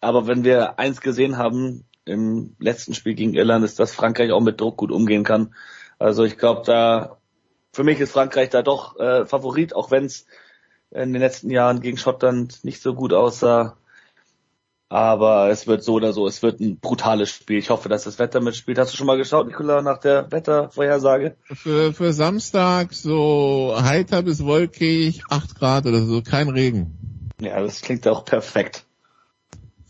Aber 0.00 0.28
wenn 0.28 0.44
wir 0.44 0.78
eins 0.78 1.00
gesehen 1.00 1.36
haben 1.36 1.84
im 2.04 2.54
letzten 2.60 2.94
Spiel 2.94 3.14
gegen 3.14 3.34
Irland, 3.34 3.64
ist, 3.64 3.80
dass 3.80 3.92
Frankreich 3.92 4.30
auch 4.30 4.40
mit 4.40 4.60
Druck 4.60 4.76
gut 4.76 4.92
umgehen 4.92 5.24
kann. 5.24 5.54
Also 5.98 6.22
ich 6.22 6.38
glaube, 6.38 6.62
da 6.64 7.18
für 7.72 7.82
mich 7.82 7.98
ist 7.98 8.12
Frankreich 8.12 8.50
da 8.50 8.62
doch 8.62 8.98
äh, 9.00 9.26
Favorit, 9.26 9.74
auch 9.74 9.90
wenn 9.90 10.04
es 10.04 10.26
in 10.90 11.12
den 11.12 11.20
letzten 11.20 11.50
Jahren 11.50 11.80
gegen 11.80 11.96
Schottland 11.96 12.62
nicht 12.64 12.80
so 12.80 12.94
gut 12.94 13.12
aussah. 13.12 13.76
Aber 14.88 15.48
es 15.50 15.66
wird 15.66 15.82
so 15.82 15.94
oder 15.94 16.12
so, 16.12 16.26
es 16.26 16.42
wird 16.42 16.60
ein 16.60 16.78
brutales 16.78 17.30
Spiel. 17.30 17.58
Ich 17.58 17.70
hoffe, 17.70 17.88
dass 17.88 18.04
das 18.04 18.18
Wetter 18.18 18.40
mitspielt. 18.40 18.78
Hast 18.78 18.92
du 18.92 18.96
schon 18.96 19.06
mal 19.06 19.16
geschaut, 19.16 19.46
Nikola, 19.46 19.82
nach 19.82 19.98
der 19.98 20.30
Wettervorhersage? 20.30 21.36
Für, 21.44 21.92
für 21.92 22.12
Samstag 22.12 22.92
so 22.92 23.74
heiter 23.80 24.22
bis 24.22 24.44
wolkig, 24.44 25.22
8 25.30 25.54
Grad 25.56 25.86
oder 25.86 26.02
so, 26.02 26.22
kein 26.22 26.48
Regen. 26.48 27.30
Ja, 27.40 27.60
das 27.60 27.80
klingt 27.80 28.06
auch 28.06 28.24
perfekt. 28.24 28.84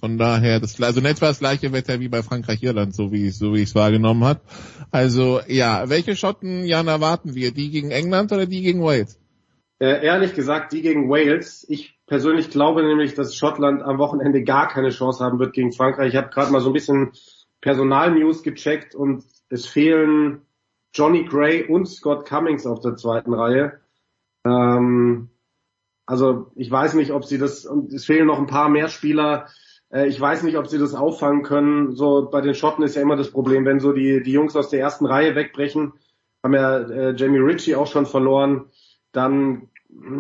Von 0.05 0.19
daher, 0.19 0.61
das, 0.61 0.81
also 0.83 1.01
in 1.01 1.07
etwa 1.07 1.29
das 1.29 1.39
gleiche 1.39 1.73
Wetter 1.73 1.99
wie 1.99 2.09
bei 2.09 2.23
Frankreich-Irland, 2.23 2.95
so 2.95 3.11
wie 3.11 3.29
ich 3.29 3.39
so 3.39 3.55
wie 3.55 3.63
ich 3.63 3.71
es 3.71 3.75
wahrgenommen 3.75 4.23
habe. 4.25 4.41
Also 4.91 5.41
ja, 5.49 5.89
welche 5.89 6.15
Schotten, 6.15 6.65
Jan, 6.67 6.89
erwarten 6.89 7.35
wir? 7.35 7.53
Die 7.53 7.71
gegen 7.71 7.91
England 7.91 8.31
oder 8.31 8.47
die 8.47 8.63
gegen 8.63 8.83
Wales? 8.83 9.19
Äh, 9.79 10.05
ehrlich 10.05 10.35
gesagt, 10.35 10.73
die 10.73 10.83
gegen 10.83 11.09
Wales. 11.09 11.65
Ich 11.69 11.94
persönlich 12.07 12.51
glaube 12.51 12.83
nämlich, 12.83 13.15
dass 13.15 13.37
Schottland 13.37 13.83
am 13.83 13.99
Wochenende 13.99 14.43
gar 14.43 14.69
keine 14.69 14.91
Chance 14.91 15.25
haben 15.25 15.39
wird 15.39 15.55
gegen 15.55 15.73
Frankreich. 15.73 16.09
Ich 16.09 16.17
habe 16.17 16.31
gerade 16.31 16.53
mal 16.53 16.61
so 16.61 16.71
ein 16.71 16.75
bisschen 16.75 17.13
Personalnews 17.61 18.43
gecheckt 18.43 18.95
und 18.95 19.25
es 19.49 19.67
fehlen 19.67 20.43
Johnny 20.93 21.25
Gray 21.25 21.65
und 21.67 21.87
Scott 21.87 22.27
Cummings 22.27 22.67
auf 22.67 22.81
der 22.81 22.97
zweiten 22.97 23.33
Reihe. 23.33 23.81
Ähm, 24.45 25.31
also 26.07 26.51
ich 26.55 26.71
weiß 26.71 26.95
nicht, 26.95 27.13
ob 27.13 27.25
sie 27.25 27.39
das, 27.39 27.65
und 27.65 27.93
es 27.93 28.05
fehlen 28.05 28.27
noch 28.27 28.39
ein 28.39 28.47
paar 28.47 28.69
mehr 28.69 28.89
Spieler. 28.89 29.49
Äh, 29.91 30.07
ich 30.07 30.21
weiß 30.21 30.43
nicht, 30.43 30.59
ob 30.59 30.69
sie 30.69 30.79
das 30.79 30.95
auffangen 30.95 31.43
können. 31.43 31.97
So 31.97 32.29
bei 32.31 32.43
den 32.43 32.55
Schotten 32.55 32.85
ist 32.85 32.97
ja 32.97 33.03
immer 33.03 33.17
das 33.17 33.31
Problem, 33.31 33.65
wenn 33.65 33.81
so 33.81 33.93
die, 33.93 34.23
die 34.23 34.33
Jungs 34.33 34.55
aus 34.57 34.69
der 34.69 34.81
ersten 34.81 35.07
Reihe 35.07 35.35
wegbrechen, 35.35 35.95
haben 36.43 36.55
ja 36.55 36.79
äh, 36.79 37.15
Jamie 37.17 37.39
Ritchie 37.39 37.75
auch 37.75 37.87
schon 37.87 38.07
verloren 38.07 38.67
dann 39.15 39.69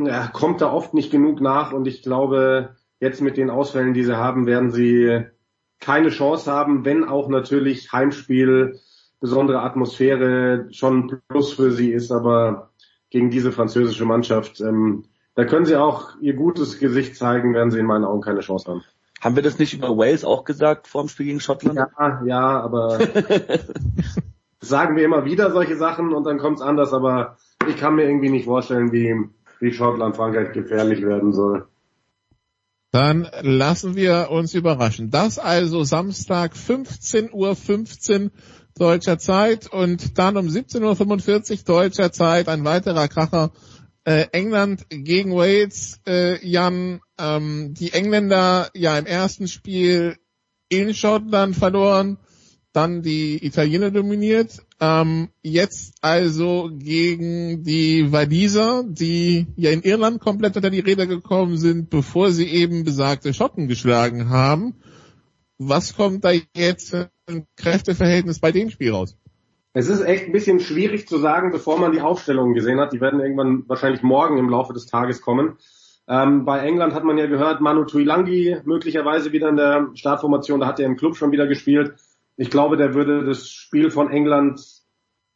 ja, 0.04 0.28
kommt 0.28 0.60
da 0.60 0.72
oft 0.72 0.94
nicht 0.94 1.10
genug 1.10 1.40
nach 1.40 1.72
und 1.72 1.86
ich 1.86 2.02
glaube, 2.02 2.76
jetzt 3.00 3.20
mit 3.20 3.36
den 3.36 3.50
Ausfällen, 3.50 3.94
die 3.94 4.04
sie 4.04 4.16
haben, 4.16 4.46
werden 4.46 4.70
sie 4.70 5.24
keine 5.80 6.10
Chance 6.10 6.50
haben, 6.50 6.84
wenn 6.84 7.04
auch 7.04 7.28
natürlich 7.28 7.92
Heimspiel, 7.92 8.80
besondere 9.20 9.60
Atmosphäre 9.60 10.68
schon 10.70 11.20
Plus 11.28 11.52
für 11.52 11.70
sie 11.70 11.92
ist, 11.92 12.10
aber 12.10 12.70
gegen 13.10 13.30
diese 13.30 13.52
französische 13.52 14.04
Mannschaft, 14.04 14.60
ähm, 14.60 15.04
da 15.34 15.44
können 15.44 15.66
sie 15.66 15.76
auch 15.76 16.16
ihr 16.20 16.34
gutes 16.34 16.78
Gesicht 16.78 17.16
zeigen, 17.16 17.54
werden 17.54 17.70
sie 17.70 17.78
in 17.78 17.86
meinen 17.86 18.04
Augen 18.04 18.20
keine 18.20 18.40
Chance 18.40 18.70
haben. 18.70 18.84
Haben 19.20 19.36
wir 19.36 19.42
das 19.42 19.58
nicht 19.58 19.72
über 19.72 19.96
Wales 19.96 20.24
auch 20.24 20.44
gesagt 20.44 20.86
vor 20.86 21.02
dem 21.02 21.08
Spiel 21.08 21.26
gegen 21.26 21.40
Schottland? 21.40 21.78
Ja, 21.78 22.22
ja, 22.24 22.60
aber 22.60 22.98
sagen 24.60 24.96
wir 24.96 25.04
immer 25.04 25.24
wieder 25.24 25.50
solche 25.50 25.76
Sachen 25.76 26.12
und 26.12 26.24
dann 26.24 26.38
kommt 26.38 26.58
es 26.58 26.62
anders, 26.62 26.92
aber 26.92 27.36
ich 27.66 27.76
kann 27.76 27.94
mir 27.94 28.04
irgendwie 28.04 28.28
nicht 28.28 28.44
vorstellen, 28.44 28.92
wie, 28.92 29.14
wie 29.60 29.72
Schottland 29.72 30.16
Frankreich 30.16 30.52
gefährlich 30.52 31.02
werden 31.02 31.32
soll. 31.32 31.66
Dann 32.90 33.28
lassen 33.40 33.96
wir 33.96 34.28
uns 34.30 34.54
überraschen. 34.54 35.10
Das 35.10 35.38
also 35.38 35.82
Samstag 35.82 36.52
15.15 36.54 37.32
Uhr 37.32 37.56
15 37.56 38.30
deutscher 38.76 39.18
Zeit 39.18 39.66
und 39.72 40.18
dann 40.18 40.36
um 40.36 40.46
17.45 40.46 41.50
Uhr 41.50 41.64
deutscher 41.64 42.12
Zeit 42.12 42.48
ein 42.48 42.64
weiterer 42.64 43.08
Kracher. 43.08 43.52
Äh, 44.04 44.26
England 44.32 44.86
gegen 44.90 45.34
Wales. 45.34 46.00
Äh, 46.06 46.46
Jan, 46.46 47.00
ähm, 47.18 47.74
die 47.74 47.92
Engländer 47.92 48.68
ja 48.74 48.96
im 48.98 49.06
ersten 49.06 49.48
Spiel 49.48 50.16
in 50.68 50.94
Schottland 50.94 51.56
verloren 51.56 52.18
dann 52.74 53.02
die 53.02 53.44
Italiener 53.44 53.90
dominiert. 53.90 54.60
Ähm, 54.84 55.28
jetzt 55.42 55.94
also 56.02 56.70
gegen 56.70 57.64
die 57.64 58.12
Waliser, 58.12 58.84
die 58.86 59.46
ja 59.56 59.70
in 59.70 59.82
Irland 59.82 60.20
komplett 60.20 60.56
unter 60.56 60.68
die 60.68 60.80
Räder 60.80 61.06
gekommen 61.06 61.56
sind, 61.56 61.88
bevor 61.88 62.30
sie 62.30 62.46
eben 62.46 62.84
besagte 62.84 63.32
Schotten 63.32 63.66
geschlagen 63.66 64.28
haben. 64.28 64.74
Was 65.56 65.96
kommt 65.96 66.24
da 66.24 66.32
jetzt 66.54 66.94
ein 66.94 67.46
Kräfteverhältnis 67.56 68.40
bei 68.40 68.52
dem 68.52 68.68
Spiel 68.68 68.92
raus? 68.92 69.16
Es 69.72 69.88
ist 69.88 70.02
echt 70.02 70.26
ein 70.26 70.32
bisschen 70.32 70.60
schwierig 70.60 71.08
zu 71.08 71.18
sagen, 71.18 71.50
bevor 71.50 71.78
man 71.78 71.92
die 71.92 72.02
Aufstellungen 72.02 72.54
gesehen 72.54 72.78
hat. 72.78 72.92
Die 72.92 73.00
werden 73.00 73.20
irgendwann 73.20 73.66
wahrscheinlich 73.66 74.02
morgen 74.02 74.36
im 74.36 74.50
Laufe 74.50 74.74
des 74.74 74.86
Tages 74.86 75.22
kommen. 75.22 75.56
Ähm, 76.06 76.44
bei 76.44 76.58
England 76.58 76.92
hat 76.92 77.04
man 77.04 77.16
ja 77.16 77.26
gehört, 77.26 77.62
Manu 77.62 77.84
Tuilangi 77.84 78.58
möglicherweise 78.64 79.32
wieder 79.32 79.48
in 79.48 79.56
der 79.56 79.88
Startformation, 79.94 80.60
da 80.60 80.66
hat 80.66 80.78
er 80.78 80.86
im 80.86 80.96
Club 80.96 81.16
schon 81.16 81.32
wieder 81.32 81.46
gespielt. 81.46 81.94
Ich 82.36 82.50
glaube, 82.50 82.76
der 82.76 82.94
würde 82.94 83.24
das 83.24 83.48
Spiel 83.48 83.90
von 83.90 84.10
England 84.10 84.60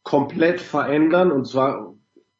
komplett 0.09 0.59
verändern 0.59 1.31
und 1.31 1.45
zwar 1.45 1.93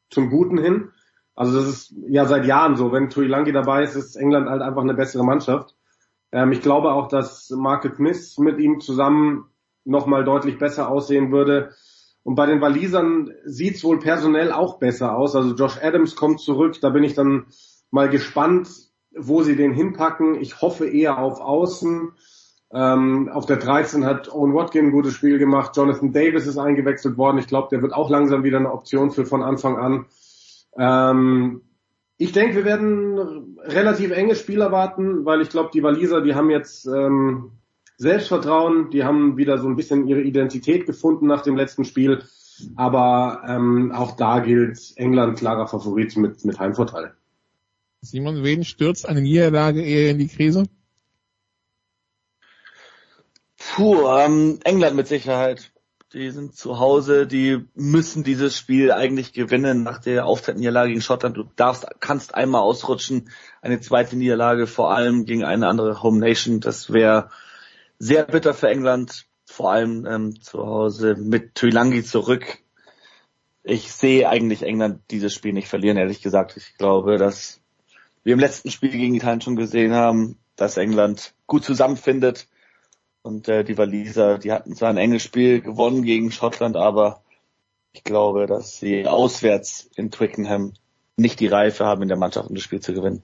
zum 0.09 0.31
Guten 0.31 0.57
hin. 0.57 0.89
Also 1.35 1.59
das 1.59 1.69
ist 1.69 1.95
ja 2.07 2.25
seit 2.25 2.47
Jahren 2.47 2.75
so. 2.75 2.91
Wenn 2.91 3.11
Tuilangi 3.11 3.51
dabei 3.51 3.83
ist, 3.83 3.93
ist 3.93 4.15
England 4.15 4.49
halt 4.49 4.63
einfach 4.63 4.81
eine 4.81 4.95
bessere 4.95 5.23
Mannschaft. 5.23 5.75
Ähm, 6.31 6.51
ich 6.51 6.61
glaube 6.61 6.91
auch, 6.91 7.09
dass 7.09 7.51
Marcus 7.51 7.97
Smith 7.97 8.39
mit 8.39 8.57
ihm 8.57 8.79
zusammen 8.79 9.51
nochmal 9.85 10.23
deutlich 10.23 10.57
besser 10.57 10.89
aussehen 10.89 11.31
würde. 11.31 11.75
Und 12.23 12.33
bei 12.33 12.47
den 12.47 12.59
Walisern 12.59 13.29
sieht's 13.45 13.83
wohl 13.83 13.99
personell 13.99 14.51
auch 14.51 14.79
besser 14.79 15.15
aus. 15.15 15.35
Also 15.35 15.53
Josh 15.53 15.77
Adams 15.79 16.15
kommt 16.15 16.39
zurück. 16.39 16.81
Da 16.81 16.89
bin 16.89 17.03
ich 17.03 17.13
dann 17.13 17.45
mal 17.91 18.09
gespannt, 18.09 18.67
wo 19.15 19.43
sie 19.43 19.55
den 19.55 19.73
hinpacken. 19.73 20.41
Ich 20.41 20.59
hoffe 20.59 20.87
eher 20.89 21.19
auf 21.19 21.39
Außen. 21.39 22.13
Ähm, 22.71 23.29
auf 23.29 23.45
der 23.45 23.57
13 23.57 24.05
hat 24.05 24.31
Owen 24.31 24.53
Watkin 24.53 24.87
ein 24.87 24.91
gutes 24.91 25.13
Spiel 25.13 25.39
gemacht. 25.39 25.75
Jonathan 25.75 26.13
Davis 26.13 26.45
ist 26.45 26.57
eingewechselt 26.57 27.17
worden. 27.17 27.39
Ich 27.39 27.47
glaube, 27.47 27.69
der 27.71 27.81
wird 27.81 27.93
auch 27.93 28.09
langsam 28.09 28.43
wieder 28.43 28.57
eine 28.57 28.71
Option 28.71 29.11
für 29.11 29.25
von 29.25 29.41
Anfang 29.41 29.77
an. 29.77 30.05
Ähm, 30.77 31.61
ich 32.17 32.31
denke, 32.31 32.57
wir 32.57 32.65
werden 32.65 33.57
relativ 33.63 34.11
enge 34.11 34.35
Spiel 34.35 34.61
erwarten, 34.61 35.25
weil 35.25 35.41
ich 35.41 35.49
glaube, 35.49 35.71
die 35.73 35.81
Waliser, 35.81 36.21
die 36.21 36.35
haben 36.35 36.49
jetzt 36.49 36.85
ähm, 36.85 37.51
Selbstvertrauen, 37.97 38.91
die 38.91 39.03
haben 39.03 39.37
wieder 39.37 39.57
so 39.57 39.67
ein 39.67 39.75
bisschen 39.75 40.05
ihre 40.07 40.21
Identität 40.21 40.85
gefunden 40.85 41.27
nach 41.27 41.41
dem 41.41 41.55
letzten 41.55 41.85
Spiel. 41.85 42.23
Aber 42.75 43.41
ähm, 43.47 43.91
auch 43.93 44.15
da 44.15 44.39
gilt 44.39 44.93
England 44.97 45.39
klarer 45.39 45.67
Favorit 45.67 46.17
mit, 46.17 46.43
mit 46.45 46.59
Heimvorteil. 46.59 47.13
Simon, 48.01 48.43
wen 48.43 48.63
stürzt 48.63 49.07
eine 49.07 49.21
Niederlage 49.21 49.81
eher 49.81 50.11
in 50.11 50.19
die 50.19 50.27
Krise? 50.27 50.65
Puh, 53.75 54.07
ähm, 54.07 54.59
England 54.63 54.95
mit 54.95 55.07
Sicherheit. 55.07 55.71
Die 56.13 56.31
sind 56.31 56.55
zu 56.55 56.79
Hause, 56.79 57.27
die 57.27 57.67
müssen 57.75 58.23
dieses 58.23 58.57
Spiel 58.57 58.91
eigentlich 58.91 59.31
gewinnen 59.31 59.83
nach 59.83 59.99
der 59.99 60.25
Auftrittniederlage 60.25 60.89
gegen 60.89 61.01
Schottland. 61.01 61.37
Du 61.37 61.43
darfst, 61.55 61.85
kannst 61.99 62.33
einmal 62.33 62.61
ausrutschen, 62.61 63.29
eine 63.61 63.79
zweite 63.79 64.15
Niederlage, 64.15 64.65
vor 64.65 64.91
allem 64.91 65.25
gegen 65.25 65.43
eine 65.43 65.67
andere 65.67 66.01
Home 66.01 66.17
Nation. 66.17 66.61
Das 66.61 66.91
wäre 66.91 67.29
sehr 67.99 68.23
bitter 68.23 68.55
für 68.55 68.69
England, 68.69 69.27
vor 69.45 69.71
allem 69.71 70.07
ähm, 70.07 70.41
zu 70.41 70.65
Hause 70.65 71.15
mit 71.15 71.53
Tuilangi 71.53 72.03
zurück. 72.03 72.57
Ich 73.61 73.91
sehe 73.91 74.27
eigentlich 74.29 74.63
England 74.63 75.01
dieses 75.11 75.35
Spiel 75.35 75.53
nicht 75.53 75.67
verlieren, 75.67 75.97
ehrlich 75.97 76.23
gesagt. 76.23 76.57
Ich 76.57 76.75
glaube, 76.79 77.17
dass 77.17 77.61
wir 78.23 78.33
im 78.33 78.39
letzten 78.39 78.71
Spiel 78.71 78.89
gegen 78.89 79.13
Italien 79.13 79.41
schon 79.41 79.55
gesehen 79.55 79.93
haben, 79.93 80.39
dass 80.55 80.77
England 80.77 81.35
gut 81.45 81.63
zusammenfindet 81.63 82.47
und 83.21 83.47
äh, 83.47 83.63
die 83.63 83.77
Waliser, 83.77 84.37
die 84.37 84.51
hatten 84.51 84.75
zwar 84.75 84.89
ein 84.89 84.97
enges 84.97 85.23
Spiel 85.23 85.61
gewonnen 85.61 86.03
gegen 86.03 86.31
Schottland, 86.31 86.75
aber 86.75 87.21
ich 87.91 88.03
glaube, 88.03 88.45
dass 88.47 88.77
sie 88.77 89.07
auswärts 89.07 89.89
in 89.95 90.11
Twickenham 90.11 90.73
nicht 91.17 91.39
die 91.39 91.47
Reife 91.47 91.85
haben, 91.85 92.01
in 92.01 92.07
der 92.07 92.17
Mannschaft 92.17 92.49
um 92.49 92.55
das 92.55 92.63
Spiel 92.63 92.79
zu 92.79 92.93
gewinnen. 92.93 93.21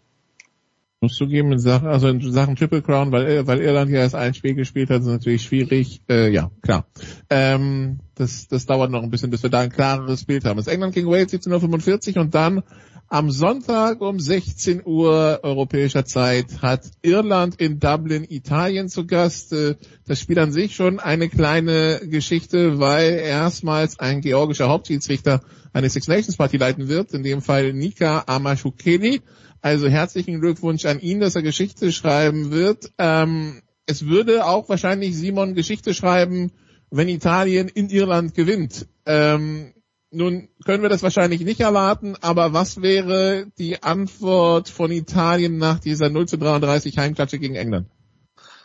Musst 1.02 1.20
du 1.20 1.28
geben 1.28 1.52
in 1.52 1.60
Sachen, 1.60 1.88
also 1.88 2.08
in 2.08 2.32
Sachen 2.32 2.56
Triple 2.56 2.82
Crown, 2.82 3.12
weil, 3.12 3.46
weil 3.46 3.62
Irland 3.62 3.92
ja 3.92 4.00
erst 4.00 4.16
ein 4.16 4.34
Spiel 4.34 4.56
gespielt 4.56 4.90
hat, 4.90 5.02
ist 5.02 5.08
natürlich 5.08 5.44
schwierig. 5.44 6.02
Äh, 6.10 6.30
ja, 6.30 6.50
klar. 6.62 6.88
Ähm, 7.30 8.00
das, 8.16 8.48
das 8.48 8.66
dauert 8.66 8.92
noch 8.92 9.04
ein 9.04 9.12
bisschen, 9.12 9.30
bis 9.30 9.44
wir 9.44 9.50
da 9.50 9.60
ein 9.60 9.70
klareres 9.70 10.26
Bild 10.26 10.46
haben. 10.46 10.58
Das 10.58 10.68
England 10.68 10.96
gegen 10.96 11.10
Wales 11.10 11.32
17.45 11.34 12.16
Uhr 12.16 12.22
und 12.22 12.34
dann 12.34 12.64
am 13.08 13.30
Sonntag 13.30 14.02
um 14.02 14.20
16 14.20 14.82
Uhr 14.86 15.40
europäischer 15.44 16.06
Zeit 16.06 16.62
hat 16.62 16.90
Irland 17.02 17.62
in 17.62 17.80
Dublin 17.80 18.26
Italien 18.28 18.90
zu 18.90 19.06
Gast. 19.06 19.54
Äh, 19.54 19.76
das 20.06 20.20
Spiel 20.20 20.40
an 20.40 20.52
sich 20.52 20.76
schon 20.76 21.00
eine 21.00 21.30
kleine 21.30 22.02
Geschichte, 22.06 22.80
weil 22.80 23.14
erstmals 23.14 24.00
ein 24.00 24.22
georgischer 24.22 24.70
Hauptschiedsrichter 24.70 25.42
eine 25.72 25.90
Six 25.90 26.08
Nations 26.08 26.38
Party 26.38 26.58
leiten 26.58 26.88
wird, 26.88 27.14
in 27.14 27.24
dem 27.24 27.42
Fall 27.42 27.74
Nika 27.74 28.24
Amashukeli. 28.28 29.22
Also 29.62 29.88
herzlichen 29.88 30.42
Glückwunsch 30.42 30.86
an 30.86 31.00
ihn, 31.00 31.20
dass 31.20 31.36
er 31.36 31.42
Geschichte 31.42 31.92
schreiben 31.92 32.52
wird. 32.52 32.92
Ähm, 32.98 33.62
es 33.86 34.08
würde 34.08 34.46
auch 34.46 34.68
wahrscheinlich 34.68 35.16
Simon 35.16 35.54
Geschichte 35.54 35.94
schreiben, 35.94 36.52
wenn 36.90 37.08
Italien 37.08 37.68
in 37.68 37.90
Irland 37.90 38.34
gewinnt. 38.34 38.88
Ähm, 39.06 39.75
nun 40.16 40.50
können 40.64 40.82
wir 40.82 40.90
das 40.90 41.04
wahrscheinlich 41.04 41.42
nicht 41.42 41.60
erwarten, 41.60 42.16
aber 42.22 42.54
was 42.54 42.82
wäre 42.82 43.48
die 43.58 43.84
Antwort 43.84 44.70
von 44.70 44.92
Italien 44.92 45.58
nach 45.58 45.80
dieser 45.80 46.10
0 46.10 46.28
zu 46.28 46.38
33 46.38 46.98
Heimklatsche 46.98 47.38
gegen 47.38 47.56
England? 47.56 47.90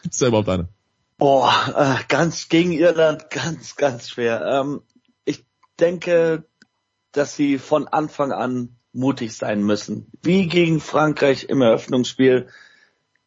Gibt 0.03 0.15
es 0.15 0.21
da 0.21 0.29
überhaupt 0.29 0.49
eine? 0.49 0.69
Boah, 1.19 1.53
äh, 1.77 2.05
ganz 2.09 2.49
gegen 2.49 2.73
Irland, 2.73 3.29
ganz, 3.31 3.77
ganz 3.77 4.09
schwer. 4.09 4.43
Ähm, 4.47 4.81
ich 5.25 5.45
denke, 5.79 6.45
dass 7.13 7.37
sie 7.37 7.59
von 7.59 7.89
Anfang 7.89 8.33
an 8.33 8.77
mutig 8.93 9.37
sein 9.37 9.63
müssen. 9.63 10.11
Wie 10.23 10.47
gegen 10.47 10.81
Frankreich 10.81 11.45
im 11.49 11.61
Eröffnungsspiel 11.61 12.49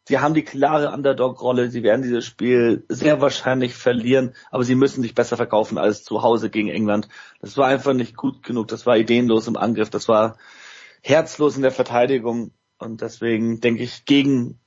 Sie 0.07 0.19
haben 0.19 0.33
die 0.33 0.43
klare 0.43 0.91
Underdog-Rolle. 0.91 1.69
Sie 1.69 1.81
werden 1.81 2.01
dieses 2.01 2.25
Spiel 2.25 2.85
sehr 2.89 3.21
wahrscheinlich 3.21 3.73
verlieren, 3.73 4.35
aber 4.51 4.63
sie 4.63 4.75
müssen 4.75 5.01
sich 5.01 5.15
besser 5.15 5.37
verkaufen 5.37 5.77
als 5.77 6.03
zu 6.03 6.21
Hause 6.21 6.49
gegen 6.49 6.69
England. 6.69 7.07
Das 7.39 7.55
war 7.55 7.67
einfach 7.67 7.93
nicht 7.93 8.17
gut 8.17 8.43
genug. 8.43 8.67
Das 8.67 8.85
war 8.85 8.97
ideenlos 8.97 9.47
im 9.47 9.55
Angriff. 9.55 9.89
Das 9.89 10.09
war 10.09 10.37
herzlos 11.01 11.55
in 11.55 11.61
der 11.61 11.71
Verteidigung. 11.71 12.51
Und 12.79 13.01
deswegen 13.01 13.61
denke 13.61 13.83
ich 13.83 14.03
gegen, 14.03 14.59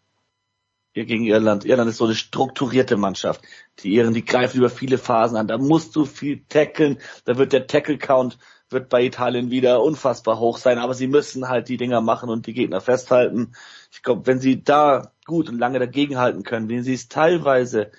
gegen 0.95 1.25
Irland. 1.25 1.67
Irland 1.67 1.91
ist 1.91 1.99
so 1.99 2.07
eine 2.07 2.15
strukturierte 2.15 2.97
Mannschaft. 2.97 3.43
Die 3.81 3.93
Iren, 3.93 4.15
die 4.15 4.25
greifen 4.25 4.57
über 4.57 4.71
viele 4.71 4.97
Phasen 4.97 5.37
an. 5.37 5.49
Da 5.49 5.59
musst 5.59 5.95
du 5.97 6.07
viel 6.07 6.47
tackeln. 6.49 6.99
Da 7.27 7.37
wird 7.37 7.53
der 7.53 7.67
Tackle-Count 7.67 8.39
wird 8.69 8.89
bei 8.89 9.05
Italien 9.05 9.51
wieder 9.51 9.83
unfassbar 9.83 10.41
hoch 10.41 10.59
sein, 10.59 10.79
aber 10.79 10.95
sie 10.95 11.07
müssen 11.07 11.49
halt 11.49 11.69
die 11.69 11.77
Dinger 11.77 12.01
machen 12.01 12.29
und 12.29 12.47
die 12.47 12.53
Gegner 12.53 12.81
festhalten. 12.81 13.53
Ich 13.93 14.03
glaube, 14.03 14.27
wenn 14.27 14.41
sie 14.41 14.65
da 14.65 15.13
gut 15.27 15.49
und 15.49 15.59
lange 15.59 15.79
dagegenhalten 15.79 16.43
können, 16.43 16.69
wie 16.69 16.81
sie 16.81 16.95
es 16.95 17.09
teilweise 17.09 17.91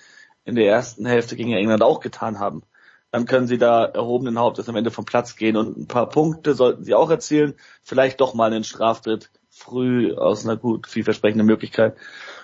in 0.44 0.56
der 0.56 0.66
ersten 0.66 1.06
Hälfte 1.06 1.36
gegen 1.36 1.52
England 1.52 1.82
auch 1.82 2.00
getan 2.00 2.38
haben, 2.38 2.62
dann 3.10 3.26
können 3.26 3.46
sie 3.46 3.58
da 3.58 3.84
erhobenen 3.84 4.38
Hauptes 4.38 4.68
am 4.68 4.76
Ende 4.76 4.90
vom 4.90 5.04
Platz 5.04 5.36
gehen 5.36 5.56
und 5.56 5.76
ein 5.76 5.86
paar 5.86 6.08
Punkte 6.08 6.54
sollten 6.54 6.84
sie 6.84 6.94
auch 6.94 7.10
erzielen. 7.10 7.54
Vielleicht 7.82 8.20
doch 8.20 8.34
mal 8.34 8.52
einen 8.52 8.64
Straftritt 8.64 9.30
früh 9.50 10.14
aus 10.14 10.44
einer 10.44 10.56
gut 10.56 10.86
vielversprechenden 10.86 11.46
Möglichkeit, 11.46 11.96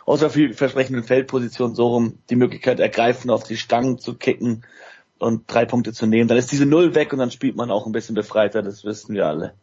aus 0.05 0.21
einer 0.21 0.31
vielversprechenden 0.31 1.05
Feldposition 1.05 1.75
so 1.75 1.89
rum 1.89 2.19
die 2.31 2.37
Möglichkeit 2.37 2.81
ergreifen, 2.81 3.31
auf 3.31 3.45
die 3.45 3.57
Stangen 3.57 3.99
zu 3.99 4.15
kicken 4.15 4.65
und 5.19 5.45
drei 5.47 5.65
Punkte 5.65 5.93
zu 5.93 6.07
nehmen. 6.07 6.29
Dann 6.29 6.39
ist 6.39 6.51
diese 6.51 6.67
Null 6.67 6.95
weg 6.95 7.13
und 7.13 7.19
dann 7.19 7.31
spielt 7.31 7.57
man 7.57 7.71
auch 7.71 7.87
ein 7.87 7.93
bisschen 7.93 8.15
befreiter, 8.15 8.63
das 8.63 8.85
wissen 8.85 9.15
wir 9.15 9.27
alle. 9.27 9.55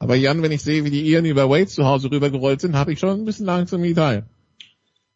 Aber 0.00 0.14
Jan, 0.14 0.42
wenn 0.42 0.50
ich 0.50 0.62
sehe, 0.62 0.84
wie 0.84 0.90
die 0.90 1.02
Iren 1.02 1.26
über 1.26 1.50
Wade 1.50 1.66
zu 1.66 1.84
Hause 1.84 2.10
rübergerollt 2.10 2.62
sind, 2.62 2.74
habe 2.74 2.92
ich 2.92 2.98
schon 2.98 3.20
ein 3.20 3.24
bisschen 3.26 3.44
langsam 3.44 3.84
Italien. 3.84 4.24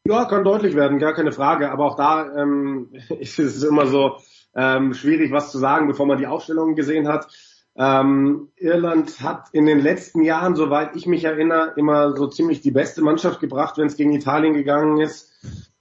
Ja, 0.06 0.26
kann 0.26 0.44
deutlich 0.44 0.74
werden, 0.76 0.98
gar 0.98 1.14
keine 1.14 1.32
Frage. 1.32 1.72
Aber 1.72 1.86
auch 1.86 1.96
da 1.96 2.30
ähm, 2.36 2.90
ist 3.18 3.38
es 3.38 3.62
immer 3.62 3.86
so 3.86 4.18
ähm, 4.54 4.92
schwierig, 4.92 5.32
was 5.32 5.50
zu 5.50 5.58
sagen, 5.58 5.88
bevor 5.88 6.04
man 6.06 6.18
die 6.18 6.26
Aufstellungen 6.26 6.76
gesehen 6.76 7.08
hat. 7.08 7.28
Ähm, 7.76 8.50
Irland 8.56 9.20
hat 9.22 9.48
in 9.52 9.64
den 9.64 9.80
letzten 9.80 10.22
Jahren, 10.22 10.54
soweit 10.54 10.94
ich 10.94 11.06
mich 11.06 11.24
erinnere, 11.24 11.72
immer 11.76 12.14
so 12.14 12.26
ziemlich 12.26 12.60
die 12.60 12.70
beste 12.70 13.00
Mannschaft 13.00 13.40
gebracht, 13.40 13.78
wenn 13.78 13.86
es 13.86 13.96
gegen 13.96 14.12
Italien 14.12 14.52
gegangen 14.52 15.00
ist. 15.00 15.32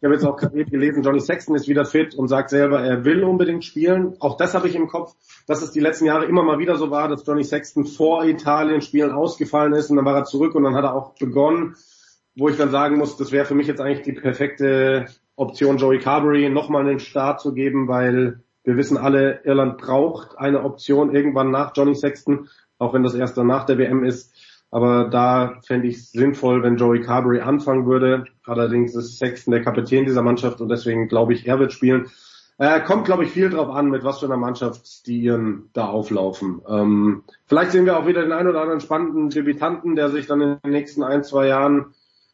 Ich 0.03 0.05
habe 0.05 0.15
jetzt 0.15 0.25
auch 0.25 0.35
gerade 0.35 0.65
gelesen, 0.65 1.01
Johnny 1.01 1.21
Sexton 1.21 1.55
ist 1.55 1.69
wieder 1.69 1.85
fit 1.85 2.13
und 2.13 2.27
sagt 2.27 2.49
selber, 2.49 2.81
er 2.81 3.05
will 3.05 3.23
unbedingt 3.23 3.63
spielen. 3.63 4.17
Auch 4.19 4.35
das 4.35 4.53
habe 4.53 4.67
ich 4.67 4.75
im 4.75 4.87
Kopf, 4.87 5.15
dass 5.47 5.61
es 5.61 5.71
die 5.71 5.79
letzten 5.79 6.05
Jahre 6.05 6.25
immer 6.25 6.43
mal 6.43 6.59
wieder 6.59 6.75
so 6.75 6.91
war, 6.91 7.07
dass 7.07 7.25
Johnny 7.25 7.45
Sexton 7.45 7.85
vor 7.85 8.25
Italien 8.25 8.81
Spielen 8.81 9.11
ausgefallen 9.11 9.71
ist 9.71 9.89
und 9.89 9.95
dann 9.95 10.05
war 10.05 10.17
er 10.17 10.25
zurück 10.25 10.55
und 10.55 10.63
dann 10.63 10.75
hat 10.75 10.83
er 10.83 10.93
auch 10.93 11.15
begonnen, 11.15 11.75
wo 12.35 12.49
ich 12.49 12.57
dann 12.57 12.69
sagen 12.69 12.97
muss, 12.97 13.15
das 13.15 13.31
wäre 13.31 13.45
für 13.45 13.55
mich 13.55 13.67
jetzt 13.67 13.79
eigentlich 13.79 14.01
die 14.01 14.11
perfekte 14.11 15.05
Option, 15.35 15.77
Joey 15.77 15.99
Carberry 15.99 16.49
nochmal 16.49 16.81
einen 16.81 16.99
Start 16.99 17.39
zu 17.39 17.53
geben, 17.53 17.87
weil 17.87 18.43
wir 18.63 18.77
wissen 18.77 18.97
alle, 18.97 19.41
Irland 19.43 19.77
braucht 19.77 20.37
eine 20.37 20.63
Option 20.63 21.15
irgendwann 21.15 21.51
nach 21.51 21.71
Johnny 21.75 21.95
Sexton, 21.95 22.49
auch 22.77 22.93
wenn 22.93 23.03
das 23.03 23.13
erst 23.13 23.37
nach 23.37 23.65
der 23.65 23.77
WM 23.77 24.03
ist. 24.03 24.33
Aber 24.73 25.03
da 25.07 25.59
fände 25.61 25.87
ich 25.87 25.97
es 25.97 26.11
sinnvoll, 26.13 26.63
wenn 26.63 26.77
Joey 26.77 27.01
Carberry 27.01 27.41
anfangen 27.41 27.85
würde. 27.85 28.25
Allerdings 28.43 28.95
ist 28.95 29.19
Sexton 29.19 29.51
der 29.51 29.61
Kapitän 29.61 30.05
dieser 30.05 30.23
Mannschaft 30.23 30.61
und 30.61 30.69
deswegen 30.69 31.07
glaube 31.07 31.33
ich, 31.33 31.45
er 31.45 31.59
wird 31.59 31.73
spielen. 31.73 32.07
Äh, 32.57 32.81
kommt, 32.81 33.05
glaube 33.05 33.23
ich, 33.23 33.29
viel 33.29 33.51
drauf 33.51 33.69
an, 33.69 33.91
mit 33.91 34.03
was 34.03 34.19
für 34.19 34.25
einer 34.25 34.37
Mannschaft 34.37 35.05
die 35.05 35.21
ihren 35.21 35.69
da 35.73 35.85
auflaufen. 35.85 36.63
Ähm, 36.67 37.23
vielleicht 37.45 37.69
sehen 37.69 37.85
wir 37.85 37.99
auch 37.99 38.07
wieder 38.07 38.23
den 38.23 38.31
einen 38.31 38.49
oder 38.49 38.61
anderen 38.61 38.79
spannenden 38.79 39.29
Debütanten, 39.29 39.95
der 39.95 40.09
sich 40.09 40.25
dann 40.25 40.41
in 40.41 40.57
den 40.63 40.71
nächsten 40.71 41.03
ein, 41.03 41.23
zwei 41.23 41.45
Jahren 41.45 41.93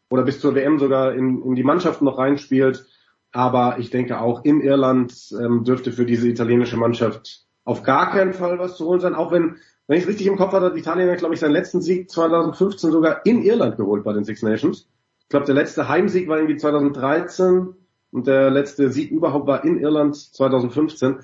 oder 0.09 0.23
bis 0.23 0.39
zur 0.39 0.55
WM 0.55 0.79
sogar 0.79 1.13
in, 1.15 1.43
in 1.43 1.55
die 1.55 1.63
Mannschaft 1.65 2.01
noch 2.01 2.17
reinspielt. 2.17 2.85
Aber 3.33 3.79
ich 3.79 3.89
denke 3.89 4.21
auch 4.21 4.45
in 4.45 4.61
Irland 4.61 5.13
ähm, 5.37 5.65
dürfte 5.65 5.91
für 5.91 6.05
diese 6.05 6.29
italienische 6.29 6.77
Mannschaft 6.77 7.47
auf 7.65 7.83
gar 7.83 8.11
keinen 8.11 8.31
Fall 8.31 8.59
was 8.59 8.77
zu 8.77 8.85
holen 8.85 9.01
sein, 9.01 9.13
auch 9.13 9.33
wenn 9.33 9.57
wenn 9.89 9.97
ich 9.97 10.03
es 10.03 10.09
richtig 10.09 10.27
im 10.27 10.37
Kopf 10.37 10.53
hatte, 10.53 10.67
hat 10.67 10.77
Italien, 10.77 11.17
glaube 11.17 11.33
ich, 11.33 11.39
seinen 11.39 11.53
letzten 11.53 11.81
Sieg 11.81 12.11
2015 12.11 12.91
sogar 12.91 13.25
in 13.25 13.41
Irland 13.41 13.75
geholt 13.75 14.03
bei 14.03 14.13
den 14.13 14.23
Six 14.23 14.43
Nations. 14.43 14.87
Ich 15.21 15.29
glaube, 15.29 15.47
der 15.47 15.55
letzte 15.55 15.89
Heimsieg 15.89 16.29
war 16.29 16.37
irgendwie 16.37 16.57
2013 16.57 17.73
und 18.11 18.27
der 18.27 18.51
letzte 18.51 18.91
Sieg 18.91 19.09
überhaupt 19.09 19.47
war 19.47 19.65
in 19.65 19.79
Irland 19.79 20.15
2015. 20.15 21.21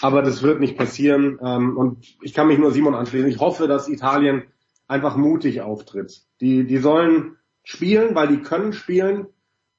Aber 0.00 0.22
das 0.22 0.42
wird 0.42 0.58
nicht 0.58 0.78
passieren. 0.78 1.38
Ähm, 1.44 1.76
und 1.76 2.16
ich 2.22 2.32
kann 2.32 2.46
mich 2.46 2.58
nur 2.58 2.70
Simon 2.70 2.94
anschließen. 2.94 3.28
Ich 3.28 3.40
hoffe, 3.40 3.68
dass 3.68 3.90
Italien 3.90 4.44
einfach 4.86 5.16
mutig 5.18 5.60
auftritt. 5.60 6.22
Die, 6.40 6.66
die 6.66 6.78
sollen 6.78 7.36
spielen, 7.62 8.14
weil 8.14 8.28
die 8.28 8.40
können 8.40 8.72
spielen. 8.72 9.26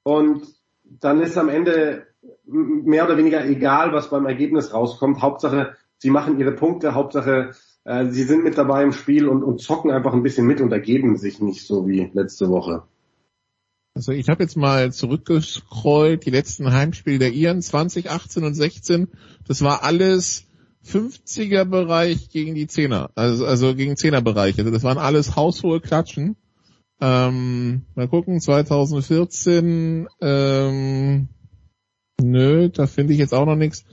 Und 0.04 0.44
dann 0.84 1.20
ist 1.20 1.36
am 1.36 1.50
Ende 1.50 2.06
mehr 2.46 3.06
oder 3.06 3.18
weniger 3.18 3.44
egal, 3.44 3.92
was 3.92 4.12
beim 4.12 4.28
Ergebnis 4.28 4.72
rauskommt. 4.72 5.24
Hauptsache, 5.24 5.76
sie 5.98 6.12
machen 6.12 6.38
ihre 6.38 6.52
Punkte. 6.52 6.94
Hauptsache, 6.94 7.56
äh, 7.90 8.12
sie 8.12 8.24
sind 8.24 8.44
mit 8.44 8.58
dabei 8.58 8.84
im 8.84 8.92
Spiel 8.92 9.28
und, 9.28 9.42
und 9.42 9.60
zocken 9.60 9.90
einfach 9.90 10.14
ein 10.14 10.22
bisschen 10.22 10.46
mit 10.46 10.62
und 10.62 10.72
ergeben 10.72 11.18
sich 11.18 11.42
nicht 11.42 11.66
so 11.66 11.88
wie 11.88 12.12
letzte 12.14 12.48
Woche. 12.50 12.84
Also 13.96 14.12
ich 14.12 14.30
habe 14.30 14.44
jetzt 14.44 14.56
mal 14.56 14.94
zurückgescrollt, 14.94 16.24
die 16.26 16.30
letzten 16.30 16.72
Heimspiele 16.72 17.18
der 17.18 17.34
Iren 17.34 17.64
20, 17.64 18.12
18 18.12 18.44
und 18.44 18.54
16. 18.54 19.08
Das 19.48 19.64
war 19.64 19.84
alles 19.84 20.46
50er 20.86 21.66
Bereich 21.66 22.30
gegen 22.30 22.54
die 22.54 22.68
Zehner, 22.68 23.10
also, 23.16 23.46
also 23.46 23.74
gegen 23.76 23.98
Zehner 23.98 24.22
Bereiche. 24.22 24.60
Also 24.60 24.72
das 24.72 24.84
waren 24.84 25.00
alles 25.00 25.36
haushohe 25.36 25.82
Klatschen. 25.82 26.36
Ähm, 27.02 27.86
mal 27.96 28.08
gucken, 28.08 28.40
2014, 28.40 30.08
ähm, 30.22 31.28
nö, 32.22 32.70
da 32.70 32.86
finde 32.86 33.14
ich 33.14 33.20
jetzt 33.20 33.34
auch 33.34 33.48
noch 33.48 33.56
nichts. 33.56 33.84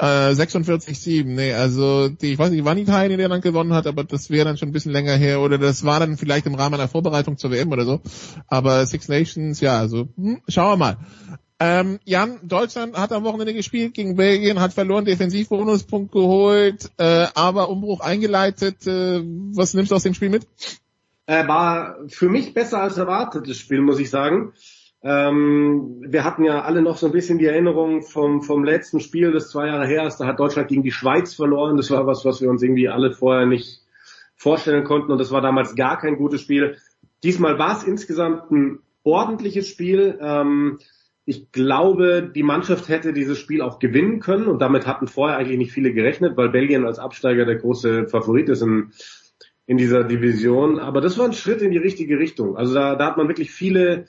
Äh, 0.00 0.30
46-7, 0.30 1.24
nee, 1.24 1.52
also 1.52 2.08
die, 2.08 2.32
ich 2.32 2.38
weiß 2.38 2.50
nicht, 2.50 2.64
wann 2.64 2.78
Italien 2.78 3.18
der 3.18 3.28
dann 3.28 3.40
gewonnen 3.40 3.74
hat, 3.74 3.88
aber 3.88 4.04
das 4.04 4.30
wäre 4.30 4.44
dann 4.44 4.56
schon 4.56 4.68
ein 4.68 4.72
bisschen 4.72 4.92
länger 4.92 5.14
her 5.14 5.40
oder 5.40 5.58
das 5.58 5.84
war 5.84 5.98
dann 5.98 6.16
vielleicht 6.16 6.46
im 6.46 6.54
Rahmen 6.54 6.76
einer 6.76 6.86
Vorbereitung 6.86 7.36
zur 7.36 7.50
WM 7.50 7.72
oder 7.72 7.84
so. 7.84 8.00
Aber 8.46 8.86
Six 8.86 9.08
Nations, 9.08 9.60
ja, 9.60 9.76
also 9.76 10.08
hm, 10.16 10.40
schauen 10.46 10.72
wir 10.72 10.76
mal. 10.76 10.96
Ähm, 11.60 11.98
Jan, 12.04 12.38
Deutschland 12.44 12.96
hat 12.96 13.10
am 13.10 13.24
Wochenende 13.24 13.52
gespielt 13.52 13.94
gegen 13.94 14.14
Belgien, 14.14 14.60
hat 14.60 14.72
verloren, 14.72 15.04
Defensivbonuspunkt 15.04 16.12
geholt, 16.12 16.90
äh, 16.98 17.26
aber 17.34 17.68
Umbruch 17.68 17.98
eingeleitet. 17.98 18.86
Äh, 18.86 19.20
was 19.24 19.74
nimmst 19.74 19.90
du 19.90 19.96
aus 19.96 20.04
dem 20.04 20.14
Spiel 20.14 20.30
mit? 20.30 20.46
Äh, 21.26 21.48
war 21.48 21.96
für 22.06 22.28
mich 22.28 22.54
besser 22.54 22.80
als 22.80 22.96
erwartet, 22.96 23.48
das 23.48 23.56
Spiel, 23.56 23.80
muss 23.80 23.98
ich 23.98 24.10
sagen. 24.10 24.52
Ähm, 25.02 26.04
wir 26.06 26.24
hatten 26.24 26.44
ja 26.44 26.62
alle 26.62 26.82
noch 26.82 26.96
so 26.96 27.06
ein 27.06 27.12
bisschen 27.12 27.38
die 27.38 27.46
Erinnerung 27.46 28.02
vom, 28.02 28.42
vom 28.42 28.64
letzten 28.64 29.00
Spiel, 29.00 29.32
das 29.32 29.50
zwei 29.50 29.68
Jahre 29.68 29.86
her 29.86 30.06
ist. 30.06 30.16
Da 30.16 30.26
hat 30.26 30.40
Deutschland 30.40 30.68
gegen 30.68 30.82
die 30.82 30.90
Schweiz 30.90 31.34
verloren. 31.34 31.76
Das 31.76 31.90
war 31.90 32.06
was, 32.06 32.24
was 32.24 32.40
wir 32.40 32.50
uns 32.50 32.62
irgendwie 32.62 32.88
alle 32.88 33.12
vorher 33.12 33.46
nicht 33.46 33.82
vorstellen 34.34 34.84
konnten. 34.84 35.12
Und 35.12 35.18
das 35.18 35.30
war 35.30 35.40
damals 35.40 35.76
gar 35.76 35.98
kein 35.98 36.16
gutes 36.16 36.40
Spiel. 36.40 36.76
Diesmal 37.22 37.58
war 37.58 37.76
es 37.76 37.84
insgesamt 37.84 38.50
ein 38.50 38.80
ordentliches 39.04 39.68
Spiel. 39.68 40.18
Ähm, 40.20 40.78
ich 41.24 41.52
glaube, 41.52 42.30
die 42.34 42.42
Mannschaft 42.42 42.88
hätte 42.88 43.12
dieses 43.12 43.38
Spiel 43.38 43.60
auch 43.60 43.78
gewinnen 43.78 44.18
können 44.18 44.46
und 44.46 44.60
damit 44.62 44.86
hatten 44.86 45.06
vorher 45.06 45.36
eigentlich 45.36 45.58
nicht 45.58 45.72
viele 45.72 45.92
gerechnet, 45.92 46.36
weil 46.36 46.48
Belgien 46.48 46.86
als 46.86 46.98
Absteiger 46.98 47.44
der 47.44 47.56
große 47.56 48.08
Favorit 48.08 48.48
ist 48.48 48.62
in, 48.62 48.92
in 49.66 49.76
dieser 49.76 50.04
Division. 50.04 50.78
Aber 50.78 51.00
das 51.00 51.18
war 51.18 51.26
ein 51.26 51.34
Schritt 51.34 51.60
in 51.60 51.70
die 51.70 51.78
richtige 51.78 52.18
Richtung. 52.18 52.56
Also 52.56 52.72
da, 52.72 52.96
da 52.96 53.06
hat 53.06 53.18
man 53.18 53.28
wirklich 53.28 53.50
viele 53.50 54.06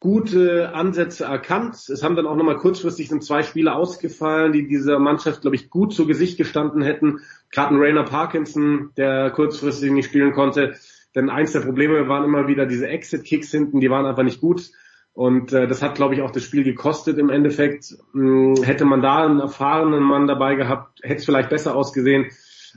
gute 0.00 0.74
Ansätze 0.74 1.24
erkannt. 1.24 1.74
Es 1.74 2.02
haben 2.02 2.14
dann 2.14 2.26
auch 2.26 2.36
nochmal 2.36 2.56
kurzfristig 2.56 3.08
sind 3.08 3.24
zwei 3.24 3.42
Spieler 3.42 3.76
ausgefallen, 3.76 4.52
die 4.52 4.68
dieser 4.68 4.98
Mannschaft, 4.98 5.40
glaube 5.40 5.56
ich, 5.56 5.70
gut 5.70 5.92
zu 5.92 6.06
Gesicht 6.06 6.38
gestanden 6.38 6.82
hätten. 6.82 7.20
Gerade 7.50 7.74
ein 7.74 7.80
Rainer 7.80 8.04
Parkinson, 8.04 8.90
der 8.96 9.30
kurzfristig 9.30 9.90
nicht 9.90 10.06
spielen 10.06 10.32
konnte. 10.32 10.76
Denn 11.14 11.30
eins 11.30 11.52
der 11.52 11.60
Probleme 11.60 12.08
waren 12.08 12.24
immer 12.24 12.46
wieder 12.46 12.66
diese 12.66 12.86
Exit-Kicks 12.86 13.50
hinten, 13.50 13.80
die 13.80 13.90
waren 13.90 14.06
einfach 14.06 14.22
nicht 14.22 14.40
gut. 14.40 14.70
Und 15.14 15.52
äh, 15.52 15.66
das 15.66 15.82
hat, 15.82 15.96
glaube 15.96 16.14
ich, 16.14 16.22
auch 16.22 16.30
das 16.30 16.44
Spiel 16.44 16.62
gekostet 16.62 17.18
im 17.18 17.28
Endeffekt. 17.28 17.96
Hm, 18.12 18.54
hätte 18.62 18.84
man 18.84 19.02
da 19.02 19.24
einen 19.24 19.40
erfahrenen 19.40 20.04
Mann 20.04 20.28
dabei 20.28 20.54
gehabt, 20.54 21.00
hätte 21.02 21.16
es 21.16 21.24
vielleicht 21.24 21.50
besser 21.50 21.74
ausgesehen. 21.74 22.26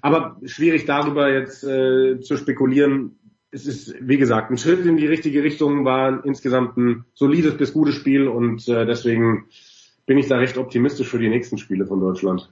Aber 0.01 0.37
schwierig 0.45 0.85
darüber 0.85 1.31
jetzt 1.31 1.63
äh, 1.63 2.19
zu 2.19 2.37
spekulieren, 2.37 3.19
es 3.51 3.67
ist, 3.67 3.95
wie 3.99 4.17
gesagt, 4.17 4.49
ein 4.49 4.57
Schritt 4.57 4.85
in 4.85 4.97
die 4.97 5.07
richtige 5.07 5.43
Richtung, 5.43 5.83
war 5.83 6.23
insgesamt 6.25 6.77
ein 6.77 7.05
solides 7.13 7.57
bis 7.57 7.73
gutes 7.73 7.95
Spiel 7.95 8.27
und 8.27 8.67
äh, 8.67 8.85
deswegen 8.85 9.45
bin 10.05 10.17
ich 10.17 10.27
da 10.27 10.37
recht 10.37 10.57
optimistisch 10.57 11.09
für 11.09 11.19
die 11.19 11.29
nächsten 11.29 11.57
Spiele 11.57 11.85
von 11.85 11.99
Deutschland. 11.99 12.49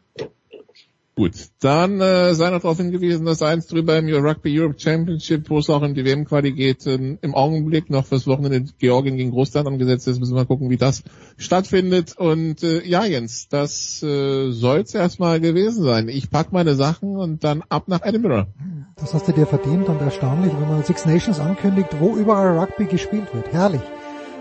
Gut, 1.19 1.49
dann 1.59 1.99
äh, 1.99 2.33
sei 2.33 2.49
noch 2.49 2.61
darauf 2.61 2.77
hingewiesen, 2.77 3.25
dass 3.25 3.41
eins 3.41 3.67
drüber 3.67 3.97
im 3.97 4.07
Rugby 4.07 4.57
Europe 4.57 4.79
Championship, 4.79 5.49
wo 5.49 5.57
es 5.57 5.69
auch 5.69 5.83
in 5.83 5.93
die 5.93 6.05
WM-Quali 6.05 6.53
geht, 6.53 6.87
äh, 6.87 7.17
im 7.19 7.35
Augenblick 7.35 7.89
noch 7.89 8.05
fürs 8.05 8.25
Wochenende 8.25 8.71
Georgien 8.79 9.17
gegen 9.17 9.31
Großland 9.31 9.67
angesetzt 9.67 10.07
ist. 10.07 10.21
Müssen 10.21 10.31
wir 10.31 10.43
mal 10.43 10.45
gucken, 10.45 10.69
wie 10.69 10.77
das 10.77 11.03
stattfindet. 11.35 12.17
Und 12.17 12.63
äh, 12.63 12.87
ja, 12.87 13.03
Jens, 13.03 13.49
das 13.49 14.01
äh, 14.01 14.51
soll 14.51 14.79
es 14.79 14.95
erstmal 14.95 15.41
gewesen 15.41 15.83
sein. 15.83 16.07
Ich 16.07 16.29
pack 16.29 16.53
meine 16.53 16.75
Sachen 16.75 17.17
und 17.17 17.43
dann 17.43 17.63
ab 17.67 17.89
nach 17.89 18.05
Edinburgh. 18.05 18.47
Das 18.95 19.13
hast 19.13 19.27
du 19.27 19.33
dir 19.33 19.45
verdient 19.45 19.89
und 19.89 19.99
erstaunlich, 19.99 20.53
wenn 20.57 20.69
man 20.69 20.85
Six 20.85 21.05
Nations 21.05 21.41
ankündigt, 21.41 21.99
wo 21.99 22.15
überall 22.15 22.57
Rugby 22.57 22.85
gespielt 22.85 23.27
wird. 23.33 23.51
Herrlich. 23.51 23.81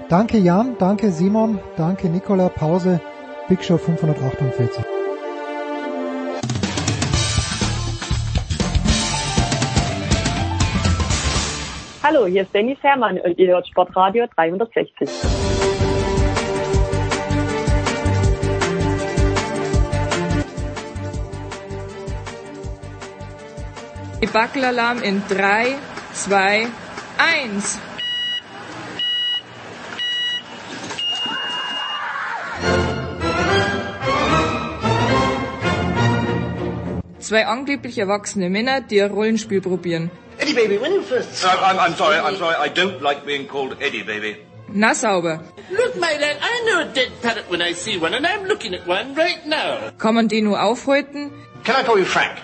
Danke 0.09 0.39
Jan, 0.39 0.77
danke 0.79 1.11
Simon, 1.11 1.59
danke 1.77 2.09
Nicola, 2.09 2.49
Pause, 2.49 3.01
Big 3.49 3.65
Show 3.65 3.79
548. 3.79 4.85
Hallo, 12.11 12.25
hier 12.25 12.41
ist 12.41 12.55
Dennis 12.55 12.79
Hermann 12.81 13.21
und 13.21 13.39
ihr 13.39 13.49
hört 13.49 13.69
Sportradio 13.69 14.25
360. 14.35 15.11
Debackelalarm 24.23 25.03
in 25.03 25.23
3, 25.29 25.75
2, 26.15 26.67
1. 27.19 27.81
Zwei 37.19 37.47
angeblich 37.47 37.99
erwachsene 37.99 38.49
Männer, 38.49 38.81
die 38.81 39.03
ein 39.03 39.11
Rollenspiel 39.11 39.61
probieren. 39.61 40.11
Eddie 40.39 40.55
Baby, 40.55 40.79
when 40.79 40.93
you 40.93 41.03
first... 41.03 41.45
Uh, 41.45 41.49
I'm, 41.49 41.79
I'm 41.79 41.95
sorry, 41.95 42.17
I'm 42.17 42.37
sorry. 42.37 42.55
I 42.57 42.69
don't 42.69 43.03
like 43.03 43.27
being 43.27 43.47
called 43.47 43.77
Eddie 43.81 44.03
Baby. 44.05 44.37
Na 44.69 44.93
sauber. 44.93 45.41
Look, 45.71 45.97
my 45.97 46.13
lad, 46.17 46.37
I 46.41 46.63
know 46.67 46.81
a 46.83 46.93
dead 46.93 47.11
parrot 47.23 47.51
when 47.51 47.63
I 47.63 47.73
see 47.73 47.99
one, 47.99 48.15
and 48.15 48.27
I'm 48.27 48.45
looking 48.45 48.75
at 48.75 48.87
one 48.87 49.15
right 49.15 49.45
now. 49.47 49.91
Kann 49.99 50.15
man 50.15 50.29
den 50.29 50.45
nur 50.45 50.61
aufhalten? 50.61 51.33
Can 51.65 51.77
I 51.77 51.83
call 51.85 51.99
you 51.99 52.05
Frank? 52.05 52.39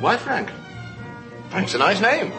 Why 0.00 0.16
Frank? 0.16 0.50
Frank's 1.50 1.74
a 1.74 1.78
nice 1.78 2.00
name. 2.00 2.32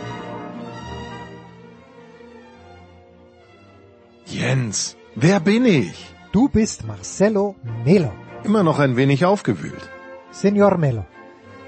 Jens, 4.26 4.96
wer 5.16 5.40
bin 5.40 5.66
ich? 5.66 6.06
Du 6.32 6.50
bist 6.50 6.86
Marcelo 6.86 7.56
Melo. 7.86 8.12
Immer 8.44 8.64
noch 8.64 8.80
ein 8.80 8.96
wenig 8.96 9.26
aufgewühlt. 9.26 9.90
Senor 10.32 10.78
Melo. 10.78 11.06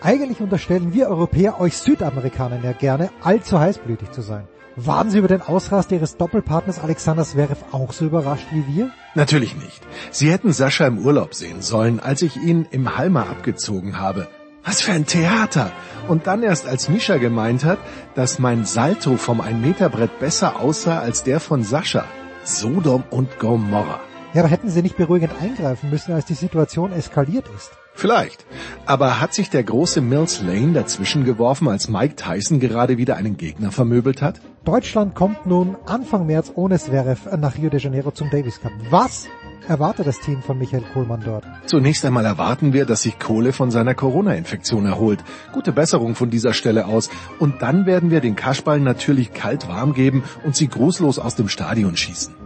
Eigentlich 0.02 0.40
unterstellen 0.40 0.94
wir 0.94 1.10
Europäer 1.10 1.60
euch 1.60 1.78
Südamerikanern 1.78 2.64
ja 2.64 2.72
gerne, 2.72 3.10
allzu 3.22 3.60
heißblütig 3.60 4.12
zu 4.12 4.22
sein. 4.22 4.48
Waren 4.78 5.10
Sie 5.10 5.18
über 5.18 5.28
den 5.28 5.42
Ausraster 5.42 5.96
Ihres 5.96 6.16
Doppelpartners 6.16 6.80
Alexander 6.80 7.26
Zverev 7.26 7.66
auch 7.74 7.92
so 7.92 8.06
überrascht 8.06 8.48
wie 8.52 8.66
wir? 8.74 8.92
Natürlich 9.16 9.58
nicht. 9.58 9.82
Sie 10.12 10.32
hätten 10.32 10.54
Sascha 10.54 10.88
im 10.88 11.00
Urlaub 11.00 11.34
sehen 11.34 11.62
sollen, 11.62 12.00
als 12.00 12.22
ich 12.22 12.38
ihn 12.38 12.66
im 12.72 12.98
Halma 12.98 13.24
abgezogen 13.24 14.00
habe. 14.00 14.30
Was 14.64 14.80
für 14.80 14.94
ein 14.94 15.06
Theater! 15.06 15.72
Und 16.08 16.28
dann 16.28 16.44
erst 16.44 16.66
als 16.66 16.88
Mischa 16.88 17.18
gemeint 17.18 17.66
hat, 17.66 17.80
dass 18.16 18.40
mein 18.40 18.64
Salto 18.64 19.18
vom 19.18 19.42
1-Meter-Brett 19.42 20.20
besser 20.20 20.62
aussah 20.62 21.00
als 21.00 21.24
der 21.24 21.42
von 21.42 21.64
Sascha. 21.64 22.06
Sodom 22.46 23.04
und 23.10 23.38
Gomorra. 23.40 24.00
Ja, 24.34 24.44
aber 24.44 24.50
hätten 24.50 24.70
Sie 24.70 24.82
nicht 24.82 24.96
beruhigend 24.96 25.34
eingreifen 25.42 25.90
müssen, 25.90 26.14
als 26.14 26.26
die 26.26 26.36
Situation 26.36 26.94
eskaliert 26.94 27.46
ist? 27.54 27.72
Vielleicht. 27.94 28.46
Aber 28.86 29.20
hat 29.20 29.34
sich 29.34 29.50
der 29.50 29.64
große 29.64 30.02
Mills 30.02 30.42
Lane 30.42 30.74
dazwischen 30.74 31.26
geworfen, 31.26 31.68
als 31.68 31.90
Mike 31.90 32.16
Tyson 32.16 32.60
gerade 32.60 32.98
wieder 32.98 33.18
einen 33.18 33.38
Gegner 33.38 33.72
vermöbelt 33.72 34.22
hat? 34.22 34.40
Deutschland 34.64 35.16
kommt 35.16 35.46
nun 35.46 35.76
Anfang 35.86 36.26
März 36.26 36.52
ohne 36.56 36.80
Zverev 36.80 37.36
nach 37.38 37.58
Rio 37.58 37.70
de 37.70 37.80
Janeiro 37.80 38.12
zum 38.12 38.30
Davis 38.30 38.62
Cup. 38.62 38.72
Was 38.90 39.28
erwartet 39.68 40.08
das 40.08 40.20
Team 40.20 40.42
von 40.42 40.58
Michael 40.58 40.84
Kohlmann 40.94 41.22
dort? 41.24 41.46
Zunächst 41.66 42.04
einmal 42.06 42.26
erwarten 42.26 42.74
wir, 42.74 42.86
dass 42.86 43.04
sich 43.04 43.20
Kohle 43.20 43.54
von 43.54 43.70
seiner 43.70 43.96
Corona-Infektion 43.96 44.86
erholt. 44.86 45.24
Gute 45.54 45.72
Besserung 45.72 46.16
von 46.16 46.30
dieser 46.30 46.54
Stelle 46.54 46.88
aus. 46.88 47.10
Und 47.40 47.62
dann 47.62 47.86
werden 47.86 48.12
wir 48.12 48.22
den 48.22 48.36
Kaschball 48.36 48.80
natürlich 48.80 49.34
kalt 49.34 49.68
warm 49.68 49.94
geben 49.94 50.24
und 50.44 50.56
sie 50.56 50.68
grußlos 50.68 51.20
aus 51.20 51.36
dem 51.36 51.50
Stadion 51.50 51.96
schießen. 51.96 52.39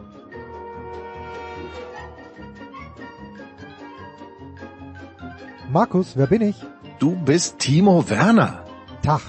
Markus, 5.73 6.15
wer 6.15 6.27
bin 6.27 6.43
ich? 6.43 6.55
Du 6.99 7.15
bist 7.15 7.57
Timo 7.57 8.07
Werner. 8.07 8.63
Tag. 9.01 9.21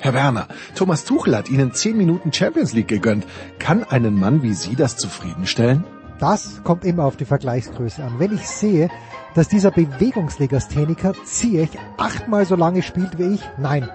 Herr 0.00 0.12
Werner, 0.12 0.48
Thomas 0.74 1.04
Tuchel 1.04 1.36
hat 1.36 1.48
Ihnen 1.48 1.72
10 1.72 1.96
Minuten 1.96 2.32
Champions 2.32 2.72
League 2.72 2.88
gegönnt. 2.88 3.24
Kann 3.60 3.84
einen 3.84 4.18
Mann 4.18 4.42
wie 4.42 4.54
Sie 4.54 4.74
das 4.74 4.96
zufriedenstellen? 4.96 5.84
Das 6.18 6.64
kommt 6.64 6.84
immer 6.84 7.04
auf 7.04 7.16
die 7.16 7.24
Vergleichsgröße 7.24 8.02
an. 8.02 8.18
Wenn 8.18 8.34
ich 8.34 8.44
sehe, 8.48 8.88
dass 9.36 9.46
dieser 9.46 9.70
Bewegungslegastheniker 9.70 11.14
Ziyech 11.24 11.70
achtmal 11.96 12.44
so 12.44 12.56
lange 12.56 12.82
spielt 12.82 13.16
wie 13.16 13.36
ich, 13.36 13.42
nein. 13.56 13.88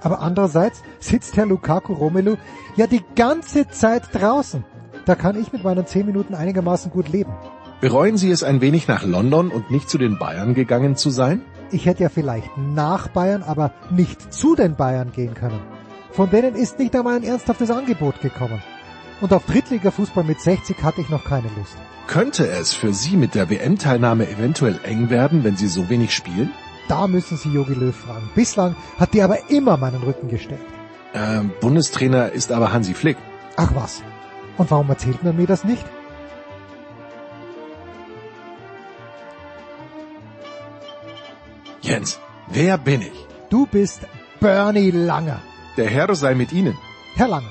Aber 0.00 0.20
andererseits 0.20 0.82
sitzt 1.00 1.36
Herr 1.36 1.44
Lukaku 1.44 1.92
Romelu 1.92 2.36
ja 2.76 2.86
die 2.86 3.04
ganze 3.14 3.68
Zeit 3.68 4.04
draußen. 4.14 4.64
Da 5.04 5.16
kann 5.16 5.38
ich 5.38 5.52
mit 5.52 5.64
meinen 5.64 5.86
10 5.86 6.06
Minuten 6.06 6.34
einigermaßen 6.34 6.90
gut 6.90 7.10
leben. 7.10 7.34
Bereuen 7.82 8.16
Sie 8.16 8.30
es 8.30 8.44
ein 8.44 8.60
wenig 8.60 8.86
nach 8.86 9.02
London 9.02 9.48
und 9.50 9.72
nicht 9.72 9.90
zu 9.90 9.98
den 9.98 10.16
Bayern 10.16 10.54
gegangen 10.54 10.94
zu 10.94 11.10
sein? 11.10 11.42
Ich 11.72 11.84
hätte 11.84 12.04
ja 12.04 12.10
vielleicht 12.10 12.56
nach 12.56 13.08
Bayern, 13.08 13.42
aber 13.42 13.72
nicht 13.90 14.32
zu 14.32 14.54
den 14.54 14.76
Bayern 14.76 15.10
gehen 15.10 15.34
können. 15.34 15.58
Von 16.12 16.30
denen 16.30 16.54
ist 16.54 16.78
nicht 16.78 16.94
einmal 16.94 17.16
ein 17.16 17.24
ernsthaftes 17.24 17.72
Angebot 17.72 18.20
gekommen. 18.20 18.62
Und 19.20 19.32
auf 19.32 19.46
Drittliga-Fußball 19.46 20.22
mit 20.22 20.40
60 20.40 20.80
hatte 20.80 21.00
ich 21.00 21.08
noch 21.08 21.24
keine 21.24 21.48
Lust. 21.58 21.76
Könnte 22.06 22.46
es 22.46 22.72
für 22.72 22.92
Sie 22.92 23.16
mit 23.16 23.34
der 23.34 23.50
WM-Teilnahme 23.50 24.30
eventuell 24.30 24.78
eng 24.84 25.10
werden, 25.10 25.42
wenn 25.42 25.56
Sie 25.56 25.66
so 25.66 25.88
wenig 25.88 26.14
spielen? 26.14 26.52
Da 26.86 27.08
müssen 27.08 27.36
Sie 27.36 27.48
Jogi 27.48 27.74
Löw 27.74 27.96
fragen. 27.96 28.30
Bislang 28.36 28.76
hat 28.96 29.12
die 29.12 29.22
aber 29.22 29.50
immer 29.50 29.76
meinen 29.76 30.04
Rücken 30.04 30.28
gesteckt. 30.28 30.72
Ähm, 31.14 31.50
Bundestrainer 31.60 32.30
ist 32.30 32.52
aber 32.52 32.72
Hansi 32.72 32.94
Flick. 32.94 33.16
Ach 33.56 33.74
was. 33.74 34.04
Und 34.56 34.70
warum 34.70 34.88
erzählt 34.88 35.24
man 35.24 35.36
mir 35.36 35.48
das 35.48 35.64
nicht? 35.64 35.84
Jens, 41.82 42.20
wer 42.46 42.78
bin 42.78 43.02
ich? 43.02 43.26
Du 43.50 43.66
bist 43.66 44.02
Bernie 44.38 44.92
Langer. 44.92 45.40
Der 45.76 45.90
Herr 45.90 46.14
sei 46.14 46.32
mit 46.36 46.52
Ihnen. 46.52 46.78
Herr 47.16 47.26
Langer, 47.26 47.50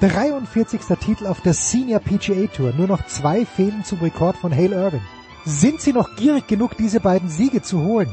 43. 0.00 0.80
Titel 0.98 1.28
auf 1.28 1.40
der 1.42 1.54
Senior 1.54 2.00
PGA 2.00 2.48
Tour, 2.48 2.72
nur 2.76 2.88
noch 2.88 3.06
zwei 3.06 3.46
Fehlen 3.46 3.84
zum 3.84 4.00
Rekord 4.00 4.36
von 4.36 4.52
Hale 4.52 4.74
Irving. 4.74 5.02
Sind 5.44 5.80
Sie 5.80 5.92
noch 5.92 6.16
gierig 6.16 6.48
genug, 6.48 6.76
diese 6.76 6.98
beiden 6.98 7.28
Siege 7.28 7.62
zu 7.62 7.80
holen? 7.80 8.12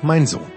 Mein 0.00 0.26
Sohn, 0.26 0.50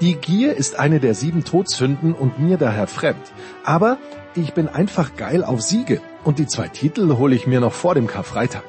die 0.00 0.16
Gier 0.16 0.56
ist 0.56 0.80
eine 0.80 0.98
der 0.98 1.14
sieben 1.14 1.44
Todsünden 1.44 2.12
und 2.12 2.40
mir 2.40 2.56
daher 2.56 2.88
fremd. 2.88 3.32
Aber 3.62 3.98
ich 4.34 4.52
bin 4.52 4.68
einfach 4.68 5.14
geil 5.14 5.44
auf 5.44 5.62
Siege 5.62 6.00
und 6.24 6.40
die 6.40 6.48
zwei 6.48 6.66
Titel 6.66 7.18
hole 7.18 7.36
ich 7.36 7.46
mir 7.46 7.60
noch 7.60 7.72
vor 7.72 7.94
dem 7.94 8.08
Karfreitag. 8.08 8.64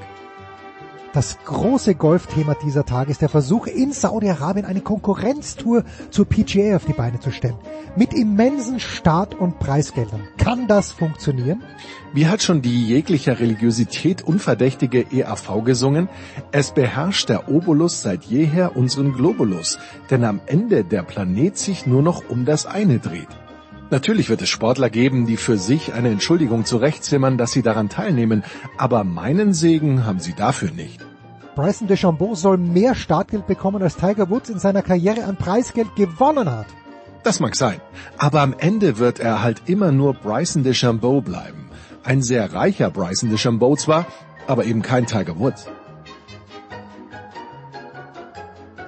Das 1.14 1.38
große 1.46 1.94
Golfthema 1.94 2.56
dieser 2.56 2.88
Tage 2.88 3.12
ist 3.12 3.22
der 3.22 3.30
Versuch, 3.30 3.68
in 3.68 3.92
Saudi-Arabien 3.92 4.66
eine 4.66 4.82
Konkurrenztour 4.82 5.84
zur 6.10 6.26
PGA 6.26 6.76
auf 6.76 6.86
die 6.86 6.94
Beine 6.94 7.20
zu 7.20 7.32
stellen. 7.32 7.58
Mit 7.96 8.16
immensen 8.16 8.80
Start- 8.80 9.36
und 9.36 9.60
Preisgeldern. 9.60 10.28
Kann 10.38 10.68
das 10.68 10.92
funktionieren? 10.92 11.62
Wie 12.16 12.26
hat 12.26 12.42
schon 12.42 12.64
die 12.64 12.88
jeglicher 12.88 13.40
Religiosität 13.40 14.24
unverdächtige 14.24 15.06
EAV 15.12 15.64
gesungen? 15.64 16.10
Es 16.52 16.72
beherrscht 16.72 17.30
der 17.30 17.48
Obolus 17.48 18.02
seit 18.02 18.24
jeher 18.24 18.76
unseren 18.76 19.14
Globulus, 19.14 19.78
denn 20.10 20.24
am 20.24 20.42
Ende 20.48 20.84
der 20.84 21.04
Planet 21.04 21.60
sich 21.60 21.86
nur 21.86 22.02
noch 22.02 22.28
um 22.28 22.46
das 22.46 22.66
eine 22.66 22.98
dreht. 22.98 23.30
Natürlich 23.94 24.28
wird 24.28 24.42
es 24.42 24.50
Sportler 24.50 24.90
geben, 24.90 25.28
die 25.28 25.38
für 25.38 25.60
sich 25.60 25.94
eine 25.94 26.10
Entschuldigung 26.10 26.66
zurechtzimmern, 26.66 27.38
dass 27.38 27.52
sie 27.52 27.62
daran 27.62 27.90
teilnehmen, 27.90 28.44
aber 28.76 29.04
meinen 29.04 29.54
Segen 29.54 30.04
haben 30.04 30.20
sie 30.20 30.34
dafür 30.34 30.72
nicht. 30.72 31.06
Bryson 31.56 31.88
DeChambeau 31.88 32.34
soll 32.34 32.58
mehr 32.58 32.96
Startgeld 32.96 33.46
bekommen, 33.46 33.84
als 33.84 33.96
Tiger 33.96 34.32
Woods 34.32 34.50
in 34.50 34.58
seiner 34.58 34.82
Karriere 34.82 35.26
an 35.26 35.36
Preisgeld 35.36 35.96
gewonnen 35.96 36.50
hat. 36.50 36.66
Das 37.22 37.40
mag 37.40 37.56
sein, 37.56 37.80
aber 38.18 38.42
am 38.42 38.56
Ende 38.58 38.98
wird 38.98 39.20
er 39.20 39.44
halt 39.44 39.62
immer 39.68 39.92
nur 39.92 40.16
Bryson 40.16 40.64
DeChambeau 40.64 41.22
bleiben. 41.22 41.70
Ein 42.04 42.24
sehr 42.24 42.52
reicher 42.52 42.90
Bryson 42.90 43.30
DeChambeau 43.30 43.76
zwar, 43.76 44.08
aber 44.48 44.66
eben 44.66 44.82
kein 44.82 45.06
Tiger 45.06 45.38
Woods. 45.38 45.68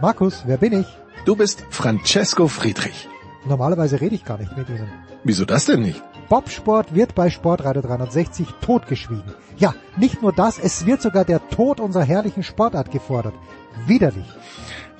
Markus, 0.02 0.42
wer 0.48 0.58
bin 0.58 0.74
ich? 0.82 0.88
Du 1.26 1.36
bist 1.36 1.64
Francesco 1.70 2.48
Friedrich. 2.48 3.08
Normalerweise 3.48 4.02
rede 4.02 4.16
ich 4.16 4.26
gar 4.26 4.38
nicht 4.38 4.56
mit 4.58 4.70
Ihnen. 4.70 4.90
Wieso 5.24 5.46
das 5.46 5.66
denn 5.66 5.82
nicht? 5.82 6.02
Bobsport 6.30 6.96
wird 6.96 7.14
bei 7.14 7.30
Sportradio 7.30 7.82
360 7.84 8.48
totgeschwiegen. 8.62 9.34
Ja, 9.58 9.76
nicht 9.98 10.22
nur 10.22 10.34
das, 10.34 10.58
es 10.58 10.86
wird 10.86 11.02
sogar 11.02 11.26
der 11.26 11.48
Tod 11.50 11.80
unserer 11.80 12.04
herrlichen 12.04 12.44
Sportart 12.44 12.92
gefordert. 12.92 13.36
Widerlich. 13.86 14.26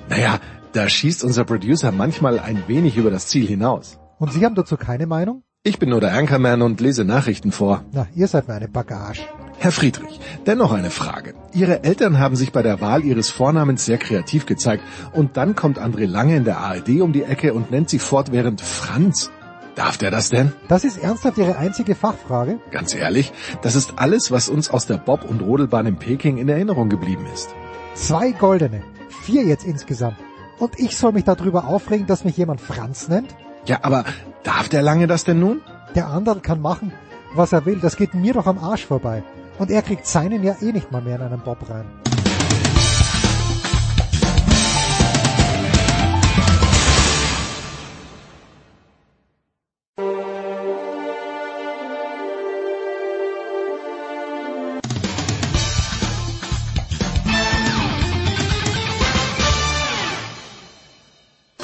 Naja, 0.08 0.38
da 0.72 0.88
schießt 0.88 1.24
unser 1.24 1.44
Producer 1.44 1.90
manchmal 1.90 2.38
ein 2.38 2.62
wenig 2.68 2.96
über 2.96 3.10
das 3.10 3.26
Ziel 3.26 3.46
hinaus. 3.46 3.98
Und 4.18 4.32
Sie 4.32 4.44
haben 4.44 4.54
dazu 4.54 4.76
keine 4.76 5.06
Meinung? 5.06 5.42
Ich 5.64 5.80
bin 5.80 5.90
nur 5.90 6.00
der 6.00 6.12
Anchorman 6.14 6.62
und 6.62 6.80
lese 6.80 7.04
Nachrichten 7.04 7.50
vor. 7.50 7.84
Na, 7.92 8.06
ihr 8.14 8.28
seid 8.28 8.46
mir 8.46 8.54
eine 8.54 8.68
Bagage. 8.68 9.22
Herr 9.58 9.72
Friedrich, 9.72 10.20
dennoch 10.46 10.72
eine 10.72 10.90
Frage. 10.90 11.34
Ihre 11.52 11.82
Eltern 11.82 12.18
haben 12.18 12.36
sich 12.36 12.52
bei 12.52 12.62
der 12.62 12.80
Wahl 12.80 13.04
Ihres 13.04 13.30
Vornamens 13.30 13.84
sehr 13.86 13.98
kreativ 13.98 14.44
gezeigt 14.46 14.82
und 15.12 15.36
dann 15.36 15.54
kommt 15.56 15.80
André 15.80 16.06
Lange 16.06 16.36
in 16.36 16.44
der 16.44 16.58
ARD 16.58 17.00
um 17.00 17.12
die 17.12 17.22
Ecke 17.22 17.54
und 17.54 17.70
nennt 17.70 17.88
Sie 17.88 17.98
fortwährend 17.98 18.60
Franz. 18.60 19.30
Darf 19.74 19.98
der 19.98 20.10
das 20.10 20.30
denn? 20.30 20.52
Das 20.68 20.84
ist 20.84 20.98
ernsthaft 20.98 21.38
Ihre 21.38 21.56
einzige 21.56 21.94
Fachfrage? 21.94 22.58
Ganz 22.70 22.94
ehrlich, 22.94 23.32
das 23.62 23.74
ist 23.74 23.94
alles, 23.96 24.30
was 24.30 24.48
uns 24.48 24.70
aus 24.70 24.86
der 24.86 24.96
Bob- 24.96 25.24
und 25.28 25.40
Rodelbahn 25.40 25.86
in 25.86 25.96
Peking 25.96 26.38
in 26.38 26.48
Erinnerung 26.48 26.88
geblieben 26.88 27.26
ist. 27.32 27.50
Zwei 27.94 28.32
goldene, 28.32 28.82
vier 29.22 29.44
jetzt 29.44 29.64
insgesamt. 29.64 30.16
Und 30.58 30.78
ich 30.78 30.96
soll 30.96 31.12
mich 31.12 31.24
darüber 31.24 31.66
aufregen, 31.66 32.06
dass 32.06 32.24
mich 32.24 32.36
jemand 32.36 32.60
Franz 32.60 33.08
nennt? 33.08 33.34
Ja, 33.66 33.80
aber 33.82 34.04
darf 34.44 34.68
der 34.68 34.82
Lange 34.82 35.06
das 35.06 35.24
denn 35.24 35.40
nun? 35.40 35.60
Der 35.94 36.08
andere 36.08 36.40
kann 36.40 36.60
machen, 36.60 36.92
was 37.34 37.52
er 37.52 37.66
will. 37.66 37.78
Das 37.80 37.96
geht 37.96 38.14
mir 38.14 38.32
doch 38.32 38.46
am 38.46 38.58
Arsch 38.58 38.86
vorbei. 38.86 39.22
Und 39.58 39.70
er 39.70 39.82
kriegt 39.82 40.06
seinen 40.06 40.42
ja 40.42 40.54
eh 40.60 40.72
nicht 40.72 40.92
mal 40.92 41.00
mehr 41.00 41.16
in 41.16 41.22
einen 41.22 41.40
Bob 41.40 41.58
rein. 41.70 41.86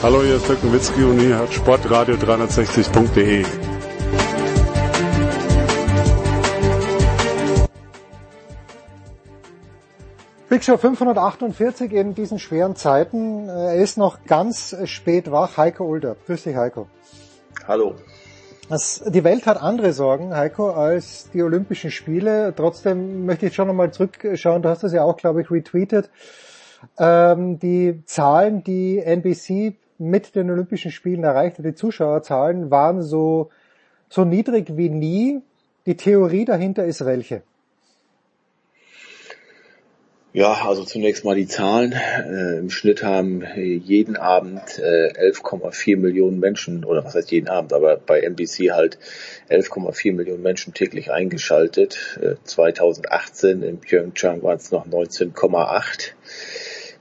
Hallo, 0.03 0.21
hier 0.23 0.35
ist 0.35 0.49
Dirk 0.49 0.65
Nowitzki 0.65 1.05
und 1.05 1.21
hier 1.21 1.39
hat 1.39 1.51
sportradio360.de. 1.51 3.45
Big 10.52 10.64
Show 10.64 10.76
548 10.76 11.94
in 11.94 12.14
diesen 12.14 12.39
schweren 12.39 12.76
Zeiten. 12.76 13.48
Er 13.48 13.76
ist 13.76 13.97
noch 13.97 14.22
ganz 14.26 14.76
spät 14.84 15.31
wach. 15.31 15.56
Heiko 15.56 15.86
Ulder. 15.86 16.14
Grüß 16.26 16.42
dich, 16.42 16.55
Heiko. 16.55 16.89
Hallo. 17.66 17.94
Das, 18.68 19.02
die 19.08 19.24
Welt 19.24 19.47
hat 19.47 19.62
andere 19.62 19.94
Sorgen, 19.94 20.36
Heiko, 20.36 20.68
als 20.68 21.31
die 21.31 21.42
Olympischen 21.42 21.90
Spiele. 21.90 22.52
Trotzdem 22.55 23.24
möchte 23.24 23.47
ich 23.47 23.55
schon 23.55 23.66
nochmal 23.66 23.94
zurückschauen. 23.94 24.60
Du 24.60 24.68
hast 24.68 24.82
das 24.82 24.92
ja 24.92 25.05
auch, 25.05 25.16
glaube 25.16 25.40
ich, 25.40 25.50
retweetet. 25.50 26.10
Ähm, 26.98 27.58
die 27.58 28.02
Zahlen, 28.05 28.62
die 28.62 28.98
NBC 28.98 29.74
mit 29.97 30.34
den 30.34 30.50
Olympischen 30.50 30.90
Spielen 30.90 31.24
erreichte, 31.24 31.62
die 31.62 31.74
Zuschauerzahlen, 31.74 32.70
waren 32.70 33.00
so, 33.00 33.48
so 34.10 34.26
niedrig 34.26 34.76
wie 34.76 34.90
nie. 34.90 35.40
Die 35.86 35.97
Theorie 35.97 36.44
dahinter 36.44 36.84
ist 36.84 37.06
welche? 37.06 37.40
Ja, 40.35 40.67
also 40.67 40.83
zunächst 40.85 41.27
mal 41.27 41.35
die 41.35 41.47
Zahlen. 41.47 41.93
Äh, 41.93 42.57
Im 42.57 42.70
Schnitt 42.70 43.02
haben 43.02 43.44
jeden 43.55 44.17
Abend 44.17 44.78
äh, 44.78 45.31
11,4 45.31 45.99
Millionen 45.99 46.41
Menschen, 46.41 46.86
oder 46.86 47.05
was 47.05 47.15
heißt 47.15 47.31
jeden 47.33 47.49
Abend, 47.49 47.75
aber 47.75 47.99
bei 47.99 48.20
NBC 48.20 48.70
halt 48.70 48.99
11,4 49.51 50.15
Millionen 50.15 50.43
Menschen 50.43 50.73
täglich 50.73 51.11
eingeschaltet. 51.12 52.19
Äh, 52.23 52.36
2018 52.44 53.62
in 53.62 53.78
Pyeongchang 53.78 54.43
waren 54.43 54.57
es 54.57 54.70
noch 54.70 54.86
19,8. 54.86 56.12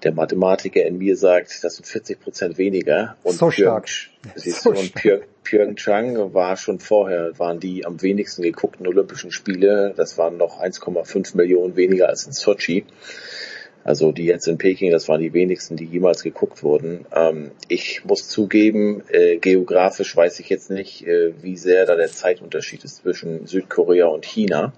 Der 0.03 0.13
Mathematiker 0.13 0.83
in 0.83 0.97
mir 0.97 1.15
sagt, 1.15 1.63
das 1.63 1.75
sind 1.75 1.85
40 1.85 2.19
Prozent 2.19 2.57
weniger. 2.57 3.15
Und 3.23 3.38
so 3.38 3.51
stark. 3.51 3.88
Siehst 4.35 4.63
so 4.63 4.71
und 4.71 4.93
Pyeongchang 5.43 6.33
war 6.33 6.57
schon 6.57 6.80
vorher, 6.80 7.38
waren 7.38 7.59
die 7.59 7.85
am 7.85 8.01
wenigsten 8.01 8.41
geguckten 8.41 8.88
Olympischen 8.88 9.31
Spiele. 9.31 9.93
Das 9.95 10.17
waren 10.17 10.38
noch 10.38 10.59
1,5 10.61 11.38
Millionen 11.38 11.75
weniger 11.75 12.09
als 12.09 12.25
in 12.25 12.33
Sochi. 12.33 12.85
Also 13.83 14.11
die 14.11 14.25
jetzt 14.25 14.47
in 14.47 14.57
Peking, 14.57 14.91
das 14.91 15.07
waren 15.09 15.21
die 15.21 15.33
wenigsten, 15.33 15.75
die 15.75 15.85
jemals 15.85 16.21
geguckt 16.21 16.61
wurden. 16.63 17.05
Ähm, 17.15 17.51
ich 17.67 18.05
muss 18.05 18.27
zugeben, 18.27 19.03
äh, 19.09 19.38
geografisch 19.38 20.15
weiß 20.15 20.39
ich 20.39 20.49
jetzt 20.49 20.69
nicht, 20.69 21.05
äh, 21.07 21.33
wie 21.41 21.57
sehr 21.57 21.85
da 21.85 21.95
der 21.95 22.11
Zeitunterschied 22.11 22.83
ist 22.83 22.97
zwischen 22.97 23.47
Südkorea 23.47 24.05
und 24.05 24.25
China. 24.25 24.73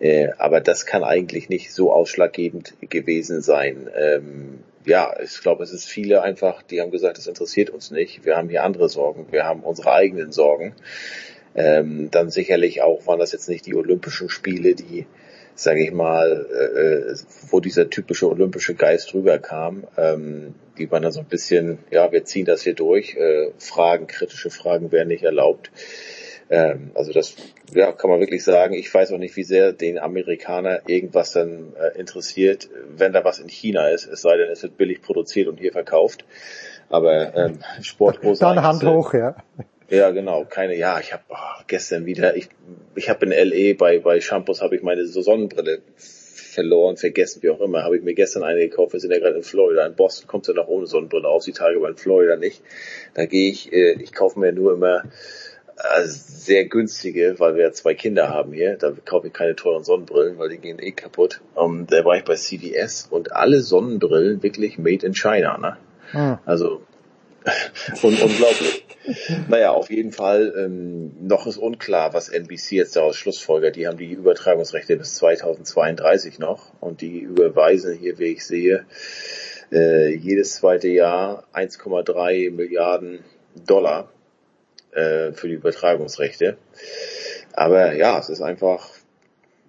Äh, 0.00 0.28
aber 0.38 0.60
das 0.60 0.86
kann 0.86 1.04
eigentlich 1.04 1.48
nicht 1.48 1.72
so 1.72 1.92
ausschlaggebend 1.92 2.74
gewesen 2.88 3.42
sein. 3.42 3.88
Ähm, 3.94 4.60
ja, 4.86 5.14
ich 5.22 5.40
glaube, 5.42 5.62
es 5.62 5.72
ist 5.72 5.86
viele 5.86 6.22
einfach, 6.22 6.62
die 6.62 6.80
haben 6.80 6.90
gesagt, 6.90 7.18
das 7.18 7.26
interessiert 7.26 7.70
uns 7.70 7.90
nicht. 7.90 8.24
Wir 8.24 8.36
haben 8.36 8.48
hier 8.48 8.64
andere 8.64 8.88
Sorgen. 8.88 9.26
Wir 9.30 9.44
haben 9.44 9.60
unsere 9.60 9.92
eigenen 9.92 10.32
Sorgen. 10.32 10.74
Ähm, 11.54 12.10
dann 12.10 12.30
sicherlich 12.30 12.80
auch 12.82 13.06
waren 13.06 13.18
das 13.18 13.32
jetzt 13.32 13.48
nicht 13.48 13.66
die 13.66 13.74
Olympischen 13.74 14.30
Spiele, 14.30 14.74
die, 14.74 15.06
sage 15.54 15.84
ich 15.84 15.92
mal, 15.92 16.46
äh, 16.50 17.14
wo 17.50 17.60
dieser 17.60 17.90
typische 17.90 18.28
olympische 18.28 18.74
Geist 18.74 19.12
rüberkam. 19.12 19.84
Ähm, 19.98 20.54
die 20.78 20.90
waren 20.90 21.02
dann 21.02 21.12
so 21.12 21.20
ein 21.20 21.26
bisschen, 21.26 21.78
ja, 21.90 22.10
wir 22.10 22.24
ziehen 22.24 22.46
das 22.46 22.62
hier 22.62 22.74
durch. 22.74 23.16
Äh, 23.16 23.50
Fragen, 23.58 24.06
kritische 24.06 24.50
Fragen 24.50 24.92
werden 24.92 25.08
nicht 25.08 25.24
erlaubt. 25.24 25.70
Ähm, 26.48 26.92
also 26.94 27.12
das 27.12 27.34
ja, 27.74 27.92
kann 27.92 28.10
man 28.10 28.20
wirklich 28.20 28.44
sagen. 28.44 28.74
Ich 28.74 28.92
weiß 28.92 29.12
auch 29.12 29.18
nicht, 29.18 29.36
wie 29.36 29.44
sehr 29.44 29.72
den 29.72 29.98
Amerikaner 29.98 30.80
irgendwas 30.86 31.32
dann 31.32 31.74
äh, 31.74 31.98
interessiert, 31.98 32.68
wenn 32.96 33.12
da 33.12 33.24
was 33.24 33.38
in 33.38 33.48
China 33.48 33.88
ist. 33.88 34.06
Es 34.06 34.22
sei 34.22 34.36
denn, 34.36 34.50
es 34.50 34.62
wird 34.62 34.76
billig 34.76 35.02
produziert 35.02 35.48
und 35.48 35.58
hier 35.58 35.72
verkauft. 35.72 36.24
Aber 36.88 37.34
ähm, 37.36 37.58
Sporthose. 37.82 38.40
Dann 38.40 38.62
Hand 38.62 38.84
hoch, 38.84 39.14
ja. 39.14 39.36
Ja, 39.88 40.10
genau. 40.10 40.44
Keine. 40.44 40.76
Ja, 40.76 41.00
ich 41.00 41.12
habe 41.12 41.24
oh, 41.28 41.62
gestern 41.66 42.06
wieder. 42.06 42.36
Ich 42.36 42.48
ich 42.94 43.08
habe 43.08 43.26
in 43.26 43.32
LA 43.32 43.74
bei 43.76 43.98
bei 43.98 44.20
Shampoos 44.20 44.62
habe 44.62 44.76
ich 44.76 44.82
meine 44.82 45.06
Sonnenbrille 45.06 45.82
verloren, 45.96 46.96
vergessen, 46.96 47.42
wie 47.42 47.50
auch 47.50 47.60
immer. 47.60 47.84
Habe 47.84 47.96
ich 47.96 48.02
mir 48.02 48.14
gestern 48.14 48.42
eine 48.42 48.60
gekauft. 48.60 48.92
Wir 48.92 49.00
sind 49.00 49.12
ja 49.12 49.18
gerade 49.18 49.36
in 49.36 49.42
Florida. 49.42 49.86
In 49.86 49.94
Boston 49.94 50.28
kommt 50.28 50.46
ja 50.46 50.54
noch 50.54 50.68
ohne 50.68 50.86
Sonnenbrille 50.86 51.28
auf. 51.28 51.44
Die 51.44 51.52
Tage, 51.52 51.76
aber 51.76 51.88
in 51.88 51.96
Florida 51.96 52.36
nicht. 52.36 52.62
Da 53.14 53.26
gehe 53.26 53.50
ich. 53.50 53.72
Äh, 53.72 53.92
ich 54.02 54.12
kaufe 54.12 54.38
mir 54.38 54.52
nur 54.52 54.72
immer 54.74 55.04
sehr 56.04 56.64
günstige, 56.66 57.36
weil 57.38 57.54
wir 57.56 57.64
ja 57.64 57.72
zwei 57.72 57.94
Kinder 57.94 58.28
haben 58.28 58.52
hier. 58.52 58.76
Da 58.76 58.92
kaufe 59.04 59.28
ich 59.28 59.32
keine 59.32 59.56
teuren 59.56 59.84
Sonnenbrillen, 59.84 60.38
weil 60.38 60.48
die 60.48 60.58
gehen 60.58 60.78
eh 60.78 60.92
kaputt. 60.92 61.40
Und 61.54 61.92
da 61.92 62.04
war 62.04 62.16
ich 62.16 62.24
bei 62.24 62.34
CVS 62.34 63.08
und 63.10 63.32
alle 63.32 63.60
Sonnenbrillen 63.60 64.42
wirklich 64.42 64.78
made 64.78 65.06
in 65.06 65.14
China. 65.14 65.58
Ne? 65.58 65.76
Hm. 66.12 66.38
Also 66.44 66.82
Un 68.02 68.14
unglaublich. 68.14 68.84
Naja, 69.48 69.70
auf 69.70 69.90
jeden 69.90 70.12
Fall, 70.12 70.52
ähm, 70.56 71.12
noch 71.26 71.46
ist 71.46 71.56
unklar, 71.56 72.12
was 72.12 72.28
NBC 72.28 72.72
jetzt 72.72 72.96
daraus 72.96 73.16
schlussfolgert. 73.16 73.76
Die 73.76 73.86
haben 73.86 73.96
die 73.96 74.12
Übertragungsrechte 74.12 74.96
bis 74.96 75.14
2032 75.14 76.38
noch 76.38 76.72
und 76.80 77.00
die 77.00 77.20
überweisen 77.20 77.96
hier, 77.96 78.18
wie 78.18 78.32
ich 78.32 78.44
sehe, 78.44 78.84
äh, 79.72 80.14
jedes 80.14 80.56
zweite 80.56 80.88
Jahr 80.88 81.44
1,3 81.54 82.50
Milliarden 82.50 83.20
Dollar 83.66 84.10
äh, 84.92 85.32
für 85.32 85.48
die 85.48 85.54
Übertragungsrechte. 85.54 86.56
Aber 87.52 87.94
ja, 87.94 88.18
es 88.18 88.28
ist 88.28 88.40
einfach, 88.40 88.88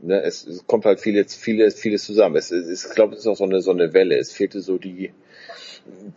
ne, 0.02 0.22
es, 0.22 0.46
es 0.46 0.66
kommt 0.68 0.86
halt 0.86 1.00
vieles, 1.00 1.36
vieles, 1.36 1.80
vieles 1.80 2.04
zusammen. 2.04 2.36
Es, 2.36 2.52
es, 2.52 2.86
ich 2.86 2.92
glaube, 2.94 3.14
es 3.14 3.22
ist 3.22 3.28
auch 3.28 3.38
so 3.38 3.44
eine, 3.44 3.62
so 3.62 3.72
eine 3.72 3.94
Welle. 3.94 4.18
Es 4.18 4.32
fehlte 4.32 4.62
so 4.62 4.78
die, 4.78 5.12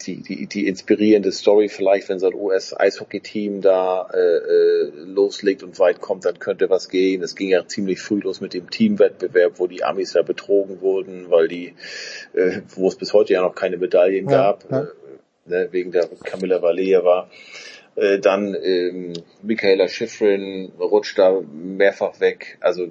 die, 0.06 0.22
die, 0.22 0.46
die 0.46 0.66
inspirierende 0.66 1.32
Story 1.32 1.68
vielleicht, 1.68 2.08
wenn 2.08 2.18
so 2.18 2.26
ein 2.26 2.34
US-Eishockey-Team 2.34 3.60
da 3.62 4.08
äh, 4.12 4.18
äh, 4.18 4.90
loslegt 5.06 5.62
und 5.62 5.78
weit 5.78 6.00
kommt, 6.00 6.24
dann 6.24 6.38
könnte 6.38 6.68
was 6.68 6.88
gehen. 6.88 7.22
Es 7.22 7.34
ging 7.34 7.48
ja 7.48 7.66
ziemlich 7.66 8.00
früh 8.00 8.20
los 8.20 8.40
mit 8.40 8.54
dem 8.54 8.70
Teamwettbewerb, 8.70 9.58
wo 9.58 9.66
die 9.66 9.84
Amis 9.84 10.12
ja 10.14 10.22
betrogen 10.22 10.80
wurden, 10.80 11.30
weil 11.30 11.48
die, 11.48 11.74
äh, 12.34 12.60
wo 12.74 12.88
es 12.88 12.96
bis 12.96 13.12
heute 13.12 13.32
ja 13.32 13.42
noch 13.42 13.54
keine 13.54 13.78
Medaillen 13.78 14.28
Ja, 14.28 14.36
gab, 14.36 14.70
ja. 14.70 14.82
Äh, 14.82 14.86
ne, 15.46 15.68
wegen 15.70 15.92
der 15.92 16.08
Camilla 16.22 16.60
Valieva. 16.60 17.30
Äh, 17.96 18.18
dann 18.18 18.56
ähm, 18.60 19.12
Michaela 19.42 19.88
Schifrin 19.88 20.72
rutscht 20.78 21.18
da 21.18 21.40
mehrfach 21.40 22.20
weg. 22.20 22.58
Also 22.60 22.88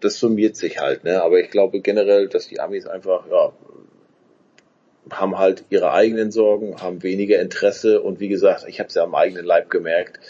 das 0.00 0.18
summiert 0.18 0.56
sich 0.56 0.78
halt, 0.78 1.04
ne? 1.04 1.22
Aber 1.22 1.40
ich 1.40 1.50
glaube 1.50 1.80
generell, 1.80 2.28
dass 2.28 2.48
die 2.48 2.60
Amis 2.60 2.86
einfach, 2.86 3.26
ja, 3.30 3.52
haben 5.10 5.38
halt 5.38 5.64
ihre 5.70 5.92
eigenen 5.92 6.30
Sorgen, 6.30 6.80
haben 6.80 7.02
weniger 7.02 7.40
Interesse 7.40 8.00
und 8.00 8.20
wie 8.20 8.28
gesagt, 8.28 8.64
ich 8.68 8.78
habe 8.78 8.88
es 8.88 8.94
ja 8.94 9.02
am 9.02 9.14
eigenen 9.14 9.44
Leib 9.44 9.70
gemerkt, 9.70 10.20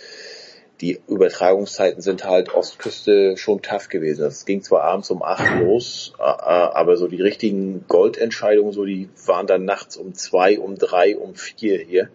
die 0.81 1.01
Übertragungszeiten 1.07 2.03
sind 2.03 2.25
halt 2.25 2.53
Ostküste 2.53 3.36
schon 3.36 3.62
tough 3.62 3.89
gewesen. 3.89 4.27
Es 4.27 4.44
ging 4.44 4.62
zwar 4.62 4.83
abends 4.83 5.11
um 5.11 5.23
acht 5.23 5.61
los, 5.61 6.12
aber 6.19 6.97
so 6.97 7.07
die 7.07 7.23
richtigen 7.23 7.85
Goldentscheidungen, 7.86 8.73
so 8.73 8.85
die 8.85 9.09
waren 9.25 9.47
dann 9.47 9.65
nachts 9.65 9.97
um 9.97 10.15
zwei, 10.15 10.59
um 10.59 10.77
drei, 10.77 11.17
um 11.17 11.36
vier 11.36 11.78
hier. 11.78 12.09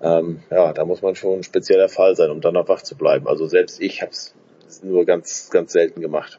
Ähm, 0.00 0.42
ja, 0.50 0.72
da 0.72 0.84
muss 0.84 1.02
man 1.02 1.14
schon 1.16 1.40
ein 1.40 1.42
spezieller 1.42 1.88
Fall 1.88 2.14
sein, 2.16 2.30
um 2.30 2.40
dann 2.40 2.54
noch 2.54 2.68
wach 2.68 2.82
zu 2.82 2.96
bleiben. 2.96 3.26
Also 3.26 3.46
selbst 3.46 3.80
ich 3.80 4.00
habe 4.02 4.12
es 4.12 4.34
nur 4.82 5.04
ganz, 5.04 5.50
ganz 5.50 5.72
selten 5.72 6.00
gemacht. 6.00 6.38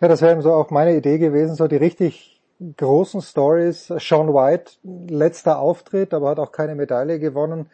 Ja, 0.00 0.08
das 0.08 0.22
wäre 0.22 0.32
eben 0.32 0.42
so 0.42 0.52
auch 0.52 0.70
meine 0.70 0.96
Idee 0.96 1.18
gewesen, 1.18 1.54
so 1.56 1.66
die 1.66 1.76
richtig 1.76 2.40
großen 2.76 3.20
Stories. 3.20 3.92
Sean 3.98 4.32
White, 4.34 4.72
letzter 4.82 5.58
Auftritt, 5.58 6.14
aber 6.14 6.30
hat 6.30 6.38
auch 6.38 6.52
keine 6.52 6.74
Medaille 6.74 7.18
gewonnen. 7.18 7.70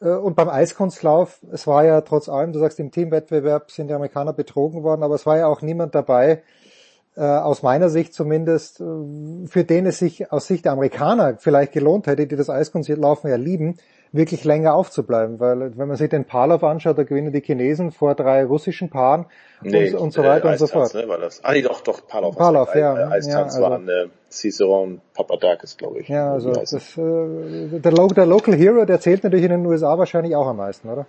Äh, 0.00 0.08
Und 0.08 0.36
beim 0.36 0.48
Eiskunstlauf, 0.48 1.40
es 1.52 1.66
war 1.66 1.84
ja 1.84 2.00
trotz 2.02 2.28
allem, 2.28 2.52
du 2.52 2.58
sagst, 2.58 2.80
im 2.80 2.90
Teamwettbewerb 2.90 3.70
sind 3.70 3.88
die 3.88 3.94
Amerikaner 3.94 4.32
betrogen 4.32 4.82
worden, 4.82 5.02
aber 5.02 5.14
es 5.14 5.26
war 5.26 5.38
ja 5.38 5.46
auch 5.46 5.62
niemand 5.62 5.94
dabei, 5.94 6.42
äh, 7.16 7.22
aus 7.22 7.62
meiner 7.62 7.88
Sicht 7.88 8.12
zumindest, 8.12 8.80
äh, 8.80 9.46
für 9.46 9.64
den 9.64 9.86
es 9.86 9.98
sich 9.98 10.30
aus 10.32 10.46
Sicht 10.46 10.66
der 10.66 10.72
Amerikaner 10.72 11.36
vielleicht 11.38 11.72
gelohnt 11.72 12.06
hätte, 12.06 12.26
die 12.26 12.36
das 12.36 12.50
Eiskunstlaufen 12.50 13.30
ja 13.30 13.36
lieben, 13.36 13.78
wirklich 14.12 14.44
länger 14.44 14.74
aufzubleiben. 14.74 15.40
Weil 15.40 15.76
wenn 15.76 15.88
man 15.88 15.96
sich 15.96 16.08
den 16.08 16.24
Palov 16.24 16.64
anschaut, 16.64 16.98
da 16.98 17.02
gewinnen 17.02 17.32
die 17.32 17.40
Chinesen 17.40 17.90
vor 17.92 18.14
drei 18.14 18.44
russischen 18.44 18.90
Paaren 18.90 19.26
und, 19.62 19.94
und 19.94 20.12
so 20.12 20.22
weiter 20.22 20.48
äh, 20.48 20.52
und 20.52 20.58
so 20.58 20.66
fort. 20.66 20.94
Ne, 20.94 21.08
war 21.08 21.18
das. 21.18 21.42
Ah, 21.44 21.52
nee, 21.52 21.62
doch, 21.62 21.80
doch, 21.80 22.06
hast 22.06 22.74
recht. 22.74 22.82
ja. 22.82 22.96
Äh, 22.98 23.12
Eistanz 23.12 23.54
Ja, 23.56 23.60
also- 23.60 23.62
waren 23.62 23.88
äh, 23.88 24.06
Ciceron 24.30 25.00
Papadakis, 25.14 25.76
glaube 25.76 26.00
ich. 26.00 26.08
Ja, 26.08 26.32
also 26.32 26.52
das, 26.52 26.96
äh, 26.98 27.78
der, 27.80 27.92
Lo 27.92 28.08
der 28.08 28.26
Local 28.26 28.54
Hero, 28.54 28.84
der 28.84 29.00
zählt 29.00 29.24
natürlich 29.24 29.44
in 29.46 29.50
den 29.52 29.66
USA 29.66 29.96
wahrscheinlich 29.98 30.34
auch 30.36 30.46
am 30.46 30.58
meisten, 30.58 30.88
oder? 30.90 31.06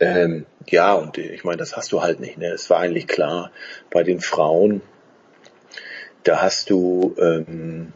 Ähm, 0.00 0.44
ja, 0.66 0.94
und 0.94 1.18
ich 1.18 1.44
meine, 1.44 1.58
das 1.58 1.76
hast 1.76 1.92
du 1.92 2.02
halt 2.02 2.20
nicht. 2.20 2.36
Ne? 2.38 2.46
Es 2.48 2.68
war 2.68 2.80
eigentlich 2.80 3.06
klar, 3.06 3.50
bei 3.92 4.02
den 4.02 4.20
Frauen, 4.20 4.80
da 6.24 6.42
hast 6.42 6.70
du, 6.70 7.14
ähm, 7.18 7.92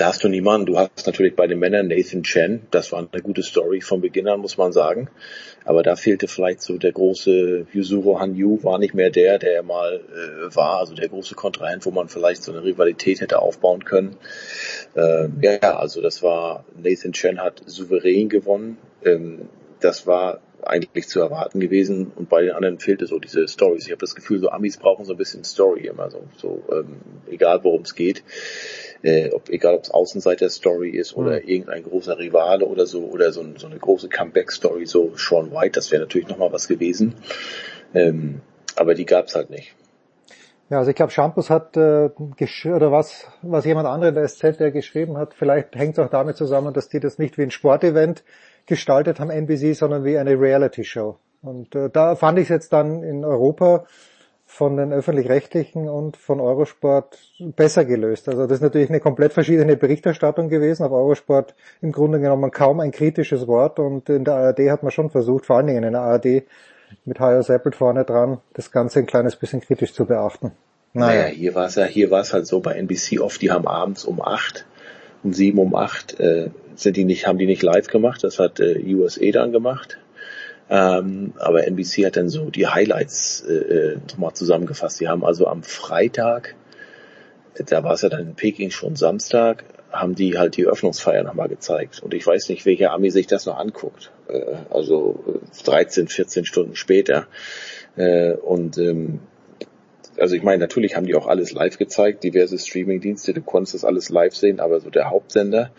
da 0.00 0.06
hast 0.06 0.24
du 0.24 0.28
niemanden. 0.28 0.64
Du 0.64 0.78
hast 0.78 1.06
natürlich 1.06 1.36
bei 1.36 1.46
den 1.46 1.58
Männern 1.58 1.88
Nathan 1.88 2.22
Chen, 2.22 2.62
das 2.70 2.90
war 2.90 3.06
eine 3.12 3.22
gute 3.22 3.42
Story 3.42 3.82
von 3.82 4.00
Beginn 4.00 4.28
an, 4.28 4.40
muss 4.40 4.56
man 4.56 4.72
sagen. 4.72 5.10
Aber 5.66 5.82
da 5.82 5.94
fehlte 5.94 6.26
vielleicht 6.26 6.62
so 6.62 6.78
der 6.78 6.92
große 6.92 7.66
Yuzuru 7.70 8.18
Hanyu, 8.18 8.64
war 8.64 8.78
nicht 8.78 8.94
mehr 8.94 9.10
der, 9.10 9.38
der 9.38 9.56
er 9.56 9.62
mal 9.62 10.00
äh, 10.00 10.56
war, 10.56 10.78
also 10.78 10.94
der 10.94 11.10
große 11.10 11.34
Kontrahent, 11.34 11.84
wo 11.84 11.90
man 11.90 12.08
vielleicht 12.08 12.42
so 12.42 12.50
eine 12.50 12.64
Rivalität 12.64 13.20
hätte 13.20 13.40
aufbauen 13.40 13.84
können. 13.84 14.16
Ähm, 14.96 15.38
ja, 15.42 15.76
also 15.76 16.00
das 16.00 16.22
war, 16.22 16.64
Nathan 16.82 17.12
Chen 17.12 17.38
hat 17.38 17.62
souverän 17.66 18.30
gewonnen. 18.30 18.78
Ähm, 19.04 19.50
das 19.80 20.06
war 20.06 20.40
eigentlich 20.62 21.08
zu 21.08 21.20
erwarten 21.20 21.60
gewesen 21.60 22.12
und 22.14 22.28
bei 22.28 22.42
den 22.42 22.52
anderen 22.52 22.78
fehlte 22.78 23.06
so 23.06 23.18
diese 23.18 23.48
Stories. 23.48 23.86
Ich 23.86 23.92
habe 23.92 24.00
das 24.00 24.14
Gefühl, 24.14 24.40
so 24.40 24.50
Amis 24.50 24.76
brauchen 24.76 25.04
so 25.04 25.12
ein 25.12 25.18
bisschen 25.18 25.44
Story 25.44 25.86
immer 25.86 26.10
so, 26.10 26.22
so 26.36 26.62
ähm, 26.72 27.00
egal 27.28 27.64
worum 27.64 27.82
es 27.82 27.94
geht, 27.94 28.22
äh, 29.02 29.30
ob, 29.30 29.48
egal 29.48 29.74
ob 29.74 29.84
es 29.84 29.90
Außenseiter-Story 29.90 30.90
ist 30.90 31.16
oder 31.16 31.40
Mhm. 31.40 31.48
irgendein 31.48 31.82
großer 31.84 32.18
Rivale 32.18 32.66
oder 32.66 32.86
so 32.86 33.04
oder 33.04 33.32
so, 33.32 33.44
so 33.56 33.66
eine 33.66 33.78
große 33.78 34.08
Comeback-Story, 34.08 34.86
so 34.86 35.12
Sean 35.16 35.50
White, 35.52 35.72
das 35.72 35.90
wäre 35.90 36.02
natürlich 36.02 36.28
nochmal 36.28 36.52
was 36.52 36.68
gewesen. 36.68 37.14
Ähm, 37.94 38.40
aber 38.76 38.94
die 38.94 39.06
gab's 39.06 39.34
halt 39.34 39.50
nicht. 39.50 39.74
Ja, 40.68 40.78
also 40.78 40.90
ich 40.90 40.96
glaube, 40.96 41.10
Shampoos 41.10 41.50
hat 41.50 41.76
äh, 41.76 42.10
gesch- 42.38 42.72
oder 42.72 42.92
was, 42.92 43.26
was 43.42 43.64
jemand 43.64 43.88
anderer 43.88 44.10
in 44.10 44.14
der 44.14 44.28
SZ, 44.28 44.60
der 44.60 44.70
geschrieben 44.70 45.16
hat, 45.16 45.34
vielleicht 45.34 45.74
hängt 45.74 45.94
es 45.94 45.98
auch 45.98 46.10
damit 46.10 46.36
zusammen, 46.36 46.72
dass 46.72 46.88
die 46.88 47.00
das 47.00 47.18
nicht 47.18 47.38
wie 47.38 47.42
ein 47.42 47.50
Sportevent 47.50 48.22
gestaltet 48.66 49.18
haben, 49.18 49.30
NBC, 49.30 49.74
sondern 49.74 50.04
wie 50.04 50.16
eine 50.16 50.38
Reality-Show. 50.40 51.16
Und 51.42 51.74
äh, 51.74 51.90
da 51.90 52.14
fand 52.14 52.38
ich 52.38 52.44
es 52.44 52.50
jetzt 52.50 52.72
dann 52.72 53.02
in 53.02 53.24
Europa 53.24 53.86
von 54.52 54.76
den 54.76 54.92
öffentlich-rechtlichen 54.92 55.88
und 55.88 56.16
von 56.16 56.40
Eurosport 56.40 57.16
besser 57.38 57.84
gelöst. 57.84 58.28
Also 58.28 58.42
das 58.42 58.58
ist 58.58 58.62
natürlich 58.62 58.90
eine 58.90 58.98
komplett 58.98 59.32
verschiedene 59.32 59.76
Berichterstattung 59.76 60.48
gewesen. 60.48 60.84
Auf 60.84 60.90
Eurosport 60.90 61.54
im 61.80 61.92
Grunde 61.92 62.18
genommen 62.18 62.50
kaum 62.50 62.80
ein 62.80 62.90
kritisches 62.90 63.46
Wort 63.46 63.78
und 63.78 64.08
in 64.08 64.24
der 64.24 64.34
ARD 64.34 64.70
hat 64.70 64.82
man 64.82 64.90
schon 64.90 65.08
versucht, 65.08 65.46
vor 65.46 65.56
allen 65.56 65.68
Dingen 65.68 65.84
in 65.84 65.92
der 65.92 66.02
ARD 66.02 66.42
mit 67.04 67.20
Hajo 67.20 67.42
Seppelt 67.42 67.76
vorne 67.76 68.04
dran, 68.04 68.38
das 68.52 68.72
Ganze 68.72 68.98
ein 68.98 69.06
kleines 69.06 69.36
bisschen 69.36 69.60
kritisch 69.60 69.94
zu 69.94 70.04
beachten. 70.04 70.50
Naja, 70.92 71.26
hier 71.26 71.54
war 71.54 71.66
es 71.66 71.76
ja, 71.76 71.84
hier 71.84 72.10
war 72.10 72.20
es 72.20 72.32
halt 72.32 72.48
so 72.48 72.58
bei 72.58 72.72
NBC 72.72 73.20
oft, 73.20 73.40
die 73.40 73.52
haben 73.52 73.68
abends 73.68 74.04
um 74.04 74.20
acht, 74.20 74.66
um 75.22 75.32
sieben, 75.32 75.60
um 75.60 75.76
acht, 75.76 76.18
äh, 76.18 76.50
sind 76.74 76.96
die 76.96 77.04
nicht, 77.04 77.26
haben 77.26 77.38
die 77.38 77.46
nicht 77.46 77.62
live 77.62 77.86
gemacht, 77.86 78.24
das 78.24 78.40
hat 78.40 78.58
äh, 78.58 78.82
USA 78.94 79.30
dann 79.32 79.52
gemacht. 79.52 79.98
Ähm, 80.70 81.32
aber 81.38 81.66
NBC 81.66 82.06
hat 82.06 82.16
dann 82.16 82.28
so 82.28 82.48
die 82.48 82.68
Highlights 82.68 83.40
äh, 83.40 83.52
äh, 83.52 83.98
nochmal 84.08 84.34
zusammengefasst. 84.34 85.00
Die 85.00 85.08
haben 85.08 85.24
also 85.24 85.48
am 85.48 85.64
Freitag, 85.64 86.54
da 87.66 87.82
war 87.82 87.94
es 87.94 88.02
ja 88.02 88.08
dann 88.08 88.20
in 88.20 88.34
Peking 88.36 88.70
schon 88.70 88.94
Samstag, 88.94 89.64
haben 89.90 90.14
die 90.14 90.38
halt 90.38 90.56
die 90.56 90.62
Eröffnungsfeier 90.64 91.24
nochmal 91.24 91.48
gezeigt. 91.48 92.00
Und 92.00 92.14
ich 92.14 92.24
weiß 92.24 92.48
nicht, 92.50 92.64
welcher 92.66 92.92
Ami 92.92 93.10
sich 93.10 93.26
das 93.26 93.46
noch 93.46 93.58
anguckt. 93.58 94.12
Äh, 94.28 94.54
also 94.70 95.40
äh, 95.42 95.64
13, 95.64 96.06
14 96.06 96.44
Stunden 96.44 96.76
später. 96.76 97.26
Äh, 97.96 98.34
und 98.34 98.78
ähm, 98.78 99.18
also 100.18 100.36
ich 100.36 100.42
meine, 100.42 100.58
natürlich 100.58 100.96
haben 100.96 101.06
die 101.06 101.16
auch 101.16 101.26
alles 101.26 101.52
live 101.52 101.78
gezeigt, 101.78 102.22
diverse 102.22 102.58
Streaming-Dienste, 102.58 103.32
du 103.32 103.40
konntest 103.40 103.74
das 103.74 103.84
alles 103.84 104.10
live 104.10 104.36
sehen, 104.36 104.60
aber 104.60 104.80
so 104.80 104.90
der 104.90 105.10
Hauptsender, 105.10 105.70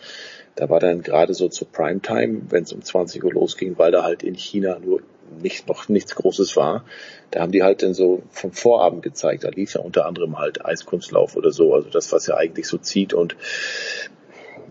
da 0.56 0.68
war 0.68 0.80
dann 0.80 1.02
gerade 1.02 1.34
so 1.34 1.48
zur 1.48 1.68
Primetime, 1.68 2.42
wenn 2.50 2.64
es 2.64 2.72
um 2.72 2.82
20 2.82 3.24
Uhr 3.24 3.32
losging, 3.32 3.78
weil 3.78 3.92
da 3.92 4.02
halt 4.02 4.22
in 4.22 4.34
China 4.34 4.78
nur 4.78 5.00
nicht, 5.40 5.68
noch 5.68 5.88
nichts 5.88 6.14
Großes 6.14 6.56
war, 6.56 6.84
da 7.30 7.40
haben 7.40 7.52
die 7.52 7.62
halt 7.62 7.82
dann 7.82 7.94
so 7.94 8.22
vom 8.30 8.52
Vorabend 8.52 9.02
gezeigt, 9.02 9.44
da 9.44 9.48
lief 9.48 9.74
ja 9.74 9.80
unter 9.80 10.06
anderem 10.06 10.38
halt 10.38 10.64
Eiskunstlauf 10.64 11.36
oder 11.36 11.50
so, 11.50 11.74
also 11.74 11.88
das, 11.88 12.12
was 12.12 12.26
ja 12.26 12.36
eigentlich 12.36 12.66
so 12.66 12.76
zieht. 12.78 13.14
Und 13.14 13.36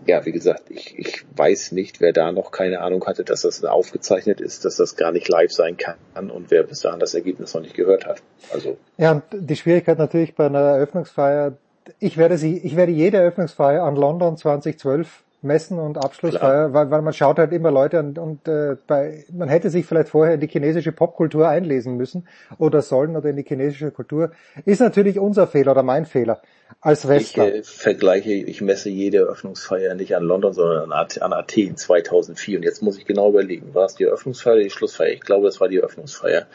ja, 0.06 0.24
wie 0.24 0.32
gesagt, 0.32 0.64
ich, 0.68 0.98
ich 0.98 1.24
weiß 1.36 1.72
nicht, 1.72 2.00
wer 2.00 2.12
da 2.12 2.32
noch 2.32 2.50
keine 2.50 2.80
Ahnung 2.80 3.04
hatte, 3.06 3.24
dass 3.24 3.42
das 3.42 3.64
aufgezeichnet 3.64 4.40
ist, 4.40 4.64
dass 4.64 4.76
das 4.76 4.96
gar 4.96 5.12
nicht 5.12 5.28
live 5.28 5.52
sein 5.52 5.76
kann 5.76 6.30
und 6.30 6.50
wer 6.50 6.62
bis 6.64 6.80
dahin 6.80 7.00
das 7.00 7.14
Ergebnis 7.14 7.54
noch 7.54 7.62
nicht 7.62 7.74
gehört 7.74 8.06
hat. 8.06 8.22
Also 8.52 8.76
Ja, 8.98 9.12
und 9.12 9.22
die 9.32 9.56
Schwierigkeit 9.56 9.98
natürlich 9.98 10.34
bei 10.34 10.46
einer 10.46 10.60
Eröffnungsfeier, 10.60 11.56
ich 11.98 12.16
werde 12.16 12.38
sie, 12.38 12.58
ich 12.58 12.76
werde 12.76 12.92
jede 12.92 13.18
Eröffnungsfeier 13.18 13.82
an 13.82 13.96
London 13.96 14.36
2012 14.36 15.22
messen 15.42 15.78
und 15.78 15.98
Abschlussfeier, 15.98 16.72
weil, 16.72 16.90
weil 16.90 17.02
man 17.02 17.12
schaut 17.12 17.38
halt 17.38 17.52
immer 17.52 17.70
Leute 17.70 17.98
an 17.98 18.16
und 18.16 18.46
äh, 18.48 18.76
bei, 18.86 19.24
man 19.32 19.48
hätte 19.48 19.70
sich 19.70 19.84
vielleicht 19.86 20.08
vorher 20.08 20.34
in 20.34 20.40
die 20.40 20.48
chinesische 20.48 20.92
Popkultur 20.92 21.48
einlesen 21.48 21.96
müssen 21.96 22.26
oder 22.58 22.82
sollen 22.82 23.16
oder 23.16 23.28
in 23.30 23.36
die 23.36 23.44
chinesische 23.44 23.90
Kultur. 23.90 24.30
Ist 24.64 24.80
natürlich 24.80 25.18
unser 25.18 25.46
Fehler 25.46 25.72
oder 25.72 25.82
mein 25.82 26.06
Fehler 26.06 26.40
als 26.80 27.04
Ich 27.04 27.10
Westler. 27.10 27.54
äh, 27.54 27.62
vergleiche, 27.62 28.32
ich 28.32 28.60
messe 28.60 28.88
jede 28.88 29.18
Eröffnungsfeier 29.18 29.94
nicht 29.94 30.16
an 30.16 30.22
London, 30.22 30.52
sondern 30.52 30.92
an, 30.92 31.08
an 31.20 31.32
Athen 31.32 31.76
2004. 31.76 32.58
Und 32.58 32.64
jetzt 32.64 32.82
muss 32.82 32.98
ich 32.98 33.04
genau 33.04 33.28
überlegen, 33.30 33.74
war 33.74 33.86
es 33.86 33.94
die 33.94 34.04
Eröffnungsfeier 34.04 34.54
oder 34.54 34.62
die 34.62 34.70
Schlussfeier? 34.70 35.10
Ich 35.12 35.20
glaube, 35.20 35.48
es 35.48 35.60
war 35.60 35.68
die 35.68 35.78
Eröffnungsfeier. 35.78 36.46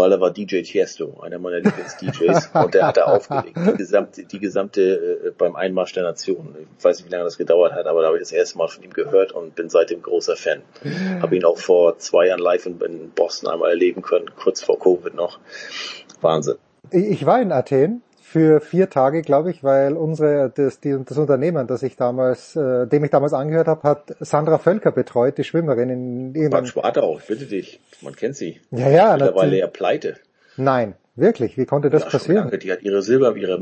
Weil 0.00 0.12
er 0.12 0.20
war 0.20 0.30
DJ 0.30 0.62
Tiesto, 0.62 1.20
einer 1.20 1.38
meiner 1.38 1.58
Lieblings-DJs, 1.58 2.50
und 2.54 2.74
der 2.74 2.86
hat 2.86 2.96
da 2.96 3.04
aufgelegt. 3.04 3.54
Die 3.56 3.76
gesamte, 3.76 4.24
die 4.24 4.38
gesamte 4.38 4.82
äh, 5.26 5.30
beim 5.36 5.56
Einmarsch 5.56 5.92
der 5.92 6.04
Nation. 6.04 6.56
Ich 6.78 6.84
weiß 6.84 6.98
nicht, 6.98 7.06
wie 7.06 7.12
lange 7.12 7.24
das 7.24 7.36
gedauert 7.36 7.74
hat, 7.74 7.86
aber 7.86 8.00
da 8.00 8.08
habe 8.08 8.16
ich 8.16 8.22
das 8.22 8.32
erste 8.32 8.56
Mal 8.56 8.68
von 8.68 8.82
ihm 8.82 8.92
gehört 8.92 9.32
und 9.32 9.54
bin 9.54 9.68
seitdem 9.68 10.00
großer 10.00 10.36
Fan. 10.36 10.62
Habe 11.20 11.36
ihn 11.36 11.44
auch 11.44 11.58
vor 11.58 11.98
zwei 11.98 12.28
Jahren 12.28 12.40
live 12.40 12.64
in, 12.64 12.80
in 12.80 13.10
Boston 13.10 13.50
einmal 13.50 13.70
erleben 13.70 14.00
können, 14.00 14.30
kurz 14.34 14.62
vor 14.62 14.78
Covid 14.78 15.14
noch. 15.14 15.38
Wahnsinn. 16.22 16.56
Ich 16.90 17.26
war 17.26 17.40
in 17.40 17.52
Athen 17.52 18.02
für 18.30 18.60
vier 18.60 18.88
Tage, 18.88 19.22
glaube 19.22 19.50
ich, 19.50 19.64
weil 19.64 19.96
unsere 19.96 20.52
das, 20.54 20.78
die, 20.78 20.96
das 21.04 21.18
Unternehmen, 21.18 21.66
das 21.66 21.82
ich 21.82 21.96
damals, 21.96 22.54
äh, 22.54 22.86
dem 22.86 23.02
ich 23.02 23.10
damals 23.10 23.32
angehört 23.32 23.66
habe, 23.66 23.82
hat 23.82 24.14
Sandra 24.20 24.58
Völker 24.58 24.92
betreut, 24.92 25.36
die 25.36 25.42
Schwimmerin 25.42 25.90
in 25.90 26.26
irgendeinem. 26.26 26.50
Bad 26.50 26.68
Spartau, 26.68 27.18
ich 27.18 27.26
bitte 27.26 27.46
dich, 27.46 27.80
man 28.02 28.14
kennt 28.14 28.36
sie. 28.36 28.60
Ja, 28.70 28.88
ja. 28.88 29.12
Mittlerweile 29.16 29.58
ja 29.58 29.66
pleite. 29.66 30.14
Nein, 30.56 30.94
wirklich. 31.16 31.58
Wie 31.58 31.66
konnte 31.66 31.90
das 31.90 32.04
ja, 32.04 32.10
passieren? 32.10 32.56
Die 32.56 32.70
hat 32.70 32.82
ihre 32.82 33.02
Silber, 33.02 33.34
ihre 33.34 33.58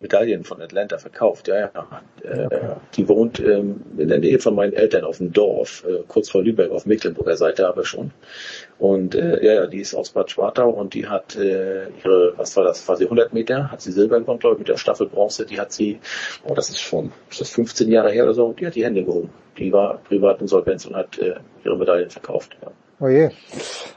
Medaillen 0.00 0.42
von 0.42 0.60
Atlanta 0.60 0.98
verkauft. 0.98 1.46
Ja, 1.46 1.70
ja. 1.72 2.02
Äh, 2.24 2.46
okay. 2.46 2.60
Die 2.96 3.08
wohnt 3.08 3.38
ähm, 3.38 3.82
in 3.96 4.08
der 4.08 4.18
Nähe 4.18 4.40
von 4.40 4.56
meinen 4.56 4.72
Eltern 4.72 5.04
auf 5.04 5.18
dem 5.18 5.32
Dorf, 5.32 5.84
äh, 5.86 6.02
kurz 6.08 6.30
vor 6.30 6.42
Lübeck 6.42 6.72
auf 6.72 6.84
Mecklenburger 6.84 7.36
Seite 7.36 7.68
aber 7.68 7.84
schon. 7.84 8.10
Und 8.80 9.14
äh, 9.14 9.44
ja, 9.44 9.52
ja, 9.52 9.66
die 9.66 9.80
ist 9.80 9.94
aus 9.94 10.08
Bad 10.08 10.30
Schwartau 10.30 10.70
und 10.70 10.94
die 10.94 11.06
hat 11.06 11.36
äh, 11.36 11.88
ihre, 12.02 12.32
was 12.38 12.56
war 12.56 12.64
das, 12.64 12.86
quasi 12.86 13.04
100 13.04 13.34
Meter, 13.34 13.70
hat 13.70 13.82
sie 13.82 13.92
Silber 13.92 14.18
gewonnen, 14.18 14.38
glaube 14.38 14.54
ich, 14.54 14.60
mit 14.60 14.68
der 14.68 14.78
Staffel 14.78 15.06
Bronze. 15.06 15.44
Die 15.44 15.60
hat 15.60 15.70
sie, 15.70 16.00
oh, 16.44 16.54
das 16.54 16.70
ist 16.70 16.80
schon, 16.80 17.12
das 17.28 17.42
ist 17.42 17.54
15 17.54 17.90
Jahre 17.90 18.10
her 18.10 18.24
oder 18.24 18.32
so, 18.32 18.54
die 18.54 18.66
hat 18.66 18.74
die 18.74 18.84
Hände 18.84 19.04
gehoben. 19.04 19.28
Die 19.58 19.70
war 19.70 19.98
privat 19.98 20.40
insolvenz 20.40 20.86
und 20.86 20.96
hat 20.96 21.18
äh, 21.18 21.34
ihre 21.62 21.76
Medaillen 21.76 22.08
verkauft. 22.08 22.56
Ja. 22.62 22.72
Oh 23.00 23.08
je. 23.08 23.28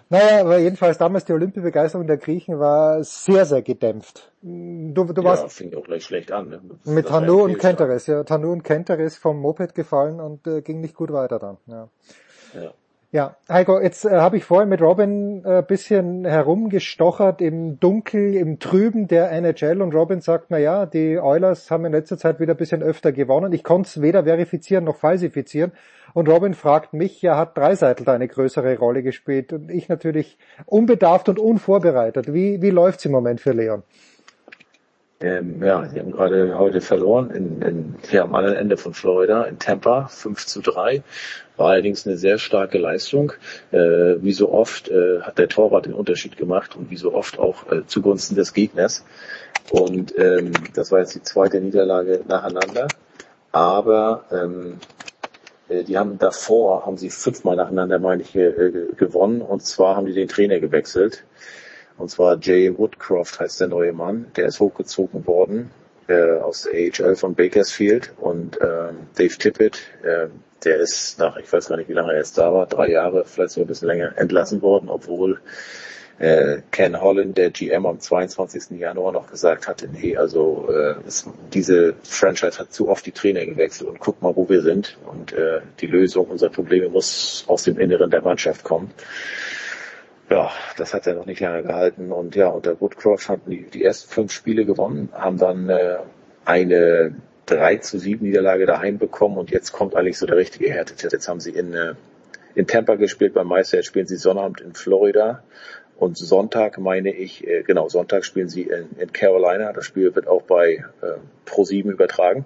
Naja, 0.09 0.41
aber 0.41 0.57
jedenfalls 0.57 0.97
damals 0.97 1.23
die 1.23 1.33
Olympiabegeisterung 1.33 2.05
der 2.05 2.17
Griechen 2.17 2.59
war 2.59 3.01
sehr, 3.05 3.45
sehr 3.45 3.61
gedämpft. 3.61 4.33
Du, 4.41 5.05
du 5.05 5.21
ja, 5.21 5.23
warst 5.23 5.49
fing 5.55 5.73
auch 5.75 5.83
gleich 5.83 6.03
schlecht 6.03 6.33
an. 6.33 6.49
Ne? 6.49 6.61
Mit 6.83 7.07
Tanu 7.07 7.43
und 7.43 7.57
Kenteres, 7.57 8.07
ja. 8.07 8.23
Tanu 8.25 8.51
und 8.51 8.63
Kenteres 8.63 9.17
vom 9.17 9.39
Moped 9.39 9.75
gefallen 9.75 10.19
und 10.19 10.45
äh, 10.45 10.61
ging 10.61 10.81
nicht 10.81 10.95
gut 10.95 11.13
weiter 11.13 11.39
dann. 11.39 11.57
Ja. 11.67 11.89
ja. 12.53 12.73
Ja, 13.13 13.37
Heiko, 13.47 13.79
jetzt 13.79 14.05
äh, 14.05 14.09
habe 14.09 14.37
ich 14.37 14.43
vorhin 14.43 14.69
mit 14.69 14.81
Robin 14.81 15.45
äh, 15.45 15.61
bisschen 15.61 16.25
herumgestochert 16.25 17.41
im 17.41 17.79
Dunkel, 17.79 18.33
im 18.33 18.57
Trüben 18.57 19.07
der 19.07 19.31
NHL 19.31 19.83
und 19.83 19.93
Robin 19.93 20.19
sagt, 20.19 20.47
na 20.49 20.57
ja, 20.57 20.87
die 20.87 21.19
Oilers 21.19 21.69
haben 21.69 21.85
in 21.85 21.91
letzter 21.91 22.17
Zeit 22.17 22.39
wieder 22.39 22.55
ein 22.55 22.57
bisschen 22.57 22.81
öfter 22.81 23.11
gewonnen. 23.11 23.53
Ich 23.53 23.63
konnte 23.63 23.85
es 23.87 24.01
weder 24.01 24.23
verifizieren 24.23 24.85
noch 24.85 24.95
falsifizieren. 24.95 25.73
Und 26.15 26.27
Robin 26.27 26.55
fragt 26.55 26.93
mich, 26.93 27.21
ja, 27.21 27.37
hat 27.37 27.55
Dreiseitel 27.55 28.03
da 28.03 28.13
eine 28.13 28.27
größere 28.27 28.79
Rolle 28.79 29.03
gespielt? 29.03 29.53
Und 29.53 29.69
ich 29.69 29.89
natürlich 29.89 30.39
unbedarft 30.65 31.29
und 31.29 31.37
unvorbereitet. 31.37 32.33
Wie, 32.33 32.63
wie 32.63 32.71
läuft's 32.71 33.05
im 33.05 33.11
Moment 33.11 33.41
für 33.41 33.51
Leon? 33.51 33.83
Ähm, 35.23 35.63
ja, 35.63 35.87
sie 35.87 36.01
haben 36.01 36.11
gerade 36.11 36.57
heute 36.59 36.81
verloren 36.81 37.31
in, 37.31 37.61
in, 37.61 37.95
hier 38.09 38.23
am 38.23 38.35
anderen 38.35 38.57
Ende 38.57 38.75
von 38.75 38.93
Florida 38.93 39.45
in 39.45 39.57
Tampa 39.57 40.07
5 40.07 40.45
zu 40.45 40.61
3. 40.61 41.01
War 41.55 41.69
allerdings 41.69 42.05
eine 42.05 42.17
sehr 42.17 42.37
starke 42.37 42.77
Leistung. 42.77 43.31
Äh, 43.71 43.77
wie 44.21 44.33
so 44.33 44.51
oft 44.51 44.89
äh, 44.89 45.21
hat 45.21 45.37
der 45.37 45.47
Torwart 45.47 45.85
den 45.85 45.93
Unterschied 45.93 46.35
gemacht 46.35 46.75
und 46.75 46.91
wie 46.91 46.97
so 46.97 47.13
oft 47.13 47.39
auch 47.39 47.71
äh, 47.71 47.85
zugunsten 47.85 48.35
des 48.35 48.53
Gegners. 48.53 49.05
Und 49.71 50.13
ähm, 50.19 50.51
das 50.73 50.91
war 50.91 50.99
jetzt 50.99 51.15
die 51.15 51.23
zweite 51.23 51.61
Niederlage 51.61 52.19
nacheinander. 52.27 52.89
Aber 53.53 54.25
ähm, 54.29 54.79
äh, 55.69 55.85
die 55.85 55.97
haben 55.97 56.19
davor, 56.19 56.85
haben 56.85 56.97
sie 56.97 57.09
fünfmal 57.09 57.55
nacheinander, 57.55 57.97
meine 57.97 58.23
ich, 58.23 58.35
äh, 58.35 58.51
gewonnen. 58.97 59.41
Und 59.41 59.63
zwar 59.63 59.95
haben 59.95 60.05
die 60.05 60.13
den 60.13 60.27
Trainer 60.27 60.59
gewechselt. 60.59 61.23
Und 61.97 62.09
zwar 62.09 62.37
Jay 62.39 62.75
Woodcroft 62.77 63.39
heißt 63.39 63.61
der 63.61 63.67
neue 63.67 63.93
Mann. 63.93 64.27
Der 64.35 64.45
ist 64.45 64.59
hochgezogen 64.59 65.25
worden 65.27 65.71
äh, 66.07 66.39
aus 66.39 66.63
der 66.63 66.91
AHL 66.91 67.15
von 67.15 67.35
Bakersfield. 67.35 68.13
Und 68.19 68.59
ähm, 68.61 69.07
Dave 69.15 69.37
Tippett, 69.37 69.81
äh, 70.03 70.27
der 70.63 70.77
ist 70.77 71.19
nach, 71.19 71.37
ich 71.37 71.51
weiß 71.51 71.67
gar 71.67 71.77
nicht, 71.77 71.89
wie 71.89 71.93
lange 71.93 72.11
er 72.11 72.17
jetzt 72.17 72.37
da 72.37 72.53
war, 72.53 72.65
drei 72.65 72.89
Jahre, 72.89 73.25
vielleicht 73.25 73.51
sogar 73.51 73.65
ein 73.65 73.67
bisschen 73.67 73.87
länger, 73.87 74.17
entlassen 74.17 74.61
worden, 74.61 74.89
obwohl 74.89 75.41
äh, 76.19 76.59
Ken 76.71 76.99
Holland, 77.01 77.37
der 77.37 77.49
GM, 77.49 77.85
am 77.85 77.99
22. 77.99 78.79
Januar 78.79 79.11
noch 79.11 79.29
gesagt 79.29 79.67
hatte, 79.67 79.87
nee, 79.87 80.15
also 80.15 80.69
äh, 80.69 80.95
es, 81.07 81.27
diese 81.53 81.95
Franchise 82.03 82.59
hat 82.59 82.71
zu 82.71 82.87
oft 82.87 83.05
die 83.05 83.11
Trainer 83.11 83.45
gewechselt 83.45 83.89
und 83.89 83.99
guck 83.99 84.21
mal, 84.21 84.35
wo 84.35 84.47
wir 84.47 84.61
sind. 84.61 84.97
Und 85.05 85.33
äh, 85.33 85.61
die 85.81 85.87
Lösung 85.87 86.27
unserer 86.27 86.51
Probleme 86.51 86.87
muss 86.89 87.43
aus 87.47 87.63
dem 87.63 87.77
Inneren 87.79 88.09
der 88.09 88.21
Mannschaft 88.21 88.63
kommen 88.63 88.91
ja, 90.33 90.51
das 90.77 90.93
hat 90.93 91.05
er 91.05 91.13
noch 91.13 91.25
nicht 91.25 91.39
lange 91.39 91.61
gehalten. 91.61 92.11
Und 92.11 92.35
ja, 92.35 92.47
unter 92.47 92.79
Woodcroft 92.81 93.29
hatten 93.29 93.51
die, 93.51 93.63
die 93.63 93.83
ersten 93.83 94.09
fünf 94.09 94.31
Spiele 94.31 94.65
gewonnen, 94.65 95.09
haben 95.13 95.37
dann 95.37 95.69
äh, 95.69 95.97
eine 96.43 97.15
3 97.45 97.77
zu 97.77 97.99
7 97.99 98.25
Niederlage 98.25 98.65
daheim 98.65 98.97
bekommen 98.97 99.37
und 99.37 99.51
jetzt 99.51 99.71
kommt 99.73 99.95
eigentlich 99.95 100.17
so 100.17 100.25
der 100.25 100.37
richtige 100.37 100.71
Härtetest. 100.71 101.13
Jetzt 101.13 101.27
haben 101.27 101.39
sie 101.39 101.51
in, 101.51 101.73
äh, 101.73 101.93
in 102.55 102.65
Tampa 102.65 102.95
gespielt 102.95 103.33
beim 103.33 103.47
Meister, 103.47 103.77
jetzt 103.77 103.87
spielen 103.87 104.07
sie 104.07 104.15
Sonnabend 104.15 104.61
in 104.61 104.73
Florida 104.73 105.43
und 105.97 106.17
Sonntag 106.17 106.79
meine 106.79 107.13
ich, 107.13 107.45
äh, 107.45 107.61
genau, 107.61 107.87
Sonntag 107.89 108.25
spielen 108.25 108.49
sie 108.49 108.63
in, 108.63 108.89
in 108.97 109.13
Carolina. 109.13 109.71
Das 109.71 109.85
Spiel 109.85 110.15
wird 110.15 110.27
auch 110.27 110.41
bei 110.41 110.83
äh, 111.01 111.49
Pro7 111.49 111.91
übertragen. 111.91 112.45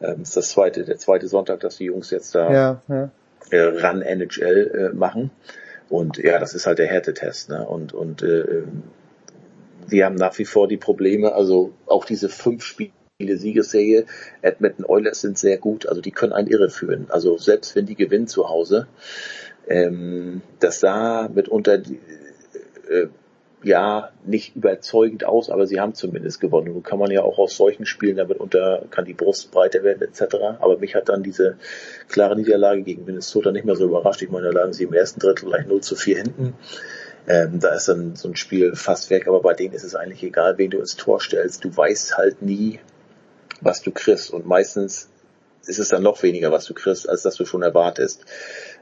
Ähm, 0.00 0.22
ist 0.22 0.36
das 0.36 0.50
zweite, 0.50 0.84
der 0.84 0.98
zweite 0.98 1.26
Sonntag, 1.26 1.60
dass 1.60 1.78
die 1.78 1.86
Jungs 1.86 2.10
jetzt 2.10 2.34
da 2.34 2.52
ja, 2.52 2.82
ja. 2.88 3.10
Äh, 3.50 3.86
Run 3.86 4.02
NHL 4.02 4.90
äh, 4.92 4.96
machen. 4.96 5.30
Und 5.88 6.18
ja, 6.18 6.38
das 6.38 6.54
ist 6.54 6.66
halt 6.66 6.78
der 6.78 6.86
Härtetest. 6.86 7.48
Ne? 7.48 7.66
Und, 7.66 7.92
und 7.92 8.22
äh, 8.22 8.62
wir 9.86 10.04
haben 10.04 10.16
nach 10.16 10.36
wie 10.38 10.44
vor 10.44 10.68
die 10.68 10.76
Probleme, 10.76 11.32
also 11.32 11.72
auch 11.86 12.04
diese 12.04 12.28
fünf 12.28 12.64
Spiele 12.64 12.92
Siegesserie, 13.18 14.04
Edmonton 14.42 14.84
Oilers 14.84 15.20
sind 15.20 15.38
sehr 15.38 15.58
gut, 15.58 15.86
also 15.86 16.00
die 16.00 16.10
können 16.10 16.32
einen 16.32 16.48
irreführen. 16.48 17.06
Also 17.08 17.38
selbst 17.38 17.74
wenn 17.74 17.86
die 17.86 17.94
gewinnen 17.94 18.26
zu 18.26 18.48
Hause, 18.48 18.88
ähm, 19.68 20.42
dass 20.60 20.80
da 20.80 21.30
mitunter 21.32 21.78
die, 21.78 21.98
äh, 22.90 23.06
ja 23.62 24.10
nicht 24.24 24.54
überzeugend 24.54 25.24
aus, 25.24 25.50
aber 25.50 25.66
sie 25.66 25.80
haben 25.80 25.94
zumindest 25.94 26.40
gewonnen. 26.40 26.72
Nun 26.72 26.82
kann 26.82 26.98
man 26.98 27.10
ja 27.10 27.22
auch 27.22 27.38
aus 27.38 27.56
solchen 27.56 27.86
Spielen 27.86 28.16
damit 28.16 28.38
unter, 28.38 28.84
kann 28.90 29.04
die 29.04 29.14
Brust 29.14 29.50
breiter 29.50 29.82
werden 29.82 30.02
etc. 30.02 30.36
Aber 30.60 30.78
mich 30.78 30.94
hat 30.94 31.08
dann 31.08 31.22
diese 31.22 31.56
klare 32.08 32.36
Niederlage 32.36 32.82
gegen 32.82 33.04
Minnesota 33.04 33.52
nicht 33.52 33.64
mehr 33.64 33.76
so 33.76 33.86
überrascht. 33.86 34.22
Ich 34.22 34.30
meine, 34.30 34.52
da 34.52 34.60
lagen 34.60 34.72
sie 34.72 34.84
im 34.84 34.92
ersten 34.92 35.20
Drittel 35.20 35.48
gleich 35.48 35.66
0 35.66 35.80
zu 35.80 35.96
4 35.96 36.16
hinten. 36.16 36.54
Ähm, 37.28 37.58
da 37.58 37.74
ist 37.74 37.88
dann 37.88 38.14
so 38.14 38.28
ein 38.28 38.36
Spiel 38.36 38.76
fast 38.76 39.10
weg, 39.10 39.26
aber 39.26 39.40
bei 39.40 39.54
denen 39.54 39.74
ist 39.74 39.84
es 39.84 39.96
eigentlich 39.96 40.22
egal, 40.22 40.58
wen 40.58 40.70
du 40.70 40.78
ins 40.78 40.96
Tor 40.96 41.20
stellst. 41.20 41.64
Du 41.64 41.76
weißt 41.76 42.16
halt 42.16 42.42
nie, 42.42 42.78
was 43.60 43.82
du 43.82 43.90
kriegst. 43.90 44.30
Und 44.30 44.46
meistens 44.46 45.08
ist 45.66 45.80
es 45.80 45.88
dann 45.88 46.02
noch 46.02 46.22
weniger, 46.22 46.52
was 46.52 46.66
du 46.66 46.74
kriegst, 46.74 47.08
als 47.08 47.22
dass 47.22 47.34
du 47.34 47.44
schon 47.44 47.62
erwartest. 47.62 48.24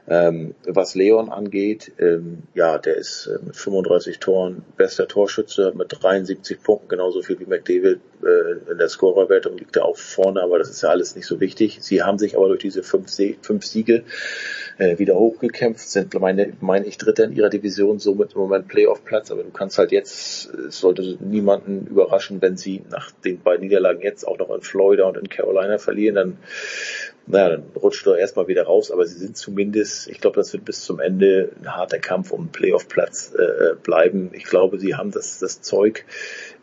Ähm, 0.07 0.53
was 0.67 0.93
Leon 0.93 1.29
angeht, 1.29 1.91
ähm, 1.97 2.43
ja, 2.53 2.77
der 2.77 2.95
ist 2.95 3.25
äh, 3.25 3.43
mit 3.43 3.55
35 3.55 4.19
Toren 4.19 4.63
bester 4.77 5.07
Torschütze, 5.07 5.73
mit 5.75 5.87
73 5.89 6.61
Punkten, 6.61 6.89
genauso 6.89 7.23
viel 7.23 7.39
wie 7.39 7.45
McDavid 7.45 7.99
äh, 8.23 8.71
in 8.71 8.77
der 8.77 8.87
Scorerwertung 8.87 9.57
liegt 9.57 9.75
er 9.77 9.85
auch 9.85 9.97
vorne, 9.97 10.43
aber 10.43 10.59
das 10.59 10.69
ist 10.69 10.83
ja 10.83 10.89
alles 10.89 11.15
nicht 11.15 11.25
so 11.25 11.39
wichtig. 11.39 11.79
Sie 11.81 12.03
haben 12.03 12.19
sich 12.19 12.37
aber 12.37 12.49
durch 12.49 12.61
diese 12.61 12.83
fünf, 12.83 13.11
fünf 13.41 13.65
Siege 13.65 14.03
äh, 14.77 14.99
wieder 14.99 15.15
hochgekämpft, 15.15 15.89
sind, 15.89 16.13
meine, 16.19 16.53
meine 16.61 16.85
ich, 16.85 16.97
Dritter 16.97 17.23
in 17.23 17.35
ihrer 17.35 17.49
Division, 17.49 17.97
somit 17.97 18.33
im 18.33 18.41
Moment 18.41 18.67
Playoff-Platz, 18.67 19.31
aber 19.31 19.43
du 19.43 19.49
kannst 19.49 19.77
halt 19.77 19.91
jetzt, 19.91 20.49
es 20.53 20.79
sollte 20.79 21.17
niemanden 21.19 21.87
überraschen, 21.87 22.41
wenn 22.41 22.57
sie 22.57 22.83
nach 22.91 23.11
den 23.11 23.41
beiden 23.41 23.65
Niederlagen 23.65 24.01
jetzt 24.01 24.27
auch 24.27 24.37
noch 24.37 24.53
in 24.53 24.61
Florida 24.61 25.05
und 25.05 25.17
in 25.17 25.29
Carolina 25.29 25.77
verlieren, 25.77 26.15
dann 26.15 26.37
naja, 27.27 27.49
dann 27.49 27.63
rutscht 27.75 28.05
er 28.05 28.17
erstmal 28.17 28.47
wieder 28.47 28.63
raus, 28.63 28.91
aber 28.91 29.05
sie 29.05 29.17
sind 29.17 29.35
zumindest, 29.35 30.07
ich 30.07 30.21
glaube, 30.21 30.35
das 30.37 30.53
wird 30.53 30.63
bis 30.63 30.81
zum 30.81 30.99
Ende 30.99 31.51
ein 31.59 31.75
harter 31.75 31.97
Kampf 31.97 32.31
um 32.31 32.49
Playoff-Platz 32.49 33.33
äh, 33.33 33.75
bleiben. 33.75 34.29
Ich 34.33 34.43
glaube, 34.43 34.79
sie 34.79 34.95
haben 34.95 35.11
das, 35.11 35.39
das 35.39 35.61
Zeug, 35.61 36.05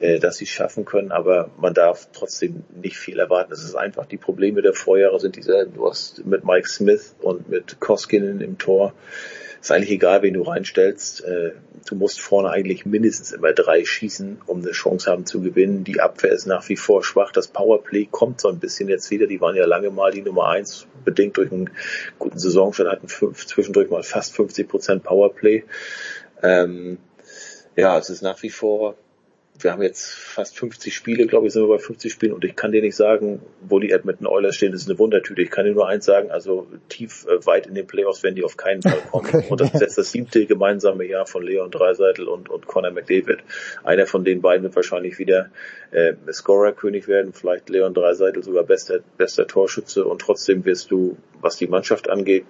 äh, 0.03 0.19
dass 0.19 0.39
sie 0.39 0.45
es 0.45 0.51
schaffen 0.51 0.85
können, 0.85 1.13
aber 1.13 1.51
man 1.59 1.75
darf 1.75 2.09
trotzdem 2.13 2.65
nicht 2.75 2.97
viel 2.97 3.21
erwarten. 3.21 3.53
Es 3.53 3.63
ist 3.63 3.77
einfach, 3.77 4.05
die 4.05 4.17
Probleme 4.17 4.61
der 4.61 4.75
Vorjahre 4.75 5.21
sind 5.21 5.37
dieselben. 5.37 5.75
Du 5.75 5.89
hast 5.89 6.27
mit 6.27 6.45
Mike 6.45 6.69
Smith 6.69 7.15
und 7.21 7.49
mit 7.49 7.79
Koskinen 7.79 8.41
im 8.41 8.59
Tor 8.59 8.95
ist 9.61 9.71
eigentlich 9.71 9.93
egal, 9.93 10.23
wen 10.23 10.35
du 10.35 10.43
reinstellst. 10.43 11.25
Äh, 11.25 11.53
du 11.87 11.95
musst 11.95 12.21
vorne 12.21 12.51
eigentlich 12.51 12.85
mindestens 12.85 13.31
immer 13.31 13.53
drei 13.53 13.85
schießen, 13.85 14.41
um 14.47 14.61
eine 14.61 14.73
Chance 14.73 15.09
haben 15.09 15.25
zu 15.25 15.41
gewinnen. 15.41 15.85
Die 15.85 16.01
Abwehr 16.01 16.33
ist 16.33 16.47
nach 16.47 16.69
wie 16.69 16.77
vor 16.77 17.05
schwach. 17.05 17.31
Das 17.31 17.47
Powerplay 17.47 18.09
kommt 18.11 18.41
so 18.41 18.49
ein 18.49 18.59
bisschen 18.59 18.89
jetzt 18.89 19.09
wieder. 19.13 19.29
Die 19.29 19.41
waren 19.41 19.55
ja 19.55 19.67
lange 19.67 19.91
mal 19.91 20.11
die 20.11 20.23
Nummer 20.23 20.49
eins, 20.49 20.89
bedingt 21.05 21.37
durch 21.37 21.53
einen 21.53 21.71
guten 22.19 22.41
Saisonstand, 22.41 22.91
hatten 22.91 23.07
fünf, 23.07 23.47
zwischendurch 23.47 23.89
mal 23.89 24.03
fast 24.03 24.35
50 24.35 24.67
Prozent 24.67 25.05
Powerplay. 25.05 25.63
Ähm, 26.43 26.99
ja, 27.77 27.97
es 27.99 28.11
ist 28.11 28.23
nach 28.23 28.43
wie 28.43 28.51
vor 28.51 28.97
wir 29.61 29.73
haben 29.73 29.83
jetzt 29.83 30.09
fast 30.09 30.59
50 30.59 30.95
Spiele, 30.95 31.27
glaube 31.27 31.47
ich, 31.47 31.53
sind 31.53 31.63
wir 31.63 31.69
bei 31.69 31.79
50 31.79 32.13
Spielen 32.13 32.33
und 32.33 32.45
ich 32.45 32.57
kann 32.57 32.73
dir 32.73 32.81
nicht 32.81 32.97
sagen, 32.97 33.43
wo 33.61 33.79
die 33.79 33.91
Edmonton 33.91 34.27
Oilers 34.27 34.57
stehen, 34.57 34.73
das 34.73 34.83
ist 34.83 34.89
eine 34.89 34.99
Wundertüte. 34.99 35.43
Ich 35.43 35.51
kann 35.51 35.65
dir 35.65 35.73
nur 35.73 35.89
eins 35.89 36.05
sagen, 36.05 36.31
also 36.31 36.67
tief 36.89 37.27
äh, 37.27 37.45
weit 37.47 37.67
in 37.67 37.75
den 37.75 37.87
Playoffs 37.87 38.23
werden 38.23 38.35
die 38.35 38.45
auf 38.45 38.57
keinen 38.57 38.83
Fall 38.83 39.01
kommen. 39.11 39.27
Okay. 39.27 39.47
Und 39.49 39.61
das 39.61 39.75
ist 39.75 39.81
jetzt 39.81 39.99
das 39.99 40.11
siebte 40.11 40.47
gemeinsame 40.47 41.05
Jahr 41.05 41.27
von 41.27 41.43
Leon 41.43 41.71
Dreiseitel 41.71 42.29
und, 42.29 42.49
und 42.49 42.67
Conor 42.67 42.91
McDavid. 42.91 43.39
Einer 43.85 44.07
von 44.07 44.25
den 44.25 44.41
beiden 44.41 44.63
wird 44.65 44.75
wahrscheinlich 44.75 45.19
wieder 45.19 45.51
äh, 45.91 46.15
Scorer-König 46.31 47.07
werden, 47.07 47.33
vielleicht 47.33 47.69
Leon 47.69 47.95
Dreiseitel 47.95 48.43
sogar 48.43 48.65
bester, 48.65 49.01
bester 49.19 49.47
Torschütze 49.47 50.05
und 50.05 50.21
trotzdem 50.21 50.65
wirst 50.65 50.91
du, 50.91 51.17
was 51.41 51.57
die 51.57 51.67
Mannschaft 51.67 52.09
angeht, 52.09 52.45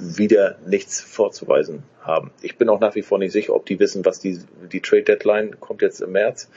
wieder 0.00 0.58
nichts 0.66 1.00
vorzuweisen 1.00 1.82
haben. 2.00 2.30
Ich 2.42 2.56
bin 2.56 2.68
auch 2.68 2.80
nach 2.80 2.94
wie 2.94 3.02
vor 3.02 3.18
nicht 3.18 3.32
sicher, 3.32 3.54
ob 3.54 3.66
die 3.66 3.78
wissen, 3.78 4.04
was 4.04 4.20
die, 4.20 4.40
die 4.72 4.80
Trade 4.80 5.02
Deadline 5.02 5.60
kommt 5.60 5.82
jetzt 5.82 6.00
im 6.00 6.12
März. 6.12 6.48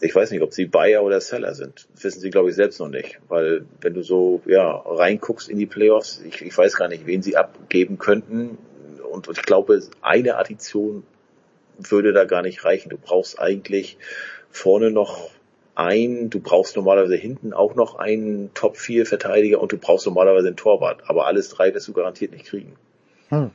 Ich 0.00 0.14
weiß 0.14 0.30
nicht, 0.30 0.42
ob 0.42 0.52
sie 0.52 0.66
Buyer 0.66 1.02
oder 1.02 1.20
Seller 1.20 1.54
sind. 1.54 1.88
Das 1.94 2.04
wissen 2.04 2.20
sie, 2.20 2.30
glaube 2.30 2.50
ich, 2.50 2.54
selbst 2.54 2.78
noch 2.78 2.88
nicht. 2.88 3.18
Weil 3.28 3.64
wenn 3.80 3.94
du 3.94 4.02
so 4.02 4.42
ja 4.46 4.70
reinguckst 4.70 5.48
in 5.48 5.58
die 5.58 5.66
Playoffs, 5.66 6.22
ich, 6.26 6.42
ich 6.42 6.56
weiß 6.56 6.76
gar 6.76 6.88
nicht, 6.88 7.06
wen 7.06 7.22
sie 7.22 7.36
abgeben 7.36 7.98
könnten. 7.98 8.58
Und, 9.10 9.26
und 9.26 9.38
ich 9.38 9.44
glaube, 9.44 9.82
eine 10.00 10.36
Addition 10.36 11.02
würde 11.78 12.12
da 12.12 12.24
gar 12.24 12.42
nicht 12.42 12.64
reichen. 12.64 12.90
Du 12.90 12.98
brauchst 12.98 13.40
eigentlich 13.40 13.98
vorne 14.50 14.90
noch 14.90 15.30
ein, 15.78 16.28
du 16.28 16.40
brauchst 16.40 16.76
normalerweise 16.76 17.16
hinten 17.16 17.52
auch 17.52 17.74
noch 17.74 17.98
einen 17.98 18.52
Top 18.54 18.76
4 18.76 19.06
Verteidiger 19.06 19.60
und 19.60 19.72
du 19.72 19.78
brauchst 19.78 20.06
normalerweise 20.06 20.48
einen 20.48 20.56
Torwart. 20.56 21.02
Aber 21.06 21.26
alles 21.26 21.48
drei 21.50 21.72
wirst 21.72 21.88
du 21.88 21.92
garantiert 21.92 22.32
nicht 22.32 22.46
kriegen. 22.46 22.74
Hm. 23.28 23.50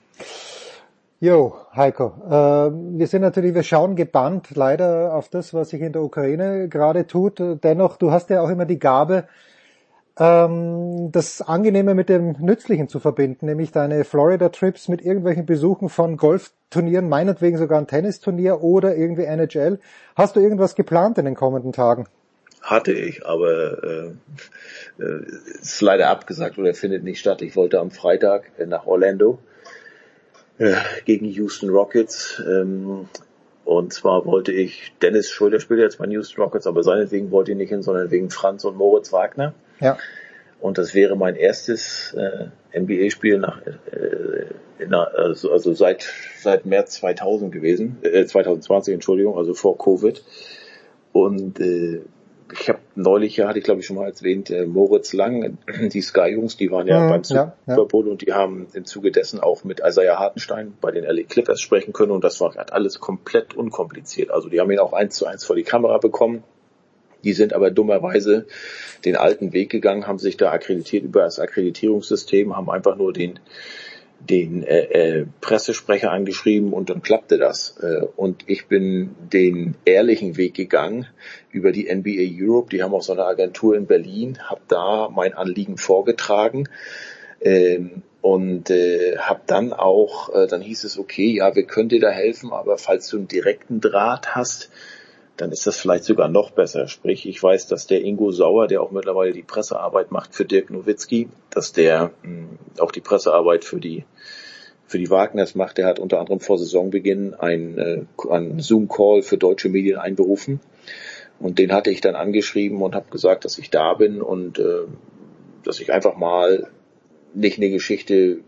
Jo, 1.20 1.56
Heiko, 1.76 2.14
äh, 2.26 2.98
wir 2.98 3.08
sind 3.08 3.22
natürlich, 3.22 3.54
wir 3.54 3.64
schauen 3.64 3.96
gebannt 3.96 4.56
leider 4.56 5.14
auf 5.14 5.30
das, 5.30 5.54
was 5.54 5.70
sich 5.70 5.82
in 5.82 5.94
der 5.94 6.02
Ukraine 6.02 6.68
gerade 6.68 7.08
tut. 7.08 7.42
Dennoch, 7.64 7.98
du 7.98 8.12
hast 8.12 8.30
ja 8.30 8.42
auch 8.42 8.50
immer 8.50 8.66
die 8.66 8.80
Gabe, 8.80 9.26
ähm, 10.18 11.12
das 11.12 11.42
Angenehme 11.42 11.96
mit 11.96 12.10
dem 12.10 12.34
Nützlichen 12.40 12.88
zu 12.88 13.00
verbinden, 13.00 13.48
nämlich 13.48 13.72
deine 13.72 14.04
Florida-Trips 14.04 14.88
mit 14.88 15.02
irgendwelchen 15.02 15.46
Besuchen 15.46 15.90
von 15.90 16.18
Golfturnieren, 16.18 17.10
meinetwegen 17.10 17.58
sogar 17.58 17.80
ein 17.80 17.88
Tennisturnier 17.88 18.62
oder 18.62 18.96
irgendwie 18.96 19.24
NHL. 19.24 19.80
Hast 20.16 20.36
du 20.36 20.40
irgendwas 20.40 20.76
geplant 20.76 21.18
in 21.18 21.26
den 21.26 21.36
kommenden 21.36 21.72
Tagen? 21.72 22.06
Hatte 22.62 22.94
ich, 22.94 23.26
aber 23.26 23.84
äh, 23.84 25.04
äh, 25.04 25.26
ist 25.62 25.82
leider 25.82 26.10
abgesagt 26.10 26.58
oder 26.58 26.74
findet 26.74 27.04
nicht 27.04 27.20
statt. 27.20 27.42
Ich 27.42 27.56
wollte 27.56 27.80
am 27.80 27.92
Freitag 27.92 28.52
nach 28.68 28.86
Orlando 28.86 29.40
äh, 30.60 30.76
gegen 31.06 31.26
Houston 31.26 31.70
Rockets. 31.70 32.42
Ähm, 32.48 33.10
und 33.66 33.94
zwar 33.94 34.26
wollte 34.26 34.52
ich, 34.52 34.94
Dennis 35.02 35.30
Schröder 35.30 35.60
spielt 35.60 35.80
jetzt 35.80 35.98
bei 35.98 36.06
Houston 36.06 36.42
Rockets, 36.42 36.68
aber 36.68 36.84
seinetwegen 36.84 37.32
wollte 37.32 37.52
ich 37.52 37.58
nicht 37.58 37.70
hin, 37.70 37.82
sondern 37.82 38.12
wegen 38.12 38.30
Franz 38.30 38.64
und 38.64 38.78
Moritz 38.78 39.12
Wagner. 39.12 39.54
Ja. 39.84 39.98
Und 40.60 40.78
das 40.78 40.94
wäre 40.94 41.18
mein 41.18 41.36
erstes 41.36 42.14
äh, 42.14 42.80
NBA-Spiel 42.80 43.38
nach 43.38 43.62
äh, 43.66 44.84
einer, 44.84 45.12
also, 45.14 45.52
also 45.52 45.74
seit 45.74 46.10
seit 46.40 46.66
März 46.66 46.96
2000 46.96 47.52
gewesen, 47.52 47.98
äh, 48.02 48.26
2020 48.26 48.94
Entschuldigung, 48.94 49.38
also 49.38 49.54
vor 49.54 49.78
Covid. 49.78 50.24
Und 51.12 51.60
äh, 51.60 52.02
ich 52.52 52.70
habe 52.70 52.80
neulich 52.96 53.38
ja, 53.38 53.48
hatte 53.48 53.60
ich 53.60 53.66
glaube 53.66 53.82
ich 53.82 53.86
schon 53.86 53.98
mal 53.98 54.08
erwähnt, 54.08 54.50
äh, 54.50 54.66
Moritz 54.66 55.14
Lang, 55.14 55.58
die 55.90 56.02
Sky-Jungs, 56.02 56.58
die 56.58 56.72
waren 56.72 56.88
ja 56.88 57.02
mhm, 57.02 57.10
beim 57.10 57.24
Super 57.24 57.86
Bowl 57.86 58.06
ja. 58.06 58.12
und 58.12 58.22
die 58.22 58.34
haben 58.34 58.68
im 58.74 58.86
Zuge 58.86 59.12
dessen 59.12 59.40
auch 59.40 59.64
mit 59.64 59.82
Isaiah 59.86 60.20
Hartenstein 60.20 60.74
bei 60.80 60.92
den 60.92 61.04
LA 61.04 61.24
Clippers 61.24 61.62
sprechen 61.62 61.94
können 61.94 62.12
und 62.12 62.24
das 62.24 62.40
war 62.40 62.56
hat 62.56 62.74
alles 62.74 63.00
komplett 63.00 63.54
unkompliziert. 63.54 64.32
Also 64.32 64.50
die 64.50 64.60
haben 64.60 64.72
ihn 64.72 64.80
auch 64.80 64.94
eins 64.94 65.16
zu 65.16 65.26
eins 65.26 65.44
vor 65.44 65.56
die 65.56 65.64
Kamera 65.64 65.98
bekommen. 65.98 66.44
Die 67.24 67.34
sind 67.34 67.54
aber 67.54 67.72
dummerweise 67.72 68.46
den 69.06 69.16
alten 69.16 69.54
Weg 69.54 69.70
gegangen, 69.70 70.08
haben 70.08 70.20
sich 70.20 70.38
da 70.38 70.52
akkreditiert 70.52 71.04
über 71.04 71.22
das 71.22 71.40
Akkreditierungssystem, 71.40 72.56
haben 72.56 72.70
einfach 72.70 72.96
nur 72.96 73.14
den 73.14 73.40
den 74.30 74.64
äh, 74.64 74.84
äh, 74.84 75.26
Pressesprecher 75.42 76.12
angeschrieben 76.12 76.72
und 76.72 76.90
dann 76.90 77.02
klappte 77.02 77.38
das. 77.38 77.78
Äh, 77.82 78.06
und 78.16 78.44
ich 78.48 78.68
bin 78.68 79.16
den 79.32 79.76
ehrlichen 79.86 80.38
Weg 80.38 80.54
gegangen 80.54 81.08
über 81.52 81.72
die 81.72 81.94
NBA 81.94 82.42
Europe. 82.42 82.70
Die 82.70 82.84
haben 82.84 82.94
auch 82.94 83.02
so 83.02 83.14
eine 83.14 83.26
Agentur 83.26 83.76
in 83.76 83.86
Berlin, 83.86 84.38
habe 84.50 84.62
da 84.68 85.10
mein 85.10 85.34
Anliegen 85.34 85.78
vorgetragen. 85.78 86.70
Ähm, 87.42 88.04
und 88.22 88.70
äh, 88.70 89.18
habe 89.18 89.42
dann 89.48 89.74
auch, 89.74 90.34
äh, 90.34 90.48
dann 90.48 90.62
hieß 90.62 90.86
es, 90.86 90.98
okay, 90.98 91.36
ja, 91.36 91.54
wir 91.58 91.64
können 91.64 91.90
dir 91.90 92.00
da 92.00 92.10
helfen, 92.10 92.54
aber 92.54 92.78
falls 92.78 93.10
du 93.10 93.18
einen 93.18 93.28
direkten 93.28 93.82
Draht 93.82 94.34
hast, 94.34 94.70
dann 95.38 95.52
ist 95.52 95.66
das 95.66 95.80
vielleicht 95.80 96.04
sogar 96.04 96.30
noch 96.30 96.52
besser. 96.52 96.88
Sprich, 96.88 97.28
ich 97.28 97.42
weiß, 97.42 97.68
dass 97.68 97.88
der 97.88 98.04
Ingo 98.04 98.32
Sauer, 98.32 98.68
der 98.68 98.82
auch 98.82 98.92
mittlerweile 98.92 99.34
die 99.34 99.42
Pressearbeit 99.42 100.12
macht 100.12 100.36
für 100.36 100.46
Dirk 100.46 100.70
Nowitzki, 100.70 101.30
dass 101.50 101.74
der 101.74 102.12
mh, 102.22 102.30
hm, 102.30 102.50
auch 102.80 102.92
die 102.92 103.02
Pressearbeit 103.02 103.66
für 103.66 103.80
die 103.80 104.06
für 104.86 105.00
die 105.00 105.10
Wagners 105.10 105.56
macht. 105.56 105.80
Der 105.80 105.88
hat 105.88 105.98
unter 105.98 106.20
anderem 106.20 106.40
vor 106.40 106.60
Saisonbeginn 106.60 107.34
einen, 107.34 107.78
äh, 107.80 108.02
einen 108.30 108.60
Zoom-Call 108.60 109.24
für 109.24 109.38
deutsche 109.38 109.70
Medien 109.70 109.98
einberufen. 109.98 110.60
Und 111.40 111.58
den 111.58 111.74
hatte 111.74 111.90
ich 111.90 112.00
dann 112.00 112.16
angeschrieben 112.16 112.82
und 112.82 112.94
habe 112.94 113.10
gesagt, 113.10 113.44
dass 113.44 113.58
ich 113.58 113.72
da 113.72 113.96
bin 113.96 114.22
und 114.22 114.60
äh, 114.60 114.84
dass 115.64 115.80
ich 115.80 115.92
einfach 115.92 116.16
mal 116.16 116.68
nicht 117.34 117.58
eine 117.58 117.72
Geschichte 117.72 118.42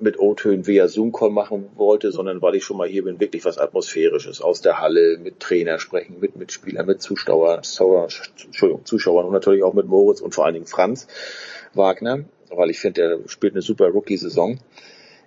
mit 0.00 0.18
O-Tönen 0.18 0.66
via 0.66 0.88
Zoom-Call 0.88 1.30
machen 1.30 1.70
wollte, 1.76 2.12
sondern 2.12 2.42
weil 2.42 2.54
ich 2.54 2.64
schon 2.64 2.76
mal 2.76 2.88
hier 2.88 3.04
bin, 3.04 3.20
wirklich 3.20 3.44
was 3.44 3.58
Atmosphärisches 3.58 4.40
aus 4.42 4.60
der 4.60 4.80
Halle, 4.80 5.18
mit 5.18 5.40
Trainer 5.40 5.78
sprechen, 5.78 6.20
mit 6.20 6.36
Mitspielern, 6.36 6.86
mit 6.86 7.00
Zuschauern, 7.00 7.62
Zuschauern 7.62 9.26
und 9.26 9.32
natürlich 9.32 9.62
auch 9.62 9.74
mit 9.74 9.86
Moritz 9.86 10.20
und 10.20 10.34
vor 10.34 10.44
allen 10.44 10.54
Dingen 10.54 10.66
Franz 10.66 11.06
Wagner, 11.74 12.24
weil 12.50 12.70
ich 12.70 12.78
finde, 12.78 13.02
er 13.02 13.28
spielt 13.28 13.54
eine 13.54 13.62
super 13.62 13.88
Rookie-Saison. 13.88 14.58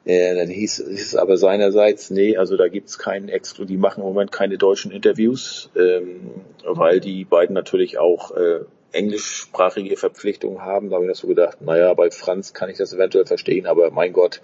Äh, 0.05 0.35
dann 0.35 0.47
hieß, 0.47 0.85
hieß 0.87 1.07
es 1.07 1.15
aber 1.15 1.37
seinerseits, 1.37 2.09
nee, 2.09 2.37
also 2.37 2.55
da 2.55 2.67
gibt's 2.67 2.97
keinen 2.97 3.29
Exklu, 3.29 3.65
die 3.65 3.77
machen 3.77 4.01
im 4.01 4.07
Moment 4.07 4.31
keine 4.31 4.57
deutschen 4.57 4.91
Interviews, 4.91 5.69
ähm, 5.75 6.31
weil 6.63 6.99
die 6.99 7.25
beiden 7.25 7.53
natürlich 7.53 7.97
auch 7.97 8.31
äh, 8.31 8.61
englischsprachige 8.91 9.97
Verpflichtungen 9.97 10.61
haben. 10.61 10.89
Da 10.89 10.95
habe 10.95 11.05
ich 11.05 11.09
mir 11.09 11.15
so 11.15 11.27
gedacht, 11.27 11.61
naja, 11.61 11.93
bei 11.93 12.11
Franz 12.11 12.53
kann 12.53 12.69
ich 12.69 12.77
das 12.77 12.93
eventuell 12.93 13.25
verstehen, 13.25 13.67
aber 13.67 13.91
mein 13.91 14.13
Gott, 14.13 14.41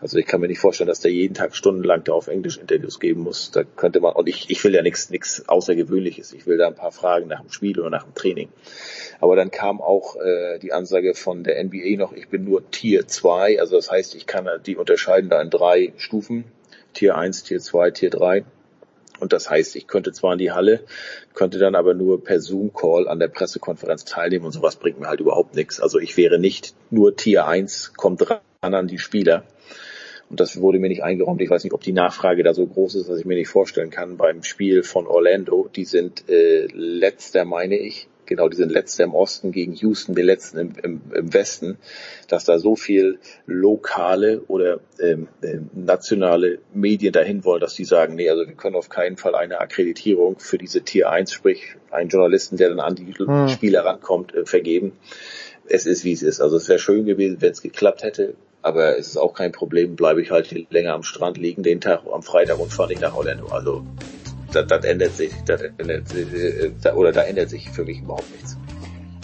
also 0.00 0.18
ich 0.18 0.26
kann 0.26 0.40
mir 0.40 0.48
nicht 0.48 0.58
vorstellen, 0.58 0.88
dass 0.88 1.00
der 1.00 1.12
jeden 1.12 1.34
Tag 1.34 1.54
stundenlang 1.54 2.04
da 2.04 2.12
auf 2.12 2.28
Englisch 2.28 2.58
Interviews 2.58 3.00
geben 3.00 3.22
muss. 3.22 3.50
Da 3.50 3.64
könnte 3.64 4.00
man, 4.00 4.14
und 4.14 4.28
ich, 4.28 4.50
ich 4.50 4.62
will 4.64 4.74
ja 4.74 4.82
nichts 4.82 5.10
nichts 5.10 5.48
Außergewöhnliches. 5.48 6.32
Ich 6.32 6.46
will 6.46 6.58
da 6.58 6.68
ein 6.68 6.74
paar 6.74 6.92
Fragen 6.92 7.28
nach 7.28 7.40
dem 7.40 7.50
Spiel 7.50 7.78
oder 7.80 7.90
nach 7.90 8.04
dem 8.04 8.14
Training. 8.14 8.48
Aber 9.20 9.36
dann 9.36 9.50
kam 9.50 9.80
auch 9.80 10.16
äh, 10.16 10.58
die 10.58 10.72
Ansage 10.72 11.14
von 11.14 11.44
der 11.44 11.62
NBA 11.62 11.96
noch, 11.96 12.12
ich 12.12 12.28
bin 12.28 12.44
nur 12.44 12.70
Tier 12.70 13.06
2, 13.06 13.60
also 13.60 13.76
das 13.76 13.90
heißt, 13.90 14.14
ich 14.14 14.26
kann 14.26 14.48
die 14.66 14.76
unterscheiden 14.76 15.30
da 15.30 15.40
in 15.40 15.50
drei 15.50 15.92
Stufen. 15.96 16.44
Tier 16.92 17.16
1, 17.16 17.42
Tier 17.44 17.60
2, 17.60 17.90
Tier 17.90 18.10
3. 18.10 18.44
Und 19.20 19.32
das 19.32 19.48
heißt, 19.50 19.76
ich 19.76 19.86
könnte 19.86 20.12
zwar 20.12 20.32
in 20.32 20.38
die 20.38 20.52
Halle, 20.52 20.80
könnte 21.34 21.58
dann 21.58 21.74
aber 21.74 21.94
nur 21.94 22.22
per 22.22 22.40
Zoom-Call 22.40 23.08
an 23.08 23.18
der 23.18 23.28
Pressekonferenz 23.28 24.04
teilnehmen 24.04 24.44
und 24.44 24.52
sowas 24.52 24.76
bringt 24.76 25.00
mir 25.00 25.08
halt 25.08 25.20
überhaupt 25.20 25.54
nichts. 25.54 25.80
Also 25.80 25.98
ich 25.98 26.16
wäre 26.16 26.38
nicht 26.38 26.74
nur 26.90 27.16
Tier 27.16 27.46
1, 27.46 27.94
kommt 27.96 28.28
ran 28.28 28.40
an 28.60 28.88
die 28.88 28.98
Spieler. 28.98 29.44
Und 30.28 30.40
das 30.40 30.60
wurde 30.60 30.78
mir 30.78 30.88
nicht 30.88 31.04
eingeräumt. 31.04 31.40
Ich 31.40 31.50
weiß 31.50 31.62
nicht, 31.62 31.72
ob 31.72 31.82
die 31.82 31.92
Nachfrage 31.92 32.42
da 32.42 32.52
so 32.52 32.66
groß 32.66 32.96
ist, 32.96 33.08
dass 33.08 33.20
ich 33.20 33.26
mir 33.26 33.36
nicht 33.36 33.48
vorstellen 33.48 33.90
kann 33.90 34.16
beim 34.16 34.42
Spiel 34.42 34.82
von 34.82 35.06
Orlando. 35.06 35.68
Die 35.74 35.84
sind 35.84 36.28
äh, 36.28 36.66
letzter, 36.72 37.44
meine 37.44 37.76
ich, 37.76 38.08
genau, 38.26 38.48
die 38.48 38.56
sind 38.56 38.70
letzter 38.70 39.04
im 39.04 39.14
Osten 39.14 39.52
gegen 39.52 39.72
Houston, 39.74 40.14
den 40.14 40.26
letzten 40.26 40.58
im, 40.58 40.72
im, 40.82 41.00
im 41.14 41.34
Westen, 41.34 41.78
dass 42.28 42.44
da 42.44 42.58
so 42.58 42.76
viel 42.76 43.18
lokale 43.46 44.42
oder 44.48 44.80
ähm, 45.00 45.28
äh, 45.42 45.58
nationale 45.74 46.58
Medien 46.74 47.12
dahin 47.12 47.44
wollen, 47.44 47.60
dass 47.60 47.74
die 47.74 47.84
sagen, 47.84 48.16
nee, 48.16 48.28
also 48.28 48.46
wir 48.46 48.54
können 48.54 48.76
auf 48.76 48.88
keinen 48.88 49.16
Fall 49.16 49.34
eine 49.34 49.60
Akkreditierung 49.60 50.38
für 50.38 50.58
diese 50.58 50.82
Tier 50.82 51.10
1, 51.10 51.32
sprich 51.32 51.76
einen 51.90 52.10
Journalisten, 52.10 52.56
der 52.56 52.68
dann 52.68 52.80
an 52.80 52.94
die 52.94 53.12
hm. 53.12 53.48
Spieler 53.48 53.84
rankommt, 53.84 54.34
äh, 54.34 54.44
vergeben. 54.44 54.92
Es 55.68 55.86
ist, 55.86 56.04
wie 56.04 56.12
es 56.12 56.22
ist. 56.22 56.40
Also 56.40 56.56
es 56.56 56.68
wäre 56.68 56.78
schön 56.78 57.04
gewesen, 57.06 57.38
wenn 57.40 57.50
es 57.50 57.62
geklappt 57.62 58.02
hätte, 58.02 58.34
aber 58.62 58.98
es 58.98 59.08
ist 59.08 59.16
auch 59.16 59.34
kein 59.34 59.52
Problem, 59.52 59.96
bleibe 59.96 60.20
ich 60.20 60.30
halt 60.30 60.50
länger 60.70 60.94
am 60.94 61.02
Strand 61.02 61.38
liegen, 61.38 61.62
den 61.62 61.80
Tag 61.80 62.02
am 62.12 62.22
Freitag 62.22 62.58
und 62.58 62.72
fahre 62.72 62.88
nicht 62.88 63.00
nach 63.00 63.16
Orlando. 63.16 63.46
Also 63.46 63.84
das, 64.56 64.66
das 64.66 64.84
ändert 64.84 65.12
sich, 65.12 65.32
das 65.44 65.62
ändert, 65.62 66.14
äh, 66.14 66.90
oder 66.92 67.12
da 67.12 67.22
ändert 67.22 67.50
sich 67.50 67.70
für 67.70 67.84
mich 67.84 68.00
überhaupt 68.00 68.30
nichts. 68.32 68.56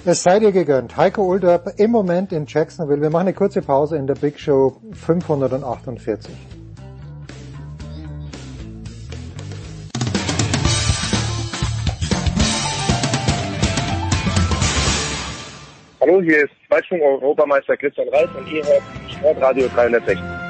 Es 0.05 0.23
sei 0.23 0.41
dir 0.41 0.53
gegönnt. 0.53 0.97
Heiko 0.97 1.23
Ulderb 1.23 1.75
im 1.77 1.93
Moment 1.93 2.33
in 2.33 2.47
Jacksonville. 2.47 3.01
Wir 3.01 3.11
machen 3.11 3.29
eine 3.29 3.35
kurze 3.35 3.63
Pause 3.63 3.97
in 3.97 4.07
der 4.07 4.15
Big 4.15 4.39
Show 4.39 4.77
548. 4.93 6.35
Hallo, 16.01 16.21
hier 16.21 16.45
ist 16.45 16.51
Zweitschwung-Europameister 16.67 17.77
Christian 17.77 18.09
Reis 18.09 18.29
und 18.37 18.51
ihr 18.51 18.65
hört 18.67 18.83
Sportradio 19.09 19.69
360. 19.69 20.42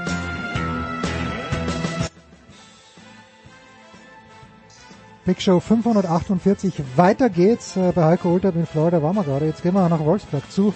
Big 5.25 5.41
Show 5.41 5.61
548. 5.61 6.83
Weiter 6.97 7.31
geht's 7.31 7.77
äh, 7.77 7.93
bei 7.95 8.05
Heiko 8.05 8.33
Ulter 8.33 8.55
in 8.57 8.67
Florida 8.67 9.03
waren 9.03 9.15
wir 9.15 9.23
gerade. 9.23 9.47
Jetzt 9.47 9.63
gehen 9.63 9.73
wir 9.75 9.89
nach 9.89 10.05
Wolfsburg 10.05 10.51
zu 10.51 10.75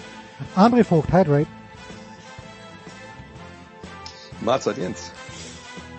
André 0.55 0.85
Vogt. 0.85 1.11
Hydrate. 1.11 1.47
Mahlzeit 4.39 4.77
Jens. 4.77 5.11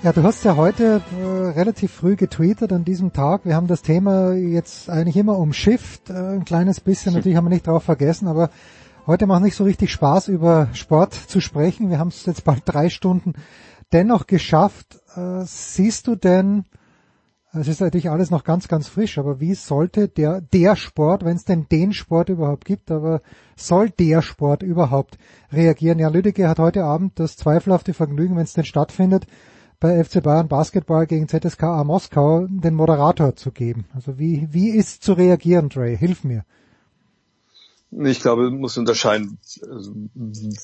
Ja, 0.03 0.13
du 0.13 0.23
hast 0.23 0.45
ja 0.45 0.57
heute 0.57 1.03
äh, 1.21 1.49
relativ 1.51 1.93
früh 1.93 2.17
getweetet 2.17 2.73
an 2.73 2.87
diesem 2.87 3.13
Tag. 3.13 3.45
Wir 3.45 3.55
haben 3.55 3.67
das 3.67 3.83
Thema 3.83 4.33
jetzt 4.33 4.89
eigentlich 4.89 5.17
immer 5.19 5.37
umschifft, 5.37 6.09
äh, 6.09 6.15
ein 6.15 6.47
kleines 6.47 6.81
bisschen. 6.81 7.13
Natürlich 7.13 7.37
haben 7.37 7.45
wir 7.45 7.51
nicht 7.51 7.67
darauf 7.67 7.83
vergessen, 7.83 8.29
aber 8.29 8.49
heute 9.07 9.27
macht 9.27 9.43
nicht 9.43 9.57
so 9.57 9.65
richtig 9.65 9.93
Spaß, 9.93 10.29
über 10.29 10.69
Sport 10.73 11.13
zu 11.13 11.43
sprechen. 11.43 11.91
Wir 11.91 11.99
haben 11.99 12.09
es 12.09 12.25
jetzt 12.25 12.45
bald 12.45 12.63
drei 12.65 12.89
Stunden 12.89 13.35
dennoch 13.93 14.27
geschafft. 14.27 15.01
Äh, 15.17 15.43
siehst 15.45 16.07
du 16.07 16.15
denn, 16.15 16.65
es 17.53 17.69
ist 17.69 17.81
natürlich 17.81 18.11
alles 18.11 18.31
noch 18.31 18.45
ganz, 18.45 18.69
ganz 18.69 18.89
frisch, 18.89 19.19
aber 19.19 19.41
wie 19.41 19.55
sollte 19.55 20.09
der, 20.09 20.41
der 20.41 20.77
Sport, 20.77 21.25
wenn 21.25 21.37
es 21.37 21.45
denn 21.45 21.67
den 21.71 21.93
Sport 21.93 22.29
überhaupt 22.29 22.65
gibt, 22.65 22.91
aber 22.91 23.23
soll 23.57 23.91
der 23.91 24.21
Sport 24.21 24.63
überhaupt 24.63 25.19
reagieren? 25.51 25.99
Ja, 25.99 26.09
Lüdecke 26.09 26.49
hat 26.49 26.59
heute 26.59 26.85
Abend 26.85 27.19
das 27.19 27.37
zweifelhafte 27.37 27.95
Vergnügen, 27.95 28.37
wenn 28.37 28.45
es 28.45 28.53
denn 28.53 28.65
stattfindet, 28.65 29.27
bei 29.81 30.03
FC 30.03 30.23
Bayern 30.23 30.49
Basketball 30.49 31.07
gegen 31.07 31.29
ZSKA 31.29 31.85
Moskau 31.85 32.47
den 32.49 32.75
Moderator 32.75 33.37
zu 33.37 33.53
geben. 33.53 33.87
Also 33.95 34.19
wie, 34.19 34.49
wie 34.51 34.71
ist 34.71 35.03
zu 35.03 35.13
reagieren, 35.13 35.69
Dre? 35.69 35.97
Hilf 35.97 36.25
mir. 36.25 36.45
Ich 37.91 38.21
glaube, 38.21 38.51
man 38.51 38.61
muss 38.61 38.77
unterscheiden, 38.77 39.39
also 39.63 39.95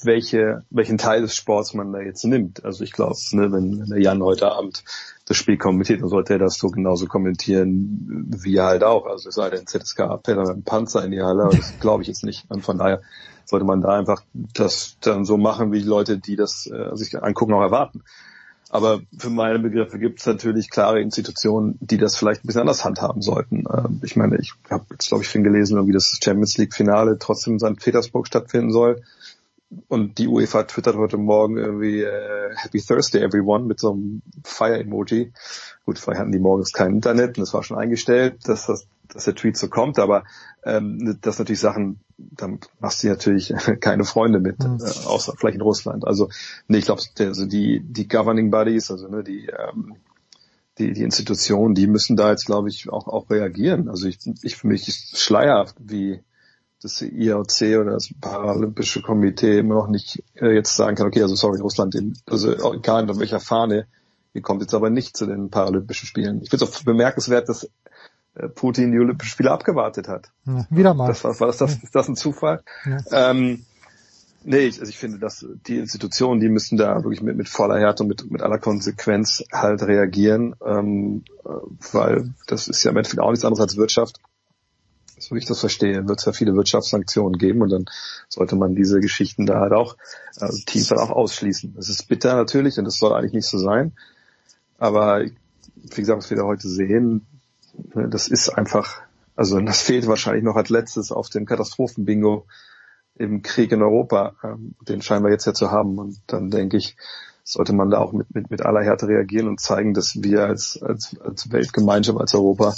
welche, 0.03 0.65
welchen 0.69 0.99
Teil 0.99 1.23
des 1.23 1.35
Sports 1.35 1.73
man 1.73 1.91
da 1.91 2.01
jetzt 2.01 2.25
nimmt. 2.25 2.65
Also 2.65 2.85
ich 2.85 2.93
glaube, 2.93 3.17
ne, 3.33 3.51
wenn, 3.51 3.81
wenn 3.81 3.89
der 3.89 4.01
Jan 4.01 4.23
heute 4.23 4.53
Abend 4.53 4.85
das 5.27 5.37
Spiel 5.37 5.57
kommentiert, 5.57 6.03
dann 6.03 6.09
sollte 6.09 6.35
er 6.35 6.39
das 6.39 6.59
so 6.59 6.69
genauso 6.69 7.07
kommentieren 7.07 8.27
wie 8.43 8.57
er 8.57 8.67
halt 8.67 8.85
auch. 8.85 9.07
Also 9.07 9.29
es 9.29 9.35
sei 9.35 9.51
denn, 9.51 9.67
ZSK 9.67 10.01
abfällt 10.01 10.39
dann 10.39 10.49
ein 10.49 10.63
Panzer 10.63 11.05
in 11.05 11.13
die 11.13 11.23
Halle, 11.23 11.45
aber 11.45 11.57
das 11.57 11.79
glaube 11.81 12.03
ich 12.03 12.09
jetzt 12.09 12.25
nicht. 12.25 12.45
Und 12.49 12.63
von 12.63 12.79
daher 12.79 13.01
sollte 13.47 13.65
man 13.65 13.81
da 13.81 13.91
einfach 13.99 14.23
das 14.33 14.97
dann 15.01 15.25
so 15.25 15.37
machen, 15.37 15.73
wie 15.73 15.81
die 15.81 15.89
Leute, 15.89 16.19
die 16.19 16.37
das 16.37 16.67
äh, 16.67 16.95
sich 16.95 17.23
angucken, 17.23 17.55
auch 17.55 17.63
erwarten. 17.63 18.03
Aber 18.71 19.03
für 19.19 19.31
meine 19.31 19.61
Begriffe 19.61 19.99
gibt 19.99 20.21
es 20.21 20.27
natürlich 20.27 20.69
klare 20.69 21.01
Institutionen, 21.01 21.79
die 21.81 21.97
das 21.97 22.17
vielleicht 22.17 22.43
ein 22.43 22.47
bisschen 22.49 22.63
anders 22.63 22.85
handhaben 22.85 23.23
sollten. 23.23 23.65
Ähm, 23.73 24.01
ich 24.03 24.17
meine, 24.17 24.37
ich 24.39 24.53
habe 24.69 24.85
jetzt, 24.91 25.09
glaube 25.09 25.23
ich, 25.23 25.29
viel 25.29 25.43
gelesen, 25.43 25.87
wie 25.87 25.93
das 25.93 26.19
Champions 26.23 26.59
League-Finale 26.59 27.19
trotzdem 27.19 27.55
in 27.55 27.61
St. 27.61 27.77
Petersburg 27.83 28.27
stattfinden 28.27 28.73
soll. 28.73 29.03
Und 29.89 30.19
die 30.19 30.29
UEFA 30.29 30.65
twittert 30.65 30.97
heute 30.97 31.17
Morgen 31.17 31.57
irgendwie 31.57 32.03
äh, 32.03 32.55
Happy 32.55 32.81
Thursday 32.81 33.23
everyone 33.23 33.65
mit 33.65 33.81
so 33.81 33.93
einem 33.93 34.23
Fire-Emoji. 34.45 35.33
Gut, 35.85 35.99
vielleicht 35.99 36.21
hatten 36.21 36.33
die 36.33 36.39
morgens 36.39 36.73
kein 36.73 36.93
Internet 36.93 37.37
und 37.37 37.41
das 37.41 37.55
war 37.55 37.63
schon 37.63 37.79
eingestellt, 37.79 38.47
dass, 38.47 38.67
das, 38.67 38.87
dass 39.13 39.25
der 39.25 39.35
Tweet 39.35 39.57
so 39.57 39.69
kommt, 39.69 39.99
aber 39.99 40.25
ähm, 40.65 41.19
das 41.21 41.37
sind 41.37 41.45
natürlich 41.45 41.61
Sachen, 41.61 42.01
da 42.19 42.49
machst 42.79 43.03
du 43.03 43.09
natürlich 43.09 43.53
keine 43.81 44.05
Freunde 44.05 44.39
mit, 44.39 44.61
mhm. 44.61 44.79
äh, 44.81 45.07
außer 45.07 45.35
vielleicht 45.37 45.57
in 45.57 45.63
Russland. 45.63 46.07
Also 46.07 46.29
nee, 46.69 46.79
ich 46.79 46.85
glaube, 46.85 47.03
also 47.19 47.47
die, 47.47 47.81
die 47.81 48.07
Governing 48.07 48.51
Bodies, 48.51 48.91
also 48.91 49.09
ne, 49.09 49.25
die, 49.25 49.47
ähm, 49.47 49.97
die, 50.79 50.93
die 50.93 51.03
Institutionen, 51.03 51.75
die 51.75 51.87
müssen 51.87 52.17
da 52.17 52.31
jetzt, 52.31 52.47
glaube 52.47 52.69
ich, 52.69 52.89
auch, 52.91 53.07
auch 53.09 53.31
reagieren. 53.31 53.89
Also 53.89 54.09
ich, 54.09 54.19
ich 54.43 54.57
für 54.57 54.67
mich 54.67 54.89
ist 54.89 55.19
schleierhaft, 55.19 55.77
wie 55.79 56.21
das 56.85 57.01
IOC 57.01 57.81
oder 57.81 57.93
das 57.93 58.11
Paralympische 58.21 59.01
Komitee 59.01 59.59
immer 59.59 59.75
noch 59.75 59.89
nicht 59.89 60.23
äh, 60.35 60.55
jetzt 60.55 60.77
sagen 60.77 60.97
kann, 60.97 61.07
okay, 61.07 61.23
also 61.23 61.35
sorry, 61.35 61.59
Russland, 61.61 61.97
also 62.27 62.75
egal 62.75 63.09
in 63.09 63.19
welcher 63.19 63.41
Fahne, 63.41 63.87
ihr 64.35 64.43
kommt 64.43 64.61
jetzt 64.61 64.75
aber 64.75 64.91
nicht 64.91 65.17
zu 65.17 65.27
den 65.27 65.49
Paralympischen 65.49 66.07
Spielen. 66.07 66.43
Ich 66.43 66.51
finde 66.51 66.67
es 66.67 66.77
auch 66.77 66.83
bemerkenswert, 66.83 67.49
dass 67.49 67.71
äh, 68.35 68.49
Putin 68.49 68.93
die 68.93 68.99
Olympischen 68.99 69.31
Spiele 69.31 69.51
abgewartet 69.51 70.09
hat. 70.09 70.31
Ja, 70.45 70.67
wieder 70.69 70.93
mal. 70.93 71.09
Das, 71.09 71.25
war, 71.25 71.39
war 71.41 71.47
das, 71.47 71.57
das, 71.57 71.83
ist 71.83 71.95
das 71.95 72.07
ein 72.09 72.17
Zufall? 72.17 72.63
Ja. 72.85 73.31
Ähm, 73.31 73.65
nee, 74.43 74.67
ich, 74.67 74.79
also 74.79 74.91
ich 74.91 74.99
finde, 74.99 75.19
dass 75.19 75.47
die 75.67 75.79
Institutionen, 75.79 76.41
die 76.41 76.51
müssen 76.51 76.77
da 76.77 76.97
wirklich 76.97 77.23
mit, 77.23 77.37
mit 77.37 77.49
voller 77.49 77.79
Härte 77.79 78.03
und 78.03 78.11
mit, 78.11 78.31
mit 78.31 78.43
aller 78.43 78.59
Konsequenz 78.59 79.43
halt 79.51 79.83
reagieren, 79.83 80.55
ähm, 80.63 81.25
äh, 81.47 81.49
weil 81.93 82.35
das 82.47 82.69
ist 82.69 82.85
ja 82.85 82.91
im 82.91 82.99
Endeffekt 82.99 83.23
auch 83.23 83.31
nichts 83.31 83.47
anderes 83.47 83.63
als 83.63 83.79
Wirtschaft 83.79 84.21
so 85.25 85.35
wie 85.35 85.39
ich 85.39 85.47
das 85.47 85.61
verstehe, 85.61 86.07
wird 86.07 86.19
es 86.19 86.25
ja 86.25 86.33
viele 86.33 86.55
Wirtschaftssanktionen 86.55 87.39
geben 87.39 87.63
und 87.63 87.71
dann 87.71 87.87
sollte 88.29 88.57
man 88.57 88.75
diese 88.75 89.01
Geschichten 89.01 89.47
da 89.47 89.61
halt 89.61 89.73
auch 89.73 89.97
also 90.39 90.63
tiefer 90.67 91.03
auch 91.03 91.11
ausschließen. 91.11 91.75
Das 91.75 91.89
ist 91.89 92.09
bitter 92.09 92.35
natürlich 92.37 92.79
und 92.79 92.85
das 92.85 92.97
soll 92.97 93.13
eigentlich 93.13 93.33
nicht 93.33 93.49
so 93.49 93.59
sein. 93.59 93.93
Aber 94.79 95.25
wie 95.77 96.01
gesagt, 96.01 96.19
was 96.19 96.31
wir 96.31 96.37
da 96.37 96.45
heute 96.45 96.69
sehen, 96.69 97.27
ne, 97.95 98.09
das 98.09 98.29
ist 98.29 98.51
einfach, 98.51 99.01
also 99.37 99.61
das 99.61 99.83
fehlt 99.83 100.07
wahrscheinlich 100.07 100.45
noch 100.45 100.57
als 100.57 100.69
letztes 100.69 101.13
auf 101.13 101.29
dem 101.31 101.47
Katastrophenbingo 101.47 102.47
im 103.17 103.43
Krieg 103.43 103.73
in 103.73 103.83
Europa. 103.83 104.35
Ähm, 104.43 104.75
den 104.87 105.03
scheinen 105.03 105.25
wir 105.25 105.31
jetzt 105.31 105.47
ja 105.47 105.55
zu 105.55 105.71
haben. 105.71 105.99
Und 105.99 106.19
dann 106.27 106.51
denke 106.51 106.77
ich, 106.77 106.97
sollte 107.45 107.73
man 107.73 107.91
da 107.91 107.99
auch 107.99 108.13
mit, 108.13 108.35
mit, 108.35 108.51
mit 108.51 108.63
aller 108.63 108.83
Härte 108.83 109.07
reagieren 109.07 109.49
und 109.49 109.61
zeigen, 109.61 109.95
dass 109.95 110.23
wir 110.23 110.45
als, 110.45 110.83
als, 110.83 111.17
als 111.21 111.53
Weltgemeinschaft, 111.53 112.19
als 112.19 112.35
Europa 112.35 112.75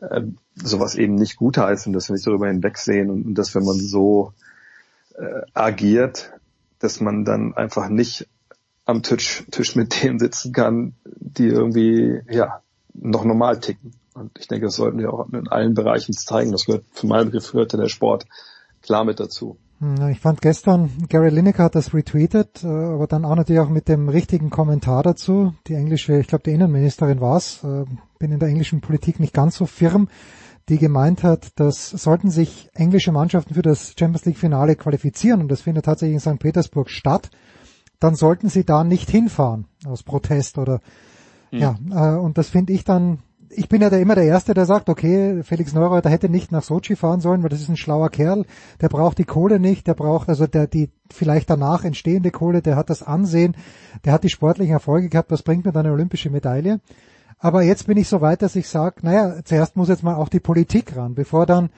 äh, 0.00 0.22
sowas 0.54 0.94
eben 0.94 1.14
nicht 1.14 1.36
gutheißen, 1.36 1.92
dass 1.92 2.08
wir 2.08 2.14
nicht 2.14 2.26
darüber 2.26 2.48
hinwegsehen 2.48 3.10
und, 3.10 3.24
und 3.24 3.34
dass 3.34 3.54
wenn 3.54 3.64
man 3.64 3.76
so 3.76 4.32
äh, 5.14 5.42
agiert, 5.52 6.32
dass 6.78 7.00
man 7.00 7.24
dann 7.24 7.54
einfach 7.54 7.88
nicht 7.88 8.28
am 8.84 9.02
Tisch, 9.02 9.44
Tisch 9.50 9.76
mit 9.76 10.02
denen 10.02 10.18
sitzen 10.18 10.52
kann, 10.52 10.94
die 11.04 11.46
irgendwie 11.46 12.20
ja 12.30 12.62
noch 12.92 13.24
normal 13.24 13.60
ticken. 13.60 13.92
Und 14.14 14.38
ich 14.38 14.46
denke, 14.46 14.66
das 14.66 14.76
sollten 14.76 14.98
wir 14.98 15.12
auch 15.12 15.28
in 15.32 15.48
allen 15.48 15.74
Bereichen 15.74 16.12
zeigen. 16.12 16.52
Das 16.52 16.66
gehört 16.66 16.84
für 16.92 17.06
meinen 17.06 17.26
Begriff 17.26 17.50
gehörte 17.50 17.76
der 17.76 17.88
Sport 17.88 18.26
klar 18.82 19.04
mit 19.04 19.18
dazu. 19.18 19.58
Ich 20.10 20.20
fand 20.20 20.40
gestern, 20.40 20.90
Gary 21.08 21.30
Lineker 21.30 21.64
hat 21.64 21.74
das 21.74 21.92
retweetet, 21.92 22.62
äh, 22.62 22.68
aber 22.68 23.06
dann 23.06 23.24
auch 23.24 23.34
natürlich 23.34 23.60
auch 23.60 23.68
mit 23.68 23.88
dem 23.88 24.08
richtigen 24.08 24.48
Kommentar 24.48 25.02
dazu. 25.02 25.52
Die 25.66 25.74
englische, 25.74 26.18
ich 26.18 26.28
glaube 26.28 26.44
die 26.44 26.52
Innenministerin 26.52 27.20
war 27.20 27.36
es, 27.36 27.62
äh, 27.64 27.84
bin 28.18 28.32
in 28.32 28.38
der 28.38 28.48
englischen 28.48 28.80
Politik 28.80 29.20
nicht 29.20 29.34
ganz 29.34 29.56
so 29.56 29.66
firm, 29.66 30.08
die 30.68 30.78
gemeint 30.78 31.22
hat, 31.22 31.58
dass 31.58 31.90
sollten 31.90 32.30
sich 32.30 32.70
englische 32.72 33.12
Mannschaften 33.12 33.54
für 33.54 33.62
das 33.62 33.94
Champions 33.98 34.24
League 34.24 34.38
Finale 34.38 34.76
qualifizieren, 34.76 35.42
und 35.42 35.48
das 35.48 35.62
findet 35.62 35.84
tatsächlich 35.84 36.14
in 36.14 36.20
St. 36.20 36.40
Petersburg 36.40 36.88
statt, 36.88 37.30
dann 37.98 38.14
sollten 38.14 38.48
sie 38.48 38.64
da 38.64 38.84
nicht 38.84 39.10
hinfahren, 39.10 39.66
aus 39.86 40.02
Protest 40.04 40.56
oder, 40.56 40.80
hm. 41.50 41.58
ja, 41.58 41.76
äh, 41.90 42.16
und 42.16 42.38
das 42.38 42.48
finde 42.48 42.72
ich 42.72 42.84
dann 42.84 43.18
ich 43.56 43.68
bin 43.68 43.82
ja 43.82 43.90
da 43.90 43.96
immer 43.96 44.14
der 44.14 44.24
Erste, 44.24 44.54
der 44.54 44.66
sagt, 44.66 44.88
okay, 44.88 45.42
Felix 45.42 45.72
Neureuter 45.72 46.10
hätte 46.10 46.28
nicht 46.28 46.52
nach 46.52 46.62
Sochi 46.62 46.96
fahren 46.96 47.20
sollen, 47.20 47.42
weil 47.42 47.50
das 47.50 47.60
ist 47.60 47.68
ein 47.68 47.76
schlauer 47.76 48.10
Kerl, 48.10 48.44
der 48.80 48.88
braucht 48.88 49.18
die 49.18 49.24
Kohle 49.24 49.60
nicht, 49.60 49.86
der 49.86 49.94
braucht 49.94 50.28
also 50.28 50.46
der 50.46 50.66
die 50.66 50.90
vielleicht 51.10 51.50
danach 51.50 51.84
entstehende 51.84 52.30
Kohle, 52.30 52.62
der 52.62 52.76
hat 52.76 52.90
das 52.90 53.02
Ansehen, 53.02 53.56
der 54.04 54.12
hat 54.12 54.24
die 54.24 54.30
sportlichen 54.30 54.72
Erfolge 54.72 55.08
gehabt, 55.08 55.30
was 55.30 55.42
bringt 55.42 55.64
mir 55.64 55.72
dann 55.72 55.86
eine 55.86 55.94
olympische 55.94 56.30
Medaille? 56.30 56.80
Aber 57.38 57.62
jetzt 57.62 57.86
bin 57.86 57.98
ich 57.98 58.08
so 58.08 58.20
weit, 58.20 58.42
dass 58.42 58.56
ich 58.56 58.68
sage, 58.68 58.96
naja, 59.02 59.44
zuerst 59.44 59.76
muss 59.76 59.88
jetzt 59.88 60.02
mal 60.02 60.14
auch 60.14 60.28
die 60.28 60.40
Politik 60.40 60.96
ran, 60.96 61.14
bevor 61.14 61.46
dann 61.46 61.70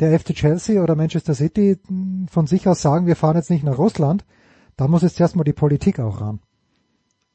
der 0.00 0.18
FC 0.18 0.34
Chelsea 0.34 0.82
oder 0.82 0.96
Manchester 0.96 1.34
City 1.34 1.78
von 2.30 2.46
sich 2.46 2.66
aus 2.66 2.82
sagen, 2.82 3.06
wir 3.06 3.16
fahren 3.16 3.36
jetzt 3.36 3.50
nicht 3.50 3.64
nach 3.64 3.78
Russland, 3.78 4.24
da 4.76 4.88
muss 4.88 5.02
jetzt 5.02 5.20
erstmal 5.20 5.44
die 5.44 5.52
Politik 5.52 6.00
auch 6.00 6.20
ran. 6.20 6.40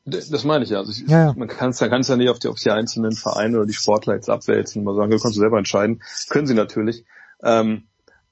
Das 0.10 0.44
meine 0.44 0.64
ich 0.64 0.72
ja. 0.72 0.80
Also 0.80 0.92
ich, 0.92 1.08
ja, 1.08 1.28
ja. 1.28 1.34
Man 1.34 1.48
kann 1.48 1.72
es 1.72 1.80
ja, 1.80 1.88
kann's 1.88 2.08
ja 2.08 2.16
nicht 2.16 2.30
auf 2.30 2.40
die, 2.40 2.48
auf 2.48 2.60
die 2.60 2.72
einzelnen 2.72 3.14
Vereine 3.14 3.58
oder 3.58 3.66
die 3.66 3.74
Sportler 3.74 4.16
jetzt 4.16 4.30
abwälzen 4.30 4.80
und 4.80 4.86
mal 4.86 4.96
sagen, 4.96 5.12
du 5.12 5.20
kannst 5.20 5.38
du 5.38 5.42
selber 5.42 5.58
entscheiden. 5.58 6.02
Können 6.30 6.48
sie 6.48 6.54
natürlich. 6.54 7.06
Ähm, 7.44 7.88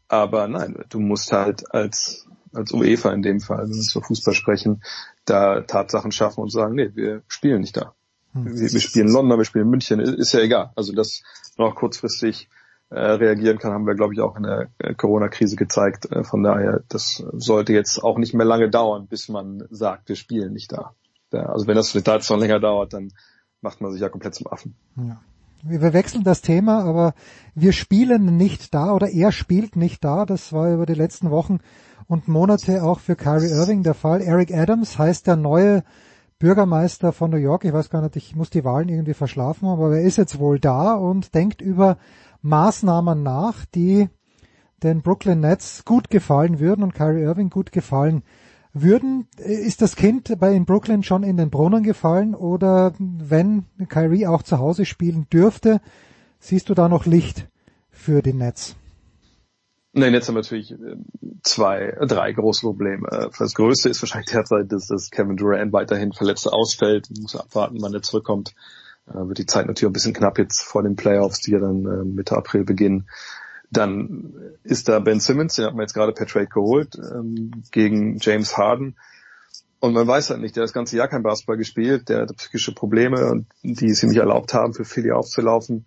aber 0.08 0.48
nein, 0.48 0.84
du 0.90 1.00
musst 1.00 1.32
halt 1.32 1.74
als, 1.74 2.28
als 2.54 2.72
UEFA 2.72 3.12
in 3.12 3.22
dem 3.22 3.40
Fall, 3.40 3.64
wenn 3.64 3.76
wir 3.76 3.82
zur 3.82 4.04
Fußball 4.04 4.34
sprechen, 4.34 4.82
da 5.26 5.62
Tatsachen 5.62 6.12
schaffen 6.12 6.42
und 6.42 6.52
sagen, 6.52 6.76
nee, 6.76 6.92
wir 6.94 7.24
spielen 7.28 7.62
nicht 7.62 7.78
da. 7.78 7.94
Hm. 8.34 8.46
Wir, 8.46 8.72
wir, 8.72 8.80
spielen 8.80 9.10
London, 9.10 9.38
wir 9.38 9.46
spielen 9.46 9.70
München, 9.70 10.00
ist 10.00 10.34
ja 10.34 10.40
egal. 10.40 10.72
Also 10.76 10.94
dass 10.94 11.24
man 11.58 11.70
auch 11.70 11.76
kurzfristig 11.76 12.50
äh, 12.90 13.00
reagieren 13.00 13.58
kann, 13.58 13.74
haben 13.74 13.86
wir, 13.86 13.96
glaube 13.96 14.14
ich, 14.14 14.22
auch 14.22 14.38
in 14.38 14.44
der 14.44 14.70
äh, 14.78 14.94
Corona-Krise 14.94 15.58
gezeigt. 15.58 16.10
Äh, 16.12 16.24
von 16.24 16.42
daher, 16.42 16.84
das 16.88 17.24
sollte 17.34 17.74
jetzt 17.74 18.02
auch 18.02 18.18
nicht 18.18 18.34
mehr 18.34 18.46
lange 18.46 18.70
dauern, 18.70 19.08
bis 19.08 19.28
man 19.28 19.68
sagt, 19.70 20.08
wir 20.08 20.16
spielen 20.16 20.54
nicht 20.54 20.72
da. 20.72 20.94
Also 21.34 21.68
wenn 21.68 21.76
das 21.76 21.94
jetzt 21.94 22.30
noch 22.30 22.38
länger 22.38 22.60
dauert, 22.60 22.94
dann 22.94 23.12
macht 23.62 23.82
man 23.82 23.92
sich 23.92 24.02
ja 24.02 24.10
komplett 24.10 24.36
zum 24.36 24.48
Affen. 24.48 24.76
Ja. 24.96 25.22
Wir 25.64 25.94
wechseln 25.94 26.24
das 26.24 26.42
Thema, 26.42 26.84
aber 26.84 27.14
wir 27.56 27.74
spielen 27.74 28.38
nicht 28.38 28.74
da 28.74 28.94
oder 28.94 29.10
er 29.10 29.32
spielt 29.32 29.76
nicht 29.76 30.04
da. 30.04 30.26
Das 30.26 30.54
war 30.54 30.72
über 30.72 30.86
die 30.86 30.94
letzten 30.94 31.32
Wochen 31.32 31.60
und 32.08 32.28
Monate 32.28 32.84
auch 32.84 33.00
für 33.00 33.16
Kyrie 33.16 33.50
Irving 33.50 33.84
der 33.84 33.96
Fall. 33.96 34.22
Eric 34.22 34.54
Adams 34.54 35.00
heißt 35.00 35.26
der 35.26 35.36
neue 35.36 35.84
Bürgermeister 36.40 37.12
von 37.12 37.32
New 37.32 37.38
York. 37.38 37.66
Ich 37.66 37.74
weiß 37.74 37.90
gar 37.90 38.02
nicht, 38.02 38.16
ich 38.16 38.36
muss 38.36 38.52
die 38.52 38.64
Wahlen 38.64 38.90
irgendwie 38.90 39.16
verschlafen, 39.16 39.68
aber 39.68 39.96
er 39.96 40.04
ist 40.04 40.18
jetzt 40.18 40.38
wohl 40.38 40.60
da 40.60 40.94
und 40.94 41.34
denkt 41.34 41.62
über 41.62 41.98
Maßnahmen 42.44 43.24
nach, 43.24 43.66
die 43.66 44.10
den 44.84 45.02
Brooklyn 45.02 45.40
Nets 45.40 45.84
gut 45.86 46.12
gefallen 46.12 46.60
würden 46.60 46.84
und 46.84 46.94
Kyrie 46.94 47.24
Irving 47.24 47.50
gut 47.50 47.72
gefallen 47.72 48.22
würden, 48.74 49.28
ist 49.38 49.82
das 49.82 49.96
Kind 49.96 50.40
bei 50.40 50.54
in 50.54 50.66
Brooklyn 50.66 51.04
schon 51.04 51.24
in 51.24 51.38
den 51.38 51.50
Brunnen 51.50 51.84
gefallen 51.84 52.36
oder 52.36 52.94
wenn 53.00 53.66
Kyrie 53.90 54.28
auch 54.28 54.44
zu 54.44 54.60
Hause 54.60 54.86
spielen 54.86 55.28
dürfte, 55.32 55.82
Siehst 56.40 56.70
du 56.70 56.74
da 56.74 56.88
noch 56.88 57.06
Licht 57.06 57.48
für 57.90 58.22
die 58.22 58.34
Nets? 58.34 58.76
Nein, 59.94 60.14
jetzt 60.14 60.28
haben 60.28 60.36
wir 60.36 60.42
natürlich 60.42 60.72
äh, 60.72 60.98
zwei, 61.42 61.98
drei 62.02 62.32
große 62.32 62.62
Probleme. 62.62 63.32
Das 63.38 63.54
größte 63.56 63.90
ist 63.90 64.02
wahrscheinlich 64.02 64.32
derzeit, 64.32 64.72
dass, 64.72 64.88
dass 64.88 65.10
Kevin 65.10 65.38
Durant 65.38 65.74
weiterhin 65.74 66.14
verletzt 66.14 66.48
ausfällt. 66.48 67.10
Muss 67.20 67.36
abwarten, 67.36 67.82
wann 67.82 67.94
er 67.94 68.04
zurückkommt. 68.04 68.54
Äh, 69.08 69.28
wird 69.28 69.40
die 69.40 69.46
Zeit 69.48 69.66
natürlich 69.66 69.90
ein 69.90 69.94
bisschen 69.94 70.14
knapp 70.14 70.38
jetzt 70.38 70.62
vor 70.62 70.84
den 70.84 70.96
Playoffs, 70.96 71.42
die 71.42 71.52
ja 71.52 71.60
dann 71.60 71.86
äh, 71.86 72.04
Mitte 72.06 72.38
April 72.38 72.64
beginnen. 72.64 73.10
Dann 73.70 74.34
ist 74.64 74.88
da 74.88 75.00
Ben 75.00 75.20
Simmons, 75.20 75.56
den 75.56 75.66
hat 75.66 75.74
man 75.74 75.82
jetzt 75.82 75.94
gerade 75.94 76.14
per 76.14 76.26
Trade 76.26 76.48
geholt, 76.48 76.96
ähm, 76.96 77.64
gegen 77.72 78.18
James 78.20 78.58
Harden. 78.58 78.96
Und 79.80 79.94
man 79.94 80.08
weiß 80.08 80.32
halt 80.32 80.42
nicht, 80.42 80.56
der 80.56 80.64
hat 80.64 80.70
das 80.70 80.74
ganze 80.74 80.98
Jahr 80.98 81.08
kein 81.08 81.24
Basketball 81.24 81.58
gespielt, 81.58 82.10
der 82.10 82.22
hat 82.22 82.36
psychische 82.38 82.74
Probleme 82.74 83.30
und 83.30 83.46
die 83.62 83.90
es 83.90 84.02
ihm 84.02 84.10
nicht 84.10 84.18
erlaubt 84.18 84.54
haben, 84.54 84.74
für 84.74 84.86
Philly 84.86 85.12
aufzulaufen. 85.12 85.86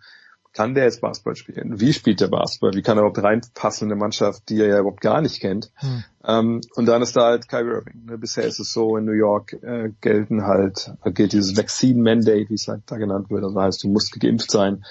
Kann 0.52 0.74
der 0.74 0.84
jetzt 0.84 1.00
Basketball 1.00 1.36
spielen? 1.36 1.78
Wie 1.80 1.92
spielt 1.92 2.20
der 2.20 2.26
Basketball? 2.26 2.72
Wie 2.74 2.82
kann 2.82 2.98
er 2.98 3.02
überhaupt 3.02 3.22
reinpassen 3.22 3.86
in 3.86 3.92
eine 3.92 4.00
Mannschaft, 4.00 4.48
die 4.48 4.60
er 4.60 4.66
ja 4.66 4.80
überhaupt 4.80 5.00
gar 5.00 5.20
nicht 5.20 5.40
kennt? 5.40 5.70
Hm. 5.76 6.04
Ähm, 6.24 6.60
und 6.74 6.86
dann 6.86 7.02
ist 7.02 7.16
da 7.16 7.26
halt 7.26 7.48
Kyrie 7.48 7.70
Irving. 7.70 8.04
Ne? 8.04 8.18
Bisher 8.18 8.44
ist 8.44 8.58
es 8.58 8.72
so, 8.72 8.96
in 8.96 9.04
New 9.04 9.12
York 9.12 9.52
äh, 9.62 9.90
gelten 10.00 10.44
halt, 10.44 10.92
äh, 11.04 11.12
gilt 11.12 11.32
dieses 11.34 11.56
Vaccine 11.56 12.02
Mandate, 12.02 12.48
wie 12.48 12.54
es 12.54 12.66
halt 12.66 12.82
da 12.86 12.96
genannt 12.96 13.30
wird. 13.30 13.44
Also 13.44 13.60
heißt, 13.60 13.84
du 13.84 13.88
musst 13.88 14.18
geimpft 14.18 14.50
sein, 14.50 14.84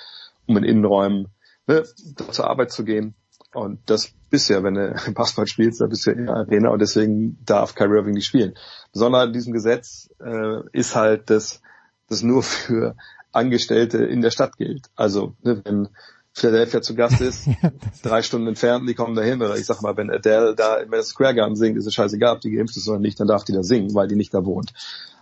um 0.47 0.55
in 0.55 0.63
Innenräumen 0.63 1.27
ne, 1.69 1.83
zur 2.31 2.49
Arbeit 2.49 2.71
zu 2.71 2.83
gehen. 2.83 3.15
Und 3.53 3.79
das 3.89 4.11
bist 4.29 4.49
ja, 4.49 4.61
wenn 4.63 4.75
du 4.75 4.93
Basketball 5.13 5.47
spielst, 5.47 5.81
da 5.81 5.87
bist 5.87 6.05
du 6.05 6.11
ja 6.11 6.17
in 6.17 6.25
der 6.25 6.35
Arena 6.35 6.69
und 6.69 6.79
deswegen 6.79 7.37
darf 7.45 7.75
Kyrie 7.75 7.97
Irving 7.97 8.13
nicht 8.13 8.25
spielen. 8.25 8.55
Besonders 8.91 9.23
an 9.23 9.33
diesem 9.33 9.53
Gesetz 9.53 10.09
äh, 10.19 10.61
ist 10.73 10.95
halt, 10.95 11.29
dass 11.29 11.61
das 12.07 12.23
nur 12.23 12.43
für 12.43 12.95
Angestellte 13.31 13.99
in 13.99 14.21
der 14.21 14.31
Stadt 14.31 14.57
gilt. 14.57 14.87
Also 14.95 15.35
ne, 15.43 15.61
wenn 15.63 15.89
Philadelphia 16.33 16.81
zu 16.81 16.95
Gast 16.95 17.21
ist, 17.21 17.47
drei 18.03 18.21
Stunden 18.21 18.47
entfernt, 18.47 18.87
die 18.87 18.95
kommen 18.95 19.15
dahin. 19.15 19.41
Oder 19.41 19.55
ich 19.55 19.65
sag 19.65 19.81
mal, 19.81 19.95
wenn 19.97 20.11
Adele 20.11 20.55
da 20.55 20.77
im 20.77 20.89
Madison 20.89 21.11
Square 21.11 21.35
Garden 21.35 21.55
singt, 21.55 21.77
ist 21.77 21.85
es 21.85 21.93
scheißegal, 21.93 22.35
ob 22.35 22.41
die 22.41 22.51
geimpft 22.51 22.77
ist 22.77 22.87
oder 22.87 22.99
nicht, 22.99 23.19
dann 23.19 23.27
darf 23.27 23.43
die 23.43 23.53
da 23.53 23.63
singen, 23.63 23.93
weil 23.93 24.07
die 24.07 24.15
nicht 24.15 24.33
da 24.33 24.45
wohnt. 24.45 24.73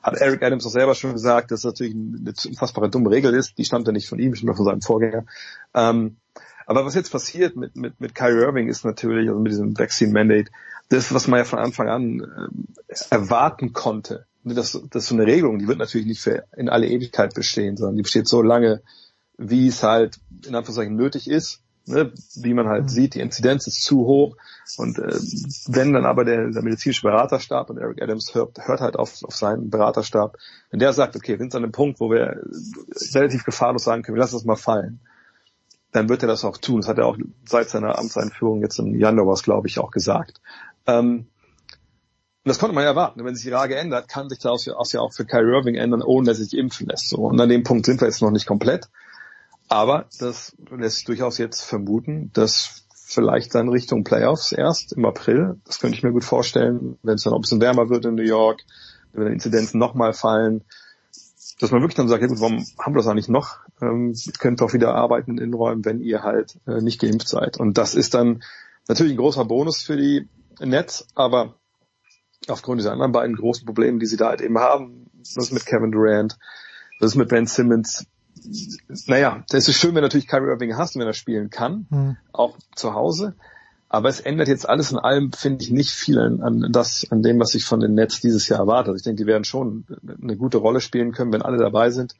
Hat 0.07 0.21
Eric 0.21 0.41
Adams 0.41 0.65
auch 0.65 0.71
selber 0.71 0.95
schon 0.95 1.11
gesagt, 1.11 1.51
dass 1.51 1.63
das 1.63 1.73
natürlich 1.73 1.93
eine 1.93 2.33
unfassbare 2.47 2.89
dumme 2.89 3.09
Regel 3.09 3.33
ist. 3.33 3.57
Die 3.57 3.65
stammt 3.65 3.87
ja 3.87 3.91
nicht 3.91 4.07
von 4.07 4.19
ihm, 4.19 4.35
stammt 4.35 4.55
von 4.55 4.65
seinem 4.65 4.81
Vorgänger. 4.81 5.25
Ähm, 5.73 6.15
aber 6.65 6.85
was 6.85 6.95
jetzt 6.95 7.11
passiert 7.11 7.57
mit, 7.57 7.75
mit, 7.75 7.99
mit 7.99 8.15
Kyrie 8.15 8.41
Irving 8.41 8.69
ist 8.69 8.85
natürlich, 8.85 9.27
also 9.27 9.41
mit 9.41 9.51
diesem 9.51 9.77
Vaccine 9.77 10.13
Mandate, 10.13 10.49
das, 10.87 11.13
was 11.13 11.27
man 11.27 11.39
ja 11.39 11.43
von 11.43 11.59
Anfang 11.59 11.89
an 11.89 12.21
äh, 12.87 12.95
erwarten 13.09 13.73
konnte. 13.73 14.25
Das, 14.45 14.79
das 14.89 15.03
ist 15.03 15.09
so 15.09 15.15
eine 15.15 15.25
Regelung, 15.25 15.59
die 15.59 15.67
wird 15.67 15.77
natürlich 15.77 16.07
nicht 16.07 16.21
für 16.21 16.45
in 16.55 16.69
alle 16.69 16.87
Ewigkeit 16.87 17.33
bestehen, 17.33 17.75
sondern 17.75 17.97
die 17.97 18.03
besteht 18.03 18.29
so 18.29 18.41
lange, 18.41 18.81
wie 19.37 19.67
es 19.67 19.83
halt 19.83 20.19
in 20.45 20.55
Anführungszeichen 20.55 20.95
nötig 20.95 21.29
ist. 21.29 21.61
Ne? 21.87 22.11
Wie 22.35 22.53
man 22.53 22.67
halt 22.67 22.83
mhm. 22.83 22.89
sieht, 22.89 23.15
die 23.15 23.21
Inzidenz 23.21 23.65
ist 23.67 23.83
zu 23.83 24.05
hoch. 24.05 24.35
Und 24.77 24.99
äh, 24.99 25.17
wenn 25.67 25.93
dann 25.93 26.05
aber 26.05 26.25
der, 26.25 26.49
der 26.49 26.61
medizinische 26.61 27.03
Beraterstab 27.03 27.69
und 27.69 27.77
Eric 27.77 28.01
Adams 28.01 28.35
hört, 28.35 28.57
hört 28.67 28.81
halt 28.81 28.97
auf, 28.97 29.23
auf 29.23 29.35
seinen 29.35 29.69
Beraterstab, 29.69 30.37
wenn 30.69 30.79
der 30.79 30.93
sagt, 30.93 31.15
okay, 31.15 31.33
wir 31.33 31.37
sind 31.39 31.55
an 31.55 31.63
einem 31.63 31.71
Punkt, 31.71 31.99
wo 31.99 32.11
wir 32.11 32.43
relativ 33.13 33.45
gefahrlos 33.45 33.85
sagen 33.85 34.03
können, 34.03 34.15
wir 34.15 34.21
lassen 34.21 34.35
das 34.35 34.45
mal 34.45 34.57
fallen, 34.57 34.99
dann 35.93 36.09
wird 36.09 36.21
er 36.23 36.27
das 36.27 36.43
auch 36.43 36.57
tun. 36.57 36.81
Das 36.81 36.89
hat 36.89 36.97
er 36.97 37.05
auch 37.05 37.17
seit 37.45 37.69
seiner 37.69 37.97
Amtseinführung 37.97 38.61
jetzt 38.61 38.79
im 38.79 38.93
Januar 38.93 39.35
glaube 39.41 39.67
ich, 39.67 39.79
auch 39.79 39.91
gesagt. 39.91 40.41
Ähm, 40.85 41.27
und 42.47 42.49
das 42.49 42.59
konnte 42.59 42.75
man 42.75 42.83
ja 42.83 42.91
erwarten. 42.91 43.25
Wenn 43.25 43.35
sich 43.35 43.43
die 43.43 43.49
Lage 43.49 43.75
ändert, 43.75 44.07
kann 44.07 44.29
sich 44.29 44.39
das 44.39 44.65
ja 44.65 45.01
auch 45.01 45.13
für 45.13 45.25
Kyrie 45.25 45.51
Irving 45.51 45.75
ändern, 45.75 46.01
ohne 46.01 46.27
dass 46.27 46.37
sich 46.37 46.57
impfen 46.57 46.87
lässt. 46.87 47.09
So. 47.09 47.17
Und 47.17 47.39
an 47.41 47.49
dem 47.49 47.63
Punkt 47.63 47.85
sind 47.85 47.99
wir 47.99 48.07
jetzt 48.07 48.21
noch 48.21 48.31
nicht 48.31 48.45
komplett. 48.45 48.87
Aber 49.67 50.05
das 50.19 50.55
lässt 50.69 50.97
sich 50.97 51.05
durchaus 51.05 51.37
jetzt 51.37 51.63
vermuten, 51.63 52.31
dass 52.33 52.85
vielleicht 52.93 53.55
dann 53.55 53.69
Richtung 53.69 54.03
Playoffs 54.03 54.51
erst 54.51 54.93
im 54.93 55.05
April, 55.05 55.59
das 55.65 55.79
könnte 55.79 55.97
ich 55.97 56.03
mir 56.03 56.11
gut 56.11 56.23
vorstellen, 56.23 56.97
wenn 57.03 57.15
es 57.15 57.23
dann 57.23 57.33
auch 57.33 57.37
ein 57.37 57.41
bisschen 57.41 57.61
wärmer 57.61 57.89
wird 57.89 58.05
in 58.05 58.15
New 58.15 58.23
York, 58.23 58.61
wenn 59.13 59.27
die 59.27 59.33
Inzidenzen 59.33 59.79
nochmal 59.79 60.13
fallen, 60.13 60.63
dass 61.59 61.71
man 61.71 61.81
wirklich 61.81 61.95
dann 61.95 62.07
sagt, 62.07 62.21
ja 62.21 62.27
gut, 62.27 62.39
warum 62.39 62.65
haben 62.79 62.93
wir 62.93 62.99
das 62.99 63.07
eigentlich 63.07 63.29
noch? 63.29 63.57
Ähm, 63.81 64.13
ihr 64.13 64.33
könnt 64.33 64.61
doch 64.61 64.73
wieder 64.73 64.93
arbeiten 64.93 65.31
in 65.31 65.37
Innenräumen, 65.37 65.85
wenn 65.85 66.01
ihr 66.01 66.21
halt 66.21 66.59
äh, 66.67 66.81
nicht 66.81 67.01
geimpft 67.01 67.27
seid. 67.27 67.57
Und 67.57 67.77
das 67.77 67.95
ist 67.95 68.13
dann 68.13 68.43
natürlich 68.87 69.13
ein 69.13 69.17
großer 69.17 69.45
Bonus 69.45 69.81
für 69.81 69.97
die 69.97 70.27
Nets, 70.59 71.07
aber 71.15 71.55
aufgrund 72.47 72.79
dieser 72.79 72.91
anderen 72.91 73.11
beiden 73.11 73.35
großen 73.35 73.65
Probleme, 73.65 73.99
die 73.99 74.05
sie 74.05 74.17
da 74.17 74.29
halt 74.29 74.41
eben 74.41 74.59
haben, 74.59 75.09
das 75.13 75.45
ist 75.45 75.53
mit 75.53 75.65
Kevin 75.65 75.91
Durant, 75.91 76.37
das 76.99 77.11
ist 77.11 77.15
mit 77.15 77.29
Ben 77.29 77.47
Simmons, 77.47 78.05
naja, 79.07 79.43
das 79.49 79.67
ist 79.67 79.77
schön, 79.77 79.95
wenn 79.95 80.03
natürlich 80.03 80.27
Kyrie 80.27 80.49
Irving 80.49 80.77
hast 80.77 80.95
und 80.95 81.01
wenn 81.01 81.07
er 81.07 81.13
spielen 81.13 81.49
kann, 81.49 81.87
mhm. 81.89 82.17
auch 82.31 82.57
zu 82.75 82.93
Hause. 82.93 83.35
Aber 83.89 84.09
es 84.09 84.19
ändert 84.19 84.49
jetzt 84.49 84.67
alles 84.67 84.91
in 84.91 84.97
allem, 84.97 85.31
finde 85.31 85.63
ich, 85.63 85.71
nicht 85.71 85.91
viel 85.91 86.19
an, 86.19 86.41
an 86.41 86.71
das, 86.71 87.07
an 87.09 87.23
dem, 87.23 87.39
was 87.39 87.55
ich 87.55 87.63
von 87.63 87.79
den 87.79 87.93
Nets 87.93 88.19
dieses 88.19 88.49
Jahr 88.49 88.59
erwarte. 88.59 88.89
Also 88.89 88.97
ich 88.97 89.03
denke, 89.03 89.23
die 89.23 89.27
werden 89.27 89.45
schon 89.45 89.85
eine 90.21 90.35
gute 90.35 90.57
Rolle 90.57 90.81
spielen 90.81 91.13
können, 91.13 91.31
wenn 91.31 91.41
alle 91.41 91.57
dabei 91.57 91.89
sind. 91.89 92.15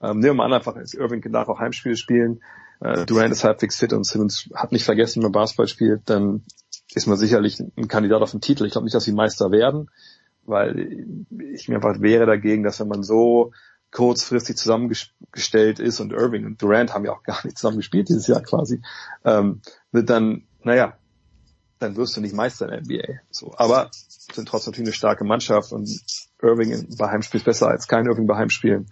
Ähm, 0.00 0.20
nehmen 0.20 0.22
wir 0.22 0.34
mal 0.34 0.44
an, 0.46 0.54
einfach, 0.54 0.76
Irving 0.76 1.20
darf 1.30 1.48
auch 1.48 1.58
Heimspiele 1.58 1.96
spielen. 1.96 2.40
Äh, 2.80 3.04
Durant 3.04 3.32
ist 3.32 3.44
halbwegs 3.44 3.76
fit 3.76 3.92
und 3.92 4.06
Simmons 4.06 4.48
hat 4.54 4.72
nicht 4.72 4.84
vergessen, 4.84 5.16
wenn 5.16 5.24
man 5.24 5.32
Basketball 5.32 5.68
spielt, 5.68 6.02
dann 6.06 6.42
ist 6.94 7.06
man 7.06 7.18
sicherlich 7.18 7.60
ein 7.60 7.88
Kandidat 7.88 8.22
auf 8.22 8.30
den 8.30 8.40
Titel. 8.40 8.64
Ich 8.64 8.72
glaube 8.72 8.84
nicht, 8.84 8.94
dass 8.94 9.04
sie 9.04 9.12
Meister 9.12 9.50
werden, 9.50 9.90
weil 10.46 11.26
ich 11.52 11.68
mir 11.68 11.76
einfach 11.76 12.00
wäre 12.00 12.24
dagegen, 12.24 12.62
dass 12.62 12.80
wenn 12.80 12.88
man 12.88 13.02
so 13.02 13.52
kurzfristig 13.92 14.56
zusammengestellt 14.56 15.80
ist 15.80 16.00
und 16.00 16.12
Irving 16.12 16.46
und 16.46 16.62
Durant 16.62 16.94
haben 16.94 17.04
ja 17.04 17.12
auch 17.12 17.22
gar 17.22 17.44
nicht 17.44 17.58
zusammen 17.58 17.78
gespielt 17.78 18.08
dieses 18.08 18.26
Jahr 18.26 18.40
quasi, 18.40 18.82
ähm, 19.24 19.60
wird 19.92 20.10
dann, 20.10 20.44
naja, 20.62 20.96
dann 21.78 21.96
wirst 21.96 22.16
du 22.16 22.20
nicht 22.20 22.34
Meister 22.34 22.66
in 22.66 22.70
der 22.70 22.80
NBA. 22.82 23.20
So, 23.30 23.54
aber 23.56 23.90
sind 23.92 24.48
trotzdem 24.48 24.72
natürlich 24.72 24.88
eine 24.90 24.96
starke 24.96 25.24
Mannschaft 25.24 25.72
und 25.72 25.88
Irving 26.42 26.86
bei 26.96 27.08
Heimspiel 27.08 27.38
ist 27.38 27.44
besser 27.44 27.68
als 27.68 27.88
kein 27.88 28.06
Irving 28.06 28.26
bei 28.26 28.36
Heimspielen. 28.36 28.86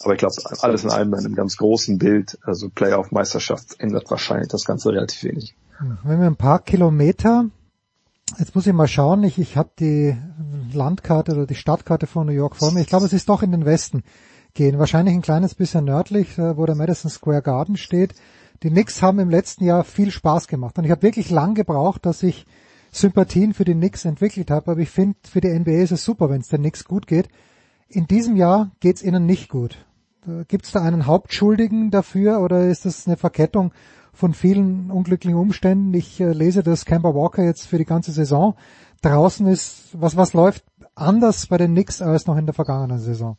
Aber 0.00 0.12
ich 0.12 0.18
glaube, 0.18 0.34
alles 0.60 0.84
in 0.84 0.90
allem 0.90 1.14
in 1.14 1.20
einem 1.20 1.34
ganz 1.34 1.56
großen 1.56 1.98
Bild, 1.98 2.38
also 2.42 2.68
Playoff-Meisterschaft, 2.68 3.80
ändert 3.80 4.10
wahrscheinlich 4.10 4.48
das 4.48 4.64
Ganze 4.64 4.90
relativ 4.90 5.24
wenig. 5.24 5.56
Wenn 6.04 6.20
wir 6.20 6.26
ein 6.26 6.36
paar 6.36 6.58
Kilometer, 6.58 7.46
jetzt 8.38 8.54
muss 8.54 8.66
ich 8.66 8.74
mal 8.74 8.88
schauen, 8.88 9.24
ich, 9.24 9.38
ich 9.38 9.56
habe 9.56 9.70
die 9.78 10.16
Landkarte 10.72 11.32
oder 11.32 11.46
die 11.46 11.54
Stadtkarte 11.54 12.06
von 12.06 12.26
New 12.26 12.32
York 12.32 12.56
vor 12.56 12.72
mir. 12.72 12.80
Ich 12.80 12.88
glaube, 12.88 13.06
es 13.06 13.14
ist 13.14 13.30
doch 13.30 13.42
in 13.42 13.52
den 13.52 13.64
Westen 13.64 14.04
gehen. 14.56 14.78
Wahrscheinlich 14.78 15.14
ein 15.14 15.22
kleines 15.22 15.54
bisschen 15.54 15.84
nördlich, 15.84 16.36
äh, 16.38 16.56
wo 16.56 16.66
der 16.66 16.74
Madison 16.74 17.10
Square 17.10 17.42
Garden 17.42 17.76
steht. 17.76 18.14
Die 18.62 18.70
Knicks 18.70 19.02
haben 19.02 19.20
im 19.20 19.30
letzten 19.30 19.64
Jahr 19.64 19.84
viel 19.84 20.10
Spaß 20.10 20.48
gemacht. 20.48 20.76
Und 20.78 20.84
ich 20.84 20.90
habe 20.90 21.02
wirklich 21.02 21.30
lang 21.30 21.54
gebraucht, 21.54 22.04
dass 22.04 22.22
ich 22.22 22.46
Sympathien 22.90 23.54
für 23.54 23.64
die 23.64 23.74
Knicks 23.74 24.04
entwickelt 24.04 24.50
habe. 24.50 24.72
Aber 24.72 24.80
ich 24.80 24.90
finde, 24.90 25.18
für 25.22 25.40
die 25.40 25.56
NBA 25.56 25.82
ist 25.82 25.92
es 25.92 26.04
super, 26.04 26.30
wenn 26.30 26.40
es 26.40 26.48
den 26.48 26.62
Knicks 26.62 26.84
gut 26.84 27.06
geht. 27.06 27.28
In 27.88 28.06
diesem 28.06 28.34
Jahr 28.36 28.72
geht 28.80 28.96
es 28.96 29.02
ihnen 29.02 29.26
nicht 29.26 29.48
gut. 29.48 29.86
Gibt 30.48 30.64
es 30.64 30.72
da 30.72 30.82
einen 30.82 31.06
Hauptschuldigen 31.06 31.92
dafür 31.92 32.40
oder 32.40 32.66
ist 32.66 32.84
das 32.84 33.06
eine 33.06 33.16
Verkettung 33.16 33.72
von 34.12 34.34
vielen 34.34 34.90
unglücklichen 34.90 35.38
Umständen? 35.38 35.94
Ich 35.94 36.20
äh, 36.20 36.32
lese, 36.32 36.64
dass 36.64 36.84
Kemba 36.84 37.14
Walker 37.14 37.44
jetzt 37.44 37.66
für 37.66 37.78
die 37.78 37.84
ganze 37.84 38.10
Saison 38.10 38.56
draußen 39.02 39.46
ist. 39.46 39.90
Was, 39.92 40.16
was 40.16 40.32
läuft 40.32 40.64
anders 40.96 41.46
bei 41.46 41.58
den 41.58 41.72
Knicks 41.72 42.02
als 42.02 42.26
noch 42.26 42.36
in 42.36 42.46
der 42.46 42.54
vergangenen 42.54 42.98
Saison? 42.98 43.36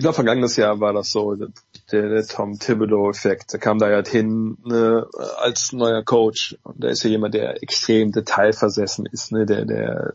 Ich 0.00 0.02
glaube, 0.02 0.14
vergangenes 0.14 0.56
Jahr 0.56 0.80
war 0.80 0.94
das 0.94 1.12
so, 1.12 1.34
der, 1.34 2.08
der 2.08 2.26
Tom 2.26 2.58
Thibodeau-Effekt. 2.58 3.52
Der 3.52 3.60
kam 3.60 3.78
da 3.78 3.90
ja 3.90 4.02
hin 4.02 4.56
ne, 4.64 5.06
als 5.36 5.74
neuer 5.74 6.02
Coach. 6.02 6.56
Und 6.62 6.82
der 6.82 6.88
ist 6.88 7.02
ja 7.02 7.10
jemand, 7.10 7.34
der 7.34 7.62
extrem 7.62 8.10
detailversessen 8.10 9.04
ist. 9.04 9.30
Ne, 9.30 9.44
der, 9.44 9.66
der, 9.66 10.14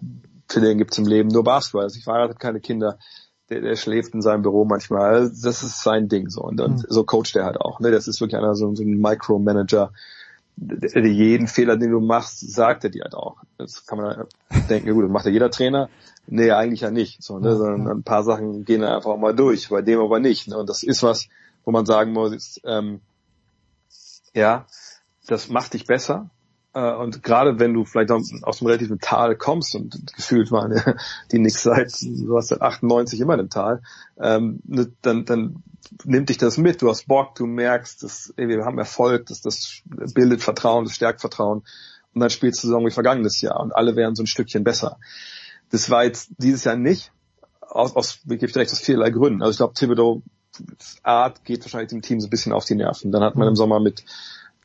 für 0.49 0.59
den 0.59 0.79
gibt's 0.79 0.97
im 0.97 1.05
Leben 1.05 1.29
nur 1.29 1.43
Basketball. 1.43 1.83
Also 1.83 1.99
ich 1.99 2.03
verheiratet 2.03 2.39
keine 2.39 2.61
Kinder. 2.61 2.97
Der, 3.51 3.61
der 3.61 3.75
schläft 3.75 4.15
in 4.15 4.23
seinem 4.23 4.41
Büro 4.41 4.65
manchmal. 4.65 5.29
Das 5.29 5.61
ist 5.61 5.83
sein 5.83 6.09
Ding 6.09 6.29
so. 6.29 6.41
Und, 6.41 6.59
und 6.61 6.77
mhm. 6.77 6.85
so 6.89 7.03
coacht 7.03 7.35
er 7.35 7.45
halt 7.45 7.61
auch. 7.61 7.79
Ne? 7.79 7.91
Das 7.91 8.07
ist 8.07 8.19
wirklich 8.19 8.39
einer 8.39 8.55
so, 8.55 8.73
so 8.73 8.81
ein 8.81 8.99
Micromanager. 8.99 9.91
Der, 10.55 10.89
der 10.99 11.11
jeden 11.11 11.45
Fehler, 11.45 11.77
den 11.77 11.91
du 11.91 11.99
machst, 11.99 12.39
sagt 12.39 12.85
er 12.85 12.89
dir 12.89 13.03
halt 13.03 13.13
auch. 13.13 13.37
Das 13.59 13.85
kann 13.85 13.99
man 13.99 14.25
denken, 14.67 14.87
ja 14.87 14.93
gut, 14.93 15.03
das 15.03 15.11
macht 15.11 15.25
ja 15.25 15.31
jeder 15.31 15.51
Trainer. 15.51 15.89
Nee, 16.27 16.51
eigentlich 16.51 16.81
ja 16.81 16.91
nicht. 16.91 17.21
So, 17.21 17.39
ne? 17.39 17.55
Sondern 17.55 17.99
ein 17.99 18.03
paar 18.03 18.23
Sachen 18.23 18.65
gehen 18.65 18.83
einfach 18.83 19.17
mal 19.17 19.35
durch, 19.35 19.69
bei 19.69 19.81
dem 19.81 19.99
aber 19.99 20.19
nicht. 20.19 20.47
Ne? 20.47 20.57
Und 20.57 20.69
das 20.69 20.83
ist 20.83 21.03
was, 21.03 21.27
wo 21.63 21.71
man 21.71 21.85
sagen 21.85 22.13
muss, 22.13 22.59
ähm, 22.63 23.01
ja, 24.33 24.65
das 25.27 25.49
macht 25.49 25.73
dich 25.73 25.85
besser. 25.85 26.29
Äh, 26.73 26.93
und 26.93 27.23
gerade 27.23 27.57
wenn 27.59 27.73
du 27.73 27.85
vielleicht 27.85 28.11
aus 28.11 28.31
einem 28.31 28.67
relativen 28.67 28.99
Tal 28.99 29.35
kommst 29.35 29.75
und 29.75 30.13
gefühlt 30.13 30.51
waren 30.51 30.81
die 31.31 31.39
nix 31.39 31.63
seit, 31.63 31.93
du 32.01 32.37
hast 32.37 32.49
seit 32.49 32.61
98 32.61 33.19
immer 33.19 33.39
im 33.39 33.49
Tal, 33.49 33.81
ähm, 34.19 34.59
ne, 34.65 34.91
dann, 35.01 35.25
dann 35.25 35.63
nimmt 36.03 36.29
dich 36.29 36.37
das 36.37 36.57
mit, 36.57 36.81
du 36.81 36.89
hast 36.89 37.07
Bock, 37.07 37.35
du 37.35 37.45
merkst, 37.45 38.03
dass, 38.03 38.33
ey, 38.35 38.47
wir 38.47 38.65
haben 38.65 38.77
Erfolg, 38.77 39.27
dass 39.27 39.41
das 39.41 39.81
bildet 39.85 40.41
Vertrauen, 40.41 40.83
das 40.83 40.93
stärkt 40.93 41.21
Vertrauen. 41.21 41.63
Und 42.13 42.21
dann 42.21 42.29
spielst 42.29 42.63
du 42.63 42.67
Saison 42.67 42.85
wie 42.85 42.91
vergangenes 42.91 43.41
Jahr 43.41 43.59
und 43.59 43.75
alle 43.75 43.95
wären 43.95 44.15
so 44.15 44.23
ein 44.23 44.27
Stückchen 44.27 44.63
besser. 44.63 44.97
Das 45.75 45.89
war 45.89 46.05
jetzt 46.05 46.29
dieses 46.37 46.63
Jahr 46.63 46.77
nicht, 46.77 47.11
aus, 47.59 47.97
aus 47.97 48.21
gebe 48.23 48.45
ich 48.45 48.55
recht, 48.55 48.71
aus 48.71 48.79
vielerlei 48.79 49.09
Gründen. 49.09 49.41
Also 49.41 49.51
ich 49.51 49.57
glaube, 49.57 49.73
Thibodeau 49.73 50.21
Art 51.03 51.43
geht 51.43 51.65
wahrscheinlich 51.65 51.89
dem 51.89 52.01
Team 52.01 52.21
so 52.21 52.27
ein 52.27 52.29
bisschen 52.29 52.53
auf 52.53 52.63
die 52.63 52.75
Nerven. 52.75 53.11
Dann 53.11 53.21
hat 53.21 53.35
man 53.35 53.49
im 53.49 53.57
Sommer 53.57 53.81
mit 53.81 54.05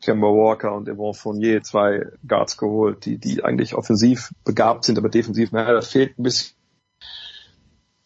Kemba 0.01 0.29
Walker 0.29 0.73
und 0.73 0.89
Yvonne 0.89 1.15
Fournier 1.15 1.65
zwei 1.65 2.07
Guards 2.25 2.57
geholt, 2.57 3.07
die, 3.07 3.19
die 3.19 3.43
eigentlich 3.43 3.75
offensiv 3.75 4.33
begabt 4.45 4.85
sind, 4.85 4.99
aber 4.99 5.09
defensiv, 5.09 5.51
naja, 5.51 5.73
das 5.73 5.89
fehlt 5.89 6.17
ein 6.17 6.23
bisschen. 6.23 6.55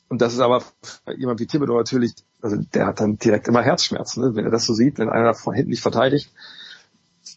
Und 0.09 0.23
das 0.23 0.33
ist 0.33 0.41
aber 0.41 0.63
jemand 1.15 1.41
wie 1.41 1.47
Thibodeau 1.47 1.77
natürlich, 1.77 2.15
also 2.41 2.57
der 2.57 2.87
hat 2.87 3.01
dann 3.01 3.19
direkt 3.19 3.49
immer 3.49 3.63
Herzschmerzen, 3.63 4.25
ne? 4.25 4.35
wenn 4.35 4.47
er 4.47 4.51
das 4.51 4.65
so 4.65 4.73
sieht, 4.73 4.97
wenn 4.97 5.11
einer 5.11 5.35
von 5.35 5.53
hinten 5.53 5.73
nicht 5.73 5.83
verteidigt, 5.83 6.33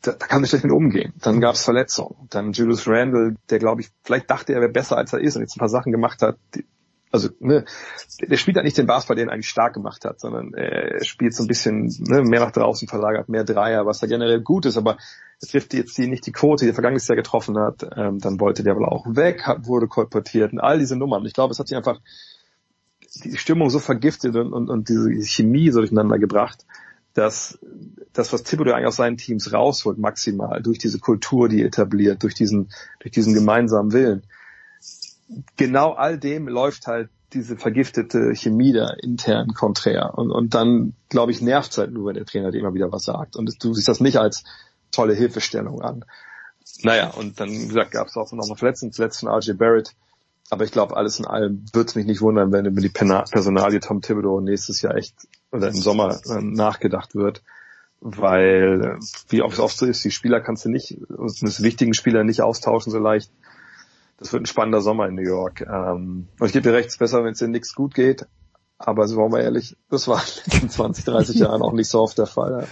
da, 0.02 0.12
da 0.14 0.28
kann 0.28 0.44
er 0.44 0.48
schlecht 0.48 0.64
mit 0.64 0.74
umgehen. 0.74 1.14
Dann 1.22 1.42
gab 1.42 1.56
es 1.56 1.64
Verletzungen. 1.64 2.16
Dann 2.30 2.52
Julius 2.52 2.88
Randle, 2.88 3.36
der 3.50 3.60
glaube 3.60 3.82
ich, 3.82 3.90
vielleicht 4.04 4.30
dachte 4.30 4.54
er 4.54 4.62
wäre 4.62 4.72
besser 4.72 4.98
als 4.98 5.14
er 5.14 5.20
ist 5.20 5.36
und 5.36 5.42
jetzt 5.42 5.56
ein 5.56 5.60
paar 5.60 5.70
Sachen 5.70 5.92
gemacht 5.92 6.22
hat, 6.22 6.38
die, 6.56 6.66
also 7.12 7.30
ne, 7.40 7.66
der 8.22 8.38
spielt 8.38 8.58
halt 8.58 8.66
nicht 8.66 8.78
den 8.78 8.86
Basketball, 8.86 9.16
den 9.16 9.30
er 9.30 9.34
eigentlich 9.34 9.50
stark 9.50 9.74
gemacht 9.74 10.04
hat, 10.06 10.20
sondern 10.20 10.54
er 10.54 11.04
spielt 11.04 11.34
so 11.34 11.44
ein 11.44 11.48
bisschen 11.48 11.94
ne, 12.00 12.22
mehr 12.22 12.42
nach 12.42 12.52
draußen 12.52 12.88
verlagert, 12.88 13.30
mehr 13.30 13.44
Dreier, 13.44 13.86
was 13.86 14.00
da 14.00 14.08
generell 14.08 14.42
gut 14.42 14.66
ist, 14.66 14.78
aber 14.78 14.98
er 15.42 15.48
trifft 15.48 15.74
jetzt 15.74 15.98
die, 15.98 16.08
nicht 16.08 16.26
die 16.26 16.32
Quote, 16.32 16.66
die 16.66 16.72
er 16.72 16.74
vergangenes 16.74 17.08
Jahr 17.08 17.16
getroffen 17.16 17.58
hat. 17.58 17.88
Ähm, 17.96 18.20
dann 18.20 18.40
wollte 18.40 18.64
der 18.64 18.76
wohl 18.76 18.86
auch 18.86 19.06
weg, 19.08 19.44
wurde 19.64 19.88
kolportiert 19.88 20.52
und 20.52 20.60
all 20.60 20.80
diese 20.80 20.96
Nummern. 20.96 21.26
Ich 21.26 21.34
glaube, 21.34 21.52
es 21.52 21.60
hat 21.60 21.68
sich 21.68 21.78
einfach 21.78 22.00
die 23.24 23.38
Stimmung 23.38 23.70
so 23.70 23.80
vergiftet 23.80 24.36
und, 24.36 24.52
und, 24.52 24.70
und 24.70 24.90
diese 24.90 25.12
Chemie 25.24 25.72
so 25.72 25.80
durcheinander 25.80 26.20
gebracht, 26.20 26.66
dass 27.18 27.58
das, 28.14 28.32
was 28.32 28.44
Thibodeau 28.44 28.74
eigentlich 28.74 28.88
aus 28.88 28.98
seinen 28.98 29.18
Teams 29.18 29.52
rausholt, 29.52 29.98
maximal, 29.98 30.62
durch 30.62 30.78
diese 30.78 31.00
Kultur, 31.00 31.50
die 31.50 31.64
etabliert, 31.64 32.22
durch 32.22 32.36
diesen, 32.36 32.70
durch 33.00 33.12
diesen 33.12 33.34
gemeinsamen 33.34 33.92
Willen, 33.92 34.24
genau 35.56 35.94
all 35.94 36.20
dem 36.20 36.48
läuft 36.48 36.86
halt 36.86 37.10
diese 37.34 37.58
vergiftete 37.58 38.34
Chemie 38.36 38.72
da 38.72 38.90
intern 39.02 39.54
konträr. 39.54 40.18
Und, 40.18 40.32
und 40.32 40.54
dann, 40.54 40.94
glaube 41.10 41.32
ich, 41.32 41.42
nervt 41.42 41.72
es 41.72 41.78
halt 41.80 41.92
nur, 41.92 42.08
wenn 42.08 42.16
der 42.16 42.26
Trainer 42.26 42.52
dir 42.52 42.60
immer 42.60 42.74
wieder 42.74 42.92
was 42.92 43.04
sagt. 43.04 43.36
Und 43.36 43.64
du 43.64 43.74
siehst 43.74 43.88
das 43.88 44.00
nicht 44.00 44.18
als 44.18 44.44
tolle 44.92 45.14
Hilfestellung 45.14 45.82
an. 45.82 46.06
Naja, 46.84 47.10
und 47.10 47.40
dann, 47.40 47.50
wie 47.50 47.68
gesagt, 47.68 47.92
gab 47.92 48.08
es 48.08 48.16
auch 48.16 48.32
noch 48.32 48.48
mal 48.48 48.56
Verletzungen, 48.56 48.94
zuletzt 48.94 49.20
von 49.20 49.30
RJ 49.30 49.54
Barrett. 49.54 49.96
Aber 50.50 50.64
ich 50.64 50.72
glaube, 50.72 50.96
alles 50.96 51.20
in 51.20 51.26
allem 51.26 51.66
würde 51.74 51.90
es 51.90 51.96
mich 51.96 52.06
nicht 52.06 52.22
wundern, 52.22 52.54
wenn 52.54 52.66
über 52.66 52.80
die 52.80 52.90
Personalie 52.90 53.80
Tom 53.80 54.02
Thibodeau 54.02 54.40
nächstes 54.40 54.82
Jahr 54.82 54.96
echt 54.96 55.16
oder 55.52 55.68
im 55.68 55.76
Sommer 55.76 56.20
äh, 56.30 56.42
nachgedacht 56.42 57.16
wird. 57.16 57.44
Weil, 58.00 58.98
äh, 59.00 59.06
wie 59.30 59.42
oft 59.42 59.78
so 59.78 59.86
ist, 59.86 60.04
die 60.04 60.12
Spieler 60.12 60.40
kannst 60.40 60.66
du 60.66 60.70
nicht, 60.70 60.92
die 60.92 61.64
wichtigen 61.64 61.94
Spieler 61.94 62.24
nicht 62.24 62.42
austauschen 62.42 62.92
so 62.92 63.00
leicht 63.00 63.32
das 64.18 64.34
wird 64.34 64.44
ein 64.44 64.48
spannender 64.48 64.82
Sommer 64.82 65.08
in 65.08 65.16
New 65.16 65.22
York. 65.22 65.62
Ähm, 65.62 66.28
und 66.40 66.48
ich 66.48 66.54
gebe 66.54 66.70
dir 66.70 66.74
recht, 66.74 66.88
es 66.88 66.96
ist 66.96 67.00
besser, 67.00 67.24
wenn 67.24 67.34
es 67.34 67.40
dir 67.40 67.48
nichts 67.48 67.74
gut 67.76 67.94
geht. 67.94 68.26
Aber 68.80 69.08
so 69.08 69.18
waren 69.18 69.32
wir 69.32 69.42
ehrlich, 69.42 69.76
das 69.90 70.08
war 70.08 70.22
in 70.22 70.52
den 70.52 70.54
letzten 70.54 70.70
20, 70.70 71.06
30 71.06 71.36
Jahren 71.40 71.62
auch 71.62 71.74
nicht 71.74 71.90
so 71.90 72.02
oft 72.02 72.18
der 72.18 72.26
Fall. 72.28 72.68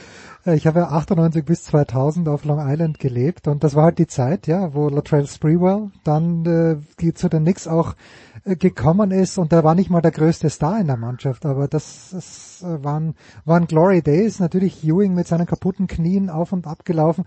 Ich 0.48 0.68
habe 0.68 0.82
ja 0.82 0.90
98 0.90 1.44
bis 1.44 1.64
2000 1.64 2.28
auf 2.30 2.46
Long 2.46 2.60
Island 2.62 3.00
gelebt 3.00 3.48
und 3.48 3.64
das 3.64 3.74
war 3.74 3.86
halt 3.86 3.98
die 3.98 4.06
Zeit, 4.06 4.46
ja, 4.46 4.76
wo 4.76 4.90
Latrell 4.90 5.26
Sprewell 5.26 5.90
dann 6.04 6.46
äh, 6.46 7.14
zu 7.16 7.30
den 7.30 7.42
Knicks 7.42 7.68
auch 7.68 7.96
äh, 8.44 8.56
gekommen 8.56 9.10
ist 9.10 9.40
und 9.40 9.52
der 9.52 9.64
war 9.64 9.74
nicht 9.74 9.90
mal 9.90 10.02
der 10.02 10.12
größte 10.12 10.52
Star 10.52 10.80
in 10.80 10.86
der 10.86 10.98
Mannschaft, 10.98 11.48
aber 11.48 11.68
das, 11.68 12.10
das 12.12 12.64
äh, 12.64 12.84
waren, 12.84 13.16
waren 13.44 13.66
Glory 13.66 14.04
Days. 14.04 14.40
Natürlich 14.40 14.84
Ewing 14.84 15.16
mit 15.16 15.28
seinen 15.28 15.48
kaputten 15.48 15.88
Knien 15.88 16.30
auf 16.30 16.52
und 16.52 16.68
ab 16.68 16.86
gelaufen. 16.86 17.26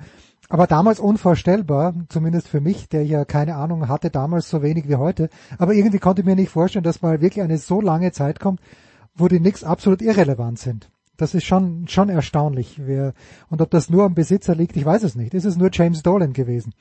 Aber 0.48 0.68
damals 0.68 1.00
unvorstellbar, 1.00 1.94
zumindest 2.08 2.46
für 2.46 2.60
mich, 2.60 2.88
der 2.88 3.04
ja 3.04 3.24
keine 3.24 3.56
Ahnung 3.56 3.88
hatte, 3.88 4.10
damals 4.10 4.48
so 4.48 4.62
wenig 4.62 4.88
wie 4.88 4.94
heute. 4.94 5.28
Aber 5.58 5.74
irgendwie 5.74 5.98
konnte 5.98 6.22
ich 6.22 6.26
mir 6.26 6.36
nicht 6.36 6.50
vorstellen, 6.50 6.84
dass 6.84 7.02
mal 7.02 7.20
wirklich 7.20 7.42
eine 7.42 7.58
so 7.58 7.80
lange 7.80 8.12
Zeit 8.12 8.38
kommt, 8.38 8.60
wo 9.16 9.26
die 9.26 9.40
Knicks 9.40 9.64
absolut 9.64 10.02
irrelevant 10.02 10.60
sind. 10.60 10.88
Das 11.18 11.34
ist 11.34 11.44
schon, 11.44 11.86
schon 11.88 12.08
erstaunlich. 12.08 12.76
Wer, 12.78 13.12
und 13.50 13.60
ob 13.60 13.70
das 13.70 13.90
nur 13.90 14.04
am 14.04 14.14
Besitzer 14.14 14.54
liegt, 14.54 14.76
ich 14.76 14.84
weiß 14.84 15.02
es 15.02 15.16
nicht. 15.16 15.34
Ist 15.34 15.44
es 15.44 15.56
nur 15.56 15.68
James 15.70 16.02
Dolan 16.02 16.32
gewesen? 16.32 16.72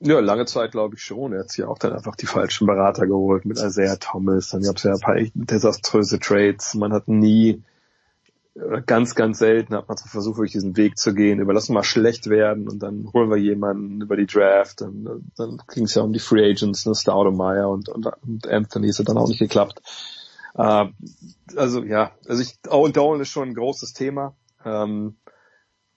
Ja, 0.00 0.18
lange 0.20 0.44
Zeit 0.46 0.72
glaube 0.72 0.96
ich 0.96 1.02
schon. 1.02 1.32
Er 1.32 1.40
hat 1.40 1.50
sich 1.50 1.64
auch 1.64 1.78
dann 1.78 1.92
einfach 1.92 2.16
die 2.16 2.26
falschen 2.26 2.66
Berater 2.66 3.06
geholt 3.06 3.46
mit 3.46 3.56
Isaiah 3.56 3.96
Thomas. 3.96 4.50
Dann 4.50 4.62
gab 4.62 4.76
es 4.76 4.82
ja 4.82 4.92
ein 4.92 5.00
paar 5.00 5.16
echt 5.16 5.32
desaströse 5.34 6.18
Trades. 6.18 6.74
Man 6.74 6.92
hat 6.92 7.08
nie 7.08 7.62
ganz, 8.86 9.14
ganz 9.14 9.38
selten 9.38 9.74
hat 9.74 9.88
man 9.88 9.96
versucht, 9.96 10.38
durch 10.38 10.52
diesen 10.52 10.76
Weg 10.76 10.96
zu 10.98 11.14
gehen, 11.14 11.40
überlassen 11.40 11.74
mal 11.74 11.82
schlecht 11.82 12.28
werden 12.28 12.68
und 12.68 12.82
dann 12.82 13.10
holen 13.12 13.28
wir 13.28 13.36
jemanden 13.36 14.00
über 14.00 14.16
die 14.16 14.26
Draft. 14.26 14.82
Und, 14.82 15.30
dann 15.36 15.60
ging 15.72 15.84
es 15.84 15.94
ja 15.94 16.02
um 16.02 16.12
die 16.12 16.20
Free 16.20 16.50
Agents, 16.50 16.86
ne, 16.86 16.94
Staudemeyer 16.94 17.68
und, 17.68 17.88
und, 17.88 18.06
und 18.06 18.48
Anthony 18.48 18.88
ist 18.88 18.98
ja 18.98 19.04
dann 19.04 19.18
auch 19.18 19.28
nicht 19.28 19.40
geklappt. 19.40 19.82
Äh, 20.54 20.86
also 21.56 21.82
ja, 21.84 22.12
also 22.26 22.42
ich, 22.42 22.58
Owen 22.68 22.92
Dolan 22.92 23.20
ist 23.20 23.28
schon 23.28 23.48
ein 23.48 23.54
großes 23.54 23.92
Thema. 23.92 24.36
Ähm, 24.64 25.16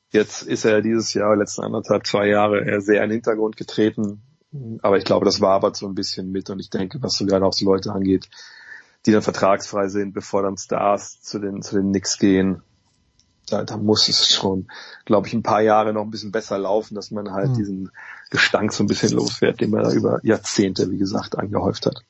jetzt 0.09 0.43
ist 0.43 0.65
er 0.65 0.81
dieses 0.81 1.13
Jahr, 1.13 1.35
letzten 1.35 1.63
anderthalb, 1.63 2.05
zwei 2.05 2.27
Jahre, 2.27 2.65
eher 2.65 2.81
sehr 2.81 3.03
in 3.03 3.09
den 3.09 3.17
Hintergrund 3.17 3.57
getreten. 3.57 4.23
Aber 4.81 4.97
ich 4.97 5.03
glaube, 5.03 5.25
das 5.25 5.41
war 5.41 5.53
aber 5.53 5.73
so 5.75 5.87
ein 5.87 5.95
bisschen 5.95 6.31
mit 6.31 6.49
und 6.49 6.59
ich 6.59 6.69
denke, 6.69 7.01
was 7.01 7.15
so 7.15 7.25
gerade 7.25 7.45
auch 7.45 7.53
so 7.53 7.65
Leute 7.65 7.91
angeht, 7.91 8.29
die 9.05 9.11
dann 9.11 9.21
vertragsfrei 9.21 9.87
sind, 9.89 10.13
bevor 10.13 10.41
dann 10.41 10.57
Stars 10.57 11.21
zu 11.21 11.39
den, 11.39 11.61
zu 11.61 11.75
den 11.75 11.89
Knicks 11.89 12.17
gehen. 12.17 12.61
Da, 13.49 13.63
da 13.63 13.77
muss 13.77 14.09
es 14.09 14.33
schon, 14.33 14.67
glaube 15.05 15.27
ich, 15.27 15.33
ein 15.33 15.43
paar 15.43 15.61
Jahre 15.61 15.93
noch 15.93 16.01
ein 16.01 16.11
bisschen 16.11 16.33
besser 16.33 16.57
laufen, 16.57 16.95
dass 16.95 17.11
man 17.11 17.31
halt 17.31 17.51
mhm. 17.51 17.55
diesen 17.55 17.91
Gestank 18.29 18.73
so 18.73 18.83
ein 18.83 18.87
bisschen 18.87 19.11
losfährt, 19.13 19.61
den 19.61 19.69
man 19.69 19.83
da 19.83 19.93
über 19.93 20.19
Jahrzehnte, 20.23 20.91
wie 20.91 20.97
gesagt, 20.97 21.37
angehäuft 21.37 21.85
hat. 21.85 22.03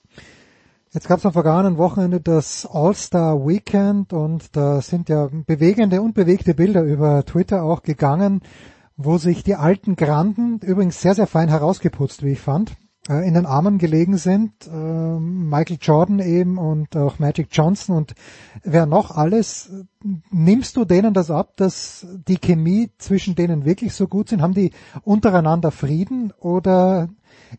Jetzt 0.98 1.09
gab 1.09 1.19
es 1.19 1.27
am 1.27 1.34
vergangenen 1.34 1.77
Wochenende 1.77 2.19
das 2.19 2.66
All-Star 2.66 3.48
Weekend 3.48 4.14
und 4.14 4.56
da 4.56 4.82
sind 4.82 5.09
ja 5.09 5.30
bewegende 5.45 6.01
und 6.01 6.16
bewegte 6.16 6.56
Bilder 6.56 6.82
über 6.82 7.24
Twitter 7.24 7.61
auch 7.61 7.84
gegangen, 7.84 8.42
wo 8.95 9.19
sich 9.19 9.43
die 9.43 9.53
alten 9.53 9.95
Granden, 9.95 10.58
übrigens 10.58 11.00
sehr, 11.00 11.14
sehr 11.14 11.27
fein 11.27 11.50
herausgeputzt, 11.50 12.24
wie 12.24 12.32
ich 12.32 12.40
fand, 12.40 12.77
äh, 13.09 13.27
in 13.27 13.35
den 13.35 13.45
Armen 13.45 13.77
gelegen 13.77 14.17
sind. 14.17 14.53
Ähm, 14.74 15.48
Michael 15.48 15.77
Jordan 15.80 16.17
eben 16.17 16.58
und 16.58 16.98
auch 16.98 17.19
Magic 17.19 17.50
Johnson 17.51 17.95
und 17.95 18.16
wer 18.64 18.88
noch 18.88 19.11
alles. 19.11 19.69
Nimmst 20.32 20.77
du 20.77 20.84
denen 20.84 21.14
das 21.14 21.30
ab, 21.30 21.58
dass 21.58 22.08
die 22.27 22.40
Chemie 22.40 22.90
zwischen 22.98 23.35
denen 23.35 23.66
wirklich 23.66 23.93
so 23.93 24.08
gut 24.08 24.30
sind? 24.30 24.42
Haben 24.42 24.56
die 24.56 24.72
untereinander 25.03 25.69
Frieden 25.69 26.34
oder 26.40 27.09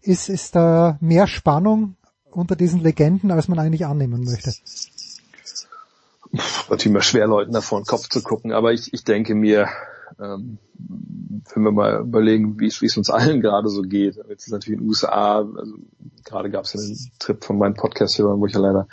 ist, 0.02 0.28
ist 0.28 0.56
da 0.56 0.98
mehr 1.00 1.28
Spannung 1.28 1.94
unter 2.38 2.56
diesen 2.56 2.80
Legenden, 2.80 3.30
als 3.30 3.48
man 3.48 3.58
eigentlich 3.58 3.86
annehmen 3.86 4.24
möchte? 4.24 4.52
Natürlich 6.32 6.86
immer 6.86 7.02
schwer, 7.02 7.26
Leuten 7.26 7.52
da 7.52 7.60
vor 7.60 7.80
den 7.80 7.86
Kopf 7.86 8.08
zu 8.08 8.22
gucken, 8.22 8.52
aber 8.52 8.72
ich, 8.72 8.92
ich 8.92 9.04
denke 9.04 9.34
mir, 9.34 9.68
ähm, 10.20 10.58
wenn 11.54 11.62
wir 11.62 11.72
mal 11.72 12.00
überlegen, 12.00 12.58
wie 12.60 12.66
es 12.66 12.96
uns 12.96 13.10
allen 13.10 13.40
gerade 13.40 13.68
so 13.68 13.82
geht. 13.82 14.16
Jetzt 14.28 14.46
ist 14.46 14.52
natürlich 14.52 14.78
in 14.78 14.84
den 14.84 14.88
USA, 14.88 15.38
also 15.38 15.74
gerade 16.24 16.50
gab 16.50 16.64
es 16.64 16.74
ja 16.74 16.80
einen 16.80 16.98
Trip 17.18 17.44
von 17.44 17.58
meinem 17.58 17.74
Podcast 17.74 18.18
hören, 18.18 18.40
wo 18.40 18.46
ich 18.46 18.54
ja 18.54 18.60
leider 18.60 18.88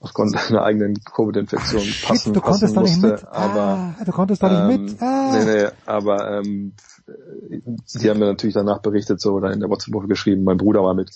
aufgrund 0.00 0.36
einer 0.50 0.62
eigenen 0.62 0.94
Covid-Infektion 1.04 1.82
passen, 2.04 2.34
du 2.34 2.40
passen 2.40 2.74
musste. 2.74 3.32
Aber 3.32 3.94
ah, 3.98 4.04
du 4.04 4.12
konntest 4.12 4.42
da 4.42 4.66
nicht 4.66 4.78
ähm, 4.78 4.84
mit. 4.84 5.02
Ah. 5.02 5.32
Nee, 5.32 5.44
nee, 5.44 5.68
aber 5.86 6.38
ähm, 6.38 6.72
die 7.94 8.10
haben 8.10 8.18
mir 8.18 8.26
natürlich 8.26 8.54
danach 8.54 8.80
berichtet, 8.80 9.20
so 9.20 9.34
oder 9.34 9.52
in 9.52 9.60
der 9.60 9.68
WhatsApp-Gruppe 9.68 10.08
geschrieben, 10.08 10.44
mein 10.44 10.56
Bruder 10.56 10.82
war 10.82 10.94
mit. 10.94 11.10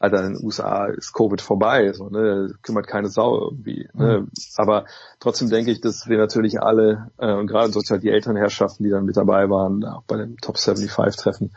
Alter, 0.00 0.24
in 0.24 0.34
den 0.34 0.44
USA 0.44 0.86
ist 0.86 1.12
Covid 1.12 1.40
vorbei, 1.40 1.92
so, 1.92 2.08
ne, 2.08 2.54
kümmert 2.62 2.86
keine 2.86 3.08
Sau 3.08 3.40
irgendwie, 3.40 3.88
ne, 3.94 4.20
mhm. 4.20 4.30
aber 4.56 4.84
trotzdem 5.18 5.50
denke 5.50 5.72
ich, 5.72 5.80
dass 5.80 6.08
wir 6.08 6.18
natürlich 6.18 6.60
alle, 6.60 7.10
äh, 7.18 7.32
und 7.32 7.48
gerade 7.48 7.72
sozusagen 7.72 8.02
die 8.02 8.10
Elternherrschaften, 8.10 8.84
die 8.84 8.90
dann 8.90 9.04
mit 9.04 9.16
dabei 9.16 9.50
waren, 9.50 9.84
auch 9.84 10.04
bei 10.04 10.16
dem 10.16 10.36
Top 10.36 10.58
75 10.58 11.16
Treffen, 11.16 11.52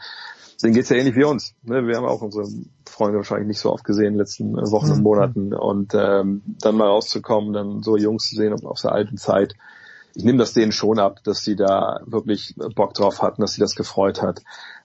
denen 0.64 0.74
geht's 0.74 0.90
ja 0.90 0.96
ähnlich 0.96 1.16
wie 1.16 1.24
uns, 1.24 1.54
ne, 1.64 1.86
wir 1.86 1.98
haben 1.98 2.06
auch 2.06 2.22
unsere 2.22 2.48
Freunde 2.88 3.18
wahrscheinlich 3.18 3.48
nicht 3.48 3.60
so 3.60 3.72
oft 3.72 3.84
gesehen 3.84 4.08
in 4.08 4.14
den 4.14 4.20
letzten 4.20 4.54
Wochen 4.56 4.88
mhm. 4.88 4.94
und 4.94 5.04
Monaten 5.04 5.54
und 5.54 5.94
ähm, 5.94 6.42
dann 6.62 6.78
mal 6.78 6.88
rauszukommen, 6.88 7.54
dann 7.54 7.84
so 7.84 7.96
Jungs 7.96 8.28
zu 8.28 8.36
sehen 8.36 8.54
aus 8.66 8.82
der 8.82 8.92
alten 8.92 9.18
Zeit, 9.18 9.56
ich 10.14 10.24
nehme 10.24 10.40
das 10.40 10.54
denen 10.54 10.72
schon 10.72 11.00
ab, 11.00 11.24
dass 11.24 11.44
sie 11.44 11.56
da 11.56 12.02
wirklich 12.06 12.56
Bock 12.76 12.94
drauf 12.94 13.22
hatten, 13.22 13.42
dass 13.42 13.54
sie 13.54 13.62
das 13.62 13.76
gefreut 13.76 14.22
hat. 14.22 14.42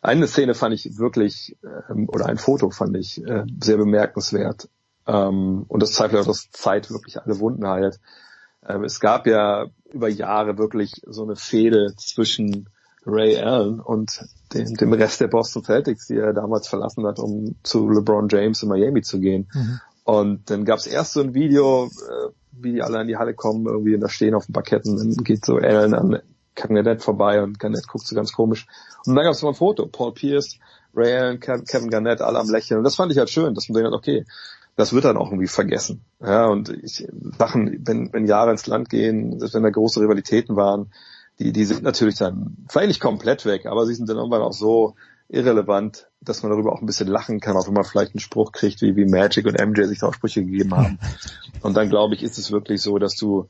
Eine 0.06 0.28
Szene 0.28 0.54
fand 0.54 0.72
ich 0.72 0.98
wirklich, 0.98 1.56
ähm, 1.90 2.08
oder 2.08 2.26
ein 2.26 2.38
Foto 2.38 2.70
fand 2.70 2.96
ich 2.96 3.20
äh, 3.26 3.44
sehr 3.60 3.76
bemerkenswert. 3.76 4.68
Ähm, 5.04 5.64
und 5.66 5.82
das 5.82 5.94
zeigt 5.94 6.14
auch, 6.14 6.24
dass 6.24 6.48
Zeit 6.52 6.92
wirklich 6.92 7.20
alle 7.20 7.40
Wunden 7.40 7.66
heilt. 7.66 7.98
Ähm, 8.64 8.84
es 8.84 9.00
gab 9.00 9.26
ja 9.26 9.66
über 9.92 10.08
Jahre 10.08 10.58
wirklich 10.58 11.02
so 11.08 11.24
eine 11.24 11.34
Fehde 11.34 11.92
zwischen 11.96 12.68
Ray 13.04 13.36
Allen 13.36 13.80
und 13.80 14.24
dem, 14.54 14.74
dem 14.74 14.92
Rest 14.92 15.20
der 15.20 15.26
Boston 15.26 15.64
Celtics, 15.64 16.06
die 16.06 16.18
er 16.18 16.32
damals 16.32 16.68
verlassen 16.68 17.04
hat, 17.04 17.18
um 17.18 17.56
zu 17.64 17.90
LeBron 17.90 18.28
James 18.28 18.62
in 18.62 18.68
Miami 18.68 19.02
zu 19.02 19.18
gehen. 19.18 19.48
Mhm. 19.52 19.80
Und 20.04 20.50
dann 20.50 20.64
gab 20.64 20.78
es 20.78 20.86
erst 20.86 21.14
so 21.14 21.20
ein 21.20 21.34
Video, 21.34 21.86
äh, 21.86 22.30
wie 22.52 22.74
die 22.74 22.82
alle 22.82 23.00
in 23.00 23.08
die 23.08 23.16
Halle 23.16 23.34
kommen, 23.34 23.66
irgendwie 23.66 23.96
und 23.96 24.02
da 24.02 24.08
stehen 24.08 24.36
auf 24.36 24.46
dem 24.46 24.52
Parketten, 24.52 24.96
dann 24.96 25.24
geht 25.24 25.44
so 25.44 25.56
Allen 25.56 25.94
an 25.94 26.20
Kevin 26.56 26.76
Garnett 26.76 27.02
vorbei 27.02 27.42
und 27.42 27.60
Garnett 27.60 27.86
guckt 27.86 28.06
so 28.06 28.16
ganz 28.16 28.32
komisch. 28.32 28.66
Und 29.04 29.14
dann 29.14 29.24
gab 29.24 29.34
es 29.34 29.42
noch 29.42 29.50
ein 29.50 29.54
Foto, 29.54 29.86
Paul 29.86 30.12
Pierce, 30.12 30.58
Ray 30.94 31.14
Allen, 31.14 31.40
Kevin 31.40 31.90
Garnett, 31.90 32.20
alle 32.20 32.38
am 32.38 32.50
Lächeln. 32.50 32.78
Und 32.78 32.84
das 32.84 32.96
fand 32.96 33.12
ich 33.12 33.18
halt 33.18 33.30
schön, 33.30 33.54
dass 33.54 33.68
man 33.68 33.82
denkt, 33.82 33.94
okay, 33.94 34.24
das 34.74 34.92
wird 34.92 35.04
dann 35.04 35.16
auch 35.16 35.28
irgendwie 35.28 35.46
vergessen. 35.46 36.04
Ja, 36.20 36.46
und 36.46 36.68
ich, 36.68 37.06
Sachen, 37.38 37.82
wenn, 37.86 38.12
wenn 38.12 38.26
Jahre 38.26 38.50
ins 38.50 38.66
Land 38.66 38.88
gehen, 38.88 39.40
wenn 39.40 39.62
da 39.62 39.70
große 39.70 40.00
Rivalitäten 40.00 40.56
waren, 40.56 40.90
die, 41.38 41.52
die 41.52 41.64
sind 41.64 41.82
natürlich 41.82 42.16
dann 42.16 42.56
vielleicht 42.68 42.88
nicht 42.88 43.00
komplett 43.00 43.44
weg, 43.44 43.66
aber 43.66 43.86
sie 43.86 43.94
sind 43.94 44.08
dann 44.08 44.16
irgendwann 44.16 44.42
auch 44.42 44.52
so 44.52 44.94
irrelevant, 45.28 46.08
dass 46.20 46.42
man 46.42 46.52
darüber 46.52 46.72
auch 46.72 46.80
ein 46.80 46.86
bisschen 46.86 47.08
lachen 47.08 47.40
kann, 47.40 47.56
auch 47.56 47.66
wenn 47.66 47.74
man 47.74 47.84
vielleicht 47.84 48.14
einen 48.14 48.20
Spruch 48.20 48.52
kriegt, 48.52 48.80
wie, 48.82 48.96
wie 48.96 49.06
Magic 49.06 49.46
und 49.46 49.60
MJ 49.60 49.84
sich 49.84 49.98
da 49.98 50.08
auch 50.08 50.14
Sprüche 50.14 50.44
gegeben 50.44 50.74
haben. 50.76 50.98
Und 51.62 51.76
dann 51.76 51.88
glaube 51.88 52.14
ich, 52.14 52.22
ist 52.22 52.38
es 52.38 52.52
wirklich 52.52 52.80
so, 52.80 52.98
dass 52.98 53.16
du 53.16 53.48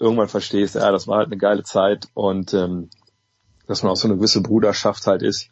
irgendwann 0.00 0.28
verstehst, 0.28 0.74
ja, 0.74 0.90
das 0.90 1.06
war 1.06 1.18
halt 1.18 1.28
eine 1.28 1.36
geile 1.36 1.62
Zeit 1.62 2.08
und 2.14 2.54
ähm, 2.54 2.88
dass 3.66 3.82
man 3.82 3.92
auch 3.92 3.96
so 3.96 4.08
eine 4.08 4.16
gewisse 4.16 4.40
Bruderschaft 4.40 5.06
halt 5.06 5.22
ist. 5.22 5.48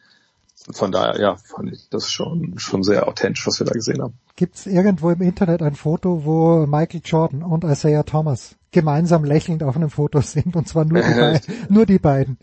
Von 0.71 0.91
daher, 0.91 1.19
ja, 1.21 1.37
fand 1.37 1.71
ich 1.71 1.87
das 1.89 2.11
schon, 2.11 2.59
schon 2.59 2.83
sehr 2.83 3.07
authentisch, 3.07 3.47
was 3.47 3.59
wir 3.59 3.65
da 3.65 3.71
gesehen 3.71 4.01
haben. 4.01 4.15
Gibt 4.35 4.55
es 4.57 4.67
irgendwo 4.67 5.09
im 5.09 5.21
Internet 5.21 5.61
ein 5.61 5.75
Foto, 5.75 6.25
wo 6.25 6.65
Michael 6.65 7.01
Jordan 7.05 7.43
und 7.43 7.63
Isaiah 7.63 8.03
Thomas 8.03 8.55
gemeinsam 8.71 9.23
lächelnd 9.23 9.63
auf 9.63 9.75
einem 9.77 9.89
Foto 9.89 10.19
sind 10.21 10.55
und 10.55 10.67
zwar 10.67 10.83
nur 10.83 11.01
die, 11.01 11.09
beiden, 11.15 11.55
nur 11.69 11.85
die 11.85 11.99
beiden. 11.99 12.37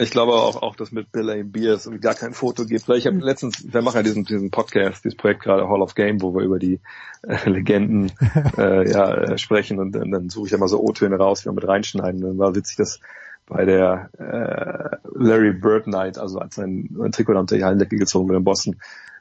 Ich 0.00 0.10
glaube 0.10 0.32
auch, 0.32 0.62
auch 0.62 0.76
dass 0.76 0.92
mit 0.92 1.12
Bill 1.12 1.30
A. 1.30 1.42
Beers 1.44 1.84
irgendwie 1.84 2.00
gar 2.00 2.14
kein 2.14 2.32
Foto 2.32 2.64
gibt. 2.64 2.88
Weil 2.88 2.96
ich 2.96 3.06
habe 3.06 3.18
letztens, 3.18 3.72
wir 3.72 3.82
machen 3.82 3.96
ja 3.96 4.02
diesen, 4.02 4.24
diesen 4.24 4.50
Podcast, 4.50 5.04
dieses 5.04 5.16
Projekt 5.16 5.42
gerade 5.42 5.68
Hall 5.68 5.82
of 5.82 5.94
Game, 5.94 6.22
wo 6.22 6.34
wir 6.34 6.42
über 6.42 6.58
die 6.58 6.80
äh, 7.22 7.48
Legenden 7.48 8.10
äh, 8.56 8.90
ja, 8.90 9.14
äh, 9.14 9.38
sprechen 9.38 9.78
und, 9.78 9.94
und 9.96 10.10
dann 10.10 10.30
suche 10.30 10.46
ich 10.46 10.52
ja 10.52 10.58
mal 10.58 10.68
so 10.68 10.80
O-Töne 10.80 11.16
raus, 11.16 11.40
die 11.40 11.46
wir 11.46 11.52
mit 11.52 11.68
reinschneiden. 11.68 12.20
Dann 12.20 12.38
war 12.38 12.54
witzig, 12.54 12.76
dass 12.76 13.00
bei 13.46 13.64
der 13.64 14.10
äh, 14.18 14.96
Larry 15.14 15.52
Bird 15.52 15.86
Night, 15.86 16.18
also 16.18 16.38
als 16.38 16.54
sein, 16.54 16.88
sein 16.96 17.12
Trikot 17.12 17.36
unter 17.36 17.56
die 17.56 17.64
Hallendecke 17.64 17.96
gezogen 17.96 18.28
wurde 18.28 18.38
in 18.38 18.44
Boston, 18.44 18.76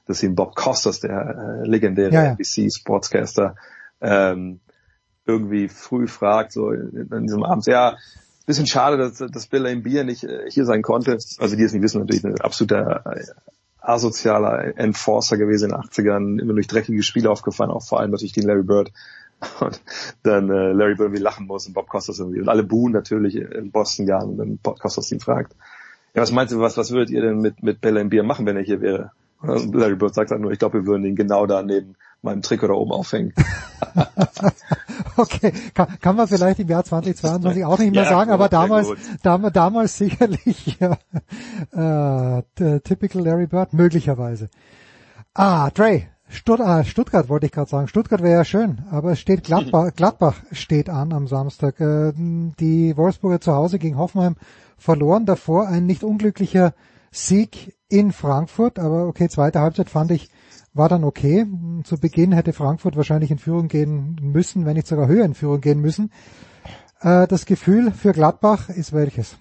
dass 0.06 0.24
ihn 0.24 0.35
Bob 0.35 0.56
Costas, 0.56 1.01
der 1.01 1.61
äh, 1.64 1.67
legendäre 1.67 2.14
ja, 2.14 2.24
ja. 2.24 2.32
NBC 2.32 2.72
Sportscaster, 2.72 3.56
ähm, 4.01 4.59
irgendwie 5.25 5.67
früh 5.67 6.08
fragt, 6.08 6.53
so 6.53 6.72
in, 6.72 7.09
in 7.11 7.24
diesem 7.24 7.43
Abend, 7.43 7.66
ja, 7.66 7.98
bisschen 8.49 8.67
schade, 8.67 8.97
dass, 8.97 9.17
dass 9.17 9.47
Bill 9.47 9.61
Lane 9.61 9.81
Beer 9.81 10.03
nicht 10.03 10.23
äh, 10.23 10.49
hier 10.49 10.65
sein 10.65 10.81
konnte. 10.81 11.17
Also 11.37 11.55
die 11.55 11.63
es 11.63 11.71
nicht 11.71 11.83
wissen, 11.83 11.99
natürlich 11.99 12.23
ein 12.25 12.41
absoluter 12.41 13.05
äh, 13.05 13.23
asozialer 13.79 14.77
Enforcer 14.77 15.37
gewesen 15.37 15.69
in 15.69 15.75
den 15.75 15.81
80ern, 15.81 16.41
immer 16.41 16.53
durch 16.53 16.67
dreckige 16.67 17.03
Spiele 17.03 17.29
aufgefallen, 17.29 17.71
auch 17.71 17.83
vor 17.85 17.99
allem 17.99 18.11
natürlich 18.11 18.33
gegen 18.33 18.47
Larry 18.47 18.63
Bird. 18.63 18.91
Und 19.61 19.81
dann 20.23 20.49
äh, 20.49 20.73
Larry 20.73 20.95
Bird 20.95 21.07
irgendwie 21.07 21.21
lachen 21.21 21.47
muss 21.47 21.67
und 21.67 21.73
Bob 21.73 21.87
Costas 21.87 22.19
irgendwie. 22.19 22.41
Und 22.41 22.49
alle 22.49 22.63
buhen 22.63 22.91
natürlich 22.91 23.35
in 23.35 23.71
Boston 23.71 24.07
ja 24.07 24.21
und 24.21 24.37
dann 24.37 24.57
Bob 24.57 24.79
Costas 24.79 25.11
ihn 25.11 25.21
fragt, 25.21 25.55
ja, 26.13 26.21
was 26.23 26.31
meinst 26.31 26.53
du, 26.53 26.59
was, 26.59 26.75
was 26.75 26.91
würdet 26.91 27.11
ihr 27.11 27.21
denn 27.21 27.39
mit, 27.39 27.63
mit 27.63 27.79
Bill 27.81 27.93
Lane 27.93 28.09
Beer 28.09 28.23
machen, 28.23 28.45
wenn 28.45 28.57
er 28.57 28.63
hier 28.63 28.81
wäre? 28.81 29.11
Und 29.41 29.73
Larry 29.73 29.95
Bird 29.95 30.15
sagt 30.15 30.31
dann 30.31 30.41
nur, 30.41 30.51
ich 30.51 30.59
glaube, 30.59 30.79
wir 30.79 30.87
würden 30.87 31.05
ihn 31.05 31.15
genau 31.15 31.45
da 31.45 31.61
neben 31.63 31.95
meinem 32.22 32.41
Trikot 32.41 32.67
da 32.67 32.73
oben 32.73 32.91
aufhängen. 32.91 33.33
okay, 35.17 35.53
kann, 35.73 35.99
kann 35.99 36.15
man 36.15 36.27
vielleicht 36.27 36.59
im 36.59 36.67
Jahr 36.67 36.83
2022 36.83 37.65
auch 37.65 37.80
nicht 37.80 37.93
mehr 37.93 38.03
ja, 38.06 38.09
sagen, 38.09 38.31
gut, 38.31 38.33
aber 38.33 38.49
damals, 38.49 38.88
damals, 39.23 39.53
damals 39.53 39.98
sicherlich 39.98 40.77
ja, 40.80 42.38
äh, 42.38 42.80
typical 42.81 43.23
Larry 43.23 43.48
Bird, 43.48 43.73
möglicherweise. 43.73 44.49
Ah, 45.33 45.69
Dre, 45.69 46.07
Stutt 46.27 46.61
ah, 46.61 46.83
Stuttgart 46.83 47.27
wollte 47.27 47.48
ich 47.48 47.51
gerade 47.51 47.69
sagen. 47.69 47.88
Stuttgart 47.88 48.22
wäre 48.22 48.38
ja 48.39 48.45
schön, 48.45 48.83
aber 48.91 49.14
es 49.14 49.19
steht 49.19 49.43
Gladbach, 49.43 49.91
Gladbach 49.95 50.35
steht 50.51 50.89
an 50.89 51.11
am 51.11 51.27
Samstag. 51.27 51.80
Äh, 51.80 52.14
die 52.15 52.95
Wolfsburger 52.95 53.41
zu 53.41 53.53
Hause 53.53 53.80
gegen 53.80 53.98
Hoffenheim 53.98 54.35
verloren, 54.77 55.25
davor 55.25 55.67
ein 55.67 55.85
nicht 55.85 56.03
unglücklicher 56.03 56.73
Sieg 57.11 57.75
in 57.89 58.11
Frankfurt, 58.11 58.77
aber 58.77 59.07
okay, 59.07 59.27
zweite 59.30 59.59
Halbzeit 59.59 59.89
fand 59.89 60.11
ich 60.11 60.30
war 60.73 60.89
dann 60.89 61.03
okay. 61.03 61.45
Zu 61.83 61.98
Beginn 61.98 62.31
hätte 62.31 62.53
Frankfurt 62.53 62.95
wahrscheinlich 62.95 63.31
in 63.31 63.39
Führung 63.39 63.67
gehen 63.67 64.17
müssen, 64.22 64.65
wenn 64.65 64.75
nicht 64.75 64.88
sogar 64.88 65.07
höher 65.07 65.25
in 65.25 65.33
Führung 65.33 65.61
gehen 65.61 65.80
müssen. 65.80 66.11
Äh, 67.01 67.27
das 67.27 67.45
Gefühl 67.45 67.91
für 67.91 68.11
Gladbach 68.11 68.69
ist 68.69 68.93
welches? 68.93 69.38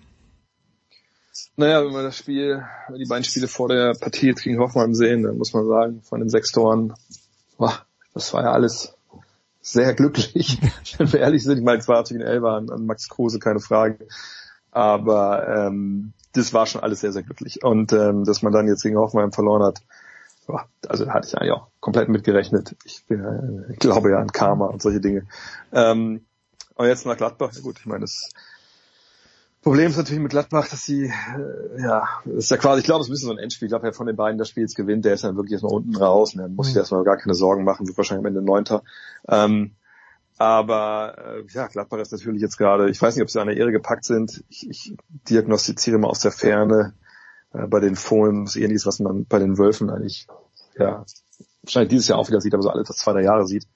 Naja, 1.57 1.85
wenn 1.85 1.93
wir 1.93 2.03
das 2.03 2.17
Spiel, 2.17 2.65
die 2.97 3.07
beiden 3.07 3.25
Spiele 3.25 3.49
vor 3.49 3.69
der 3.69 3.95
Partie 3.95 4.29
jetzt 4.29 4.43
gegen 4.43 4.61
Hoffmann 4.61 4.95
sehen, 4.95 5.25
dann 5.25 5.39
muss 5.39 5.53
man 5.53 5.67
sagen, 5.67 6.03
von 6.03 6.21
den 6.21 6.29
sechs 6.29 6.53
Toren, 6.53 6.95
boah, 7.57 7.75
das 8.15 8.33
war 8.33 8.43
ja 8.43 8.53
alles 8.53 8.95
sehr 9.61 9.95
glücklich, 9.95 10.61
wenn 10.99 11.13
wir 11.13 11.21
ehrlich 11.21 11.43
sind. 11.43 11.59
Ich 11.59 11.65
meine, 11.65 11.79
es 11.79 11.89
war 11.89 11.97
natürlich 11.97 12.23
ein 12.23 12.29
Elber 12.29 12.53
an, 12.53 12.71
an 12.71 12.87
Max 12.87 13.09
Kruse, 13.09 13.39
keine 13.39 13.61
Frage. 13.61 14.07
Aber 14.71 15.49
ähm, 15.49 16.13
das 16.33 16.53
war 16.53 16.67
schon 16.67 16.83
alles 16.83 17.01
sehr, 17.01 17.13
sehr 17.13 17.23
glücklich. 17.23 17.65
Und 17.65 17.93
ähm, 17.93 18.25
dass 18.25 18.43
man 18.43 18.53
dann 18.53 18.69
jetzt 18.69 18.83
gegen 18.83 18.97
Hoffenheim 18.97 19.33
verloren 19.33 19.63
hat, 19.63 19.83
also 20.89 21.05
da 21.05 21.13
hatte 21.13 21.29
ich 21.29 21.37
eigentlich 21.37 21.53
auch 21.53 21.69
komplett 21.81 22.09
mitgerechnet. 22.09 22.77
Ich, 22.85 23.05
bin, 23.07 23.67
ich 23.71 23.79
glaube 23.79 24.11
ja 24.11 24.19
an 24.19 24.33
Karma 24.33 24.67
und 24.67 24.83
solche 24.83 25.01
Dinge. 25.01 25.27
Ähm, 25.73 26.25
aber 26.75 26.89
jetzt 26.89 27.07
nach 27.07 27.17
Gladbach, 27.17 27.53
ja 27.53 27.61
gut, 27.61 27.79
ich 27.79 27.87
meine, 27.87 28.03
das 28.03 28.31
Problem 29.63 29.91
ist 29.91 29.97
natürlich 29.97 30.23
mit 30.23 30.31
Gladbach, 30.31 30.69
dass 30.69 30.85
sie, 30.85 31.07
äh, 31.07 31.83
ja, 31.83 32.09
das 32.25 32.45
ist 32.45 32.51
ja 32.51 32.57
quasi, 32.57 32.81
ich 32.81 32.87
glaube, 32.87 33.01
es 33.01 33.07
ist 33.07 33.11
ein 33.11 33.13
bisschen 33.13 33.29
so 33.29 33.35
ein 33.35 33.39
Endspiel. 33.39 33.67
Ich 33.67 33.71
glaube, 33.71 33.83
wer 33.83 33.93
von 33.93 34.07
den 34.07 34.17
beiden 34.17 34.39
das 34.39 34.49
Spiel 34.49 34.63
jetzt 34.63 34.77
gewinnt, 34.77 35.05
der 35.05 35.15
ist 35.15 35.25
dann 35.25 35.37
wirklich 35.37 35.53
erstmal 35.53 35.75
unten 35.75 35.97
raus 35.97 36.35
und 36.35 36.41
dann 36.41 36.55
muss 36.55 36.69
sich 36.69 36.77
erstmal 36.77 37.05
gar 37.05 37.17
keine 37.17 37.35
Sorgen 37.35 37.65
machen, 37.65 37.87
wird 37.87 37.99
wahrscheinlich 37.99 38.25
am 38.25 38.29
Ende 38.29 38.43
Neunter. 38.43 38.83
Ähm, 39.27 39.73
aber 40.39 41.17
äh, 41.19 41.45
ja, 41.53 41.67
Gladbach 41.67 41.99
ist 41.99 42.13
natürlich 42.13 42.41
jetzt 42.41 42.57
gerade, 42.57 42.89
ich 42.89 43.03
weiß 43.03 43.17
nicht, 43.17 43.25
ob 43.25 43.31
sie 43.31 43.41
an 43.41 43.49
der 43.49 43.57
Ehre 43.57 43.73
gepackt 43.73 44.05
sind. 44.05 44.45
Ich, 44.49 44.71
ich 44.71 44.95
diagnostiziere 45.29 45.99
mal 45.99 46.09
aus 46.09 46.21
der 46.21 46.31
Ferne, 46.31 46.95
äh, 47.53 47.67
bei 47.67 47.81
den 47.81 47.97
Fohlen 47.97 48.45
ist 48.45 48.57
ähnliches, 48.57 48.87
was 48.87 49.01
man 49.01 49.25
bei 49.27 49.39
den 49.39 49.59
Wölfen 49.59 49.91
eigentlich, 49.91 50.27
ja, 50.79 51.05
wahrscheinlich 51.63 51.91
dieses 51.91 52.09
Jahr 52.09 52.19
auch 52.19 52.29
wieder 52.29 52.41
sieht, 52.41 52.55
aber 52.55 52.63
so 52.63 52.71
alle 52.71 52.85
zwei, 52.85 53.13
drei 53.13 53.23
Jahre 53.23 53.47
sieht. 53.47 53.67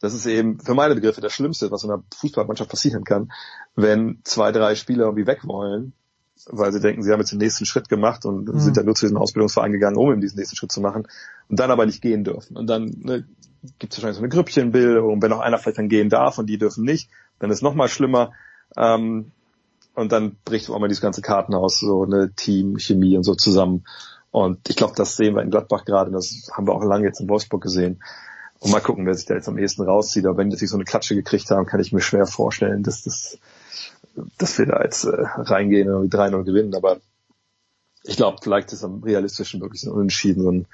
Das 0.00 0.14
ist 0.14 0.26
eben 0.26 0.58
für 0.60 0.74
meine 0.74 0.94
Begriffe 0.94 1.20
das 1.20 1.32
Schlimmste, 1.32 1.70
was 1.70 1.84
in 1.84 1.90
einer 1.90 2.02
Fußballmannschaft 2.16 2.70
passieren 2.70 3.04
kann, 3.04 3.30
wenn 3.74 4.20
zwei, 4.24 4.50
drei 4.50 4.74
Spieler 4.74 5.04
irgendwie 5.04 5.26
weg 5.26 5.40
wollen, 5.44 5.92
weil 6.46 6.72
sie 6.72 6.80
denken, 6.80 7.02
sie 7.02 7.12
haben 7.12 7.20
jetzt 7.20 7.32
den 7.32 7.38
nächsten 7.38 7.66
Schritt 7.66 7.90
gemacht 7.90 8.24
und 8.24 8.48
mhm. 8.48 8.58
sind 8.58 8.76
dann 8.78 8.86
nur 8.86 8.94
zu 8.94 9.04
diesem 9.04 9.18
Ausbildungsverein 9.18 9.72
gegangen, 9.72 9.96
um 9.96 10.10
eben 10.10 10.22
diesen 10.22 10.38
nächsten 10.38 10.56
Schritt 10.56 10.72
zu 10.72 10.80
machen 10.80 11.06
und 11.48 11.60
dann 11.60 11.70
aber 11.70 11.84
nicht 11.84 12.00
gehen 12.00 12.24
dürfen. 12.24 12.56
Und 12.56 12.66
dann 12.66 12.86
ne, 12.86 13.26
gibt 13.78 13.92
es 13.92 13.98
wahrscheinlich 13.98 14.16
so 14.16 14.22
eine 14.22 14.30
Grüppchenbildung, 14.30 15.20
wenn 15.20 15.32
auch 15.32 15.40
einer 15.40 15.58
vielleicht 15.58 15.78
dann 15.78 15.90
gehen 15.90 16.08
darf 16.08 16.38
und 16.38 16.46
die 16.46 16.56
dürfen 16.56 16.84
nicht, 16.84 17.10
dann 17.38 17.50
ist 17.50 17.58
es 17.58 17.62
nochmal 17.62 17.88
schlimmer. 17.88 18.32
Ähm, 18.76 19.32
und 19.94 20.12
dann 20.12 20.36
bricht 20.44 20.70
auch 20.70 20.78
mal 20.78 20.88
dieses 20.88 21.02
ganze 21.02 21.22
Kartenhaus, 21.22 21.80
so 21.80 22.04
eine 22.04 22.32
Teamchemie 22.34 23.16
und 23.16 23.24
so 23.24 23.34
zusammen. 23.34 23.84
Und 24.30 24.68
ich 24.68 24.76
glaube, 24.76 24.94
das 24.96 25.16
sehen 25.16 25.34
wir 25.34 25.42
in 25.42 25.50
Gladbach 25.50 25.84
gerade, 25.84 26.10
das 26.10 26.50
haben 26.52 26.66
wir 26.66 26.74
auch 26.74 26.84
lange 26.84 27.06
jetzt 27.06 27.20
in 27.20 27.28
Wolfsburg 27.28 27.62
gesehen. 27.62 28.02
Und 28.60 28.70
mal 28.70 28.80
gucken, 28.80 29.06
wer 29.06 29.14
sich 29.14 29.26
da 29.26 29.34
jetzt 29.34 29.48
am 29.48 29.58
ehesten 29.58 29.82
rauszieht. 29.82 30.26
Aber 30.26 30.36
wenn 30.36 30.50
die 30.50 30.56
sich 30.56 30.68
so 30.68 30.76
eine 30.76 30.84
Klatsche 30.84 31.14
gekriegt 31.14 31.50
haben, 31.50 31.66
kann 31.66 31.80
ich 31.80 31.92
mir 31.92 32.02
schwer 32.02 32.26
vorstellen, 32.26 32.82
dass, 32.82 33.02
das, 33.02 33.38
dass 34.38 34.58
wir 34.58 34.66
da 34.66 34.82
jetzt 34.82 35.04
äh, 35.04 35.10
reingehen 35.14 35.92
und 35.92 36.14
3-0 36.14 36.44
gewinnen. 36.44 36.74
Aber 36.74 36.98
ich 38.04 38.16
glaube, 38.16 38.38
vielleicht 38.42 38.72
ist 38.72 38.84
am 38.84 39.02
realistischen 39.02 39.60
wirklich 39.60 39.80
so 39.80 39.90
ein 39.90 39.94
Unentschieden, 39.94 40.42
so 40.42 40.52
ein, 40.52 40.66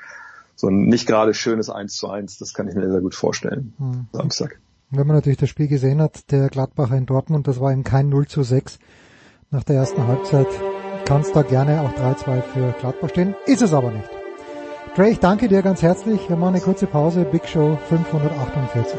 so 0.57 0.69
ein 0.69 0.87
nicht 0.87 1.07
gerade 1.07 1.33
schönes 1.33 1.71
1 1.71 1.97
zu 1.97 2.09
1, 2.09 2.39
das 2.39 2.55
kann 2.55 2.69
ich 2.69 2.75
mir 2.75 2.91
sehr 2.91 3.01
gut 3.01 3.15
vorstellen. 3.15 3.75
Hm. 3.79 4.07
Samstag. 4.13 4.59
Wenn 4.91 5.07
man 5.07 5.17
natürlich 5.17 5.39
das 5.39 5.49
Spiel 5.49 5.69
gesehen 5.69 6.01
hat, 6.01 6.31
der 6.31 6.49
Gladbacher 6.49 6.97
in 6.97 7.07
Dortmund, 7.07 7.47
das 7.49 7.61
war 7.61 7.73
eben 7.73 7.85
kein 7.85 8.09
0 8.09 8.27
zu 8.27 8.43
6 8.43 8.79
nach 9.51 9.65
der 9.65 9.77
ersten 9.77 10.07
Halbzeit 10.07 10.49
kann 11.05 11.21
es 11.21 11.33
da 11.33 11.43
gerne 11.43 11.81
auch 11.83 11.93
3-2 12.01 12.43
für 12.43 12.75
Gladbach 12.81 13.11
stehen. 13.11 13.35
Ist 13.47 13.63
es 13.63 13.73
aber 13.73 13.91
nicht. 13.91 14.11
Dre, 14.97 15.11
ich 15.11 15.21
danke 15.21 15.49
dir 15.49 15.63
ganz 15.63 15.83
herzlich. 15.83 16.29
Wir 16.29 16.37
machen 16.37 16.55
eine 16.55 16.65
kurze 16.65 16.87
Pause. 16.87 17.25
Big 17.25 17.47
Show 17.47 17.79
548. 17.89 18.99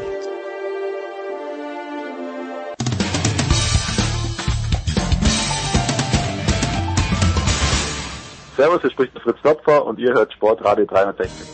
Servus, 8.56 8.80
hier 8.80 8.90
spricht 8.90 9.14
der 9.14 9.22
Fritz 9.22 9.38
Topfer 9.42 9.86
und 9.86 9.98
ihr 9.98 10.12
hört 10.12 10.32
Sportradio 10.32 10.86
360. 10.86 11.48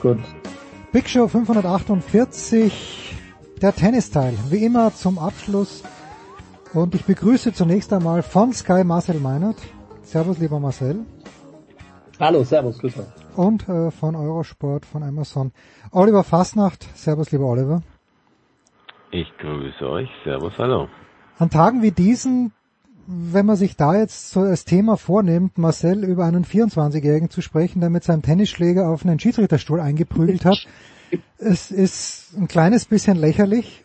Gut. 0.00 0.18
Big 0.92 1.08
Show 1.08 1.28
548 1.28 2.99
der 3.62 3.74
Tennisteil, 3.74 4.34
wie 4.48 4.64
immer 4.64 4.94
zum 4.94 5.18
Abschluss. 5.18 5.82
Und 6.72 6.94
ich 6.94 7.04
begrüße 7.04 7.52
zunächst 7.52 7.92
einmal 7.92 8.22
von 8.22 8.52
Sky 8.52 8.84
Marcel 8.84 9.20
Meinert. 9.20 9.56
Servus, 10.02 10.38
lieber 10.38 10.60
Marcel. 10.60 11.00
Hallo, 12.18 12.44
servus, 12.44 12.78
grüß 12.78 12.98
euch. 12.98 13.36
Und 13.36 13.68
äh, 13.68 13.90
von 13.90 14.14
Eurosport, 14.14 14.86
von 14.86 15.02
Amazon. 15.02 15.52
Oliver 15.90 16.24
Fastnacht. 16.24 16.86
Servus, 16.94 17.32
lieber 17.32 17.46
Oliver. 17.46 17.82
Ich 19.10 19.28
grüße 19.38 19.88
euch. 19.88 20.08
Servus, 20.24 20.52
hallo. 20.58 20.88
An 21.38 21.50
Tagen 21.50 21.82
wie 21.82 21.90
diesen, 21.90 22.52
wenn 23.06 23.46
man 23.46 23.56
sich 23.56 23.76
da 23.76 23.96
jetzt 23.96 24.30
so 24.30 24.40
als 24.40 24.64
Thema 24.64 24.96
vornimmt, 24.96 25.58
Marcel 25.58 26.04
über 26.04 26.24
einen 26.24 26.44
24-Jährigen 26.44 27.30
zu 27.30 27.40
sprechen, 27.40 27.80
der 27.80 27.90
mit 27.90 28.04
seinem 28.04 28.22
Tennisschläger 28.22 28.88
auf 28.88 29.04
einen 29.04 29.18
Schiedsrichterstuhl 29.18 29.80
eingeprügelt 29.80 30.44
hat, 30.44 30.58
es 31.38 31.70
ist 31.70 32.36
ein 32.36 32.48
kleines 32.48 32.84
bisschen 32.84 33.16
lächerlich, 33.16 33.84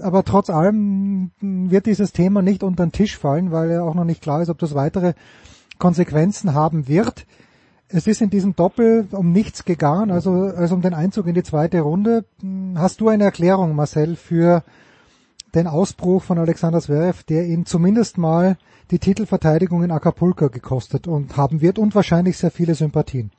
aber 0.00 0.24
trotz 0.24 0.50
allem 0.50 1.30
wird 1.40 1.86
dieses 1.86 2.12
Thema 2.12 2.42
nicht 2.42 2.62
unter 2.62 2.84
den 2.86 2.92
Tisch 2.92 3.16
fallen, 3.16 3.50
weil 3.52 3.70
ja 3.70 3.82
auch 3.82 3.94
noch 3.94 4.04
nicht 4.04 4.22
klar 4.22 4.42
ist, 4.42 4.48
ob 4.48 4.58
das 4.58 4.74
weitere 4.74 5.14
Konsequenzen 5.78 6.54
haben 6.54 6.88
wird. 6.88 7.26
Es 7.88 8.06
ist 8.06 8.20
in 8.20 8.30
diesem 8.30 8.56
Doppel 8.56 9.06
um 9.12 9.30
nichts 9.30 9.64
gegangen, 9.64 10.10
also, 10.10 10.32
also 10.32 10.74
um 10.74 10.82
den 10.82 10.94
Einzug 10.94 11.28
in 11.28 11.34
die 11.34 11.44
zweite 11.44 11.80
Runde. 11.80 12.24
Hast 12.74 13.00
du 13.00 13.08
eine 13.08 13.24
Erklärung, 13.24 13.74
Marcel, 13.74 14.16
für 14.16 14.64
den 15.54 15.68
Ausbruch 15.68 16.22
von 16.22 16.38
Alexander 16.38 16.80
Zverev, 16.80 17.22
der 17.24 17.46
ihn 17.46 17.64
zumindest 17.64 18.18
mal 18.18 18.58
die 18.90 18.98
Titelverteidigung 18.98 19.84
in 19.84 19.92
Acapulco 19.92 20.50
gekostet 20.50 21.06
und 21.06 21.36
haben 21.36 21.60
wird 21.60 21.78
und 21.78 21.94
wahrscheinlich 21.94 22.36
sehr 22.38 22.50
viele 22.50 22.74
Sympathien? 22.74 23.30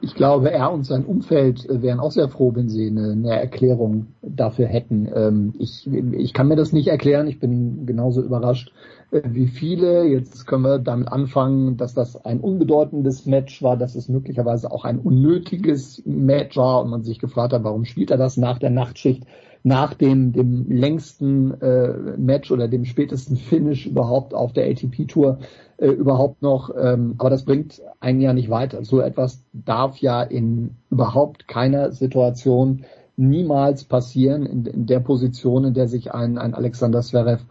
Ich 0.00 0.14
glaube, 0.14 0.50
er 0.50 0.72
und 0.72 0.84
sein 0.84 1.04
Umfeld 1.04 1.68
äh, 1.68 1.82
wären 1.82 2.00
auch 2.00 2.12
sehr 2.12 2.28
froh, 2.28 2.52
wenn 2.54 2.68
sie 2.68 2.86
eine, 2.86 3.12
eine 3.12 3.40
Erklärung 3.40 4.08
dafür 4.22 4.66
hätten. 4.66 5.08
Ähm, 5.14 5.54
ich, 5.58 5.88
ich 5.90 6.32
kann 6.32 6.48
mir 6.48 6.56
das 6.56 6.72
nicht 6.72 6.88
erklären. 6.88 7.26
Ich 7.26 7.40
bin 7.40 7.86
genauso 7.86 8.22
überrascht 8.22 8.72
äh, 9.10 9.22
wie 9.24 9.46
viele. 9.46 10.04
Jetzt 10.04 10.46
können 10.46 10.64
wir 10.64 10.78
damit 10.78 11.08
anfangen, 11.08 11.76
dass 11.76 11.94
das 11.94 12.24
ein 12.24 12.40
unbedeutendes 12.40 13.26
Match 13.26 13.62
war, 13.62 13.76
dass 13.76 13.94
es 13.94 14.08
möglicherweise 14.08 14.70
auch 14.70 14.84
ein 14.84 14.98
unnötiges 14.98 16.02
Match 16.04 16.56
war 16.56 16.82
und 16.82 16.90
man 16.90 17.02
sich 17.02 17.18
gefragt 17.18 17.52
hat, 17.52 17.64
warum 17.64 17.84
spielt 17.84 18.10
er 18.10 18.18
das 18.18 18.36
nach 18.36 18.58
der 18.58 18.70
Nachtschicht? 18.70 19.24
Nach 19.62 19.94
dem, 19.94 20.32
dem 20.32 20.70
längsten 20.70 21.60
äh, 21.60 22.16
Match 22.16 22.50
oder 22.50 22.68
dem 22.68 22.84
spätesten 22.84 23.36
Finish 23.36 23.86
überhaupt 23.86 24.34
auf 24.34 24.52
der 24.52 24.68
ATP-Tour 24.70 25.38
äh, 25.78 25.88
überhaupt 25.88 26.42
noch. 26.42 26.70
Ähm, 26.76 27.14
aber 27.18 27.30
das 27.30 27.44
bringt 27.44 27.80
einen 28.00 28.20
ja 28.20 28.32
nicht 28.32 28.50
weiter. 28.50 28.84
So 28.84 29.00
etwas 29.00 29.44
darf 29.52 29.98
ja 29.98 30.22
in 30.22 30.76
überhaupt 30.90 31.48
keiner 31.48 31.92
Situation 31.92 32.84
niemals 33.16 33.84
passieren 33.84 34.46
in, 34.46 34.64
in 34.64 34.86
der 34.86 35.00
Position, 35.00 35.64
in 35.64 35.74
der 35.74 35.88
sich 35.88 36.14
ein, 36.14 36.38
ein 36.38 36.54
Alexander 36.54 37.02
Zverev 37.02 37.42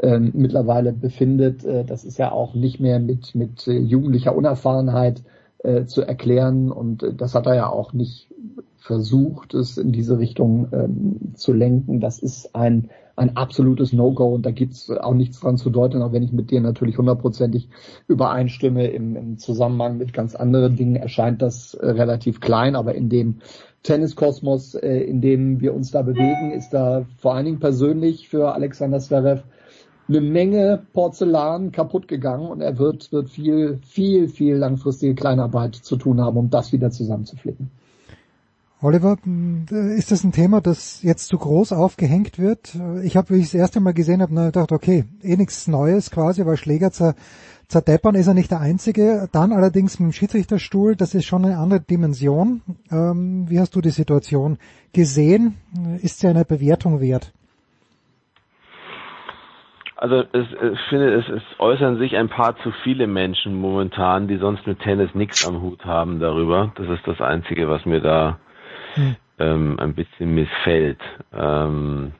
ähm, 0.00 0.30
mittlerweile 0.34 0.92
befindet. 0.92 1.64
Äh, 1.64 1.84
das 1.84 2.04
ist 2.04 2.18
ja 2.18 2.30
auch 2.30 2.54
nicht 2.54 2.80
mehr 2.80 3.00
mit, 3.00 3.34
mit 3.34 3.66
äh, 3.66 3.76
jugendlicher 3.76 4.36
Unerfahrenheit 4.36 5.22
äh, 5.58 5.84
zu 5.86 6.02
erklären 6.02 6.70
und 6.70 7.02
äh, 7.02 7.12
das 7.12 7.34
hat 7.34 7.46
er 7.46 7.56
ja 7.56 7.68
auch 7.68 7.92
nicht 7.92 8.28
versucht, 8.86 9.52
es 9.54 9.78
in 9.78 9.90
diese 9.90 10.18
Richtung 10.18 10.68
ähm, 10.72 11.34
zu 11.34 11.52
lenken. 11.52 11.98
Das 12.00 12.20
ist 12.20 12.54
ein, 12.54 12.90
ein 13.16 13.36
absolutes 13.36 13.92
No-Go 13.92 14.32
und 14.32 14.46
da 14.46 14.52
gibt's 14.52 14.88
auch 14.90 15.14
nichts 15.14 15.40
dran 15.40 15.56
zu 15.56 15.70
deuten, 15.70 16.02
auch 16.02 16.12
wenn 16.12 16.22
ich 16.22 16.32
mit 16.32 16.52
dir 16.52 16.60
natürlich 16.60 16.96
hundertprozentig 16.96 17.68
übereinstimme. 18.06 18.86
Im, 18.86 19.16
Im 19.16 19.38
Zusammenhang 19.38 19.98
mit 19.98 20.12
ganz 20.12 20.36
anderen 20.36 20.76
Dingen 20.76 20.94
erscheint 20.94 21.42
das 21.42 21.74
äh, 21.74 21.84
relativ 21.84 22.40
klein, 22.40 22.76
aber 22.76 22.94
in 22.94 23.08
dem 23.08 23.40
Tenniskosmos, 23.82 24.76
äh, 24.76 25.00
in 25.00 25.20
dem 25.20 25.60
wir 25.60 25.74
uns 25.74 25.90
da 25.90 26.02
bewegen, 26.02 26.52
ist 26.52 26.70
da 26.70 27.06
vor 27.18 27.34
allen 27.34 27.46
Dingen 27.46 27.60
persönlich 27.60 28.28
für 28.28 28.54
Alexander 28.54 29.00
Zverev 29.00 29.42
eine 30.08 30.20
Menge 30.20 30.86
Porzellan 30.92 31.72
kaputt 31.72 32.06
gegangen 32.06 32.46
und 32.46 32.60
er 32.60 32.78
wird, 32.78 33.10
wird 33.10 33.30
viel, 33.30 33.80
viel, 33.82 34.28
viel 34.28 34.54
langfristige 34.54 35.16
Kleinarbeit 35.16 35.74
zu 35.74 35.96
tun 35.96 36.20
haben, 36.20 36.36
um 36.36 36.50
das 36.50 36.72
wieder 36.72 36.92
zusammenzuflicken. 36.92 37.72
Oliver, 38.86 39.16
ist 39.96 40.12
das 40.12 40.22
ein 40.22 40.30
Thema, 40.30 40.60
das 40.60 41.02
jetzt 41.02 41.26
zu 41.26 41.38
groß 41.38 41.72
aufgehängt 41.72 42.38
wird? 42.38 42.78
Ich 43.02 43.16
habe, 43.16 43.30
wie 43.30 43.38
ich 43.38 43.46
das 43.46 43.54
erste 43.54 43.80
Mal 43.80 43.94
gesehen 43.94 44.22
habe, 44.22 44.32
gedacht, 44.32 44.70
okay, 44.70 45.06
eh 45.24 45.36
nichts 45.36 45.66
Neues 45.66 46.12
quasi, 46.12 46.46
weil 46.46 46.56
Schläger 46.56 46.92
zer, 46.92 47.16
zerdeppern 47.66 48.14
ist 48.14 48.28
er 48.28 48.34
nicht 48.34 48.52
der 48.52 48.60
Einzige. 48.60 49.28
Dann 49.32 49.50
allerdings 49.50 49.98
mit 49.98 50.10
dem 50.10 50.12
Schiedsrichterstuhl, 50.12 50.94
das 50.94 51.14
ist 51.14 51.24
schon 51.24 51.44
eine 51.44 51.58
andere 51.58 51.80
Dimension. 51.80 52.62
Ähm, 52.92 53.46
wie 53.48 53.58
hast 53.58 53.74
du 53.74 53.80
die 53.80 53.90
Situation 53.90 54.56
gesehen? 54.92 55.56
Ist 56.00 56.20
sie 56.20 56.28
eine 56.28 56.44
Bewertung 56.44 57.00
wert? 57.00 57.32
Also 59.96 60.22
es, 60.32 60.46
ich 60.74 60.80
finde, 60.90 61.12
es, 61.14 61.28
es 61.28 61.42
äußern 61.58 61.98
sich 61.98 62.14
ein 62.14 62.28
paar 62.28 62.56
zu 62.58 62.70
viele 62.84 63.08
Menschen 63.08 63.60
momentan, 63.60 64.28
die 64.28 64.36
sonst 64.36 64.64
mit 64.64 64.78
Tennis 64.78 65.12
nichts 65.14 65.44
am 65.44 65.60
Hut 65.60 65.84
haben 65.84 66.20
darüber. 66.20 66.72
Das 66.76 66.88
ist 66.88 67.04
das 67.04 67.20
Einzige, 67.20 67.68
was 67.68 67.84
mir 67.84 68.00
da 68.00 68.38
hm. 68.96 69.16
ähm, 69.38 69.78
ein 69.78 69.94
bisschen 69.94 70.34
missfällt. 70.34 71.00
Ähm, 71.32 72.12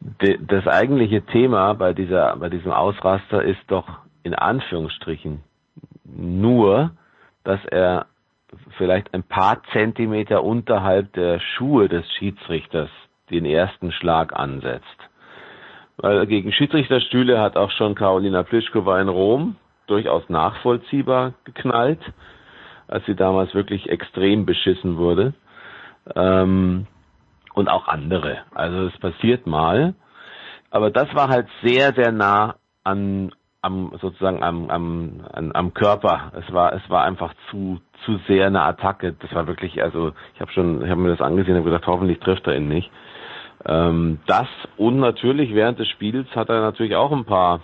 de, 0.00 0.38
das 0.46 0.66
eigentliche 0.66 1.22
Thema 1.22 1.74
bei 1.74 1.92
dieser, 1.92 2.36
bei 2.36 2.48
diesem 2.48 2.72
Ausraster 2.72 3.42
ist 3.42 3.60
doch 3.66 3.86
in 4.22 4.34
Anführungsstrichen 4.34 5.42
nur, 6.04 6.92
dass 7.44 7.64
er 7.66 8.06
vielleicht 8.76 9.12
ein 9.14 9.22
paar 9.22 9.62
Zentimeter 9.72 10.44
unterhalb 10.44 11.12
der 11.14 11.40
Schuhe 11.40 11.88
des 11.88 12.04
Schiedsrichters 12.12 12.90
den 13.30 13.44
ersten 13.44 13.92
Schlag 13.92 14.32
ansetzt. 14.34 14.86
Weil 15.96 16.26
gegen 16.26 16.52
Schiedsrichterstühle 16.52 17.40
hat 17.40 17.56
auch 17.56 17.70
schon 17.72 17.94
Karolina 17.94 18.42
Pliskova 18.42 19.00
in 19.00 19.08
Rom 19.08 19.56
durchaus 19.86 20.28
nachvollziehbar 20.28 21.34
geknallt, 21.44 22.00
als 22.88 23.04
sie 23.06 23.14
damals 23.14 23.54
wirklich 23.54 23.88
extrem 23.88 24.46
beschissen 24.46 24.96
wurde 24.96 25.34
ähm, 26.14 26.86
und 27.54 27.68
auch 27.68 27.88
andere. 27.88 28.38
Also 28.54 28.86
es 28.86 28.98
passiert 28.98 29.46
mal. 29.46 29.94
Aber 30.70 30.90
das 30.90 31.14
war 31.14 31.28
halt 31.28 31.48
sehr, 31.62 31.92
sehr 31.92 32.12
nah 32.12 32.56
an, 32.82 33.32
am 33.60 33.92
sozusagen 34.00 34.42
am, 34.42 34.70
am, 34.70 35.20
an, 35.32 35.52
am 35.54 35.74
Körper. 35.74 36.32
Es 36.34 36.52
war, 36.52 36.72
es 36.72 36.88
war 36.88 37.04
einfach 37.04 37.34
zu, 37.50 37.80
zu 38.04 38.18
sehr 38.26 38.46
eine 38.46 38.62
Attacke. 38.62 39.14
Das 39.20 39.32
war 39.34 39.46
wirklich, 39.46 39.82
also 39.82 40.12
ich 40.34 40.40
habe 40.40 40.50
schon, 40.52 40.82
ich 40.82 40.90
habe 40.90 41.00
mir 41.00 41.10
das 41.10 41.20
angesehen 41.20 41.56
und 41.56 41.64
gedacht, 41.64 41.86
hoffentlich 41.86 42.18
trifft 42.20 42.46
er 42.46 42.56
ihn 42.56 42.68
nicht. 42.68 42.90
Ähm, 43.64 44.18
das 44.26 44.48
und 44.76 44.98
natürlich 44.98 45.54
während 45.54 45.78
des 45.78 45.88
Spiels 45.88 46.28
hat 46.34 46.48
er 46.48 46.60
natürlich 46.62 46.96
auch 46.96 47.12
ein 47.12 47.24
paar 47.24 47.60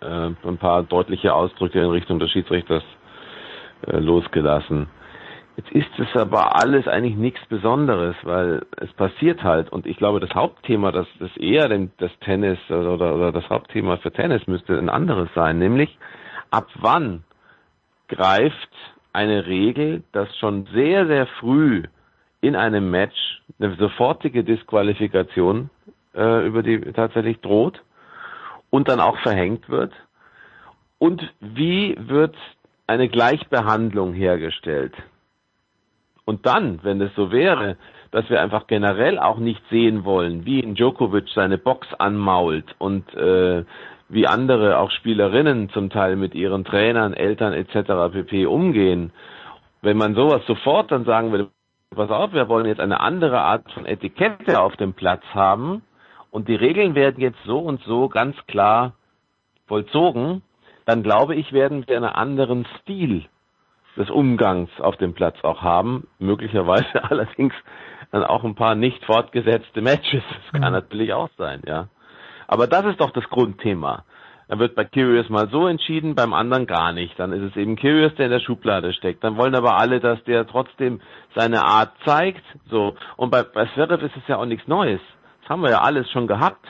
äh, 0.00 0.30
ein 0.44 0.58
paar 0.58 0.82
deutliche 0.82 1.32
Ausdrücke 1.32 1.80
in 1.80 1.90
Richtung 1.90 2.18
des 2.18 2.30
Schiedsrichters 2.30 2.82
äh, 3.86 3.98
losgelassen. 3.98 4.88
Jetzt 5.60 5.72
ist 5.72 5.98
es 5.98 6.16
aber 6.16 6.56
alles 6.56 6.88
eigentlich 6.88 7.16
nichts 7.16 7.44
Besonderes, 7.46 8.16
weil 8.22 8.64
es 8.78 8.90
passiert 8.94 9.42
halt. 9.42 9.70
Und 9.70 9.84
ich 9.86 9.98
glaube, 9.98 10.18
das 10.18 10.34
Hauptthema, 10.34 10.90
das, 10.90 11.06
das 11.18 11.36
eher 11.36 11.68
das 11.98 12.10
Tennis 12.20 12.58
oder, 12.70 13.14
oder 13.14 13.30
das 13.30 13.46
Hauptthema 13.50 13.98
für 13.98 14.10
Tennis 14.10 14.46
müsste 14.46 14.78
ein 14.78 14.88
anderes 14.88 15.28
sein, 15.34 15.58
nämlich 15.58 15.98
ab 16.50 16.68
wann 16.76 17.24
greift 18.08 18.70
eine 19.12 19.46
Regel, 19.46 20.02
dass 20.12 20.34
schon 20.38 20.66
sehr, 20.72 21.06
sehr 21.06 21.26
früh 21.26 21.82
in 22.40 22.56
einem 22.56 22.90
Match 22.90 23.42
eine 23.58 23.74
sofortige 23.74 24.44
Disqualifikation 24.44 25.68
äh, 26.14 26.46
über 26.46 26.62
die 26.62 26.80
tatsächlich 26.92 27.38
droht 27.40 27.82
und 28.70 28.88
dann 28.88 29.00
auch 29.00 29.18
verhängt 29.18 29.68
wird. 29.68 29.92
Und 30.98 31.22
wie 31.40 31.96
wird 31.98 32.36
eine 32.86 33.10
Gleichbehandlung 33.10 34.14
hergestellt? 34.14 34.94
Und 36.24 36.46
dann, 36.46 36.80
wenn 36.82 37.00
es 37.00 37.14
so 37.14 37.32
wäre, 37.32 37.76
dass 38.10 38.28
wir 38.28 38.40
einfach 38.40 38.66
generell 38.66 39.18
auch 39.18 39.38
nicht 39.38 39.62
sehen 39.70 40.04
wollen, 40.04 40.44
wie 40.44 40.60
in 40.60 40.74
Djokovic 40.74 41.28
seine 41.34 41.58
Box 41.58 41.86
anmault 41.98 42.64
und 42.78 43.12
äh, 43.14 43.64
wie 44.08 44.26
andere 44.26 44.78
auch 44.78 44.90
Spielerinnen 44.90 45.70
zum 45.70 45.90
Teil 45.90 46.16
mit 46.16 46.34
ihren 46.34 46.64
Trainern, 46.64 47.14
Eltern 47.14 47.52
etc. 47.52 48.12
pp. 48.12 48.46
umgehen, 48.46 49.12
wenn 49.82 49.96
man 49.96 50.14
sowas 50.14 50.42
sofort 50.46 50.90
dann 50.90 51.04
sagen 51.04 51.30
würde, 51.30 51.48
pass 51.94 52.10
auf, 52.10 52.32
wir 52.32 52.48
wollen 52.48 52.66
jetzt 52.66 52.80
eine 52.80 53.00
andere 53.00 53.40
Art 53.40 53.70
von 53.72 53.86
Etikette 53.86 54.60
auf 54.60 54.76
dem 54.76 54.94
Platz 54.94 55.22
haben 55.32 55.82
und 56.30 56.48
die 56.48 56.56
Regeln 56.56 56.94
werden 56.94 57.20
jetzt 57.20 57.42
so 57.44 57.58
und 57.60 57.80
so 57.84 58.08
ganz 58.08 58.36
klar 58.46 58.94
vollzogen, 59.68 60.42
dann 60.84 61.04
glaube 61.04 61.36
ich, 61.36 61.52
werden 61.52 61.84
wir 61.86 61.96
einen 61.96 62.04
anderen 62.06 62.66
Stil 62.80 63.26
des 64.00 64.10
Umgangs 64.10 64.70
auf 64.80 64.96
dem 64.96 65.14
Platz 65.14 65.36
auch 65.42 65.62
haben, 65.62 66.08
möglicherweise 66.18 67.04
allerdings 67.10 67.54
dann 68.10 68.24
auch 68.24 68.42
ein 68.44 68.54
paar 68.54 68.74
nicht 68.74 69.04
fortgesetzte 69.04 69.80
Matches. 69.80 70.22
Das 70.28 70.60
kann 70.60 70.70
mhm. 70.70 70.78
natürlich 70.78 71.12
auch 71.12 71.30
sein, 71.36 71.62
ja. 71.66 71.88
Aber 72.48 72.66
das 72.66 72.84
ist 72.86 73.00
doch 73.00 73.12
das 73.12 73.24
Grundthema. 73.30 74.04
Da 74.48 74.58
wird 74.58 74.74
bei 74.74 74.84
Curious 74.84 75.28
mal 75.28 75.48
so 75.48 75.68
entschieden, 75.68 76.16
beim 76.16 76.32
anderen 76.32 76.66
gar 76.66 76.92
nicht. 76.92 77.16
Dann 77.20 77.32
ist 77.32 77.52
es 77.52 77.56
eben 77.56 77.76
Curious, 77.76 78.12
der 78.16 78.26
in 78.26 78.32
der 78.32 78.40
Schublade 78.40 78.92
steckt. 78.92 79.22
Dann 79.22 79.36
wollen 79.36 79.54
aber 79.54 79.76
alle, 79.78 80.00
dass 80.00 80.22
der 80.24 80.44
trotzdem 80.44 81.00
seine 81.36 81.62
Art 81.62 81.92
zeigt. 82.04 82.42
So. 82.68 82.96
Und 83.16 83.30
bei, 83.30 83.44
bei 83.44 83.66
Zverev 83.66 84.04
ist 84.04 84.16
es 84.16 84.26
ja 84.26 84.38
auch 84.38 84.46
nichts 84.46 84.66
Neues. 84.66 85.00
Das 85.42 85.50
haben 85.50 85.62
wir 85.62 85.70
ja 85.70 85.82
alles 85.82 86.10
schon 86.10 86.26
gehabt. 86.26 86.66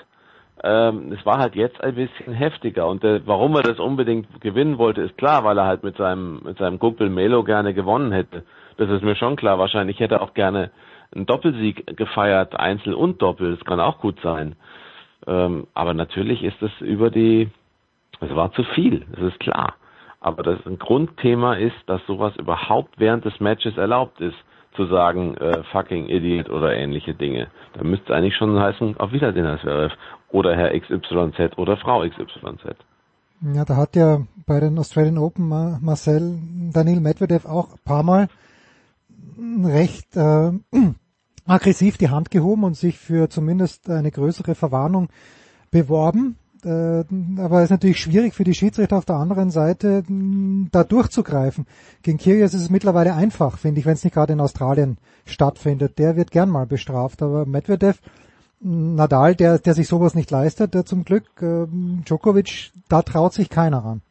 Ähm, 0.62 1.12
es 1.12 1.24
war 1.24 1.38
halt 1.38 1.54
jetzt 1.54 1.82
ein 1.82 1.94
bisschen 1.94 2.34
heftiger 2.34 2.86
und 2.86 3.02
äh, 3.02 3.22
warum 3.26 3.56
er 3.56 3.62
das 3.62 3.78
unbedingt 3.78 4.40
gewinnen 4.40 4.76
wollte, 4.76 5.00
ist 5.00 5.16
klar, 5.16 5.42
weil 5.44 5.56
er 5.56 5.64
halt 5.64 5.82
mit 5.82 5.96
seinem 5.96 6.40
mit 6.44 6.58
seinem 6.58 6.78
Kumpel 6.78 7.08
Melo 7.08 7.44
gerne 7.44 7.72
gewonnen 7.72 8.12
hätte. 8.12 8.44
Das 8.76 8.90
ist 8.90 9.02
mir 9.02 9.16
schon 9.16 9.36
klar. 9.36 9.58
Wahrscheinlich 9.58 9.98
hätte 10.00 10.16
er 10.16 10.22
auch 10.22 10.34
gerne 10.34 10.70
einen 11.14 11.26
Doppelsieg 11.26 11.96
gefeiert, 11.96 12.58
Einzel 12.58 12.94
und 12.94 13.22
Doppel. 13.22 13.56
Das 13.56 13.64
kann 13.64 13.80
auch 13.80 14.00
gut 14.00 14.20
sein. 14.22 14.56
Ähm, 15.26 15.66
aber 15.74 15.94
natürlich 15.94 16.42
ist 16.42 16.60
es 16.62 16.70
über 16.80 17.10
die, 17.10 17.50
es 18.20 18.34
war 18.34 18.52
zu 18.52 18.62
viel, 18.74 19.06
das 19.12 19.32
ist 19.32 19.40
klar. 19.40 19.74
Aber 20.20 20.42
das 20.42 20.58
ein 20.66 20.78
Grundthema 20.78 21.54
ist, 21.54 21.76
dass 21.86 22.04
sowas 22.06 22.36
überhaupt 22.36 22.98
während 22.98 23.24
des 23.24 23.40
Matches 23.40 23.78
erlaubt 23.78 24.20
ist 24.20 24.36
zu 24.76 24.86
sagen, 24.86 25.36
äh, 25.36 25.62
fucking 25.72 26.08
Idiot 26.08 26.48
oder 26.50 26.74
ähnliche 26.74 27.14
Dinge. 27.14 27.48
Da 27.74 27.84
müsste 27.84 28.12
es 28.12 28.18
eigentlich 28.18 28.36
schon 28.36 28.58
heißen, 28.58 28.98
auf 28.98 29.12
Wiedersehen, 29.12 29.44
Herr 29.44 29.60
Zverev. 29.60 29.94
Oder 30.30 30.56
Herr 30.56 30.78
XYZ 30.78 31.58
oder 31.58 31.76
Frau 31.76 32.08
XYZ. 32.08 32.76
Ja, 33.42 33.64
da 33.64 33.76
hat 33.76 33.96
ja 33.96 34.20
bei 34.46 34.60
den 34.60 34.78
Australian 34.78 35.18
Open 35.18 35.48
Marcel 35.48 36.38
Daniel 36.72 37.00
Medvedev 37.00 37.46
auch 37.46 37.72
ein 37.72 37.84
paar 37.84 38.02
Mal 38.02 38.28
recht 39.64 40.16
äh, 40.16 40.52
aggressiv 41.46 41.96
die 41.96 42.10
Hand 42.10 42.30
gehoben 42.30 42.64
und 42.64 42.76
sich 42.76 42.98
für 42.98 43.28
zumindest 43.28 43.90
eine 43.90 44.10
größere 44.10 44.54
Verwarnung 44.54 45.08
beworben. 45.70 46.36
Äh, 46.64 47.04
aber 47.38 47.58
es 47.58 47.64
ist 47.64 47.70
natürlich 47.70 47.98
schwierig 47.98 48.34
für 48.34 48.44
die 48.44 48.54
Schiedsrichter 48.54 48.98
auf 48.98 49.04
der 49.04 49.16
anderen 49.16 49.50
Seite, 49.50 50.04
da 50.72 50.84
durchzugreifen. 50.84 51.66
Gegen 52.02 52.18
Kyrgios 52.18 52.54
ist 52.54 52.62
es 52.62 52.70
mittlerweile 52.70 53.14
einfach, 53.14 53.58
finde 53.58 53.80
ich, 53.80 53.86
wenn 53.86 53.94
es 53.94 54.04
nicht 54.04 54.14
gerade 54.14 54.32
in 54.32 54.40
Australien 54.40 54.98
stattfindet. 55.24 55.98
Der 55.98 56.16
wird 56.16 56.30
gern 56.30 56.50
mal 56.50 56.66
bestraft, 56.66 57.22
aber 57.22 57.46
Medvedev, 57.46 58.00
Nadal, 58.60 59.34
der, 59.34 59.58
der 59.58 59.74
sich 59.74 59.88
sowas 59.88 60.14
nicht 60.14 60.30
leistet, 60.30 60.74
der 60.74 60.84
zum 60.84 61.04
Glück, 61.04 61.24
äh, 61.40 61.66
Djokovic, 62.04 62.72
da 62.88 63.02
traut 63.02 63.32
sich 63.32 63.48
keiner 63.48 63.78
ran. 63.78 64.02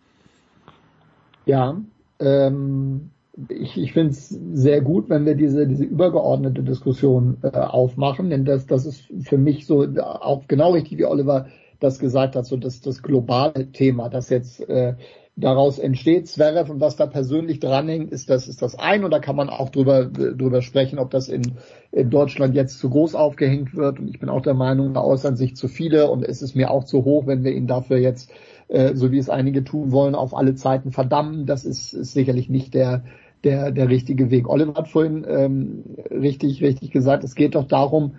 Ja, 1.45 1.77
ähm, 2.19 3.11
ich, 3.47 3.77
ich 3.77 3.93
finde 3.93 4.11
es 4.11 4.29
sehr 4.29 4.81
gut, 4.81 5.09
wenn 5.09 5.25
wir 5.25 5.35
diese, 5.35 5.67
diese 5.67 5.83
übergeordnete 5.83 6.63
Diskussion 6.63 7.37
äh, 7.41 7.57
aufmachen, 7.57 8.29
denn 8.29 8.43
das, 8.43 8.65
das 8.65 8.85
ist 8.85 9.03
für 9.21 9.37
mich 9.37 9.65
so 9.65 9.85
auch 9.97 10.47
genau 10.47 10.73
richtig, 10.73 10.97
wie 10.97 11.05
Oliver 11.05 11.47
das 11.79 11.99
gesagt 11.99 12.35
hat, 12.35 12.45
so 12.45 12.57
das, 12.57 12.81
das 12.81 13.01
globale 13.01 13.71
Thema, 13.71 14.09
das 14.09 14.29
jetzt 14.29 14.67
äh, 14.69 14.95
daraus 15.39 15.79
entsteht. 15.79 16.27
Zverev 16.27 16.69
und 16.71 16.81
was 16.81 16.95
da 16.95 17.05
persönlich 17.05 17.59
dranhängt, 17.59 18.11
ist 18.11 18.29
das, 18.29 18.47
ist 18.47 18.61
das 18.61 18.77
ein 18.77 19.03
und 19.03 19.11
da 19.11 19.19
kann 19.19 19.35
man 19.35 19.49
auch 19.49 19.69
drüber, 19.69 20.05
drüber 20.05 20.61
sprechen, 20.61 20.99
ob 20.99 21.11
das 21.11 21.29
in, 21.29 21.53
in 21.91 22.09
Deutschland 22.09 22.55
jetzt 22.55 22.79
zu 22.79 22.89
groß 22.89 23.15
aufgehängt 23.15 23.75
wird 23.75 23.99
und 23.99 24.09
ich 24.09 24.19
bin 24.19 24.29
auch 24.29 24.41
der 24.41 24.53
Meinung, 24.53 24.93
da 24.93 25.01
äußern 25.01 25.35
sich 25.35 25.55
zu 25.55 25.67
viele 25.67 26.09
und 26.09 26.23
es 26.23 26.41
ist 26.41 26.55
mir 26.55 26.71
auch 26.71 26.83
zu 26.83 27.05
hoch, 27.05 27.27
wenn 27.27 27.43
wir 27.43 27.53
ihn 27.53 27.67
dafür 27.67 27.97
jetzt, 27.97 28.31
äh, 28.67 28.95
so 28.95 29.11
wie 29.11 29.17
es 29.17 29.29
einige 29.29 29.63
tun 29.63 29.91
wollen, 29.91 30.15
auf 30.15 30.35
alle 30.35 30.55
Zeiten 30.55 30.91
verdammen. 30.91 31.45
Das 31.45 31.65
ist, 31.65 31.93
ist 31.93 32.13
sicherlich 32.13 32.49
nicht 32.49 32.73
der, 32.73 33.03
der, 33.43 33.71
der 33.71 33.89
richtige 33.89 34.31
Weg. 34.31 34.49
Oliver 34.49 34.73
hat 34.73 34.89
vorhin 34.89 35.25
ähm, 35.27 35.83
richtig, 36.11 36.61
richtig 36.61 36.91
gesagt, 36.91 37.23
es 37.23 37.35
geht 37.35 37.55
doch 37.55 37.67
darum, 37.67 38.15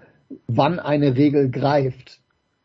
wann 0.47 0.79
eine 0.79 1.17
Regel 1.17 1.51
greift. 1.51 2.19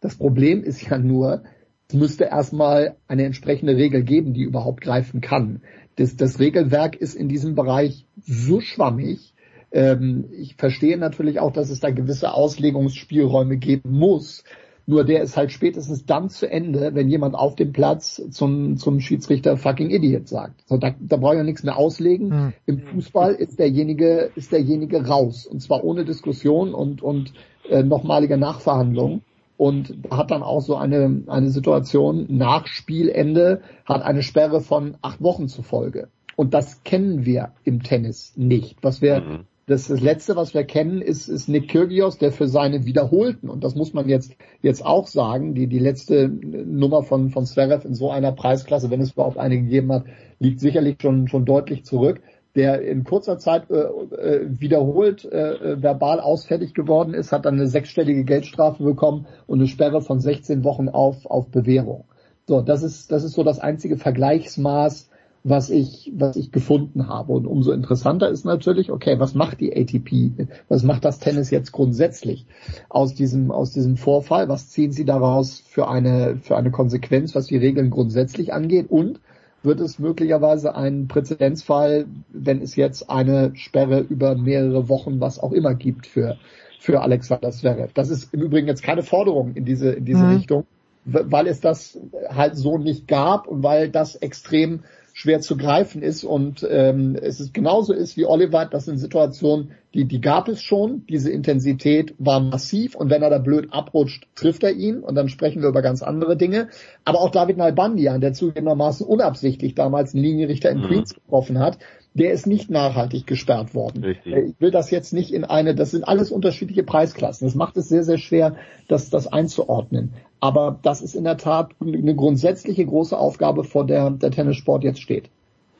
Das 0.05 0.17
Problem 0.17 0.63
ist 0.63 0.87
ja 0.87 0.99
nur, 0.99 1.41
es 1.87 1.95
müsste 1.95 2.25
erstmal 2.25 2.95
eine 3.07 3.23
entsprechende 3.23 3.75
Regel 3.75 4.03
geben, 4.03 4.35
die 4.35 4.43
überhaupt 4.43 4.81
greifen 4.81 5.19
kann. 5.19 5.63
Das, 5.95 6.15
das 6.15 6.39
Regelwerk 6.39 6.95
ist 6.95 7.15
in 7.15 7.27
diesem 7.27 7.55
Bereich 7.55 8.05
so 8.21 8.61
schwammig. 8.61 9.33
Ähm, 9.71 10.25
ich 10.31 10.57
verstehe 10.57 10.99
natürlich 10.99 11.39
auch, 11.39 11.51
dass 11.51 11.71
es 11.71 11.79
da 11.79 11.89
gewisse 11.89 12.35
Auslegungsspielräume 12.35 13.57
geben 13.57 13.93
muss. 13.93 14.43
Nur 14.85 15.05
der 15.05 15.23
ist 15.23 15.37
halt 15.37 15.51
spätestens 15.51 16.05
dann 16.05 16.29
zu 16.29 16.47
Ende, 16.47 16.93
wenn 16.93 17.09
jemand 17.09 17.33
auf 17.33 17.55
dem 17.55 17.73
Platz 17.73 18.21
zum, 18.29 18.77
zum 18.77 18.99
Schiedsrichter 18.99 19.57
fucking 19.57 19.89
Idiot 19.89 20.27
sagt. 20.27 20.61
So, 20.67 20.77
da, 20.77 20.93
da 20.99 21.17
brauche 21.17 21.33
ich 21.33 21.39
ja 21.39 21.43
nichts 21.43 21.63
mehr 21.63 21.77
auslegen. 21.77 22.27
Mhm. 22.29 22.53
Im 22.67 22.77
Fußball 22.77 23.33
ist 23.33 23.57
derjenige, 23.57 24.29
ist 24.35 24.51
derjenige 24.51 25.07
raus. 25.07 25.47
Und 25.47 25.63
zwar 25.63 25.83
ohne 25.83 26.05
Diskussion 26.05 26.75
und, 26.75 27.01
und 27.01 27.33
äh, 27.71 27.81
nochmalige 27.81 28.37
Nachverhandlung. 28.37 29.23
Und 29.57 29.93
hat 30.11 30.31
dann 30.31 30.43
auch 30.43 30.61
so 30.61 30.75
eine, 30.75 31.23
eine 31.27 31.49
Situation 31.49 32.25
nach 32.29 32.67
Spielende, 32.67 33.61
hat 33.85 34.01
eine 34.01 34.21
Sperre 34.21 34.59
von 34.59 34.97
acht 35.01 35.21
Wochen 35.21 35.47
zur 35.47 35.63
Folge. 35.63 36.09
Und 36.35 36.53
das 36.53 36.83
kennen 36.83 37.25
wir 37.25 37.53
im 37.63 37.81
Tennis 37.81 38.33
nicht. 38.35 38.77
Was 38.81 39.01
wir 39.01 39.21
mhm. 39.21 39.39
Das, 39.67 39.87
das 39.87 39.99
letzte, 39.99 40.35
was 40.35 40.53
wir 40.53 40.63
kennen, 40.63 41.01
ist, 41.01 41.27
ist 41.27 41.49
Nick 41.49 41.69
Kyrgios, 41.69 42.19
der 42.19 42.31
für 42.31 42.47
seine 42.47 42.85
wiederholten, 42.85 43.49
und 43.49 43.63
das 43.63 43.73
muss 43.73 43.93
man 43.93 44.07
jetzt, 44.07 44.35
jetzt 44.61 44.85
auch 44.85 45.07
sagen, 45.07 45.55
die, 45.55 45.65
die 45.65 45.79
letzte 45.79 46.29
Nummer 46.29 47.01
von, 47.01 47.31
von 47.31 47.47
Zverev 47.47 47.83
in 47.83 47.95
so 47.95 48.11
einer 48.11 48.31
Preisklasse, 48.31 48.91
wenn 48.91 49.01
es 49.01 49.13
überhaupt 49.13 49.39
eine 49.39 49.59
gegeben 49.59 49.91
hat, 49.91 50.05
liegt 50.37 50.59
sicherlich 50.59 50.97
schon, 51.01 51.27
schon 51.27 51.45
deutlich 51.45 51.83
zurück 51.83 52.21
der 52.55 52.81
in 52.81 53.03
kurzer 53.03 53.37
Zeit 53.37 53.69
äh, 53.69 53.75
äh, 53.75 54.47
wiederholt 54.47 55.25
äh, 55.25 55.81
verbal 55.81 56.19
ausfällig 56.19 56.73
geworden 56.73 57.13
ist, 57.13 57.31
hat 57.31 57.45
dann 57.45 57.55
eine 57.55 57.67
sechsstellige 57.67 58.23
Geldstrafe 58.23 58.83
bekommen 58.83 59.27
und 59.45 59.59
eine 59.59 59.67
Sperre 59.67 60.01
von 60.01 60.19
16 60.19 60.63
Wochen 60.63 60.89
auf, 60.89 61.25
auf 61.25 61.47
Bewährung. 61.47 62.05
So, 62.47 62.61
das 62.61 62.83
ist, 62.83 63.11
das 63.11 63.23
ist 63.23 63.33
so 63.33 63.43
das 63.43 63.59
einzige 63.59 63.97
Vergleichsmaß, 63.97 65.09
was 65.43 65.69
ich, 65.69 66.11
was 66.15 66.35
ich 66.37 66.51
gefunden 66.51 67.07
habe. 67.07 67.33
Und 67.33 67.45
umso 67.45 67.71
interessanter 67.71 68.29
ist 68.29 68.45
natürlich, 68.45 68.91
okay, 68.91 69.19
was 69.19 69.35
macht 69.35 69.59
die 69.59 69.75
ATP? 69.75 70.47
Was 70.69 70.83
macht 70.83 71.05
das 71.05 71.19
Tennis 71.19 71.51
jetzt 71.51 71.71
grundsätzlich 71.71 72.47
aus 72.89 73.13
diesem, 73.13 73.51
aus 73.51 73.71
diesem 73.71 73.95
Vorfall? 73.95 74.49
Was 74.49 74.69
ziehen 74.69 74.91
sie 74.91 75.05
daraus 75.05 75.59
für 75.59 75.87
eine, 75.87 76.37
für 76.37 76.57
eine 76.57 76.71
Konsequenz, 76.71 77.35
was 77.35 77.45
die 77.45 77.57
Regeln 77.57 77.91
grundsätzlich 77.91 78.53
angeht? 78.53 78.89
Und 78.89 79.19
wird 79.65 79.79
es 79.79 79.99
möglicherweise 79.99 80.75
ein 80.75 81.07
Präzedenzfall, 81.07 82.05
wenn 82.29 82.61
es 82.61 82.75
jetzt 82.75 83.09
eine 83.09 83.55
Sperre 83.55 83.99
über 83.99 84.35
mehrere 84.35 84.89
Wochen, 84.89 85.19
was 85.19 85.39
auch 85.39 85.51
immer 85.51 85.73
gibt 85.73 86.07
für, 86.07 86.37
für 86.79 87.01
Alexander 87.01 87.51
Zverev? 87.51 87.91
Das 87.93 88.09
ist 88.09 88.33
im 88.33 88.41
Übrigen 88.41 88.67
jetzt 88.67 88.83
keine 88.83 89.03
Forderung 89.03 89.53
in 89.55 89.65
diese, 89.65 89.91
in 89.91 90.05
diese 90.05 90.23
mhm. 90.23 90.35
Richtung, 90.35 90.65
weil 91.05 91.47
es 91.47 91.59
das 91.59 91.99
halt 92.29 92.55
so 92.55 92.77
nicht 92.77 93.07
gab 93.07 93.47
und 93.47 93.63
weil 93.63 93.89
das 93.89 94.15
extrem 94.15 94.83
schwer 95.17 95.39
zu 95.39 95.55
greifen 95.55 96.01
ist 96.01 96.25
und 96.25 96.67
ähm, 96.69 97.15
es 97.15 97.39
ist 97.39 97.53
genauso 97.53 97.93
ist 97.93 98.17
wie 98.17 98.25
Oliver, 98.25 98.65
das 98.65 98.83
sind 98.83 98.97
Situationen, 98.97 99.71
die, 99.93 100.03
die 100.03 100.19
gab 100.19 100.49
es 100.49 100.61
schon, 100.61 101.05
diese 101.07 101.31
Intensität 101.31 102.13
war 102.17 102.41
massiv 102.41 102.95
und 102.95 103.09
wenn 103.09 103.21
er 103.21 103.29
da 103.29 103.37
blöd 103.37 103.71
abrutscht, 103.71 104.27
trifft 104.35 104.63
er 104.63 104.73
ihn 104.73 104.99
und 104.99 105.15
dann 105.15 105.29
sprechen 105.29 105.61
wir 105.61 105.69
über 105.69 105.81
ganz 105.81 106.03
andere 106.03 106.35
Dinge. 106.35 106.67
Aber 107.05 107.21
auch 107.21 107.29
David 107.29 107.55
Nalbandian, 107.55 108.19
der 108.19 108.33
zugegebenermaßen 108.33 109.07
unabsichtlich 109.07 109.73
damals 109.73 110.13
einen 110.13 110.23
Linienrichter 110.23 110.69
in 110.69 110.79
mhm. 110.79 110.87
Queens 110.87 111.13
getroffen 111.13 111.59
hat, 111.59 111.77
der 112.15 112.31
ist 112.31 112.47
nicht 112.47 112.71
nachhaltig 112.71 113.27
gesperrt 113.27 113.75
worden. 113.75 114.03
Richtig. 114.03 114.33
Äh, 114.33 114.41
ich 114.45 114.61
will 114.61 114.71
das 114.71 114.89
jetzt 114.89 115.13
nicht 115.13 115.31
in 115.31 115.43
eine, 115.43 115.75
das 115.75 115.91
sind 115.91 116.07
alles 116.07 116.31
unterschiedliche 116.31 116.83
Preisklassen. 116.83 117.45
Das 117.45 117.55
macht 117.55 117.77
es 117.77 117.89
sehr, 117.89 118.03
sehr 118.03 118.17
schwer, 118.17 118.55
das, 118.87 119.09
das 119.09 119.31
einzuordnen. 119.31 120.13
Aber 120.39 120.79
das 120.81 121.01
ist 121.01 121.13
in 121.13 121.25
der 121.25 121.37
Tat 121.37 121.71
eine 121.81 122.15
grundsätzliche 122.15 122.85
große 122.85 123.17
Aufgabe, 123.17 123.63
vor 123.63 123.85
der 123.85 124.09
der 124.11 124.31
Tennissport 124.31 124.83
jetzt 124.83 125.01
steht. 125.01 125.29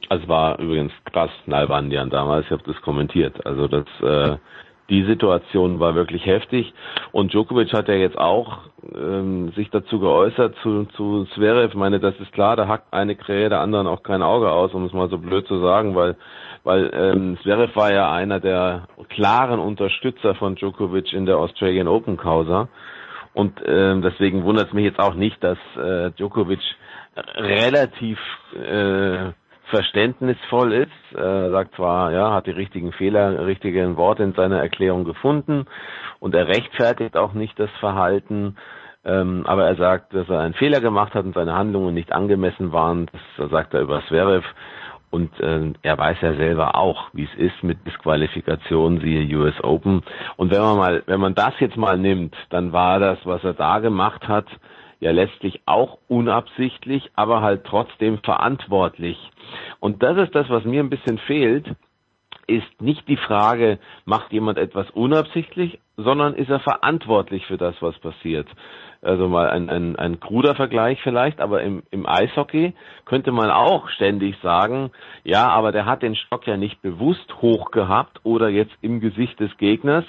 Also 0.10 0.28
war 0.28 0.60
übrigens 0.60 0.92
krass, 1.06 1.32
Nalbandian 1.46 2.10
damals, 2.10 2.46
ich 2.46 2.52
habe 2.52 2.64
das 2.66 2.80
kommentiert. 2.82 3.46
Also 3.46 3.68
das, 3.68 3.86
äh, 4.02 4.38
die 4.90 5.04
Situation 5.06 5.80
war 5.80 5.96
wirklich 5.96 6.26
heftig. 6.26 6.74
Und 7.12 7.34
Djokovic 7.34 7.74
hat 7.74 7.88
ja 7.88 7.96
jetzt 7.96 8.18
auch 8.18 8.60
ähm, 8.94 9.52
sich 9.56 9.70
dazu 9.72 10.00
geäußert 10.00 10.56
zu, 10.62 10.86
zu 10.96 11.26
Zverev. 11.34 11.70
Ich 11.70 11.76
meine, 11.76 12.00
das 12.00 12.16
ist 12.20 12.32
klar, 12.34 12.56
da 12.56 12.68
hackt 12.68 12.94
eine 12.94 13.16
Krähe 13.16 13.50
der 13.50 13.62
anderen 13.62 13.88
auch 13.88 14.04
kein 14.04 14.22
Auge 14.22 14.52
aus, 14.52 14.74
um 14.74 14.86
es 14.86 14.94
mal 14.94 15.10
so 15.10 15.18
blöd 15.18 15.48
zu 15.48 15.60
sagen, 15.60 15.96
weil 15.96 16.16
weil 16.64 16.90
ähm, 16.96 17.38
Zverev 17.44 17.76
war 17.76 17.94
ja 17.94 18.12
einer 18.12 18.40
der 18.40 18.88
klaren 19.10 19.60
Unterstützer 19.60 20.34
von 20.34 20.56
Djokovic 20.56 21.14
in 21.14 21.28
der 21.28 21.38
Australian 21.38 21.88
Open 21.88 22.18
Causa. 22.18 22.70
Und 23.34 23.62
ähm, 23.66 24.02
deswegen 24.02 24.44
wundert 24.44 24.68
es 24.68 24.74
mich 24.74 24.86
jetzt 24.86 25.00
auch 25.00 25.14
nicht, 25.14 25.44
dass 25.44 25.60
äh, 25.78 26.10
Djokovic 26.12 26.62
relativ 27.36 28.18
äh, 28.56 29.32
verständnisvoll 29.70 30.74
ist. 30.74 31.18
Er 31.18 31.52
sagt 31.52 31.76
zwar, 31.76 32.12
ja, 32.12 32.34
hat 32.34 32.48
die 32.48 32.52
richtigen 32.52 32.92
Fehler, 32.92 33.46
richtigen 33.46 33.98
Worte 33.98 34.24
in 34.24 34.34
seiner 34.34 34.60
Erklärung 34.60 35.04
gefunden 35.04 35.66
und 36.20 36.36
er 36.36 36.48
rechtfertigt 36.48 37.18
auch 37.18 37.34
nicht 37.34 37.60
das 37.60 37.72
Verhalten, 37.80 38.58
ähm, 39.04 39.44
aber 39.46 39.66
er 39.66 39.76
sagt, 39.76 40.14
dass 40.14 40.28
er 40.30 40.40
einen 40.40 40.54
Fehler 40.56 40.82
gemacht 40.82 41.14
hat 41.14 41.26
und 41.26 41.36
seine 41.36 41.54
Handlungen 41.54 41.94
nicht 41.94 42.12
angemessen 42.12 42.72
waren. 42.72 43.08
Das 43.38 43.52
sagt 43.52 43.74
er 43.74 43.82
über 43.82 44.02
Zverev. 44.08 44.46
Und 45.12 45.40
äh, 45.40 45.72
er 45.82 45.98
weiß 45.98 46.18
ja 46.22 46.34
selber 46.34 46.76
auch, 46.76 47.10
wie 47.14 47.24
es 47.24 47.40
ist 47.40 47.64
mit 47.64 47.86
Disqualifikation, 47.86 49.00
siehe 49.00 49.38
US 49.38 49.54
Open. 49.64 50.02
Und 50.36 50.52
wenn 50.52 50.60
man 50.62 50.78
mal, 50.78 51.04
wenn 51.06 51.22
man 51.22 51.36
das 51.36 51.54
jetzt 51.60 51.78
mal 51.78 51.98
nimmt, 51.98 52.36
dann 52.50 52.74
war 52.74 53.00
das, 53.00 53.20
was 53.24 53.44
er 53.44 53.54
da 53.54 53.80
gemacht 53.80 54.28
hat, 54.28 54.48
ja 55.00 55.12
letztlich 55.12 55.62
auch 55.66 55.98
unabsichtlich, 56.08 57.12
aber 57.16 57.42
halt 57.42 57.64
trotzdem 57.66 58.20
verantwortlich. 58.20 59.18
Und 59.80 60.04
das 60.04 60.18
ist 60.18 60.36
das, 60.36 60.50
was 60.50 60.64
mir 60.64 60.82
ein 60.82 60.90
bisschen 60.90 61.18
fehlt, 61.20 61.68
ist 62.48 62.82
nicht 62.82 63.08
die 63.08 63.18
Frage, 63.18 63.80
macht 64.06 64.32
jemand 64.32 64.58
etwas 64.58 64.90
unabsichtlich, 64.92 65.80
sondern 65.98 66.34
ist 66.34 66.50
er 66.50 66.60
verantwortlich 66.60 67.46
für 67.48 67.58
das, 67.58 67.76
was 67.80 67.98
passiert. 68.00 68.48
Also 69.02 69.28
mal 69.28 69.50
ein, 69.50 69.70
ein, 69.70 69.96
ein 69.96 70.20
kruder 70.20 70.56
Vergleich 70.56 71.00
vielleicht, 71.04 71.40
aber 71.40 71.62
im, 71.62 71.84
im 71.92 72.08
Eishockey 72.08 72.74
könnte 73.06 73.32
man 73.32 73.52
auch 73.52 73.90
ständig 73.90 74.36
sagen, 74.42 74.92
ja, 75.24 75.48
aber 75.50 75.72
der 75.72 75.86
hat 75.86 76.02
den 76.02 76.16
Stock 76.16 76.48
ja 76.48 76.58
nicht 76.58 76.82
bewusst 76.82 77.42
hoch 77.42 77.72
gehabt 77.72 78.20
oder 78.24 78.50
jetzt 78.50 78.76
im 78.82 79.00
Gesicht 79.00 79.40
des 79.40 79.56
Gegners. 79.58 80.06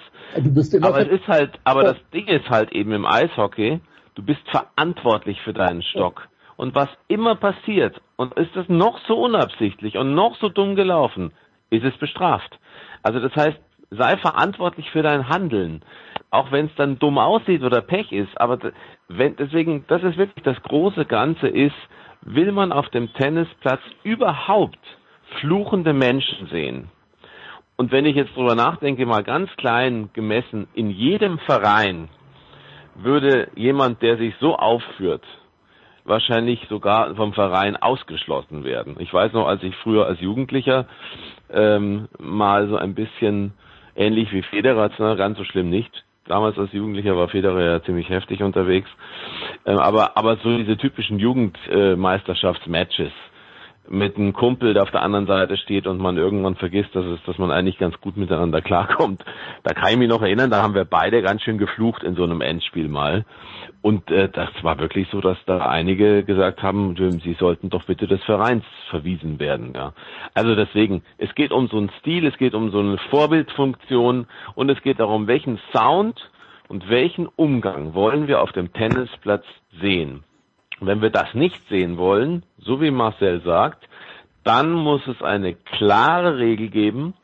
aber 0.83 1.01
es 1.01 1.09
ist 1.09 1.29
halt, 1.29 1.59
aber 1.65 1.83
das 1.83 1.97
Ding 2.13 2.27
ist 2.27 2.49
halt 2.49 2.73
eben 2.73 2.93
im 2.93 3.07
Eishockey, 3.07 3.81
du 4.17 4.23
bist 4.23 4.43
verantwortlich 4.51 5.41
für 5.43 5.53
deinen 5.53 5.83
Stock. 5.83 6.29
Und 6.57 6.75
was 6.75 6.89
immer 7.07 7.37
passiert, 7.37 8.01
und 8.17 8.35
ist 8.35 8.55
das 8.57 8.69
noch 8.69 8.99
so 9.07 9.17
unabsichtlich 9.17 9.97
und 9.97 10.15
noch 10.15 10.37
so 10.37 10.49
dumm 10.49 10.75
gelaufen, 10.75 11.33
ist 11.71 11.85
es 11.85 11.97
bestraft. 11.99 12.59
Also 13.03 13.21
das 13.21 13.35
heißt, 13.37 13.59
sei 13.91 14.17
verantwortlich 14.17 14.91
für 14.91 15.03
dein 15.03 15.29
Handeln 15.29 15.83
auch 16.31 16.53
wenn 16.53 16.67
es 16.67 16.75
dann 16.77 16.99
dumm 16.99 17.19
aussieht 17.19 17.63
oder 17.63 17.81
Pech 17.81 18.13
ist, 18.13 18.41
aber 18.41 18.59
wenn, 19.09 19.37
deswegen, 19.37 19.85
das 19.89 20.03
ist 20.03 20.17
wirklich 20.17 20.45
das 20.45 20.61
große 20.63 21.05
Ganze 21.05 21.49
ist, 21.49 21.77
will 22.23 22.53
man 22.53 22.73
auf 22.73 22.89
dem 22.91 23.13
Tennisplatz 23.15 23.81
überhaupt 24.03 24.79
fluchende 25.41 25.93
Menschen 25.93 26.49
sehen? 26.49 26.91
Und 27.77 27.93
wenn 27.93 28.07
ich 28.07 28.17
jetzt 28.17 28.35
drüber 28.35 28.55
nachdenke, 28.55 29.05
mal 29.07 29.23
ganz 29.23 29.51
klein 29.57 30.11
gemessen, 30.13 30.67
in 30.75 30.91
jedem 30.91 31.39
Verein 31.41 32.09
würde 32.99 33.49
jemand, 33.55 34.03
der 34.03 34.17
sich 34.17 34.35
so 34.41 34.57
aufführt, 34.57 35.23
wahrscheinlich 36.05 36.67
sogar 36.69 37.15
vom 37.15 37.33
Verein 37.33 37.77
ausgeschlossen 37.77 38.65
werden. 38.65 38.97
Ich 38.99 39.13
weiß 39.13 39.33
noch, 39.33 39.47
als 39.47 39.63
ich 39.63 39.75
früher 39.77 40.07
als 40.07 40.21
Jugendlicher 40.21 40.87
ähm, 41.51 42.09
mal 42.19 42.69
so 42.69 42.77
ein 42.77 42.95
bisschen 42.95 43.55
ähnlich 43.95 44.33
wie 44.33 44.43
Federer, 44.43 44.89
ganz 45.17 45.39
so 45.39 45.45
schlimm 45.45 45.71
nicht. 45.71 46.05
Damals 46.27 46.59
als 46.59 46.73
Jugendlicher 46.73 47.17
war 47.17 47.29
Federer 47.29 47.63
ja 47.63 47.83
ziemlich 47.83 48.09
heftig 48.09 48.43
unterwegs. 48.43 48.89
Ähm, 49.65 49.79
aber, 49.79 50.17
aber 50.17 50.37
so 50.39 50.57
diese 50.57 50.77
typischen 50.77 51.19
Jugendmeisterschaftsmatches, 51.19 53.09
äh, 53.09 53.13
mit 53.89 54.17
einem 54.17 54.33
Kumpel, 54.33 54.75
der 54.75 54.83
auf 54.83 54.91
der 54.91 55.03
anderen 55.03 55.27
Seite 55.27 55.57
steht 55.57 55.87
und 55.87 55.99
man 55.99 56.17
irgendwann 56.17 56.57
vergisst, 56.57 56.95
dass 56.95 57.05
es, 57.05 57.21
dass 57.25 57.39
man 57.39 57.51
eigentlich 57.51 57.79
ganz 57.79 58.01
gut 58.01 58.17
miteinander 58.17 58.61
klarkommt. 58.61 59.25
Da 59.63 59.75
kann 59.75 59.91
ich 59.91 59.97
mich 59.97 60.09
noch 60.09 60.23
erinnern, 60.23 60.51
da 60.51 60.63
haben 60.63 60.75
wir 60.75 60.85
beide 60.85 61.23
ganz 61.23 61.43
schön 61.43 61.59
geflucht 61.59 62.03
in 62.03 62.15
so 62.15 62.25
einem 62.25 62.41
Endspiel 62.41 62.89
mal. 62.89 63.25
Und 63.83 64.11
äh, 64.11 64.29
das 64.29 64.51
war 64.63 64.79
wirklich 64.79 65.09
so, 65.11 65.21
dass 65.21 65.39
da 65.47 65.67
einige 65.67 66.25
gesagt 66.25 66.63
haben, 66.63 66.97
sie 67.23 67.37
sollten 67.39 67.71
doch 67.71 67.85
bitte 67.85 68.07
des 68.07 68.23
Vereins 68.25 68.65
verwiesen 68.91 69.39
werden. 69.39 69.73
Ja. 69.75 69.93
Also 70.35 70.55
deswegen, 70.55 71.03
es 71.19 71.35
geht 71.35 71.53
um 71.53 71.69
so 71.69 71.77
einen 71.77 71.91
Stil, 72.01 72.27
es 72.27 72.37
geht 72.39 72.55
um 72.55 72.71
so 72.71 72.81
eine 72.81 72.99
Vorbildfunktion 73.11 74.27
und 74.55 74.71
es 74.71 74.83
geht 74.83 75.01
darum, 75.01 75.27
welchen 75.27 75.59
Sound 75.73 76.31
und 76.69 76.89
welchen 76.89 77.27
Umgang 77.27 77.95
wollen 77.95 78.27
wir 78.27 78.41
auf 78.41 78.53
dem 78.53 78.73
Tennisplatz 78.73 79.45
sehen. 79.81 80.25
Wenn 80.81 81.01
wir 81.01 81.11
das 81.11 81.35
nicht 81.35 81.63
sehen 81.69 81.97
wollen, 81.97 82.45
so 82.59 82.81
wie 82.81 82.91
Marcel 82.91 83.43
sagt, 83.43 83.89
dann 84.45 84.73
muss 84.73 85.07
es 85.07 85.23
eine 85.23 85.55
klare 85.55 86.39
Regel 86.39 86.69
geben, 86.69 87.15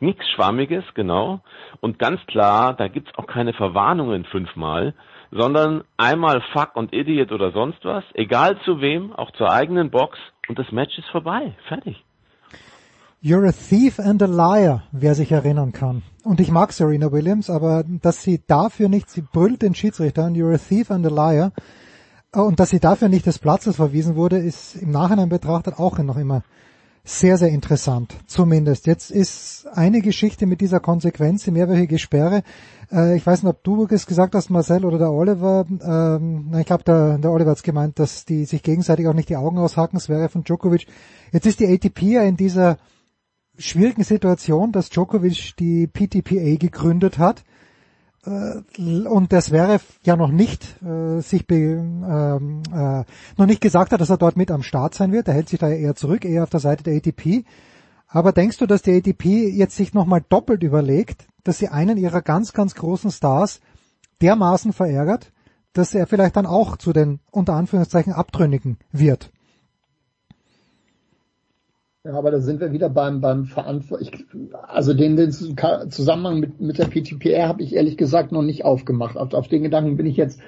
nichts 0.00 0.28
Schwammiges, 0.30 0.84
genau, 0.94 1.40
und 1.80 1.98
ganz 1.98 2.20
klar, 2.26 2.74
da 2.74 2.88
gibt's 2.88 3.12
auch 3.16 3.26
keine 3.26 3.52
Verwarnungen 3.52 4.24
fünfmal, 4.24 4.94
sondern 5.30 5.84
einmal 5.96 6.42
Fuck 6.52 6.76
und 6.76 6.92
Idiot 6.92 7.32
oder 7.32 7.52
sonst 7.52 7.84
was, 7.84 8.04
egal 8.14 8.58
zu 8.64 8.80
wem, 8.80 9.12
auch 9.12 9.30
zur 9.32 9.50
eigenen 9.50 9.90
Box, 9.90 10.18
und 10.48 10.58
das 10.58 10.70
Match 10.72 10.98
ist 10.98 11.08
vorbei, 11.08 11.54
fertig. 11.68 12.04
You're 13.22 13.48
a 13.48 13.52
thief 13.52 14.00
and 14.00 14.20
a 14.22 14.26
liar, 14.26 14.82
wer 14.90 15.14
sich 15.14 15.30
erinnern 15.30 15.72
kann. 15.72 16.02
Und 16.24 16.40
ich 16.40 16.50
mag 16.50 16.72
Serena 16.72 17.12
Williams, 17.12 17.50
aber 17.50 17.84
dass 17.86 18.22
sie 18.22 18.42
dafür 18.46 18.88
nicht, 18.88 19.08
sie 19.10 19.22
brüllt 19.22 19.62
den 19.62 19.74
Schiedsrichter 19.74 20.24
an, 20.24 20.34
you're 20.34 20.54
a 20.54 20.58
thief 20.58 20.90
and 20.90 21.06
a 21.06 21.08
liar, 21.08 21.52
und 22.34 22.60
dass 22.60 22.70
sie 22.70 22.80
dafür 22.80 23.08
nicht 23.08 23.26
des 23.26 23.38
Platzes 23.38 23.76
verwiesen 23.76 24.16
wurde, 24.16 24.38
ist 24.38 24.76
im 24.76 24.90
Nachhinein 24.90 25.28
betrachtet 25.28 25.78
auch 25.78 25.98
noch 25.98 26.16
immer 26.16 26.42
sehr, 27.04 27.36
sehr 27.36 27.48
interessant. 27.48 28.14
Zumindest. 28.26 28.86
Jetzt 28.86 29.10
ist 29.10 29.66
eine 29.72 30.00
Geschichte 30.00 30.46
mit 30.46 30.60
dieser 30.60 30.78
Konsequenz, 30.80 31.44
die 31.44 31.50
mehrwöchige 31.50 31.98
Sperre. 31.98 32.42
Äh, 32.92 33.16
ich 33.16 33.26
weiß 33.26 33.42
nicht, 33.42 33.50
ob 33.50 33.62
du 33.64 33.86
es 33.90 34.06
gesagt 34.06 34.34
hast, 34.34 34.50
Marcel 34.50 34.84
oder 34.84 34.98
der 34.98 35.12
Oliver. 35.12 35.66
Ähm, 35.68 36.54
ich 36.58 36.66
glaube, 36.66 36.84
der, 36.84 37.18
der 37.18 37.32
Oliver 37.32 37.50
hat 37.50 37.58
es 37.58 37.64
gemeint, 37.64 37.98
dass 37.98 38.24
die 38.24 38.44
sich 38.44 38.62
gegenseitig 38.62 39.08
auch 39.08 39.14
nicht 39.14 39.28
die 39.28 39.36
Augen 39.36 39.58
aushaken. 39.58 39.96
Es 39.96 40.08
wäre 40.08 40.28
von 40.28 40.44
Djokovic. 40.44 40.86
Jetzt 41.32 41.46
ist 41.46 41.60
die 41.60 41.66
ATP 41.66 42.02
ja 42.02 42.22
in 42.22 42.36
dieser 42.36 42.78
schwierigen 43.58 44.04
Situation, 44.04 44.70
dass 44.70 44.88
Djokovic 44.88 45.56
die 45.58 45.88
PTPA 45.88 46.56
gegründet 46.56 47.18
hat 47.18 47.42
und 48.24 49.32
das 49.32 49.50
wäre 49.50 49.80
ja 50.04 50.14
noch 50.14 50.30
nicht 50.30 50.80
äh, 50.82 51.20
sich 51.20 51.46
be, 51.46 51.56
ähm, 51.56 52.62
äh, 52.72 53.04
noch 53.36 53.46
nicht 53.46 53.60
gesagt 53.60 53.92
hat, 53.92 54.00
dass 54.00 54.10
er 54.10 54.16
dort 54.16 54.36
mit 54.36 54.52
am 54.52 54.62
Start 54.62 54.94
sein 54.94 55.10
wird. 55.10 55.26
Er 55.26 55.34
hält 55.34 55.48
sich 55.48 55.58
da 55.58 55.68
eher 55.68 55.96
zurück, 55.96 56.24
eher 56.24 56.44
auf 56.44 56.50
der 56.50 56.60
Seite 56.60 56.84
der 56.84 56.94
ATP. 56.94 57.44
Aber 58.06 58.32
denkst 58.32 58.58
du, 58.58 58.66
dass 58.66 58.82
die 58.82 58.92
ATP 58.92 59.24
jetzt 59.24 59.74
sich 59.74 59.92
nochmal 59.92 60.22
doppelt 60.28 60.62
überlegt, 60.62 61.26
dass 61.42 61.58
sie 61.58 61.68
einen 61.68 61.96
ihrer 61.96 62.22
ganz, 62.22 62.52
ganz 62.52 62.76
großen 62.76 63.10
Stars 63.10 63.60
dermaßen 64.20 64.72
verärgert, 64.72 65.32
dass 65.72 65.94
er 65.94 66.06
vielleicht 66.06 66.36
dann 66.36 66.46
auch 66.46 66.76
zu 66.76 66.92
den 66.92 67.18
unter 67.32 67.54
Anführungszeichen 67.54 68.12
Abtrünnigen 68.12 68.78
wird? 68.92 69.32
Ja, 72.04 72.14
aber 72.14 72.32
da 72.32 72.40
sind 72.40 72.60
wir 72.60 72.72
wieder 72.72 72.88
beim, 72.88 73.20
beim 73.20 73.44
Verantwortlich. 73.44 74.10
Also 74.66 74.92
den, 74.92 75.14
den 75.14 75.30
Zusammenhang 75.30 76.40
mit, 76.40 76.60
mit 76.60 76.78
der 76.78 76.86
PTPR 76.86 77.46
habe 77.46 77.62
ich 77.62 77.76
ehrlich 77.76 77.96
gesagt 77.96 78.32
noch 78.32 78.42
nicht 78.42 78.64
aufgemacht. 78.64 79.16
Auf, 79.16 79.32
auf 79.34 79.46
den 79.46 79.62
Gedanken 79.62 79.96
bin 79.96 80.06
ich 80.06 80.16
jetzt 80.16 80.40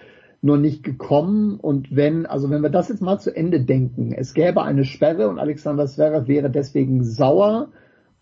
noch 0.43 0.57
nicht 0.57 0.83
gekommen. 0.83 1.61
Und 1.61 1.95
wenn, 1.95 2.27
also 2.27 2.51
wenn 2.51 2.63
wir 2.63 2.71
das 2.71 2.89
jetzt 2.89 3.03
mal 3.03 3.21
zu 3.21 3.35
Ende 3.35 3.61
denken, 3.61 4.13
es 4.13 4.35
gäbe 4.35 4.65
eine 4.65 4.85
Sperre 4.85 5.29
und 5.29 5.39
Alexander 5.39 5.87
Zverev 5.87 6.27
wäre 6.27 6.51
deswegen 6.51 7.05
sauer 7.05 7.69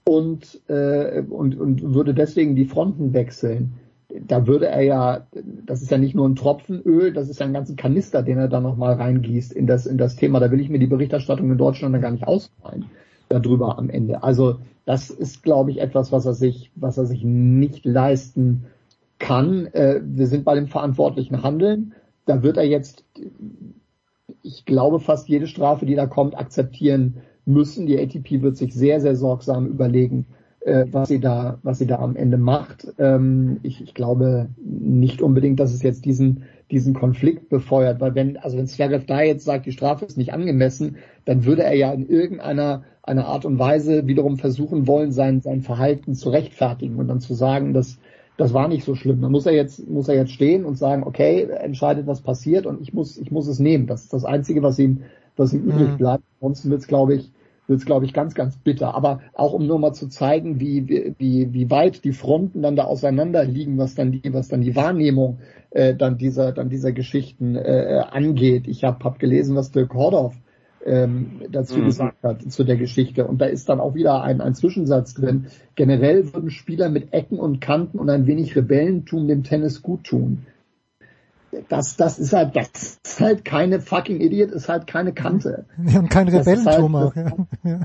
und, 0.05 0.61
äh, 0.69 1.23
und, 1.23 1.59
und 1.59 1.95
würde 1.95 2.13
deswegen 2.13 2.55
die 2.55 2.67
Fronten 2.67 3.15
wechseln. 3.15 3.81
Da 4.27 4.47
würde 4.47 4.67
er 4.67 4.83
ja, 4.83 5.27
das 5.65 5.81
ist 5.81 5.91
ja 5.91 5.97
nicht 5.97 6.15
nur 6.15 6.29
ein 6.29 6.37
Tropfen 6.37 6.83
Öl, 6.83 7.15
das 7.15 7.31
ist 7.31 7.41
ja 7.41 7.47
ein 7.47 7.55
ganzer 7.55 7.77
Kanister, 7.77 8.23
den 8.23 8.37
er 8.37 8.49
da 8.49 8.61
nochmal 8.61 8.97
reingießt 8.97 9.55
in 9.55 9.67
das, 9.67 9.87
in 9.87 9.97
das 9.97 10.17
Thema. 10.17 10.39
Da 10.39 10.51
will 10.51 10.61
ich 10.61 10.69
mir 10.69 10.79
die 10.79 10.87
Berichterstattung 10.87 11.51
in 11.51 11.57
Deutschland 11.57 11.95
dann 11.95 12.03
gar 12.03 12.11
nicht 12.11 12.29
ausfallen 12.29 12.91
darüber 13.33 13.79
am 13.79 13.91
Ende. 13.91 14.23
Also 14.23 14.59
das 14.85 15.11
ist, 15.11 15.43
glaube 15.43 15.71
ich, 15.71 15.81
etwas, 15.81 16.13
was 16.13 16.27
er 16.27 16.35
sich, 16.35 16.71
was 16.75 16.99
er 16.99 17.07
sich 17.07 17.25
nicht 17.25 17.85
leisten 17.85 18.67
kann. 19.19 19.67
Äh, 19.67 20.01
wir 20.05 20.27
sind 20.27 20.45
bei 20.45 20.55
dem 20.55 20.67
verantwortlichen 20.67 21.43
Handeln. 21.43 21.95
Da 22.27 22.43
wird 22.43 22.57
er 22.57 22.65
jetzt, 22.65 23.05
ich 24.43 24.65
glaube, 24.65 25.01
fast 25.01 25.29
jede 25.29 25.47
Strafe, 25.47 25.87
die 25.87 25.95
da 25.95 26.07
kommt, 26.07 26.37
akzeptieren 26.37 27.19
müssen. 27.45 27.87
Die 27.87 27.99
ATP 27.99 28.43
wird 28.43 28.57
sich 28.57 28.75
sehr, 28.75 29.01
sehr 29.01 29.17
sorgsam 29.17 29.67
überlegen, 29.67 30.27
äh, 30.65 30.87
was 30.91 31.09
sie 31.09 31.21
da, 31.21 31.59
was 31.63 31.79
sie 31.79 31.87
da 31.87 31.99
am 31.99 32.17
Ende 32.17 32.39
macht. 32.39 32.87
Ähm, 32.99 33.61
ich, 33.63 33.83
ich 33.83 33.95
glaube 33.95 34.49
nicht 34.57 35.23
unbedingt, 35.23 35.61
dass 35.61 35.73
es 35.73 35.83
jetzt 35.83 36.05
diesen 36.05 36.45
diesen 36.73 36.95
Konflikt 36.95 37.51
befeuert, 37.51 38.01
weil 38.01 38.15
wenn, 38.15 38.39
also 38.39 38.57
wenn 38.57 38.67
Zverev 38.67 39.05
da 39.05 39.21
jetzt 39.21 39.45
sagt, 39.45 39.67
die 39.67 39.73
Strafe 39.73 40.07
ist 40.07 40.17
nicht 40.17 40.33
angemessen, 40.33 40.97
dann 41.27 41.45
würde 41.45 41.63
er 41.63 41.75
ja 41.75 41.93
in 41.93 42.09
irgendeiner 42.09 42.85
einer 43.03 43.27
Art 43.27 43.45
und 43.45 43.59
Weise 43.59 44.07
wiederum 44.07 44.39
versuchen 44.39 44.87
wollen, 44.87 45.13
sein, 45.13 45.41
sein 45.41 45.61
Verhalten 45.61 46.15
zu 46.15 46.31
rechtfertigen 46.31 46.97
und 46.97 47.09
dann 47.09 47.21
zu 47.21 47.35
sagen, 47.35 47.75
dass 47.75 47.99
das 48.39 48.55
war 48.55 48.69
nicht 48.69 48.85
so 48.85 48.95
schlimm. 48.95 49.21
Dann 49.21 49.33
muss 49.33 49.45
er 49.45 49.53
jetzt, 49.53 49.89
muss 49.89 50.09
er 50.09 50.15
jetzt 50.15 50.33
stehen 50.33 50.65
und 50.65 50.79
sagen, 50.79 51.03
okay, 51.03 51.43
entscheidet, 51.43 52.07
was 52.07 52.23
passiert 52.23 52.65
und 52.65 52.81
ich 52.81 52.95
muss, 52.95 53.19
ich 53.19 53.31
muss 53.31 53.47
es 53.47 53.59
nehmen. 53.59 53.87
Das 53.87 54.05
ist 54.05 54.13
das 54.13 54.25
Einzige, 54.25 54.63
was 54.63 54.79
ihm, 54.79 55.03
was 55.37 55.53
ihm 55.53 55.65
mhm. 55.65 55.71
übrig 55.71 55.97
bleibt. 55.99 56.25
Ansonsten 56.41 56.71
wird 56.71 56.81
es, 56.81 56.89
glaube 56.89 57.15
ich, 57.15 57.31
wird 57.67 57.81
es, 57.81 57.87
glaube 57.87 58.05
ich, 58.05 58.13
ganz, 58.13 58.35
ganz 58.35 58.57
bitter. 58.57 58.95
Aber 58.95 59.21
auch 59.35 59.53
um 59.53 59.67
nur 59.67 59.79
mal 59.79 59.93
zu 59.93 60.09
zeigen, 60.09 60.61
wie, 60.61 61.15
wie, 61.19 61.53
wie 61.53 61.71
weit 61.71 62.05
die 62.05 62.13
Fronten 62.13 62.63
dann 62.63 62.77
da 62.77 62.85
auseinander 62.85 63.45
liegen, 63.45 63.79
was 63.79 63.95
dann 63.95 64.13
die, 64.13 64.33
was 64.33 64.49
dann 64.49 64.63
die 64.63 64.77
Wahrnehmung 64.77 65.39
äh, 65.71 65.95
dann 65.95 66.19
dieser, 66.19 66.53
dann 66.53 66.69
dieser 66.69 66.93
Geschichten 66.93 67.57
äh, 67.57 68.05
angeht. 68.11 68.67
Ich 68.69 68.85
habe 68.85 69.05
hab 69.05 69.19
gelesen, 69.19 69.57
was 69.57 69.71
Dirk 69.71 69.95
Hordorf 69.95 70.35
ähm, 70.85 71.43
dazu 71.51 71.79
mhm. 71.79 71.85
gesagt 71.87 72.23
hat 72.23 72.43
zu 72.51 72.65
der 72.65 72.77
Geschichte. 72.77 73.27
Und 73.27 73.41
da 73.41 73.47
ist 73.47 73.69
dann 73.69 73.81
auch 73.81 73.95
wieder 73.95 74.23
ein, 74.23 74.41
ein 74.41 74.55
Zwischensatz 74.55 75.15
drin. 75.15 75.47
Generell 75.75 76.33
würden 76.35 76.51
Spieler 76.51 76.89
mit 76.89 77.13
Ecken 77.13 77.39
und 77.39 77.61
Kanten 77.61 77.99
und 77.99 78.11
ein 78.11 78.27
wenig 78.27 78.57
Rebellentum 78.57 79.29
dem 79.29 79.45
Tennis 79.45 79.83
gut 79.83 80.05
tun. 80.05 80.47
Das, 81.69 81.97
das 81.97 82.19
ist 82.19 82.33
halt, 82.33 82.57
das 82.57 82.99
ist 83.05 83.21
halt 83.21 83.45
keine 83.45 83.81
fucking 83.81 84.21
Idiot, 84.21 84.51
ist 84.51 84.69
halt 84.69 84.87
keine 84.87 85.13
Kante. 85.13 85.67
Ja, 85.85 85.99
und 86.01 86.09
kein 86.09 86.29
Rebellentum 86.29 86.97
halt, 86.97 87.17
auch. 87.17 87.47
Ja. 87.63 87.81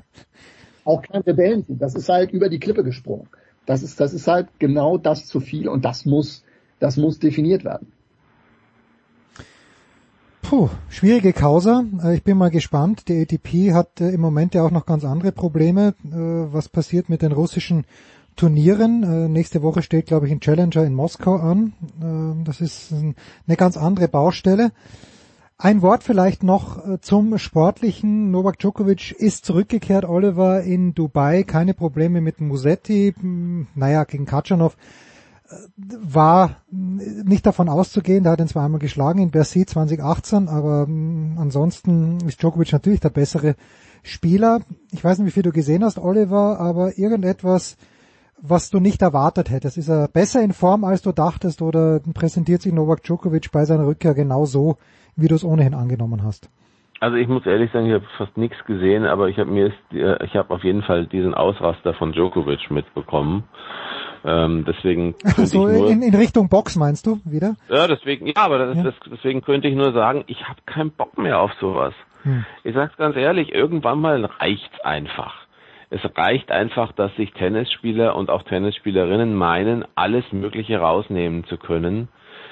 Auch 0.86 1.02
kein 1.02 1.22
Rebellentum. 1.22 1.78
Das 1.78 1.94
ist 1.96 2.08
halt 2.08 2.32
über 2.32 2.48
die 2.48 2.60
Klippe 2.60 2.84
gesprungen. 2.84 3.28
Das 3.66 3.84
ist, 3.84 4.00
das 4.00 4.14
ist 4.14 4.28
halt 4.28 4.48
genau 4.60 4.98
das 4.98 5.26
zu 5.26 5.42
viel 5.42 5.68
und 5.68 5.84
das 5.84 6.06
muss, 6.06 6.46
das 6.80 6.96
muss 6.96 7.20
definiert 7.20 7.66
werden. 7.66 7.92
Puh, 10.42 10.70
schwierige 10.88 11.34
Causa. 11.34 11.84
Äh, 12.02 12.16
ich 12.16 12.24
bin 12.24 12.38
mal 12.38 12.50
gespannt. 12.50 13.10
Die 13.10 13.22
ATP 13.22 13.74
hat 13.74 14.00
äh, 14.00 14.12
im 14.12 14.22
Moment 14.22 14.54
ja 14.56 14.64
auch 14.64 14.72
noch 14.72 14.86
ganz 14.86 15.04
andere 15.04 15.34
Probleme. 15.34 15.94
Äh, 16.06 16.10
was 16.14 16.70
passiert 16.70 17.10
mit 17.10 17.22
den 17.22 17.34
russischen 17.34 17.84
Turnieren? 18.38 19.32
Nächste 19.34 19.62
Woche 19.62 19.82
steht, 19.82 20.06
glaube 20.06 20.28
ich, 20.28 20.32
ein 20.32 20.40
Challenger 20.40 20.86
in 20.86 20.94
Moskau 20.94 21.36
an. 21.36 21.74
Das 22.46 22.62
ist 22.62 22.94
eine 22.94 23.58
ganz 23.58 23.76
andere 23.76 24.08
Baustelle. 24.08 24.72
Ein 25.58 25.82
Wort 25.82 26.04
vielleicht 26.04 26.44
noch 26.44 27.00
zum 27.02 27.38
Sportlichen. 27.38 28.32
Novak 28.32 28.60
Djokovic 28.60 29.12
ist 29.12 29.44
zurückgekehrt, 29.44 30.06
Oliver, 30.06 30.62
in 30.62 30.94
Dubai. 30.94 31.44
Keine 31.44 31.74
Probleme 31.74 32.22
mit 32.22 32.40
Musetti. 32.40 33.14
Hm, 33.20 33.68
naja, 33.76 34.04
gegen 34.06 34.26
Katschanov 34.26 34.78
war 35.90 36.58
nicht 36.70 37.46
davon 37.46 37.70
auszugehen, 37.70 38.24
der 38.24 38.34
hat 38.34 38.40
ihn 38.40 38.48
zwar 38.48 38.66
einmal 38.66 38.80
geschlagen 38.80 39.20
in 39.20 39.32
Bercy 39.32 39.66
2018, 39.66 40.50
aber 40.50 40.88
mm, 40.88 41.38
ansonsten 41.38 42.18
ist 42.28 42.42
Djokovic 42.42 42.74
natürlich 42.74 43.00
der 43.00 43.10
bessere 43.10 43.56
Spieler. 44.04 44.62
Ich 44.92 45.04
weiß 45.04 45.20
nicht, 45.20 45.28
wie 45.28 45.32
viel 45.32 45.44
du 45.44 45.52
gesehen 45.52 45.84
hast, 45.84 46.00
Oliver, 46.00 46.60
aber 46.60 46.98
irgendetwas, 46.98 47.78
was 48.42 48.70
du 48.70 48.80
nicht 48.80 49.02
erwartet 49.02 49.50
hättest. 49.50 49.78
Ist 49.78 49.90
er 49.90 50.08
besser 50.08 50.42
in 50.42 50.54
Form, 50.54 50.84
als 50.84 51.02
du 51.02 51.12
dachtest, 51.12 51.62
oder 51.62 52.00
präsentiert 52.14 52.62
sich 52.62 52.74
Novak 52.74 53.04
Djokovic 53.04 53.52
bei 53.52 53.66
seiner 53.66 53.88
Rückkehr 53.88 54.14
genau 54.14 54.46
so, 54.46 54.78
wie 55.16 55.28
du 55.28 55.36
es 55.36 55.44
ohnehin 55.44 55.74
angenommen 55.74 56.24
hast? 56.24 56.50
Also 57.00 57.18
ich 57.18 57.28
muss 57.28 57.46
ehrlich 57.46 57.72
sagen, 57.72 57.86
ich 57.86 57.94
habe 57.94 58.06
fast 58.18 58.38
nichts 58.38 58.58
gesehen, 58.66 59.06
aber 59.06 59.30
ich 59.30 59.38
habe 59.38 59.52
mir 59.52 59.68
ist, 59.68 59.94
äh, 59.94 60.24
ich 60.26 60.36
habe 60.36 60.52
auf 60.54 60.64
jeden 60.64 60.82
Fall 60.82 61.06
diesen 61.06 61.36
Ausraster 61.36 61.94
von 61.94 62.12
Djokovic 62.12 62.72
mitbekommen. 62.72 63.44
Ähm, 64.26 64.66
deswegen 64.68 65.14
so 65.38 65.68
nur, 65.68 65.90
in, 65.90 66.02
in 66.02 66.16
Richtung 66.16 66.50
Box 66.50 66.76
meinst 66.76 67.06
du 67.06 67.20
wieder? 67.24 67.56
ja, 67.70 67.88
deswegen, 67.88 68.26
ja, 68.28 68.34
aber 68.38 68.58
das, 68.58 68.78
Ja. 68.78 68.84
Das, 68.84 68.96
deswegen 69.12 69.42
könnte 69.42 69.68
ich 69.68 69.76
nur 69.76 69.94
sagen, 69.94 70.24
ich 70.28 70.48
habe 70.48 70.60
keinen 70.66 70.92
Bock 70.92 71.18
mehr 71.20 71.40
auf 71.40 71.52
sowas. 71.60 71.94
Hm. 72.24 72.46
Ich 72.64 72.74
sag's 72.74 72.98
ganz 72.98 73.16
ehrlich, 73.16 73.54
irgendwann 73.54 74.02
mal 74.02 74.26
reicht's 74.26 74.82
einfach. 74.84 75.47
Es 75.90 76.02
reicht 76.18 76.52
einfach, 76.52 76.92
dass 76.92 77.16
sich 77.16 77.32
Tennisspieler 77.34 78.16
und 78.16 78.30
auch 78.30 78.44
Tennisspielerinnen 78.44 79.34
meinen, 79.34 79.86
alles 79.96 80.26
Mögliche 80.32 80.80
rausnehmen 80.80 81.46
zu 81.46 81.58
können, 81.58 82.10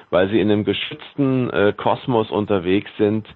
weil 0.09 0.29
sie 0.29 0.39
in 0.39 0.49
einem 0.49 0.63
geschützten 0.63 1.49
äh, 1.49 1.73
Kosmos 1.75 2.31
unterwegs 2.31 2.89
sind. 2.97 3.27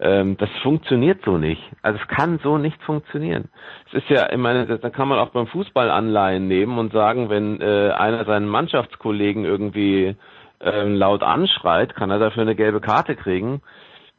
Ähm, 0.00 0.36
das 0.36 0.50
funktioniert 0.62 1.22
so 1.24 1.38
nicht. 1.38 1.62
Also 1.80 1.98
es 1.98 2.08
kann 2.08 2.38
so 2.42 2.58
nicht 2.58 2.80
funktionieren. 2.82 3.48
Es 3.88 4.02
ist 4.02 4.10
ja, 4.10 4.30
ich 4.30 4.36
meine, 4.36 4.66
da 4.66 4.90
kann 4.90 5.08
man 5.08 5.18
auch 5.18 5.30
beim 5.30 5.46
Fußball 5.46 5.90
Anleihen 5.90 6.46
nehmen 6.46 6.78
und 6.78 6.92
sagen, 6.92 7.30
wenn 7.30 7.60
äh, 7.62 7.90
einer 7.90 8.26
seinen 8.26 8.48
Mannschaftskollegen 8.48 9.46
irgendwie 9.46 10.14
ähm, 10.60 10.94
laut 10.94 11.22
anschreit, 11.22 11.96
kann 11.96 12.10
er 12.10 12.18
dafür 12.18 12.42
eine 12.42 12.54
gelbe 12.54 12.80
Karte 12.80 13.16
kriegen. 13.16 13.62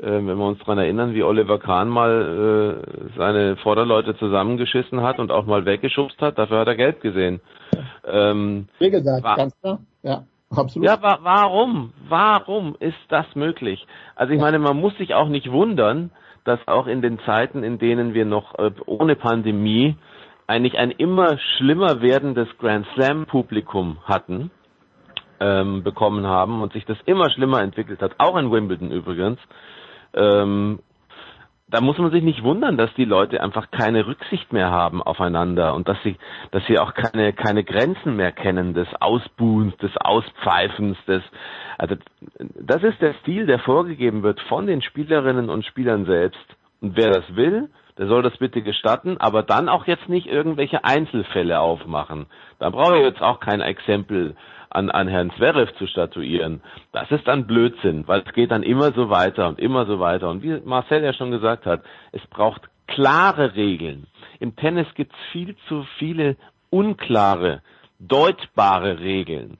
Ähm, 0.02 0.28
wenn 0.28 0.38
wir 0.38 0.46
uns 0.46 0.60
daran 0.60 0.78
erinnern, 0.78 1.14
wie 1.14 1.24
Oliver 1.24 1.60
Kahn 1.60 1.90
mal 1.90 2.82
äh, 2.86 3.18
seine 3.18 3.58
Vorderleute 3.58 4.16
zusammengeschissen 4.18 5.02
hat 5.02 5.20
und 5.20 5.30
auch 5.32 5.46
mal 5.46 5.66
weggeschubst 5.66 6.22
hat, 6.22 6.38
dafür 6.38 6.60
hat 6.60 6.68
er 6.68 6.76
gelb 6.76 7.02
gesehen. 7.02 7.42
Ähm, 8.08 8.68
Regelwerk, 8.80 9.24
Wa- 9.24 9.36
ganz 9.36 9.60
klar. 9.60 9.80
Ja, 10.04 10.24
absolut. 10.56 10.88
ja, 10.88 11.02
wa 11.02 11.20
warum? 11.22 11.92
Warum 12.08 12.78
ist 12.80 12.98
das 13.10 13.26
möglich? 13.36 13.86
Also 14.16 14.34
ich 14.34 14.40
meine, 14.40 14.58
man 14.60 14.78
muss 14.78 14.96
sich 14.98 15.16
auch 15.16 15.28
nicht 15.28 15.52
wundern, 15.52 16.12
dass 16.46 16.66
auch 16.68 16.88
in 16.88 17.02
den 17.02 17.20
Zeiten, 17.26 17.64
in 17.64 17.78
denen 17.78 18.14
wir 18.14 18.24
noch 18.26 18.58
äh, 18.58 18.72
ohne 18.86 19.16
Pandemie 19.18 19.98
eigentlich 20.48 20.80
ein 20.80 20.92
immer 20.92 21.38
schlimmer 21.58 22.02
werdendes 22.02 22.48
Grand 22.58 22.88
Slam 22.96 23.26
Publikum 23.26 23.98
hatten, 24.06 24.50
ähm, 25.42 25.84
bekommen 25.84 26.26
haben 26.26 26.62
und 26.62 26.74
sich 26.74 26.86
das 26.86 26.98
immer 27.06 27.30
schlimmer 27.30 27.62
entwickelt 27.62 28.02
hat, 28.02 28.14
auch 28.18 28.38
in 28.38 28.50
Wimbledon 28.52 28.92
übrigens, 28.92 29.40
ähm, 30.14 30.80
da 31.72 31.82
muss 31.82 32.00
man 32.00 32.12
sich 32.12 32.24
nicht 32.24 32.44
wundern, 32.44 32.78
dass 32.78 32.94
die 32.96 33.06
Leute 33.06 33.42
einfach 33.42 33.70
keine 33.70 34.08
Rücksicht 34.08 34.52
mehr 34.52 34.72
haben 34.72 35.04
aufeinander 35.04 35.76
und 35.76 35.88
dass 35.88 36.02
sie, 36.04 36.18
dass 36.52 36.66
sie 36.66 36.80
auch 36.80 36.94
keine, 36.96 37.32
keine 37.34 37.64
Grenzen 37.64 38.16
mehr 38.16 38.32
kennen 38.32 38.74
des 38.74 38.88
Ausbuhens, 39.00 39.78
des 39.78 39.96
Auspfeifens, 39.98 40.98
des, 41.06 41.22
also, 41.78 41.96
das 42.40 42.84
ist 42.84 43.02
der 43.02 43.14
Stil, 43.22 43.46
der 43.46 43.60
vorgegeben 43.60 44.24
wird 44.24 44.40
von 44.42 44.66
den 44.66 44.82
Spielerinnen 44.82 45.50
und 45.50 45.66
Spielern 45.66 46.06
selbst. 46.06 46.44
Und 46.82 46.98
wer 46.98 47.12
das 47.12 47.36
will, 47.36 47.70
der 48.00 48.08
soll 48.08 48.24
das 48.24 48.38
bitte 48.38 48.62
gestatten, 48.62 49.18
aber 49.18 49.44
dann 49.44 49.70
auch 49.70 49.86
jetzt 49.86 50.10
nicht 50.10 50.26
irgendwelche 50.26 50.84
Einzelfälle 50.86 51.60
aufmachen. 51.60 52.28
Da 52.58 52.70
brauche 52.70 52.98
ich 52.98 53.04
jetzt 53.04 53.22
auch 53.22 53.40
kein 53.40 53.62
Exempel 53.62 54.36
an, 54.70 54.90
an 54.92 55.08
Herrn 55.08 55.32
Zverev 55.38 55.74
zu 55.78 55.88
statuieren. 55.88 56.62
Das 56.92 57.10
ist 57.12 57.28
dann 57.28 57.48
Blödsinn, 57.48 58.08
weil 58.08 58.24
es 58.26 58.34
geht 58.34 58.52
dann 58.52 58.64
immer 58.64 58.92
so 58.94 59.10
weiter 59.10 59.48
und 59.48 59.60
immer 59.60 59.86
so 59.86 60.00
weiter. 60.00 60.30
Und 60.30 60.44
wie 60.44 60.60
Marcel 60.64 61.04
ja 61.04 61.14
schon 61.14 61.32
gesagt 61.32 61.66
hat, 61.66 61.82
es 62.12 62.26
braucht 62.28 62.70
klare 62.88 63.56
Regeln. 63.56 64.08
Im 64.40 64.56
Tennis 64.56 64.88
gibt 64.96 65.14
es 65.14 65.20
viel 65.32 65.56
zu 65.68 65.86
viele 65.98 66.38
unklare, 66.70 67.62
deutbare 68.00 69.00
Regeln. 69.00 69.58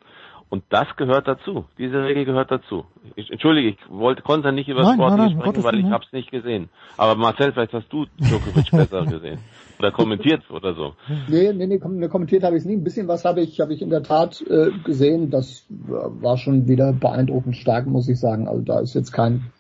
Und 0.50 0.64
das 0.70 0.88
gehört 0.96 1.28
dazu. 1.28 1.66
Diese 1.78 2.04
Regel 2.04 2.26
gehört 2.26 2.50
dazu. 2.50 2.86
Ich, 3.16 3.32
Entschuldige, 3.32 3.70
ich 3.70 3.78
wollte, 3.88 4.24
konnte 4.24 4.52
nicht 4.52 4.68
über 4.68 4.82
Nein, 4.82 4.96
Sport 4.96 5.12
nein, 5.12 5.20
nein, 5.20 5.40
sprechen, 5.40 5.64
weil 5.64 5.76
ich 5.76 5.84
Willen, 5.84 5.94
hab's 5.94 6.12
nicht 6.12 6.32
gesehen. 6.32 6.70
Aber 6.98 7.16
Marcel, 7.16 7.54
vielleicht 7.54 7.74
hast 7.74 7.94
du 7.94 8.08
Djokovic 8.18 8.72
besser 8.72 9.06
gesehen. 9.06 9.40
Oder 9.80 9.92
kommentiert 9.92 10.52
oder 10.52 10.74
so. 10.74 10.94
Nee, 11.30 11.54
nee, 11.54 11.66
nee, 11.66 11.80
kom 11.80 11.98
nee 11.98 12.10
kommentiert 12.10 12.44
habe 12.44 12.58
ich 12.58 12.64
es 12.64 12.66
nie. 12.66 12.76
Ein 12.76 12.84
bisschen 12.84 13.08
was 13.08 13.24
habe 13.24 13.40
ich, 13.40 13.62
habe 13.62 13.74
ich 13.74 13.82
in 13.82 13.90
der 13.90 14.04
Tat 14.04 14.42
äh, 14.42 14.72
gesehen. 14.84 15.30
Das 15.30 15.66
war 15.70 16.38
schon 16.38 16.68
wieder 16.68 16.92
beeindruckend 16.92 17.56
stark, 17.56 17.88
muss 17.88 18.10
ich 18.10 18.20
sagen. 18.20 18.50
Also 18.50 18.62
da 18.62 18.82
ist 18.82 18.94
jetzt 18.94 19.14
kein, 19.14 19.52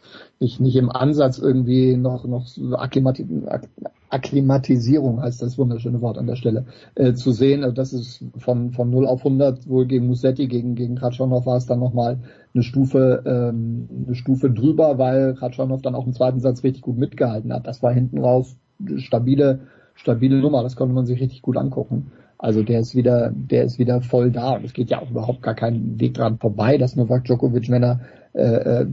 nicht, 0.41 0.59
nicht 0.59 0.75
im 0.75 0.89
Ansatz 0.89 1.39
irgendwie 1.39 1.95
noch, 1.95 2.25
noch 2.25 2.45
Akklimati 2.73 3.25
Ak 3.47 3.69
Akklimatisierung 4.11 5.21
heißt 5.21 5.41
das 5.41 5.59
wunderschöne 5.59 6.01
Wort 6.01 6.17
an 6.17 6.25
der 6.25 6.35
Stelle, 6.35 6.65
äh, 6.95 7.13
zu 7.13 7.31
sehen. 7.31 7.63
Also 7.63 7.75
das 7.75 7.93
ist 7.93 8.25
von, 8.39 8.71
von 8.71 8.89
0 8.89 9.05
auf 9.05 9.19
100 9.19 9.69
wohl 9.69 9.85
gegen 9.85 10.07
Musetti, 10.07 10.47
gegen, 10.47 10.73
gegen 10.73 10.97
Ratschanow 10.97 11.45
war 11.45 11.57
es 11.57 11.67
dann 11.67 11.79
nochmal 11.79 12.17
eine 12.53 12.63
Stufe, 12.63 13.23
ähm, 13.25 13.87
eine 14.07 14.15
Stufe 14.15 14.49
drüber, 14.49 14.97
weil 14.97 15.35
Ratschanow 15.39 15.79
dann 15.81 15.93
auch 15.93 16.07
im 16.07 16.13
zweiten 16.13 16.39
Satz 16.39 16.63
richtig 16.63 16.81
gut 16.81 16.97
mitgehalten 16.97 17.53
hat. 17.53 17.67
Das 17.67 17.83
war 17.83 17.93
hinten 17.93 18.17
raus 18.17 18.57
stabile, 18.97 19.67
stabile 19.99 20.37
Nummer. 20.39 20.63
Das 20.63 20.75
konnte 20.75 20.95
man 20.95 21.05
sich 21.05 21.19
richtig 21.21 21.41
gut 21.41 21.57
angucken. 21.57 22.11
Also 22.37 22.63
der 22.63 22.79
ist 22.79 22.95
wieder, 22.95 23.31
der 23.35 23.65
ist 23.65 23.79
wieder 23.79 24.01
voll 24.01 24.31
da 24.31 24.51
und 24.55 24.63
es 24.63 24.73
geht 24.73 24.89
ja 24.89 25.01
auch 25.01 25.11
überhaupt 25.11 25.41
gar 25.41 25.55
keinen 25.55 25.99
Weg 25.99 26.13
dran 26.13 26.37
vorbei, 26.37 26.77
dass 26.77 26.95
Novak 26.95 27.25
Djokovic, 27.25 27.69
wenn 27.69 27.83
er, 27.83 27.99
äh, 28.33 28.41
äh, 28.81 28.87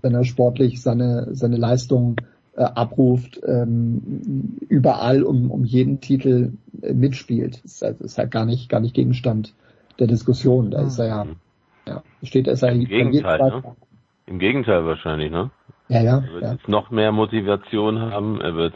wenn 0.00 0.14
er 0.14 0.24
sportlich 0.24 0.80
seine 0.80 1.28
seine 1.32 1.58
Leistung 1.58 2.16
äh, 2.56 2.62
abruft, 2.62 3.38
ähm, 3.46 4.56
überall 4.68 5.22
um, 5.24 5.50
um 5.50 5.64
jeden 5.64 6.00
Titel 6.00 6.52
äh, 6.80 6.94
mitspielt. 6.94 7.60
Das 7.64 7.72
ist, 7.74 7.82
halt- 7.82 8.00
ist 8.00 8.18
halt 8.18 8.30
gar 8.30 8.46
nicht 8.46 8.70
gar 8.70 8.80
nicht 8.80 8.94
Gegenstand 8.94 9.52
der 9.98 10.06
Diskussion. 10.06 10.70
Da 10.70 10.82
ist 10.86 10.98
er 10.98 11.06
ja, 11.06 11.26
ja 11.86 12.02
steht 12.22 12.48
er 12.48 12.62
Im 12.72 12.86
Gegenteil, 12.86 13.38
ne? 13.38 13.62
Im 14.26 14.38
Gegenteil 14.38 14.86
wahrscheinlich, 14.86 15.30
ne? 15.30 15.50
Ja, 15.88 16.02
ja, 16.02 16.24
Er 16.26 16.32
wird 16.32 16.42
ja. 16.42 16.52
jetzt 16.52 16.68
noch 16.68 16.90
mehr 16.90 17.12
Motivation 17.12 18.00
haben, 18.00 18.40
er 18.40 18.56
wird, 18.56 18.74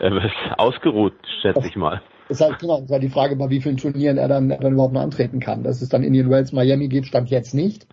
er 0.00 0.12
wird 0.12 0.32
ausgeruht, 0.58 1.14
schätze 1.42 1.66
ich 1.66 1.76
mal. 1.76 2.02
Ist 2.28 2.40
halt, 2.40 2.58
genau, 2.58 2.80
ist 2.80 2.90
halt 2.90 3.02
die 3.02 3.10
Frage, 3.10 3.36
bei 3.36 3.50
wie 3.50 3.60
vielen 3.60 3.76
Turnieren 3.76 4.16
er 4.16 4.28
dann, 4.28 4.50
er 4.50 4.58
dann 4.58 4.72
überhaupt 4.72 4.94
noch 4.94 5.02
antreten 5.02 5.40
kann. 5.40 5.62
Dass 5.62 5.82
es 5.82 5.88
dann 5.90 6.02
Indian 6.02 6.30
Wells, 6.30 6.52
Miami 6.52 6.88
geht, 6.88 7.06
stand 7.06 7.28
jetzt 7.30 7.54
nicht. 7.54 7.86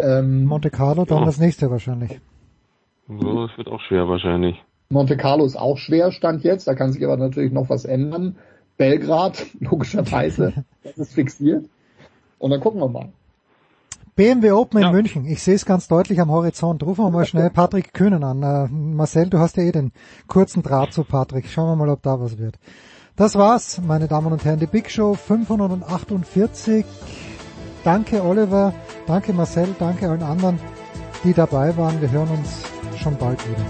Ähm, 0.00 0.44
Monte 0.44 0.70
Carlo, 0.70 1.04
dann 1.04 1.18
Ja. 1.20 1.24
das 1.26 1.38
nächste 1.38 1.70
wahrscheinlich. 1.70 2.20
So, 3.08 3.46
das 3.46 3.56
wird 3.58 3.68
auch 3.68 3.80
schwer 3.80 4.08
wahrscheinlich. 4.08 4.62
Monte 4.90 5.16
Carlo 5.16 5.44
ist 5.44 5.56
auch 5.56 5.76
schwer, 5.76 6.12
stand 6.12 6.44
jetzt. 6.44 6.66
Da 6.66 6.74
kann 6.74 6.92
sich 6.92 7.04
aber 7.04 7.16
natürlich 7.16 7.52
noch 7.52 7.68
was 7.68 7.84
ändern. 7.84 8.36
Belgrad, 8.78 9.46
logischerweise, 9.60 10.64
das 10.82 10.96
ist 10.98 11.14
fixiert. 11.14 11.66
Und 12.38 12.50
dann 12.50 12.60
gucken 12.60 12.80
wir 12.80 12.88
mal. 12.88 13.12
BMW 14.18 14.50
Open 14.50 14.82
in 14.82 14.90
München. 14.90 15.24
Ich 15.26 15.44
sehe 15.44 15.54
es 15.54 15.64
ganz 15.64 15.86
deutlich 15.86 16.20
am 16.20 16.32
Horizont. 16.32 16.82
Rufen 16.82 17.04
wir 17.04 17.10
mal 17.10 17.24
schnell 17.24 17.50
Patrick 17.50 17.94
Kühnen 17.94 18.24
an. 18.24 18.42
Äh, 18.42 18.66
Marcel, 18.66 19.30
du 19.30 19.38
hast 19.38 19.56
ja 19.56 19.62
eh 19.62 19.70
den 19.70 19.92
kurzen 20.26 20.64
Draht 20.64 20.92
zu 20.92 21.04
Patrick. 21.04 21.48
Schauen 21.48 21.68
wir 21.68 21.76
mal, 21.76 21.88
ob 21.88 22.02
da 22.02 22.18
was 22.18 22.36
wird. 22.36 22.58
Das 23.14 23.36
war's, 23.36 23.80
meine 23.80 24.08
Damen 24.08 24.32
und 24.32 24.44
Herren. 24.44 24.58
Die 24.58 24.66
Big 24.66 24.90
Show 24.90 25.14
548. 25.14 26.84
Danke 27.84 28.24
Oliver, 28.24 28.74
danke 29.06 29.32
Marcel, 29.32 29.68
danke 29.78 30.10
allen 30.10 30.24
anderen, 30.24 30.58
die 31.22 31.32
dabei 31.32 31.76
waren. 31.76 32.00
Wir 32.00 32.10
hören 32.10 32.30
uns 32.30 32.64
schon 33.00 33.16
bald 33.18 33.38
wieder. 33.48 33.64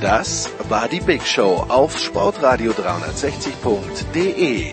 Das 0.00 0.48
war 0.70 0.88
die 0.88 1.00
Big 1.00 1.26
Show 1.26 1.66
auf 1.68 1.98
sportradio360.de. 1.98 4.72